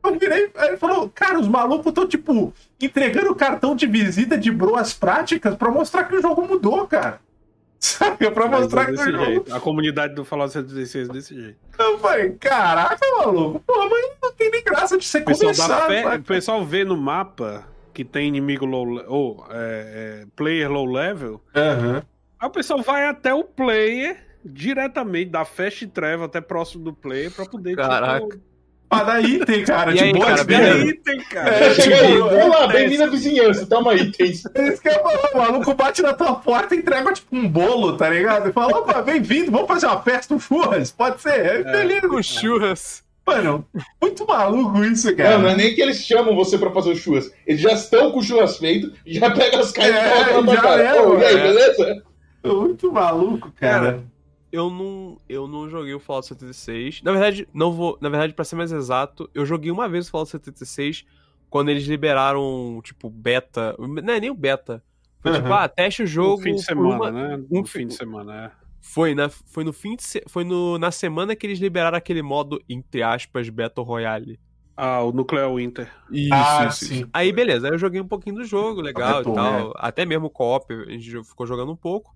Eu 0.04 0.18
virei, 0.18 0.50
aí 0.56 0.68
ele 0.70 0.76
falou, 0.76 1.08
cara, 1.08 1.38
os 1.38 1.46
malucos 1.46 1.86
estão, 1.86 2.06
tipo, 2.08 2.52
entregando 2.80 3.34
cartão 3.36 3.76
de 3.76 3.86
visita 3.86 4.36
de 4.36 4.50
boas 4.50 4.92
práticas 4.92 5.54
pra 5.54 5.70
mostrar 5.70 6.04
que 6.04 6.16
o 6.16 6.20
jogo 6.20 6.42
mudou, 6.46 6.86
cara. 6.88 7.20
Saca? 7.78 8.30
Pra 8.30 8.48
Mas 8.48 8.60
mostrar 8.62 8.82
é 8.82 8.86
que 8.86 8.92
o 8.92 8.96
jogo 8.96 9.24
jeito. 9.24 9.54
A 9.54 9.60
comunidade 9.60 10.14
do 10.14 10.24
Fallout 10.24 10.52
76 10.52 11.08
é 11.08 11.12
desse 11.12 11.34
jeito. 11.40 11.56
eu 11.78 11.98
falei, 11.98 12.30
caraca, 12.30 12.98
maluco. 13.18 13.60
Pô, 13.66 13.88
mas 13.88 14.06
não 14.22 14.32
tem 14.32 14.50
nem 14.50 14.62
graça 14.64 14.98
de 14.98 15.04
você 15.04 15.18
O 15.18 15.24
começar. 15.24 15.88
o 16.18 16.22
pessoal 16.22 16.64
vê 16.64 16.84
no 16.84 16.96
mapa 16.96 17.64
que 17.94 18.04
tem 18.04 18.26
inimigo 18.28 18.64
low 18.64 19.04
ou 19.06 19.46
é, 19.50 20.22
é, 20.22 20.26
player 20.34 20.70
low 20.70 20.86
level. 20.86 21.40
Aham. 21.54 21.96
Aí 21.96 22.02
o 22.46 22.50
pessoal 22.50 22.82
vai 22.82 23.06
até 23.06 23.32
o 23.34 23.44
player 23.44 24.16
diretamente 24.44 25.30
da 25.30 25.44
fast 25.44 25.86
travel 25.88 26.24
até 26.26 26.40
próximo 26.40 26.84
do 26.84 26.92
player 26.92 27.30
pra 27.30 27.46
poder 27.46 27.76
Caraca. 27.76 28.26
tipo, 28.26 28.42
Pra 28.88 29.04
dar 29.04 29.24
item, 29.24 29.64
cara, 29.64 29.90
E 29.90 29.94
de 29.94 30.04
aí, 30.04 30.12
boa 30.12 30.26
cara, 30.26 30.44
beleza. 30.44 30.86
item, 30.86 31.18
cara. 31.30 31.48
É, 31.48 31.74
Chega 31.74 31.96
aí, 31.96 32.12
tipo, 32.12 32.24
olá, 32.26 32.66
bem-vindo 32.66 33.04
à 33.04 33.06
vizinhança, 33.06 33.64
toma 33.64 33.94
itens. 33.94 34.42
É 34.54 34.68
isso 34.68 34.82
que 34.82 34.88
eu 34.90 34.92
falo, 35.02 35.18
o 35.32 35.38
maluco 35.38 35.72
bate 35.72 36.02
na 36.02 36.12
tua 36.12 36.34
porta 36.34 36.74
e 36.74 36.78
entrega 36.78 37.10
tipo 37.14 37.34
um 37.34 37.48
bolo, 37.48 37.96
tá 37.96 38.10
ligado? 38.10 38.50
E 38.50 38.52
fala, 38.52 38.76
opa, 38.80 39.00
bem-vindo, 39.00 39.50
vamos 39.50 39.66
fazer 39.66 39.86
uma 39.86 40.02
festa, 40.02 40.34
um 40.34 40.38
churras, 40.38 40.90
pode 40.92 41.22
ser? 41.22 41.30
É, 41.40 41.62
beleza. 41.64 42.06
Com 42.06 42.22
churras. 42.22 43.02
Mano, 43.26 43.66
muito 43.98 44.26
maluco 44.26 44.84
isso, 44.84 45.08
Não, 45.08 45.16
cara. 45.16 45.38
não 45.38 45.48
é 45.48 45.56
nem 45.56 45.74
que 45.74 45.80
eles 45.80 45.96
chamam 46.04 46.34
você 46.36 46.58
pra 46.58 46.70
fazer 46.70 46.90
os 46.90 46.98
churras. 46.98 47.32
Eles 47.46 47.62
já 47.62 47.72
estão 47.72 48.10
com 48.12 48.18
o 48.18 48.22
churras 48.22 48.58
feito, 48.58 48.92
já 49.06 49.30
pega 49.30 49.58
as 49.60 49.72
caixas 49.72 49.94
É, 49.94 50.38
e 50.38 50.46
já 50.54 50.60
cara. 50.60 50.82
é, 50.82 51.00
Ô, 51.00 51.18
e 51.18 51.24
aí, 51.24 51.36
é. 51.36 52.02
Beleza? 52.42 52.60
Muito 52.60 52.92
maluco, 52.92 53.50
cara. 53.52 54.04
Eu 54.50 54.68
não, 54.68 55.18
eu 55.28 55.46
não 55.48 55.68
joguei 55.68 55.94
o 55.94 56.00
Fallout 56.00 56.26
76. 56.26 57.00
Na 57.02 57.10
verdade, 57.12 57.48
não 57.54 57.72
vou, 57.72 57.96
na 58.00 58.08
verdade, 58.10 58.34
para 58.34 58.44
ser 58.44 58.56
mais 58.56 58.70
exato, 58.70 59.30
eu 59.32 59.46
joguei 59.46 59.70
uma 59.70 59.88
vez 59.88 60.08
o 60.08 60.10
Fallout 60.10 60.30
76 60.30 61.04
quando 61.48 61.70
eles 61.70 61.84
liberaram, 61.84 62.80
tipo, 62.84 63.08
beta, 63.08 63.74
não 63.78 64.12
é 64.12 64.20
nem 64.20 64.30
o 64.30 64.34
beta. 64.34 64.82
Foi 65.20 65.32
tipo, 65.32 65.46
Aham. 65.46 65.62
ah, 65.64 65.68
teste 65.68 66.02
o 66.02 66.06
jogo 66.06 66.38
no 66.38 66.42
fim 66.42 66.54
de 66.56 66.62
semana, 66.64 66.96
uma- 66.96 67.10
né? 67.10 67.36
um 67.50 67.60
No 67.60 67.66
fi- 67.66 67.78
fim 67.78 67.86
de 67.86 67.94
semana, 67.94 68.46
é. 68.46 68.50
Foi, 68.80 69.14
na, 69.14 69.28
foi 69.28 69.62
no 69.64 69.72
fim 69.72 69.94
de 69.96 70.02
se- 70.02 70.24
foi 70.26 70.42
no, 70.44 70.76
na 70.78 70.90
semana 70.90 71.36
que 71.36 71.46
eles 71.46 71.58
liberaram 71.60 71.96
aquele 71.96 72.20
modo 72.22 72.60
entre 72.68 73.02
aspas 73.02 73.48
Battle 73.48 73.86
Royale. 73.86 74.40
Ah, 74.76 75.02
o 75.02 75.12
Nuclear 75.12 75.54
Winter. 75.54 75.90
Isso, 76.10 76.32
Ah, 76.34 76.66
isso, 76.68 76.84
sim. 76.86 76.94
isso. 76.94 77.08
Aí 77.12 77.32
beleza, 77.32 77.68
aí 77.68 77.72
eu 77.74 77.78
joguei 77.78 78.00
um 78.00 78.08
pouquinho 78.08 78.36
do 78.36 78.44
jogo, 78.44 78.80
legal 78.80 79.20
e 79.20 79.24
Battle 79.24 79.34
tal, 79.34 79.72
até 79.76 80.04
mesmo 80.04 80.26
o 80.26 80.30
co-op, 80.30 80.72
a 80.74 80.90
gente 80.90 81.22
ficou 81.24 81.46
jogando 81.46 81.70
um 81.72 81.76
pouco. 81.76 82.12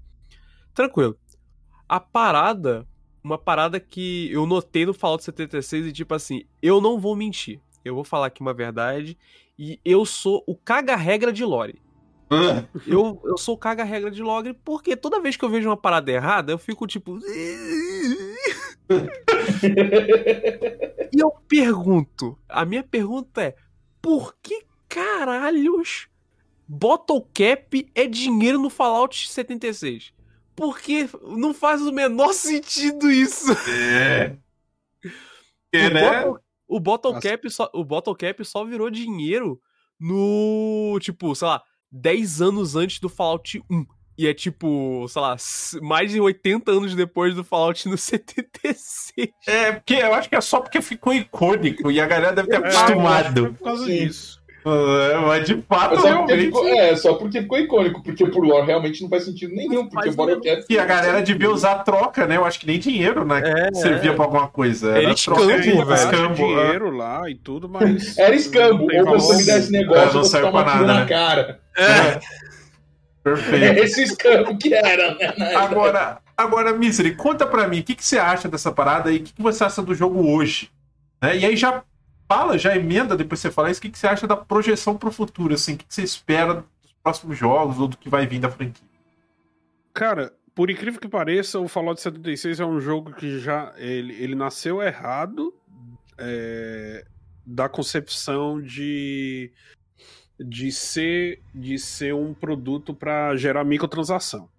Tranquilo. 0.76 1.16
A 1.88 1.98
parada, 1.98 2.86
uma 3.24 3.38
parada 3.38 3.80
que 3.80 4.30
eu 4.30 4.44
notei 4.46 4.84
no 4.84 4.92
Fallout 4.92 5.24
76 5.24 5.86
e 5.86 5.92
tipo 5.92 6.14
assim, 6.14 6.44
eu 6.60 6.82
não 6.82 7.00
vou 7.00 7.16
mentir. 7.16 7.58
Eu 7.82 7.94
vou 7.94 8.04
falar 8.04 8.26
aqui 8.26 8.42
uma 8.42 8.52
verdade 8.52 9.16
e 9.58 9.80
eu 9.82 10.04
sou 10.04 10.44
o 10.46 10.54
caga-regra 10.54 11.32
de 11.32 11.44
lore. 11.44 11.80
Ah, 12.28 12.64
Eu, 12.86 13.22
eu 13.24 13.38
sou 13.38 13.54
o 13.54 13.58
caga-regra 13.58 14.10
de 14.10 14.22
lore 14.22 14.52
porque 14.52 14.94
toda 14.96 15.20
vez 15.20 15.36
que 15.36 15.44
eu 15.44 15.48
vejo 15.48 15.68
uma 15.68 15.76
parada 15.76 16.12
errada, 16.12 16.52
eu 16.52 16.58
fico 16.58 16.86
tipo. 16.86 17.18
e 21.12 21.18
eu 21.20 21.30
pergunto: 21.48 22.38
a 22.48 22.64
minha 22.64 22.82
pergunta 22.82 23.42
é: 23.42 23.56
por 24.02 24.36
que 24.42 24.64
caralhos 24.88 26.08
Bottle 26.68 27.24
Cap 27.32 27.88
é 27.94 28.06
dinheiro 28.06 28.58
no 28.58 28.68
Fallout 28.68 29.28
76? 29.28 30.12
Porque 30.56 31.08
não 31.22 31.52
faz 31.54 31.82
o 31.82 31.92
menor 31.92 32.32
sentido 32.32 33.10
isso. 33.10 33.52
É. 33.70 34.36
É, 35.72 35.86
o, 35.88 35.90
né? 35.92 36.00
Bottle, 36.24 36.40
o, 36.66 36.80
Bottle 36.80 37.14
Nossa. 37.14 37.28
Cap 37.28 37.50
só, 37.50 37.70
o 37.74 37.84
Bottle 37.84 38.16
Cap 38.16 38.44
só 38.44 38.64
virou 38.64 38.88
dinheiro 38.90 39.60
no. 40.00 40.98
Tipo, 41.00 41.34
sei 41.34 41.48
lá, 41.48 41.62
10 41.92 42.40
anos 42.42 42.74
antes 42.76 42.98
do 43.00 43.08
Fallout 43.08 43.62
1. 43.70 43.84
E 44.18 44.26
é 44.26 44.32
tipo, 44.32 45.06
sei 45.10 45.20
lá, 45.20 45.36
mais 45.82 46.10
de 46.10 46.18
80 46.18 46.70
anos 46.70 46.94
depois 46.94 47.34
do 47.34 47.44
Fallout 47.44 47.86
no 47.86 47.98
76. 47.98 49.28
É, 49.46 49.72
porque 49.72 49.94
eu 49.94 50.14
acho 50.14 50.28
que 50.28 50.34
é 50.36 50.40
só 50.40 50.60
porque 50.60 50.80
ficou 50.80 51.12
icônico 51.12 51.90
e 51.90 52.00
a 52.00 52.06
galera 52.06 52.32
deve 52.34 52.48
ter 52.48 52.54
É, 52.54 52.58
acostumado. 52.66 53.40
foi 53.42 53.52
por 53.52 53.64
causa 53.64 53.84
Sim. 53.84 54.06
disso. 54.06 54.35
É, 54.68 55.16
mas 55.18 55.46
de 55.46 55.62
fato, 55.62 55.94
só 55.94 56.16
porque 56.16 56.32
realmente. 56.32 56.44
ficou, 56.46 56.66
é, 56.66 56.96
só 56.96 57.14
porque 57.14 57.40
ficou 57.42 57.58
icônico, 57.58 58.02
porque 58.02 58.26
por 58.26 58.44
lore 58.44 58.66
realmente 58.66 59.00
não 59.00 59.08
faz 59.08 59.24
sentido 59.24 59.54
nenhum, 59.54 59.74
Não 59.74 59.88
porque 59.88 60.08
o. 60.08 60.64
E 60.68 60.76
a 60.76 60.84
galera 60.84 61.22
devia 61.22 61.48
usar 61.52 61.84
troca, 61.84 62.26
né? 62.26 62.36
Eu 62.36 62.44
acho 62.44 62.58
que 62.58 62.66
nem 62.66 62.76
dinheiro, 62.76 63.24
né? 63.24 63.42
É, 63.44 63.74
servia 63.74 64.10
é. 64.10 64.14
pra 64.14 64.24
alguma 64.24 64.48
coisa. 64.48 64.90
Era 64.90 65.02
Era 65.04 65.12
escambo, 65.12 65.40
troca 65.46 65.60
de 65.60 65.70
velho. 65.70 65.94
escambo. 65.94 66.34
dinheiro 66.34 66.90
lá 66.90 67.30
e 67.30 67.36
tudo, 67.36 67.68
mas. 67.68 68.18
Era 68.18 68.34
escambo, 68.34 68.88
ou 68.92 69.20
você 69.20 69.36
me 69.36 69.46
dá 69.46 69.56
esse 69.58 69.70
negócio, 69.70 70.02
É, 70.02 70.06
não 70.06 70.24
você 70.24 70.36
tiro 70.38 70.50
nada, 70.52 70.80
na 70.82 71.00
né? 71.00 71.06
cara. 71.06 71.60
É. 71.78 72.20
Perfeito. 73.22 73.64
É 73.64 73.78
esse 73.84 74.02
escambo 74.02 74.58
que 74.58 74.74
era, 74.74 75.14
né? 75.14 75.54
Agora, 75.54 76.18
agora 76.36 76.72
Misery, 76.72 77.14
conta 77.14 77.46
pra 77.46 77.68
mim, 77.68 77.80
o 77.80 77.84
que, 77.84 77.94
que 77.94 78.04
você 78.04 78.18
acha 78.18 78.48
dessa 78.48 78.72
parada 78.72 79.12
e 79.12 79.18
o 79.18 79.22
que, 79.22 79.32
que 79.32 79.42
você 79.42 79.62
acha 79.62 79.80
do 79.80 79.94
jogo 79.94 80.28
hoje? 80.28 80.70
Né? 81.22 81.36
E 81.38 81.46
aí 81.46 81.56
já 81.56 81.82
fala, 82.28 82.58
já 82.58 82.76
emenda, 82.76 83.16
depois 83.16 83.40
você 83.40 83.50
fala 83.50 83.70
isso, 83.70 83.78
o 83.78 83.82
que, 83.82 83.90
que 83.90 83.98
você 83.98 84.06
acha 84.06 84.26
da 84.26 84.36
projeção 84.36 84.96
pro 84.96 85.10
futuro, 85.10 85.54
assim, 85.54 85.74
o 85.74 85.76
que, 85.78 85.84
que 85.86 85.94
você 85.94 86.02
espera 86.02 86.54
dos 86.54 86.92
próximos 87.02 87.38
jogos 87.38 87.78
ou 87.78 87.88
do 87.88 87.96
que 87.96 88.08
vai 88.08 88.26
vir 88.26 88.40
da 88.40 88.50
franquia? 88.50 88.86
Cara, 89.92 90.32
por 90.56 90.70
incrível 90.70 90.98
que 90.98 91.08
pareça, 91.08 91.60
o 91.60 91.68
Fallout 91.68 92.00
76 92.00 92.60
é 92.60 92.64
um 92.64 92.80
jogo 92.80 93.12
que 93.12 93.38
já. 93.38 93.74
Ele, 93.76 94.14
ele 94.14 94.34
nasceu 94.34 94.82
errado 94.82 95.54
é, 96.16 97.04
da 97.44 97.68
concepção 97.68 98.60
de. 98.60 99.52
De 100.38 100.70
ser, 100.70 101.42
de 101.54 101.78
ser 101.78 102.14
um 102.14 102.34
produto 102.34 102.94
para 102.94 103.34
gerar 103.36 103.64
microtransação. 103.64 104.50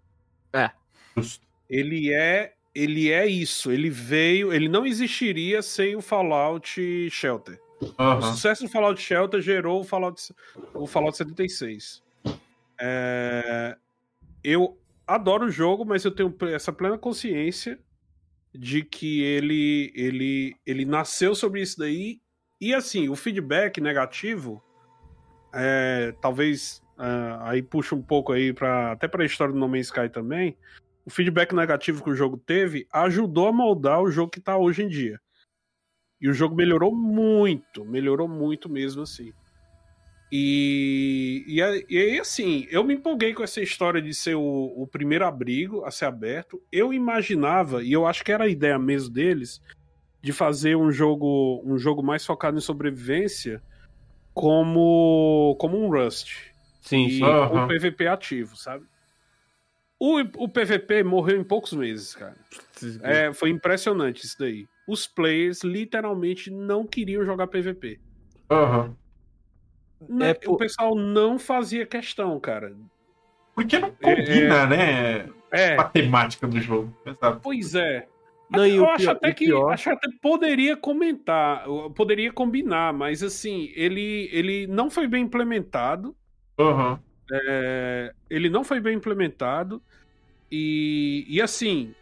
Justo. 1.16 1.46
Ele 1.70 2.12
é, 2.12 2.54
ele 2.78 3.12
é 3.12 3.26
isso. 3.26 3.72
Ele 3.72 3.90
veio, 3.90 4.54
ele 4.54 4.70
não 4.70 4.86
existiria 4.86 5.64
sem 5.64 5.96
o 5.96 6.02
Fallout 6.02 7.10
Shelter. 7.10 7.60
O 7.82 7.94
Aham. 7.98 8.22
sucesso 8.34 8.64
do 8.64 8.70
Fallout 8.70 9.02
Shelter 9.02 9.42
gerou 9.42 9.82
o 9.82 9.84
Fallout, 9.84 10.22
o 10.76 10.86
Fallout 10.86 11.18
76. 11.18 12.04
É, 12.80 13.76
eu 14.44 14.78
adoro 15.08 15.46
o 15.46 15.52
jogo, 15.52 15.84
mas 15.86 16.06
eu 16.06 16.12
tenho 16.12 16.36
essa 16.54 16.72
plena 16.72 16.98
consciência 16.98 17.80
de 18.54 18.84
que 18.84 19.22
ele, 19.24 19.92
ele, 19.96 20.56
ele 20.66 20.86
nasceu 20.86 21.34
sobre 21.34 21.62
isso 21.62 21.80
daí. 21.80 22.20
E 22.62 22.76
assim, 22.76 23.10
o 23.10 23.16
feedback 23.16 23.82
negativo, 23.82 24.64
é, 25.52 26.14
talvez 26.22 26.82
é, 27.00 27.38
aí 27.42 27.64
puxa 27.64 27.96
um 27.96 28.02
pouco 28.02 28.34
aí 28.34 28.54
para 28.54 28.92
até 28.92 29.08
para 29.08 29.24
a 29.24 29.26
história 29.26 29.54
do 29.54 29.60
No 29.60 29.68
Man's 29.68 29.88
Sky 29.88 30.10
também. 30.10 30.56
O 31.08 31.10
feedback 31.10 31.56
negativo 31.56 32.04
que 32.04 32.10
o 32.10 32.16
jogo 32.16 32.36
teve 32.36 32.86
ajudou 32.92 33.48
a 33.48 33.54
moldar 33.54 34.02
o 34.02 34.12
jogo 34.12 34.30
que 34.30 34.42
tá 34.42 34.58
hoje 34.58 34.84
em 34.84 34.90
dia. 34.90 35.18
E 36.20 36.28
o 36.28 36.34
jogo 36.34 36.54
melhorou 36.54 36.94
muito, 36.94 37.86
melhorou 37.86 38.28
muito 38.28 38.68
mesmo 38.68 39.04
assim. 39.04 39.32
E, 40.30 41.46
e, 41.48 41.62
e 41.88 41.98
aí, 41.98 42.20
assim, 42.20 42.68
eu 42.70 42.84
me 42.84 42.96
empolguei 42.96 43.34
com 43.34 43.42
essa 43.42 43.62
história 43.62 44.02
de 44.02 44.14
ser 44.14 44.36
o, 44.36 44.74
o 44.76 44.86
primeiro 44.86 45.26
abrigo 45.26 45.86
a 45.86 45.92
ser 45.92 46.04
aberto. 46.04 46.62
Eu 46.70 46.94
imaginava, 46.94 47.82
e 47.82 47.94
eu 47.94 48.06
acho 48.06 48.22
que 48.22 48.34
era 48.34 48.44
a 48.44 48.50
ideia 48.50 48.78
mesmo 48.78 49.14
deles, 49.14 49.62
de 50.22 50.34
fazer 50.34 50.76
um 50.76 50.92
jogo, 50.92 51.64
um 51.64 51.78
jogo 51.78 52.04
mais 52.04 52.26
focado 52.26 52.58
em 52.58 52.62
sobrevivência 52.62 53.64
como, 54.34 55.56
como 55.58 55.82
um 55.82 55.90
Rust. 55.90 56.52
Sim, 56.82 57.08
e 57.08 57.12
sim. 57.12 57.24
Aham. 57.24 57.64
um 57.64 57.68
PVP 57.70 58.08
ativo, 58.08 58.58
sabe? 58.58 58.86
O, 60.00 60.20
o 60.44 60.48
PVP 60.48 61.04
morreu 61.04 61.40
em 61.40 61.44
poucos 61.44 61.74
meses, 61.74 62.14
cara. 62.16 62.36
É, 63.02 63.34
foi 63.34 63.50
impressionante 63.50 64.24
isso 64.26 64.38
daí. 64.40 64.68
Os 64.88 65.08
players 65.08 65.64
literalmente 65.64 66.52
não 66.52 66.86
queriam 66.86 67.26
jogar 67.26 67.48
PVP. 67.48 68.00
Aham. 68.50 68.96
É, 70.22 70.48
O 70.48 70.56
pessoal 70.58 70.96
não 70.96 71.40
fazia 71.40 71.86
questão, 71.86 72.40
cara. 72.40 72.76
Porque 73.56 73.80
não 73.80 73.90
combina, 73.92 74.68
né? 74.68 75.28
É, 75.52 75.76
A 75.78 75.84
temática 75.86 76.48
do 76.48 76.60
jogo. 76.62 76.96
Exato. 77.06 77.40
pois 77.42 77.74
é. 77.74 78.08
Não, 78.50 78.66
eu 78.66 78.88
acho 78.88 79.06
pior- 79.06 79.12
até 79.16 79.34
que 79.34 79.46
pior- 79.46 79.72
acho 79.74 79.90
até 79.90 80.08
poderia 80.22 80.78
comentar, 80.78 81.66
poderia 81.96 82.32
combinar, 82.32 82.94
mas 82.94 83.22
assim, 83.24 83.72
ele, 83.76 84.30
ele 84.32 84.68
não 84.68 84.90
foi 84.90 85.06
bem 85.08 85.24
implementado. 85.24 86.16
Aham. 86.58 87.00
É, 87.32 88.14
ele 88.30 88.50
não 88.50 88.64
foi 88.64 88.80
bem 88.80 88.96
implementado 88.96 89.82
e, 90.52 91.26
e 91.28 91.42
assim, 91.42 91.94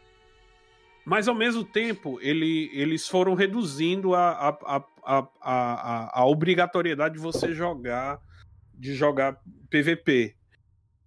mas 1.03 1.27
ao 1.27 1.35
mesmo 1.35 1.63
tempo 1.63 2.19
ele, 2.21 2.69
eles 2.73 3.07
foram 3.07 3.33
reduzindo 3.33 4.13
a, 4.13 4.31
a, 4.49 4.85
a, 5.03 5.27
a, 5.41 6.21
a, 6.21 6.25
obrigatoriedade 6.25 7.15
de 7.15 7.21
você 7.21 7.53
jogar 7.53 8.19
de 8.73 8.93
jogar 8.93 9.39
PVP. 9.69 10.35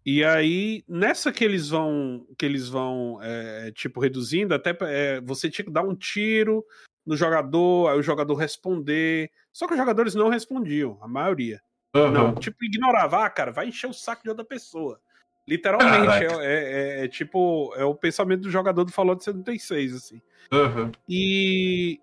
E 0.04 0.24
aí 0.24 0.82
nessa 0.88 1.30
que 1.30 1.44
eles 1.44 1.68
vão 1.68 2.26
que 2.36 2.46
eles 2.46 2.68
vão 2.68 3.18
é, 3.22 3.70
tipo 3.72 4.00
reduzindo 4.00 4.54
até 4.54 4.76
é, 4.82 5.20
você 5.20 5.50
tinha 5.50 5.64
que 5.64 5.72
dar 5.72 5.82
um 5.82 5.94
tiro 5.94 6.64
no 7.06 7.16
jogador, 7.16 7.88
aí 7.88 7.98
o 7.98 8.02
jogador 8.02 8.34
responder. 8.34 9.30
Só 9.52 9.66
que 9.66 9.74
os 9.74 9.78
jogadores 9.78 10.14
não 10.14 10.28
respondiam, 10.28 10.98
a 11.00 11.08
maioria. 11.08 11.60
Aham. 11.94 12.10
Não, 12.12 12.34
tipo, 12.34 12.64
ignorava, 12.64 13.24
ah, 13.24 13.30
cara, 13.30 13.50
vai 13.50 13.68
encher 13.68 13.88
o 13.88 13.94
saco 13.94 14.22
de 14.22 14.28
outra 14.28 14.44
pessoa. 14.44 15.00
Literalmente, 15.46 16.24
é, 16.24 16.26
é- 16.26 17.00
é- 17.00 17.04
é 17.04 17.08
tipo, 17.08 17.72
é 17.76 17.84
o 17.84 17.94
pensamento 17.94 18.42
do 18.42 18.50
jogador 18.50 18.84
do 18.84 18.92
Fallout 18.92 19.24
76, 19.24 19.94
assim. 19.94 20.20
Aham. 20.52 20.92
E, 21.08 21.98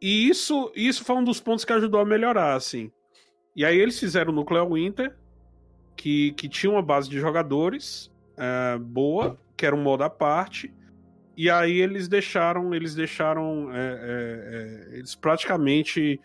e 0.00 0.28
isso, 0.28 0.70
isso 0.74 1.04
foi 1.04 1.16
um 1.16 1.24
dos 1.24 1.40
pontos 1.40 1.64
que 1.64 1.72
ajudou 1.72 2.00
a 2.00 2.04
melhorar, 2.04 2.54
assim. 2.54 2.92
E 3.56 3.64
aí 3.64 3.76
eles 3.76 3.98
fizeram 3.98 4.32
o 4.32 4.34
Nuclear 4.34 4.68
Winter, 4.68 5.16
que, 5.96 6.30
que 6.32 6.48
tinha 6.48 6.70
uma 6.70 6.82
base 6.82 7.10
de 7.10 7.18
jogadores 7.18 8.08
é, 8.36 8.78
boa, 8.78 9.36
que 9.56 9.66
era 9.66 9.74
um 9.74 9.82
modo 9.82 10.04
à 10.04 10.10
parte. 10.10 10.72
E 11.36 11.50
aí 11.50 11.80
eles 11.80 12.06
deixaram, 12.06 12.72
eles 12.72 12.94
deixaram, 12.94 13.72
é, 13.72 14.88
é, 14.92 14.96
eles 14.96 15.16
praticamente 15.16 16.20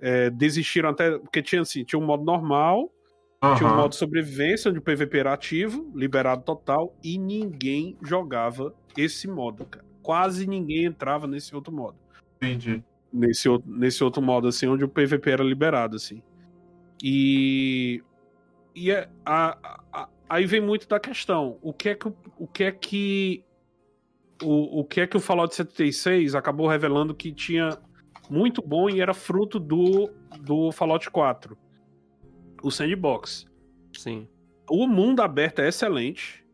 é, 0.00 0.30
desistiram 0.30 0.90
até, 0.90 1.18
porque 1.18 1.42
tinha 1.42 1.62
assim, 1.62 1.84
tinha 1.84 1.98
um 1.98 2.04
modo 2.04 2.24
normal, 2.24 2.90
tinha 3.56 3.68
um 3.70 3.76
modo 3.76 3.94
sobrevivência, 3.94 4.70
onde 4.70 4.78
o 4.78 4.82
PVP 4.82 5.18
era 5.18 5.32
ativo, 5.32 5.90
liberado 5.94 6.42
total, 6.42 6.94
e 7.04 7.18
ninguém 7.18 7.96
jogava 8.02 8.74
esse 8.96 9.28
modo, 9.28 9.64
cara. 9.66 9.84
Quase 10.02 10.46
ninguém 10.46 10.84
entrava 10.86 11.26
nesse 11.26 11.54
outro 11.54 11.72
modo. 11.72 11.96
Entendi. 12.36 12.82
Nesse, 13.12 13.48
outro- 13.48 13.70
nesse 13.70 14.02
outro 14.04 14.20
modo, 14.22 14.48
assim, 14.48 14.66
onde 14.66 14.84
o 14.84 14.88
PVP 14.88 15.30
era 15.30 15.44
liberado, 15.44 15.96
assim. 15.96 16.22
E. 17.02 18.02
E 18.74 18.90
é- 18.90 19.08
a- 19.24 19.56
a- 19.62 19.80
a- 20.02 20.08
aí 20.28 20.44
vem 20.46 20.60
muito 20.60 20.86
da 20.88 21.00
questão. 21.00 21.58
O 21.62 21.72
que 21.72 21.90
é 21.90 21.94
que 21.94 22.08
o, 22.08 22.16
o 22.38 22.46
que 22.46 22.64
é 22.64 22.72
que. 22.72 23.44
O, 24.42 24.80
o 24.80 24.84
que 24.84 25.00
é 25.00 25.06
que 25.06 25.16
o 25.16 25.20
Fallout 25.20 25.54
76 25.54 26.34
acabou 26.34 26.66
revelando 26.68 27.14
que 27.14 27.32
tinha 27.32 27.78
muito 28.30 28.62
bom 28.62 28.88
e 28.88 29.00
era 29.00 29.14
fruto 29.14 29.58
do, 29.58 30.10
do 30.40 30.72
Fallout 30.72 31.10
4. 31.10 31.56
O 32.62 32.70
sandbox. 32.70 33.46
Sim. 33.92 34.28
O 34.68 34.86
mundo 34.86 35.22
aberto 35.22 35.60
é 35.60 35.68
excelente. 35.68 36.44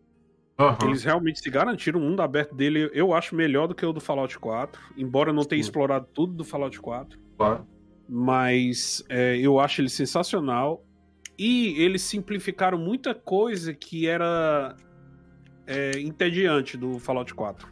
Aham. 0.58 0.88
Eles 0.88 1.02
realmente 1.02 1.40
se 1.40 1.50
garantiram. 1.50 2.00
O 2.00 2.02
mundo 2.02 2.20
aberto 2.20 2.54
dele 2.54 2.90
eu 2.92 3.14
acho 3.14 3.34
melhor 3.34 3.66
do 3.66 3.74
que 3.74 3.84
o 3.84 3.92
do 3.92 4.00
Fallout 4.00 4.38
4. 4.38 4.80
Embora 4.96 5.30
eu 5.30 5.34
não 5.34 5.44
tenha 5.44 5.62
Sim. 5.62 5.68
explorado 5.68 6.06
tudo 6.12 6.34
do 6.34 6.44
Fallout 6.44 6.78
4. 6.80 7.18
Claro. 7.36 7.66
Mas 8.08 9.02
é, 9.08 9.36
eu 9.38 9.58
acho 9.58 9.80
ele 9.80 9.88
sensacional. 9.88 10.84
E 11.38 11.80
eles 11.82 12.02
simplificaram 12.02 12.76
muita 12.76 13.14
coisa 13.14 13.72
que 13.72 14.06
era 14.06 14.76
é, 15.66 15.98
entediante 15.98 16.76
do 16.76 16.98
Fallout 16.98 17.34
4. 17.34 17.66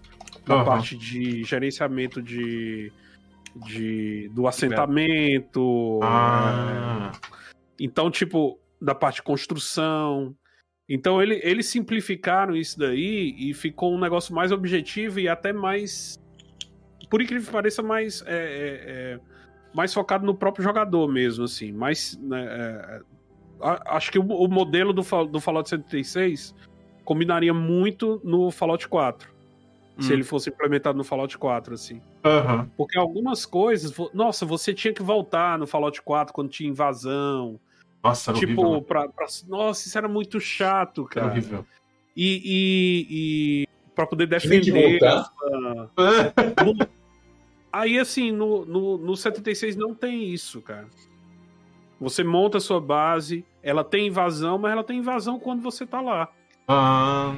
Na 0.46 0.56
Aham. 0.56 0.64
parte 0.64 0.96
de 0.96 1.44
gerenciamento 1.44 2.22
de, 2.22 2.90
de 3.56 4.28
do 4.34 4.46
assentamento. 4.46 6.00
Ah. 6.02 7.12
Então, 7.78 8.10
tipo, 8.10 8.58
da 8.80 8.94
parte 8.94 9.16
de 9.16 9.22
construção. 9.22 10.34
Então, 10.88 11.22
ele, 11.22 11.40
eles 11.44 11.66
simplificaram 11.66 12.56
isso 12.56 12.78
daí 12.78 13.34
e 13.38 13.54
ficou 13.54 13.94
um 13.94 14.00
negócio 14.00 14.34
mais 14.34 14.50
objetivo 14.52 15.20
e 15.20 15.28
até 15.28 15.52
mais. 15.52 16.18
Por 17.08 17.22
incrível 17.22 17.46
que 17.46 17.52
pareça, 17.52 17.82
mais. 17.82 18.22
é, 18.26 18.34
é, 18.34 18.82
é, 18.86 19.20
mais 19.72 19.94
focado 19.94 20.26
no 20.26 20.34
próprio 20.34 20.64
jogador 20.64 21.08
mesmo, 21.08 21.44
assim. 21.44 21.72
Mais. 21.72 22.18
né, 22.20 22.44
é, 22.44 23.00
a- 23.62 23.96
acho 23.96 24.10
que 24.10 24.18
o, 24.18 24.26
o 24.26 24.48
modelo 24.48 24.92
do, 24.92 25.02
do 25.26 25.40
Fallout 25.40 25.68
76 25.68 26.54
combinaria 27.04 27.54
muito 27.54 28.20
no 28.24 28.50
Fallout 28.50 28.88
4. 28.88 29.29
Se 30.00 30.10
Hum. 30.10 30.14
ele 30.14 30.22
fosse 30.24 30.48
implementado 30.50 30.96
no 30.96 31.04
Fallout 31.04 31.36
4, 31.36 31.74
assim. 31.74 32.00
Aham. 32.24 32.70
Porque 32.76 32.98
algumas 32.98 33.44
coisas. 33.44 33.92
Nossa, 34.14 34.46
você 34.46 34.72
tinha 34.72 34.94
que 34.94 35.02
voltar 35.02 35.58
no 35.58 35.66
Fallout 35.66 36.00
4 36.02 36.32
quando 36.32 36.48
tinha 36.48 36.68
invasão. 36.70 37.60
Nossa, 38.02 38.30
era 38.30 38.38
tipo, 38.38 38.60
horrível. 38.62 38.80
né? 38.80 38.84
pra, 38.86 39.08
pra- 39.08 39.26
Nossa, 39.46 39.86
isso 39.86 39.98
era 39.98 40.08
muito 40.08 40.40
chato, 40.40 41.02
Era 41.02 41.08
cara. 41.20 41.26
horrível. 41.32 41.66
E, 42.16 42.42
e, 42.44 43.06
e 43.64 43.68
pra 43.94 44.06
poder 44.06 44.26
Tinha 44.26 44.40
que 44.40 44.70
defender. 44.72 45.02
essa- 45.04 45.30
Aí, 47.72 47.98
assim, 47.98 48.32
no, 48.32 48.64
no, 48.64 48.98
no 48.98 49.16
76 49.16 49.76
não 49.76 49.94
tem 49.94 50.24
isso, 50.24 50.60
cara. 50.60 50.88
Você 52.00 52.24
monta 52.24 52.58
a 52.58 52.60
sua 52.60 52.80
base, 52.80 53.44
ela 53.62 53.84
tem 53.84 54.06
invasão, 54.08 54.58
mas 54.58 54.72
ela 54.72 54.82
tem 54.82 54.98
invasão 54.98 55.38
quando 55.38 55.60
você 55.62 55.86
tá 55.86 56.00
lá. 56.00 56.28
Ah, 56.66 57.34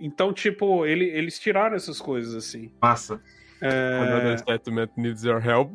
Então, 0.00 0.32
tipo, 0.32 0.84
ele- 0.84 1.06
eles 1.10 1.38
tiraram 1.38 1.74
essas 1.76 2.00
coisas, 2.00 2.34
assim. 2.34 2.70
massa. 2.82 3.20
É, 3.60 3.98
Another 4.02 4.38
settlement 4.38 4.90
needs 4.96 5.24
your 5.24 5.40
help. 5.44 5.74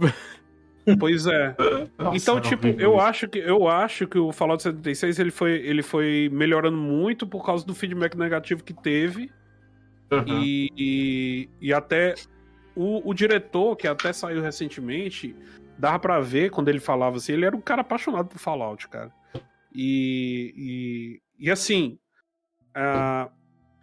pois 1.00 1.26
é. 1.26 1.56
Nossa, 1.98 2.18
então, 2.18 2.40
tipo, 2.40 2.68
eu 2.68 2.94
isso. 2.96 3.00
acho 3.02 3.28
que 3.28 3.40
eu 3.40 3.68
acho 3.68 4.08
que 4.08 4.18
o 4.20 4.32
Fallout 4.32 4.62
76 4.62 5.18
ele 5.20 5.32
foi, 5.32 5.54
ele 5.54 5.82
foi 5.82 6.30
melhorando 6.32 6.78
muito 6.78 7.26
por 7.26 7.44
causa 7.46 7.66
do 7.66 7.74
feedback 7.74 8.16
negativo 8.16 8.64
que 8.64 8.74
teve 8.74 9.32
Aham. 10.12 10.26
e, 10.28 10.70
e, 10.78 11.50
e 11.60 11.74
até 11.74 12.14
o, 12.76 13.08
o 13.10 13.14
diretor 13.14 13.76
que 13.76 13.88
até 13.88 14.14
saiu 14.14 14.42
recentemente 14.42 15.36
dava 15.78 15.98
pra 16.00 16.20
ver 16.20 16.52
quando 16.52 16.70
ele 16.70 16.80
falava 16.80 17.18
assim, 17.18 17.34
ele 17.34 17.46
era 17.46 17.56
um 17.56 17.62
cara 17.62 17.82
apaixonado 17.82 18.28
por 18.28 18.38
Fallout, 18.38 18.88
cara. 18.90 19.12
E 19.74 20.54
e, 21.38 21.46
e 21.48 21.50
assim, 21.52 21.98
ah, 22.76 23.30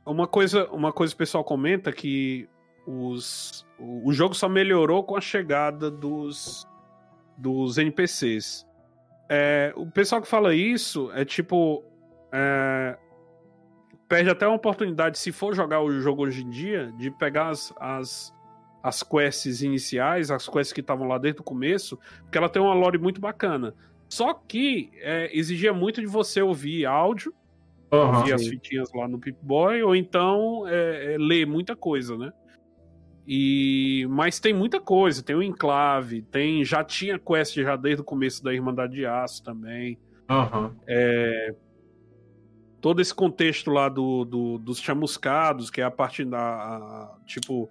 uma 0.09 0.27
coisa 0.27 0.69
uma 0.71 0.93
coisa 0.93 1.13
que 1.13 1.17
o 1.17 1.19
pessoal 1.19 1.45
comenta 1.45 1.93
que 1.93 2.49
os 2.87 3.67
o, 3.79 4.13
jogo 4.13 4.35
só 4.35 4.49
melhorou 4.49 5.05
com 5.05 5.17
a 5.17 5.21
chegada 5.21 5.91
dos 5.91 6.67
dos 7.37 7.79
NPCs. 7.79 8.67
É, 9.29 9.73
o 9.77 9.87
pessoal 9.87 10.21
que 10.21 10.29
fala 10.29 10.55
isso 10.55 11.11
é 11.13 11.25
tipo. 11.25 11.85
é, 12.33 12.99
perde 14.09 14.31
até 14.31 14.47
uma 14.47 14.57
oportunidade, 14.57 15.19
se 15.19 15.31
for 15.31 15.55
jogar 15.55 15.83
o 15.83 16.01
jogo 16.01 16.23
hoje 16.23 16.43
em 16.43 16.49
dia, 16.49 16.91
de 16.97 17.11
pegar 17.11 17.51
as, 17.51 17.73
as, 17.79 18.35
as 18.83 19.03
quests 19.03 19.61
iniciais, 19.61 20.31
as 20.31 20.49
quests 20.49 20.73
que 20.73 20.81
estavam 20.81 21.07
lá 21.07 21.19
desde 21.19 21.41
o 21.43 21.45
começo, 21.45 21.99
porque 22.23 22.39
ela 22.39 22.49
tem 22.49 22.61
uma 22.61 22.73
lore 22.73 22.97
muito 22.97 23.21
bacana. 23.21 23.75
Só 24.09 24.33
que 24.33 24.91
é, 24.97 25.37
exigia 25.37 25.75
muito 25.75 26.01
de 26.01 26.07
você 26.07 26.41
ouvir 26.41 26.87
áudio, 26.87 27.35
Aham. 27.91 28.19
ouvir 28.19 28.35
as 28.35 28.47
fitinhas 28.47 28.89
lá 28.95 29.09
no 29.09 29.19
Pip-Boy, 29.19 29.83
ou 29.83 29.97
então 29.97 30.67
é, 30.69 31.15
é, 31.15 31.19
ler 31.19 31.47
muita 31.47 31.75
coisa, 31.75 32.17
né? 32.19 32.31
E, 33.27 34.07
mas 34.11 34.41
tem 34.41 34.55
muita 34.55 34.81
coisa, 34.81 35.23
tem 35.23 35.37
o 35.37 35.43
Enclave, 35.43 36.23
tem 36.23 36.65
já 36.65 36.83
tinha 36.83 37.19
quest 37.19 37.57
já 37.57 37.77
desde 37.77 38.01
o 38.01 38.05
começo 38.05 38.43
da 38.43 38.55
Irmandade 38.55 38.95
de 38.95 39.05
Aço 39.05 39.43
também. 39.43 39.99
Aham. 40.29 40.75
Todo 42.81 43.03
esse 43.03 43.13
contexto 43.15 43.71
lá 43.71 43.89
do, 43.89 44.25
do- 44.25 44.59
dos 44.59 44.79
chamuscados, 44.81 45.69
que 45.71 45.81
é 45.81 45.85
a 45.85 45.91
parte 45.91 46.25
da. 46.25 46.39
a- 46.41 47.19
tipo, 47.27 47.69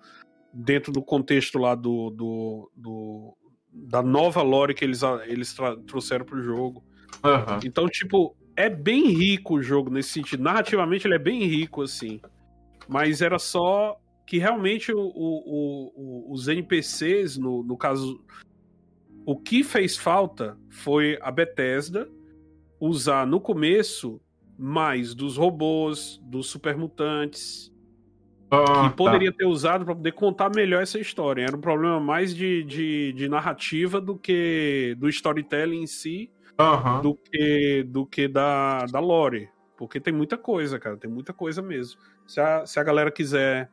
dentro 0.53 0.91
do 0.91 1.01
contexto 1.01 1.57
lá 1.57 1.73
do. 1.75 2.09
do, 2.11 2.71
do 2.75 3.37
da 3.71 4.01
nova 4.03 4.41
lore 4.41 4.73
que 4.73 4.83
eles, 4.83 5.01
eles 5.25 5.55
trouxeram 5.87 6.25
pro 6.25 6.41
jogo. 6.41 6.83
Aham. 7.23 7.59
Então, 7.63 7.87
tipo, 7.87 8.35
é 8.57 8.69
bem 8.69 9.07
rico 9.09 9.55
o 9.55 9.61
jogo 9.63 9.89
nesse 9.89 10.09
sentido. 10.09 10.43
Narrativamente, 10.43 11.07
ele 11.07 11.15
é 11.15 11.19
bem 11.19 11.43
rico, 11.43 11.83
assim. 11.83 12.19
Mas 12.89 13.21
era 13.21 13.37
só 13.39 13.97
que 14.25 14.37
realmente 14.39 14.91
o- 14.91 14.99
o- 14.99 15.93
o- 15.95 16.33
os 16.33 16.47
NPCs, 16.47 17.37
no, 17.37 17.63
no 17.63 17.77
caso. 17.77 18.19
O 19.25 19.37
que 19.37 19.63
fez 19.63 19.95
falta 19.95 20.57
foi 20.69 21.17
a 21.21 21.31
Bethesda 21.31 22.09
usar 22.79 23.25
no 23.27 23.39
começo 23.39 24.19
mais 24.57 25.13
dos 25.13 25.37
robôs, 25.37 26.19
dos 26.23 26.47
supermutantes, 26.49 27.71
Ah, 28.49 28.89
que 28.89 28.95
poderia 28.95 29.31
ter 29.31 29.45
usado 29.45 29.83
para 29.85 29.93
poder 29.93 30.13
contar 30.13 30.49
melhor 30.55 30.81
essa 30.81 30.97
história. 30.97 31.43
Era 31.43 31.55
um 31.55 31.59
problema 31.61 31.99
mais 31.99 32.33
de, 32.33 32.63
de, 32.63 33.11
de 33.13 33.27
narrativa 33.27 33.99
do 33.99 34.17
que 34.17 34.95
do 34.97 35.09
storytelling 35.09 35.81
em 35.81 35.87
si 35.87 36.31
Aham. 36.59 37.01
do 37.01 37.15
que 37.15 37.83
do 37.83 38.05
que 38.05 38.27
da, 38.27 38.85
da 38.85 38.99
lore. 38.99 39.49
Porque 39.77 39.99
tem 39.99 40.13
muita 40.13 40.37
coisa, 40.37 40.79
cara. 40.79 40.97
Tem 40.97 41.09
muita 41.09 41.31
coisa 41.31 41.61
mesmo. 41.61 41.99
Se 42.25 42.39
a, 42.39 42.65
se 42.65 42.79
a 42.79 42.83
galera 42.83 43.11
quiser 43.11 43.69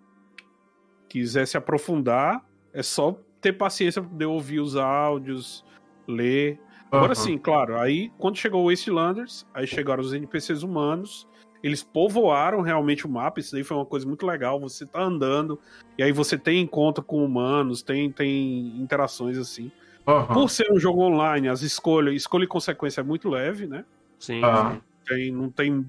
quiser 1.09 1.47
se 1.47 1.57
aprofundar, 1.57 2.45
é 2.73 2.83
só 2.83 3.19
ter 3.41 3.53
paciência 3.53 4.03
pra 4.03 4.11
poder 4.11 4.27
ouvir 4.27 4.61
os 4.61 4.77
áudios, 4.77 5.65
ler. 6.09 6.61
Agora 6.91 7.15
sim, 7.15 7.39
claro. 7.39 7.79
Aí, 7.79 8.11
quando 8.19 8.37
chegou 8.37 8.65
o 8.65 8.69
Wastelanders, 8.69 9.47
aí 9.53 9.67
chegaram 9.67 10.03
os 10.03 10.13
NPCs 10.13 10.63
humanos. 10.63 11.27
Eles 11.63 11.83
povoaram 11.83 12.61
realmente 12.61 13.07
o 13.07 13.09
mapa. 13.09 13.41
Isso 13.41 13.53
daí 13.53 13.65
foi 13.65 13.77
uma 13.77 13.87
coisa 13.87 14.07
muito 14.07 14.27
legal. 14.27 14.61
Você 14.61 14.85
tá 14.85 15.03
andando, 15.03 15.59
e 15.97 16.03
aí 16.03 16.13
você 16.13 16.37
tem 16.37 16.61
encontro 16.61 17.03
com 17.03 17.25
humanos, 17.25 17.83
tem, 17.83 18.13
tem 18.13 18.81
interações 18.81 19.39
assim. 19.39 19.73
Aham. 20.07 20.35
Por 20.35 20.51
ser 20.51 20.71
um 20.71 20.79
jogo 20.79 21.03
online, 21.03 21.49
as 21.49 21.63
escolhas, 21.63 22.15
escolha 22.15 22.45
e 22.45 22.49
consequência 22.49 23.01
é 23.01 23.05
muito 23.05 23.29
leve, 23.29 23.67
né? 23.67 23.85
Sim. 24.19 24.43
Ah. 24.45 24.79
Tem, 25.07 25.31
não 25.31 25.51
tem. 25.51 25.85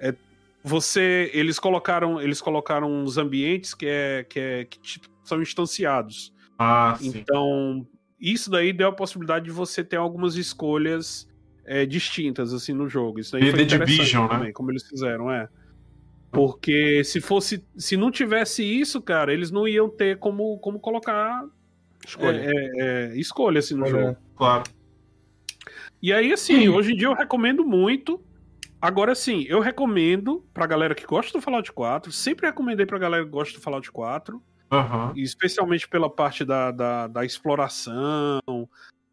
é, 0.00 0.14
você. 0.62 1.30
Eles 1.32 1.58
colocaram. 1.58 2.20
Eles 2.20 2.40
colocaram 2.40 2.90
uns 2.90 3.18
ambientes 3.18 3.74
que 3.74 3.86
é. 3.86 4.24
que, 4.28 4.38
é, 4.40 4.64
que 4.64 4.78
tipo, 4.78 5.08
são 5.24 5.40
instanciados. 5.42 6.32
Ah, 6.58 6.96
sim. 6.98 7.12
Então, 7.14 7.86
isso 8.20 8.50
daí 8.50 8.72
deu 8.72 8.88
a 8.88 8.92
possibilidade 8.92 9.44
de 9.44 9.50
você 9.50 9.84
ter 9.84 9.96
algumas 9.96 10.36
escolhas 10.36 11.28
é, 11.64 11.84
distintas, 11.84 12.52
assim, 12.52 12.72
no 12.72 12.88
jogo. 12.88 13.20
Isso 13.20 13.32
daí 13.32 13.44
E 13.44 13.50
foi 13.50 13.66
The 13.66 13.78
Division, 13.78 14.24
né? 14.24 14.28
também, 14.28 14.52
como 14.52 14.70
eles 14.70 14.86
fizeram, 14.88 15.30
é. 15.30 15.48
Porque 16.30 17.02
se 17.04 17.20
fosse. 17.20 17.64
Se 17.76 17.96
não 17.96 18.10
tivesse 18.10 18.62
isso, 18.62 19.00
cara, 19.00 19.32
eles 19.32 19.50
não 19.50 19.66
iam 19.66 19.88
ter 19.88 20.18
como, 20.18 20.58
como 20.58 20.78
colocar 20.78 21.44
Escolha. 22.06 22.36
é, 22.36 22.50
é, 22.50 22.70
é, 23.12 23.16
escolha 23.18 23.58
assim, 23.58 23.74
no 23.74 23.82
Olha. 23.82 23.90
jogo. 23.90 24.16
Claro. 24.36 24.62
E 26.00 26.12
aí, 26.12 26.32
assim, 26.32 26.68
hoje 26.68 26.92
em 26.92 26.96
dia 26.96 27.08
eu 27.08 27.14
recomendo 27.14 27.64
muito. 27.64 28.22
Agora 28.80 29.14
sim, 29.14 29.44
eu 29.48 29.58
recomendo 29.60 30.44
pra 30.54 30.66
galera 30.66 30.94
que 30.94 31.06
gosta 31.06 31.36
do 31.36 31.42
Fallout 31.42 31.72
4. 31.72 32.12
Sempre 32.12 32.46
recomendei 32.46 32.86
pra 32.86 32.98
galera 32.98 33.24
que 33.24 33.30
gosta 33.30 33.58
do 33.58 33.62
Fallout 33.62 33.90
4. 33.90 34.40
Aham. 34.70 35.12
e 35.16 35.22
Especialmente 35.22 35.88
pela 35.88 36.10
parte 36.10 36.44
da, 36.44 36.70
da, 36.70 37.06
da 37.06 37.24
exploração. 37.24 38.40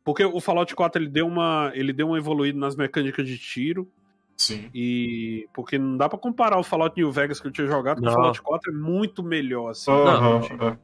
Porque 0.04 0.26
o 0.26 0.40
Fallout 0.42 0.76
4 0.76 1.02
ele 1.02 1.10
deu 1.10 1.26
uma, 1.26 1.72
ele 1.74 1.94
deu 1.94 2.08
uma 2.08 2.18
evoluída 2.18 2.60
nas 2.60 2.76
mecânicas 2.76 3.26
de 3.26 3.38
tiro. 3.38 3.90
Sim. 4.36 4.70
E. 4.74 5.48
Porque 5.54 5.78
não 5.78 5.96
dá 5.96 6.10
pra 6.10 6.20
comparar 6.20 6.60
o 6.60 6.64
Fallout 6.64 7.00
New 7.00 7.12
Vegas 7.12 7.40
que 7.40 7.48
eu 7.48 7.52
tinha 7.52 7.68
jogado 7.68 8.02
com 8.02 8.08
o. 8.08 8.12
Fallout 8.12 8.42
4 8.42 8.72
é 8.72 8.76
muito 8.76 9.24
melhor, 9.24 9.70
assim. 9.70 9.92
Aham. 9.92 10.78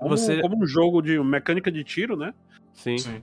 Como, 0.00 0.16
Você- 0.16 0.40
como 0.40 0.62
um 0.62 0.66
jogo 0.66 1.00
de 1.02 1.18
mecânica 1.20 1.70
de 1.70 1.84
tiro, 1.84 2.16
né? 2.16 2.32
Sim. 2.72 2.98
Sim. 2.98 3.22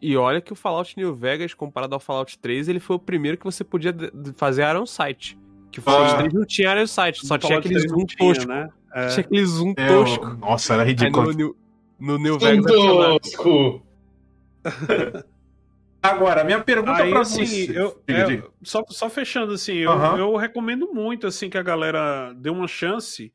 E 0.00 0.16
olha 0.16 0.40
que 0.40 0.52
o 0.52 0.56
Fallout 0.56 0.94
New 0.96 1.12
Vegas, 1.14 1.54
comparado 1.54 1.94
ao 1.94 1.98
Fallout 2.00 2.38
3, 2.38 2.68
ele 2.68 2.78
foi 2.78 2.94
o 2.96 2.98
primeiro 3.00 3.36
que 3.36 3.44
você 3.44 3.64
podia 3.64 3.92
fazer 4.36 4.68
Iron 4.68 4.86
Sight. 4.86 5.36
Que 5.72 5.80
o 5.80 5.82
Fallout 5.82 6.12
Ah. 6.14 6.18
3 6.18 6.32
não 6.32 6.44
tinha 6.46 6.72
Iron 6.72 6.86
Sight, 6.86 7.26
só 7.26 7.36
tinha 7.36 7.58
aquele 7.58 7.74
3 7.74 7.90
zoom 7.90 8.04
tinha, 8.06 8.18
tosco. 8.34 8.48
né? 8.48 8.68
É. 8.94 9.06
Tinha 9.08 9.20
aquele 9.26 9.44
zoom 9.46 9.74
É, 9.76 9.86
tosco. 9.88 10.26
Nossa, 10.36 10.74
era 10.74 10.82
Aí 10.82 10.88
ridículo. 10.90 11.26
no, 11.26 11.32
New- 11.32 11.56
no 11.98 12.18
New 12.18 12.38
Vegas. 12.38 12.64
Tosco! 12.66 13.82
Agora, 16.00 16.44
minha 16.44 16.60
pergunta 16.62 17.02
Aí, 17.02 17.10
pra 17.10 17.20
assim, 17.22 17.44
você. 17.44 17.78
eu, 17.78 18.00
Diga, 18.06 18.20
é, 18.20 18.24
diga. 18.24 18.48
Só, 18.62 18.84
só 18.88 19.10
fechando, 19.10 19.52
assim, 19.52 19.74
eu, 19.74 19.90
eu 20.16 20.36
recomendo 20.36 20.92
muito, 20.94 21.26
assim, 21.26 21.50
que 21.50 21.58
a 21.58 21.62
galera 21.62 22.32
dê 22.34 22.48
uma 22.50 22.68
chance. 22.68 23.32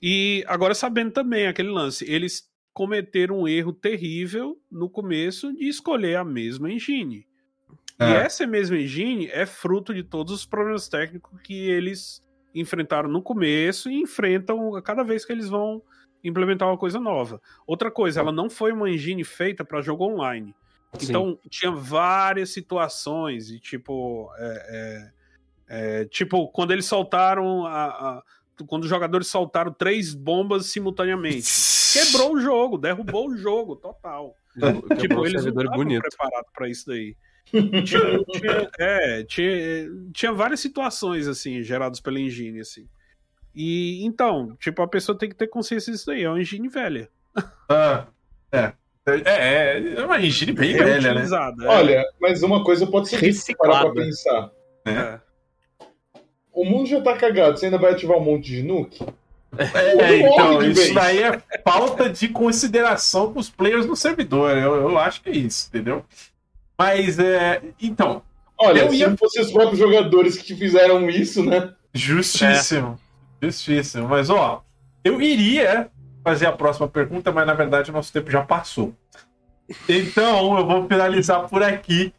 E 0.00 0.44
agora 0.46 0.74
sabendo 0.74 1.10
também 1.12 1.46
aquele 1.46 1.70
lance, 1.70 2.04
eles 2.10 2.48
cometeram 2.72 3.40
um 3.40 3.48
erro 3.48 3.72
terrível 3.72 4.56
no 4.70 4.88
começo 4.88 5.52
de 5.52 5.68
escolher 5.68 6.16
a 6.16 6.24
mesma 6.24 6.70
engine. 6.70 7.26
E 8.00 8.04
É. 8.04 8.24
essa 8.24 8.46
mesma 8.46 8.76
engine 8.76 9.26
é 9.26 9.44
fruto 9.44 9.92
de 9.92 10.04
todos 10.04 10.32
os 10.32 10.46
problemas 10.46 10.88
técnicos 10.88 11.40
que 11.42 11.68
eles 11.68 12.22
enfrentaram 12.54 13.08
no 13.08 13.20
começo 13.20 13.90
e 13.90 14.00
enfrentam 14.00 14.76
a 14.76 14.80
cada 14.82 15.02
vez 15.02 15.24
que 15.24 15.32
eles 15.32 15.48
vão 15.48 15.82
implementar 16.22 16.68
uma 16.68 16.78
coisa 16.78 17.00
nova. 17.00 17.40
Outra 17.66 17.90
coisa, 17.90 18.20
ela 18.20 18.30
não 18.32 18.48
foi 18.48 18.70
uma 18.72 18.88
engine 18.88 19.24
feita 19.24 19.64
para 19.64 19.80
jogo 19.80 20.04
online. 20.04 20.54
Sim. 20.98 21.06
Então, 21.08 21.38
tinha 21.50 21.70
várias 21.72 22.50
situações, 22.50 23.50
e 23.50 23.58
tipo. 23.60 24.30
é, 24.38 25.10
é, 25.70 26.00
é, 26.00 26.04
tipo, 26.06 26.48
quando 26.48 26.70
eles 26.70 26.86
soltaram. 26.86 27.66
A, 27.66 27.84
a- 27.86 28.22
quando 28.66 28.84
os 28.84 28.88
jogadores 28.90 29.26
soltaram 29.28 29.72
três 29.72 30.14
bombas 30.14 30.66
simultaneamente. 30.66 31.46
Quebrou 31.92 32.34
o 32.34 32.40
jogo, 32.40 32.76
derrubou 32.78 33.28
o 33.28 33.36
jogo, 33.36 33.76
total. 33.76 34.34
Quebrou 34.54 34.96
Tipo, 34.96 35.26
eles 35.26 35.44
não 35.44 35.50
estavam 35.62 35.86
preparados 36.00 36.50
pra 36.54 36.68
isso 36.68 36.86
daí. 36.86 37.16
tinha, 37.50 37.82
tinha- 37.84 38.70
é, 38.78 39.22
tinha, 39.24 39.90
tinha 40.12 40.32
várias 40.32 40.60
situações, 40.60 41.26
assim, 41.26 41.62
geradas 41.62 41.98
pela 42.00 42.20
engine, 42.20 42.60
assim. 42.60 42.86
E, 43.54 44.04
então, 44.04 44.54
tipo, 44.60 44.82
a 44.82 44.86
pessoa 44.88 45.16
tem 45.16 45.28
que 45.28 45.34
ter 45.34 45.46
consciência 45.48 45.90
disso 45.92 46.06
daí, 46.06 46.22
é 46.24 46.28
uma 46.28 46.40
engine 46.40 46.68
velha. 46.68 47.08
Ah, 47.68 48.06
é. 48.52 48.72
É, 49.24 49.94
é 49.96 50.04
uma 50.04 50.20
engine 50.20 50.52
bem 50.52 50.76
velha, 50.76 51.14
né? 51.14 51.24
É. 51.24 51.66
Olha, 51.66 52.04
mas 52.20 52.42
uma 52.42 52.62
coisa 52.62 52.86
pode 52.86 53.08
ser 53.08 53.32
se 53.32 53.56
parar 53.56 53.90
pra 53.90 54.02
Reciclada. 54.04 54.50
pensar. 54.50 54.50
É. 54.84 55.20
O 56.58 56.64
mundo 56.64 56.86
já 56.88 57.00
tá 57.00 57.16
cagado, 57.16 57.56
você 57.56 57.66
ainda 57.66 57.78
vai 57.78 57.92
ativar 57.92 58.18
um 58.18 58.24
monte 58.24 58.46
de 58.46 58.62
nuke? 58.64 59.04
É, 59.56 60.16
então, 60.18 60.60
isso 60.62 60.80
vez. 60.82 60.94
daí 60.94 61.22
é 61.22 61.40
falta 61.64 62.10
de 62.10 62.26
consideração 62.28 63.32
com 63.32 63.38
os 63.38 63.48
players 63.48 63.86
no 63.86 63.94
servidor. 63.94 64.56
Eu, 64.56 64.74
eu 64.74 64.98
acho 64.98 65.22
que 65.22 65.30
é 65.30 65.36
isso, 65.36 65.68
entendeu? 65.68 66.04
Mas, 66.76 67.16
é. 67.18 67.62
Então, 67.80 68.22
Olha, 68.60 68.80
Eu 68.80 68.90
se 68.90 68.96
ia- 68.96 69.08
não 69.08 69.16
fossem 69.16 69.40
os 69.40 69.52
próprios 69.52 69.78
jogadores 69.78 70.36
que 70.36 70.54
fizeram 70.56 71.08
isso, 71.08 71.44
né? 71.44 71.72
justíssimo. 71.94 72.98
Justíssimo. 73.40 74.08
Mas, 74.08 74.28
ó, 74.28 74.64
eu 75.04 75.22
iria 75.22 75.88
fazer 76.24 76.46
a 76.46 76.52
próxima 76.52 76.88
pergunta, 76.88 77.30
mas 77.30 77.46
na 77.46 77.54
verdade 77.54 77.90
o 77.90 77.94
nosso 77.94 78.12
tempo 78.12 78.30
já 78.32 78.42
passou. 78.42 78.92
Então, 79.88 80.58
eu 80.58 80.66
vou 80.66 80.88
finalizar 80.88 81.48
por 81.48 81.62
aqui, 81.62 82.12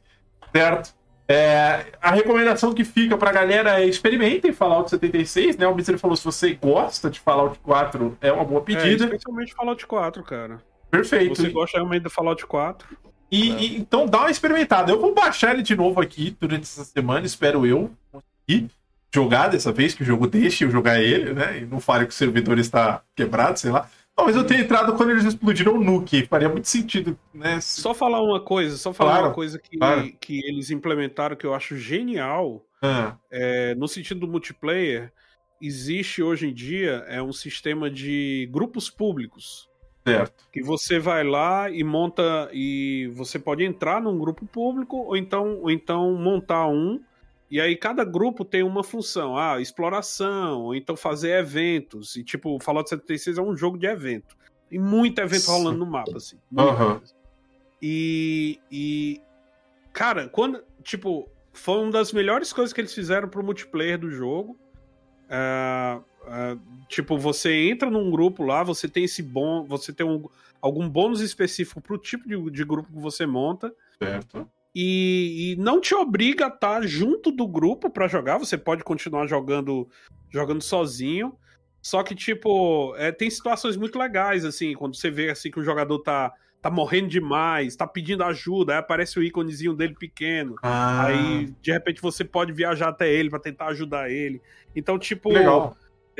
certo? 0.55 0.93
É, 1.31 1.85
a 2.01 2.09
recomendação 2.09 2.73
que 2.73 2.83
fica 2.83 3.15
pra 3.15 3.31
galera 3.31 3.79
é 3.79 3.85
experimentem 3.85 4.51
Fallout 4.51 4.89
76, 4.89 5.57
né? 5.57 5.67
O 5.67 5.75
Mister 5.75 5.97
falou, 5.99 6.15
se 6.17 6.25
você 6.25 6.55
gosta 6.55 7.07
de 7.07 7.19
Fallout 7.19 7.59
4, 7.59 8.17
é 8.19 8.31
uma 8.31 8.43
boa 8.43 8.61
É, 8.61 8.63
pedida. 8.63 9.05
especialmente 9.05 9.53
Fallout 9.53 9.85
4, 9.85 10.23
cara. 10.23 10.59
Perfeito. 10.89 11.35
Você 11.39 11.49
gosta 11.49 11.77
realmente 11.77 12.01
do 12.01 12.09
Fallout 12.09 12.43
4? 12.47 12.97
E, 13.31 13.51
e- 13.51 13.77
então 13.77 14.07
dá 14.07 14.21
uma 14.21 14.31
experimentada. 14.31 14.91
Eu 14.91 14.99
vou 14.99 15.13
baixar 15.13 15.53
ele 15.53 15.61
de 15.61 15.75
novo 15.75 16.01
aqui 16.01 16.35
durante 16.39 16.63
essa 16.63 16.83
semana, 16.83 17.27
espero 17.27 17.63
eu 17.63 17.91
conseguir 18.11 18.71
jogar 19.13 19.49
dessa 19.49 19.71
vez, 19.71 19.93
que 19.93 20.01
o 20.01 20.05
jogo 20.05 20.25
deixe 20.25 20.63
eu 20.65 20.71
jogar 20.71 20.99
ele, 20.99 21.31
né? 21.33 21.59
E 21.59 21.65
não 21.65 21.79
fale 21.79 22.05
que 22.07 22.11
o 22.11 22.15
servidor 22.15 22.57
está 22.57 23.03
quebrado, 23.15 23.59
sei 23.59 23.69
lá. 23.69 23.87
Talvez 24.19 24.35
eu 24.37 24.45
tenha 24.45 24.61
entrado 24.61 24.95
quando 24.95 25.11
eles 25.11 25.23
explodiram 25.23 25.75
o 25.75 25.83
nuke, 25.83 26.25
faria 26.27 26.49
muito 26.49 26.67
sentido, 26.67 27.17
né? 27.33 27.59
Se- 27.61 27.81
Só 27.81 27.93
falar 27.93 28.21
uma 28.21 28.39
coisa, 28.41 28.77
só 28.77 28.93
falar 28.93 29.11
Claro, 29.11 29.27
uma 29.27 29.33
coisa 29.33 29.59
que, 29.59 29.77
claro. 29.77 30.13
que 30.19 30.39
eles 30.45 30.69
implementaram 30.71 31.35
que 31.35 31.45
eu 31.45 31.53
acho 31.53 31.77
genial, 31.77 32.65
Ah, 32.81 33.17
é, 33.31 33.73
no 33.75 33.87
sentido 33.87 34.21
do 34.21 34.27
multiplayer, 34.27 35.11
existe 35.61 36.21
hoje 36.21 36.47
em 36.47 36.53
dia 36.53 37.03
é 37.07 37.21
um 37.21 37.33
sistema 37.33 37.89
de 37.89 38.47
grupos 38.51 38.89
públicos. 38.89 39.69
certo. 40.05 40.43
Que 40.51 40.61
você 40.63 40.99
vai 40.99 41.23
lá 41.23 41.69
e 41.69 41.83
monta. 41.83 42.49
E 42.53 43.09
você 43.13 43.37
pode 43.39 43.63
entrar 43.63 44.01
num 44.01 44.17
grupo 44.17 44.45
público, 44.45 44.97
ou 44.97 45.15
então, 45.17 45.59
ou 45.61 45.69
então 45.71 46.13
montar 46.15 46.67
um. 46.67 46.99
E 47.49 47.59
aí 47.59 47.75
cada 47.75 48.03
grupo 48.03 48.45
tem 48.45 48.61
uma 48.61 48.83
função. 48.83 49.37
Ah, 49.37 49.59
exploração, 49.59 50.61
ou 50.61 50.75
então 50.75 50.95
fazer 50.95 51.31
eventos. 51.31 52.15
E 52.15 52.23
tipo, 52.23 52.55
o 52.55 52.59
Fallout 52.59 52.89
76 52.89 53.37
é 53.37 53.41
um 53.41 53.57
jogo 53.57 53.77
de 53.77 53.87
evento. 53.87 54.37
Tem 54.69 54.77
muito 54.77 55.19
evento 55.19 55.41
Sim. 55.41 55.51
rolando 55.51 55.79
no 55.79 55.85
mapa, 55.85 56.17
assim. 56.17 56.37
coisa. 56.95 57.15
E, 57.81 58.59
e. 58.71 59.21
Cara, 59.91 60.27
quando. 60.27 60.63
Tipo, 60.83 61.27
foi 61.51 61.79
uma 61.79 61.91
das 61.91 62.13
melhores 62.13 62.53
coisas 62.53 62.71
que 62.71 62.79
eles 62.79 62.93
fizeram 62.93 63.27
pro 63.27 63.43
multiplayer 63.43 63.97
do 63.97 64.11
jogo. 64.11 64.57
Ah, 65.27 66.01
uh, 66.21 66.85
tipo, 66.87 67.17
você 67.17 67.69
entra 67.69 67.89
num 67.89 68.11
grupo 68.11 68.43
lá, 68.43 68.63
você 68.63 68.87
tem 68.87 69.05
esse 69.05 69.23
bom. 69.23 69.65
Você 69.65 69.91
tem 69.91 70.05
um, 70.05 70.23
algum 70.61 70.87
bônus 70.87 71.21
específico 71.21 71.81
pro 71.81 71.97
tipo 71.97 72.27
de, 72.27 72.51
de 72.51 72.63
grupo 72.63 72.91
que 72.91 72.99
você 72.99 73.25
monta. 73.25 73.73
Certo. 73.97 74.47
E, 74.73 75.53
e, 75.53 75.55
não 75.61 75.81
te 75.81 75.95
obriga 75.95 76.45
a 76.45 76.49
estar 76.49 76.85
junto 76.85 77.31
do 77.31 77.47
grupo 77.47 77.89
para 77.89 78.07
jogar. 78.07 78.37
Você 78.37 78.57
pode 78.57 78.83
continuar 78.83 79.27
jogando 79.27 79.89
jogando 80.31 80.61
sozinho. 80.61 81.35
Só 81.81 82.03
que, 82.03 82.13
tipo, 82.13 82.93
é, 82.97 83.11
tem 83.11 83.29
situações 83.29 83.77
muito 83.77 83.97
legais, 83.97 84.43
assim, 84.43 84.73
quando 84.73 84.95
você 84.95 85.09
vê 85.09 85.29
assim 85.29 85.49
que 85.49 85.59
o 85.59 85.63
jogador 85.63 85.99
tá, 85.99 86.31
tá 86.61 86.69
morrendo 86.69 87.07
demais, 87.07 87.75
tá 87.75 87.87
pedindo 87.87 88.23
ajuda, 88.23 88.73
aí 88.73 88.79
aparece 88.79 89.17
o 89.17 89.23
íconezinho 89.23 89.73
dele 89.73 89.95
pequeno. 89.97 90.55
Ah. 90.61 91.05
Aí, 91.05 91.53
de 91.61 91.71
repente, 91.71 92.01
você 92.01 92.23
pode 92.25 92.51
viajar 92.51 92.89
até 92.89 93.11
ele 93.11 93.29
para 93.29 93.39
tentar 93.39 93.67
ajudar 93.67 94.11
ele. 94.11 94.41
Então, 94.75 94.99
tipo. 94.99 95.31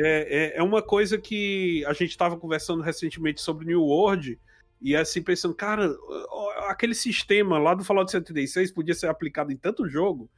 É, 0.02 0.54
é, 0.54 0.58
é, 0.58 0.64
uma 0.64 0.82
coisa 0.82 1.18
que 1.18 1.84
a 1.86 1.92
gente 1.92 2.18
tava 2.18 2.38
conversando 2.38 2.82
recentemente 2.82 3.42
sobre 3.42 3.66
New 3.66 3.82
World. 3.84 4.40
E 4.82 4.96
assim, 4.96 5.22
pensando, 5.22 5.54
cara, 5.54 5.94
aquele 6.68 6.96
sistema 6.96 7.58
lá 7.60 7.74
do 7.74 7.84
Fallout 7.84 8.10
76 8.10 8.72
podia 8.72 8.94
ser 8.94 9.08
aplicado 9.08 9.52
em 9.52 9.58
tanto 9.58 9.88
jogo. 9.90 10.30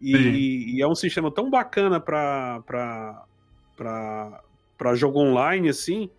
E, 0.00 0.76
e 0.76 0.82
é 0.82 0.86
um 0.86 0.94
sistema 0.94 1.30
tão 1.32 1.48
bacana 1.48 1.98
pra, 2.00 2.60
pra, 2.66 3.24
pra, 3.76 4.42
pra 4.76 4.94
jogo 4.94 5.20
online, 5.20 5.68
assim. 5.68 6.10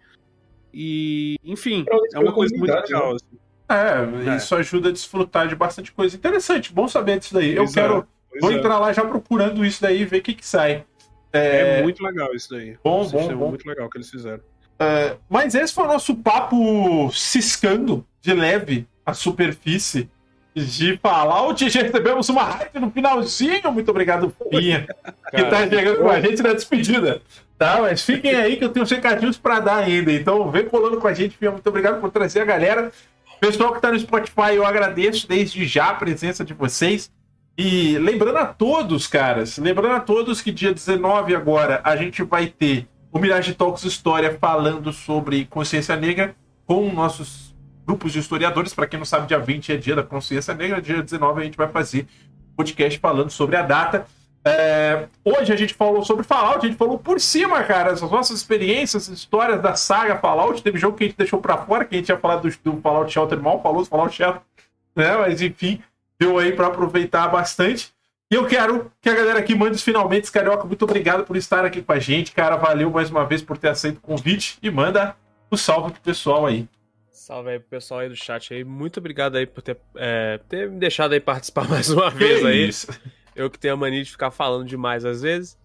E, 0.74 1.36
enfim, 1.44 1.86
é 2.14 2.20
uma 2.20 2.34
coisa 2.34 2.56
muito 2.58 2.72
legal. 2.74 3.12
né? 3.12 3.18
Assim. 3.18 3.38
É, 3.70 4.32
É. 4.34 4.38
isso 4.38 4.56
ajuda 4.56 4.90
a 4.90 4.92
desfrutar 4.92 5.48
de 5.48 5.56
bastante 5.56 5.92
coisa. 5.92 6.16
Interessante, 6.16 6.74
bom 6.74 6.88
saber 6.88 7.20
disso 7.20 7.34
daí. 7.34 7.56
Pois 7.56 7.76
eu 7.76 7.84
é, 7.84 7.88
quero. 7.88 8.08
Vou 8.42 8.52
é. 8.52 8.56
entrar 8.56 8.80
lá 8.80 8.94
já 8.94 9.04
procurando 9.04 9.66
isso 9.66 9.82
daí 9.82 10.02
e 10.02 10.06
ver 10.06 10.20
o 10.20 10.22
que, 10.22 10.34
que 10.34 10.46
sai. 10.46 10.86
É, 11.34 11.80
É, 11.80 11.84
muito 11.84 12.02
legal 12.04 12.34
isso 12.34 12.50
daí. 12.50 12.78
Bom, 12.84 13.02
um 13.02 13.04
sistema 13.04 13.34
bom, 13.34 13.38
bom. 13.40 13.50
muito 13.50 13.68
legal 13.68 13.90
que 13.90 13.98
eles 13.98 14.10
fizeram. 14.10 14.42
É, 14.80 15.16
mas 15.30 15.56
esse 15.56 15.74
foi 15.74 15.86
o 15.86 15.88
nosso 15.88 16.16
papo 16.16 17.10
ciscando 17.12 18.06
de 18.22 18.34
leve 18.34 18.88
a 19.06 19.14
superfície 19.14 20.10
de 20.56 20.98
Fallout. 20.98 21.70
Já 21.70 21.82
recebemos 21.82 22.30
uma 22.30 22.44
hype 22.44 22.80
no 22.80 22.92
finalzinho. 22.92 23.72
Muito 23.72 23.90
obrigado, 23.90 24.34
Pinha, 24.50 24.88
que 25.32 25.44
tá 25.44 25.68
chegando 25.68 26.00
com 26.00 26.10
a 26.10 26.20
gente 26.20 26.42
na 26.42 26.54
despedida. 26.54 27.22
Tá, 27.58 27.80
mas 27.82 28.04
fiquem 28.04 28.36
aí 28.36 28.56
que 28.56 28.64
eu 28.64 28.70
tenho 28.70 28.84
uns 28.84 28.92
recadinhos 28.92 29.38
pra 29.38 29.60
dar 29.60 29.78
ainda. 29.78 30.12
Então 30.12 30.52
vem 30.52 30.66
colando 30.66 30.98
com 30.98 31.08
a 31.08 31.14
gente, 31.14 31.38
Pinha. 31.38 31.52
Muito 31.52 31.68
obrigado 31.68 32.00
por 32.00 32.12
trazer 32.12 32.42
a 32.42 32.46
galera. 32.46 32.92
Pessoal 33.40 33.74
que 33.74 33.82
tá 33.82 33.92
no 33.92 34.00
Spotify, 34.00 34.56
eu 34.56 34.66
agradeço 34.66 35.28
desde 35.28 35.66
já 35.66 35.90
a 35.90 35.94
presença 35.94 36.44
de 36.44 36.54
vocês. 36.54 37.12
E 37.58 37.98
lembrando 37.98 38.38
a 38.38 38.46
todos, 38.46 39.08
caras, 39.08 39.58
lembrando 39.58 39.96
a 39.96 40.00
todos 40.00 40.42
que 40.42 40.52
dia 40.52 40.72
19 40.72 41.36
agora 41.36 41.82
a 41.84 41.96
gente 41.96 42.22
vai 42.22 42.46
ter 42.46 42.88
o 43.18 43.20
Mirage 43.20 43.56
Talks 43.56 43.84
História 43.84 44.38
falando 44.40 44.94
sobre 44.94 45.46
consciência 45.46 45.96
negra 45.96 46.36
com 46.68 46.94
nossos 46.94 47.56
grupos 47.84 48.14
de 48.14 48.20
historiadores. 48.20 48.76
Para 48.76 48.86
quem 48.86 49.00
não 49.00 49.06
sabe, 49.06 49.26
dia 49.26 49.40
20 49.40 49.74
é 49.74 49.76
dia 49.76 49.96
da 49.96 50.04
consciência 50.04 50.54
negra, 50.54 50.80
dia 50.80 51.02
19 51.02 51.42
a 51.42 51.44
gente 51.44 51.58
vai 51.58 51.68
fazer 51.68 52.08
podcast 52.56 53.00
falando 53.00 53.32
sobre 53.32 53.56
a 53.56 53.64
data. 53.64 54.06
É, 54.46 55.08
hoje 55.26 55.52
a 55.52 55.56
gente 55.56 55.74
falou 55.74 56.06
sobre 56.06 56.24
Fallout, 56.24 56.64
a 56.64 56.70
gente 56.70 56.78
falou 56.78 57.00
por 57.00 57.20
cima, 57.20 57.64
cara, 57.64 57.92
as 57.92 58.02
nossas 58.02 58.38
experiências, 58.38 59.08
histórias 59.08 59.60
da 59.64 59.74
saga 59.74 60.18
Fallout. 60.18 60.62
Teve 60.62 60.78
jogo 60.78 60.96
que 60.96 61.06
a 61.06 61.08
gente 61.08 61.18
deixou 61.18 61.42
pra 61.42 61.58
fora, 61.58 61.86
que 61.86 61.96
a 61.96 61.98
gente 61.98 62.10
ia 62.10 62.20
falar 62.20 62.36
do, 62.36 62.50
do 62.64 62.80
Fallout 62.82 63.12
Shelter 63.12 63.42
mal, 63.42 63.64
falou 63.64 63.82
do 63.82 63.90
Fallout 63.90 64.16
Shelter, 64.16 64.42
né? 64.96 65.18
Mas 65.18 65.42
enfim, 65.42 65.82
deu 66.20 66.38
aí 66.38 66.52
pra 66.52 66.68
aproveitar 66.68 67.28
bastante. 67.30 67.92
E 68.30 68.36
eu 68.36 68.46
quero 68.46 68.92
que 69.02 69.10
a 69.10 69.16
galera 69.16 69.40
aqui 69.40 69.56
mande 69.56 69.76
os 69.76 69.82
finalmente, 69.84 70.30
Carioca. 70.32 70.66
Muito 70.66 70.84
obrigado 70.84 71.24
por 71.24 71.38
estar 71.38 71.64
aqui 71.64 71.82
com 71.82 71.92
a 71.94 72.00
gente, 72.00 72.34
cara. 72.34 72.58
Valeu 72.58 72.92
mais 72.92 73.10
uma 73.10 73.26
vez 73.26 73.42
por 73.42 73.58
ter 73.58 73.70
aceito 73.70 73.98
o 73.98 74.02
convite 74.02 74.58
e 74.62 74.70
manda 74.70 75.16
o 75.50 75.56
salve 75.56 75.94
pro 75.94 76.02
pessoal 76.02 76.46
aí. 76.46 76.68
Salve 77.10 77.52
aí 77.52 77.60
pro 77.60 77.70
pessoal 77.70 78.02
aí 78.02 78.10
do 78.10 78.16
chat 78.18 78.54
aí. 78.54 78.66
Muito 78.66 79.00
obrigado 79.00 79.38
aí 79.38 79.46
por 79.48 79.62
ter, 79.62 79.78
é, 79.96 80.40
ter 80.50 80.70
me 80.70 80.78
deixado 80.78 81.14
aí 81.14 81.22
participar 81.22 81.68
mais 81.70 81.90
uma 81.90 82.10
vez 82.10 82.42
Que 82.42 82.48
aí. 82.48 82.68
isso. 82.68 82.88
Eu 83.34 83.50
que 83.50 83.58
tenho 83.58 83.76
a 83.76 83.78
mania 83.78 84.04
de 84.04 84.12
ficar 84.12 84.32
falando 84.32 84.66
demais 84.66 85.06
às 85.06 85.22
vezes. 85.22 85.58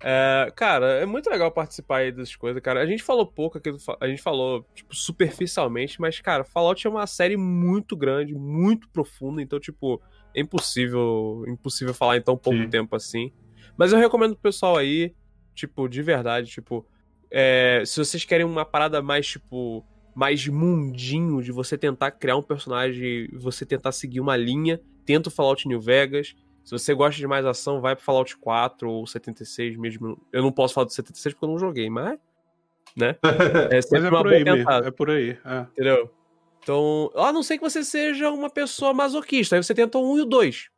É, 0.00 0.52
cara, 0.54 0.86
é 1.00 1.06
muito 1.06 1.28
legal 1.28 1.50
participar 1.50 1.98
aí 1.98 2.12
dessas 2.12 2.36
coisas, 2.36 2.62
cara. 2.62 2.80
A 2.80 2.86
gente 2.86 3.02
falou 3.02 3.26
pouco 3.26 3.58
aqui, 3.58 3.74
a 4.00 4.06
gente 4.06 4.22
falou, 4.22 4.64
tipo, 4.72 4.94
superficialmente, 4.94 6.00
mas, 6.00 6.20
cara, 6.20 6.44
Fallout 6.44 6.86
é 6.86 6.90
uma 6.90 7.06
série 7.08 7.36
muito 7.36 7.96
grande, 7.96 8.32
muito 8.34 8.88
profunda, 8.90 9.42
então, 9.42 9.58
tipo, 9.58 10.00
é 10.34 10.40
impossível, 10.40 11.44
impossível 11.46 11.94
falar 11.94 12.16
em 12.16 12.22
tão 12.22 12.36
pouco 12.36 12.58
Sim. 12.58 12.68
tempo 12.68 12.94
assim. 12.96 13.32
Mas 13.76 13.92
eu 13.92 13.98
recomendo 13.98 14.32
pro 14.32 14.42
pessoal 14.42 14.76
aí, 14.76 15.14
tipo, 15.54 15.88
de 15.88 16.02
verdade, 16.02 16.50
tipo, 16.50 16.86
é, 17.30 17.82
se 17.86 17.98
vocês 17.98 18.24
querem 18.24 18.44
uma 18.44 18.64
parada 18.64 19.00
mais, 19.02 19.26
tipo, 19.26 19.84
mais 20.14 20.46
mundinho, 20.48 21.42
de 21.42 21.52
você 21.52 21.78
tentar 21.78 22.10
criar 22.10 22.36
um 22.36 22.42
personagem, 22.42 23.28
você 23.32 23.64
tentar 23.64 23.92
seguir 23.92 24.20
uma 24.20 24.36
linha, 24.36 24.80
tenta 25.04 25.28
o 25.28 25.32
Fallout 25.32 25.66
New 25.68 25.80
Vegas. 25.80 26.34
Se 26.64 26.72
você 26.72 26.92
gosta 26.92 27.18
de 27.18 27.26
mais 27.26 27.46
ação, 27.46 27.80
vai 27.80 27.94
pro 27.94 28.04
Fallout 28.04 28.36
4 28.36 28.90
ou 28.90 29.06
76 29.06 29.76
mesmo. 29.76 30.20
Eu 30.32 30.42
não 30.42 30.52
posso 30.52 30.74
falar 30.74 30.86
do 30.86 30.92
76 30.92 31.34
porque 31.34 31.44
eu 31.44 31.50
não 31.50 31.58
joguei, 31.58 31.88
mas. 31.88 32.18
Né? 32.96 33.16
É 33.70 33.80
sempre 33.80 34.08
é 34.08 34.10
uma 34.10 34.22
boa 34.22 34.34
aí 34.34 34.44
tentada, 34.44 34.88
É 34.88 34.90
por 34.90 35.08
aí. 35.08 35.38
É. 35.44 35.60
entendeu? 35.72 36.10
Então, 36.62 37.10
a 37.14 37.32
não 37.32 37.42
ser 37.42 37.56
que 37.56 37.62
você 37.62 37.82
seja 37.82 38.30
uma 38.30 38.50
pessoa 38.50 38.92
masoquista, 38.92 39.56
aí 39.56 39.62
você 39.62 39.74
tenta 39.74 39.98
o 39.98 40.14
1 40.14 40.18
e 40.18 40.20
o 40.22 40.24
2. 40.24 40.70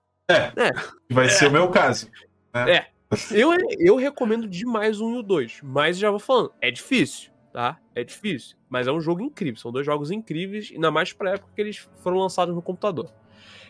Vai 1.11 1.29
ser 1.29 1.49
o 1.49 1.51
meu 1.51 1.69
caso. 1.69 2.09
É. 2.55 2.87
Eu, 3.33 3.51
eu 3.79 3.97
recomendo 3.97 4.49
demais 4.49 5.01
o 5.01 5.07
1 5.07 5.17
e 5.17 5.19
o 5.19 5.23
2, 5.23 5.61
mas 5.65 5.99
já 5.99 6.11
vou 6.11 6.21
falando, 6.21 6.53
é 6.61 6.71
difícil, 6.71 7.33
tá? 7.53 7.79
É 7.93 8.05
difícil, 8.05 8.57
mas 8.69 8.87
é 8.87 8.93
um 8.93 9.01
jogo 9.01 9.21
incrível, 9.21 9.61
são 9.61 9.73
dois 9.73 9.85
jogos 9.85 10.13
incríveis, 10.13 10.71
ainda 10.73 10.93
mais 10.93 11.13
pra 11.13 11.33
época 11.33 11.51
que 11.53 11.61
eles 11.61 11.89
foram 11.97 12.19
lançados 12.19 12.55
no 12.55 12.63
computador. 12.63 13.13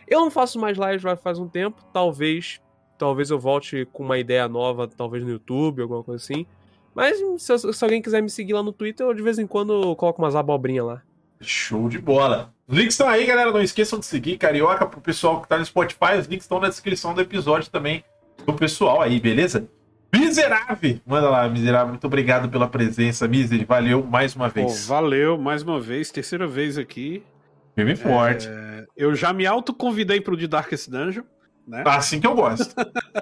Eu 0.07 0.19
não 0.19 0.29
faço 0.29 0.59
mais 0.59 0.77
live 0.77 1.01
já 1.01 1.15
faz 1.15 1.39
um 1.39 1.47
tempo, 1.47 1.83
talvez 1.91 2.61
talvez 3.01 3.31
eu 3.31 3.39
volte 3.39 3.87
com 3.91 4.03
uma 4.03 4.19
ideia 4.19 4.47
nova, 4.47 4.87
talvez 4.87 5.23
no 5.23 5.31
YouTube, 5.31 5.81
alguma 5.81 6.03
coisa 6.03 6.23
assim. 6.23 6.45
Mas 6.93 7.17
se, 7.39 7.73
se 7.73 7.83
alguém 7.83 7.99
quiser 7.99 8.21
me 8.21 8.29
seguir 8.29 8.53
lá 8.53 8.61
no 8.61 8.71
Twitter, 8.71 9.07
eu 9.07 9.13
de 9.13 9.23
vez 9.23 9.39
em 9.39 9.47
quando 9.47 9.95
coloco 9.95 10.21
umas 10.21 10.35
abobrinhas 10.35 10.85
lá. 10.85 11.01
Show 11.41 11.89
de 11.89 11.99
bola. 11.99 12.53
Os 12.67 12.77
links 12.77 12.93
estão 12.93 13.07
aí, 13.09 13.25
galera. 13.25 13.51
Não 13.51 13.61
esqueçam 13.61 13.99
de 13.99 14.05
seguir 14.05 14.37
Carioca 14.37 14.85
pro 14.85 15.01
pessoal 15.01 15.41
que 15.41 15.47
tá 15.47 15.57
no 15.57 15.65
Spotify. 15.65 16.17
Os 16.19 16.27
links 16.27 16.45
estão 16.45 16.59
na 16.59 16.69
descrição 16.69 17.13
do 17.13 17.21
episódio 17.21 17.69
também 17.69 18.03
do 18.45 18.53
pessoal 18.53 19.01
aí, 19.01 19.19
beleza? 19.19 19.67
Miserável! 20.13 20.99
Manda 21.05 21.29
lá, 21.29 21.47
Miserável. 21.47 21.89
Muito 21.89 22.05
obrigado 22.05 22.49
pela 22.49 22.67
presença, 22.67 23.27
Miser. 23.27 23.65
Valeu 23.65 24.03
mais 24.03 24.35
uma 24.35 24.49
Pô, 24.49 24.55
vez. 24.55 24.85
valeu 24.85 25.37
mais 25.37 25.63
uma 25.63 25.79
vez, 25.79 26.11
terceira 26.11 26.45
vez 26.47 26.77
aqui. 26.77 27.23
Firme 27.75 27.93
e 27.93 27.95
forte. 27.95 28.49
Eu 28.95 29.15
já 29.15 29.31
me 29.31 29.45
autoconvidei 29.45 30.19
pro 30.19 30.35
de 30.35 30.47
Darkest 30.47 30.89
Dungeon, 30.89 31.23
né? 31.65 31.83
Assim 31.85 32.19
que 32.19 32.27
eu 32.27 32.35
gosto. 32.35 32.75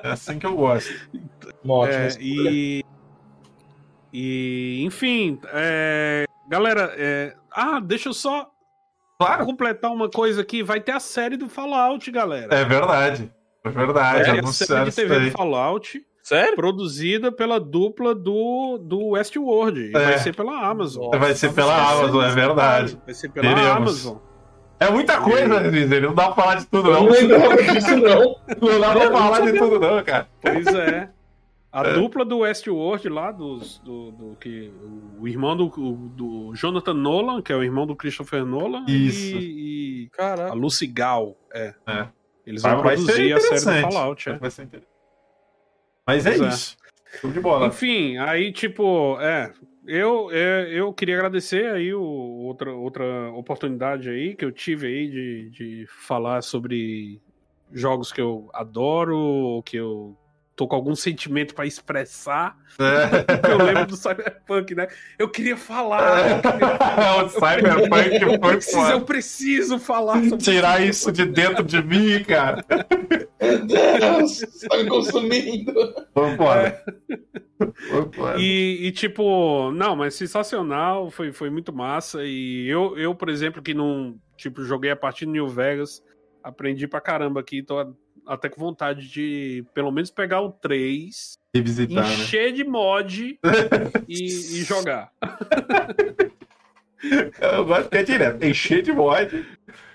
É 0.03 0.09
assim 0.09 0.39
que 0.39 0.45
eu 0.45 0.56
gosto. 0.56 0.91
Uma 1.64 1.75
ótima 1.75 2.01
É, 2.01 2.09
e, 2.19 2.83
e, 4.11 4.83
enfim, 4.83 5.39
é, 5.53 6.25
galera, 6.50 6.94
é, 6.98 7.34
ah, 7.52 7.80
deixa 7.80 8.10
eu 8.10 8.14
só 8.14 8.50
Claro. 9.19 9.45
completar 9.45 9.92
uma 9.92 10.10
coisa 10.10 10.42
aqui. 10.42 10.64
Vai 10.64 10.80
ter 10.80 10.94
a 10.94 11.00
série 11.00 11.38
do 11.38 11.48
Fallout, 11.50 12.10
galera. 12.11 12.53
É 12.56 12.64
verdade. 12.66 13.32
É 13.64 13.69
verdade. 13.69 14.24
Ter 14.32 14.44
a 14.44 14.48
série 14.48 14.90
de 14.90 14.95
TV 14.95 15.16
aí. 15.16 15.26
do 15.26 15.32
Fallout, 15.32 16.02
Sério? 16.24 16.56
produzida 16.56 17.32
pela 17.32 17.60
dupla 17.60 18.16
do, 18.16 18.78
do 18.82 19.10
Westworld. 19.10 19.80
E 19.82 19.90
É. 19.90 20.00
vai 20.06 20.18
ser 20.19 20.34
pela 20.36 20.58
Amazon. 20.68 21.10
Vai 21.18 21.34
ser 21.36 21.53
pela 21.53 21.76
Amazon, 21.76 22.24
é 22.26 22.30
verdade. 22.32 22.98
Vai 23.06 23.14
ser 23.14 23.30
pela 23.30 23.48
Teremos. 23.48 23.69
Amazon. 23.78 24.18
É 24.80 24.90
muita 24.90 25.19
coisa, 25.19 25.60
Miser. 25.60 26.02
Não 26.03 26.16
dá 26.16 26.32
pra 26.32 26.36
falar 26.42 26.56
de 26.56 26.66
tudo, 26.68 26.90
não. 26.90 27.03
não 27.03 27.10
não. 27.10 28.36
Não 28.69 28.80
dá 28.80 28.94
pra 29.10 29.11
falar 29.11 29.40
de 29.42 29.58
tudo, 29.58 29.78
não, 29.78 30.02
cara. 30.03 30.28
Pois 30.42 30.68
é. 30.68 31.10
A 31.72 31.83
dupla 31.83 32.25
do 32.25 32.39
Westworld 32.39 33.09
lá, 33.09 33.31
dos, 33.31 33.77
do, 33.80 34.11
do 34.11 34.35
que 34.39 34.72
o 35.19 35.27
irmão 35.27 35.56
do, 35.56 35.67
do 35.67 36.56
Jonathan 36.56 36.95
Nolan, 36.95 37.43
que 37.43 37.53
é 37.53 37.56
o 37.56 37.64
irmão 37.64 37.85
do 37.85 37.95
Christopher 37.95 38.43
Nolan, 38.43 38.85
Isso. 38.88 39.38
e, 39.38 40.03
e 40.03 40.09
a 40.11 40.17
Caraca. 40.17 40.53
Lucy 40.53 40.88
Gal. 40.88 41.38
É. 41.53 41.75
É. 41.85 42.07
Eles 42.45 42.64
vão 42.64 42.81
vai 42.81 42.95
produzir 42.95 43.33
a 43.33 43.39
série 43.39 43.81
do. 43.85 43.91
Fallout. 43.91 44.30
É. 44.30 44.38
Vai 44.39 44.49
ser 44.49 44.64
interessante. 44.64 44.91
Mas 46.07 46.25
é 46.25 46.31
Pois 46.31 46.41
é. 46.41 46.48
isso. 46.48 46.77
Show 47.22 47.31
de 47.31 47.39
bola. 47.39 47.67
Enfim, 47.67 48.17
aí, 48.17 48.51
tipo, 48.51 49.19
é. 49.22 49.53
Eu, 49.85 50.30
é, 50.31 50.69
eu 50.72 50.93
queria 50.93 51.15
agradecer 51.15 51.67
aí 51.72 51.93
o, 51.93 52.01
outra, 52.01 52.72
outra 52.72 53.31
oportunidade 53.31 54.09
aí 54.09 54.35
que 54.35 54.45
eu 54.45 54.51
tive 54.51 54.85
aí 54.88 55.09
de, 55.09 55.49
de 55.49 55.85
falar 55.88 56.41
sobre 56.43 57.19
jogos 57.72 58.11
que 58.11 58.22
eu 58.22 58.49
adoro, 58.53 59.17
ou 59.17 59.64
que 59.64 59.77
eu 59.77 60.15
tô 60.60 60.68
com 60.68 60.76
algum 60.76 60.94
sentimento 60.94 61.56
pra 61.56 61.66
expressar. 61.66 62.58
É. 62.78 63.24
Eu 63.50 63.66
lembro 63.66 63.86
do 63.86 63.96
Cyberpunk, 63.96 64.76
né? 64.76 64.90
Eu 65.18 65.30
queria 65.30 65.56
falar. 65.56 66.32
eu 66.32 66.42
queria 66.42 66.76
falar. 66.78 67.24
o 67.24 67.30
Cyberpunk 67.30 68.20
foi 68.20 68.40
Preciso, 68.50 68.78
eu 68.78 68.92
foda. 68.92 69.06
preciso 69.06 69.80
falar 69.80 70.22
sobre 70.24 70.38
Tirar 70.44 70.82
isso 70.82 71.14
de 71.14 71.26
dentro 71.26 71.64
de 71.64 71.82
mim, 71.82 72.22
cara. 72.26 72.66
Meu 73.42 73.66
Deus, 73.66 74.40
tá 74.68 74.78
me 74.78 74.90
consumindo. 74.90 75.74
Vambora. 76.14 76.84
Vambora. 77.90 78.36
E, 78.38 78.88
e, 78.88 78.92
tipo, 78.92 79.72
não, 79.72 79.96
mas 79.96 80.16
sensacional, 80.16 81.10
foi, 81.10 81.32
foi 81.32 81.50
muito 81.50 81.72
massa. 81.72 82.26
E 82.26 82.68
eu, 82.68 82.98
eu, 82.98 83.16
por 83.16 83.30
exemplo, 83.30 83.62
que 83.62 83.74
não, 83.74 84.20
tipo, 84.36 84.62
joguei 84.66 84.92
a 84.92 84.96
partir 84.96 85.26
de 85.26 85.32
New 85.32 85.48
Vegas, 85.48 86.04
aprendi 86.44 86.86
pra 86.86 87.00
caramba 87.00 87.40
aqui, 87.40 87.64
tô 87.64 87.96
até 88.30 88.48
com 88.48 88.61
vontade 88.61 89.09
de 89.09 89.66
pelo 89.74 89.91
menos 89.91 90.11
pegar 90.11 90.41
o 90.41 90.51
3, 90.51 91.38
e 91.53 91.61
visitar, 91.61 92.03
né? 92.03 92.14
encher 92.14 92.51
né? 92.51 92.58
de 92.58 92.64
mod 92.64 93.40
e, 94.08 94.24
e 94.24 94.64
jogar. 94.64 95.11
Eu 97.41 97.66
gosto 97.66 97.83
de 97.83 97.90
ter 97.90 98.06
direto, 98.06 98.45
encher 98.45 98.83
de 98.83 98.93
mod. 98.93 99.45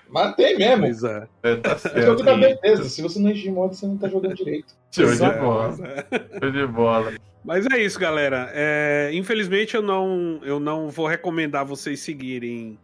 Mas 0.09 0.35
tem 0.35 0.57
mesmo. 0.57 0.83
Pois 0.83 1.03
é. 1.03 1.27
é 1.43 1.55
tá 1.55 1.77
certo. 1.79 1.97
É 1.97 2.01
jogo 2.01 2.23
da 2.23 2.37
Bethesda. 2.37 2.85
Se 2.85 3.01
você 3.01 3.19
não 3.19 3.31
enche 3.31 3.43
de 3.43 3.51
mod, 3.51 3.75
você 3.75 3.87
não 3.87 3.97
tá 3.97 4.07
jogando 4.07 4.35
direito. 4.35 4.75
Show 4.91 5.11
de 5.11 5.39
bola. 5.39 5.75
É. 5.83 6.39
Show 6.39 6.51
de 6.51 6.67
bola. 6.67 7.13
Mas 7.43 7.65
é 7.71 7.77
isso, 7.79 7.99
galera. 7.99 8.49
É, 8.53 9.11
infelizmente 9.13 9.75
eu 9.75 9.81
não, 9.81 10.39
eu 10.43 10.59
não 10.59 10.89
vou 10.89 11.07
recomendar 11.07 11.65
vocês 11.65 11.99
seguirem 11.99 12.77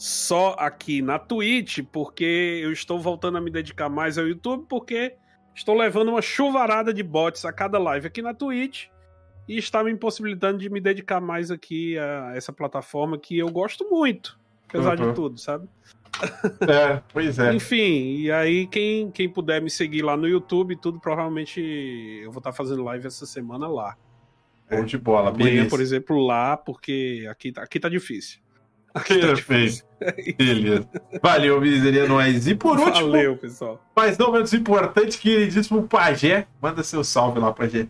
só 0.00 0.56
aqui 0.58 1.02
na 1.02 1.18
Twitch, 1.18 1.80
porque 1.92 2.58
eu 2.64 2.72
estou 2.72 2.98
voltando 2.98 3.36
a 3.36 3.40
me 3.40 3.50
dedicar 3.50 3.90
mais 3.90 4.16
ao 4.16 4.26
YouTube, 4.26 4.64
porque 4.66 5.14
estou 5.54 5.76
levando 5.76 6.08
uma 6.08 6.22
chuvarada 6.22 6.94
de 6.94 7.02
bots 7.02 7.44
a 7.44 7.52
cada 7.52 7.78
live 7.78 8.06
aqui 8.06 8.22
na 8.22 8.32
Twitch 8.32 8.86
e 9.46 9.58
está 9.58 9.84
me 9.84 9.92
impossibilitando 9.92 10.56
de 10.56 10.70
me 10.70 10.80
dedicar 10.80 11.20
mais 11.20 11.50
aqui 11.50 11.98
a 11.98 12.32
essa 12.34 12.50
plataforma 12.50 13.18
que 13.18 13.38
eu 13.38 13.50
gosto 13.50 13.90
muito, 13.90 14.40
apesar 14.70 14.98
uhum. 14.98 15.08
de 15.10 15.14
tudo, 15.14 15.38
sabe? 15.38 15.68
É, 16.66 17.02
pois 17.12 17.38
é. 17.38 17.52
Enfim, 17.52 18.20
e 18.20 18.32
aí 18.32 18.66
quem, 18.68 19.10
quem 19.10 19.28
puder 19.28 19.60
me 19.60 19.68
seguir 19.68 20.00
lá 20.00 20.16
no 20.16 20.26
YouTube, 20.26 20.76
tudo 20.76 20.98
provavelmente 20.98 21.60
eu 22.22 22.32
vou 22.32 22.40
estar 22.40 22.52
fazendo 22.52 22.82
live 22.84 23.06
essa 23.06 23.26
semana 23.26 23.68
lá. 23.68 23.98
Bom 24.70 24.82
de 24.82 24.96
bola, 24.96 25.28
Amanhã, 25.28 25.44
beleza. 25.44 25.68
por 25.68 25.80
exemplo, 25.82 26.24
lá, 26.24 26.56
porque 26.56 27.26
aqui, 27.30 27.52
aqui 27.58 27.78
tá 27.78 27.90
difícil. 27.90 28.40
Perfeito. 29.06 29.84
Beleza. 30.36 30.88
Valeu, 31.22 31.60
miseria 31.60 32.08
nós. 32.08 32.46
E 32.46 32.54
por 32.54 32.78
último, 32.78 33.10
Valeu, 33.10 33.36
pessoal. 33.36 33.80
mas 33.94 34.16
não 34.18 34.32
menos 34.32 34.52
importante, 34.52 35.18
queridíssimo 35.18 35.86
Pajé, 35.86 36.46
manda 36.60 36.82
seu 36.82 37.04
salve 37.04 37.38
lá, 37.38 37.52
Pajé. 37.52 37.88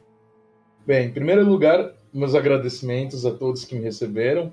Bem, 0.86 1.06
em 1.06 1.12
primeiro 1.12 1.44
lugar, 1.44 1.94
meus 2.12 2.34
agradecimentos 2.34 3.24
a 3.24 3.32
todos 3.32 3.64
que 3.64 3.74
me 3.74 3.82
receberam. 3.82 4.52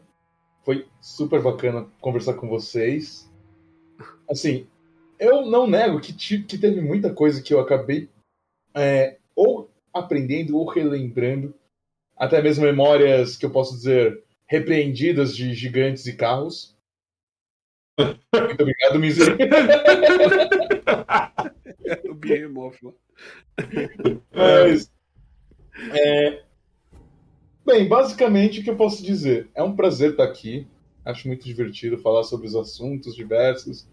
Foi 0.64 0.86
super 1.02 1.42
bacana 1.42 1.88
conversar 2.02 2.34
com 2.34 2.48
vocês. 2.48 3.32
Assim, 4.30 4.68
eu 5.20 5.46
não 5.46 5.66
nego 5.66 6.00
que, 6.00 6.14
que 6.14 6.58
teve 6.58 6.82
muita 6.82 7.14
coisa 7.14 7.42
que 7.42 7.54
eu 7.54 7.60
acabei 7.60 8.10
é, 8.76 9.18
ou 9.36 9.72
aprendendo 9.94 10.58
ou 10.58 10.68
relembrando. 10.68 11.54
Até 12.16 12.42
mesmo 12.42 12.66
memórias 12.66 13.38
que 13.38 13.46
eu 13.46 13.50
posso 13.50 13.76
dizer 13.76 14.24
repreendidas 14.48 15.36
de 15.36 15.54
gigantes 15.54 16.08
e 16.08 16.16
carros. 16.16 16.76
Muito 18.00 18.62
obrigado, 18.62 19.00
Misery. 19.00 19.38
o 22.10 22.14
Behemoth. 22.14 22.78
Mas, 24.32 24.92
é... 25.94 26.44
Bem, 27.66 27.88
basicamente 27.88 28.60
o 28.60 28.64
que 28.64 28.70
eu 28.70 28.78
posso 28.78 29.04
dizer? 29.04 29.50
É 29.54 29.62
um 29.62 29.76
prazer 29.76 30.12
estar 30.12 30.24
aqui. 30.24 30.66
Acho 31.04 31.28
muito 31.28 31.46
divertido 31.46 31.98
falar 31.98 32.24
sobre 32.24 32.48
os 32.48 32.56
assuntos 32.56 33.16
diversos. 33.16 33.88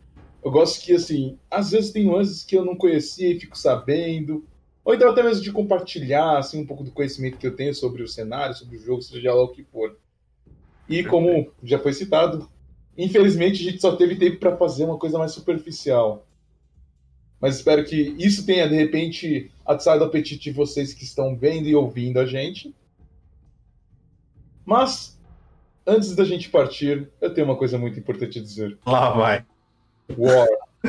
Eu 0.44 0.50
gosto 0.50 0.84
que, 0.84 0.92
assim, 0.92 1.39
às 1.50 1.70
vezes 1.70 1.91
tem 1.91 2.05
nuances 2.05 2.44
que 2.44 2.57
eu 2.57 2.65
não 2.65 2.76
conhecia 2.76 3.31
e 3.31 3.41
fico 3.41 3.57
sabendo. 3.57 4.44
Ou 4.84 4.94
então 4.94 5.10
até 5.10 5.23
mesmo 5.23 5.42
de 5.42 5.50
compartilhar, 5.50 6.39
assim, 6.39 6.60
um 6.60 6.66
pouco 6.66 6.84
do 6.84 6.92
conhecimento 6.92 7.39
que 7.39 7.47
eu 7.47 7.57
tenho 7.57 7.74
sobre 7.74 8.02
o 8.02 8.08
cenário, 8.08 8.55
sobre 8.55 8.76
o 8.76 8.81
jogo, 8.81 9.00
seja 9.00 9.33
lá 9.33 9.42
o 9.42 9.49
que 9.49 9.65
for. 9.65 9.97
E 10.89 11.03
como 11.05 11.51
já 11.63 11.79
foi 11.79 11.93
citado, 11.93 12.49
infelizmente 12.97 13.61
a 13.61 13.71
gente 13.71 13.81
só 13.81 13.97
teve 13.97 14.17
tempo 14.17 14.39
para 14.39 14.57
fazer 14.57 14.85
uma 14.85 14.99
coisa 14.99 15.19
mais 15.19 15.33
superficial. 15.33 16.27
Mas 17.41 17.57
espero 17.57 17.85
que 17.85 18.15
isso 18.19 18.47
tenha, 18.47 18.69
de 18.69 18.75
repente, 18.75 19.51
atiçado 19.67 20.03
o 20.03 20.07
apetite 20.07 20.51
de 20.51 20.57
vocês 20.57 20.95
que 20.95 21.05
estão 21.05 21.37
vendo 21.37 21.69
e 21.69 21.75
ouvindo 21.75 22.19
a 22.19 22.25
gente. 22.25 22.75
Mas, 24.65 25.19
antes 25.87 26.15
da 26.17 26.25
gente 26.25 26.49
partir, 26.49 27.11
eu 27.21 27.35
tenho 27.35 27.47
uma 27.47 27.57
coisa 27.57 27.77
muito 27.77 27.99
importante 27.99 28.39
a 28.39 28.43
dizer. 28.43 28.79
Lá 28.87 29.11
vai. 29.11 29.45
War. 30.17 30.49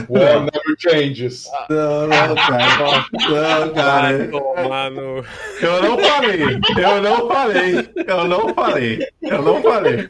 War 0.09 0.41
never 0.41 0.75
changes. 0.77 1.49
Não, 1.69 2.07
não, 2.07 2.35
cara. 2.35 3.05
Não, 3.29 3.73
cara. 3.73 4.67
Mano. 4.67 5.25
Eu 5.61 5.81
não 5.81 5.97
falei. 5.97 6.43
Eu 6.77 7.01
não 7.01 7.27
falei. 7.27 7.89
Eu 8.05 8.27
não 8.27 8.53
falei. 8.53 8.99
Eu 9.21 9.41
não 9.41 9.61
falei. 9.61 10.07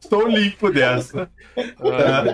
Estou 0.00 0.26
limpo 0.26 0.70
dessa. 0.70 1.30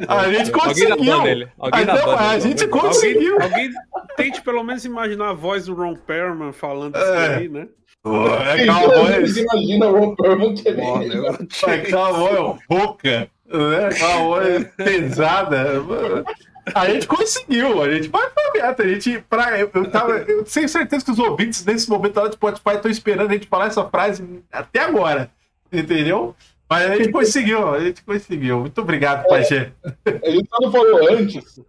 Ah, 0.08 0.20
a 0.20 0.32
gente 0.32 0.50
conseguiu. 0.50 1.12
Alguém 1.14 1.48
Alguém 1.58 1.82
então, 1.82 2.18
a 2.18 2.38
gente 2.38 2.66
conseguiu. 2.66 3.34
Alguém, 3.34 3.48
alguém, 3.66 3.72
tente 4.16 4.42
pelo 4.42 4.64
menos 4.64 4.84
imaginar 4.84 5.30
a 5.30 5.34
voz 5.34 5.66
do 5.66 5.74
Ron 5.74 5.94
Perlman 5.94 6.52
falando 6.52 6.96
isso 6.96 7.04
é. 7.04 7.36
aí, 7.36 7.48
né? 7.48 7.68
Pô, 8.02 8.26
é 8.26 8.66
cowboy. 8.66 9.10
Imagina 9.26 9.86
o 9.86 9.98
Ron 9.98 10.16
Perlman 10.16 10.54
querendo. 10.54 11.38
É 11.66 11.78
cowboy 11.90 12.58
boca 12.68 13.30
né? 13.48 13.88
Uma 13.98 14.24
voz 14.24 14.64
pesada. 14.76 15.66
A 16.74 16.86
gente 16.90 17.06
conseguiu, 17.06 17.82
a 17.82 17.90
gente 17.90 18.08
vai 18.08 18.28
meta. 18.54 18.82
A 18.82 18.88
gente, 18.88 19.20
pra, 19.28 19.58
eu, 19.58 19.70
eu, 19.72 19.90
tava, 19.90 20.18
eu 20.18 20.44
tenho 20.44 20.68
certeza 20.68 21.04
que 21.04 21.10
os 21.10 21.18
ouvintes 21.18 21.64
nesse 21.64 21.88
momento 21.88 22.16
lá 22.16 22.28
do 22.28 22.34
Spotify 22.34 22.76
estão 22.76 22.90
esperando 22.90 23.30
a 23.30 23.32
gente 23.32 23.46
falar 23.46 23.66
essa 23.66 23.84
frase 23.88 24.42
até 24.52 24.80
agora. 24.80 25.30
Entendeu? 25.72 26.34
Mas 26.68 26.90
a 26.90 26.96
gente 26.96 27.10
conseguiu, 27.10 27.68
a 27.68 27.80
gente 27.80 28.02
conseguiu. 28.02 28.60
Muito 28.60 28.80
obrigado, 28.80 29.24
é, 29.24 29.28
Pajé. 29.28 29.72
A 30.06 30.30
gente 30.30 30.48
só 30.48 30.60
não 30.60 30.70
falou 30.70 31.10
antes, 31.10 31.60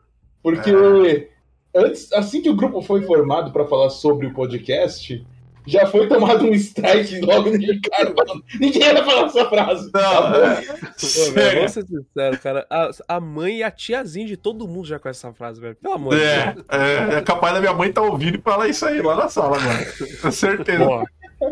porque 0.43 0.71
é. 0.71 1.29
antes, 1.73 2.11
assim 2.11 2.41
que 2.41 2.49
o 2.49 2.55
grupo 2.55 2.81
foi 2.81 3.01
formado 3.03 3.51
para 3.51 3.65
falar 3.65 3.89
sobre 3.89 4.27
o 4.27 4.33
podcast, 4.33 5.25
já 5.67 5.85
foi 5.87 6.07
tomado 6.07 6.45
um 6.45 6.53
strike 6.53 7.19
logo 7.21 7.49
no 7.51 7.57
Ricardo 7.57 8.15
falando. 8.15 8.43
Ninguém 8.59 8.93
vai 8.93 9.03
falar 9.03 9.25
essa 9.27 9.49
frase. 9.49 9.91
Não, 9.93 10.31
tá 10.31 10.61
é. 10.61 10.61
Pô, 10.65 11.31
velho, 11.31 11.55
vamos 11.57 11.71
ser 11.71 11.85
sinceros, 11.85 12.39
cara. 12.39 12.65
A, 12.69 12.89
a, 13.07 13.19
mãe 13.19 13.57
e 13.57 13.63
a 13.63 13.71
tiazinha 13.71 14.25
de 14.25 14.37
todo 14.37 14.67
mundo 14.67 14.87
já 14.87 14.99
conhece 14.99 15.25
essa 15.25 15.33
frase, 15.33 15.59
velho. 15.59 15.75
Pelo 15.75 15.93
amor 15.93 16.15
de 16.15 16.23
é, 16.23 16.53
Deus. 16.53 16.65
É, 16.69 17.17
é 17.17 17.21
capaz 17.21 17.53
da 17.53 17.59
minha 17.59 17.73
mãe 17.73 17.89
estar 17.89 18.01
tá 18.01 18.07
ouvindo 18.07 18.37
e 18.37 18.41
falar 18.41 18.67
isso 18.67 18.85
aí 18.85 19.01
lá 19.01 19.15
na 19.15 19.29
sala, 19.29 19.59
mano. 19.59 19.85
Com 20.21 20.31
certeza. 20.31 20.83
War, 20.83 21.05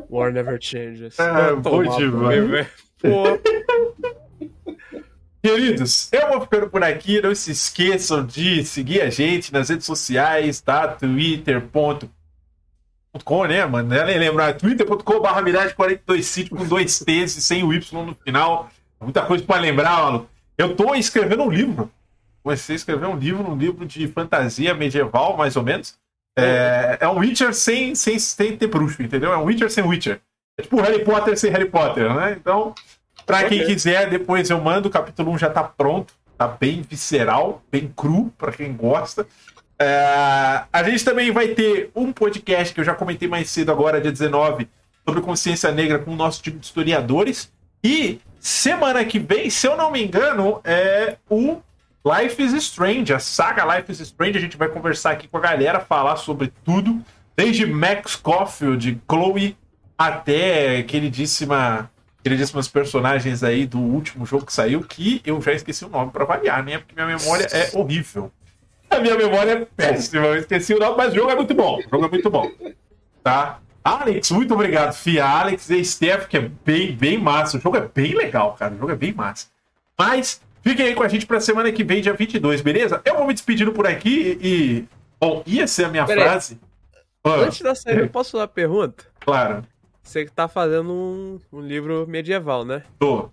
War 0.10 0.34
never 0.34 0.58
changes. 0.62 1.18
É, 1.20 1.56
bom 1.56 1.84
demais. 1.84 2.68
Pô. 3.00 3.38
Queridos, 5.42 6.12
eu 6.12 6.28
vou 6.30 6.42
ficando 6.42 6.70
por 6.70 6.84
aqui. 6.84 7.22
Não 7.22 7.34
se 7.34 7.52
esqueçam 7.52 8.26
de 8.26 8.66
seguir 8.66 9.02
a 9.02 9.10
gente 9.10 9.54
nas 9.54 9.70
redes 9.70 9.86
sociais, 9.86 10.60
tá? 10.60 10.88
Twitter.com 10.88 12.17
com, 13.24 13.46
né, 13.46 13.66
mano? 13.66 13.90
Nem 13.90 14.18
lembrar. 14.18 14.54
twitter.com.br 14.54 15.42
mirage425 15.44 16.50
com 16.50 16.66
dois 16.66 17.00
T's 17.00 17.32
sem 17.44 17.64
o 17.64 17.74
Y 17.74 18.06
no 18.06 18.16
final. 18.16 18.70
Muita 19.00 19.22
coisa 19.22 19.44
para 19.44 19.62
lembrar, 19.62 20.04
mano. 20.04 20.30
Eu 20.58 20.76
tô 20.76 20.96
escrevendo 20.96 21.44
um 21.44 21.50
livro. 21.50 21.92
Comecei 22.44 22.76
a 22.76 22.78
escrever 22.78 23.08
um 23.08 23.18
livro, 23.18 23.50
um 23.50 23.58
livro 23.58 23.86
de 23.86 24.08
fantasia 24.08 24.74
medieval, 24.74 25.38
mais 25.38 25.56
ou 25.56 25.64
menos. 25.64 25.96
É, 26.38 26.98
é 27.02 27.08
um 27.08 27.20
Witcher 27.20 27.54
sem, 27.54 27.96
sem, 27.96 28.20
sem 28.20 28.56
ter 28.56 28.68
bruxo, 28.68 29.02
entendeu? 29.02 29.34
É 29.34 29.38
um 29.38 29.44
Witcher 29.44 29.70
sem 29.70 29.84
Witcher. 29.84 30.22
É 30.58 30.62
tipo 30.62 30.80
Harry 30.82 31.04
Potter 31.04 31.38
sem 31.38 31.52
Harry 31.52 31.70
Potter, 31.70 32.14
né? 32.14 32.38
Então, 32.40 32.74
pra 33.26 33.44
quem 33.48 33.66
quiser, 33.66 34.10
depois 34.10 34.50
eu 34.50 34.62
mando. 34.62 34.88
O 34.88 34.92
capítulo 34.92 35.32
1 35.32 35.38
já 35.40 35.50
tá 35.50 35.64
pronto. 35.64 36.14
Tá 36.38 36.48
bem 36.48 36.84
visceral, 36.84 37.64
bem 37.72 37.92
cru, 37.96 38.32
pra 38.38 38.52
quem 38.52 38.72
gosta. 38.74 39.26
É, 39.80 40.64
a 40.72 40.84
gente 40.84 41.06
também 41.06 41.32
vai 41.32 41.50
ter 41.50 41.92
um 41.96 42.12
podcast 42.12 42.74
que 42.74 42.80
eu 42.80 42.86
já 42.86 42.96
comentei 42.96 43.28
mais 43.28 43.50
cedo, 43.50 43.72
agora, 43.72 44.02
dia 44.02 44.12
19, 44.12 44.68
sobre 45.06 45.22
consciência 45.22 45.72
negra 45.72 46.00
com 46.00 46.12
o 46.12 46.16
nosso 46.16 46.42
time 46.42 46.58
de 46.58 46.66
historiadores. 46.66 47.52
E 47.84 48.20
semana 48.40 49.06
que 49.06 49.20
vem, 49.20 49.50
se 49.50 49.68
eu 49.68 49.78
não 49.78 49.92
me 49.92 50.04
engano, 50.04 50.60
é 50.64 51.18
o 51.30 51.62
Life 52.06 52.42
is 52.42 52.54
Strange, 52.54 53.14
a 53.14 53.20
saga 53.20 53.78
Life 53.78 53.92
is 53.92 54.00
Strange. 54.00 54.38
A 54.38 54.42
gente 54.42 54.58
vai 54.58 54.68
conversar 54.68 55.12
aqui 55.12 55.28
com 55.28 55.38
a 55.38 55.42
galera, 55.42 55.80
falar 55.80 56.16
sobre 56.16 56.52
tudo, 56.64 57.02
desde 57.36 57.66
Max 57.66 58.16
Caulfield, 58.16 59.00
Chloe, 59.10 59.56
até 59.98 60.82
queridíssima, 60.84 61.90
queridíssimas 62.24 62.68
personagens 62.68 63.44
aí 63.44 63.66
do 63.66 63.80
último 63.80 64.26
jogo 64.26 64.46
que 64.46 64.54
saiu, 64.54 64.82
que 64.82 65.22
eu 65.26 65.42
já 65.42 65.54
esqueci 65.54 65.86
o 65.86 65.90
nome 65.90 66.12
para 66.12 66.26
variar, 66.26 66.64
né? 66.64 66.80
Porque 66.80 66.96
minha 66.96 67.18
memória 67.18 67.48
é 67.52 67.78
horrível. 67.78 68.32
A 68.90 69.00
minha 69.00 69.16
memória 69.16 69.52
é 69.52 69.66
péssima, 69.66 70.28
eu 70.28 70.38
esqueci 70.38 70.74
o 70.74 70.80
nome, 70.80 70.98
mas 70.98 71.14
o 71.14 71.16
jogo 71.16 71.32
é 71.32 71.36
muito 71.36 71.54
bom. 71.54 71.78
O 71.80 71.90
jogo 71.90 72.06
é 72.06 72.10
muito 72.10 72.30
bom. 72.30 72.50
Tá? 73.24 73.60
Alex, 73.84 74.32
muito 74.32 74.54
obrigado, 74.54 74.94
Fia. 74.94 75.26
Alex 75.26 75.70
e 75.70 75.84
Steph, 75.84 76.28
que 76.28 76.38
é 76.38 76.50
bem, 76.66 76.96
bem 76.96 77.18
massa. 77.18 77.58
O 77.58 77.62
jogo 77.62 77.78
é 77.78 77.82
bem 77.82 78.16
legal, 78.16 78.54
cara. 78.54 78.74
O 78.74 78.78
jogo 78.78 78.92
é 78.92 78.96
bem 78.96 79.14
massa. 79.14 79.48
Mas 79.98 80.42
fiquem 80.62 80.88
aí 80.88 80.96
com 80.96 81.04
a 81.04 81.08
gente 81.08 81.26
pra 81.26 81.40
semana 81.40 81.72
que 81.72 81.84
vem, 81.84 82.02
dia 82.02 82.14
22, 82.14 82.62
beleza? 82.62 83.02
Eu 83.06 83.16
vou 83.16 83.28
me 83.28 83.34
despedindo 83.34 83.72
por 83.72 83.86
aqui 83.88 84.38
e 84.42 84.88
Bom, 85.20 85.42
ia 85.46 85.68
ser 85.68 85.86
a 85.86 85.90
minha 85.90 86.06
Pera 86.06 86.22
frase. 86.22 86.60
Ah, 87.24 87.36
Antes 87.38 87.62
da 87.62 87.76
saída, 87.76 88.02
eu 88.02 88.10
posso 88.10 88.32
fazer 88.32 88.42
uma 88.42 88.48
pergunta? 88.48 89.06
Claro, 89.20 89.64
Você 90.02 90.26
que 90.26 90.32
tá 90.32 90.48
fazendo 90.48 90.92
um, 90.92 91.40
um 91.52 91.60
livro 91.60 92.06
medieval, 92.08 92.64
né? 92.64 92.84
tô. 93.00 93.30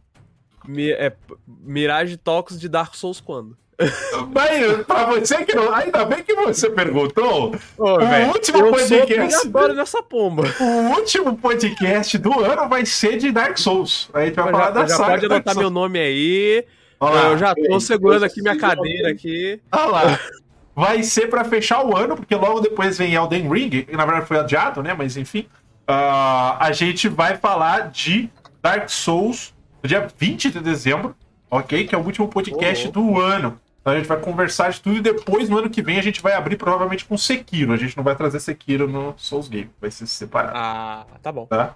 Mi, 0.66 0.90
é, 0.92 1.14
Mirage 1.46 2.16
Talks 2.16 2.58
de 2.58 2.68
Dark 2.70 2.94
Souls 2.94 3.20
quando? 3.20 3.56
Mas 4.32 4.86
pra 4.86 5.04
você 5.06 5.44
que 5.44 5.54
não. 5.54 5.72
Ainda 5.74 6.04
bem 6.04 6.22
que 6.22 6.34
você 6.34 6.70
perguntou. 6.70 7.54
Ô, 7.76 7.98
velho, 7.98 8.28
último 8.28 8.58
eu 8.58 8.70
podcast. 8.70 9.12
obrigatório 9.12 9.74
nessa 9.74 10.02
pomba. 10.02 10.44
O 10.60 10.96
último 10.96 11.36
podcast 11.36 12.18
do 12.18 12.40
ano 12.40 12.68
vai 12.68 12.86
ser 12.86 13.16
de 13.16 13.32
Dark 13.32 13.58
Souls. 13.58 14.08
A 14.14 14.24
gente 14.24 14.34
vai 14.34 14.50
falar 14.50 14.64
já 14.66 14.70
da 14.70 14.86
já 14.86 14.96
saga 14.96 15.10
pode 15.10 15.28
Dark 15.28 15.46
anotar 15.46 15.56
meu 15.56 15.70
nome 15.70 15.98
aí. 15.98 16.64
Olha 17.00 17.14
lá, 17.14 17.28
eu 17.30 17.38
já 17.38 17.54
tô 17.54 17.80
segurando 17.80 18.24
aqui 18.24 18.40
minha 18.40 18.56
cadeira 18.56 19.10
aqui. 19.10 19.60
olha 19.72 19.86
lá. 19.86 20.20
Vai 20.76 21.02
ser 21.04 21.28
pra 21.28 21.44
fechar 21.44 21.84
o 21.84 21.96
ano, 21.96 22.16
porque 22.16 22.34
logo 22.34 22.60
depois 22.60 22.98
vem 22.98 23.14
Elden 23.14 23.48
Ring, 23.48 23.70
que 23.70 23.96
na 23.96 24.04
verdade 24.04 24.26
foi 24.26 24.38
adiado, 24.38 24.82
né? 24.82 24.94
Mas 24.96 25.16
enfim. 25.16 25.46
Ah, 25.86 26.56
a 26.58 26.72
gente 26.72 27.08
vai 27.08 27.36
falar 27.36 27.90
de 27.90 28.30
Dark 28.62 28.88
Souls 28.88 29.54
no 29.82 29.88
dia 29.88 30.08
20 30.18 30.50
de 30.50 30.60
dezembro, 30.60 31.14
ok? 31.50 31.86
Que 31.86 31.94
é 31.94 31.98
o 31.98 32.02
último 32.02 32.26
podcast 32.26 32.88
Ô, 32.88 32.90
do 32.90 33.20
ano. 33.20 33.60
Então 33.84 33.92
a 33.92 33.96
gente 33.98 34.08
vai 34.08 34.18
conversar 34.18 34.70
de 34.70 34.80
tudo 34.80 34.96
e 34.96 35.00
depois, 35.02 35.50
no 35.50 35.58
ano 35.58 35.68
que 35.68 35.82
vem, 35.82 35.98
a 35.98 36.02
gente 36.02 36.22
vai 36.22 36.32
abrir 36.32 36.56
provavelmente 36.56 37.04
com 37.04 37.18
Sekiro. 37.18 37.70
A 37.70 37.76
gente 37.76 37.94
não 37.94 38.02
vai 38.02 38.16
trazer 38.16 38.40
Sekiro 38.40 38.88
no 38.88 39.12
Souls 39.18 39.46
Game, 39.46 39.70
vai 39.78 39.90
ser 39.90 40.06
separado, 40.06 40.54
Ah, 40.56 41.04
tá 41.22 41.30
bom. 41.30 41.44
tá? 41.44 41.74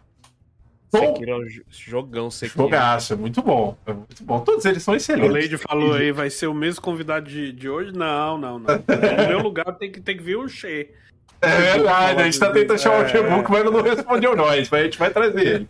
Bom, 0.90 1.00
Sekiro 1.14 1.30
é 1.32 1.36
um 1.36 1.44
jo- 1.44 1.62
jogão, 1.68 2.30
Sekiro. 2.30 2.62
jogaço, 2.64 3.12
é 3.12 3.16
muito 3.16 3.42
bom. 3.42 3.76
É 3.84 3.92
muito 3.92 4.24
bom. 4.24 4.40
Todos 4.40 4.64
eles 4.64 4.82
são 4.82 4.94
excelentes. 4.94 5.30
Lady 5.34 5.58
falou 5.58 5.92
aí, 5.92 6.10
vai 6.10 6.30
ser 6.30 6.46
o 6.46 6.54
mesmo 6.54 6.80
convidado 6.80 7.28
de, 7.28 7.52
de 7.52 7.68
hoje? 7.68 7.92
Não, 7.92 8.38
não, 8.38 8.58
não. 8.58 8.66
No 8.76 9.28
meu 9.28 9.40
lugar 9.40 9.66
tem 9.76 9.92
que, 9.92 10.00
tem 10.00 10.16
que 10.16 10.22
vir 10.22 10.36
o 10.38 10.48
Shea. 10.48 10.86
É 11.42 11.56
verdade, 11.56 12.22
a 12.22 12.24
gente 12.24 12.40
tá 12.40 12.50
tentando 12.50 12.78
chamar 12.80 13.00
o 13.00 13.02
É. 13.02 13.08
Chebook, 13.10 13.50
mas 13.50 13.60
ele 13.60 13.70
não 13.70 13.82
respondeu 13.82 14.34
nós, 14.34 14.68
mas 14.70 14.80
a 14.80 14.84
gente 14.84 14.98
vai 14.98 15.10
trazer 15.10 15.46
ele. 15.46 15.66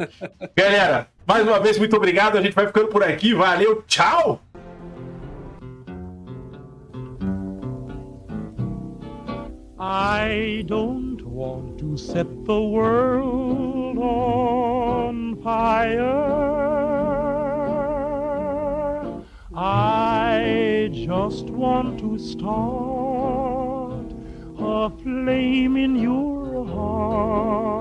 Galera, 0.56 1.08
mais 1.26 1.46
uma 1.46 1.58
vez, 1.60 1.76
muito 1.78 1.96
obrigado. 1.96 2.38
A 2.38 2.40
gente 2.40 2.54
vai 2.54 2.66
ficando 2.68 2.86
por 2.88 3.02
aqui. 3.02 3.34
Valeu, 3.34 3.82
tchau! 3.88 4.40
I 9.80 10.64
don't 10.66 11.22
want 11.24 11.78
to 11.78 11.96
set 11.96 12.44
the 12.46 12.60
world 12.60 13.96
on 13.96 15.40
fire. 15.40 16.34
I 19.54 20.90
just 20.92 21.44
want 21.50 22.00
to 22.00 22.18
start 22.18 24.12
a 24.58 24.90
flame 25.00 25.76
in 25.76 25.94
your 25.94 26.66
heart. 26.66 27.78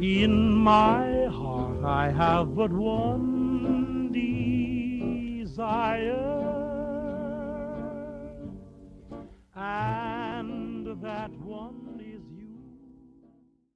In 0.00 0.54
my 0.54 1.26
heart, 1.26 1.84
I 1.84 2.10
have 2.10 2.56
but 2.56 2.72
one 2.72 4.10
desire 5.40 6.59
and 9.60 10.86
that 11.02 11.30
one 11.44 11.79